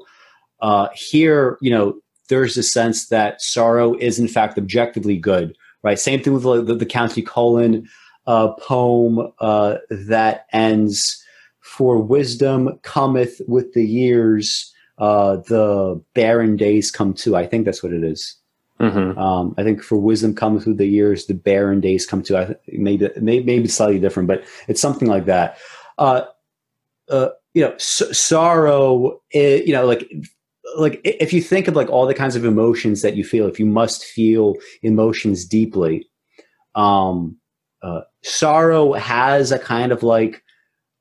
Uh, 0.62 0.88
here, 0.94 1.58
you 1.62 1.72
know, 1.72 2.00
there's 2.30 2.58
a 2.58 2.64
sense 2.64 3.08
that 3.08 3.42
sorrow 3.42 3.96
is 3.96 4.20
in 4.20 4.28
fact 4.28 4.58
objectively 4.58 5.18
good, 5.18 5.56
right? 5.84 5.98
Same 5.98 6.22
thing 6.22 6.34
with 6.34 6.44
the, 6.44 6.76
the 6.76 6.86
Countee 6.86 7.26
Cullen 7.26 7.88
uh, 8.28 8.50
poem 8.54 9.32
that 9.40 10.46
ends, 10.52 11.24
"For 11.62 11.98
wisdom 11.98 12.80
cometh 12.84 13.42
with 13.48 13.74
the 13.74 13.86
years, 13.86 14.72
the 15.00 16.02
barren 16.14 16.58
days 16.58 16.92
come 16.92 17.14
too." 17.14 17.36
I 17.36 17.48
think 17.48 17.66
that's 17.66 17.82
what 17.82 17.94
it 17.94 18.04
is. 18.04 18.36
Mm-hmm. 18.80 19.18
Um, 19.18 19.56
I 19.58 19.64
think 19.64 19.82
for 19.82 19.98
wisdom 19.98 20.36
comes 20.36 20.64
through 20.64 20.76
the 20.76 20.86
years, 20.86 21.26
the 21.26 21.34
barren 21.34 21.82
days 21.82 22.06
come 22.06 22.22
to. 22.24 22.38
I 22.38 22.46
th- 22.46 22.60
maybe 22.68 23.10
maybe 23.20 23.68
slightly 23.68 24.00
different, 24.00 24.28
but 24.28 24.44
it's 24.68 24.82
something 24.82 25.08
like 25.08 25.26
that. 25.26 25.58
Uh, 25.98 26.26
uh, 27.10 27.30
you 27.54 27.64
know, 27.64 27.74
s- 27.74 28.18
sorrow. 28.18 29.20
Is, 29.32 29.66
you 29.66 29.74
know, 29.74 29.86
like 29.86 30.12
like 30.78 31.02
if 31.04 31.34
you 31.34 31.42
think 31.42 31.68
of 31.68 31.76
like 31.76 31.90
all 31.90 32.06
the 32.06 32.14
kinds 32.14 32.36
of 32.36 32.46
emotions 32.46 33.02
that 33.02 33.16
you 33.16 33.24
feel, 33.24 33.48
if 33.48 33.60
you 33.60 33.66
must 33.66 34.06
feel 34.06 34.56
emotions 34.84 35.46
deeply, 35.46 36.08
um, 36.76 37.38
uh, 37.82 38.02
sorrow 38.24 38.94
has 38.94 39.52
a 39.52 39.60
kind 39.60 39.92
of 39.92 40.04
like, 40.04 40.44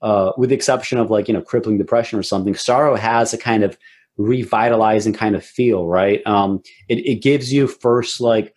uh, 0.01 0.33
with 0.39 0.49
the 0.51 0.57
exception 0.57 0.97
of 0.99 1.11
like 1.11 1.29
you 1.29 1.35
know 1.35 1.43
crippling 1.43 1.77
depression 1.77 2.19
or 2.19 2.23
something, 2.23 2.55
sorrow 2.55 2.97
has 2.97 3.35
a 3.35 3.39
kind 3.39 3.63
of 3.63 3.77
revitalizing 4.17 5.13
kind 5.13 5.37
of 5.37 5.45
feel, 5.45 5.87
right? 5.87 6.27
Um, 6.27 6.63
it, 6.89 6.99
it 6.99 7.23
gives 7.23 7.53
you 7.53 7.67
first 7.67 8.21
like 8.21 8.55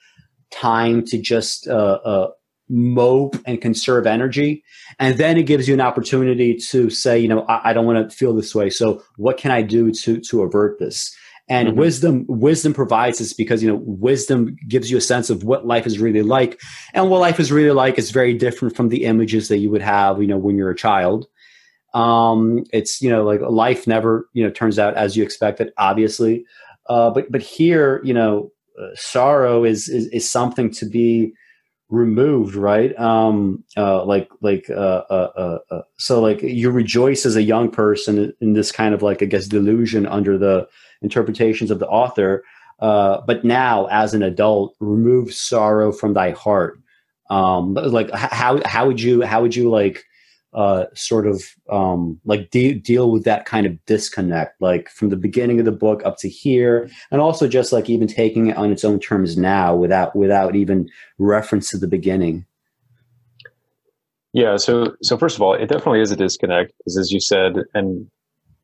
time 0.52 1.06
to 1.06 1.18
just 1.18 1.68
uh, 1.68 2.00
uh, 2.04 2.28
mope 2.70 3.36
and 3.46 3.62
conserve 3.62 4.08
energy. 4.08 4.64
And 5.00 5.18
then 5.18 5.38
it 5.38 5.44
gives 5.44 5.68
you 5.68 5.74
an 5.74 5.82
opportunity 5.82 6.56
to 6.70 6.90
say, 6.90 7.20
you 7.20 7.28
know, 7.28 7.42
I, 7.44 7.70
I 7.70 7.74
don't 7.74 7.86
want 7.86 8.10
to 8.10 8.16
feel 8.16 8.36
this 8.36 8.54
way. 8.56 8.70
So 8.70 9.04
what 9.18 9.38
can 9.38 9.52
I 9.52 9.62
do 9.62 9.92
to 9.92 10.20
to 10.20 10.44
avert 10.44 10.80
this? 10.80 11.16
And 11.52 11.70
mm-hmm. 11.70 11.80
wisdom 11.80 12.26
wisdom 12.28 12.74
provides 12.76 13.18
this 13.18 13.34
because 13.34 13.64
you 13.64 13.70
know 13.70 13.82
wisdom 13.84 14.56
gives 14.68 14.92
you 14.92 14.98
a 14.98 15.02
sense 15.02 15.32
of 15.32 15.44
what 15.44 15.66
life 15.66 15.88
is 15.88 15.98
really 15.98 16.22
like, 16.22 16.62
and 16.94 17.10
what 17.10 17.22
life 17.22 17.40
is 17.40 17.52
really 17.52 17.72
like 17.72 17.98
is 17.98 18.12
very 18.12 18.36
different 18.36 18.76
from 18.76 18.90
the 18.90 19.06
images 19.06 19.48
that 19.48 19.58
you 19.58 19.72
would 19.72 19.82
have, 19.82 20.22
you 20.22 20.28
know, 20.28 20.38
when 20.38 20.58
you're 20.58 20.70
a 20.70 20.76
child. 20.76 21.26
Um, 21.94 22.64
it's 22.72 23.02
you 23.02 23.10
know 23.10 23.24
like 23.24 23.42
life 23.42 23.88
never 23.88 24.30
you 24.34 24.44
know 24.44 24.52
turns 24.52 24.80
out 24.80 24.96
as 24.96 25.18
you 25.18 25.24
expected, 25.24 25.72
obviously. 25.78 26.46
Uh, 26.88 27.10
but 27.10 27.32
but 27.32 27.42
here 27.42 28.02
you 28.04 28.14
know 28.14 28.52
uh, 28.80 28.88
sorrow 28.96 29.64
is, 29.64 29.90
is 29.90 30.08
is 30.08 30.30
something 30.30 30.72
to 30.72 30.86
be 30.86 31.34
removed, 31.90 32.56
right? 32.56 32.98
Um, 33.00 33.64
uh, 33.76 34.06
like 34.06 34.30
like 34.42 34.70
uh, 34.70 35.04
uh, 35.10 35.32
uh, 35.36 35.58
uh, 35.72 35.82
so 35.98 36.22
like 36.22 36.42
you 36.42 36.70
rejoice 36.70 37.26
as 37.26 37.36
a 37.36 37.44
young 37.44 37.72
person 37.72 38.34
in 38.40 38.54
this 38.54 38.72
kind 38.72 38.94
of 38.94 39.02
like 39.02 39.22
I 39.22 39.26
guess 39.26 39.48
delusion 39.48 40.06
under 40.06 40.38
the 40.38 40.68
interpretations 41.02 41.72
of 41.72 41.80
the 41.80 41.88
author. 41.88 42.44
Uh, 42.80 43.22
but 43.28 43.44
now, 43.44 43.88
as 43.88 44.14
an 44.14 44.24
adult, 44.24 44.76
remove 44.80 45.34
sorrow 45.34 45.92
from 45.92 46.14
thy 46.14 46.32
heart. 46.32 46.80
Um, 47.30 47.74
like 47.74 48.10
how 48.12 48.62
how 48.66 48.88
would 48.88 49.02
you 49.02 49.22
how 49.22 49.42
would 49.42 49.56
you 49.56 49.70
like 49.70 50.04
uh, 50.54 50.86
sort 50.96 51.28
of 51.28 51.44
um, 51.72 52.20
like 52.26 52.50
de- 52.50 52.74
deal 52.74 53.12
with 53.12 53.24
that 53.24 53.46
kind 53.46 53.66
of 53.66 53.86
disconnect, 53.86 54.60
like 54.62 54.90
from 54.90 55.10
the 55.10 55.16
beginning 55.16 55.60
of 55.60 55.66
the 55.66 55.72
book 55.72 56.04
up 56.06 56.18
to 56.18 56.30
here, 56.30 56.90
and 57.12 57.22
also 57.22 57.48
just 57.48 57.72
like 57.72 57.90
even 57.90 58.08
taking 58.08 58.48
it 58.48 58.58
on 58.58 58.72
its 58.72 58.84
own 58.84 59.00
terms 59.00 59.38
now, 59.38 59.76
without 59.76 60.16
without 60.16 60.56
even 60.56 60.90
reference 61.18 61.70
to 61.70 61.78
the 61.78 61.88
beginning. 61.88 62.46
Yeah. 64.34 64.58
So 64.58 64.96
so 65.02 65.18
first 65.18 65.36
of 65.36 65.42
all, 65.42 65.54
it 65.54 65.68
definitely 65.68 66.02
is 66.02 66.12
a 66.12 66.16
disconnect 66.16 66.74
because, 66.80 66.98
as 66.98 67.12
you 67.12 67.20
said, 67.20 67.58
and 67.74 68.10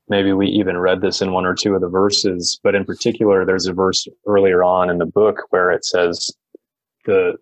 maybe 0.10 0.32
we 0.34 0.48
even 0.48 0.78
read 0.78 1.02
this 1.02 1.22
in 1.22 1.32
one 1.32 1.45
or 1.45 1.56
two 1.56 1.76
of 1.76 1.82
the 1.82 1.90
verses, 1.90 2.60
but 2.64 2.76
in 2.76 2.86
particular, 2.86 3.45
there's 3.45 3.68
a 3.68 3.74
verse 3.74 4.07
earlier 4.28 4.64
on 4.64 4.90
in 4.90 4.98
the 4.98 5.06
book 5.06 5.44
where 5.49 5.72
it 5.72 5.86
says 5.86 6.32
the 7.06 7.36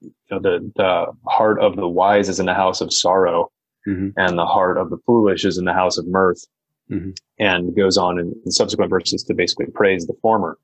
you 0.00 0.12
know, 0.30 0.40
the 0.40 0.72
the 0.76 1.06
heart 1.26 1.60
of 1.60 1.76
the 1.76 1.88
wise 1.88 2.28
is 2.28 2.40
in 2.40 2.46
the 2.46 2.54
house 2.54 2.80
of 2.80 2.92
sorrow, 2.92 3.50
mm-hmm. 3.86 4.10
and 4.16 4.38
the 4.38 4.46
heart 4.46 4.78
of 4.78 4.90
the 4.90 4.98
foolish 5.06 5.44
is 5.44 5.58
in 5.58 5.64
the 5.64 5.72
house 5.72 5.98
of 5.98 6.06
mirth, 6.06 6.44
mm-hmm. 6.90 7.10
and 7.38 7.76
goes 7.76 7.96
on 7.96 8.18
in, 8.18 8.32
in, 8.44 8.50
subsequent 8.50 8.90
verses 8.90 9.22
to 9.24 9.34
basically 9.34 9.66
praise 9.74 10.06
the 10.06 10.14
former. 10.22 10.58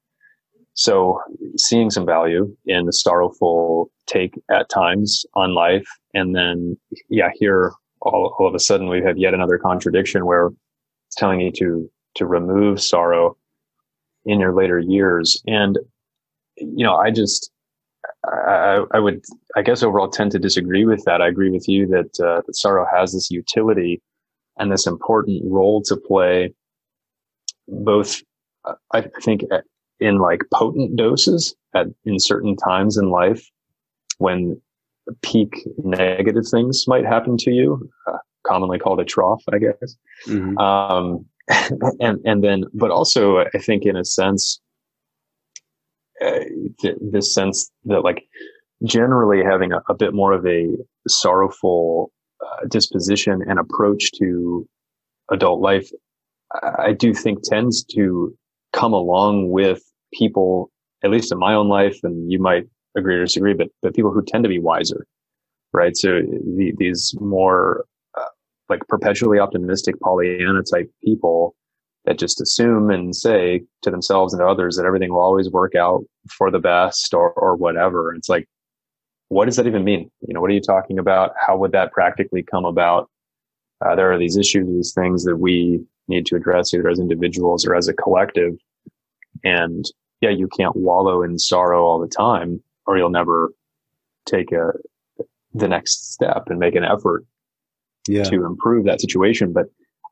So, 0.74 1.20
seeing 1.56 1.90
some 1.90 2.06
value 2.06 2.54
in 2.66 2.86
the 2.86 2.92
sorrowful 2.92 3.90
take 4.06 4.40
at 4.50 4.68
times 4.68 5.24
on 5.34 5.54
life, 5.54 5.86
and 6.12 6.34
then 6.34 6.76
yeah, 7.08 7.30
here 7.34 7.72
all, 8.02 8.36
all 8.38 8.48
of 8.48 8.54
a 8.54 8.60
sudden 8.60 8.88
we 8.88 9.02
have 9.02 9.18
yet 9.18 9.34
another 9.34 9.58
contradiction 9.58 10.26
where 10.26 10.50
it's 11.08 11.16
telling 11.16 11.40
you 11.40 11.50
to 11.52 11.90
to 12.16 12.26
remove 12.26 12.80
sorrow 12.80 13.36
in 14.24 14.40
your 14.40 14.54
later 14.54 14.78
years, 14.78 15.42
and 15.46 15.78
you 16.56 16.84
know, 16.84 16.96
I 16.96 17.10
just 17.10 17.50
I, 18.26 18.84
I, 18.92 18.98
would, 18.98 19.24
I 19.56 19.62
guess, 19.62 19.82
overall 19.82 20.08
tend 20.08 20.32
to 20.32 20.38
disagree 20.38 20.84
with 20.84 21.04
that. 21.04 21.20
I 21.20 21.28
agree 21.28 21.50
with 21.50 21.68
you 21.68 21.86
that, 21.88 22.24
uh, 22.24 22.42
that 22.46 22.56
sorrow 22.56 22.86
has 22.92 23.12
this 23.12 23.30
utility 23.30 24.00
and 24.58 24.70
this 24.70 24.86
important 24.86 25.42
role 25.44 25.82
to 25.82 25.96
play, 25.96 26.54
both, 27.68 28.22
uh, 28.64 28.74
I 28.92 29.02
think, 29.22 29.42
in 30.00 30.18
like 30.18 30.42
potent 30.52 30.96
doses 30.96 31.54
at 31.74 31.86
in 32.04 32.18
certain 32.18 32.56
times 32.56 32.96
in 32.96 33.10
life 33.10 33.48
when 34.18 34.60
peak 35.22 35.66
negative 35.78 36.44
things 36.50 36.84
might 36.86 37.04
happen 37.04 37.36
to 37.38 37.50
you, 37.50 37.90
uh, 38.06 38.18
commonly 38.46 38.78
called 38.78 39.00
a 39.00 39.04
trough, 39.04 39.42
I 39.52 39.58
guess. 39.58 39.96
Mm-hmm. 40.26 40.58
Um, 40.58 41.26
and 42.00 42.20
and 42.24 42.42
then, 42.42 42.64
but 42.72 42.90
also, 42.90 43.38
I 43.38 43.58
think, 43.58 43.84
in 43.84 43.96
a 43.96 44.04
sense, 44.04 44.60
uh, 46.22 46.40
th- 46.80 46.96
this 47.00 47.34
sense 47.34 47.70
that 47.84 48.02
like 48.02 48.24
generally 48.84 49.42
having 49.42 49.72
a, 49.72 49.82
a 49.88 49.94
bit 49.94 50.14
more 50.14 50.32
of 50.32 50.46
a 50.46 50.76
sorrowful 51.08 52.12
uh, 52.44 52.66
disposition 52.68 53.42
and 53.48 53.58
approach 53.58 54.10
to 54.18 54.68
adult 55.30 55.60
life, 55.60 55.90
I, 56.52 56.88
I 56.88 56.92
do 56.92 57.14
think 57.14 57.42
tends 57.42 57.84
to 57.94 58.36
come 58.72 58.92
along 58.92 59.50
with 59.50 59.82
people, 60.12 60.70
at 61.02 61.10
least 61.10 61.32
in 61.32 61.38
my 61.38 61.54
own 61.54 61.68
life, 61.68 61.98
and 62.02 62.30
you 62.30 62.40
might 62.40 62.64
agree 62.96 63.16
or 63.16 63.24
disagree, 63.24 63.54
but 63.54 63.68
but 63.82 63.94
people 63.94 64.12
who 64.12 64.22
tend 64.22 64.44
to 64.44 64.48
be 64.48 64.58
wiser, 64.58 65.06
right? 65.72 65.96
So 65.96 66.20
the, 66.20 66.72
these 66.76 67.14
more 67.20 67.84
uh, 68.18 68.24
like 68.68 68.86
perpetually 68.88 69.38
optimistic 69.38 70.00
Pollyanna 70.00 70.62
type 70.62 70.90
people 71.02 71.54
that 72.04 72.18
just 72.18 72.40
assume 72.40 72.90
and 72.90 73.14
say 73.16 73.62
to 73.82 73.90
themselves 73.90 74.32
and 74.32 74.40
to 74.40 74.46
others 74.46 74.76
that 74.76 74.84
everything 74.84 75.12
will 75.12 75.20
always 75.20 75.50
work 75.50 75.74
out 75.74 76.04
for 76.30 76.50
the 76.50 76.58
best 76.58 77.14
or, 77.14 77.32
or 77.32 77.56
whatever. 77.56 78.14
It's 78.14 78.28
like, 78.28 78.48
what 79.28 79.46
does 79.46 79.56
that 79.56 79.66
even 79.66 79.84
mean? 79.84 80.10
You 80.26 80.34
know, 80.34 80.40
what 80.40 80.50
are 80.50 80.54
you 80.54 80.60
talking 80.60 80.98
about? 80.98 81.32
How 81.40 81.56
would 81.56 81.72
that 81.72 81.92
practically 81.92 82.42
come 82.42 82.64
about? 82.64 83.10
Uh, 83.84 83.94
there 83.94 84.12
are 84.12 84.18
these 84.18 84.36
issues, 84.36 84.66
these 84.68 84.92
things 84.92 85.24
that 85.24 85.36
we 85.36 85.80
need 86.08 86.26
to 86.26 86.36
address 86.36 86.74
either 86.74 86.88
as 86.88 86.98
individuals 86.98 87.66
or 87.66 87.74
as 87.74 87.88
a 87.88 87.94
collective. 87.94 88.54
And 89.42 89.84
yeah, 90.20 90.30
you 90.30 90.48
can't 90.48 90.76
wallow 90.76 91.22
in 91.22 91.38
sorrow 91.38 91.84
all 91.84 91.98
the 91.98 92.08
time 92.08 92.62
or 92.86 92.98
you'll 92.98 93.10
never 93.10 93.52
take 94.26 94.52
a, 94.52 94.72
the 95.54 95.68
next 95.68 96.12
step 96.12 96.44
and 96.48 96.58
make 96.58 96.74
an 96.74 96.84
effort 96.84 97.24
yeah. 98.06 98.24
to 98.24 98.44
improve 98.44 98.84
that 98.84 99.00
situation. 99.00 99.52
But 99.52 99.66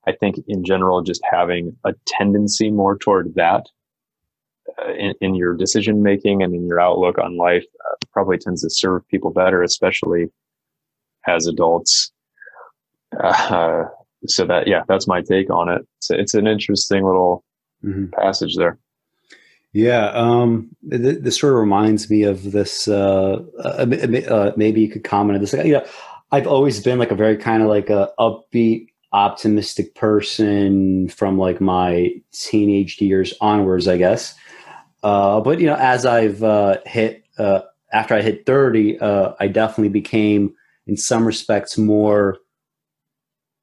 I 0.07 0.13
think 0.13 0.37
in 0.49 0.65
general, 0.65 1.03
just 1.03 1.23
having 1.31 1.77
a 1.85 1.93
tendency 2.07 2.71
more 2.71 2.99
toward 2.99 3.35
that 3.37 3.67
uh, 4.79 4.93
in, 4.93 5.15
in, 5.21 5.35
your 5.35 5.55
decision 5.55 6.03
making 6.03 6.43
and 6.43 6.55
in 6.55 6.67
your 6.67 6.81
outlook 6.81 7.19
on 7.19 7.37
life 7.37 7.65
uh, 7.91 7.95
probably 8.13 8.39
tends 8.39 8.63
to 8.63 8.71
serve 8.71 9.07
people 9.09 9.31
better, 9.31 9.63
especially 9.63 10.27
as 11.27 11.47
adults. 11.47 12.11
Uh, 13.23 13.85
so 14.27 14.47
that, 14.47 14.67
yeah, 14.67 14.83
that's 14.89 15.07
my 15.07 15.21
take 15.21 15.51
on 15.51 15.69
it. 15.69 15.87
So 16.01 16.17
it's 16.17 16.35
an 16.35 16.47
interesting 16.47 17.05
little 17.05 17.45
mm-hmm. 17.85 18.07
passage 18.07 18.57
there. 18.57 18.79
Yeah, 19.73 20.09
um, 20.09 20.69
th- 20.91 21.21
this 21.21 21.39
sort 21.39 21.55
of 21.55 21.59
reminds 21.59 22.11
me 22.11 22.25
of 22.25 22.53
this. 22.53 22.87
Uh, 22.89 23.43
uh, 23.59 24.53
maybe 24.57 24.81
you 24.83 24.89
could 24.89 25.05
comment 25.05 25.37
on 25.37 25.41
this. 25.41 25.55
You 25.55 25.75
know, 25.75 25.87
I've 26.31 26.47
always 26.47 26.81
been 26.83 26.99
like 26.99 27.11
a 27.11 27.15
very 27.15 27.37
kind 27.37 27.63
of 27.63 27.69
like 27.69 27.89
a 27.89 28.11
upbeat, 28.19 28.89
optimistic 29.13 29.95
person 29.95 31.09
from 31.09 31.39
like 31.39 31.61
my 31.61 32.11
teenage 32.33 33.01
years 33.01 33.35
onwards, 33.41 33.87
I 33.89 33.99
guess. 33.99 34.35
Uh, 35.03 35.41
but 35.41 35.61
you 35.61 35.67
know, 35.67 35.77
as 35.77 36.07
I've 36.07 36.43
uh, 36.43 36.79
hit 36.87 37.25
uh, 37.39 37.61
after 37.93 38.15
I 38.15 38.23
hit 38.23 38.47
thirty, 38.47 38.99
uh, 38.99 39.33
I 39.41 39.49
definitely 39.49 39.91
became, 39.91 40.55
in 40.87 40.97
some 40.97 41.27
respects, 41.27 41.77
more 41.77 42.39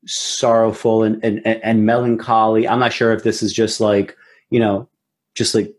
sorrowful 0.05 1.03
and, 1.03 1.23
and 1.23 1.45
and 1.45 1.85
melancholy. 1.85 2.67
I'm 2.67 2.79
not 2.79 2.93
sure 2.93 3.13
if 3.13 3.23
this 3.23 3.41
is 3.41 3.53
just 3.53 3.79
like 3.79 4.15
you 4.49 4.59
know, 4.59 4.89
just 5.35 5.55
like 5.55 5.73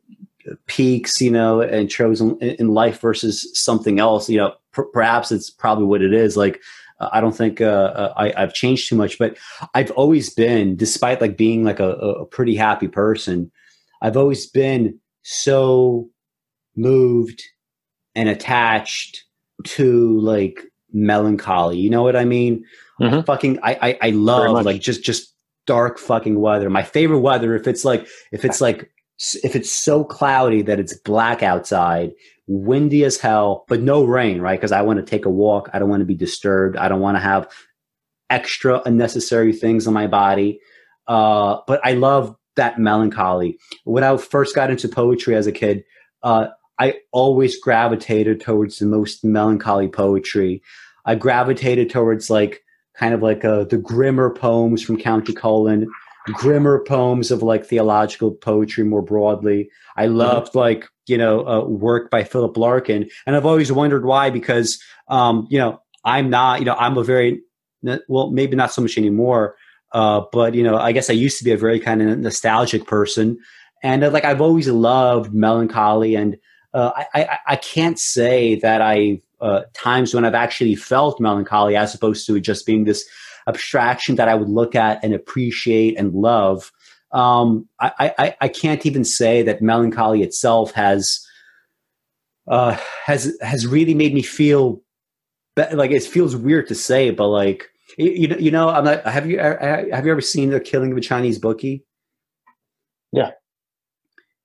peaks, 0.67 1.21
you 1.21 1.31
know, 1.31 1.61
and 1.61 1.91
chosen 1.91 2.39
in 2.39 2.69
life 2.69 3.01
versus 3.01 3.51
something 3.55 3.99
else. 4.01 4.29
You 4.29 4.39
know, 4.39 4.55
per- 4.73 4.85
perhaps 4.85 5.31
it's 5.31 5.51
probably 5.51 5.85
what 5.85 6.03
it 6.03 6.15
is. 6.15 6.37
Like 6.37 6.61
I 7.01 7.21
don't 7.21 7.37
think 7.37 7.61
uh, 7.61 7.65
uh, 7.65 8.15
I, 8.17 8.41
have 8.41 8.53
changed 8.53 8.89
too 8.89 8.97
much, 8.97 9.19
but 9.19 9.37
I've 9.75 9.91
always 9.93 10.33
been, 10.33 10.77
despite 10.77 11.21
like 11.21 11.37
being 11.37 11.65
like 11.65 11.81
a, 11.81 11.91
a 11.91 12.27
pretty 12.27 12.55
happy 12.55 12.89
person, 12.89 13.51
I've 14.03 14.17
always 14.17 14.47
been 14.47 14.99
so 15.23 16.09
moved 16.77 17.43
and 18.15 18.29
attached 18.29 19.25
to 19.65 20.19
like 20.21 20.61
melancholy. 20.93 21.79
You 21.79 21.91
know 21.91 22.03
what 22.03 22.17
I 22.17 22.25
mean? 22.25 22.65
Mm-hmm. 23.01 23.23
Fucking, 23.23 23.59
I, 23.63 23.79
I, 23.81 23.99
I 24.03 24.11
love 24.11 24.65
like 24.65 24.81
just 24.81 25.03
just 25.03 25.35
dark 25.67 25.99
fucking 25.99 26.39
weather. 26.39 26.69
My 26.69 26.83
favorite 26.83 27.21
weather 27.21 27.55
if 27.55 27.67
it's 27.67 27.85
like 27.85 28.07
if 28.33 28.45
it's 28.45 28.61
like 28.61 28.91
if 29.43 29.55
it's 29.55 29.71
so 29.71 30.05
cloudy 30.05 30.63
that 30.63 30.81
it's 30.81 30.99
black 30.99 31.43
outside 31.43 32.13
windy 32.51 33.05
as 33.05 33.17
hell, 33.17 33.65
but 33.69 33.81
no 33.81 34.03
rain, 34.03 34.41
right? 34.41 34.59
Because 34.59 34.73
I 34.73 34.83
want 34.83 34.99
to 34.99 35.09
take 35.09 35.25
a 35.25 35.31
walk. 35.31 35.71
I 35.73 35.79
don't 35.79 35.89
want 35.89 36.01
to 36.01 36.07
be 36.07 36.17
disturbed. 36.17 36.77
I 36.77 36.89
don't 36.89 37.01
want 37.01 37.17
to 37.17 37.21
have 37.21 37.49
extra 38.29 38.83
unnecessary 38.85 39.53
things 39.53 39.87
on 39.87 39.95
my 39.95 40.09
body. 40.09 40.61
Uh, 41.07 41.59
but 41.69 41.81
I 41.85 41.93
love 41.93 42.35
that 42.57 42.79
melancholy. 42.79 43.57
When 43.85 44.03
I 44.03 44.17
first 44.17 44.57
got 44.57 44.69
into 44.69 44.89
poetry 44.89 45.37
as 45.37 45.47
a 45.47 45.53
kid, 45.53 45.85
uh, 46.25 46.49
I 46.77 46.97
always 47.13 47.59
gravitated 47.61 48.41
towards 48.41 48.79
the 48.79 48.87
most 48.87 49.25
melancholy 49.25 49.87
poetry. 49.87 50.61
I 51.05 51.15
gravitated 51.15 51.89
towards 51.89 52.31
like 52.31 52.65
kind 52.97 53.15
of 53.15 53.23
like 53.23 53.45
uh, 53.45 53.65
the 53.65 53.79
grimmer 53.79 54.29
poems 54.29 54.83
from 54.83 54.97
Countee 54.97 55.37
Cullen, 55.37 55.89
grimmer 56.27 56.85
poems 56.85 57.31
of 57.31 57.43
like 57.43 57.65
theological 57.65 58.33
poetry 58.33 58.85
more 58.85 59.03
broadly. 59.03 59.71
I 59.97 60.07
mm-hmm. 60.07 60.17
loved 60.17 60.49
mm-hmm. 60.49 60.59
like 60.59 60.89
you 61.07 61.19
know 61.19 61.47
uh, 61.47 61.65
work 61.65 62.11
by 62.11 62.25
Philip 62.25 62.57
Larkin, 62.57 63.09
and 63.27 63.37
I've 63.37 63.47
always 63.47 63.73
wondered 63.73 64.05
why 64.05 64.31
because 64.31 64.83
um, 65.09 65.47
you 65.51 65.59
know 65.59 65.81
I'm 66.05 66.31
not 66.31 66.61
you 66.61 66.67
know 66.67 66.75
I'm 66.75 66.97
a 66.97 67.05
very 67.05 67.41
well 68.09 68.31
maybe 68.31 68.57
not 68.57 68.73
so 68.73 68.83
much 68.83 68.99
anymore, 68.99 69.57
uh, 69.93 70.23
but 70.33 70.55
you 70.55 70.63
know 70.63 70.77
I 70.77 70.93
guess 70.93 71.11
I 71.11 71.15
used 71.15 71.39
to 71.39 71.45
be 71.45 71.53
a 71.53 71.59
very 71.59 71.81
kind 71.81 72.03
of 72.03 72.19
nostalgic 72.19 72.87
person, 72.87 73.39
and 73.83 74.05
uh, 74.05 74.11
like 74.11 74.25
I've 74.25 74.41
always 74.41 74.69
loved 74.69 75.33
melancholy, 75.35 76.15
and 76.15 76.37
uh, 76.75 76.93
I, 76.95 77.07
I, 77.15 77.39
I 77.47 77.57
can't 77.57 77.99
say 77.99 78.57
that 78.57 78.81
I 78.81 79.21
uh, 79.41 79.63
times 79.75 80.15
when 80.15 80.25
I've 80.25 80.35
actually 80.35 80.75
felt 80.75 81.21
melancholy 81.21 81.77
as 81.77 81.95
opposed 81.95 82.27
to 82.27 82.39
just 82.41 82.67
being 82.67 82.85
this 82.85 83.09
abstraction 83.47 84.17
that 84.17 84.29
I 84.29 84.35
would 84.35 84.49
look 84.49 84.75
at 84.75 85.03
and 85.03 85.15
appreciate 85.15 85.99
and 85.99 86.13
love. 86.13 86.73
Um, 87.13 87.69
I, 87.81 88.15
I, 88.19 88.37
I 88.41 88.49
can't 88.49 88.87
even 88.87 89.05
say 89.05 89.43
that 89.43 89.63
melancholy 89.63 90.23
itself 90.23 90.73
has 90.73 91.27
uh, 92.47 92.77
has 93.05 93.37
has 93.41 93.67
really 93.67 93.95
made 93.95 94.15
me 94.15 94.23
feel 94.23 94.81
be- 95.57 95.75
like 95.75 95.91
it 95.91 96.03
feels 96.03 96.37
weird 96.37 96.69
to 96.69 96.75
say, 96.75 97.11
but 97.11 97.29
like 97.29 97.71
you 97.99 98.29
know, 98.29 98.37
you 98.37 98.51
know, 98.51 98.69
I'm 98.69 98.85
not. 98.85 99.07
Have 99.07 99.29
you 99.29 99.39
have 99.39 100.07
you 100.07 100.13
ever 100.13 100.21
seen 100.21 100.51
the 100.51 100.61
Killing 100.61 100.93
of 100.93 100.99
a 100.99 101.01
Chinese 101.01 101.39
Bookie? 101.39 101.85
Yeah, 103.13 103.33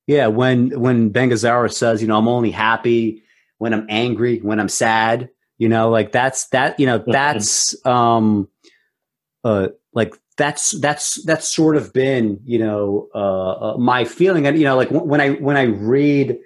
yeah. 0.07 0.27
When 0.27 0.79
when 0.79 1.09
Ben 1.09 1.29
Gazzara 1.29 1.71
says, 1.71 2.01
you 2.01 2.07
know, 2.07 2.17
I'm 2.17 2.27
only 2.27 2.51
happy 2.51 3.23
when 3.57 3.73
I'm 3.73 3.85
angry, 3.89 4.39
when 4.39 4.59
I'm 4.59 4.69
sad. 4.69 5.29
You 5.57 5.69
know, 5.69 5.89
like 5.89 6.11
that's 6.11 6.47
that. 6.49 6.79
You 6.79 6.85
know, 6.85 7.03
that's 7.05 7.75
um 7.85 8.49
uh, 9.45 9.69
like 9.93 10.13
that's 10.35 10.71
that's 10.81 11.23
that's 11.23 11.47
sort 11.47 11.77
of 11.77 11.93
been 11.93 12.39
you 12.43 12.59
know 12.59 13.07
uh, 13.15 13.51
uh, 13.51 13.77
my 13.77 14.03
feeling. 14.03 14.45
And 14.45 14.57
you 14.57 14.65
know 14.65 14.75
like 14.75 14.89
when 14.89 15.21
i 15.21 15.31
when 15.35 15.55
i 15.55 15.63
read 15.63 16.37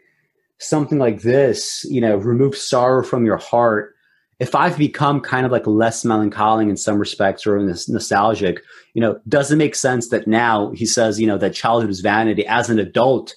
something 0.59 0.99
like 0.99 1.21
this 1.21 1.85
you 1.89 2.01
know 2.01 2.17
remove 2.17 2.55
sorrow 2.55 3.03
from 3.03 3.25
your 3.25 3.37
heart 3.37 3.95
if 4.39 4.53
i've 4.53 4.77
become 4.77 5.21
kind 5.21 5.45
of 5.45 5.51
like 5.53 5.65
less 5.65 6.03
melancholic 6.03 6.67
in 6.67 6.75
some 6.75 6.99
respects 6.99 7.47
or 7.47 7.57
nostalgic 7.59 8.61
you 8.93 9.01
know 9.01 9.19
does 9.27 9.51
it 9.51 9.55
make 9.55 9.75
sense 9.75 10.09
that 10.09 10.27
now 10.27 10.71
he 10.71 10.85
says 10.85 11.19
you 11.19 11.27
know 11.27 11.37
that 11.37 11.53
childhood 11.53 11.89
is 11.89 12.01
vanity? 12.01 12.45
As 12.45 12.69
an 12.69 12.79
adult 12.79 13.35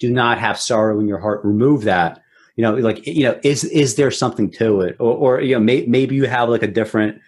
do 0.00 0.10
not 0.10 0.38
have 0.38 0.60
sorrow 0.60 0.98
in 0.98 1.06
your 1.06 1.20
heart. 1.20 1.44
Remove 1.44 1.84
that. 1.84 2.20
You 2.56 2.62
know 2.62 2.74
like 2.74 3.06
you 3.06 3.24
know 3.24 3.38
is 3.42 3.64
is 3.64 3.96
there 3.96 4.10
something 4.10 4.50
to 4.52 4.80
it? 4.80 4.96
Or, 4.98 5.14
or 5.14 5.40
you 5.40 5.54
know 5.54 5.60
may, 5.60 5.86
maybe 5.86 6.14
you 6.14 6.26
have 6.26 6.48
like 6.48 6.62
a 6.62 6.68
different 6.68 7.20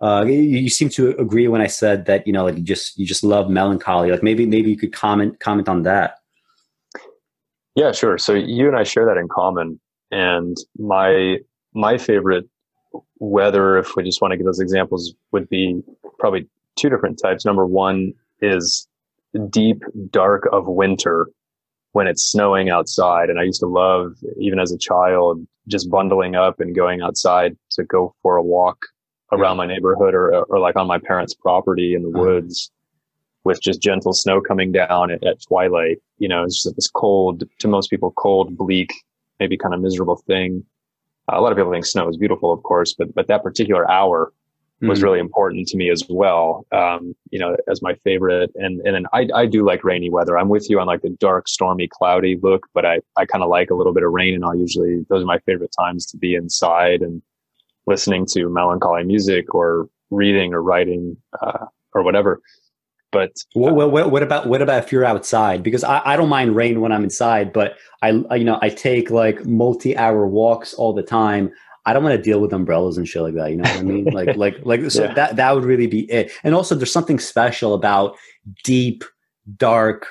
uh, 0.00 0.24
you, 0.26 0.68
seem 0.68 0.88
to 0.90 1.16
agree 1.18 1.48
when 1.48 1.62
I 1.62 1.66
said 1.66 2.04
that 2.06 2.26
you 2.26 2.32
know 2.32 2.44
like 2.44 2.56
you 2.56 2.62
just 2.62 2.98
you 2.98 3.06
just 3.06 3.24
love 3.24 3.48
melancholy. 3.48 4.10
Like 4.10 4.22
maybe 4.22 4.44
maybe 4.44 4.70
you 4.70 4.76
could 4.76 4.92
comment 4.92 5.40
comment 5.40 5.68
on 5.68 5.82
that. 5.82 6.18
Yeah, 7.74 7.92
sure. 7.92 8.18
So 8.18 8.34
you 8.34 8.68
and 8.68 8.76
I 8.76 8.84
share 8.84 9.06
that 9.06 9.16
in 9.16 9.28
common, 9.28 9.80
and 10.10 10.56
my 10.78 11.38
my 11.72 11.96
favorite 11.96 12.46
weather, 13.18 13.78
if 13.78 13.96
we 13.96 14.02
just 14.02 14.20
want 14.20 14.32
to 14.32 14.36
give 14.36 14.46
those 14.46 14.60
examples, 14.60 15.14
would 15.32 15.48
be 15.48 15.82
probably 16.18 16.46
two 16.76 16.90
different 16.90 17.18
types. 17.22 17.44
Number 17.46 17.66
one 17.66 18.12
is 18.40 18.86
deep 19.48 19.82
dark 20.10 20.46
of 20.52 20.66
winter 20.66 21.28
when 21.92 22.06
it's 22.06 22.22
snowing 22.22 22.68
outside, 22.68 23.30
and 23.30 23.40
I 23.40 23.44
used 23.44 23.60
to 23.60 23.66
love 23.66 24.12
even 24.38 24.58
as 24.58 24.72
a 24.72 24.78
child 24.78 25.46
just 25.68 25.90
bundling 25.90 26.36
up 26.36 26.60
and 26.60 26.76
going 26.76 27.00
outside 27.00 27.56
to 27.70 27.82
go 27.82 28.14
for 28.22 28.36
a 28.36 28.42
walk 28.42 28.78
around 29.32 29.56
my 29.56 29.66
neighborhood 29.66 30.14
or, 30.14 30.44
or 30.44 30.58
like 30.58 30.76
on 30.76 30.86
my 30.86 30.98
parents' 30.98 31.34
property 31.34 31.94
in 31.94 32.02
the 32.02 32.10
uh-huh. 32.10 32.24
woods 32.24 32.70
with 33.44 33.60
just 33.60 33.80
gentle 33.80 34.12
snow 34.12 34.40
coming 34.40 34.72
down 34.72 35.10
at, 35.10 35.24
at 35.24 35.42
twilight. 35.42 35.98
You 36.18 36.28
know, 36.28 36.44
it's 36.44 36.62
just 36.62 36.76
this 36.76 36.88
cold, 36.88 37.44
to 37.58 37.68
most 37.68 37.90
people, 37.90 38.12
cold, 38.12 38.56
bleak, 38.56 38.92
maybe 39.38 39.56
kind 39.56 39.74
of 39.74 39.80
miserable 39.80 40.16
thing. 40.26 40.64
Uh, 41.30 41.38
a 41.38 41.40
lot 41.40 41.52
of 41.52 41.58
people 41.58 41.72
think 41.72 41.86
snow 41.86 42.08
is 42.08 42.16
beautiful, 42.16 42.52
of 42.52 42.62
course, 42.62 42.94
but, 42.94 43.14
but 43.14 43.28
that 43.28 43.42
particular 43.42 43.90
hour 43.90 44.32
was 44.82 44.98
mm-hmm. 44.98 45.04
really 45.06 45.18
important 45.20 45.66
to 45.68 45.76
me 45.76 45.90
as 45.90 46.04
well. 46.08 46.66
Um, 46.70 47.14
you 47.30 47.38
know, 47.38 47.56
as 47.68 47.82
my 47.82 47.94
favorite. 48.04 48.50
And, 48.56 48.80
and 48.86 48.94
then 48.94 49.06
I, 49.12 49.26
I 49.34 49.46
do 49.46 49.64
like 49.64 49.84
rainy 49.84 50.10
weather. 50.10 50.36
I'm 50.36 50.48
with 50.48 50.68
you 50.68 50.78
on 50.80 50.86
like 50.86 51.02
the 51.02 51.16
dark, 51.18 51.48
stormy, 51.48 51.88
cloudy 51.88 52.38
look, 52.42 52.66
but 52.74 52.84
I, 52.84 53.00
I 53.16 53.26
kind 53.26 53.42
of 53.42 53.48
like 53.48 53.70
a 53.70 53.74
little 53.74 53.94
bit 53.94 54.02
of 54.02 54.12
rain 54.12 54.34
and 54.34 54.44
I'll 54.44 54.54
usually, 54.54 55.06
those 55.08 55.22
are 55.22 55.26
my 55.26 55.38
favorite 55.40 55.74
times 55.78 56.04
to 56.06 56.16
be 56.16 56.34
inside 56.34 57.00
and, 57.00 57.22
listening 57.86 58.26
to 58.26 58.48
melancholy 58.48 59.04
music 59.04 59.54
or 59.54 59.88
reading 60.10 60.54
or 60.54 60.62
writing 60.62 61.16
uh, 61.40 61.66
or 61.92 62.02
whatever. 62.02 62.40
But 63.12 63.30
uh, 63.30 63.60
what, 63.60 63.90
what, 63.92 64.10
what, 64.10 64.22
about 64.22 64.48
what 64.48 64.62
about 64.62 64.84
if 64.84 64.92
you're 64.92 65.04
outside? 65.04 65.62
Because 65.62 65.84
I, 65.84 66.02
I 66.04 66.16
don't 66.16 66.28
mind 66.28 66.56
rain 66.56 66.80
when 66.80 66.92
I'm 66.92 67.04
inside, 67.04 67.52
but 67.52 67.76
I, 68.02 68.22
I 68.30 68.36
you 68.36 68.44
know 68.44 68.58
I 68.60 68.68
take 68.68 69.10
like 69.10 69.44
multi-hour 69.46 70.26
walks 70.26 70.74
all 70.74 70.92
the 70.92 71.02
time. 71.02 71.52
I 71.86 71.92
don't 71.92 72.02
want 72.02 72.16
to 72.16 72.22
deal 72.22 72.40
with 72.40 72.52
umbrellas 72.52 72.98
and 72.98 73.06
shit 73.06 73.22
like 73.22 73.34
that. 73.34 73.50
You 73.50 73.56
know 73.58 73.70
what 73.70 73.78
I 73.78 73.82
mean? 73.82 74.04
Like 74.12 74.36
like 74.36 74.56
like 74.64 74.90
so 74.90 75.04
yeah. 75.04 75.14
that 75.14 75.36
that 75.36 75.54
would 75.54 75.64
really 75.64 75.86
be 75.86 76.10
it. 76.10 76.32
And 76.42 76.54
also, 76.54 76.74
there's 76.74 76.92
something 76.92 77.20
special 77.20 77.74
about 77.74 78.16
deep, 78.64 79.04
dark 79.56 80.08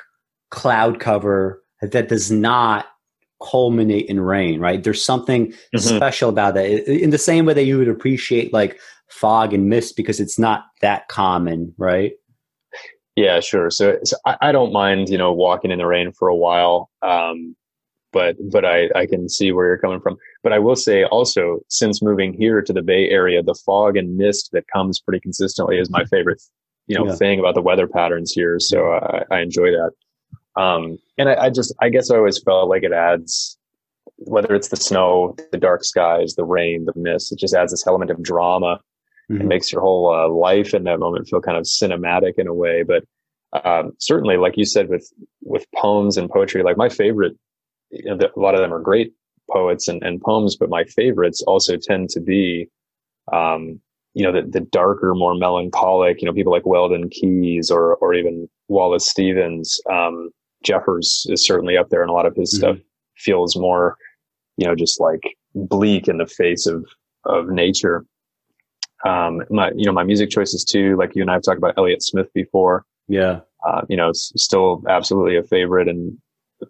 cloud 0.49 0.99
cover 0.99 1.61
that 1.81 2.07
does 2.07 2.31
not 2.31 2.87
culminate 3.41 4.05
in 4.07 4.19
rain, 4.19 4.59
right? 4.59 4.83
There's 4.83 5.03
something 5.03 5.47
mm-hmm. 5.47 5.77
special 5.77 6.29
about 6.29 6.53
that. 6.55 6.65
In 6.65 7.09
the 7.09 7.17
same 7.17 7.45
way 7.45 7.53
that 7.53 7.65
you 7.65 7.77
would 7.77 7.87
appreciate 7.87 8.53
like 8.53 8.79
fog 9.09 9.53
and 9.53 9.69
mist 9.69 9.95
because 9.95 10.19
it's 10.19 10.39
not 10.39 10.65
that 10.81 11.07
common, 11.07 11.73
right? 11.77 12.13
Yeah, 13.15 13.39
sure. 13.39 13.69
So, 13.69 13.97
so 14.03 14.17
I, 14.25 14.37
I, 14.41 14.51
don't 14.51 14.73
mind, 14.73 15.09
you 15.09 15.17
know, 15.17 15.31
walking 15.31 15.71
in 15.71 15.79
the 15.79 15.85
rain 15.85 16.11
for 16.11 16.27
a 16.27 16.35
while. 16.35 16.89
Um, 17.01 17.55
but 18.11 18.37
but 18.49 18.63
I, 18.65 18.89
I 18.95 19.05
can 19.05 19.27
see 19.27 19.51
where 19.51 19.67
you're 19.67 19.77
coming 19.77 19.99
from. 19.99 20.17
But 20.41 20.53
I 20.53 20.59
will 20.59 20.75
say 20.77 21.03
also, 21.03 21.59
since 21.69 22.01
moving 22.01 22.33
here 22.33 22.61
to 22.61 22.73
the 22.73 22.81
Bay 22.81 23.09
Area, 23.09 23.43
the 23.43 23.59
fog 23.65 23.97
and 23.97 24.17
mist 24.17 24.49
that 24.53 24.63
comes 24.73 24.99
pretty 24.99 25.19
consistently 25.19 25.77
is 25.77 25.89
my 25.89 26.05
favorite, 26.05 26.41
you 26.87 26.97
know, 26.97 27.05
yeah. 27.07 27.15
thing 27.15 27.39
about 27.39 27.55
the 27.55 27.61
weather 27.61 27.87
patterns 27.87 28.31
here. 28.31 28.57
So 28.59 28.93
I, 28.93 29.23
I 29.31 29.39
enjoy 29.41 29.71
that. 29.71 29.91
Um, 30.57 30.97
and 31.17 31.29
I, 31.29 31.45
I, 31.45 31.49
just, 31.49 31.73
I 31.81 31.89
guess 31.89 32.09
I 32.09 32.17
always 32.17 32.39
felt 32.39 32.69
like 32.69 32.83
it 32.83 32.93
adds, 32.93 33.57
whether 34.17 34.55
it's 34.55 34.69
the 34.69 34.77
snow, 34.77 35.35
the 35.51 35.57
dark 35.57 35.83
skies, 35.83 36.35
the 36.35 36.45
rain, 36.45 36.85
the 36.85 36.93
mist, 36.95 37.31
it 37.31 37.39
just 37.39 37.53
adds 37.53 37.71
this 37.71 37.85
element 37.85 38.11
of 38.11 38.23
drama 38.23 38.79
mm-hmm. 39.29 39.41
and 39.41 39.49
makes 39.49 39.71
your 39.71 39.81
whole 39.81 40.13
uh, 40.13 40.29
life 40.29 40.73
in 40.73 40.83
that 40.85 40.99
moment 40.99 41.27
feel 41.27 41.41
kind 41.41 41.57
of 41.57 41.63
cinematic 41.63 42.33
in 42.37 42.47
a 42.47 42.53
way. 42.53 42.83
But 42.83 43.03
um, 43.65 43.91
certainly, 43.99 44.37
like 44.37 44.57
you 44.57 44.65
said, 44.65 44.89
with 44.89 45.11
with 45.41 45.65
poems 45.75 46.17
and 46.17 46.29
poetry, 46.29 46.63
like 46.63 46.77
my 46.77 46.89
favorite, 46.89 47.33
you 47.89 48.05
know, 48.05 48.17
the, 48.17 48.29
a 48.35 48.39
lot 48.39 48.53
of 48.53 48.61
them 48.61 48.73
are 48.73 48.81
great 48.81 49.13
poets 49.51 49.87
and, 49.87 50.03
and 50.03 50.21
poems, 50.21 50.55
but 50.55 50.69
my 50.69 50.83
favorites 50.85 51.41
also 51.45 51.77
tend 51.77 52.09
to 52.09 52.19
be, 52.19 52.67
um, 53.31 53.79
you 54.13 54.23
know, 54.23 54.31
the, 54.31 54.47
the 54.47 54.61
darker, 54.61 55.13
more 55.13 55.35
melancholic, 55.35 56.21
you 56.21 56.25
know, 56.25 56.33
people 56.33 56.51
like 56.51 56.65
Weldon 56.65 57.09
Kees 57.09 57.69
or, 57.69 57.95
or 57.97 58.13
even 58.13 58.49
Wallace 58.67 59.09
Stevens. 59.09 59.79
Um, 59.91 60.31
Jeffers 60.65 61.25
is 61.29 61.45
certainly 61.45 61.77
up 61.77 61.89
there, 61.89 62.01
and 62.01 62.09
a 62.09 62.13
lot 62.13 62.25
of 62.25 62.35
his 62.35 62.53
mm-hmm. 62.53 62.73
stuff 62.73 62.77
feels 63.17 63.55
more, 63.55 63.97
you 64.57 64.67
know, 64.67 64.75
just 64.75 64.99
like 64.99 65.37
bleak 65.53 66.07
in 66.07 66.17
the 66.17 66.27
face 66.27 66.65
of 66.67 66.85
of 67.25 67.47
nature. 67.47 68.05
Um, 69.05 69.43
my 69.49 69.71
you 69.75 69.85
know 69.85 69.91
my 69.91 70.03
music 70.03 70.29
choices 70.29 70.63
too, 70.63 70.97
like 70.97 71.15
you 71.15 71.21
and 71.21 71.31
I 71.31 71.35
have 71.35 71.43
talked 71.43 71.57
about 71.57 71.77
Elliott 71.77 72.03
Smith 72.03 72.31
before. 72.33 72.85
Yeah, 73.07 73.41
uh, 73.65 73.81
you 73.89 73.97
know, 73.97 74.09
it's 74.09 74.31
still 74.37 74.83
absolutely 74.89 75.37
a 75.37 75.43
favorite, 75.43 75.87
and 75.87 76.17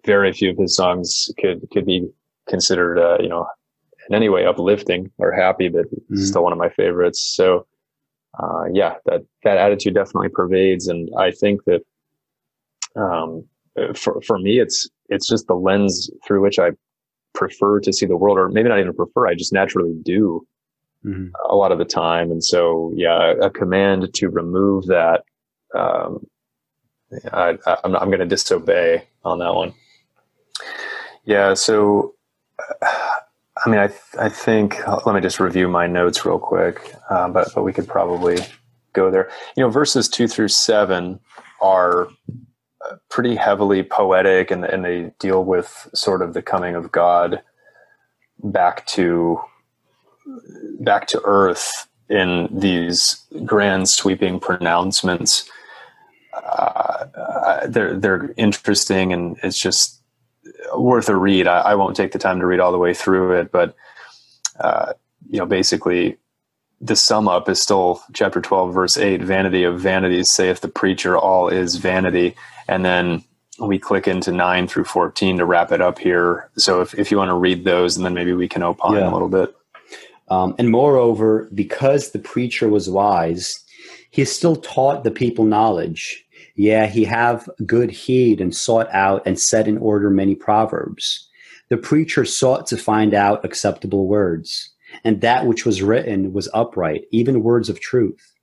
very 0.06 0.32
few 0.34 0.52
of 0.52 0.58
his 0.58 0.76
songs 0.76 1.30
could 1.40 1.68
could 1.72 1.86
be 1.86 2.08
considered, 2.48 3.00
uh, 3.00 3.18
you 3.22 3.30
know, 3.30 3.48
in 4.10 4.16
any 4.16 4.30
way 4.30 4.46
uplifting 4.46 5.12
or 5.18 5.32
happy, 5.32 5.68
but 5.68 5.86
mm-hmm. 5.86 6.18
still 6.18 6.44
one 6.44 6.54
of 6.54 6.60
my 6.60 6.70
favorites. 6.70 7.22
So, 7.36 7.68
uh, 8.40 8.66
yeah, 8.74 8.96
that 9.06 9.22
that 9.44 9.58
attitude 9.58 9.96
definitely 9.96 10.30
pervades, 10.30 10.88
and 10.88 11.10
I 11.18 11.32
think 11.32 11.64
that 11.66 11.82
um, 12.96 13.46
for 13.94 14.22
for 14.22 14.40
me, 14.40 14.60
it's 14.60 14.90
it's 15.10 15.28
just 15.28 15.48
the 15.48 15.56
lens 15.56 16.10
through 16.26 16.42
which 16.42 16.60
I 16.60 16.72
prefer 17.34 17.80
to 17.82 17.94
see 17.94 18.06
the 18.06 18.18
world, 18.18 18.38
or 18.38 18.50
maybe 18.50 18.70
not 18.70 18.80
even 18.80 18.94
prefer. 18.94 19.28
I 19.28 19.36
just 19.36 19.54
naturally 19.54 19.94
do 20.04 20.46
mm-hmm. 21.06 21.28
a 21.50 21.56
lot 21.56 21.72
of 21.72 21.78
the 21.78 21.86
time, 21.86 22.32
and 22.32 22.44
so 22.44 22.92
yeah, 22.96 23.34
a 23.42 23.50
command 23.50 24.14
to 24.14 24.30
remove 24.30 24.88
that. 24.88 25.24
Um, 25.76 26.26
I, 27.32 27.58
am 27.84 27.96
I'm 27.96 28.08
going 28.08 28.20
to 28.20 28.26
disobey 28.26 29.08
on 29.24 29.40
that 29.40 29.54
one. 29.54 29.74
Yeah. 31.26 31.54
So, 31.54 32.16
I 32.82 33.70
mean, 33.70 33.80
I 33.80 33.88
th- 33.88 34.00
I 34.20 34.30
think 34.30 34.88
let 35.06 35.16
me 35.16 35.22
just 35.22 35.40
review 35.40 35.68
my 35.68 35.88
notes 35.88 36.26
real 36.26 36.40
quick, 36.40 36.96
uh, 37.10 37.30
but 37.30 37.50
but 37.54 37.64
we 37.64 37.74
could 37.74 37.88
probably 37.88 38.38
go 38.94 39.12
there. 39.12 39.30
You 39.56 39.64
know, 39.64 39.70
verses 39.70 40.08
two 40.08 40.28
through 40.28 40.50
seven 40.50 41.20
are 41.62 42.08
pretty 43.10 43.36
heavily 43.36 43.84
poetic 43.84 44.52
and, 44.52 44.66
and 44.66 44.84
they 44.84 45.12
deal 45.20 45.44
with 45.44 45.90
sort 45.94 46.22
of 46.22 46.34
the 46.34 46.42
coming 46.42 46.76
of 46.76 46.92
God 46.92 47.42
back 48.44 48.86
to 48.88 49.40
back 50.80 51.08
to 51.08 51.22
earth 51.24 51.88
in 52.10 52.48
these 52.52 53.24
grand 53.46 53.90
sweeping 53.90 54.40
pronouncements. 54.40 55.50
Uh, 56.34 57.06
uh, 57.16 57.68
they're 57.68 57.98
they're 57.98 58.34
interesting 58.38 59.14
and 59.14 59.38
it's 59.44 59.60
just 59.60 60.02
worth 60.76 61.10
a 61.10 61.16
read. 61.16 61.48
I, 61.48 61.62
I, 61.62 61.76
won't 61.76 61.96
take 61.96 62.12
the 62.12 62.20
time 62.20 62.40
to 62.40 62.46
read 62.46 62.60
all 62.60 62.72
the 62.72 62.78
way 62.78 62.94
through 62.94 63.40
it, 63.40 63.52
but 63.52 63.76
uh, 64.60 64.94
you 65.30 65.40
know, 65.40 65.46
basically, 65.46 66.18
the 66.82 66.96
sum 66.96 67.28
up 67.28 67.50
is 67.50 67.62
still 67.62 68.02
chapter 68.14 68.42
twelve, 68.42 68.74
verse 68.74 68.98
eight: 68.98 69.22
"Vanity 69.22 69.64
of 69.64 69.80
vanities, 69.80 70.30
saith 70.30 70.62
the 70.62 70.68
preacher, 70.68 71.18
all 71.18 71.48
is 71.48 71.76
vanity." 71.78 72.36
And 72.68 72.84
then 72.84 73.24
we 73.60 73.80
click 73.80 74.08
into 74.08 74.32
9 74.32 74.68
through 74.68 74.84
14 74.84 75.38
to 75.38 75.46
wrap 75.46 75.72
it 75.72 75.82
up 75.82 76.00
here. 76.00 76.50
So 76.58 76.82
if, 76.82 76.94
if 76.96 77.10
you 77.10 77.18
want 77.18 77.30
to 77.30 77.36
read 77.36 77.64
those, 77.64 77.96
and 77.96 78.06
then 78.06 78.14
maybe 78.14 78.34
we 78.34 78.48
can 78.48 78.64
opine 78.64 78.98
yeah. 78.98 79.10
a 79.10 79.14
little 79.14 79.30
bit. 79.30 79.56
Um, 80.28 80.56
and 80.58 80.70
moreover, 80.70 81.50
because 81.54 82.12
the 82.12 82.20
preacher 82.20 82.68
was 82.68 82.90
wise, 82.90 83.64
he 84.12 84.26
still 84.26 84.56
taught 84.56 85.04
the 85.04 85.12
people 85.12 85.46
knowledge. 85.46 86.24
Yeah, 86.56 86.88
he 86.88 87.04
have 87.06 87.50
good 87.66 87.92
heed 87.92 88.42
and 88.42 88.56
sought 88.56 88.88
out 88.94 89.22
and 89.26 89.40
set 89.40 89.68
in 89.68 89.78
order 89.78 90.10
many 90.10 90.36
proverbs. 90.36 91.28
The 91.70 91.78
preacher 91.78 92.26
sought 92.26 92.68
to 92.68 92.78
find 92.78 93.14
out 93.14 93.44
acceptable 93.44 94.08
words, 94.08 94.72
and 95.06 95.22
that 95.22 95.46
which 95.46 95.66
was 95.66 95.84
written 95.84 96.34
was 96.34 96.50
upright, 96.54 97.06
even 97.12 97.44
words 97.44 97.70
of 97.70 97.80
truth. 97.80 98.34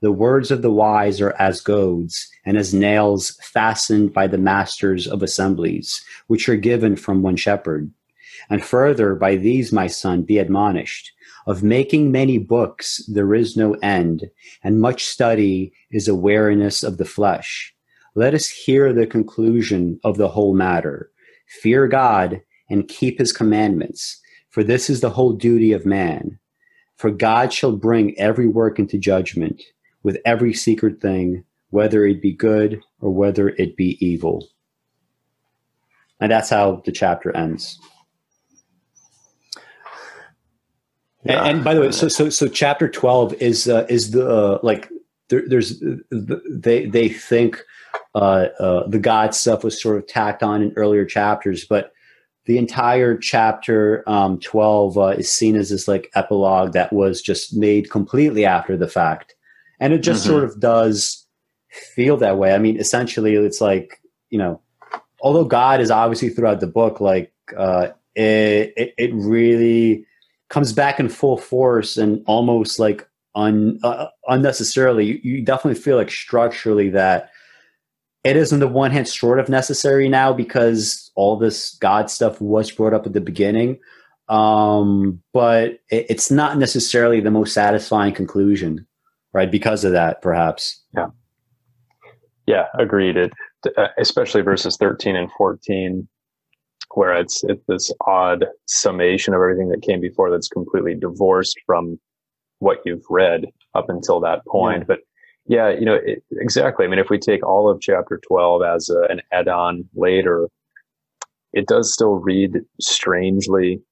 The 0.00 0.12
words 0.12 0.50
of 0.50 0.62
the 0.62 0.70
wise 0.70 1.20
are 1.20 1.34
as 1.38 1.60
goads, 1.60 2.28
and 2.46 2.56
as 2.56 2.72
nails 2.72 3.38
fastened 3.42 4.12
by 4.12 4.28
the 4.28 4.38
masters 4.38 5.06
of 5.06 5.22
assemblies, 5.22 6.02
which 6.28 6.48
are 6.48 6.56
given 6.56 6.96
from 6.96 7.22
one 7.22 7.36
shepherd. 7.36 7.92
And 8.48 8.64
further, 8.64 9.14
by 9.14 9.36
these, 9.36 9.72
my 9.72 9.88
son, 9.88 10.22
be 10.22 10.38
admonished. 10.38 11.12
Of 11.46 11.64
making 11.64 12.12
many 12.12 12.38
books, 12.38 13.04
there 13.08 13.34
is 13.34 13.56
no 13.56 13.74
end, 13.82 14.30
and 14.62 14.80
much 14.80 15.04
study 15.04 15.72
is 15.90 16.06
a 16.06 16.14
weariness 16.14 16.84
of 16.84 16.98
the 16.98 17.04
flesh. 17.04 17.74
Let 18.14 18.32
us 18.32 18.48
hear 18.48 18.92
the 18.92 19.06
conclusion 19.06 19.98
of 20.04 20.18
the 20.18 20.28
whole 20.28 20.54
matter. 20.54 21.10
Fear 21.48 21.88
God 21.88 22.42
and 22.70 22.86
keep 22.86 23.18
his 23.18 23.32
commandments, 23.32 24.20
for 24.52 24.62
this 24.62 24.88
is 24.88 25.00
the 25.00 25.10
whole 25.10 25.32
duty 25.32 25.72
of 25.72 25.84
man. 25.84 26.38
For 26.96 27.10
God 27.10 27.52
shall 27.52 27.72
bring 27.72 28.16
every 28.18 28.46
work 28.46 28.78
into 28.78 28.98
judgment 28.98 29.62
with 30.02 30.18
every 30.24 30.52
secret 30.52 31.00
thing, 31.00 31.42
whether 31.70 32.04
it 32.04 32.20
be 32.20 32.32
good 32.32 32.80
or 33.00 33.10
whether 33.10 33.48
it 33.48 33.76
be 33.76 33.96
evil. 34.04 34.46
And 36.20 36.30
that's 36.30 36.50
how 36.50 36.82
the 36.84 36.92
chapter 36.92 37.34
ends. 37.34 37.80
Yeah. 41.24 41.38
And, 41.38 41.56
and, 41.56 41.64
by 41.64 41.74
the 41.74 41.80
way, 41.80 41.90
so 41.92 42.08
so 42.08 42.28
so 42.28 42.46
chapter 42.46 42.88
twelve 42.88 43.32
is 43.34 43.68
uh, 43.68 43.86
is 43.88 44.10
the 44.10 44.28
uh, 44.28 44.58
like 44.62 44.88
there, 45.28 45.44
there's 45.46 45.82
they 46.10 46.86
they 46.86 47.08
think 47.08 47.64
uh, 48.14 48.48
uh, 48.58 48.86
the 48.88 48.98
God 48.98 49.34
stuff 49.34 49.64
was 49.64 49.80
sort 49.80 49.96
of 49.96 50.06
tacked 50.06 50.42
on 50.42 50.62
in 50.62 50.72
earlier 50.76 51.04
chapters, 51.04 51.64
but 51.64 51.92
the 52.46 52.58
entire 52.58 53.16
chapter 53.16 54.02
um, 54.08 54.38
12 54.40 54.98
uh, 54.98 55.06
is 55.08 55.30
seen 55.32 55.56
as 55.56 55.70
this 55.70 55.86
like 55.86 56.10
epilogue 56.14 56.72
that 56.72 56.92
was 56.92 57.22
just 57.22 57.56
made 57.56 57.90
completely 57.90 58.44
after 58.44 58.76
the 58.76 58.88
fact. 58.88 59.34
And 59.78 59.92
it 59.92 59.98
just 59.98 60.22
mm-hmm. 60.22 60.32
sort 60.32 60.44
of 60.44 60.60
does 60.60 61.26
feel 61.94 62.16
that 62.18 62.38
way. 62.38 62.54
I 62.54 62.58
mean 62.58 62.78
essentially 62.78 63.34
it's 63.34 63.60
like 63.60 64.00
you 64.30 64.38
know 64.38 64.60
although 65.20 65.44
god 65.44 65.80
is 65.80 65.90
obviously 65.90 66.28
throughout 66.28 66.60
the 66.60 66.66
book 66.66 67.00
like 67.00 67.32
uh, 67.56 67.88
it, 68.14 68.72
it, 68.76 68.94
it 68.98 69.14
really 69.14 70.06
comes 70.48 70.72
back 70.72 71.00
in 71.00 71.08
full 71.08 71.36
force 71.36 71.96
and 71.96 72.22
almost 72.26 72.78
like 72.78 73.08
un, 73.34 73.78
uh, 73.82 74.06
unnecessarily. 74.28 75.06
You, 75.06 75.20
you 75.22 75.44
definitely 75.44 75.80
feel 75.80 75.96
like 75.96 76.10
structurally 76.10 76.90
that 76.90 77.30
it 78.24 78.36
is 78.36 78.52
on 78.52 78.60
the 78.60 78.68
one 78.68 78.90
hand 78.90 79.08
sort 79.08 79.40
of 79.40 79.48
necessary 79.48 80.08
now 80.08 80.32
because 80.32 81.10
all 81.14 81.36
this 81.36 81.74
God 81.80 82.10
stuff 82.10 82.40
was 82.40 82.70
brought 82.70 82.94
up 82.94 83.06
at 83.06 83.12
the 83.12 83.20
beginning. 83.20 83.78
Um, 84.28 85.20
but 85.32 85.80
it, 85.90 86.06
it's 86.08 86.30
not 86.30 86.56
necessarily 86.56 87.20
the 87.20 87.30
most 87.30 87.52
satisfying 87.52 88.14
conclusion, 88.14 88.86
right? 89.32 89.50
Because 89.50 89.84
of 89.84 89.92
that, 89.92 90.22
perhaps. 90.22 90.80
Yeah. 90.96 91.08
Yeah, 92.46 92.66
agreed. 92.78 93.16
It, 93.16 93.32
uh, 93.76 93.88
especially 93.98 94.42
verses 94.42 94.76
13 94.76 95.16
and 95.16 95.30
14, 95.32 96.08
where 96.94 97.14
it's, 97.14 97.42
it's 97.44 97.62
this 97.66 97.92
odd 98.06 98.46
summation 98.66 99.34
of 99.34 99.38
everything 99.38 99.68
that 99.70 99.82
came 99.82 100.00
before 100.00 100.30
that's 100.30 100.48
completely 100.48 100.94
divorced 100.94 101.58
from 101.66 101.98
what 102.58 102.78
you've 102.84 103.04
read 103.10 103.46
up 103.74 103.88
until 103.88 104.20
that 104.20 104.44
point. 104.46 104.80
Yeah. 104.80 104.84
But 104.88 104.98
yeah, 105.46 105.70
you 105.70 105.84
know, 105.84 105.94
it, 105.94 106.22
exactly. 106.32 106.86
I 106.86 106.88
mean, 106.88 106.98
if 106.98 107.10
we 107.10 107.18
take 107.18 107.44
all 107.44 107.68
of 107.70 107.80
chapter 107.80 108.20
12 108.26 108.62
as 108.62 108.90
a, 108.90 109.02
an 109.10 109.20
add 109.32 109.48
on 109.48 109.88
later, 109.94 110.48
it 111.52 111.66
does 111.66 111.92
still 111.92 112.14
read 112.16 112.60
strangely. 112.80 113.82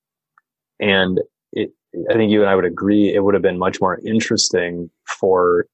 And 0.79 1.21
it, 1.53 1.71
I 2.11 2.15
think 2.15 2.31
you 2.31 2.41
and 2.41 2.51
I 2.51 2.55
would 2.55 2.65
agree 2.65 3.13
it 3.13 3.25
would 3.25 3.35
have 3.35 3.43
been 3.43 3.59
much 3.59 3.81
more 3.81 4.01
interesting 4.07 4.91
for, 5.21 5.67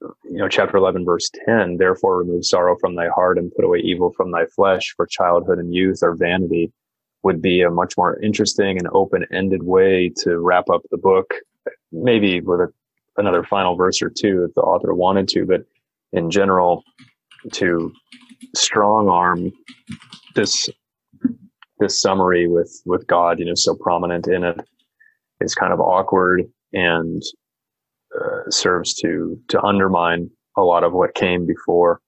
you 0.00 0.38
know, 0.38 0.48
chapter 0.48 0.76
11, 0.76 1.04
verse 1.04 1.30
10, 1.46 1.76
therefore 1.78 2.18
remove 2.18 2.44
sorrow 2.44 2.76
from 2.80 2.96
thy 2.96 3.08
heart 3.08 3.38
and 3.38 3.52
put 3.54 3.64
away 3.64 3.78
evil 3.78 4.12
from 4.16 4.32
thy 4.32 4.46
flesh, 4.46 4.92
for 4.96 5.06
childhood 5.06 5.58
and 5.58 5.72
youth 5.72 6.02
are 6.02 6.16
vanity, 6.16 6.72
would 7.22 7.40
be 7.40 7.62
a 7.62 7.70
much 7.70 7.96
more 7.96 8.20
interesting 8.20 8.78
and 8.78 8.88
open 8.92 9.24
ended 9.32 9.62
way 9.62 10.12
to 10.24 10.38
wrap 10.38 10.68
up 10.70 10.82
the 10.90 10.98
book, 10.98 11.34
maybe 11.92 12.40
with 12.40 12.60
a 12.60 12.72
another 13.16 13.44
final 13.44 13.76
verse 13.76 14.02
or 14.02 14.10
two 14.10 14.44
if 14.48 14.54
the 14.54 14.62
author 14.62 14.94
wanted 14.94 15.28
to, 15.28 15.44
but 15.44 15.62
in 16.12 16.30
general, 16.30 16.82
to 17.52 17.92
strong 18.54 19.08
arm 19.08 19.52
this 20.34 20.68
this 21.78 22.00
summary 22.00 22.46
with 22.46 22.82
with 22.84 23.06
God, 23.06 23.38
you 23.38 23.46
know, 23.46 23.54
so 23.54 23.74
prominent 23.74 24.28
in 24.28 24.44
it 24.44 24.60
is 25.40 25.54
kind 25.54 25.72
of 25.72 25.80
awkward 25.80 26.42
and 26.72 27.22
uh, 28.18 28.50
serves 28.50 28.94
to 28.94 29.40
to 29.48 29.62
undermine 29.62 30.30
a 30.56 30.62
lot 30.62 30.84
of 30.84 30.92
what 30.92 31.14
came 31.14 31.46
before. 31.46 32.00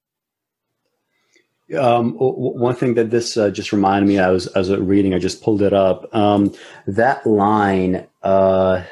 Um, 1.79 2.13
one 2.19 2.75
thing 2.75 2.95
that 2.95 3.11
this 3.11 3.37
uh, 3.37 3.49
just 3.49 3.73
reminded 3.73 4.07
me, 4.07 4.19
I 4.19 4.31
was 4.31 4.47
as 4.49 4.71
reading, 4.71 5.15
I 5.15 5.19
just 5.19 5.43
pulled 5.43 5.63
it 5.63 5.73
up. 5.73 6.15
Um, 6.15 6.53
that 6.87 7.27
line 7.27 8.07
uh, 8.23 8.83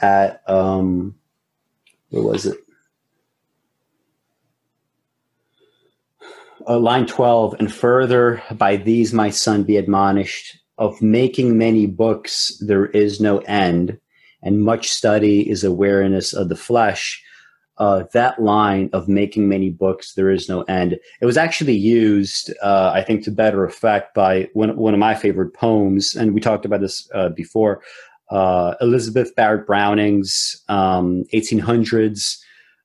at 0.00 0.42
um, 0.48 1.14
where 2.10 2.22
was 2.22 2.46
it? 2.46 2.58
Uh, 6.68 6.78
line 6.78 7.06
12, 7.06 7.54
and 7.60 7.72
further, 7.72 8.42
by 8.54 8.76
these 8.76 9.12
my 9.12 9.30
son 9.30 9.62
be 9.62 9.76
admonished, 9.76 10.58
of 10.78 11.00
making 11.00 11.56
many 11.56 11.86
books 11.86 12.60
there 12.66 12.86
is 12.86 13.20
no 13.20 13.38
end, 13.40 13.98
and 14.42 14.62
much 14.62 14.90
study 14.90 15.48
is 15.48 15.64
awareness 15.64 16.32
of 16.32 16.48
the 16.48 16.56
flesh. 16.56 17.22
Uh, 17.78 18.04
that 18.12 18.40
line 18.42 18.90
of 18.92 19.06
making 19.06 19.48
many 19.48 19.70
books 19.70 20.14
there 20.14 20.30
is 20.30 20.48
no 20.48 20.62
end. 20.62 20.96
It 21.20 21.26
was 21.26 21.36
actually 21.36 21.76
used, 21.76 22.52
uh, 22.62 22.90
I 22.92 23.02
think, 23.02 23.22
to 23.24 23.30
better 23.30 23.64
effect 23.64 24.14
by 24.14 24.48
one, 24.54 24.76
one 24.76 24.94
of 24.94 25.00
my 25.00 25.14
favorite 25.14 25.52
poems, 25.52 26.16
and 26.16 26.34
we 26.34 26.40
talked 26.40 26.64
about 26.64 26.80
this 26.80 27.08
uh, 27.14 27.28
before, 27.28 27.82
uh, 28.30 28.74
Elizabeth 28.80 29.34
Barrett 29.34 29.66
Browning's 29.66 30.62
um, 30.68 31.24
1800s 31.32 32.38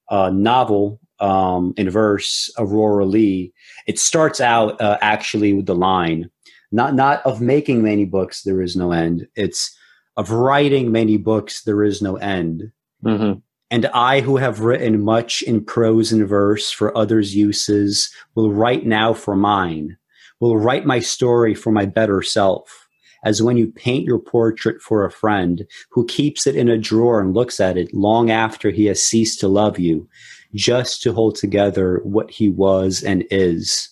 uh, 0.10 0.30
novel 0.30 1.00
um, 1.20 1.74
in 1.78 1.90
verse, 1.90 2.52
Aurora 2.58 3.06
Leigh. 3.06 3.54
It 3.88 4.00
starts 4.00 4.42
out 4.42 4.80
uh, 4.82 4.98
actually 5.02 5.54
with 5.54 5.66
the 5.66 5.76
line, 5.76 6.30
not 6.72 6.96
not 6.96 7.26
of 7.26 7.42
making 7.42 7.84
many 7.84 8.06
books 8.06 8.44
there 8.44 8.62
is 8.62 8.76
no 8.76 8.92
end. 8.92 9.28
It's 9.36 9.76
of 10.18 10.32
writing 10.32 10.92
many 10.92 11.18
books 11.18 11.64
there 11.64 11.84
is 11.84 12.02
no 12.02 12.18
end. 12.18 12.72
Mm-hmm. 13.04 13.40
And 13.70 13.86
I, 13.88 14.20
who 14.20 14.36
have 14.36 14.60
written 14.60 15.02
much 15.02 15.42
in 15.44 15.64
prose 15.64 16.12
and 16.12 16.28
verse 16.28 16.72
for 16.72 16.96
others' 16.98 17.34
uses, 17.34 18.14
will 18.36 18.52
write 18.52 18.86
now 18.86 19.14
for 19.14 19.36
mine. 19.36 19.98
Will 20.42 20.58
write 20.58 20.86
my 20.86 21.00
story 21.00 21.56
for 21.56 21.72
my 21.72 21.86
better 21.86 22.22
self 22.22 22.81
as 23.24 23.42
when 23.42 23.58
you 23.58 23.68
paint 23.68 24.06
your 24.06 24.20
portrait 24.20 24.82
for 24.82 25.06
a 25.06 25.12
friend 25.12 25.66
who 25.90 26.06
keeps 26.06 26.48
it 26.48 26.56
in 26.56 26.70
a 26.70 26.78
drawer 26.78 27.22
and 27.22 27.34
looks 27.34 27.60
at 27.60 27.78
it 27.78 27.94
long 27.94 28.32
after 28.32 28.70
he 28.70 28.86
has 28.86 29.04
ceased 29.04 29.40
to 29.40 29.48
love 29.48 29.80
you, 29.80 30.08
just 30.54 31.02
to 31.04 31.14
hold 31.14 31.36
together 31.36 32.02
what 32.04 32.32
he 32.32 32.50
was 32.50 33.04
and 33.04 33.24
is. 33.32 33.90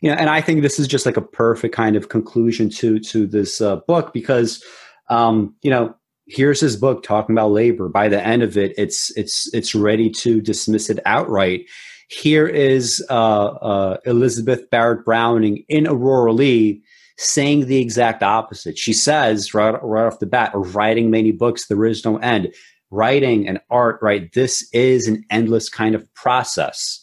You 0.00 0.10
know, 0.10 0.16
and 0.16 0.30
I 0.30 0.40
think 0.40 0.62
this 0.62 0.78
is 0.78 0.88
just 0.88 1.06
like 1.06 1.16
a 1.16 1.22
perfect 1.22 1.74
kind 1.74 1.96
of 1.96 2.08
conclusion 2.08 2.70
to 2.70 2.98
to 3.00 3.26
this 3.26 3.60
uh, 3.60 3.76
book 3.76 4.12
because, 4.12 4.62
um, 5.08 5.54
you 5.62 5.70
know, 5.70 5.94
here's 6.26 6.60
his 6.60 6.76
book 6.76 7.02
talking 7.02 7.34
about 7.34 7.50
labor. 7.50 7.88
By 7.88 8.08
the 8.08 8.24
end 8.24 8.42
of 8.42 8.56
it, 8.56 8.72
it's 8.78 9.16
it's 9.16 9.52
it's 9.52 9.74
ready 9.74 10.10
to 10.10 10.40
dismiss 10.40 10.90
it 10.90 11.00
outright. 11.06 11.66
Here 12.08 12.46
is 12.46 13.04
uh, 13.10 13.46
uh, 13.46 13.96
Elizabeth 14.04 14.68
Barrett 14.70 15.04
Browning 15.04 15.64
in 15.68 15.86
Aurora 15.86 16.32
Leigh 16.32 16.82
saying 17.16 17.66
the 17.66 17.80
exact 17.80 18.22
opposite. 18.22 18.78
She 18.78 18.92
says 18.92 19.54
right, 19.54 19.74
right 19.82 20.06
off 20.06 20.18
the 20.18 20.26
bat, 20.26 20.52
writing 20.54 21.10
many 21.10 21.32
books, 21.32 21.66
there 21.66 21.84
is 21.84 22.04
no 22.04 22.18
end. 22.18 22.52
Writing 22.90 23.48
and 23.48 23.60
art, 23.70 23.98
right? 24.02 24.32
This 24.32 24.68
is 24.72 25.08
an 25.08 25.24
endless 25.30 25.68
kind 25.68 25.94
of 25.94 26.12
process. 26.14 27.00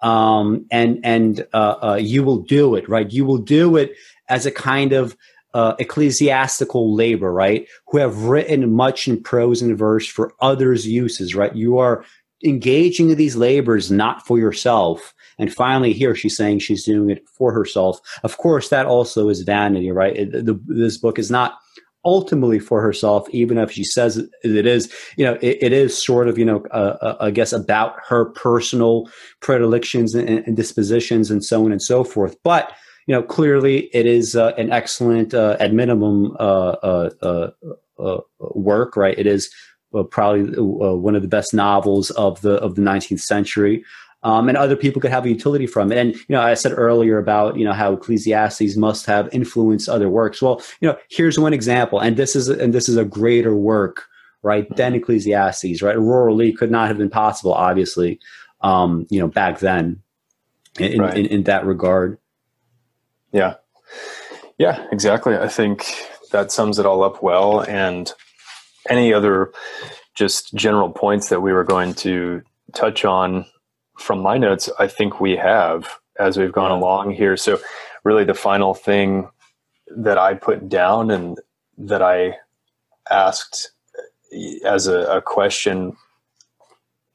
Um, 0.00 0.66
and 0.70 1.00
and 1.02 1.46
uh, 1.52 1.76
uh, 1.82 1.98
you 2.00 2.22
will 2.22 2.38
do 2.42 2.74
it, 2.74 2.88
right? 2.88 3.10
You 3.10 3.24
will 3.24 3.38
do 3.38 3.76
it 3.76 3.94
as 4.28 4.46
a 4.46 4.50
kind 4.50 4.92
of 4.92 5.16
uh, 5.54 5.74
ecclesiastical 5.78 6.94
labor, 6.94 7.32
right? 7.32 7.66
Who 7.88 7.98
have 7.98 8.24
written 8.24 8.72
much 8.72 9.06
in 9.08 9.22
prose 9.22 9.62
and 9.62 9.78
verse 9.78 10.06
for 10.06 10.34
others' 10.40 10.86
uses, 10.86 11.34
right? 11.34 11.54
You 11.54 11.78
are 11.78 12.04
engaging 12.44 13.10
in 13.10 13.16
these 13.16 13.36
labors 13.36 13.90
not 13.90 14.26
for 14.26 14.38
yourself, 14.38 15.13
and 15.38 15.52
finally, 15.52 15.92
here 15.92 16.14
she's 16.14 16.36
saying 16.36 16.60
she's 16.60 16.84
doing 16.84 17.10
it 17.10 17.28
for 17.28 17.52
herself. 17.52 18.00
Of 18.22 18.38
course, 18.38 18.68
that 18.68 18.86
also 18.86 19.28
is 19.28 19.42
vanity, 19.42 19.90
right? 19.90 20.16
It, 20.16 20.46
the, 20.46 20.60
this 20.66 20.96
book 20.98 21.18
is 21.18 21.30
not 21.30 21.58
ultimately 22.04 22.58
for 22.58 22.80
herself, 22.80 23.28
even 23.30 23.58
if 23.58 23.70
she 23.70 23.84
says 23.84 24.18
it 24.18 24.66
is, 24.66 24.92
you 25.16 25.24
know, 25.24 25.34
it, 25.40 25.58
it 25.60 25.72
is 25.72 25.96
sort 25.96 26.28
of, 26.28 26.38
you 26.38 26.44
know, 26.44 26.64
uh, 26.70 26.96
uh, 27.00 27.16
I 27.20 27.30
guess 27.30 27.52
about 27.52 27.96
her 28.06 28.26
personal 28.26 29.08
predilections 29.40 30.14
and, 30.14 30.28
and, 30.28 30.56
dispositions 30.56 31.30
and 31.30 31.44
so 31.44 31.64
on 31.64 31.72
and 31.72 31.82
so 31.82 32.04
forth. 32.04 32.36
But, 32.42 32.72
you 33.06 33.14
know, 33.14 33.22
clearly 33.22 33.88
it 33.94 34.06
is 34.06 34.36
uh, 34.36 34.52
an 34.58 34.70
excellent, 34.70 35.34
uh, 35.34 35.56
at 35.60 35.72
minimum, 35.72 36.36
uh, 36.38 37.10
uh, 37.22 38.20
work, 38.40 38.96
right? 38.96 39.18
It 39.18 39.26
is 39.26 39.50
probably 40.10 40.42
one 40.60 41.14
of 41.14 41.22
the 41.22 41.28
best 41.28 41.54
novels 41.54 42.10
of 42.12 42.40
the 42.40 42.54
of 42.54 42.74
the 42.74 42.82
19th 42.82 43.20
century 43.20 43.84
um, 44.24 44.48
and 44.48 44.58
other 44.58 44.74
people 44.74 45.00
could 45.00 45.10
have 45.10 45.26
a 45.26 45.28
utility 45.28 45.66
from 45.66 45.92
it. 45.92 45.98
And 45.98 46.14
you 46.14 46.24
know, 46.30 46.40
I 46.40 46.54
said 46.54 46.72
earlier 46.76 47.18
about 47.18 47.56
you 47.56 47.64
know 47.64 47.72
how 47.72 47.92
Ecclesiastes 47.92 48.76
must 48.76 49.06
have 49.06 49.28
influenced 49.32 49.88
other 49.88 50.08
works. 50.08 50.42
Well, 50.42 50.60
you 50.80 50.88
know, 50.88 50.96
here's 51.10 51.38
one 51.38 51.52
example, 51.52 52.00
and 52.00 52.16
this 52.16 52.34
is 52.34 52.48
and 52.48 52.74
this 52.74 52.88
is 52.88 52.96
a 52.96 53.04
greater 53.04 53.54
work, 53.54 54.06
right, 54.42 54.64
mm-hmm. 54.64 54.74
than 54.74 54.94
Ecclesiastes, 54.94 55.82
right? 55.82 55.96
Aurora 55.96 56.52
could 56.52 56.70
not 56.70 56.88
have 56.88 56.98
been 56.98 57.10
possible, 57.10 57.52
obviously, 57.52 58.18
um, 58.62 59.06
you 59.10 59.20
know, 59.20 59.28
back 59.28 59.60
then 59.60 60.02
in, 60.78 61.00
right. 61.00 61.16
in, 61.16 61.26
in 61.26 61.42
that 61.44 61.64
regard. 61.64 62.18
Yeah. 63.32 63.54
Yeah, 64.58 64.86
exactly. 64.92 65.36
I 65.36 65.48
think 65.48 65.84
that 66.30 66.52
sums 66.52 66.78
it 66.78 66.86
all 66.86 67.02
up 67.02 67.22
well. 67.22 67.60
And 67.60 68.12
any 68.88 69.12
other 69.12 69.52
just 70.14 70.54
general 70.54 70.90
points 70.90 71.28
that 71.28 71.40
we 71.40 71.52
were 71.52 71.64
going 71.64 71.94
to 71.94 72.42
touch 72.72 73.04
on 73.04 73.46
from 73.96 74.20
my 74.20 74.38
notes, 74.38 74.68
I 74.78 74.88
think 74.88 75.20
we 75.20 75.36
have 75.36 75.98
as 76.18 76.36
we've 76.36 76.52
gone 76.52 76.70
yeah. 76.70 76.78
along 76.78 77.12
here. 77.12 77.36
So, 77.36 77.60
really, 78.04 78.24
the 78.24 78.34
final 78.34 78.74
thing 78.74 79.28
that 79.88 80.18
I 80.18 80.34
put 80.34 80.68
down 80.68 81.10
and 81.10 81.40
that 81.78 82.02
I 82.02 82.38
asked 83.10 83.70
as 84.64 84.86
a, 84.86 85.04
a 85.06 85.22
question 85.22 85.96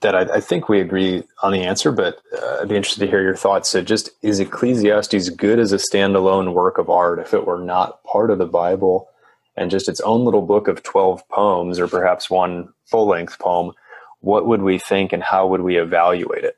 that 0.01 0.16
I, 0.16 0.22
I, 0.35 0.40
think 0.40 0.69
we 0.69 0.80
agree 0.80 1.24
on 1.43 1.51
the 1.51 1.64
answer, 1.64 1.91
but 1.91 2.19
uh, 2.33 2.59
I'd 2.61 2.69
be 2.69 2.77
interested 2.77 3.01
to 3.01 3.09
hear 3.09 3.22
your 3.22 3.35
thoughts. 3.35 3.69
So, 3.69 3.82
just 3.82 4.11
is 4.22 4.40
Ecclesiastes 4.40 5.30
good 5.30 5.59
as 5.59 5.72
a 5.72 5.77
standalone 5.77 6.53
work 6.53 6.77
of 6.77 6.90
art 6.90 7.19
if 7.19 7.33
it 7.33 7.45
were 7.45 7.59
not 7.59 8.03
part 8.03 8.32
of 8.32 8.38
the 8.38 8.45
Bible 8.45 9.09
and 9.58 9.69
just 9.69 9.90
its 9.90 9.99
own 10.01 10.24
little 10.24 10.41
book 10.41 10.67
of 10.67 10.83
12 10.83 11.27
poems 11.27 11.80
or 11.80 11.88
perhaps 11.88 12.30
one 12.30 12.69
full 12.85 13.08
length 13.08 13.40
poem? 13.40 13.74
What 14.22 14.45
would 14.45 14.61
we 14.61 14.80
think 14.80 15.11
and 15.14 15.24
how 15.24 15.48
would 15.48 15.61
we 15.61 15.77
evaluate 15.77 16.43
it? 16.43 16.58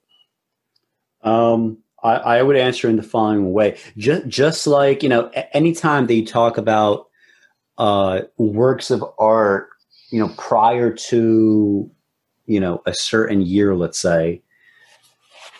Um, 1.23 1.77
I, 2.03 2.15
I 2.15 2.41
would 2.43 2.55
answer 2.55 2.89
in 2.89 2.95
the 2.95 3.03
following 3.03 3.53
way. 3.53 3.77
Just, 3.97 4.27
just 4.27 4.67
like, 4.67 5.03
you 5.03 5.09
know, 5.09 5.29
anytime 5.53 6.07
they 6.07 6.21
talk 6.21 6.57
about 6.57 7.07
uh, 7.77 8.21
works 8.37 8.91
of 8.91 9.03
art, 9.19 9.69
you 10.11 10.19
know, 10.19 10.33
prior 10.37 10.91
to, 10.91 11.89
you 12.45 12.59
know, 12.59 12.81
a 12.85 12.93
certain 12.93 13.41
year, 13.41 13.75
let's 13.75 13.99
say, 13.99 14.41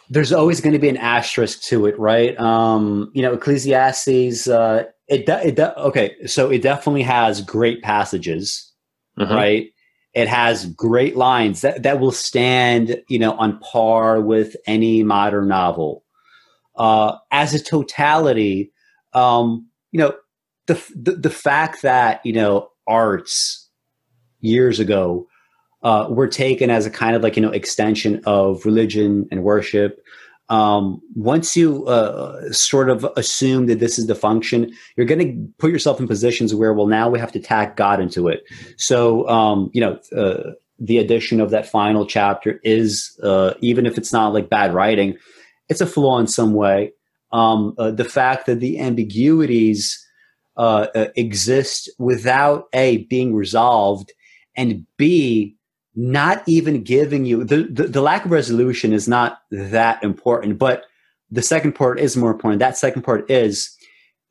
there's 0.09 0.33
always 0.33 0.59
going 0.59 0.73
to 0.73 0.79
be 0.79 0.89
an 0.89 0.97
asterisk 0.97 1.61
to 1.63 1.85
it, 1.85 1.97
right? 1.97 2.37
Um, 2.37 3.11
you 3.13 3.21
know, 3.21 3.33
Ecclesiastes, 3.33 4.47
uh, 4.47 4.83
it, 5.07 5.25
de- 5.25 5.47
it 5.47 5.55
de- 5.55 5.79
okay, 5.79 6.15
so 6.25 6.49
it 6.49 6.61
definitely 6.61 7.03
has 7.03 7.41
great 7.41 7.81
passages, 7.81 8.73
mm-hmm. 9.17 9.33
right? 9.33 9.71
It 10.13 10.27
has 10.27 10.65
great 10.65 11.15
lines 11.15 11.61
that, 11.61 11.83
that 11.83 11.99
will 11.99 12.11
stand, 12.11 13.01
you 13.07 13.17
know, 13.17 13.31
on 13.33 13.59
par 13.59 14.19
with 14.19 14.55
any 14.67 15.03
modern 15.03 15.47
novel. 15.47 16.03
Uh, 16.75 17.17
as 17.31 17.53
a 17.53 17.63
totality, 17.63 18.71
um, 19.13 19.67
you 19.91 19.99
know, 19.99 20.13
the, 20.67 20.93
the, 20.95 21.11
the 21.13 21.29
fact 21.29 21.81
that 21.81 22.25
you 22.25 22.33
know 22.33 22.69
arts 22.87 23.69
years 24.39 24.79
ago 24.79 25.27
uh, 25.83 26.07
were 26.09 26.27
taken 26.27 26.69
as 26.69 26.85
a 26.85 26.91
kind 26.91 27.15
of 27.15 27.23
like 27.23 27.35
you 27.35 27.41
know 27.41 27.51
extension 27.51 28.21
of 28.25 28.65
religion 28.65 29.27
and 29.31 29.43
worship. 29.43 30.03
Um, 30.51 31.01
once 31.15 31.55
you 31.55 31.85
uh, 31.87 32.51
sort 32.51 32.89
of 32.89 33.05
assume 33.15 33.67
that 33.67 33.79
this 33.79 33.97
is 33.97 34.07
the 34.07 34.15
function, 34.15 34.73
you're 34.95 35.05
going 35.05 35.25
to 35.25 35.53
put 35.59 35.71
yourself 35.71 35.99
in 36.01 36.07
positions 36.07 36.53
where, 36.53 36.73
well, 36.73 36.87
now 36.87 37.09
we 37.09 37.19
have 37.19 37.31
to 37.31 37.39
tack 37.39 37.77
God 37.77 38.01
into 38.01 38.27
it. 38.27 38.43
So, 38.75 39.27
um, 39.29 39.71
you 39.73 39.79
know, 39.79 39.97
uh, 40.15 40.51
the 40.77 40.97
addition 40.97 41.39
of 41.39 41.51
that 41.51 41.69
final 41.69 42.05
chapter 42.05 42.59
is, 42.63 43.17
uh, 43.23 43.53
even 43.61 43.85
if 43.85 43.97
it's 43.97 44.11
not 44.11 44.33
like 44.33 44.49
bad 44.49 44.73
writing, 44.73 45.17
it's 45.69 45.79
a 45.79 45.87
flaw 45.87 46.19
in 46.19 46.27
some 46.27 46.53
way. 46.53 46.91
Um, 47.31 47.73
uh, 47.77 47.91
the 47.91 48.03
fact 48.03 48.45
that 48.47 48.59
the 48.59 48.77
ambiguities 48.77 50.05
uh, 50.57 50.87
uh, 50.93 51.07
exist 51.15 51.89
without 51.97 52.65
a 52.73 52.97
being 53.05 53.33
resolved, 53.33 54.11
and 54.57 54.85
b 54.97 55.55
not 55.95 56.43
even 56.47 56.83
giving 56.83 57.25
you 57.25 57.43
the, 57.43 57.63
the, 57.63 57.83
the 57.83 58.01
lack 58.01 58.25
of 58.25 58.31
resolution 58.31 58.93
is 58.93 59.07
not 59.07 59.39
that 59.51 60.03
important, 60.03 60.57
but 60.57 60.85
the 61.29 61.41
second 61.41 61.73
part 61.73 61.99
is 61.99 62.17
more 62.17 62.31
important. 62.31 62.59
That 62.59 62.77
second 62.77 63.03
part 63.03 63.29
is 63.29 63.75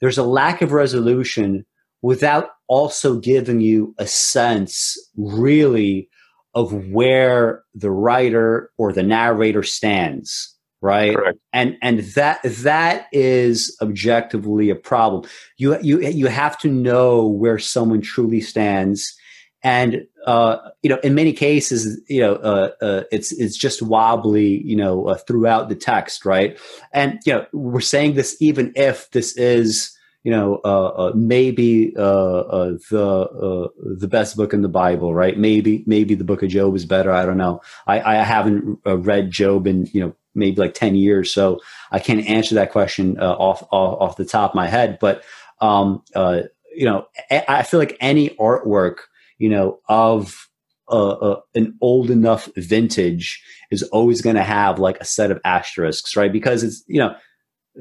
there's 0.00 0.18
a 0.18 0.22
lack 0.22 0.62
of 0.62 0.72
resolution 0.72 1.64
without 2.02 2.50
also 2.68 3.18
giving 3.18 3.60
you 3.60 3.94
a 3.98 4.06
sense 4.06 4.96
really 5.16 6.08
of 6.54 6.72
where 6.88 7.62
the 7.74 7.90
writer 7.90 8.70
or 8.78 8.92
the 8.92 9.02
narrator 9.02 9.62
stands 9.62 10.56
right 10.82 11.14
Correct. 11.14 11.38
and 11.52 11.76
and 11.82 12.00
that 12.14 12.40
that 12.42 13.06
is 13.12 13.76
objectively 13.82 14.70
a 14.70 14.74
problem 14.74 15.30
you 15.58 15.78
you 15.82 16.00
you 16.00 16.26
have 16.26 16.58
to 16.58 16.68
know 16.68 17.26
where 17.26 17.58
someone 17.58 18.00
truly 18.00 18.40
stands 18.40 19.14
and 19.62 20.06
uh, 20.30 20.70
you 20.82 20.88
know 20.88 20.98
in 21.02 21.12
many 21.12 21.32
cases 21.32 22.00
you 22.08 22.20
know 22.20 22.34
uh, 22.36 22.70
uh, 22.80 23.02
it's 23.10 23.32
it's 23.32 23.56
just 23.56 23.82
wobbly 23.82 24.62
you 24.64 24.76
know 24.76 25.08
uh, 25.08 25.16
throughout 25.16 25.68
the 25.68 25.74
text 25.74 26.24
right 26.24 26.56
and 26.92 27.18
you 27.26 27.32
know 27.32 27.44
we're 27.52 27.80
saying 27.80 28.14
this 28.14 28.36
even 28.40 28.72
if 28.76 29.10
this 29.10 29.36
is 29.36 29.96
you 30.22 30.30
know 30.30 30.60
uh, 30.64 30.86
uh, 30.86 31.12
maybe 31.16 31.90
the 31.90 33.70
the 33.98 34.08
best 34.08 34.36
book 34.36 34.54
in 34.54 34.62
the 34.62 34.68
bible 34.68 35.12
right 35.12 35.36
maybe 35.36 35.82
maybe 35.88 36.14
the 36.14 36.22
book 36.22 36.44
of 36.44 36.48
job 36.48 36.76
is 36.76 36.86
better 36.86 37.10
i 37.10 37.26
don't 37.26 37.38
know 37.38 37.60
i 37.88 38.00
i 38.00 38.14
haven't 38.22 38.78
read 38.84 39.32
job 39.32 39.66
in 39.66 39.86
you 39.92 40.00
know 40.00 40.14
maybe 40.32 40.60
like 40.60 40.74
10 40.74 40.94
years. 40.94 41.34
So 41.34 41.58
I 41.90 41.98
can't 41.98 42.24
answer 42.24 42.54
that 42.54 42.70
question 42.70 43.18
off, 43.18 43.64
off, 43.72 44.00
off 44.00 44.16
the 44.16 44.24
top 44.24 44.52
of 44.52 44.54
my 44.54 44.68
head. 44.68 44.98
But 45.00 45.24
um, 45.60 46.04
you 46.14 46.84
know, 46.84 47.08
I 47.30 47.64
feel 47.64 47.80
like 47.80 47.96
any 48.00 48.30
artwork, 48.30 48.98
you 49.40 49.48
know, 49.48 49.80
of 49.88 50.48
uh, 50.88 51.10
uh, 51.10 51.40
an 51.56 51.76
old 51.80 52.10
enough 52.10 52.48
vintage 52.56 53.42
is 53.72 53.82
always 53.84 54.22
going 54.22 54.36
to 54.36 54.44
have 54.44 54.78
like 54.78 54.98
a 55.00 55.04
set 55.04 55.30
of 55.30 55.40
asterisks, 55.44 56.16
right? 56.16 56.32
Because 56.32 56.62
it's 56.62 56.84
you 56.86 57.00
know, 57.00 57.16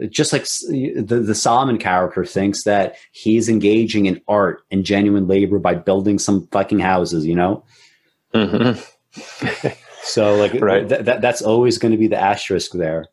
just 0.10 0.34
like 0.34 0.44
the 0.44 1.22
the 1.24 1.36
Solomon 1.36 1.78
character 1.78 2.26
thinks 2.26 2.64
that 2.64 2.96
he's 3.12 3.48
engaging 3.48 4.08
in 4.08 4.22
art 4.28 4.64
and 4.72 4.84
genuine 4.84 5.28
labor 5.28 5.60
by 5.60 5.76
building 5.76 6.18
some 6.18 6.48
fucking 6.48 6.80
houses, 6.80 7.26
you 7.26 7.36
know. 7.36 7.64
Mm-hmm. 8.34 9.70
So 10.10 10.36
like 10.36 10.54
right. 10.56 10.88
Th- 10.88 11.02
that 11.02 11.22
that's 11.22 11.42
always 11.42 11.78
going 11.78 11.92
to 11.92 11.98
be 11.98 12.08
the 12.08 12.20
asterisk 12.20 12.72
there. 12.74 13.06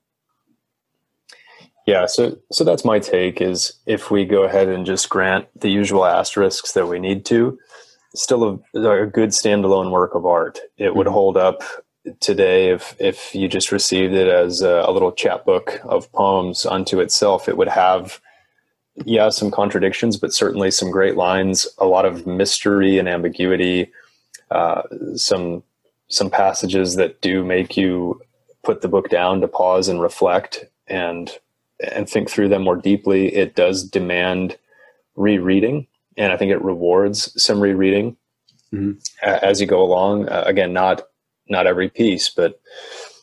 Yeah, 1.87 2.07
so 2.07 2.37
so 2.51 2.65
that's 2.65 2.85
my 2.85 2.99
take 2.99 3.41
is 3.41 3.75
if 3.87 4.11
we 4.11 4.25
go 4.25 4.43
ahead 4.43 4.69
and 4.69 4.87
just 4.87 5.09
grant 5.09 5.47
the 5.61 5.69
usual 5.69 6.05
asterisks 6.05 6.73
that 6.73 6.87
we 6.87 6.99
need 6.99 7.25
to, 7.27 7.59
still 8.17 8.61
a, 8.75 9.03
a 9.03 9.07
good 9.07 9.31
standalone 9.31 9.91
work 9.91 10.15
of 10.15 10.27
art. 10.27 10.59
It 10.77 10.85
mm-hmm. 10.85 10.99
would 10.99 11.07
hold 11.07 11.37
up 11.37 11.63
today 12.21 12.71
if 12.71 12.95
if 12.99 13.35
you 13.35 13.49
just 13.49 13.73
received 13.73 14.15
it 14.15 14.29
as 14.29 14.63
a, 14.63 14.85
a, 14.87 14.93
little 14.93 15.13
chapbook 15.13 15.81
of 15.85 16.11
poems 16.13 16.65
unto 16.65 17.01
itself. 17.01 17.49
It 17.49 17.57
would 17.57 17.69
have 17.69 18.21
yeah 19.05 19.29
some 19.29 19.51
contradictions, 19.51 20.17
but 20.17 20.33
certainly 20.33 20.71
some 20.71 20.91
great 20.91 21.17
lines, 21.17 21.67
a 21.79 21.87
lot 21.87 22.05
of 22.05 22.27
mystery 22.27 22.99
and 22.99 23.09
ambiguity, 23.09 23.91
uh, 24.51 24.83
some 25.17 25.63
some 26.09 26.31
passages 26.31 26.95
that 26.97 27.21
do 27.21 27.45
make 27.45 27.77
you 27.77 28.21
put 28.63 28.81
the 28.81 28.89
book 28.89 29.09
down 29.09 29.41
to 29.41 29.49
pause 29.49 29.89
and 29.89 30.01
reflect 30.01 30.65
and 30.87 31.39
and 31.95 32.09
think 32.09 32.31
through 32.31 32.49
them 32.49 32.63
more 32.63 32.77
deeply. 32.77 33.35
It 33.35 33.55
does 33.55 33.83
demand 33.83 34.57
rereading, 35.17 35.87
and 36.17 36.33
I 36.33 36.37
think 36.37 36.53
it 36.53 36.63
rewards 36.63 37.33
some 37.43 37.61
rereading 37.61 38.17
mm-hmm. 38.73 38.93
as 39.23 39.61
you 39.61 39.67
go 39.67 39.83
along. 39.83 40.29
Uh, 40.29 40.45
again, 40.47 40.73
not 40.73 41.03
not 41.49 41.67
every 41.67 41.89
piece, 41.89 42.29
but 42.29 42.61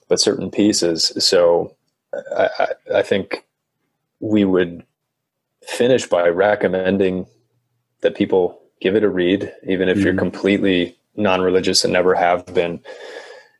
but 0.08 0.20
certain 0.20 0.52
pieces. 0.52 1.12
So 1.24 1.76
I, 2.36 2.50
I, 2.60 2.98
I 3.00 3.02
think 3.02 3.46
we 4.20 4.46
would 4.46 4.86
finish 5.62 6.06
by 6.08 6.28
recommending 6.28 7.26
that 8.02 8.16
people 8.16 8.62
give 8.82 8.96
it 8.96 9.04
a 9.04 9.10
read, 9.10 9.54
even 9.68 9.90
if 9.90 9.98
mm-hmm. 9.98 10.06
you're 10.06 10.16
completely 10.16 10.98
non-religious 11.16 11.84
and 11.84 11.94
never 11.94 12.16
have 12.16 12.46
been, 12.54 12.82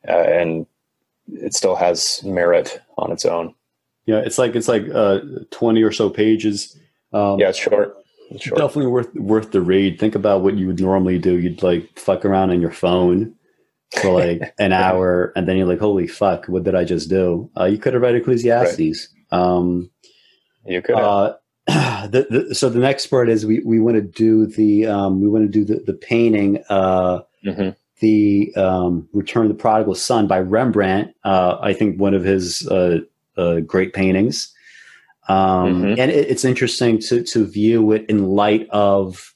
uh, 0.08 0.12
and 0.12 0.66
it 1.32 1.54
still 1.54 1.76
has 1.76 2.22
merit 2.24 2.80
on 2.98 3.10
its 3.10 3.24
own. 3.24 3.54
Yeah, 4.06 4.18
it's 4.18 4.38
like 4.38 4.54
it's 4.54 4.68
like 4.68 4.86
uh, 4.92 5.20
twenty 5.50 5.82
or 5.82 5.92
so 5.92 6.10
pages. 6.10 6.78
Um, 7.12 7.38
yeah, 7.38 7.48
it's 7.48 7.58
short. 7.58 7.96
Short. 8.38 8.58
Definitely 8.58 8.90
worth 8.90 9.14
worth 9.14 9.50
the 9.52 9.60
read. 9.60 9.98
Think 9.98 10.14
about 10.14 10.42
what 10.42 10.56
you 10.56 10.66
would 10.66 10.80
normally 10.80 11.18
do. 11.18 11.38
You'd 11.38 11.62
like 11.62 11.98
fuck 11.98 12.24
around 12.24 12.50
on 12.50 12.60
your 12.60 12.72
phone 12.72 13.34
for 14.00 14.12
like 14.12 14.54
an 14.58 14.72
hour, 14.72 15.32
and 15.36 15.46
then 15.46 15.56
you're 15.56 15.66
like, 15.66 15.80
"Holy 15.80 16.06
fuck, 16.06 16.46
what 16.46 16.64
did 16.64 16.74
I 16.74 16.84
just 16.84 17.08
do?" 17.08 17.50
Uh, 17.58 17.64
you 17.64 17.78
could 17.78 17.94
have 17.94 18.02
read 18.02 18.14
Ecclesiastes. 18.14 19.08
Right. 19.30 19.38
Um, 19.38 19.90
you 20.66 20.82
could. 20.82 20.96
Uh, 20.96 21.34
the, 21.66 22.26
the, 22.28 22.54
so 22.54 22.68
the 22.68 22.78
next 22.78 23.06
part 23.06 23.28
is 23.28 23.46
we, 23.46 23.60
we 23.60 23.80
want 23.80 23.96
to 23.96 24.02
do 24.02 24.46
the 24.46 24.86
um, 24.86 25.20
we 25.20 25.28
want 25.28 25.44
to 25.44 25.48
do 25.48 25.64
the, 25.64 25.82
the 25.82 25.94
painting 25.94 26.62
uh, 26.68 27.20
mm-hmm. 27.44 27.70
the 28.00 28.52
um, 28.56 29.08
Return 29.12 29.44
of 29.44 29.48
the 29.48 29.54
Prodigal 29.54 29.94
Son 29.94 30.26
by 30.26 30.40
Rembrandt. 30.40 31.14
Uh, 31.24 31.58
I 31.60 31.72
think 31.72 31.98
one 31.98 32.14
of 32.14 32.22
his 32.22 32.66
uh, 32.68 32.98
uh, 33.36 33.60
great 33.60 33.94
paintings. 33.94 34.53
Um, 35.28 35.82
mm-hmm. 35.82 36.00
And 36.00 36.10
it, 36.10 36.28
it's 36.28 36.44
interesting 36.44 36.98
to, 37.00 37.22
to 37.22 37.46
view 37.46 37.92
it 37.92 38.04
in 38.08 38.28
light 38.28 38.68
of 38.70 39.34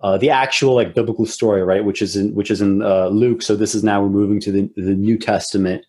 uh, 0.00 0.16
the 0.18 0.30
actual 0.30 0.74
like 0.74 0.94
biblical 0.94 1.26
story, 1.26 1.62
right? 1.62 1.84
Which 1.84 2.02
is 2.02 2.16
in 2.16 2.34
which 2.34 2.50
is 2.50 2.60
in 2.60 2.82
uh, 2.82 3.08
Luke. 3.08 3.42
So 3.42 3.54
this 3.54 3.74
is 3.74 3.84
now 3.84 4.02
we're 4.02 4.08
moving 4.08 4.40
to 4.40 4.52
the 4.52 4.70
the 4.76 4.94
New 4.94 5.18
Testament 5.18 5.84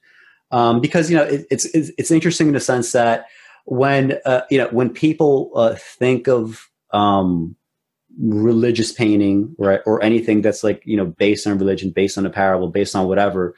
um, 0.52 0.82
because 0.82 1.10
you 1.10 1.18
know 1.18 1.24
it, 1.24 1.46
it's, 1.50 1.66
it's, 1.66 1.92
it's 1.98 2.12
interesting 2.12 2.48
in 2.48 2.54
the 2.54 2.60
sense 2.60 2.92
that 2.92 3.26
when 3.66 4.18
uh, 4.26 4.42
you 4.50 4.58
know 4.58 4.68
when 4.72 4.90
people 4.90 5.52
uh, 5.56 5.76
think 5.78 6.28
of 6.28 6.70
um, 6.92 7.56
religious 8.20 8.92
painting 8.92 9.56
right 9.58 9.80
or 9.86 10.04
anything 10.04 10.42
that's 10.42 10.64
like 10.64 10.82
you 10.86 10.98
know 10.98 11.06
based 11.06 11.48
on 11.48 11.58
religion, 11.58 11.92
based 11.92 12.18
on 12.18 12.26
a 12.26 12.30
parable, 12.30 12.68
based 12.68 12.96
on 12.96 13.08
whatever, 13.08 13.56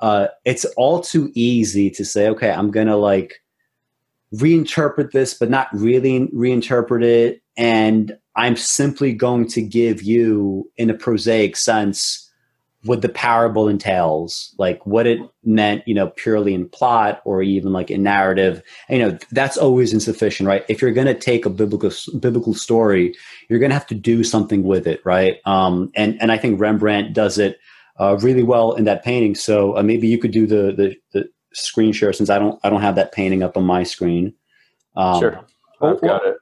uh, 0.00 0.28
it's 0.44 0.66
all 0.76 1.00
too 1.00 1.32
easy 1.34 1.90
to 1.90 2.04
say, 2.04 2.28
okay, 2.28 2.50
I'm 2.50 2.70
gonna 2.70 2.96
like 2.96 3.42
reinterpret 4.34 5.12
this, 5.12 5.34
but 5.34 5.50
not 5.50 5.68
really 5.72 6.28
reinterpret 6.28 7.04
it, 7.04 7.42
and 7.56 8.16
I'm 8.34 8.56
simply 8.56 9.12
going 9.12 9.48
to 9.48 9.62
give 9.62 10.02
you, 10.02 10.70
in 10.76 10.90
a 10.90 10.94
prosaic 10.94 11.56
sense, 11.56 12.22
what 12.84 13.02
the 13.02 13.08
parable 13.08 13.68
entails, 13.68 14.54
like 14.58 14.84
what 14.86 15.06
it 15.06 15.18
meant, 15.42 15.82
you 15.86 15.94
know, 15.94 16.08
purely 16.08 16.54
in 16.54 16.68
plot 16.68 17.20
or 17.24 17.42
even 17.42 17.72
like 17.72 17.90
in 17.90 18.02
narrative. 18.02 18.62
And, 18.88 18.98
you 18.98 19.06
know, 19.06 19.18
that's 19.32 19.56
always 19.56 19.92
insufficient, 19.92 20.46
right? 20.46 20.64
If 20.68 20.80
you're 20.80 20.92
going 20.92 21.08
to 21.08 21.14
take 21.14 21.46
a 21.46 21.50
biblical 21.50 21.90
biblical 22.20 22.54
story, 22.54 23.14
you're 23.48 23.58
going 23.58 23.70
to 23.70 23.74
have 23.74 23.86
to 23.88 23.94
do 23.94 24.22
something 24.22 24.62
with 24.62 24.86
it, 24.86 25.00
right? 25.04 25.38
Um, 25.46 25.90
and 25.96 26.20
and 26.20 26.30
I 26.30 26.38
think 26.38 26.60
Rembrandt 26.60 27.12
does 27.12 27.38
it 27.38 27.58
uh, 27.98 28.18
really 28.20 28.42
well 28.42 28.74
in 28.74 28.84
that 28.84 29.02
painting. 29.02 29.34
So 29.34 29.76
uh, 29.76 29.82
maybe 29.82 30.06
you 30.06 30.18
could 30.18 30.32
do 30.32 30.46
the, 30.46 30.72
the, 30.76 30.96
the 31.12 31.28
screen 31.56 31.92
share 31.92 32.12
since 32.12 32.30
I 32.30 32.38
don't 32.38 32.58
I 32.62 32.70
don't 32.70 32.82
have 32.82 32.96
that 32.96 33.12
painting 33.12 33.42
up 33.42 33.56
on 33.56 33.64
my 33.64 33.82
screen. 33.82 34.34
Um, 34.96 35.20
sure, 35.20 35.40
I've 35.80 36.00
got 36.00 36.26
it. 36.26 36.36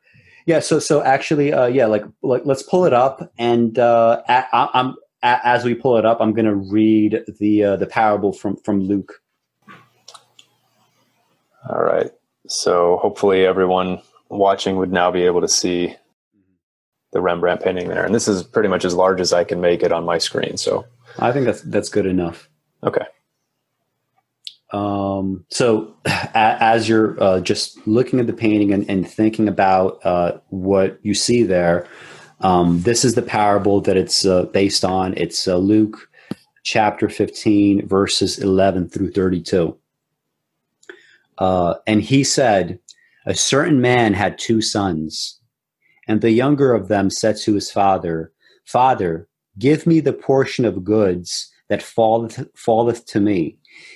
Yeah, 0.47 0.61
so 0.61 0.79
so 0.79 1.03
actually, 1.03 1.53
uh, 1.53 1.67
yeah, 1.67 1.87
like 1.87 2.05
like 2.23 2.43
let's 2.45 2.63
pull 2.63 2.85
it 2.85 2.93
up, 2.93 3.33
and 3.39 3.79
uh, 3.79 4.23
I, 4.29 4.69
I'm 4.75 4.97
as 5.23 5.65
we 5.65 5.75
pull 5.75 5.97
it 5.97 6.05
up, 6.05 6.21
I'm 6.21 6.33
going 6.35 6.45
to 6.45 6.55
read 6.55 7.25
the 7.41 7.65
uh, 7.65 7.77
the 7.77 7.87
parable 7.87 8.33
from 8.33 8.57
from 8.59 8.81
Luke. 8.81 9.23
All 11.69 11.83
right. 11.83 12.11
So 12.47 12.99
hopefully 13.01 13.47
everyone 13.47 14.03
watching 14.29 14.77
would 14.77 14.93
now 14.93 15.11
be 15.11 15.23
able 15.23 15.41
to 15.41 15.49
see 15.49 15.97
the 17.13 17.23
Rembrandt 17.23 17.63
painting 17.63 17.89
there, 17.89 18.05
and 18.05 18.15
this 18.15 18.29
is 18.29 18.43
pretty 18.43 18.69
much 18.69 18.85
as 18.85 18.95
large 18.95 19.21
as 19.21 19.33
I 19.33 19.45
can 19.45 19.61
make 19.61 19.83
it 19.83 19.93
on 19.93 20.05
my 20.05 20.19
screen. 20.19 20.59
So 20.59 20.85
I 21.19 21.33
think 21.33 21.47
that's 21.47 21.63
that's 21.63 21.89
good 21.89 22.07
enough. 22.07 22.51
Okay. 22.83 23.07
Um, 24.73 25.45
so 25.51 25.95
as 26.35 26.89
you're 26.89 27.23
uh, 27.23 27.41
just 27.41 27.87
looking 27.87 28.21
at 28.21 28.27
the 28.27 28.33
painting 28.33 28.73
and, 28.73 28.89
and 28.89 29.09
thinking 29.09 29.49
about 29.49 30.05
uh, 30.05 30.39
what 30.49 30.99
you 31.03 31.15
see 31.15 31.43
there, 31.43 31.87
um, 32.41 32.83
this 32.83 33.05
is 33.05 33.15
the 33.15 33.23
parable 33.23 33.81
that 33.83 33.97
it's 33.97 34.25
uh, 34.27 34.45
based 34.45 34.85
on. 34.85 35.15
It's 35.17 35.47
uh, 35.49 35.57
Luke 35.57 36.09
chapter 36.63 37.09
15, 37.09 37.87
verses 37.87 38.39
11 38.39 38.89
through 38.89 39.13
32. 39.13 39.77
Uh, 41.39 41.75
and 41.87 42.03
he 42.03 42.25
said, 42.25 42.79
A 43.27 43.35
certain 43.35 43.81
man 43.81 44.15
had 44.15 44.39
two 44.39 44.61
sons, 44.61 45.41
and 46.09 46.21
the 46.21 46.31
younger 46.31 46.75
of 46.75 46.89
them 46.89 47.11
said 47.11 47.37
to 47.39 47.55
his 47.55 47.71
father, 47.71 48.33
Father, 48.65 49.29
give 49.59 49.87
me 49.87 50.01
the 50.01 50.13
portion 50.13 50.65
of 50.65 50.85
goods 50.85 51.51
that 51.69 51.83
falleth, 51.83 52.47
falleth 52.57 53.07
to 53.07 53.21
me. 53.21 53.59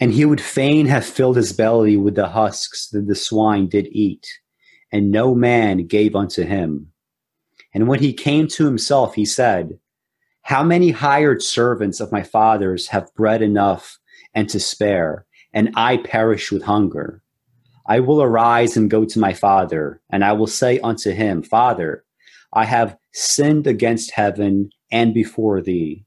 And 0.00 0.12
he 0.12 0.24
would 0.24 0.40
fain 0.40 0.86
have 0.86 1.04
filled 1.04 1.36
his 1.36 1.52
belly 1.52 1.96
with 1.96 2.14
the 2.14 2.28
husks 2.28 2.88
that 2.90 3.06
the 3.08 3.16
swine 3.16 3.68
did 3.68 3.88
eat, 3.90 4.26
and 4.92 5.10
no 5.10 5.34
man 5.34 5.86
gave 5.86 6.14
unto 6.14 6.44
him. 6.44 6.92
And 7.74 7.88
when 7.88 7.98
he 7.98 8.12
came 8.12 8.46
to 8.48 8.64
himself, 8.64 9.14
he 9.14 9.26
said, 9.26 9.78
How 10.42 10.62
many 10.62 10.90
hired 10.90 11.42
servants 11.42 12.00
of 12.00 12.12
my 12.12 12.22
father's 12.22 12.88
have 12.88 13.14
bread 13.14 13.42
enough 13.42 13.98
and 14.34 14.48
to 14.50 14.60
spare, 14.60 15.26
and 15.52 15.72
I 15.74 15.96
perish 15.96 16.52
with 16.52 16.62
hunger? 16.62 17.22
I 17.86 18.00
will 18.00 18.22
arise 18.22 18.76
and 18.76 18.90
go 18.90 19.04
to 19.04 19.18
my 19.18 19.32
father, 19.32 20.00
and 20.10 20.24
I 20.24 20.32
will 20.32 20.46
say 20.46 20.78
unto 20.78 21.10
him, 21.10 21.42
Father, 21.42 22.04
I 22.52 22.66
have 22.66 22.96
sinned 23.12 23.66
against 23.66 24.12
heaven 24.12 24.70
and 24.92 25.12
before 25.12 25.60
thee, 25.60 26.04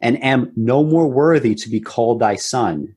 and 0.00 0.22
am 0.22 0.52
no 0.56 0.84
more 0.84 1.08
worthy 1.08 1.54
to 1.56 1.68
be 1.68 1.80
called 1.80 2.20
thy 2.20 2.36
son. 2.36 2.96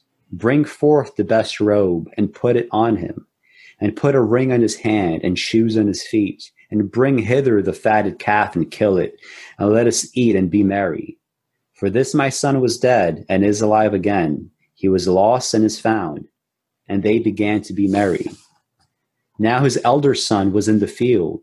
Bring 0.31 0.63
forth 0.65 1.15
the 1.15 1.23
best 1.23 1.59
robe 1.59 2.09
and 2.17 2.33
put 2.33 2.55
it 2.55 2.67
on 2.71 2.95
him, 2.95 3.27
and 3.79 3.95
put 3.95 4.15
a 4.15 4.21
ring 4.21 4.51
on 4.51 4.61
his 4.61 4.75
hand 4.75 5.21
and 5.23 5.37
shoes 5.37 5.77
on 5.77 5.87
his 5.87 6.03
feet 6.05 6.51
and 6.71 6.89
bring 6.89 7.19
hither 7.19 7.61
the 7.61 7.73
fatted 7.73 8.17
calf 8.17 8.55
and 8.55 8.71
kill 8.71 8.97
it, 8.97 9.19
and 9.59 9.69
let 9.69 9.87
us 9.87 10.07
eat 10.15 10.35
and 10.35 10.49
be 10.49 10.63
merry. 10.63 11.17
For 11.73 11.89
this 11.89 12.15
my 12.15 12.29
son 12.29 12.61
was 12.61 12.79
dead 12.79 13.25
and 13.27 13.43
is 13.43 13.61
alive 13.61 13.93
again. 13.93 14.49
He 14.73 14.87
was 14.87 15.07
lost 15.07 15.53
and 15.53 15.65
is 15.65 15.79
found. 15.79 16.27
And 16.87 17.03
they 17.03 17.19
began 17.19 17.61
to 17.63 17.73
be 17.73 17.87
merry. 17.87 18.27
Now 19.37 19.63
his 19.63 19.79
elder 19.83 20.15
son 20.15 20.53
was 20.53 20.67
in 20.67 20.79
the 20.79 20.87
field. 20.87 21.41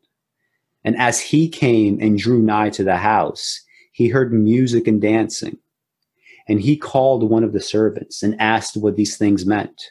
And 0.85 0.97
as 0.97 1.21
he 1.21 1.49
came 1.49 1.99
and 2.01 2.19
drew 2.19 2.41
nigh 2.41 2.71
to 2.71 2.85
the 2.85 2.97
house, 2.97 3.61
he 3.93 4.09
heard 4.09 4.33
music 4.33 4.87
and 4.87 5.01
dancing. 5.01 5.59
And 6.49 6.61
he 6.61 6.77
called 6.77 7.29
one 7.29 7.45
of 7.45 7.53
the 7.53 7.61
servants 7.61 8.23
and 8.23 8.41
asked 8.41 8.77
what 8.77 8.97
these 8.97 9.17
things 9.17 9.45
meant. 9.45 9.91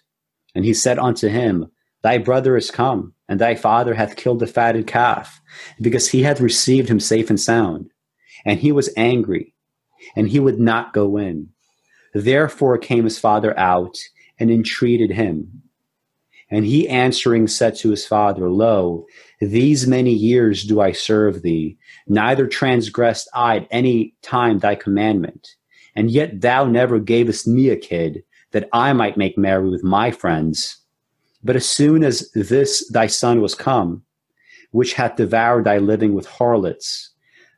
And 0.55 0.65
he 0.65 0.73
said 0.73 0.97
unto 0.97 1.27
him, 1.27 1.67
Thy 2.03 2.17
brother 2.17 2.57
is 2.57 2.71
come, 2.71 3.13
and 3.27 3.39
thy 3.39 3.55
father 3.55 3.93
hath 3.93 4.15
killed 4.15 4.39
the 4.39 4.47
fatted 4.47 4.87
calf, 4.87 5.41
because 5.81 6.09
he 6.09 6.23
hath 6.23 6.39
received 6.39 6.89
him 6.89 6.99
safe 6.99 7.29
and 7.29 7.39
sound. 7.39 7.91
And 8.45 8.59
he 8.59 8.71
was 8.71 8.89
angry, 8.95 9.53
and 10.15 10.29
he 10.29 10.39
would 10.39 10.59
not 10.59 10.93
go 10.93 11.17
in. 11.17 11.49
Therefore 12.13 12.77
came 12.77 13.03
his 13.03 13.19
father 13.19 13.57
out 13.59 13.97
and 14.39 14.49
entreated 14.49 15.11
him. 15.11 15.61
And 16.49 16.65
he 16.65 16.87
answering 16.87 17.47
said 17.47 17.75
to 17.77 17.89
his 17.89 18.05
father, 18.05 18.49
Lo, 18.49 19.05
these 19.41 19.85
many 19.85 20.13
years 20.13 20.63
do 20.63 20.79
I 20.79 20.93
serve 20.93 21.41
thee, 21.41 21.77
neither 22.07 22.47
transgressed 22.47 23.29
I 23.33 23.57
at 23.57 23.67
any 23.69 24.15
time 24.21 24.59
thy 24.59 24.75
commandment. 24.75 25.49
And 25.97 26.11
yet 26.11 26.41
thou 26.41 26.65
never 26.65 26.99
gavest 26.99 27.47
me 27.47 27.69
a 27.69 27.75
kid, 27.75 28.23
that 28.51 28.69
I 28.71 28.93
might 28.93 29.17
make 29.17 29.35
merry 29.35 29.67
with 29.67 29.83
my 29.83 30.11
friends. 30.11 30.77
But 31.43 31.55
as 31.55 31.67
soon 31.67 32.03
as 32.03 32.31
this 32.33 32.87
thy 32.89 33.07
son 33.07 33.41
was 33.41 33.55
come, 33.55 34.03
which 34.69 34.93
hath 34.93 35.15
devoured 35.15 35.65
thy 35.65 35.79
living 35.79 36.13
with 36.13 36.27
harlots, 36.27 37.09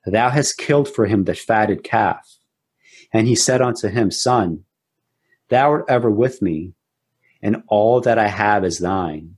thou 0.06 0.30
hast 0.30 0.58
killed 0.58 0.88
for 0.88 1.06
him 1.06 1.26
the 1.26 1.36
fatted 1.36 1.84
calf. 1.84 2.38
And 3.12 3.28
he 3.28 3.36
said 3.36 3.62
unto 3.62 3.90
him, 3.90 4.10
Son, 4.10 4.64
thou 5.50 5.72
art 5.72 5.86
ever 5.90 6.10
with 6.10 6.42
me, 6.42 6.74
and 7.42 7.62
all 7.68 8.00
that 8.02 8.18
I 8.18 8.30
have 8.30 8.64
is 8.64 8.80
thine. 8.80 9.36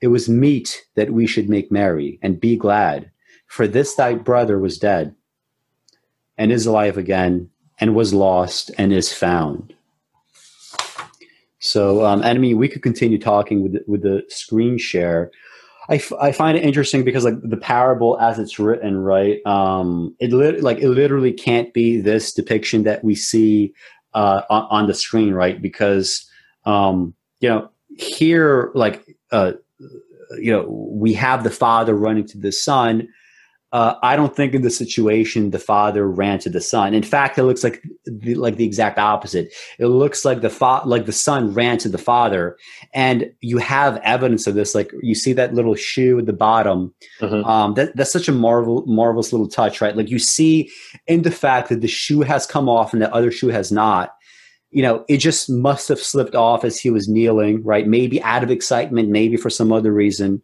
It 0.00 0.08
was 0.08 0.30
meet 0.30 0.86
that 0.94 1.12
we 1.12 1.26
should 1.26 1.50
make 1.50 1.70
merry 1.70 2.18
and 2.22 2.40
be 2.40 2.56
glad, 2.56 3.10
for 3.46 3.68
this 3.68 3.94
thy 3.94 4.14
brother 4.14 4.58
was 4.58 4.78
dead, 4.78 5.14
and 6.38 6.50
is 6.50 6.64
alive 6.64 6.96
again, 6.96 7.50
and 7.82 7.96
was 7.96 8.14
lost, 8.14 8.70
and 8.78 8.92
is 8.92 9.12
found. 9.12 9.74
So, 11.58 12.06
um, 12.06 12.20
and 12.20 12.28
I 12.28 12.38
mean, 12.38 12.56
we 12.56 12.68
could 12.68 12.80
continue 12.80 13.18
talking 13.18 13.60
with 13.60 13.72
the, 13.72 13.84
with 13.88 14.02
the 14.02 14.22
screen 14.28 14.78
share. 14.78 15.32
I, 15.88 15.96
f- 15.96 16.12
I 16.12 16.30
find 16.30 16.56
it 16.56 16.62
interesting 16.62 17.02
because 17.02 17.24
like 17.24 17.34
the 17.42 17.56
parable 17.56 18.20
as 18.20 18.38
it's 18.38 18.60
written 18.60 18.98
right 18.98 19.44
um 19.46 20.14
it 20.20 20.32
li- 20.32 20.60
like 20.60 20.78
it 20.78 20.88
literally 20.90 21.32
can't 21.32 21.74
be 21.74 22.00
this 22.00 22.32
depiction 22.32 22.84
that 22.84 23.02
we 23.02 23.16
see 23.16 23.74
uh 24.14 24.42
on, 24.48 24.68
on 24.70 24.86
the 24.86 24.94
screen 24.94 25.34
right 25.34 25.60
because 25.60 26.24
um 26.66 27.14
you 27.40 27.48
know 27.48 27.68
here 27.98 28.70
like 28.76 29.04
uh 29.32 29.52
you 30.38 30.52
know 30.52 30.62
we 30.68 31.12
have 31.12 31.42
the 31.42 31.50
father 31.50 31.96
running 31.96 32.28
to 32.28 32.38
the 32.38 32.52
son 32.52 33.08
uh, 33.72 33.94
I 34.02 34.16
don't 34.16 34.36
think 34.36 34.54
in 34.54 34.60
the 34.60 34.70
situation 34.70 35.50
the 35.50 35.58
father 35.58 36.06
ran 36.06 36.38
to 36.40 36.50
the 36.50 36.60
son. 36.60 36.92
In 36.92 37.02
fact, 37.02 37.38
it 37.38 37.44
looks 37.44 37.64
like 37.64 37.82
the, 38.04 38.34
like 38.34 38.56
the 38.56 38.66
exact 38.66 38.98
opposite. 38.98 39.50
It 39.78 39.86
looks 39.86 40.26
like 40.26 40.42
the 40.42 40.50
fa- 40.50 40.82
like 40.84 41.06
the 41.06 41.12
son 41.12 41.54
ran 41.54 41.78
to 41.78 41.88
the 41.88 41.96
father, 41.96 42.58
and 42.92 43.32
you 43.40 43.56
have 43.58 43.96
evidence 44.04 44.46
of 44.46 44.54
this. 44.54 44.74
Like 44.74 44.92
you 45.02 45.14
see 45.14 45.32
that 45.32 45.54
little 45.54 45.74
shoe 45.74 46.18
at 46.18 46.26
the 46.26 46.34
bottom. 46.34 46.92
Mm-hmm. 47.20 47.48
Um, 47.48 47.74
that, 47.74 47.96
that's 47.96 48.12
such 48.12 48.28
a 48.28 48.32
marvel 48.32 48.84
marvelous 48.86 49.32
little 49.32 49.48
touch, 49.48 49.80
right? 49.80 49.96
Like 49.96 50.10
you 50.10 50.18
see 50.18 50.70
in 51.06 51.22
the 51.22 51.30
fact 51.30 51.70
that 51.70 51.80
the 51.80 51.88
shoe 51.88 52.20
has 52.20 52.46
come 52.46 52.68
off 52.68 52.92
and 52.92 53.00
the 53.00 53.12
other 53.14 53.30
shoe 53.30 53.48
has 53.48 53.72
not. 53.72 54.14
You 54.70 54.82
know, 54.82 55.04
it 55.08 55.18
just 55.18 55.50
must 55.50 55.88
have 55.88 55.98
slipped 55.98 56.34
off 56.34 56.64
as 56.64 56.78
he 56.78 56.88
was 56.88 57.06
kneeling, 57.06 57.62
right? 57.62 57.86
Maybe 57.86 58.22
out 58.22 58.42
of 58.42 58.50
excitement, 58.50 59.10
maybe 59.10 59.36
for 59.36 59.50
some 59.50 59.70
other 59.70 59.92
reason 59.92 60.42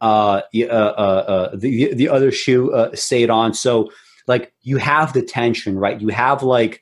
uh, 0.00 0.42
uh, 0.54 0.66
uh, 0.66 1.24
uh, 1.28 1.56
the 1.56 1.94
the 1.94 2.08
other 2.08 2.30
shoe 2.30 2.72
uh, 2.72 2.94
stayed 2.94 3.30
on. 3.30 3.54
So 3.54 3.90
like 4.26 4.52
you 4.62 4.76
have 4.76 5.12
the 5.12 5.22
tension, 5.22 5.78
right? 5.78 6.00
You 6.00 6.08
have 6.08 6.42
like 6.42 6.80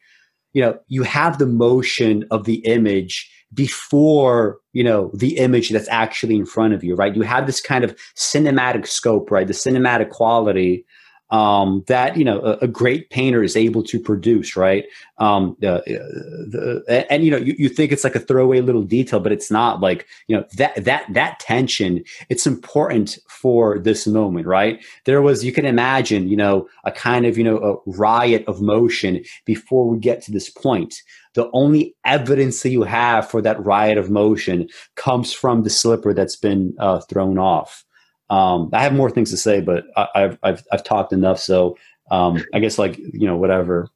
you 0.52 0.62
know 0.62 0.78
you 0.88 1.02
have 1.02 1.38
the 1.38 1.46
motion 1.46 2.24
of 2.30 2.44
the 2.44 2.56
image 2.66 3.30
before 3.54 4.58
you 4.72 4.84
know 4.84 5.10
the 5.14 5.38
image 5.38 5.70
that's 5.70 5.88
actually 5.88 6.36
in 6.36 6.46
front 6.46 6.74
of 6.74 6.84
you, 6.84 6.94
right? 6.94 7.14
You 7.14 7.22
have 7.22 7.46
this 7.46 7.60
kind 7.60 7.84
of 7.84 7.96
cinematic 8.16 8.86
scope, 8.86 9.30
right? 9.30 9.46
The 9.46 9.54
cinematic 9.54 10.10
quality 10.10 10.84
um, 11.30 11.84
that 11.88 12.16
you 12.16 12.24
know 12.24 12.40
a, 12.40 12.52
a, 12.62 12.68
great 12.68 13.10
painter 13.10 13.42
is 13.42 13.56
able 13.56 13.82
to 13.82 13.98
produce, 13.98 14.54
right? 14.54 14.84
Um, 15.18 15.56
uh, 15.62 15.82
the, 15.86 16.84
and, 16.88 17.06
and, 17.10 17.24
you 17.24 17.32
know 17.32 17.36
you, 17.36 17.54
you 17.58 17.68
think 17.68 17.90
it's 17.90 18.04
like 18.04 18.14
a 18.14 18.20
throwaway 18.20 18.60
little 18.60 18.82
detail, 18.82 19.18
but 19.18 19.32
it's 19.32 19.50
not. 19.50 19.80
Like 19.80 20.06
you 20.28 20.36
know 20.36 20.44
that 20.56 20.84
that 20.84 21.12
that 21.12 21.40
tension, 21.40 22.04
it's 22.28 22.46
important 22.46 23.18
for 23.28 23.78
this 23.78 24.06
moment, 24.06 24.46
right? 24.46 24.84
There 25.04 25.20
was 25.20 25.44
you 25.44 25.52
can 25.52 25.66
imagine, 25.66 26.28
you 26.28 26.36
know, 26.36 26.68
a 26.84 26.92
kind 26.92 27.26
of 27.26 27.36
you 27.36 27.42
know 27.42 27.58
a 27.58 27.90
riot 27.90 28.44
of 28.46 28.60
motion 28.60 29.24
before 29.44 29.88
we 29.88 29.98
get 29.98 30.22
to 30.22 30.32
this 30.32 30.48
point. 30.48 31.02
The 31.34 31.50
only 31.52 31.94
evidence 32.04 32.62
that 32.62 32.70
you 32.70 32.84
have 32.84 33.28
for 33.28 33.42
that 33.42 33.62
riot 33.62 33.98
of 33.98 34.10
motion 34.10 34.68
comes 34.94 35.32
from 35.32 35.64
the 35.64 35.70
slipper 35.70 36.14
that's 36.14 36.36
been 36.36 36.74
uh, 36.78 37.00
thrown 37.00 37.36
off. 37.36 37.84
Um, 38.28 38.70
I 38.72 38.82
have 38.82 38.92
more 38.92 39.10
things 39.10 39.30
to 39.30 39.36
say, 39.36 39.60
but 39.60 39.84
I, 39.96 40.08
have 40.14 40.38
I've 40.42 40.64
I've 40.72 40.84
talked 40.84 41.12
enough. 41.12 41.38
So 41.40 41.76
um, 42.10 42.42
I 42.52 42.58
guess 42.58 42.78
like 42.78 42.98
you 42.98 43.26
know 43.26 43.36
whatever. 43.36 43.88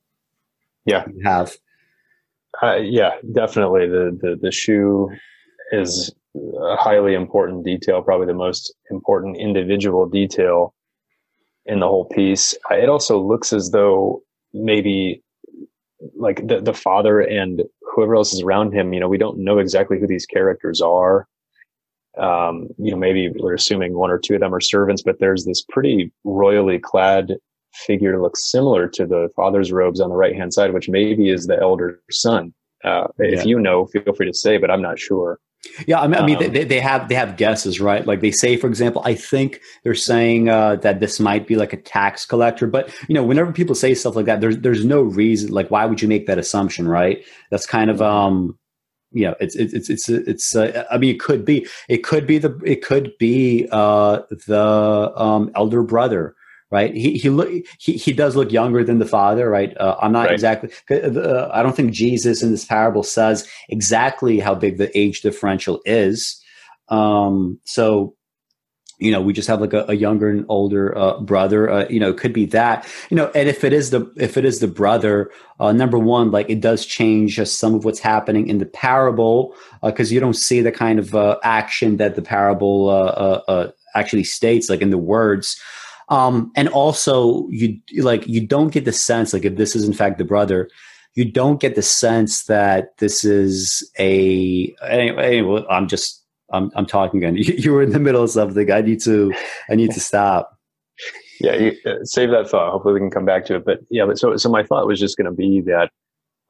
Yeah, 0.85 1.05
you 1.13 1.23
have. 1.25 1.57
Uh, 2.63 2.77
yeah, 2.77 3.13
definitely. 3.33 3.89
The, 3.89 4.17
the 4.21 4.39
the 4.41 4.53
shoe 4.53 5.11
is 5.73 6.13
a 6.37 6.77
highly 6.77 7.15
important 7.15 7.65
detail, 7.65 8.03
probably 8.03 8.27
the 8.27 8.35
most 8.35 8.73
important 8.91 9.37
individual 9.37 10.07
detail 10.07 10.75
in 11.67 11.81
the 11.81 11.89
whole 11.89 12.07
piece. 12.07 12.55
It 12.71 12.89
also 12.89 13.19
looks 13.21 13.53
as 13.53 13.71
though 13.71 14.23
maybe 14.53 15.23
like 16.17 16.47
the 16.47 16.61
the 16.61 16.75
father 16.75 17.21
and 17.21 17.63
whoever 17.83 18.17
else 18.17 18.33
is 18.33 18.43
around 18.43 18.73
him. 18.73 18.93
You 18.93 19.01
know, 19.01 19.09
we 19.09 19.19
don't 19.19 19.39
know 19.39 19.59
exactly 19.59 19.99
who 19.99 20.07
these 20.07 20.27
characters 20.27 20.81
are 20.81 21.27
um, 22.19 22.69
you 22.79 22.91
know, 22.91 22.97
maybe 22.97 23.31
we're 23.39 23.55
assuming 23.55 23.97
one 23.97 24.11
or 24.11 24.19
two 24.19 24.35
of 24.35 24.41
them 24.41 24.55
are 24.55 24.61
servants, 24.61 25.03
but 25.03 25.21
there's 25.21 25.45
this 25.45 25.63
pretty 25.69 26.13
royally 26.25 26.79
clad 26.79 27.35
figure 27.75 28.13
that 28.13 28.23
looks 28.23 28.51
similar 28.51 28.89
to 28.89 29.07
the 29.07 29.29
father's 29.37 29.71
robes 29.73 30.01
on 30.01 30.11
the 30.11 30.17
right 30.17 30.35
hand 30.35 30.53
side, 30.53 30.75
which 30.75 30.89
maybe 30.89 31.31
is 31.31 31.47
the 31.47 31.59
elder 31.61 32.01
son. 32.11 32.53
Uh, 32.85 33.07
yeah. 33.19 33.41
If 33.41 33.45
you 33.45 33.61
know, 33.61 33.87
feel 33.87 34.13
free 34.15 34.27
to 34.27 34.35
say, 34.35 34.59
but 34.59 34.71
I'm 34.71 34.83
not 34.83 34.99
sure. 34.99 35.39
Yeah, 35.87 36.01
I 36.01 36.07
mean, 36.07 36.21
I 36.21 36.27
mean 36.27 36.43
um, 36.43 36.53
they, 36.53 36.65
they 36.65 36.81
have 36.81 37.09
they 37.09 37.15
have 37.15 37.37
guesses, 37.37 37.81
right? 37.81 38.07
Like 38.07 38.23
they 38.23 38.31
say, 38.31 38.57
for 38.57 38.67
example, 38.67 39.03
I 39.05 39.15
think 39.15 39.61
they're 39.85 39.95
saying 39.95 40.49
uh, 40.49 40.77
that 40.77 41.01
this 41.01 41.21
might 41.21 41.47
be 41.47 41.57
like 41.57 41.75
a 41.75 41.77
tax 41.77 42.25
collector, 42.25 42.67
but 42.67 42.91
you 43.09 43.15
know, 43.15 43.23
whenever 43.23 43.53
people 43.53 43.75
say 43.75 43.95
stuff 43.95 44.17
like 44.17 44.25
that, 44.25 44.41
there's 44.41 44.59
there's 44.59 44.87
no 44.87 45.03
reason. 45.03 45.51
Like, 45.51 45.71
why 45.71 45.85
would 45.85 46.01
you 46.01 46.09
make 46.09 46.27
that 46.27 46.39
assumption, 46.39 46.89
right? 46.89 47.23
That's 47.51 47.67
kind 47.67 47.91
of 47.91 47.99
mm-hmm. 47.99 48.05
um, 48.05 48.59
you 49.13 49.27
know, 49.27 49.35
it's 49.41 49.57
it's 49.57 49.91
it's 49.91 50.09
it's. 50.09 50.55
Uh, 50.55 50.85
I 50.91 50.99
mean, 50.99 51.15
it 51.15 51.21
could 51.21 51.45
be 51.45 51.67
it 51.89 52.05
could 52.05 52.27
be 52.27 52.39
the 52.39 52.59
it 52.65 52.83
could 52.83 53.17
be 53.19 53.69
uh, 53.73 54.21
the 54.47 55.13
um, 55.17 55.51
elder 55.55 55.83
brother, 55.83 56.35
right? 56.71 56.95
He 56.95 57.19
he 57.19 57.29
look 57.29 57.51
he 57.79 57.95
he 57.95 58.13
does 58.13 58.37
look 58.37 58.53
younger 58.53 58.85
than 58.85 58.99
the 58.99 59.07
father, 59.07 59.51
right? 59.51 59.77
Uh, 59.79 59.97
I'm 60.01 60.13
not 60.13 60.27
right. 60.27 60.33
exactly. 60.33 60.71
Uh, 60.91 61.49
I 61.53 61.63
don't 61.63 61.75
think 61.75 61.93
Jesus 61.93 62.43
in 62.43 62.53
this 62.53 62.65
parable 62.65 63.03
says 63.03 63.49
exactly 63.69 64.39
how 64.39 64.55
big 64.55 64.79
the 64.79 64.97
age 64.97 65.23
differential 65.23 65.81
is. 65.85 66.41
Um, 66.89 67.59
so 67.65 68.15
you 69.01 69.11
know 69.11 69.21
we 69.21 69.33
just 69.33 69.49
have 69.49 69.61
like 69.61 69.73
a, 69.73 69.85
a 69.89 69.95
younger 69.95 70.29
and 70.29 70.45
older 70.49 70.97
uh, 70.97 71.19
brother 71.21 71.71
uh, 71.71 71.87
you 71.89 71.99
know 71.99 72.11
it 72.11 72.19
could 72.19 72.33
be 72.33 72.47
that 72.47 72.87
you 73.09 73.17
know 73.17 73.31
and 73.35 73.49
if 73.49 73.65
it 73.65 73.73
is 73.73 73.91
the 73.91 74.11
if 74.17 74.37
it 74.37 74.45
is 74.45 74.61
the 74.61 74.69
brother 74.69 75.31
uh, 75.59 75.73
number 75.73 75.99
one 75.99 76.31
like 76.31 76.49
it 76.49 76.61
does 76.61 76.87
change 76.87 77.41
some 77.49 77.75
of 77.75 77.85
what's 77.85 77.99
happening 77.99 78.49
in 78.49 78.59
the 78.59 78.67
parable 78.67 79.55
because 79.83 80.11
uh, 80.11 80.15
you 80.15 80.21
don't 80.21 80.37
see 80.37 80.61
the 80.61 80.73
kind 80.73 80.99
of 80.99 81.15
uh, 81.15 81.39
action 81.43 81.97
that 81.97 82.15
the 82.15 82.23
parable 82.23 82.89
uh, 82.91 83.69
actually 83.95 84.25
states 84.25 84.69
like 84.69 84.81
in 84.81 84.91
the 84.91 84.99
words. 84.99 85.61
Um, 86.09 86.51
and 86.57 86.69
also 86.69 87.49
you 87.51 87.81
like 87.99 88.27
you 88.27 88.45
don't 88.45 88.73
get 88.73 88.85
the 88.85 88.93
sense 88.93 89.33
like 89.33 89.45
if 89.45 89.57
this 89.57 89.77
is 89.77 89.85
in 89.85 89.93
fact 89.93 90.19
the 90.19 90.25
brother 90.25 90.69
you 91.15 91.25
don't 91.25 91.61
get 91.61 91.77
the 91.77 91.83
sense 91.83 92.45
that 92.45 92.97
this 92.99 93.25
is 93.25 93.89
a 93.99 94.75
anyway 94.83 95.65
i'm 95.71 95.87
just 95.87 96.20
I'm 96.53 96.71
I'm 96.75 96.87
talking 96.87 97.23
again. 97.23 97.37
You, 97.41 97.55
you 97.55 97.73
were 97.73 97.83
in 97.83 97.91
the 97.91 97.99
middle 97.99 98.23
of 98.23 98.31
something. 98.31 98.71
I 98.71 98.81
need 98.81 99.01
to 99.03 99.33
I 99.71 99.75
need 99.75 99.93
to 99.93 100.01
stop. 100.01 100.57
yeah, 101.41 101.55
you, 101.55 101.77
uh, 101.87 102.05
save 102.05 102.31
that 102.31 102.49
thought. 102.49 102.73
Hopefully, 102.73 102.95
we 102.95 103.01
can 103.01 103.11
come 103.11 103.25
back 103.25 103.45
to 103.47 103.57
it. 103.57 103.65
But 103.65 103.81
yeah, 103.91 104.07
but 104.07 104.19
so 104.19 104.37
so 104.37 104.49
my 104.49 104.63
thought 104.63 104.87
was 104.87 105.01
just 105.01 105.17
going 105.17 105.31
to 105.31 105.37
be 105.37 105.63
that 105.63 105.91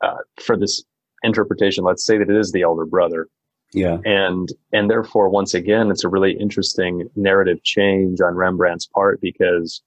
uh, 0.02 0.18
for 0.42 0.56
this 0.56 0.82
interpretation, 1.22 1.84
let's 1.84 2.04
say 2.04 2.18
that 2.18 2.30
it 2.30 2.36
is 2.36 2.52
the 2.52 2.62
elder 2.62 2.86
brother. 2.86 3.28
Yeah, 3.72 3.98
and 4.04 4.48
and 4.72 4.90
therefore, 4.90 5.28
once 5.28 5.54
again, 5.54 5.90
it's 5.90 6.04
a 6.04 6.08
really 6.08 6.32
interesting 6.32 7.08
narrative 7.14 7.62
change 7.62 8.20
on 8.20 8.34
Rembrandt's 8.34 8.86
part 8.86 9.20
because 9.20 9.82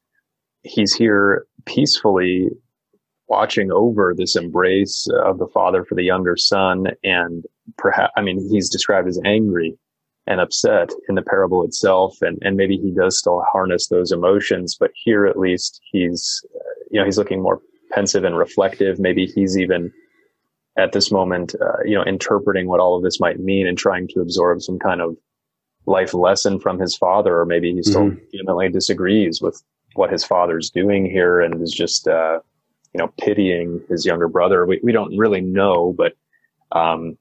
he's 0.64 0.94
here 0.94 1.46
peacefully 1.66 2.50
watching 3.28 3.72
over 3.72 4.14
this 4.16 4.36
embrace 4.36 5.08
of 5.26 5.40
the 5.40 5.48
father 5.48 5.84
for 5.84 5.96
the 5.96 6.04
younger 6.04 6.36
son 6.36 6.88
and 7.04 7.46
perhaps 7.78 8.12
i 8.18 8.22
mean 8.22 8.38
he's 8.52 8.70
described 8.70 9.08
as 9.08 9.20
angry 9.26 9.78
and 10.28 10.40
upset 10.40 10.90
in 11.10 11.16
the 11.16 11.22
parable 11.22 11.64
itself. 11.64 12.18
And 12.22 12.38
and 12.42 12.56
maybe 12.56 12.78
he 12.78 12.92
does 12.92 13.18
still 13.18 13.44
harness 13.52 13.88
those 13.88 14.12
emotions 14.12 14.76
but 14.80 14.92
here 14.96 15.26
at 15.26 15.40
least 15.40 15.82
he's 15.92 16.46
uh, 16.56 16.84
you 16.92 17.00
know 17.00 17.06
he's 17.06 17.18
looking 17.18 17.42
more 17.42 17.62
pensive 17.92 18.24
and 18.24 18.38
reflective. 18.38 19.00
Maybe 19.00 19.26
he's 19.26 19.58
even 19.58 19.92
at 20.78 20.92
this 20.92 21.12
moment 21.12 21.56
uh, 21.62 21.84
you 21.86 21.96
know 21.96 22.04
interpreting 22.04 22.68
what 22.68 22.80
all 22.80 22.96
of 22.96 23.04
this 23.04 23.20
might 23.20 23.40
mean 23.40 23.68
and 23.68 23.78
trying 23.78 24.08
to 24.10 24.22
absorb 24.22 24.62
some 24.62 24.80
kind 24.80 25.02
of 25.02 25.16
life 25.86 26.14
lesson 26.14 26.60
from 26.60 26.80
his 26.80 26.96
father. 26.96 27.40
Or 27.40 27.46
maybe 27.46 27.74
he 27.74 27.84
still 27.84 28.06
mm-hmm. 28.06 28.26
vehemently 28.32 28.70
disagrees 28.70 29.42
with 29.42 29.62
what 29.96 30.12
his 30.12 30.24
father's 30.24 30.70
doing 30.70 31.06
here 31.06 31.42
and 31.42 31.62
is 31.62 31.72
just 31.72 32.08
uh, 32.08 32.40
you 32.94 33.00
know 33.00 33.10
pitying 33.20 33.82
his 33.90 34.06
younger 34.06 34.30
brother. 34.30 34.66
We, 34.66 34.80
we 34.82 34.94
don't 34.94 35.18
really 35.18 35.42
know 35.42 35.94
but 35.98 36.14
um, 36.74 37.18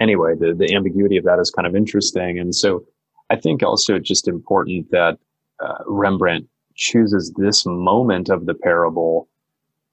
anyway, 0.00 0.34
the, 0.38 0.54
the 0.54 0.74
ambiguity 0.74 1.16
of 1.16 1.24
that 1.24 1.38
is 1.38 1.50
kind 1.50 1.66
of 1.66 1.74
interesting. 1.74 2.38
And 2.38 2.54
so 2.54 2.84
I 3.30 3.36
think 3.36 3.62
also 3.62 3.96
it's 3.96 4.08
just 4.08 4.28
important 4.28 4.90
that 4.90 5.18
uh, 5.60 5.78
Rembrandt 5.86 6.48
chooses 6.74 7.32
this 7.36 7.64
moment 7.66 8.28
of 8.28 8.46
the 8.46 8.54
parable, 8.54 9.28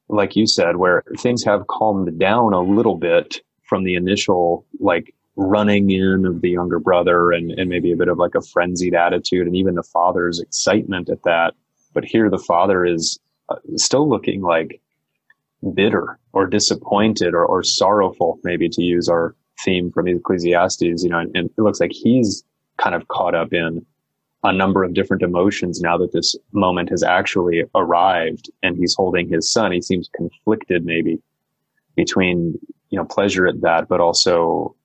like 0.07 0.35
you 0.35 0.47
said, 0.47 0.77
where 0.77 1.03
things 1.17 1.43
have 1.43 1.67
calmed 1.67 2.19
down 2.19 2.53
a 2.53 2.61
little 2.61 2.97
bit 2.97 3.41
from 3.63 3.83
the 3.83 3.95
initial 3.95 4.65
like 4.79 5.13
running 5.35 5.89
in 5.89 6.25
of 6.25 6.41
the 6.41 6.49
younger 6.49 6.79
brother 6.79 7.31
and, 7.31 7.51
and 7.51 7.69
maybe 7.69 7.91
a 7.91 7.95
bit 7.95 8.09
of 8.09 8.17
like 8.17 8.35
a 8.35 8.41
frenzied 8.41 8.93
attitude 8.93 9.47
and 9.47 9.55
even 9.55 9.75
the 9.75 9.83
father's 9.83 10.39
excitement 10.39 11.09
at 11.09 11.23
that. 11.23 11.53
But 11.93 12.03
here 12.03 12.29
the 12.29 12.43
father 12.45 12.85
is 12.85 13.19
uh, 13.47 13.55
still 13.75 14.09
looking 14.09 14.41
like 14.41 14.81
bitter 15.73 16.19
or 16.33 16.45
disappointed 16.45 17.33
or, 17.33 17.45
or 17.45 17.63
sorrowful, 17.63 18.39
maybe 18.43 18.69
to 18.69 18.81
use 18.81 19.07
our 19.07 19.35
theme 19.63 19.91
from 19.91 20.07
Ecclesiastes, 20.07 21.03
you 21.03 21.09
know, 21.09 21.19
and, 21.19 21.35
and 21.35 21.49
it 21.49 21.61
looks 21.61 21.79
like 21.79 21.91
he's 21.93 22.43
kind 22.77 22.95
of 22.95 23.07
caught 23.07 23.35
up 23.35 23.53
in 23.53 23.85
a 24.43 24.53
number 24.53 24.83
of 24.83 24.93
different 24.93 25.21
emotions 25.21 25.81
now 25.81 25.97
that 25.97 26.13
this 26.13 26.35
moment 26.53 26.89
has 26.89 27.03
actually 27.03 27.63
arrived 27.75 28.49
and 28.63 28.77
he's 28.77 28.95
holding 28.95 29.27
his 29.27 29.51
son. 29.51 29.71
He 29.71 29.81
seems 29.81 30.09
conflicted 30.15 30.85
maybe 30.85 31.19
between, 31.95 32.57
you 32.89 32.97
know, 32.97 33.03
pleasure 33.03 33.47
at 33.47 33.59
that, 33.61 33.89
but 33.89 33.99
also 33.99 34.75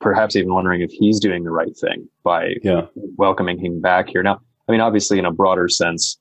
perhaps 0.00 0.36
even 0.36 0.52
wondering 0.52 0.80
if 0.80 0.90
he's 0.90 1.20
doing 1.20 1.44
the 1.44 1.50
right 1.50 1.76
thing 1.76 2.08
by 2.24 2.54
yeah. 2.62 2.86
welcoming 3.16 3.58
him 3.58 3.80
back 3.80 4.08
here. 4.08 4.22
Now, 4.22 4.40
I 4.68 4.72
mean, 4.72 4.80
obviously, 4.80 5.18
in 5.18 5.24
a 5.24 5.32
broader 5.32 5.68
sense, 5.68 6.18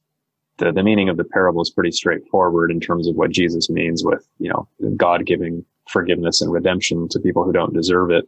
the, 0.57 0.71
the 0.71 0.83
meaning 0.83 1.09
of 1.09 1.17
the 1.17 1.23
parable 1.23 1.61
is 1.61 1.69
pretty 1.69 1.91
straightforward 1.91 2.71
in 2.71 2.79
terms 2.79 3.07
of 3.07 3.15
what 3.15 3.31
Jesus 3.31 3.69
means 3.69 4.05
with, 4.05 4.25
you 4.37 4.49
know, 4.49 4.67
God 4.95 5.25
giving 5.25 5.65
forgiveness 5.89 6.41
and 6.41 6.51
redemption 6.51 7.07
to 7.09 7.19
people 7.19 7.43
who 7.43 7.51
don't 7.51 7.73
deserve 7.73 8.11
it. 8.11 8.27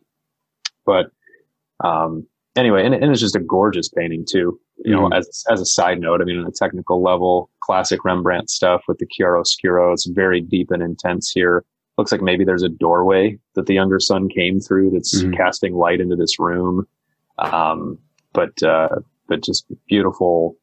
But, 0.85 1.11
um, 1.83 2.27
anyway, 2.55 2.85
and, 2.85 2.93
and 2.93 3.11
it's 3.11 3.21
just 3.21 3.35
a 3.35 3.39
gorgeous 3.39 3.89
painting 3.89 4.25
too. 4.29 4.59
You 4.85 4.91
know, 4.91 5.03
mm-hmm. 5.05 5.13
as, 5.13 5.43
as 5.49 5.59
a 5.59 5.65
side 5.65 5.99
note, 5.99 6.21
I 6.21 6.25
mean, 6.25 6.39
on 6.39 6.45
a 6.45 6.51
technical 6.51 7.01
level, 7.01 7.49
classic 7.61 8.05
Rembrandt 8.05 8.49
stuff 8.49 8.83
with 8.87 8.99
the 8.99 9.07
chiaroscuro, 9.07 9.91
it's 9.91 10.05
very 10.05 10.39
deep 10.39 10.71
and 10.71 10.83
intense 10.83 11.31
here 11.31 11.65
looks 11.97 12.11
like 12.11 12.21
maybe 12.21 12.43
there's 12.43 12.63
a 12.63 12.69
doorway 12.69 13.37
that 13.55 13.65
the 13.65 13.73
younger 13.73 13.99
son 13.99 14.29
came 14.29 14.59
through 14.59 14.91
that's 14.91 15.21
mm-hmm. 15.21 15.33
casting 15.33 15.73
light 15.73 15.99
into 15.99 16.15
this 16.15 16.39
room. 16.39 16.87
Um, 17.39 17.97
but, 18.33 18.61
uh, 18.63 18.99
but 19.27 19.43
just 19.43 19.65
beautiful, 19.87 20.55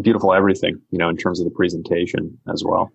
beautiful 0.00 0.32
everything, 0.32 0.80
you 0.90 0.98
know, 0.98 1.08
in 1.08 1.16
terms 1.16 1.40
of 1.40 1.44
the 1.44 1.50
presentation 1.50 2.38
as 2.52 2.62
well. 2.64 2.90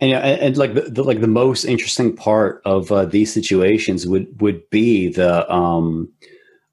And, 0.00 0.12
and, 0.12 0.40
and 0.40 0.56
like 0.56 0.74
the, 0.74 0.82
the, 0.82 1.04
like 1.04 1.20
the 1.20 1.26
most 1.26 1.64
interesting 1.64 2.16
part 2.16 2.62
of 2.64 2.90
uh, 2.90 3.04
these 3.04 3.32
situations 3.32 4.06
would 4.06 4.40
would 4.40 4.68
be 4.70 5.08
the 5.12 5.50
um 5.52 6.10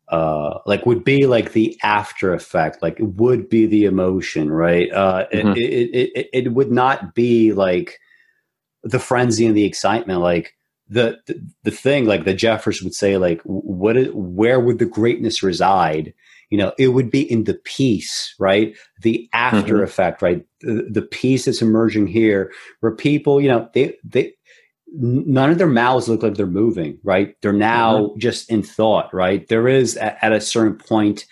uh 0.09 0.59
like 0.65 0.85
would 0.85 1.03
be 1.03 1.25
like 1.25 1.51
the 1.51 1.77
after 1.83 2.33
effect 2.33 2.81
like 2.81 2.97
it 2.99 3.03
would 3.03 3.49
be 3.49 3.65
the 3.65 3.83
emotion 3.83 4.49
right 4.49 4.89
uh 4.93 5.25
mm-hmm. 5.33 5.49
it, 5.49 5.57
it, 5.57 6.11
it, 6.15 6.29
it 6.31 6.53
would 6.53 6.71
not 6.71 7.13
be 7.13 7.51
like 7.51 7.99
the 8.83 8.99
frenzy 8.99 9.45
and 9.45 9.57
the 9.57 9.65
excitement 9.65 10.21
like 10.21 10.55
the, 10.89 11.19
the, 11.25 11.45
the 11.63 11.71
thing 11.71 12.05
like 12.05 12.23
the 12.23 12.33
jeffers 12.33 12.81
would 12.81 12.93
say 12.93 13.17
like 13.17 13.41
what 13.43 13.97
is, 13.97 14.07
where 14.13 14.59
would 14.59 14.79
the 14.79 14.85
greatness 14.85 15.43
reside 15.43 16.13
you 16.49 16.57
know 16.57 16.73
it 16.77 16.89
would 16.89 17.09
be 17.09 17.29
in 17.31 17.43
the 17.45 17.55
peace 17.65 18.33
right 18.39 18.75
the 19.01 19.29
after 19.33 19.75
mm-hmm. 19.75 19.83
effect 19.83 20.21
right 20.21 20.45
the, 20.61 20.87
the 20.89 21.01
peace 21.01 21.45
that's 21.45 21.61
emerging 21.61 22.07
here 22.07 22.51
where 22.79 22.95
people 22.95 23.41
you 23.41 23.47
know 23.47 23.69
they 23.73 23.95
they 24.03 24.33
none 24.93 25.49
of 25.49 25.57
their 25.57 25.67
mouths 25.67 26.07
look 26.07 26.23
like 26.23 26.35
they're 26.35 26.47
moving 26.47 26.97
right 27.03 27.35
they're 27.41 27.51
now 27.53 27.99
mm-hmm. 27.99 28.19
just 28.19 28.49
in 28.49 28.63
thought 28.63 29.13
right 29.13 29.47
there 29.49 29.67
is 29.67 29.97
at, 29.97 30.17
at, 30.21 30.31
a 30.31 30.39
certain 30.39 30.75
point 30.75 31.25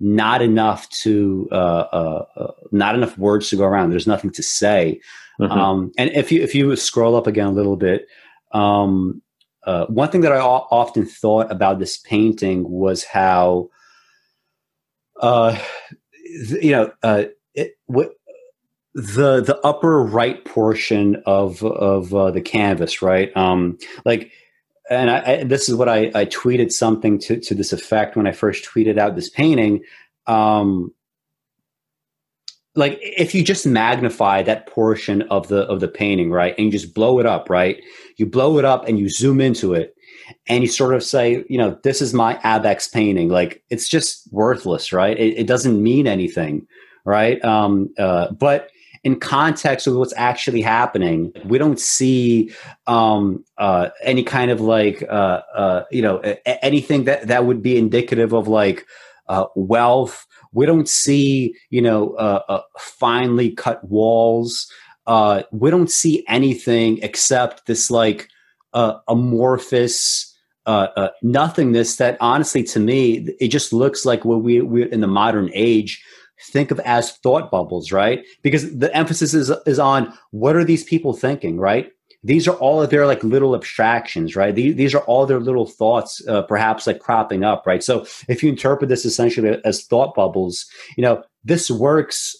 not 0.00 0.42
enough 0.42 0.88
to 0.90 1.48
uh, 1.52 1.54
uh, 1.54 2.24
uh, 2.36 2.52
not 2.72 2.94
enough 2.94 3.16
words 3.18 3.50
to 3.50 3.56
go 3.56 3.64
around 3.64 3.90
there's 3.90 4.06
nothing 4.06 4.30
to 4.30 4.42
say 4.42 4.98
Mm-hmm. 5.40 5.52
Um, 5.52 5.92
and 5.98 6.10
if 6.10 6.32
you 6.32 6.42
if 6.42 6.54
you 6.54 6.74
scroll 6.76 7.16
up 7.16 7.26
again 7.26 7.46
a 7.48 7.52
little 7.52 7.76
bit, 7.76 8.06
um, 8.52 9.22
uh, 9.64 9.86
one 9.86 10.08
thing 10.10 10.22
that 10.22 10.32
I 10.32 10.38
o- 10.38 10.66
often 10.70 11.04
thought 11.04 11.50
about 11.50 11.78
this 11.78 11.98
painting 11.98 12.68
was 12.68 13.04
how, 13.04 13.68
uh, 15.20 15.58
you 16.24 16.72
know, 16.72 16.92
uh, 17.02 17.24
it, 17.54 17.78
what 17.86 18.12
the 18.94 19.42
the 19.42 19.58
upper 19.64 20.02
right 20.02 20.44
portion 20.44 21.22
of 21.26 21.62
of 21.62 22.14
uh, 22.14 22.30
the 22.30 22.40
canvas, 22.40 23.02
right? 23.02 23.34
Um, 23.36 23.78
like, 24.04 24.32
and 24.90 25.10
I, 25.10 25.32
I, 25.32 25.44
this 25.44 25.68
is 25.68 25.74
what 25.74 25.88
I, 25.88 26.10
I 26.14 26.24
tweeted 26.26 26.72
something 26.72 27.18
to 27.20 27.38
to 27.40 27.54
this 27.54 27.72
effect 27.72 28.16
when 28.16 28.26
I 28.26 28.32
first 28.32 28.64
tweeted 28.64 28.98
out 28.98 29.14
this 29.14 29.30
painting. 29.30 29.82
Um, 30.26 30.92
like 32.76 32.98
if 33.00 33.34
you 33.34 33.42
just 33.42 33.66
magnify 33.66 34.42
that 34.42 34.66
portion 34.66 35.22
of 35.22 35.48
the 35.48 35.62
of 35.62 35.80
the 35.80 35.88
painting 35.88 36.30
right 36.30 36.54
and 36.56 36.66
you 36.66 36.70
just 36.70 36.94
blow 36.94 37.18
it 37.18 37.26
up 37.26 37.48
right 37.48 37.82
you 38.16 38.26
blow 38.26 38.58
it 38.58 38.64
up 38.64 38.86
and 38.86 38.98
you 38.98 39.08
zoom 39.08 39.40
into 39.40 39.72
it 39.72 39.95
and 40.48 40.62
you 40.62 40.68
sort 40.68 40.94
of 40.94 41.02
say 41.02 41.44
you 41.48 41.58
know 41.58 41.78
this 41.82 42.00
is 42.00 42.14
my 42.14 42.34
AbEx 42.36 42.92
painting. 42.92 43.28
Like 43.28 43.62
it's 43.70 43.88
just 43.88 44.32
worthless 44.32 44.92
right? 44.92 45.18
It, 45.18 45.38
it 45.38 45.46
doesn't 45.46 45.82
mean 45.82 46.06
anything 46.06 46.66
right? 47.04 47.42
Um, 47.44 47.94
uh, 47.98 48.32
but 48.32 48.70
in 49.04 49.20
context 49.20 49.86
of 49.86 49.94
what's 49.94 50.12
actually 50.16 50.60
happening 50.60 51.32
we 51.44 51.58
don't 51.58 51.78
see 51.78 52.50
um, 52.88 53.44
uh, 53.56 53.90
any 54.02 54.24
kind 54.24 54.50
of 54.50 54.60
like 54.60 55.02
uh, 55.08 55.42
uh 55.54 55.84
you 55.92 56.02
know 56.02 56.18
anything 56.44 57.04
that 57.04 57.28
that 57.28 57.46
would 57.46 57.62
be 57.62 57.78
indicative 57.78 58.32
of 58.32 58.48
like 58.48 58.84
uh, 59.28 59.46
wealth. 59.54 60.26
We 60.52 60.66
don't 60.66 60.88
see, 60.88 61.54
you 61.70 61.82
know, 61.82 62.14
uh, 62.14 62.62
finely 62.78 63.50
cut 63.50 63.82
walls. 63.88 64.70
We 65.06 65.70
don't 65.70 65.90
see 65.90 66.24
anything 66.28 66.98
except 67.02 67.66
this 67.66 67.90
like 67.90 68.28
uh, 68.76 68.98
amorphous 69.08 70.32
uh, 70.66 70.88
uh, 70.96 71.08
nothingness 71.22 71.96
that 71.96 72.16
honestly 72.20 72.62
to 72.62 72.78
me 72.78 73.28
it 73.40 73.48
just 73.48 73.72
looks 73.72 74.04
like 74.04 74.24
what 74.24 74.42
we 74.42 74.60
we 74.60 74.90
in 74.92 75.00
the 75.00 75.06
modern 75.06 75.50
age 75.54 76.04
think 76.52 76.70
of 76.70 76.78
as 76.80 77.12
thought 77.18 77.50
bubbles 77.50 77.90
right 77.90 78.24
because 78.42 78.76
the 78.78 78.94
emphasis 78.94 79.32
is 79.32 79.50
is 79.64 79.78
on 79.78 80.12
what 80.30 80.54
are 80.54 80.64
these 80.64 80.84
people 80.84 81.12
thinking 81.12 81.58
right 81.58 81.90
these 82.26 82.48
are 82.48 82.56
all 82.56 82.82
of 82.82 82.90
their 82.90 83.06
like 83.06 83.22
little 83.22 83.54
abstractions, 83.54 84.34
right? 84.34 84.52
These, 84.52 84.74
these 84.74 84.94
are 84.96 85.02
all 85.02 85.26
their 85.26 85.38
little 85.38 85.66
thoughts, 85.66 86.26
uh, 86.26 86.42
perhaps 86.42 86.86
like 86.86 86.98
cropping 86.98 87.44
up, 87.44 87.64
right? 87.66 87.84
So 87.84 88.04
if 88.28 88.42
you 88.42 88.48
interpret 88.48 88.88
this 88.88 89.04
essentially 89.04 89.60
as 89.64 89.84
thought 89.84 90.14
bubbles, 90.16 90.66
you 90.96 91.02
know, 91.02 91.22
this 91.44 91.70
works 91.70 92.34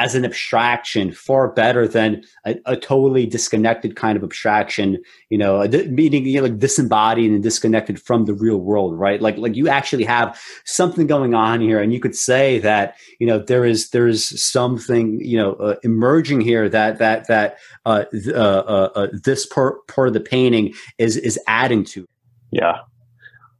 as 0.00 0.14
an 0.14 0.24
abstraction 0.24 1.12
far 1.12 1.48
better 1.48 1.86
than 1.86 2.22
a, 2.46 2.56
a 2.66 2.76
totally 2.76 3.26
disconnected 3.26 3.96
kind 3.96 4.16
of 4.16 4.24
abstraction 4.24 4.98
you 5.28 5.38
know 5.38 5.66
meaning 5.88 6.24
you 6.26 6.36
know, 6.36 6.48
like 6.48 6.58
disembodied 6.58 7.30
and 7.30 7.42
disconnected 7.42 8.00
from 8.00 8.24
the 8.24 8.34
real 8.34 8.58
world 8.58 8.98
right? 9.00 9.20
Like 9.20 9.36
like 9.38 9.56
you 9.56 9.68
actually 9.68 10.04
have 10.04 10.40
something 10.64 11.06
going 11.06 11.34
on 11.34 11.60
here 11.60 11.80
and 11.80 11.92
you 11.92 12.00
could 12.00 12.14
say 12.14 12.58
that 12.60 12.96
you 13.18 13.26
know 13.26 13.38
there 13.38 13.64
is 13.64 13.90
there 13.90 14.06
is 14.06 14.22
something 14.42 15.20
you 15.20 15.36
know 15.36 15.54
uh, 15.54 15.76
emerging 15.82 16.40
here 16.40 16.68
that 16.68 16.98
that 16.98 17.26
that 17.28 17.58
uh, 17.86 18.04
uh, 18.28 18.36
uh, 18.36 18.90
uh, 18.94 19.06
this 19.24 19.46
part 19.46 19.86
part 19.88 20.08
of 20.08 20.14
the 20.14 20.20
painting 20.20 20.74
is 20.98 21.16
is 21.16 21.38
adding 21.46 21.84
to. 21.84 22.06
Yeah. 22.50 22.78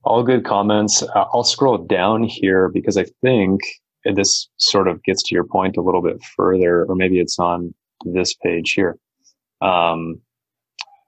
All 0.02 0.22
good 0.22 0.44
comments. 0.44 1.02
Uh, 1.02 1.24
i'll 1.32 1.44
scroll 1.44 1.78
down 1.78 2.22
here 2.22 2.68
because 2.68 2.96
i 2.96 3.04
think 3.22 3.60
this 4.04 4.48
sort 4.56 4.88
of 4.88 5.02
gets 5.02 5.22
to 5.24 5.34
your 5.34 5.44
point 5.44 5.76
a 5.76 5.82
little 5.82 6.02
bit 6.02 6.22
further, 6.36 6.84
or 6.84 6.94
maybe 6.94 7.20
it's 7.20 7.38
on 7.38 7.74
this 8.04 8.34
page 8.34 8.72
here. 8.72 8.96
Um, 9.60 10.20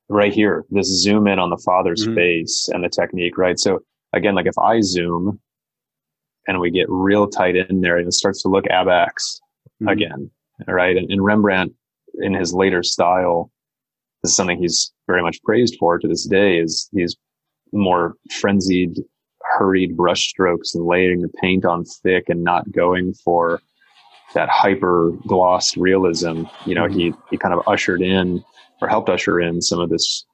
right 0.09 0.33
here, 0.33 0.65
this 0.71 0.87
zoom 0.87 1.27
in 1.27 1.39
on 1.39 1.51
the 1.51 1.63
father's 1.65 2.05
mm-hmm. 2.05 2.15
face 2.15 2.69
and 2.73 2.85
the 2.85 2.89
technique, 2.89 3.39
right? 3.39 3.59
So 3.59 3.81
again, 4.13 4.35
like 4.35 4.47
if 4.47 4.59
I 4.59 4.81
zoom 4.81 5.41
and 6.47 6.61
we 6.61 6.71
get 6.71 6.87
real 6.89 7.29
tight 7.29 7.57
in 7.57 7.81
there 7.81 7.97
and 7.99 8.07
it 8.07 8.13
starts 8.13 8.43
to 8.43 8.49
look 8.49 8.65
AbEx 8.67 9.07
mm-hmm. 9.07 9.89
again, 9.89 10.31
right? 10.67 10.97
And, 10.97 11.11
and 11.11 11.25
Rembrandt 11.25 11.73
in 12.21 12.35
his 12.35 12.53
later 12.53 12.83
style, 12.83 13.51
this 14.23 14.31
is 14.31 14.37
something 14.37 14.59
he's 14.59 14.93
very 15.07 15.23
much 15.23 15.43
praised 15.43 15.77
for 15.79 15.99
to 15.99 16.07
this 16.07 16.27
day 16.27 16.59
is 16.59 16.89
these 16.93 17.17
more 17.73 18.15
frenzied 18.31 18.99
hurried 19.59 19.97
brushstrokes 19.97 20.75
and 20.75 20.85
laying 20.85 21.23
the 21.23 21.29
paint 21.41 21.65
on 21.65 21.85
thick 21.85 22.29
and 22.29 22.43
not 22.43 22.71
going 22.73 23.15
for 23.15 23.61
that 24.35 24.49
hyper 24.49 25.13
glossed 25.27 25.77
realism. 25.77 26.45
You 26.67 26.75
know, 26.75 26.87
mm-hmm. 26.87 26.99
he 26.99 27.15
he 27.31 27.37
kind 27.37 27.55
of 27.55 27.67
ushered 27.67 28.03
in 28.03 28.43
or 28.81 28.89
helped 28.89 29.09
usher 29.09 29.41
in 29.41 29.61
some 29.61 29.81
of 29.81 29.91
this 29.91 30.25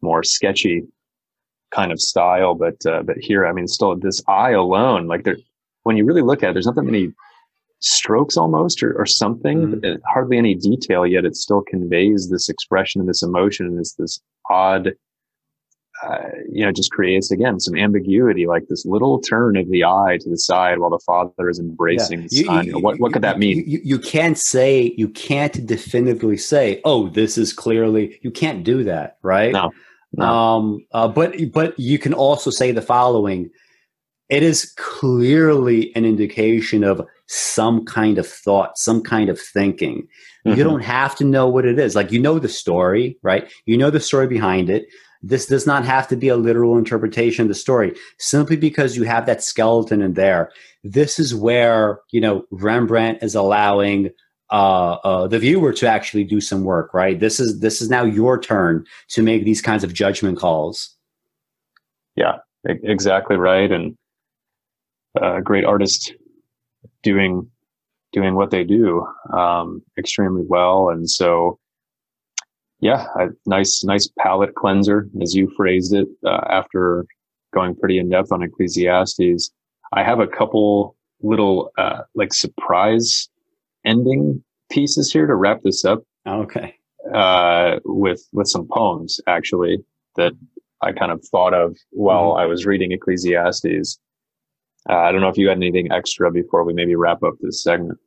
more 0.00 0.22
sketchy 0.22 0.82
kind 1.70 1.92
of 1.92 2.00
style. 2.00 2.54
But 2.54 2.84
uh, 2.86 3.02
but 3.02 3.16
here, 3.18 3.46
I 3.46 3.52
mean, 3.52 3.68
still 3.68 3.96
this 3.96 4.22
eye 4.28 4.52
alone, 4.52 5.06
like 5.06 5.24
there, 5.24 5.36
when 5.82 5.96
you 5.96 6.04
really 6.04 6.22
look 6.22 6.42
at 6.42 6.50
it, 6.50 6.52
there's 6.54 6.66
not 6.66 6.74
that 6.76 6.82
many 6.82 7.12
strokes 7.80 8.36
almost 8.36 8.82
or, 8.82 8.96
or 8.96 9.06
something, 9.06 9.72
mm-hmm. 9.72 10.00
hardly 10.06 10.38
any 10.38 10.54
detail 10.54 11.06
yet. 11.06 11.24
It 11.24 11.36
still 11.36 11.62
conveys 11.62 12.30
this 12.30 12.48
expression 12.48 13.00
and 13.00 13.08
this 13.08 13.22
emotion 13.22 13.66
and 13.66 13.78
this 13.78 13.94
this 13.94 14.20
odd 14.50 14.92
uh, 16.02 16.18
you 16.50 16.64
know, 16.64 16.72
just 16.72 16.90
creates 16.90 17.30
again 17.30 17.60
some 17.60 17.76
ambiguity, 17.76 18.46
like 18.46 18.66
this 18.68 18.84
little 18.84 19.20
turn 19.20 19.56
of 19.56 19.68
the 19.70 19.84
eye 19.84 20.18
to 20.20 20.28
the 20.28 20.38
side 20.38 20.78
while 20.78 20.90
the 20.90 20.98
father 21.06 21.48
is 21.48 21.58
embracing 21.58 22.22
yeah. 22.22 22.26
the 22.28 22.44
son. 22.44 22.66
You, 22.66 22.72
you, 22.72 22.78
what 22.80 22.98
what 22.98 23.12
could 23.12 23.22
that 23.22 23.38
mean? 23.38 23.64
You, 23.66 23.80
you, 23.84 23.98
can't 23.98 24.36
say 24.36 24.94
you 24.96 25.08
can't 25.08 25.64
definitively 25.64 26.36
say, 26.36 26.80
"Oh, 26.84 27.08
this 27.08 27.38
is 27.38 27.52
clearly." 27.52 28.18
You 28.22 28.30
can't 28.30 28.64
do 28.64 28.82
that, 28.84 29.18
right? 29.22 29.52
No. 29.52 29.70
no. 30.12 30.24
Um, 30.24 30.86
uh, 30.92 31.08
but 31.08 31.34
but 31.52 31.78
you 31.78 31.98
can 31.98 32.14
also 32.14 32.50
say 32.50 32.72
the 32.72 32.82
following: 32.82 33.50
It 34.28 34.42
is 34.42 34.72
clearly 34.76 35.94
an 35.94 36.04
indication 36.04 36.82
of 36.82 37.06
some 37.28 37.84
kind 37.84 38.18
of 38.18 38.26
thought, 38.26 38.76
some 38.76 39.02
kind 39.02 39.28
of 39.28 39.40
thinking. 39.40 40.08
Mm-hmm. 40.44 40.58
You 40.58 40.64
don't 40.64 40.82
have 40.82 41.14
to 41.16 41.24
know 41.24 41.48
what 41.48 41.64
it 41.64 41.78
is. 41.78 41.94
Like 41.94 42.10
you 42.10 42.18
know 42.18 42.40
the 42.40 42.48
story, 42.48 43.18
right? 43.22 43.50
You 43.66 43.76
know 43.76 43.90
the 43.90 44.00
story 44.00 44.26
behind 44.26 44.68
it 44.68 44.86
this 45.22 45.46
does 45.46 45.66
not 45.66 45.84
have 45.84 46.08
to 46.08 46.16
be 46.16 46.28
a 46.28 46.36
literal 46.36 46.76
interpretation 46.76 47.42
of 47.42 47.48
the 47.48 47.54
story 47.54 47.94
simply 48.18 48.56
because 48.56 48.96
you 48.96 49.04
have 49.04 49.26
that 49.26 49.42
skeleton 49.42 50.02
in 50.02 50.14
there. 50.14 50.50
This 50.82 51.18
is 51.18 51.34
where, 51.34 52.00
you 52.10 52.20
know, 52.20 52.44
Rembrandt 52.50 53.22
is 53.22 53.34
allowing 53.34 54.10
uh, 54.50 54.94
uh, 55.04 55.26
the 55.28 55.38
viewer 55.38 55.72
to 55.72 55.88
actually 55.88 56.24
do 56.24 56.40
some 56.40 56.64
work, 56.64 56.92
right? 56.92 57.18
This 57.18 57.40
is 57.40 57.60
this 57.60 57.80
is 57.80 57.88
now 57.88 58.04
your 58.04 58.38
turn 58.38 58.84
to 59.08 59.22
make 59.22 59.44
these 59.44 59.62
kinds 59.62 59.84
of 59.84 59.94
judgment 59.94 60.38
calls. 60.38 60.94
Yeah, 62.16 62.38
exactly 62.64 63.36
right. 63.36 63.70
And 63.70 63.96
a 65.20 65.40
great 65.40 65.64
artist 65.64 66.14
doing 67.02 67.48
doing 68.12 68.34
what 68.34 68.50
they 68.50 68.62
do 68.62 69.06
um, 69.32 69.82
extremely 69.98 70.44
well. 70.46 70.90
And 70.90 71.08
so, 71.08 71.58
yeah, 72.82 73.06
a 73.14 73.28
nice 73.46 73.84
nice 73.84 74.08
palate 74.18 74.56
cleanser, 74.56 75.08
as 75.22 75.34
you 75.34 75.48
phrased 75.56 75.94
it, 75.94 76.08
uh, 76.26 76.40
after 76.50 77.06
going 77.54 77.76
pretty 77.76 77.98
in 77.98 78.10
depth 78.10 78.32
on 78.32 78.42
Ecclesiastes. 78.42 79.50
I 79.92 80.02
have 80.02 80.18
a 80.18 80.26
couple 80.26 80.96
little 81.22 81.70
uh, 81.78 82.00
like 82.16 82.34
surprise 82.34 83.28
ending 83.84 84.42
pieces 84.68 85.12
here 85.12 85.28
to 85.28 85.34
wrap 85.36 85.62
this 85.62 85.84
up. 85.84 86.02
Okay. 86.26 86.74
Uh, 87.14 87.78
with 87.84 88.26
with 88.32 88.48
some 88.48 88.66
poems 88.66 89.20
actually 89.28 89.78
that 90.16 90.32
I 90.82 90.90
kind 90.90 91.12
of 91.12 91.24
thought 91.26 91.54
of 91.54 91.76
while 91.90 92.30
mm-hmm. 92.30 92.40
I 92.40 92.46
was 92.46 92.66
reading 92.66 92.90
Ecclesiastes. 92.90 94.00
Uh, 94.90 94.96
I 94.96 95.12
don't 95.12 95.20
know 95.20 95.28
if 95.28 95.38
you 95.38 95.48
had 95.48 95.56
anything 95.56 95.92
extra 95.92 96.32
before 96.32 96.64
we 96.64 96.72
maybe 96.72 96.96
wrap 96.96 97.22
up 97.22 97.34
this 97.40 97.62
segment. 97.62 97.98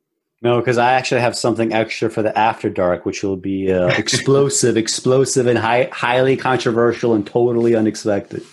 No, 0.46 0.60
because 0.60 0.78
I 0.78 0.92
actually 0.92 1.22
have 1.22 1.36
something 1.36 1.72
extra 1.72 2.08
for 2.08 2.22
the 2.22 2.38
after 2.38 2.70
dark, 2.70 3.04
which 3.04 3.24
will 3.24 3.36
be 3.36 3.72
uh, 3.72 3.88
explosive, 3.98 4.76
explosive, 4.76 5.48
and 5.48 5.58
high, 5.58 5.88
highly 5.90 6.36
controversial 6.36 7.14
and 7.14 7.26
totally 7.26 7.74
unexpected. 7.74 8.44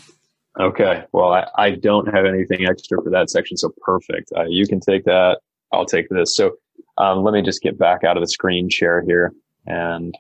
Okay. 0.60 1.04
Well, 1.12 1.34
I, 1.34 1.46
I 1.56 1.70
don't 1.76 2.12
have 2.12 2.26
anything 2.26 2.66
extra 2.66 3.00
for 3.04 3.12
that 3.12 3.30
section, 3.30 3.58
so 3.58 3.72
perfect. 3.86 4.32
Uh, 4.36 4.46
you 4.46 4.66
can 4.66 4.80
take 4.80 5.06
that. 5.06 5.38
I'll 5.72 5.86
take 5.86 6.10
this. 6.10 6.36
So 6.36 6.54
um, 6.98 7.22
let 7.22 7.36
me 7.36 7.44
just 7.44 7.62
get 7.62 7.78
back 7.78 8.04
out 8.04 8.18
of 8.18 8.24
the 8.24 8.28
screen 8.28 8.72
share 8.72 9.04
here 9.04 9.32
and 9.68 10.16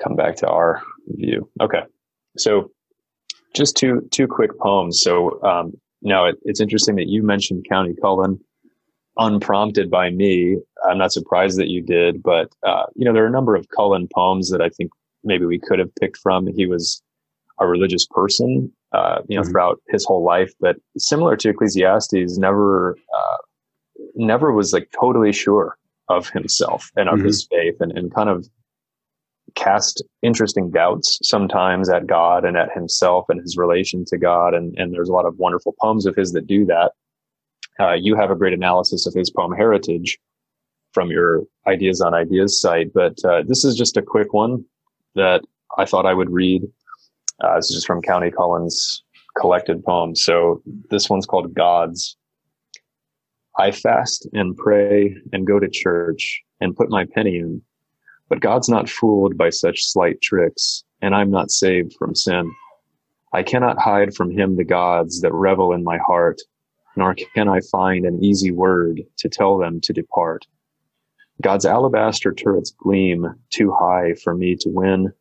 come 0.00 0.14
back 0.14 0.36
to 0.36 0.46
our 0.46 0.84
view. 1.08 1.50
Okay. 1.60 1.82
So 2.36 2.70
just 3.54 3.76
two 3.76 4.08
two 4.12 4.28
quick 4.28 4.56
poems. 4.60 5.00
So 5.00 5.42
um, 5.42 5.72
now 6.00 6.26
it, 6.26 6.36
it's 6.44 6.60
interesting 6.60 6.94
that 6.94 7.08
you 7.08 7.24
mentioned 7.24 7.66
Countee 7.68 8.00
Cullen 8.00 8.38
unprompted 9.18 9.90
by 9.90 10.10
me. 10.10 10.58
I'm 10.88 10.98
not 10.98 11.12
surprised 11.12 11.58
that 11.58 11.68
you 11.68 11.80
did, 11.82 12.22
but 12.22 12.52
uh, 12.66 12.84
you 12.94 13.04
know 13.04 13.12
there 13.12 13.24
are 13.24 13.28
a 13.28 13.32
number 13.32 13.54
of 13.54 13.68
Cullen 13.74 14.08
poems 14.14 14.50
that 14.50 14.60
I 14.60 14.68
think 14.68 14.90
maybe 15.22 15.46
we 15.46 15.58
could 15.58 15.78
have 15.78 15.94
picked 15.96 16.18
from. 16.18 16.46
He 16.46 16.66
was 16.66 17.02
a 17.60 17.66
religious 17.66 18.06
person, 18.06 18.72
uh, 18.92 19.20
you 19.28 19.36
know, 19.36 19.42
mm-hmm. 19.42 19.50
throughout 19.50 19.80
his 19.88 20.04
whole 20.04 20.24
life, 20.24 20.52
but 20.60 20.76
similar 20.98 21.36
to 21.36 21.50
Ecclesiastes, 21.50 22.38
never 22.38 22.96
uh, 23.16 23.36
never 24.14 24.52
was 24.52 24.72
like 24.72 24.90
totally 24.98 25.32
sure 25.32 25.78
of 26.08 26.28
himself 26.30 26.90
and 26.96 27.08
of 27.08 27.16
mm-hmm. 27.16 27.26
his 27.26 27.46
faith, 27.50 27.76
and, 27.80 27.92
and 27.96 28.14
kind 28.14 28.28
of 28.28 28.48
cast 29.54 30.02
interesting 30.22 30.70
doubts 30.70 31.18
sometimes 31.22 31.88
at 31.88 32.06
God 32.06 32.44
and 32.44 32.56
at 32.56 32.72
himself 32.72 33.26
and 33.28 33.40
his 33.40 33.56
relation 33.56 34.04
to 34.06 34.18
God. 34.18 34.54
And, 34.54 34.74
and 34.76 34.92
there's 34.92 35.08
a 35.08 35.12
lot 35.12 35.26
of 35.26 35.38
wonderful 35.38 35.74
poems 35.80 36.06
of 36.06 36.16
his 36.16 36.32
that 36.32 36.46
do 36.46 36.64
that. 36.66 36.92
Uh, 37.78 37.92
you 37.92 38.16
have 38.16 38.30
a 38.30 38.36
great 38.36 38.52
analysis 38.52 39.06
of 39.06 39.14
his 39.14 39.30
poem 39.30 39.52
Heritage 39.52 40.18
from 40.92 41.10
your 41.10 41.42
Ideas 41.66 42.00
on 42.00 42.14
Ideas 42.14 42.60
site, 42.60 42.92
but 42.94 43.16
uh, 43.24 43.42
this 43.46 43.64
is 43.64 43.76
just 43.76 43.96
a 43.96 44.02
quick 44.02 44.32
one 44.32 44.64
that 45.14 45.42
I 45.76 45.84
thought 45.84 46.06
I 46.06 46.14
would 46.14 46.30
read. 46.30 46.62
Uh, 47.42 47.56
this 47.56 47.70
is 47.70 47.84
from 47.84 48.00
Countee 48.00 48.34
Cullen's 48.34 49.02
collected 49.38 49.84
poems. 49.84 50.22
So 50.22 50.62
this 50.90 51.10
one's 51.10 51.26
called 51.26 51.54
Gods. 51.54 52.16
I 53.58 53.72
fast 53.72 54.28
and 54.32 54.56
pray 54.56 55.16
and 55.32 55.46
go 55.46 55.58
to 55.58 55.68
church 55.68 56.42
and 56.60 56.76
put 56.76 56.90
my 56.90 57.06
penny 57.14 57.38
in 57.38 57.62
but 58.28 58.40
God's 58.40 58.68
not 58.68 58.88
fooled 58.88 59.36
by 59.36 59.50
such 59.50 59.84
slight 59.84 60.20
tricks, 60.20 60.82
and 61.00 61.14
I'm 61.14 61.30
not 61.30 61.50
saved 61.50 61.94
from 61.98 62.14
sin. 62.14 62.50
I 63.32 63.42
cannot 63.42 63.78
hide 63.78 64.14
from 64.14 64.30
him 64.30 64.56
the 64.56 64.64
gods 64.64 65.20
that 65.20 65.32
revel 65.32 65.72
in 65.72 65.84
my 65.84 65.98
heart, 65.98 66.40
nor 66.96 67.14
can 67.14 67.48
I 67.48 67.60
find 67.60 68.04
an 68.04 68.22
easy 68.22 68.50
word 68.50 69.02
to 69.18 69.28
tell 69.28 69.58
them 69.58 69.80
to 69.82 69.92
depart. 69.92 70.46
God's 71.42 71.66
alabaster 71.66 72.32
turrets 72.32 72.72
gleam 72.76 73.26
too 73.50 73.74
high 73.78 74.14
for 74.22 74.34
me 74.34 74.56
to 74.60 74.68
win, 74.68 75.12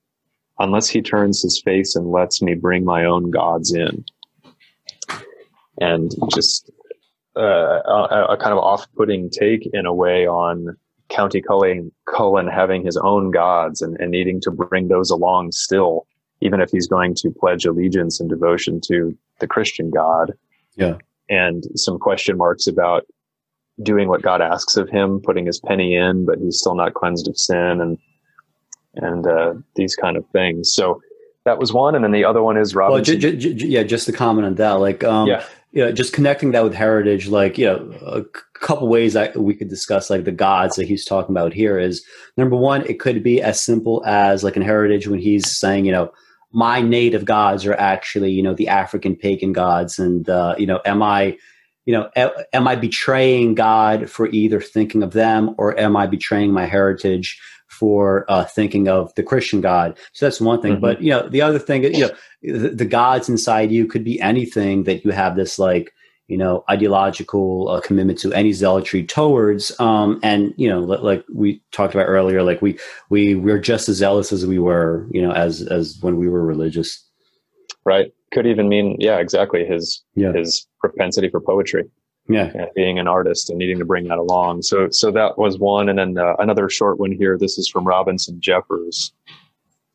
unless 0.60 0.88
he 0.88 1.02
turns 1.02 1.42
his 1.42 1.60
face 1.62 1.96
and 1.96 2.12
lets 2.12 2.42
me 2.42 2.54
bring 2.54 2.86
my 2.86 3.06
own 3.06 3.32
gods 3.32 3.74
in. 3.74 4.06
And 5.80 6.14
just 6.32 6.70
uh, 7.36 7.42
a, 7.42 8.28
a, 8.30 8.38
kind 8.38 8.54
of 8.54 8.60
off-putting 8.60 9.32
take 9.32 9.68
in 9.74 9.88
a 9.88 9.94
way 9.94 10.28
on 10.28 10.78
Countee 11.10 11.44
Cullen, 11.44 11.92
Cullen 12.08 12.48
having 12.48 12.86
his 12.86 12.96
own 12.98 13.32
gods 13.32 13.82
and, 13.82 14.00
and 14.00 14.12
needing 14.12 14.40
to 14.42 14.52
bring 14.52 14.88
those 14.88 15.10
along 15.10 15.52
still, 15.52 16.06
even 16.42 16.62
if 16.62 16.70
he's 16.70 16.88
going 16.88 17.16
to 17.16 17.32
pledge 17.32 17.66
allegiance 17.66 18.20
and 18.20 18.30
devotion 18.30 18.80
to 18.88 19.18
the 19.40 19.48
Christian 19.48 19.90
God. 19.90 20.34
Yeah. 20.76 20.98
And 21.34 21.64
some 21.76 21.98
question 22.00 22.38
marks 22.38 22.68
about 22.68 23.06
doing 23.82 24.08
what 24.08 24.22
God 24.22 24.42
asks 24.42 24.78
of 24.78 24.90
him, 24.90 25.20
putting 25.20 25.46
his 25.46 25.60
penny 25.60 25.96
in, 25.96 26.26
but 26.26 26.38
he's 26.40 26.60
still 26.60 26.76
not 26.76 26.94
cleansed 26.94 27.28
of 27.28 27.38
sin 27.38 27.82
and 27.82 27.98
and 28.96 29.26
uh, 29.26 29.54
these 29.76 29.96
kind 29.96 30.18
of 30.18 30.26
things. 30.30 30.72
So 30.74 31.02
that 31.46 31.58
was 31.58 31.74
one, 31.74 31.96
and 31.96 32.04
then 32.04 32.12
the 32.12 32.24
other 32.24 32.44
one 32.44 32.58
is 32.58 32.76
Robinson. 32.76 33.16
Well, 33.16 33.20
j- 33.20 33.38
j- 33.38 33.54
j- 33.56 33.68
yeah, 33.68 33.84
just 33.84 34.06
to 34.06 34.12
comment 34.12 34.46
on 34.46 34.56
that, 34.56 34.74
like, 34.74 35.04
um, 35.04 35.28
yeah, 35.28 35.44
you 35.72 35.84
know, 35.84 35.92
just 35.92 36.14
connecting 36.14 36.52
that 36.52 36.64
with 36.64 36.76
heritage, 36.76 37.28
like, 37.28 37.58
you 37.58 37.66
know, 37.66 37.92
a 38.06 38.24
couple 38.60 38.88
ways 38.88 39.14
that 39.14 39.36
we 39.36 39.56
could 39.56 39.70
discuss, 39.70 40.10
like 40.12 40.24
the 40.24 40.32
gods 40.32 40.76
that 40.76 40.88
he's 40.88 41.04
talking 41.04 41.34
about 41.34 41.52
here 41.52 41.80
is 41.80 42.06
number 42.38 42.56
one, 42.56 42.86
it 42.86 43.00
could 43.00 43.24
be 43.24 43.42
as 43.42 43.60
simple 43.60 44.04
as 44.06 44.44
like 44.44 44.56
in 44.56 44.62
heritage 44.62 45.08
when 45.08 45.20
he's 45.20 45.50
saying, 45.50 45.86
you 45.86 45.92
know, 45.92 46.14
my 46.54 46.82
native 46.82 47.26
gods 47.26 47.66
are 47.66 47.74
actually, 47.74 48.32
you 48.32 48.44
know, 48.44 48.54
the 48.54 48.68
African 48.68 49.16
pagan 49.16 49.54
gods. 49.54 50.00
And, 50.00 50.30
uh, 50.30 50.56
you 50.58 50.68
know, 50.68 50.80
am 50.86 51.02
I, 51.02 51.38
you 51.86 51.94
know, 51.94 52.10
am 52.54 52.68
I 52.68 52.76
betraying 52.76 53.56
God 53.56 54.10
for 54.10 54.28
either 54.28 54.62
thinking 54.62 55.04
of 55.04 55.12
them 55.12 55.56
or 55.58 55.78
am 55.78 55.98
I 55.98 56.08
betraying 56.08 56.54
my 56.54 56.66
heritage 56.66 57.42
for 57.74 58.26
uh, 58.30 58.46
thinking 58.46 58.88
of 58.88 59.14
the 59.16 59.24
Christian 59.24 59.60
God. 59.60 59.98
So 60.14 60.28
that's 60.28 60.40
one 60.40 60.62
thing. 60.62 60.74
Mm-hmm. 60.74 60.82
But 60.82 61.02
you 61.02 61.10
know, 61.10 61.28
the 61.28 61.42
other 61.42 61.60
thing, 61.60 61.84
is, 61.84 61.98
you 61.98 62.08
know, 62.08 62.60
the, 62.60 62.70
the, 62.70 62.86
gods 62.86 63.30
inside 63.30 63.72
you 63.72 63.88
could 63.88 64.04
be 64.04 64.22
anything 64.22 64.84
that 64.84 65.04
you 65.04 65.12
have 65.12 65.36
this 65.36 65.58
like 65.58 65.92
you 66.28 66.38
know 66.38 66.64
ideological 66.70 67.70
uh, 67.70 67.82
commitment 67.82 68.20
to 68.20 68.34
any 68.34 68.52
zealotry 68.52 69.04
towards. 69.04 69.78
Um, 69.80 70.20
and 70.24 70.54
you 70.58 70.70
know, 70.70 70.80
like 70.80 71.24
we 71.34 71.62
talked 71.72 71.94
about 71.94 72.08
earlier, 72.08 72.44
like 72.44 72.62
we 72.62 72.78
we 73.10 73.36
we're 73.36 73.60
just 73.60 73.90
as 73.90 73.98
zealous 73.98 74.32
as 74.32 74.46
we 74.46 74.60
were, 74.60 75.08
you 75.12 75.22
know, 75.22 75.32
as 75.32 75.62
as 75.62 75.98
when 76.02 76.18
we 76.18 76.30
were 76.30 76.46
religious. 76.46 77.06
Right. 77.86 78.14
Could 78.32 78.48
even 78.48 78.70
mean, 78.70 78.96
yeah, 79.00 79.18
exactly. 79.18 79.66
His 79.66 80.04
yeah. 80.16 80.32
his 80.32 80.68
propensity 80.80 81.30
for 81.30 81.42
poetry 81.42 81.84
yeah 82.30 82.52
being 82.76 83.00
an 83.00 83.08
artist 83.08 83.50
and 83.50 83.60
needing 83.60 83.78
to 83.78 83.86
bring 83.86 84.08
that 84.08 84.18
along 84.18 84.62
so 84.62 84.88
so 84.92 85.12
that 85.12 85.38
was 85.38 85.60
one 85.60 85.90
and 85.90 86.00
then 86.00 86.18
uh, 86.18 86.36
another 86.40 86.70
short 86.70 87.00
one 87.00 87.12
here 87.12 87.38
this 87.38 87.58
is 87.58 87.68
from 87.68 87.86
robinson 87.86 88.40
jeffers 88.40 89.12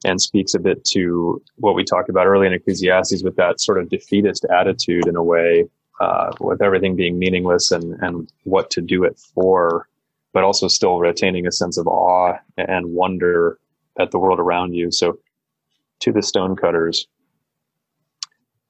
and 0.04 0.20
speaks 0.20 0.54
a 0.54 0.58
bit 0.58 0.84
to 0.84 1.42
what 1.56 1.74
we 1.74 1.84
talked 1.84 2.10
about 2.10 2.26
early 2.26 2.46
in 2.46 2.52
ecclesiastes 2.52 3.22
with 3.22 3.34
that 3.36 3.60
sort 3.60 3.78
of 3.78 3.88
defeatist 3.88 4.44
attitude 4.54 5.06
in 5.06 5.16
a 5.16 5.22
way 5.22 5.64
uh, 6.00 6.32
with 6.40 6.62
everything 6.62 6.96
being 6.96 7.18
meaningless 7.18 7.70
and 7.70 7.94
and 8.02 8.30
what 8.44 8.70
to 8.70 8.80
do 8.80 9.04
it 9.04 9.18
for 9.34 9.88
but 10.32 10.44
also 10.44 10.68
still 10.68 10.98
retaining 10.98 11.46
a 11.46 11.52
sense 11.52 11.78
of 11.78 11.86
awe 11.86 12.34
and 12.56 12.92
wonder 12.92 13.58
at 13.98 14.10
the 14.10 14.18
world 14.18 14.38
around 14.38 14.74
you 14.74 14.90
so 14.90 15.18
to 16.00 16.12
the 16.12 16.22
stonecutters 16.22 17.08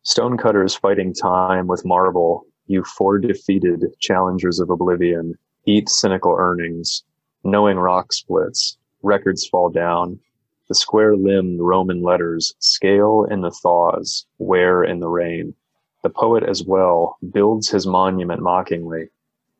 stonecutters 0.02 0.74
fighting 0.74 1.12
time 1.12 1.66
with 1.66 1.84
marble 1.84 2.46
you 2.68 2.84
four 2.84 3.18
defeated 3.18 3.86
challengers 3.98 4.60
of 4.60 4.70
oblivion, 4.70 5.34
eat 5.66 5.88
cynical 5.88 6.36
earnings, 6.38 7.02
knowing 7.42 7.78
rock 7.78 8.12
splits, 8.12 8.76
records 9.02 9.46
fall 9.46 9.70
down, 9.70 10.20
the 10.68 10.74
square 10.74 11.16
limbed 11.16 11.60
Roman 11.60 12.02
letters 12.02 12.54
scale 12.58 13.26
in 13.30 13.40
the 13.40 13.50
thaws, 13.50 14.26
wear 14.38 14.84
in 14.84 15.00
the 15.00 15.08
rain. 15.08 15.54
The 16.02 16.10
poet 16.10 16.44
as 16.44 16.62
well 16.62 17.18
builds 17.32 17.68
his 17.70 17.86
monument 17.86 18.40
mockingly. 18.40 19.08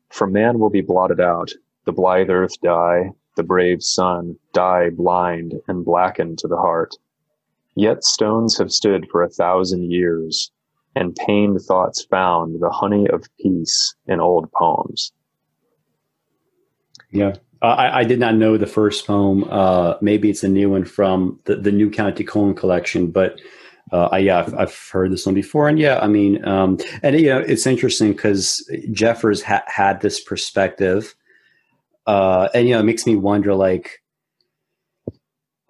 For 0.09 0.27
man 0.27 0.59
will 0.59 0.69
be 0.69 0.81
blotted 0.81 1.19
out, 1.19 1.51
the 1.85 1.91
blithe 1.91 2.29
earth 2.29 2.59
die, 2.61 3.11
the 3.35 3.43
brave 3.43 3.83
sun 3.83 4.37
die 4.53 4.89
blind 4.89 5.53
and 5.67 5.85
blackened 5.85 6.39
to 6.39 6.47
the 6.47 6.57
heart. 6.57 6.95
Yet 7.75 8.03
stones 8.03 8.57
have 8.57 8.71
stood 8.71 9.07
for 9.09 9.23
a 9.23 9.29
thousand 9.29 9.91
years, 9.91 10.51
and 10.95 11.15
pained 11.15 11.61
thoughts 11.61 12.03
found 12.03 12.61
the 12.61 12.69
honey 12.69 13.07
of 13.07 13.29
peace 13.39 13.95
in 14.07 14.19
old 14.19 14.51
poems. 14.51 15.13
Yeah. 17.11 17.35
I, 17.61 17.99
I, 17.99 18.03
did 18.05 18.19
not 18.19 18.35
know 18.35 18.57
the 18.57 18.67
first 18.67 19.05
poem. 19.05 19.43
Uh, 19.49 19.95
maybe 20.01 20.29
it's 20.29 20.43
a 20.43 20.49
new 20.49 20.69
one 20.69 20.85
from 20.85 21.39
the, 21.43 21.57
the 21.57 21.71
New 21.71 21.89
Countee 21.89 22.25
Cullen 22.25 22.55
collection, 22.55 23.11
but 23.11 23.39
uh, 23.91 24.09
I, 24.11 24.19
yeah, 24.19 24.39
I've, 24.39 24.53
I've, 24.55 24.89
heard 24.91 25.11
this 25.11 25.25
one 25.25 25.35
before. 25.35 25.67
And 25.67 25.79
yeah, 25.79 25.99
I 25.99 26.07
mean, 26.07 26.45
um, 26.47 26.77
and 27.01 27.19
you 27.19 27.29
know, 27.29 27.39
it's 27.39 27.65
interesting 27.65 28.11
because 28.11 28.69
Jeffers 28.91 29.41
ha- 29.41 29.63
had 29.67 30.01
this 30.01 30.19
perspective, 30.21 31.15
uh, 32.07 32.49
and 32.53 32.67
you 32.67 32.73
know, 32.73 32.81
it 32.81 32.83
makes 32.83 33.05
me 33.05 33.15
wonder, 33.15 33.55
like, 33.55 34.01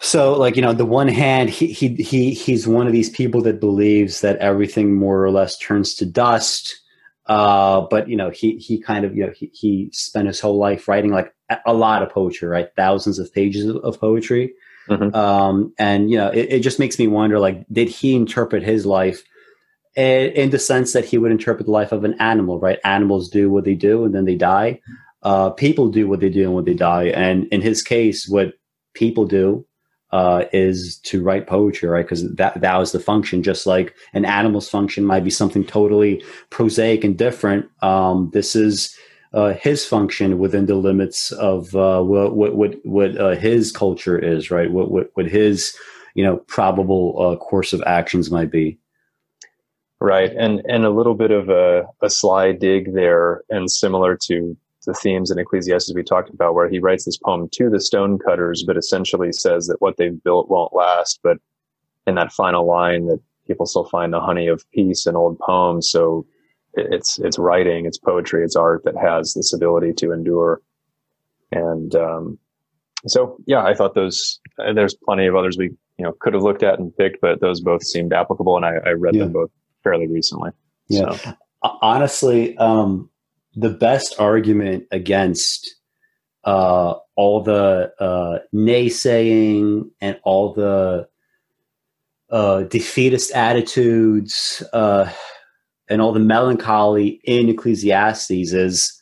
So, 0.02 0.38
like 0.38 0.56
you 0.56 0.62
know, 0.62 0.72
the 0.74 0.86
one 0.86 1.10
hand, 1.10 1.50
he 1.50 1.68
he 1.68 1.96
he 1.96 2.34
he's 2.34 2.68
one 2.68 2.88
of 2.88 2.94
these 2.94 3.10
people 3.10 3.42
that 3.42 3.60
believes 3.60 4.22
that 4.22 4.38
everything 4.38 4.96
more 4.96 5.24
or 5.24 5.32
less 5.32 5.58
turns 5.58 5.94
to 5.96 6.06
dust. 6.06 6.80
Uh, 7.26 7.82
but 7.92 8.08
you 8.08 8.16
know, 8.16 8.30
he 8.30 8.58
he 8.58 8.80
kind 8.80 9.04
of 9.06 9.16
you 9.16 9.26
know 9.26 9.34
he, 9.36 9.52
he 9.54 9.90
spent 9.92 10.28
his 10.28 10.40
whole 10.40 10.58
life 10.58 10.88
writing 10.88 11.12
like 11.12 11.34
a 11.66 11.74
lot 11.74 12.02
of 12.02 12.10
poetry, 12.10 12.48
right? 12.48 12.70
Thousands 12.78 13.20
of 13.20 13.34
pages 13.34 13.66
of, 13.66 13.76
of 13.78 14.00
poetry. 14.00 14.54
Mm-hmm. 14.90 15.16
Um, 15.16 15.74
and 15.78 16.10
you 16.10 16.18
know, 16.18 16.30
it, 16.30 16.48
it, 16.50 16.60
just 16.62 16.80
makes 16.80 16.98
me 16.98 17.08
wonder, 17.08 17.40
like, 17.40 17.66
did 17.72 17.90
he 17.90 18.16
interpret 18.16 18.64
his 18.64 18.86
life 18.86 19.24
in, 19.96 20.32
in, 20.32 20.50
the 20.50 20.60
sense 20.60 20.94
that 20.94 21.06
he 21.06 21.18
would 21.18 21.32
interpret 21.32 21.66
the 21.66 21.72
life 21.72 21.92
of 21.92 22.04
an 22.04 22.16
animal, 22.20 22.60
right? 22.60 22.80
Animals 22.84 23.30
do 23.30 23.50
what 23.50 23.66
they 23.66 23.76
do 23.76 24.04
and 24.04 24.16
then 24.16 24.26
they 24.26 24.36
die. 24.36 24.82
Uh, 25.22 25.50
people 25.52 25.90
do 25.90 26.08
what 26.08 26.22
they 26.22 26.30
do 26.30 26.46
and 26.46 26.54
when 26.56 26.66
they 26.66 26.74
die. 26.74 27.06
And 27.06 27.46
in 27.48 27.62
his 27.62 27.84
case, 27.84 28.28
what 28.28 28.54
people 28.94 29.26
do 29.26 29.66
uh, 30.12 30.46
is 30.52 30.98
to 31.04 31.22
write 31.22 31.48
poetry, 31.48 31.88
right? 31.88 32.06
Because 32.06 32.34
that 32.36 32.60
that 32.62 32.78
was 32.78 32.92
the 32.92 33.00
function. 33.00 33.44
Just 33.44 33.68
like 33.68 33.94
an 34.14 34.26
animal's 34.26 34.70
function 34.70 35.06
might 35.06 35.24
be 35.24 35.30
something 35.30 35.64
totally 35.64 36.24
prosaic 36.50 37.04
and 37.04 37.18
different. 37.18 37.68
Um, 37.82 38.32
this 38.34 38.56
is 38.56 38.96
uh, 39.34 39.54
his 39.54 39.86
function 39.86 40.40
within 40.40 40.66
the 40.66 40.76
limits 40.76 41.32
of 41.32 41.76
uh, 41.76 42.02
what 42.02 42.36
what 42.36 42.74
what, 42.86 43.18
uh, 43.18 43.36
his 43.36 43.72
culture 43.72 44.18
is, 44.18 44.50
right? 44.50 44.72
What 44.72 44.92
what 44.92 45.10
what 45.14 45.28
his 45.28 45.76
you 46.16 46.24
know 46.24 46.38
probable 46.48 47.16
uh, 47.20 47.36
course 47.38 47.74
of 47.74 47.84
actions 47.86 48.32
might 48.32 48.52
be. 48.52 48.78
Right, 50.02 50.32
and 50.32 50.62
and 50.66 50.86
a 50.86 50.90
little 50.90 51.14
bit 51.14 51.32
of 51.32 51.50
a, 51.50 51.86
a 52.02 52.10
sly 52.10 52.54
dig 52.54 52.94
there, 52.94 53.44
and 53.50 53.70
similar 53.70 54.18
to 54.28 54.58
the 54.88 54.94
themes 54.94 55.30
in 55.30 55.38
Ecclesiastes 55.38 55.94
we 55.94 56.04
talked 56.04 56.30
about, 56.30 56.56
where 56.56 56.70
he 56.70 56.80
writes 56.80 57.06
this 57.06 57.18
poem 57.18 57.50
to 57.52 57.70
the 57.70 57.82
stonecutters, 57.82 58.64
but 58.66 58.78
essentially 58.78 59.32
says 59.32 59.68
that 59.68 59.82
what 59.82 59.98
they've 59.98 60.24
built 60.24 60.50
won't 60.50 60.74
last. 60.74 61.20
But 61.22 61.38
in 62.08 62.16
that 62.16 62.32
final 62.32 62.66
line, 62.66 63.08
that 63.08 63.20
people 63.46 63.66
still 63.66 63.86
find 63.86 64.14
the 64.14 64.22
honey 64.22 64.48
of 64.48 64.64
peace 64.72 65.06
in 65.06 65.16
old 65.16 65.38
poems. 65.40 65.90
So 65.90 66.26
it's 66.74 67.20
it's 67.20 67.38
writing, 67.38 67.86
it's 67.86 67.98
poetry, 67.98 68.44
it's 68.44 68.56
art 68.56 68.84
that 68.86 68.96
has 68.96 69.34
this 69.34 69.54
ability 69.54 69.94
to 69.94 70.12
endure. 70.12 70.62
And 71.52 71.96
um, 71.96 72.40
so, 73.08 73.38
yeah, 73.46 73.64
I 73.64 73.74
thought 73.74 73.96
those. 73.96 74.40
Uh, 74.60 74.74
there's 74.74 74.94
plenty 74.94 75.26
of 75.26 75.36
others 75.36 75.58
we 75.58 75.72
you 75.98 76.06
know 76.06 76.14
could 76.20 76.34
have 76.34 76.44
looked 76.44 76.64
at 76.64 76.80
and 76.80 76.96
picked, 76.96 77.22
but 77.22 77.42
those 77.42 77.62
both 77.62 77.84
seemed 77.84 78.14
applicable, 78.14 78.56
and 78.56 78.66
I, 78.66 78.76
I 78.86 78.92
read 78.92 79.16
yeah. 79.16 79.24
them 79.24 79.34
both 79.34 79.52
fairly 79.84 80.08
recently. 80.08 80.52
Yeah, 80.88 81.16
so. 81.16 81.36
honestly, 81.62 82.58
um, 82.58 83.10
the 83.56 83.70
best 83.70 84.20
argument 84.20 84.86
against 84.92 85.76
uh, 86.44 86.96
all 87.16 87.42
the 87.42 87.94
uh, 88.00 88.40
naysaying 88.54 89.90
and 90.02 90.20
all 90.24 90.54
the 90.54 91.08
uh, 92.30 92.62
defeatist 92.64 93.32
attitudes 93.32 94.64
uh, 94.74 95.12
and 95.90 96.02
all 96.02 96.12
the 96.12 96.20
melancholy 96.20 97.20
in 97.24 97.50
Ecclesiastes 97.50 98.54
is 98.54 99.02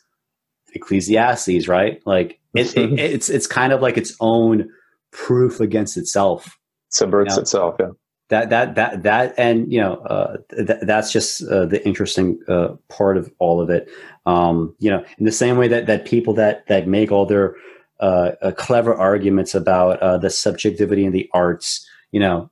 Ecclesiastes, 0.74 1.68
right? 1.68 2.00
Like 2.06 2.38
it, 2.54 2.76
it, 2.76 2.92
it's 2.98 3.28
it's 3.28 3.46
kind 3.46 3.72
of 3.72 3.80
like 3.82 3.96
its 3.96 4.14
own 4.20 4.70
proof 5.10 5.60
against 5.60 5.96
itself. 5.96 6.58
Subverts 6.90 7.32
you 7.32 7.36
know? 7.36 7.42
itself, 7.42 7.76
yeah 7.78 7.88
that 8.28 8.50
that 8.50 8.74
that 8.74 9.02
that 9.02 9.34
and 9.38 9.72
you 9.72 9.80
know 9.80 9.94
uh, 9.96 10.36
th- 10.54 10.80
that's 10.82 11.12
just 11.12 11.42
uh, 11.44 11.66
the 11.66 11.84
interesting 11.86 12.38
uh, 12.48 12.68
part 12.88 13.16
of 13.16 13.32
all 13.38 13.60
of 13.60 13.70
it 13.70 13.88
um, 14.26 14.74
you 14.78 14.90
know 14.90 15.04
in 15.18 15.24
the 15.24 15.32
same 15.32 15.56
way 15.56 15.68
that 15.68 15.86
that 15.86 16.04
people 16.04 16.34
that 16.34 16.66
that 16.66 16.86
make 16.86 17.10
all 17.10 17.26
their 17.26 17.56
uh, 18.00 18.32
uh, 18.42 18.52
clever 18.52 18.94
arguments 18.94 19.54
about 19.54 19.98
uh, 20.00 20.18
the 20.18 20.30
subjectivity 20.30 21.04
in 21.04 21.12
the 21.12 21.28
arts 21.32 21.88
you 22.12 22.20
know 22.20 22.50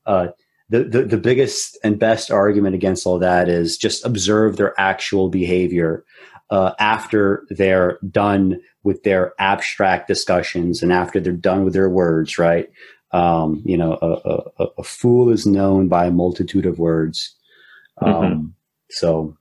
the, 0.68 0.84
the 0.84 1.02
the 1.04 1.18
biggest 1.18 1.78
and 1.84 1.98
best 1.98 2.30
argument 2.30 2.74
against 2.74 3.06
all 3.06 3.18
that 3.18 3.48
is 3.48 3.76
just 3.76 4.04
observe 4.04 4.56
their 4.56 4.78
actual 4.78 5.28
behavior 5.28 6.04
after 6.50 7.44
they're 7.50 7.98
done 8.10 8.60
with 8.82 9.02
their 9.02 9.32
abstract 9.38 10.06
discussions 10.06 10.82
and 10.82 10.92
after 10.92 11.20
they're 11.20 11.32
done 11.32 11.64
with 11.64 11.72
their 11.72 11.90
words 11.90 12.38
right 12.38 12.68
um, 13.12 13.62
you 13.64 13.76
know, 13.76 13.98
a, 14.02 14.62
a, 14.62 14.66
a, 14.78 14.82
fool 14.82 15.30
is 15.30 15.46
known 15.46 15.88
by 15.88 16.06
a 16.06 16.10
multitude 16.10 16.66
of 16.66 16.78
words. 16.78 17.34
Um, 18.02 18.12
mm-hmm. 18.12 18.46
So, 18.90 19.36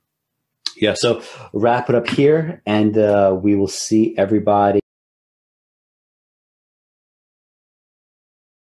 yeah, 0.76 0.94
so 0.94 1.22
wrap 1.52 1.88
it 1.88 1.94
up 1.94 2.08
here, 2.08 2.62
and 2.64 2.96
uh, 2.96 3.36
we 3.40 3.54
will 3.54 3.68
see 3.68 4.16
everybody. 4.16 4.80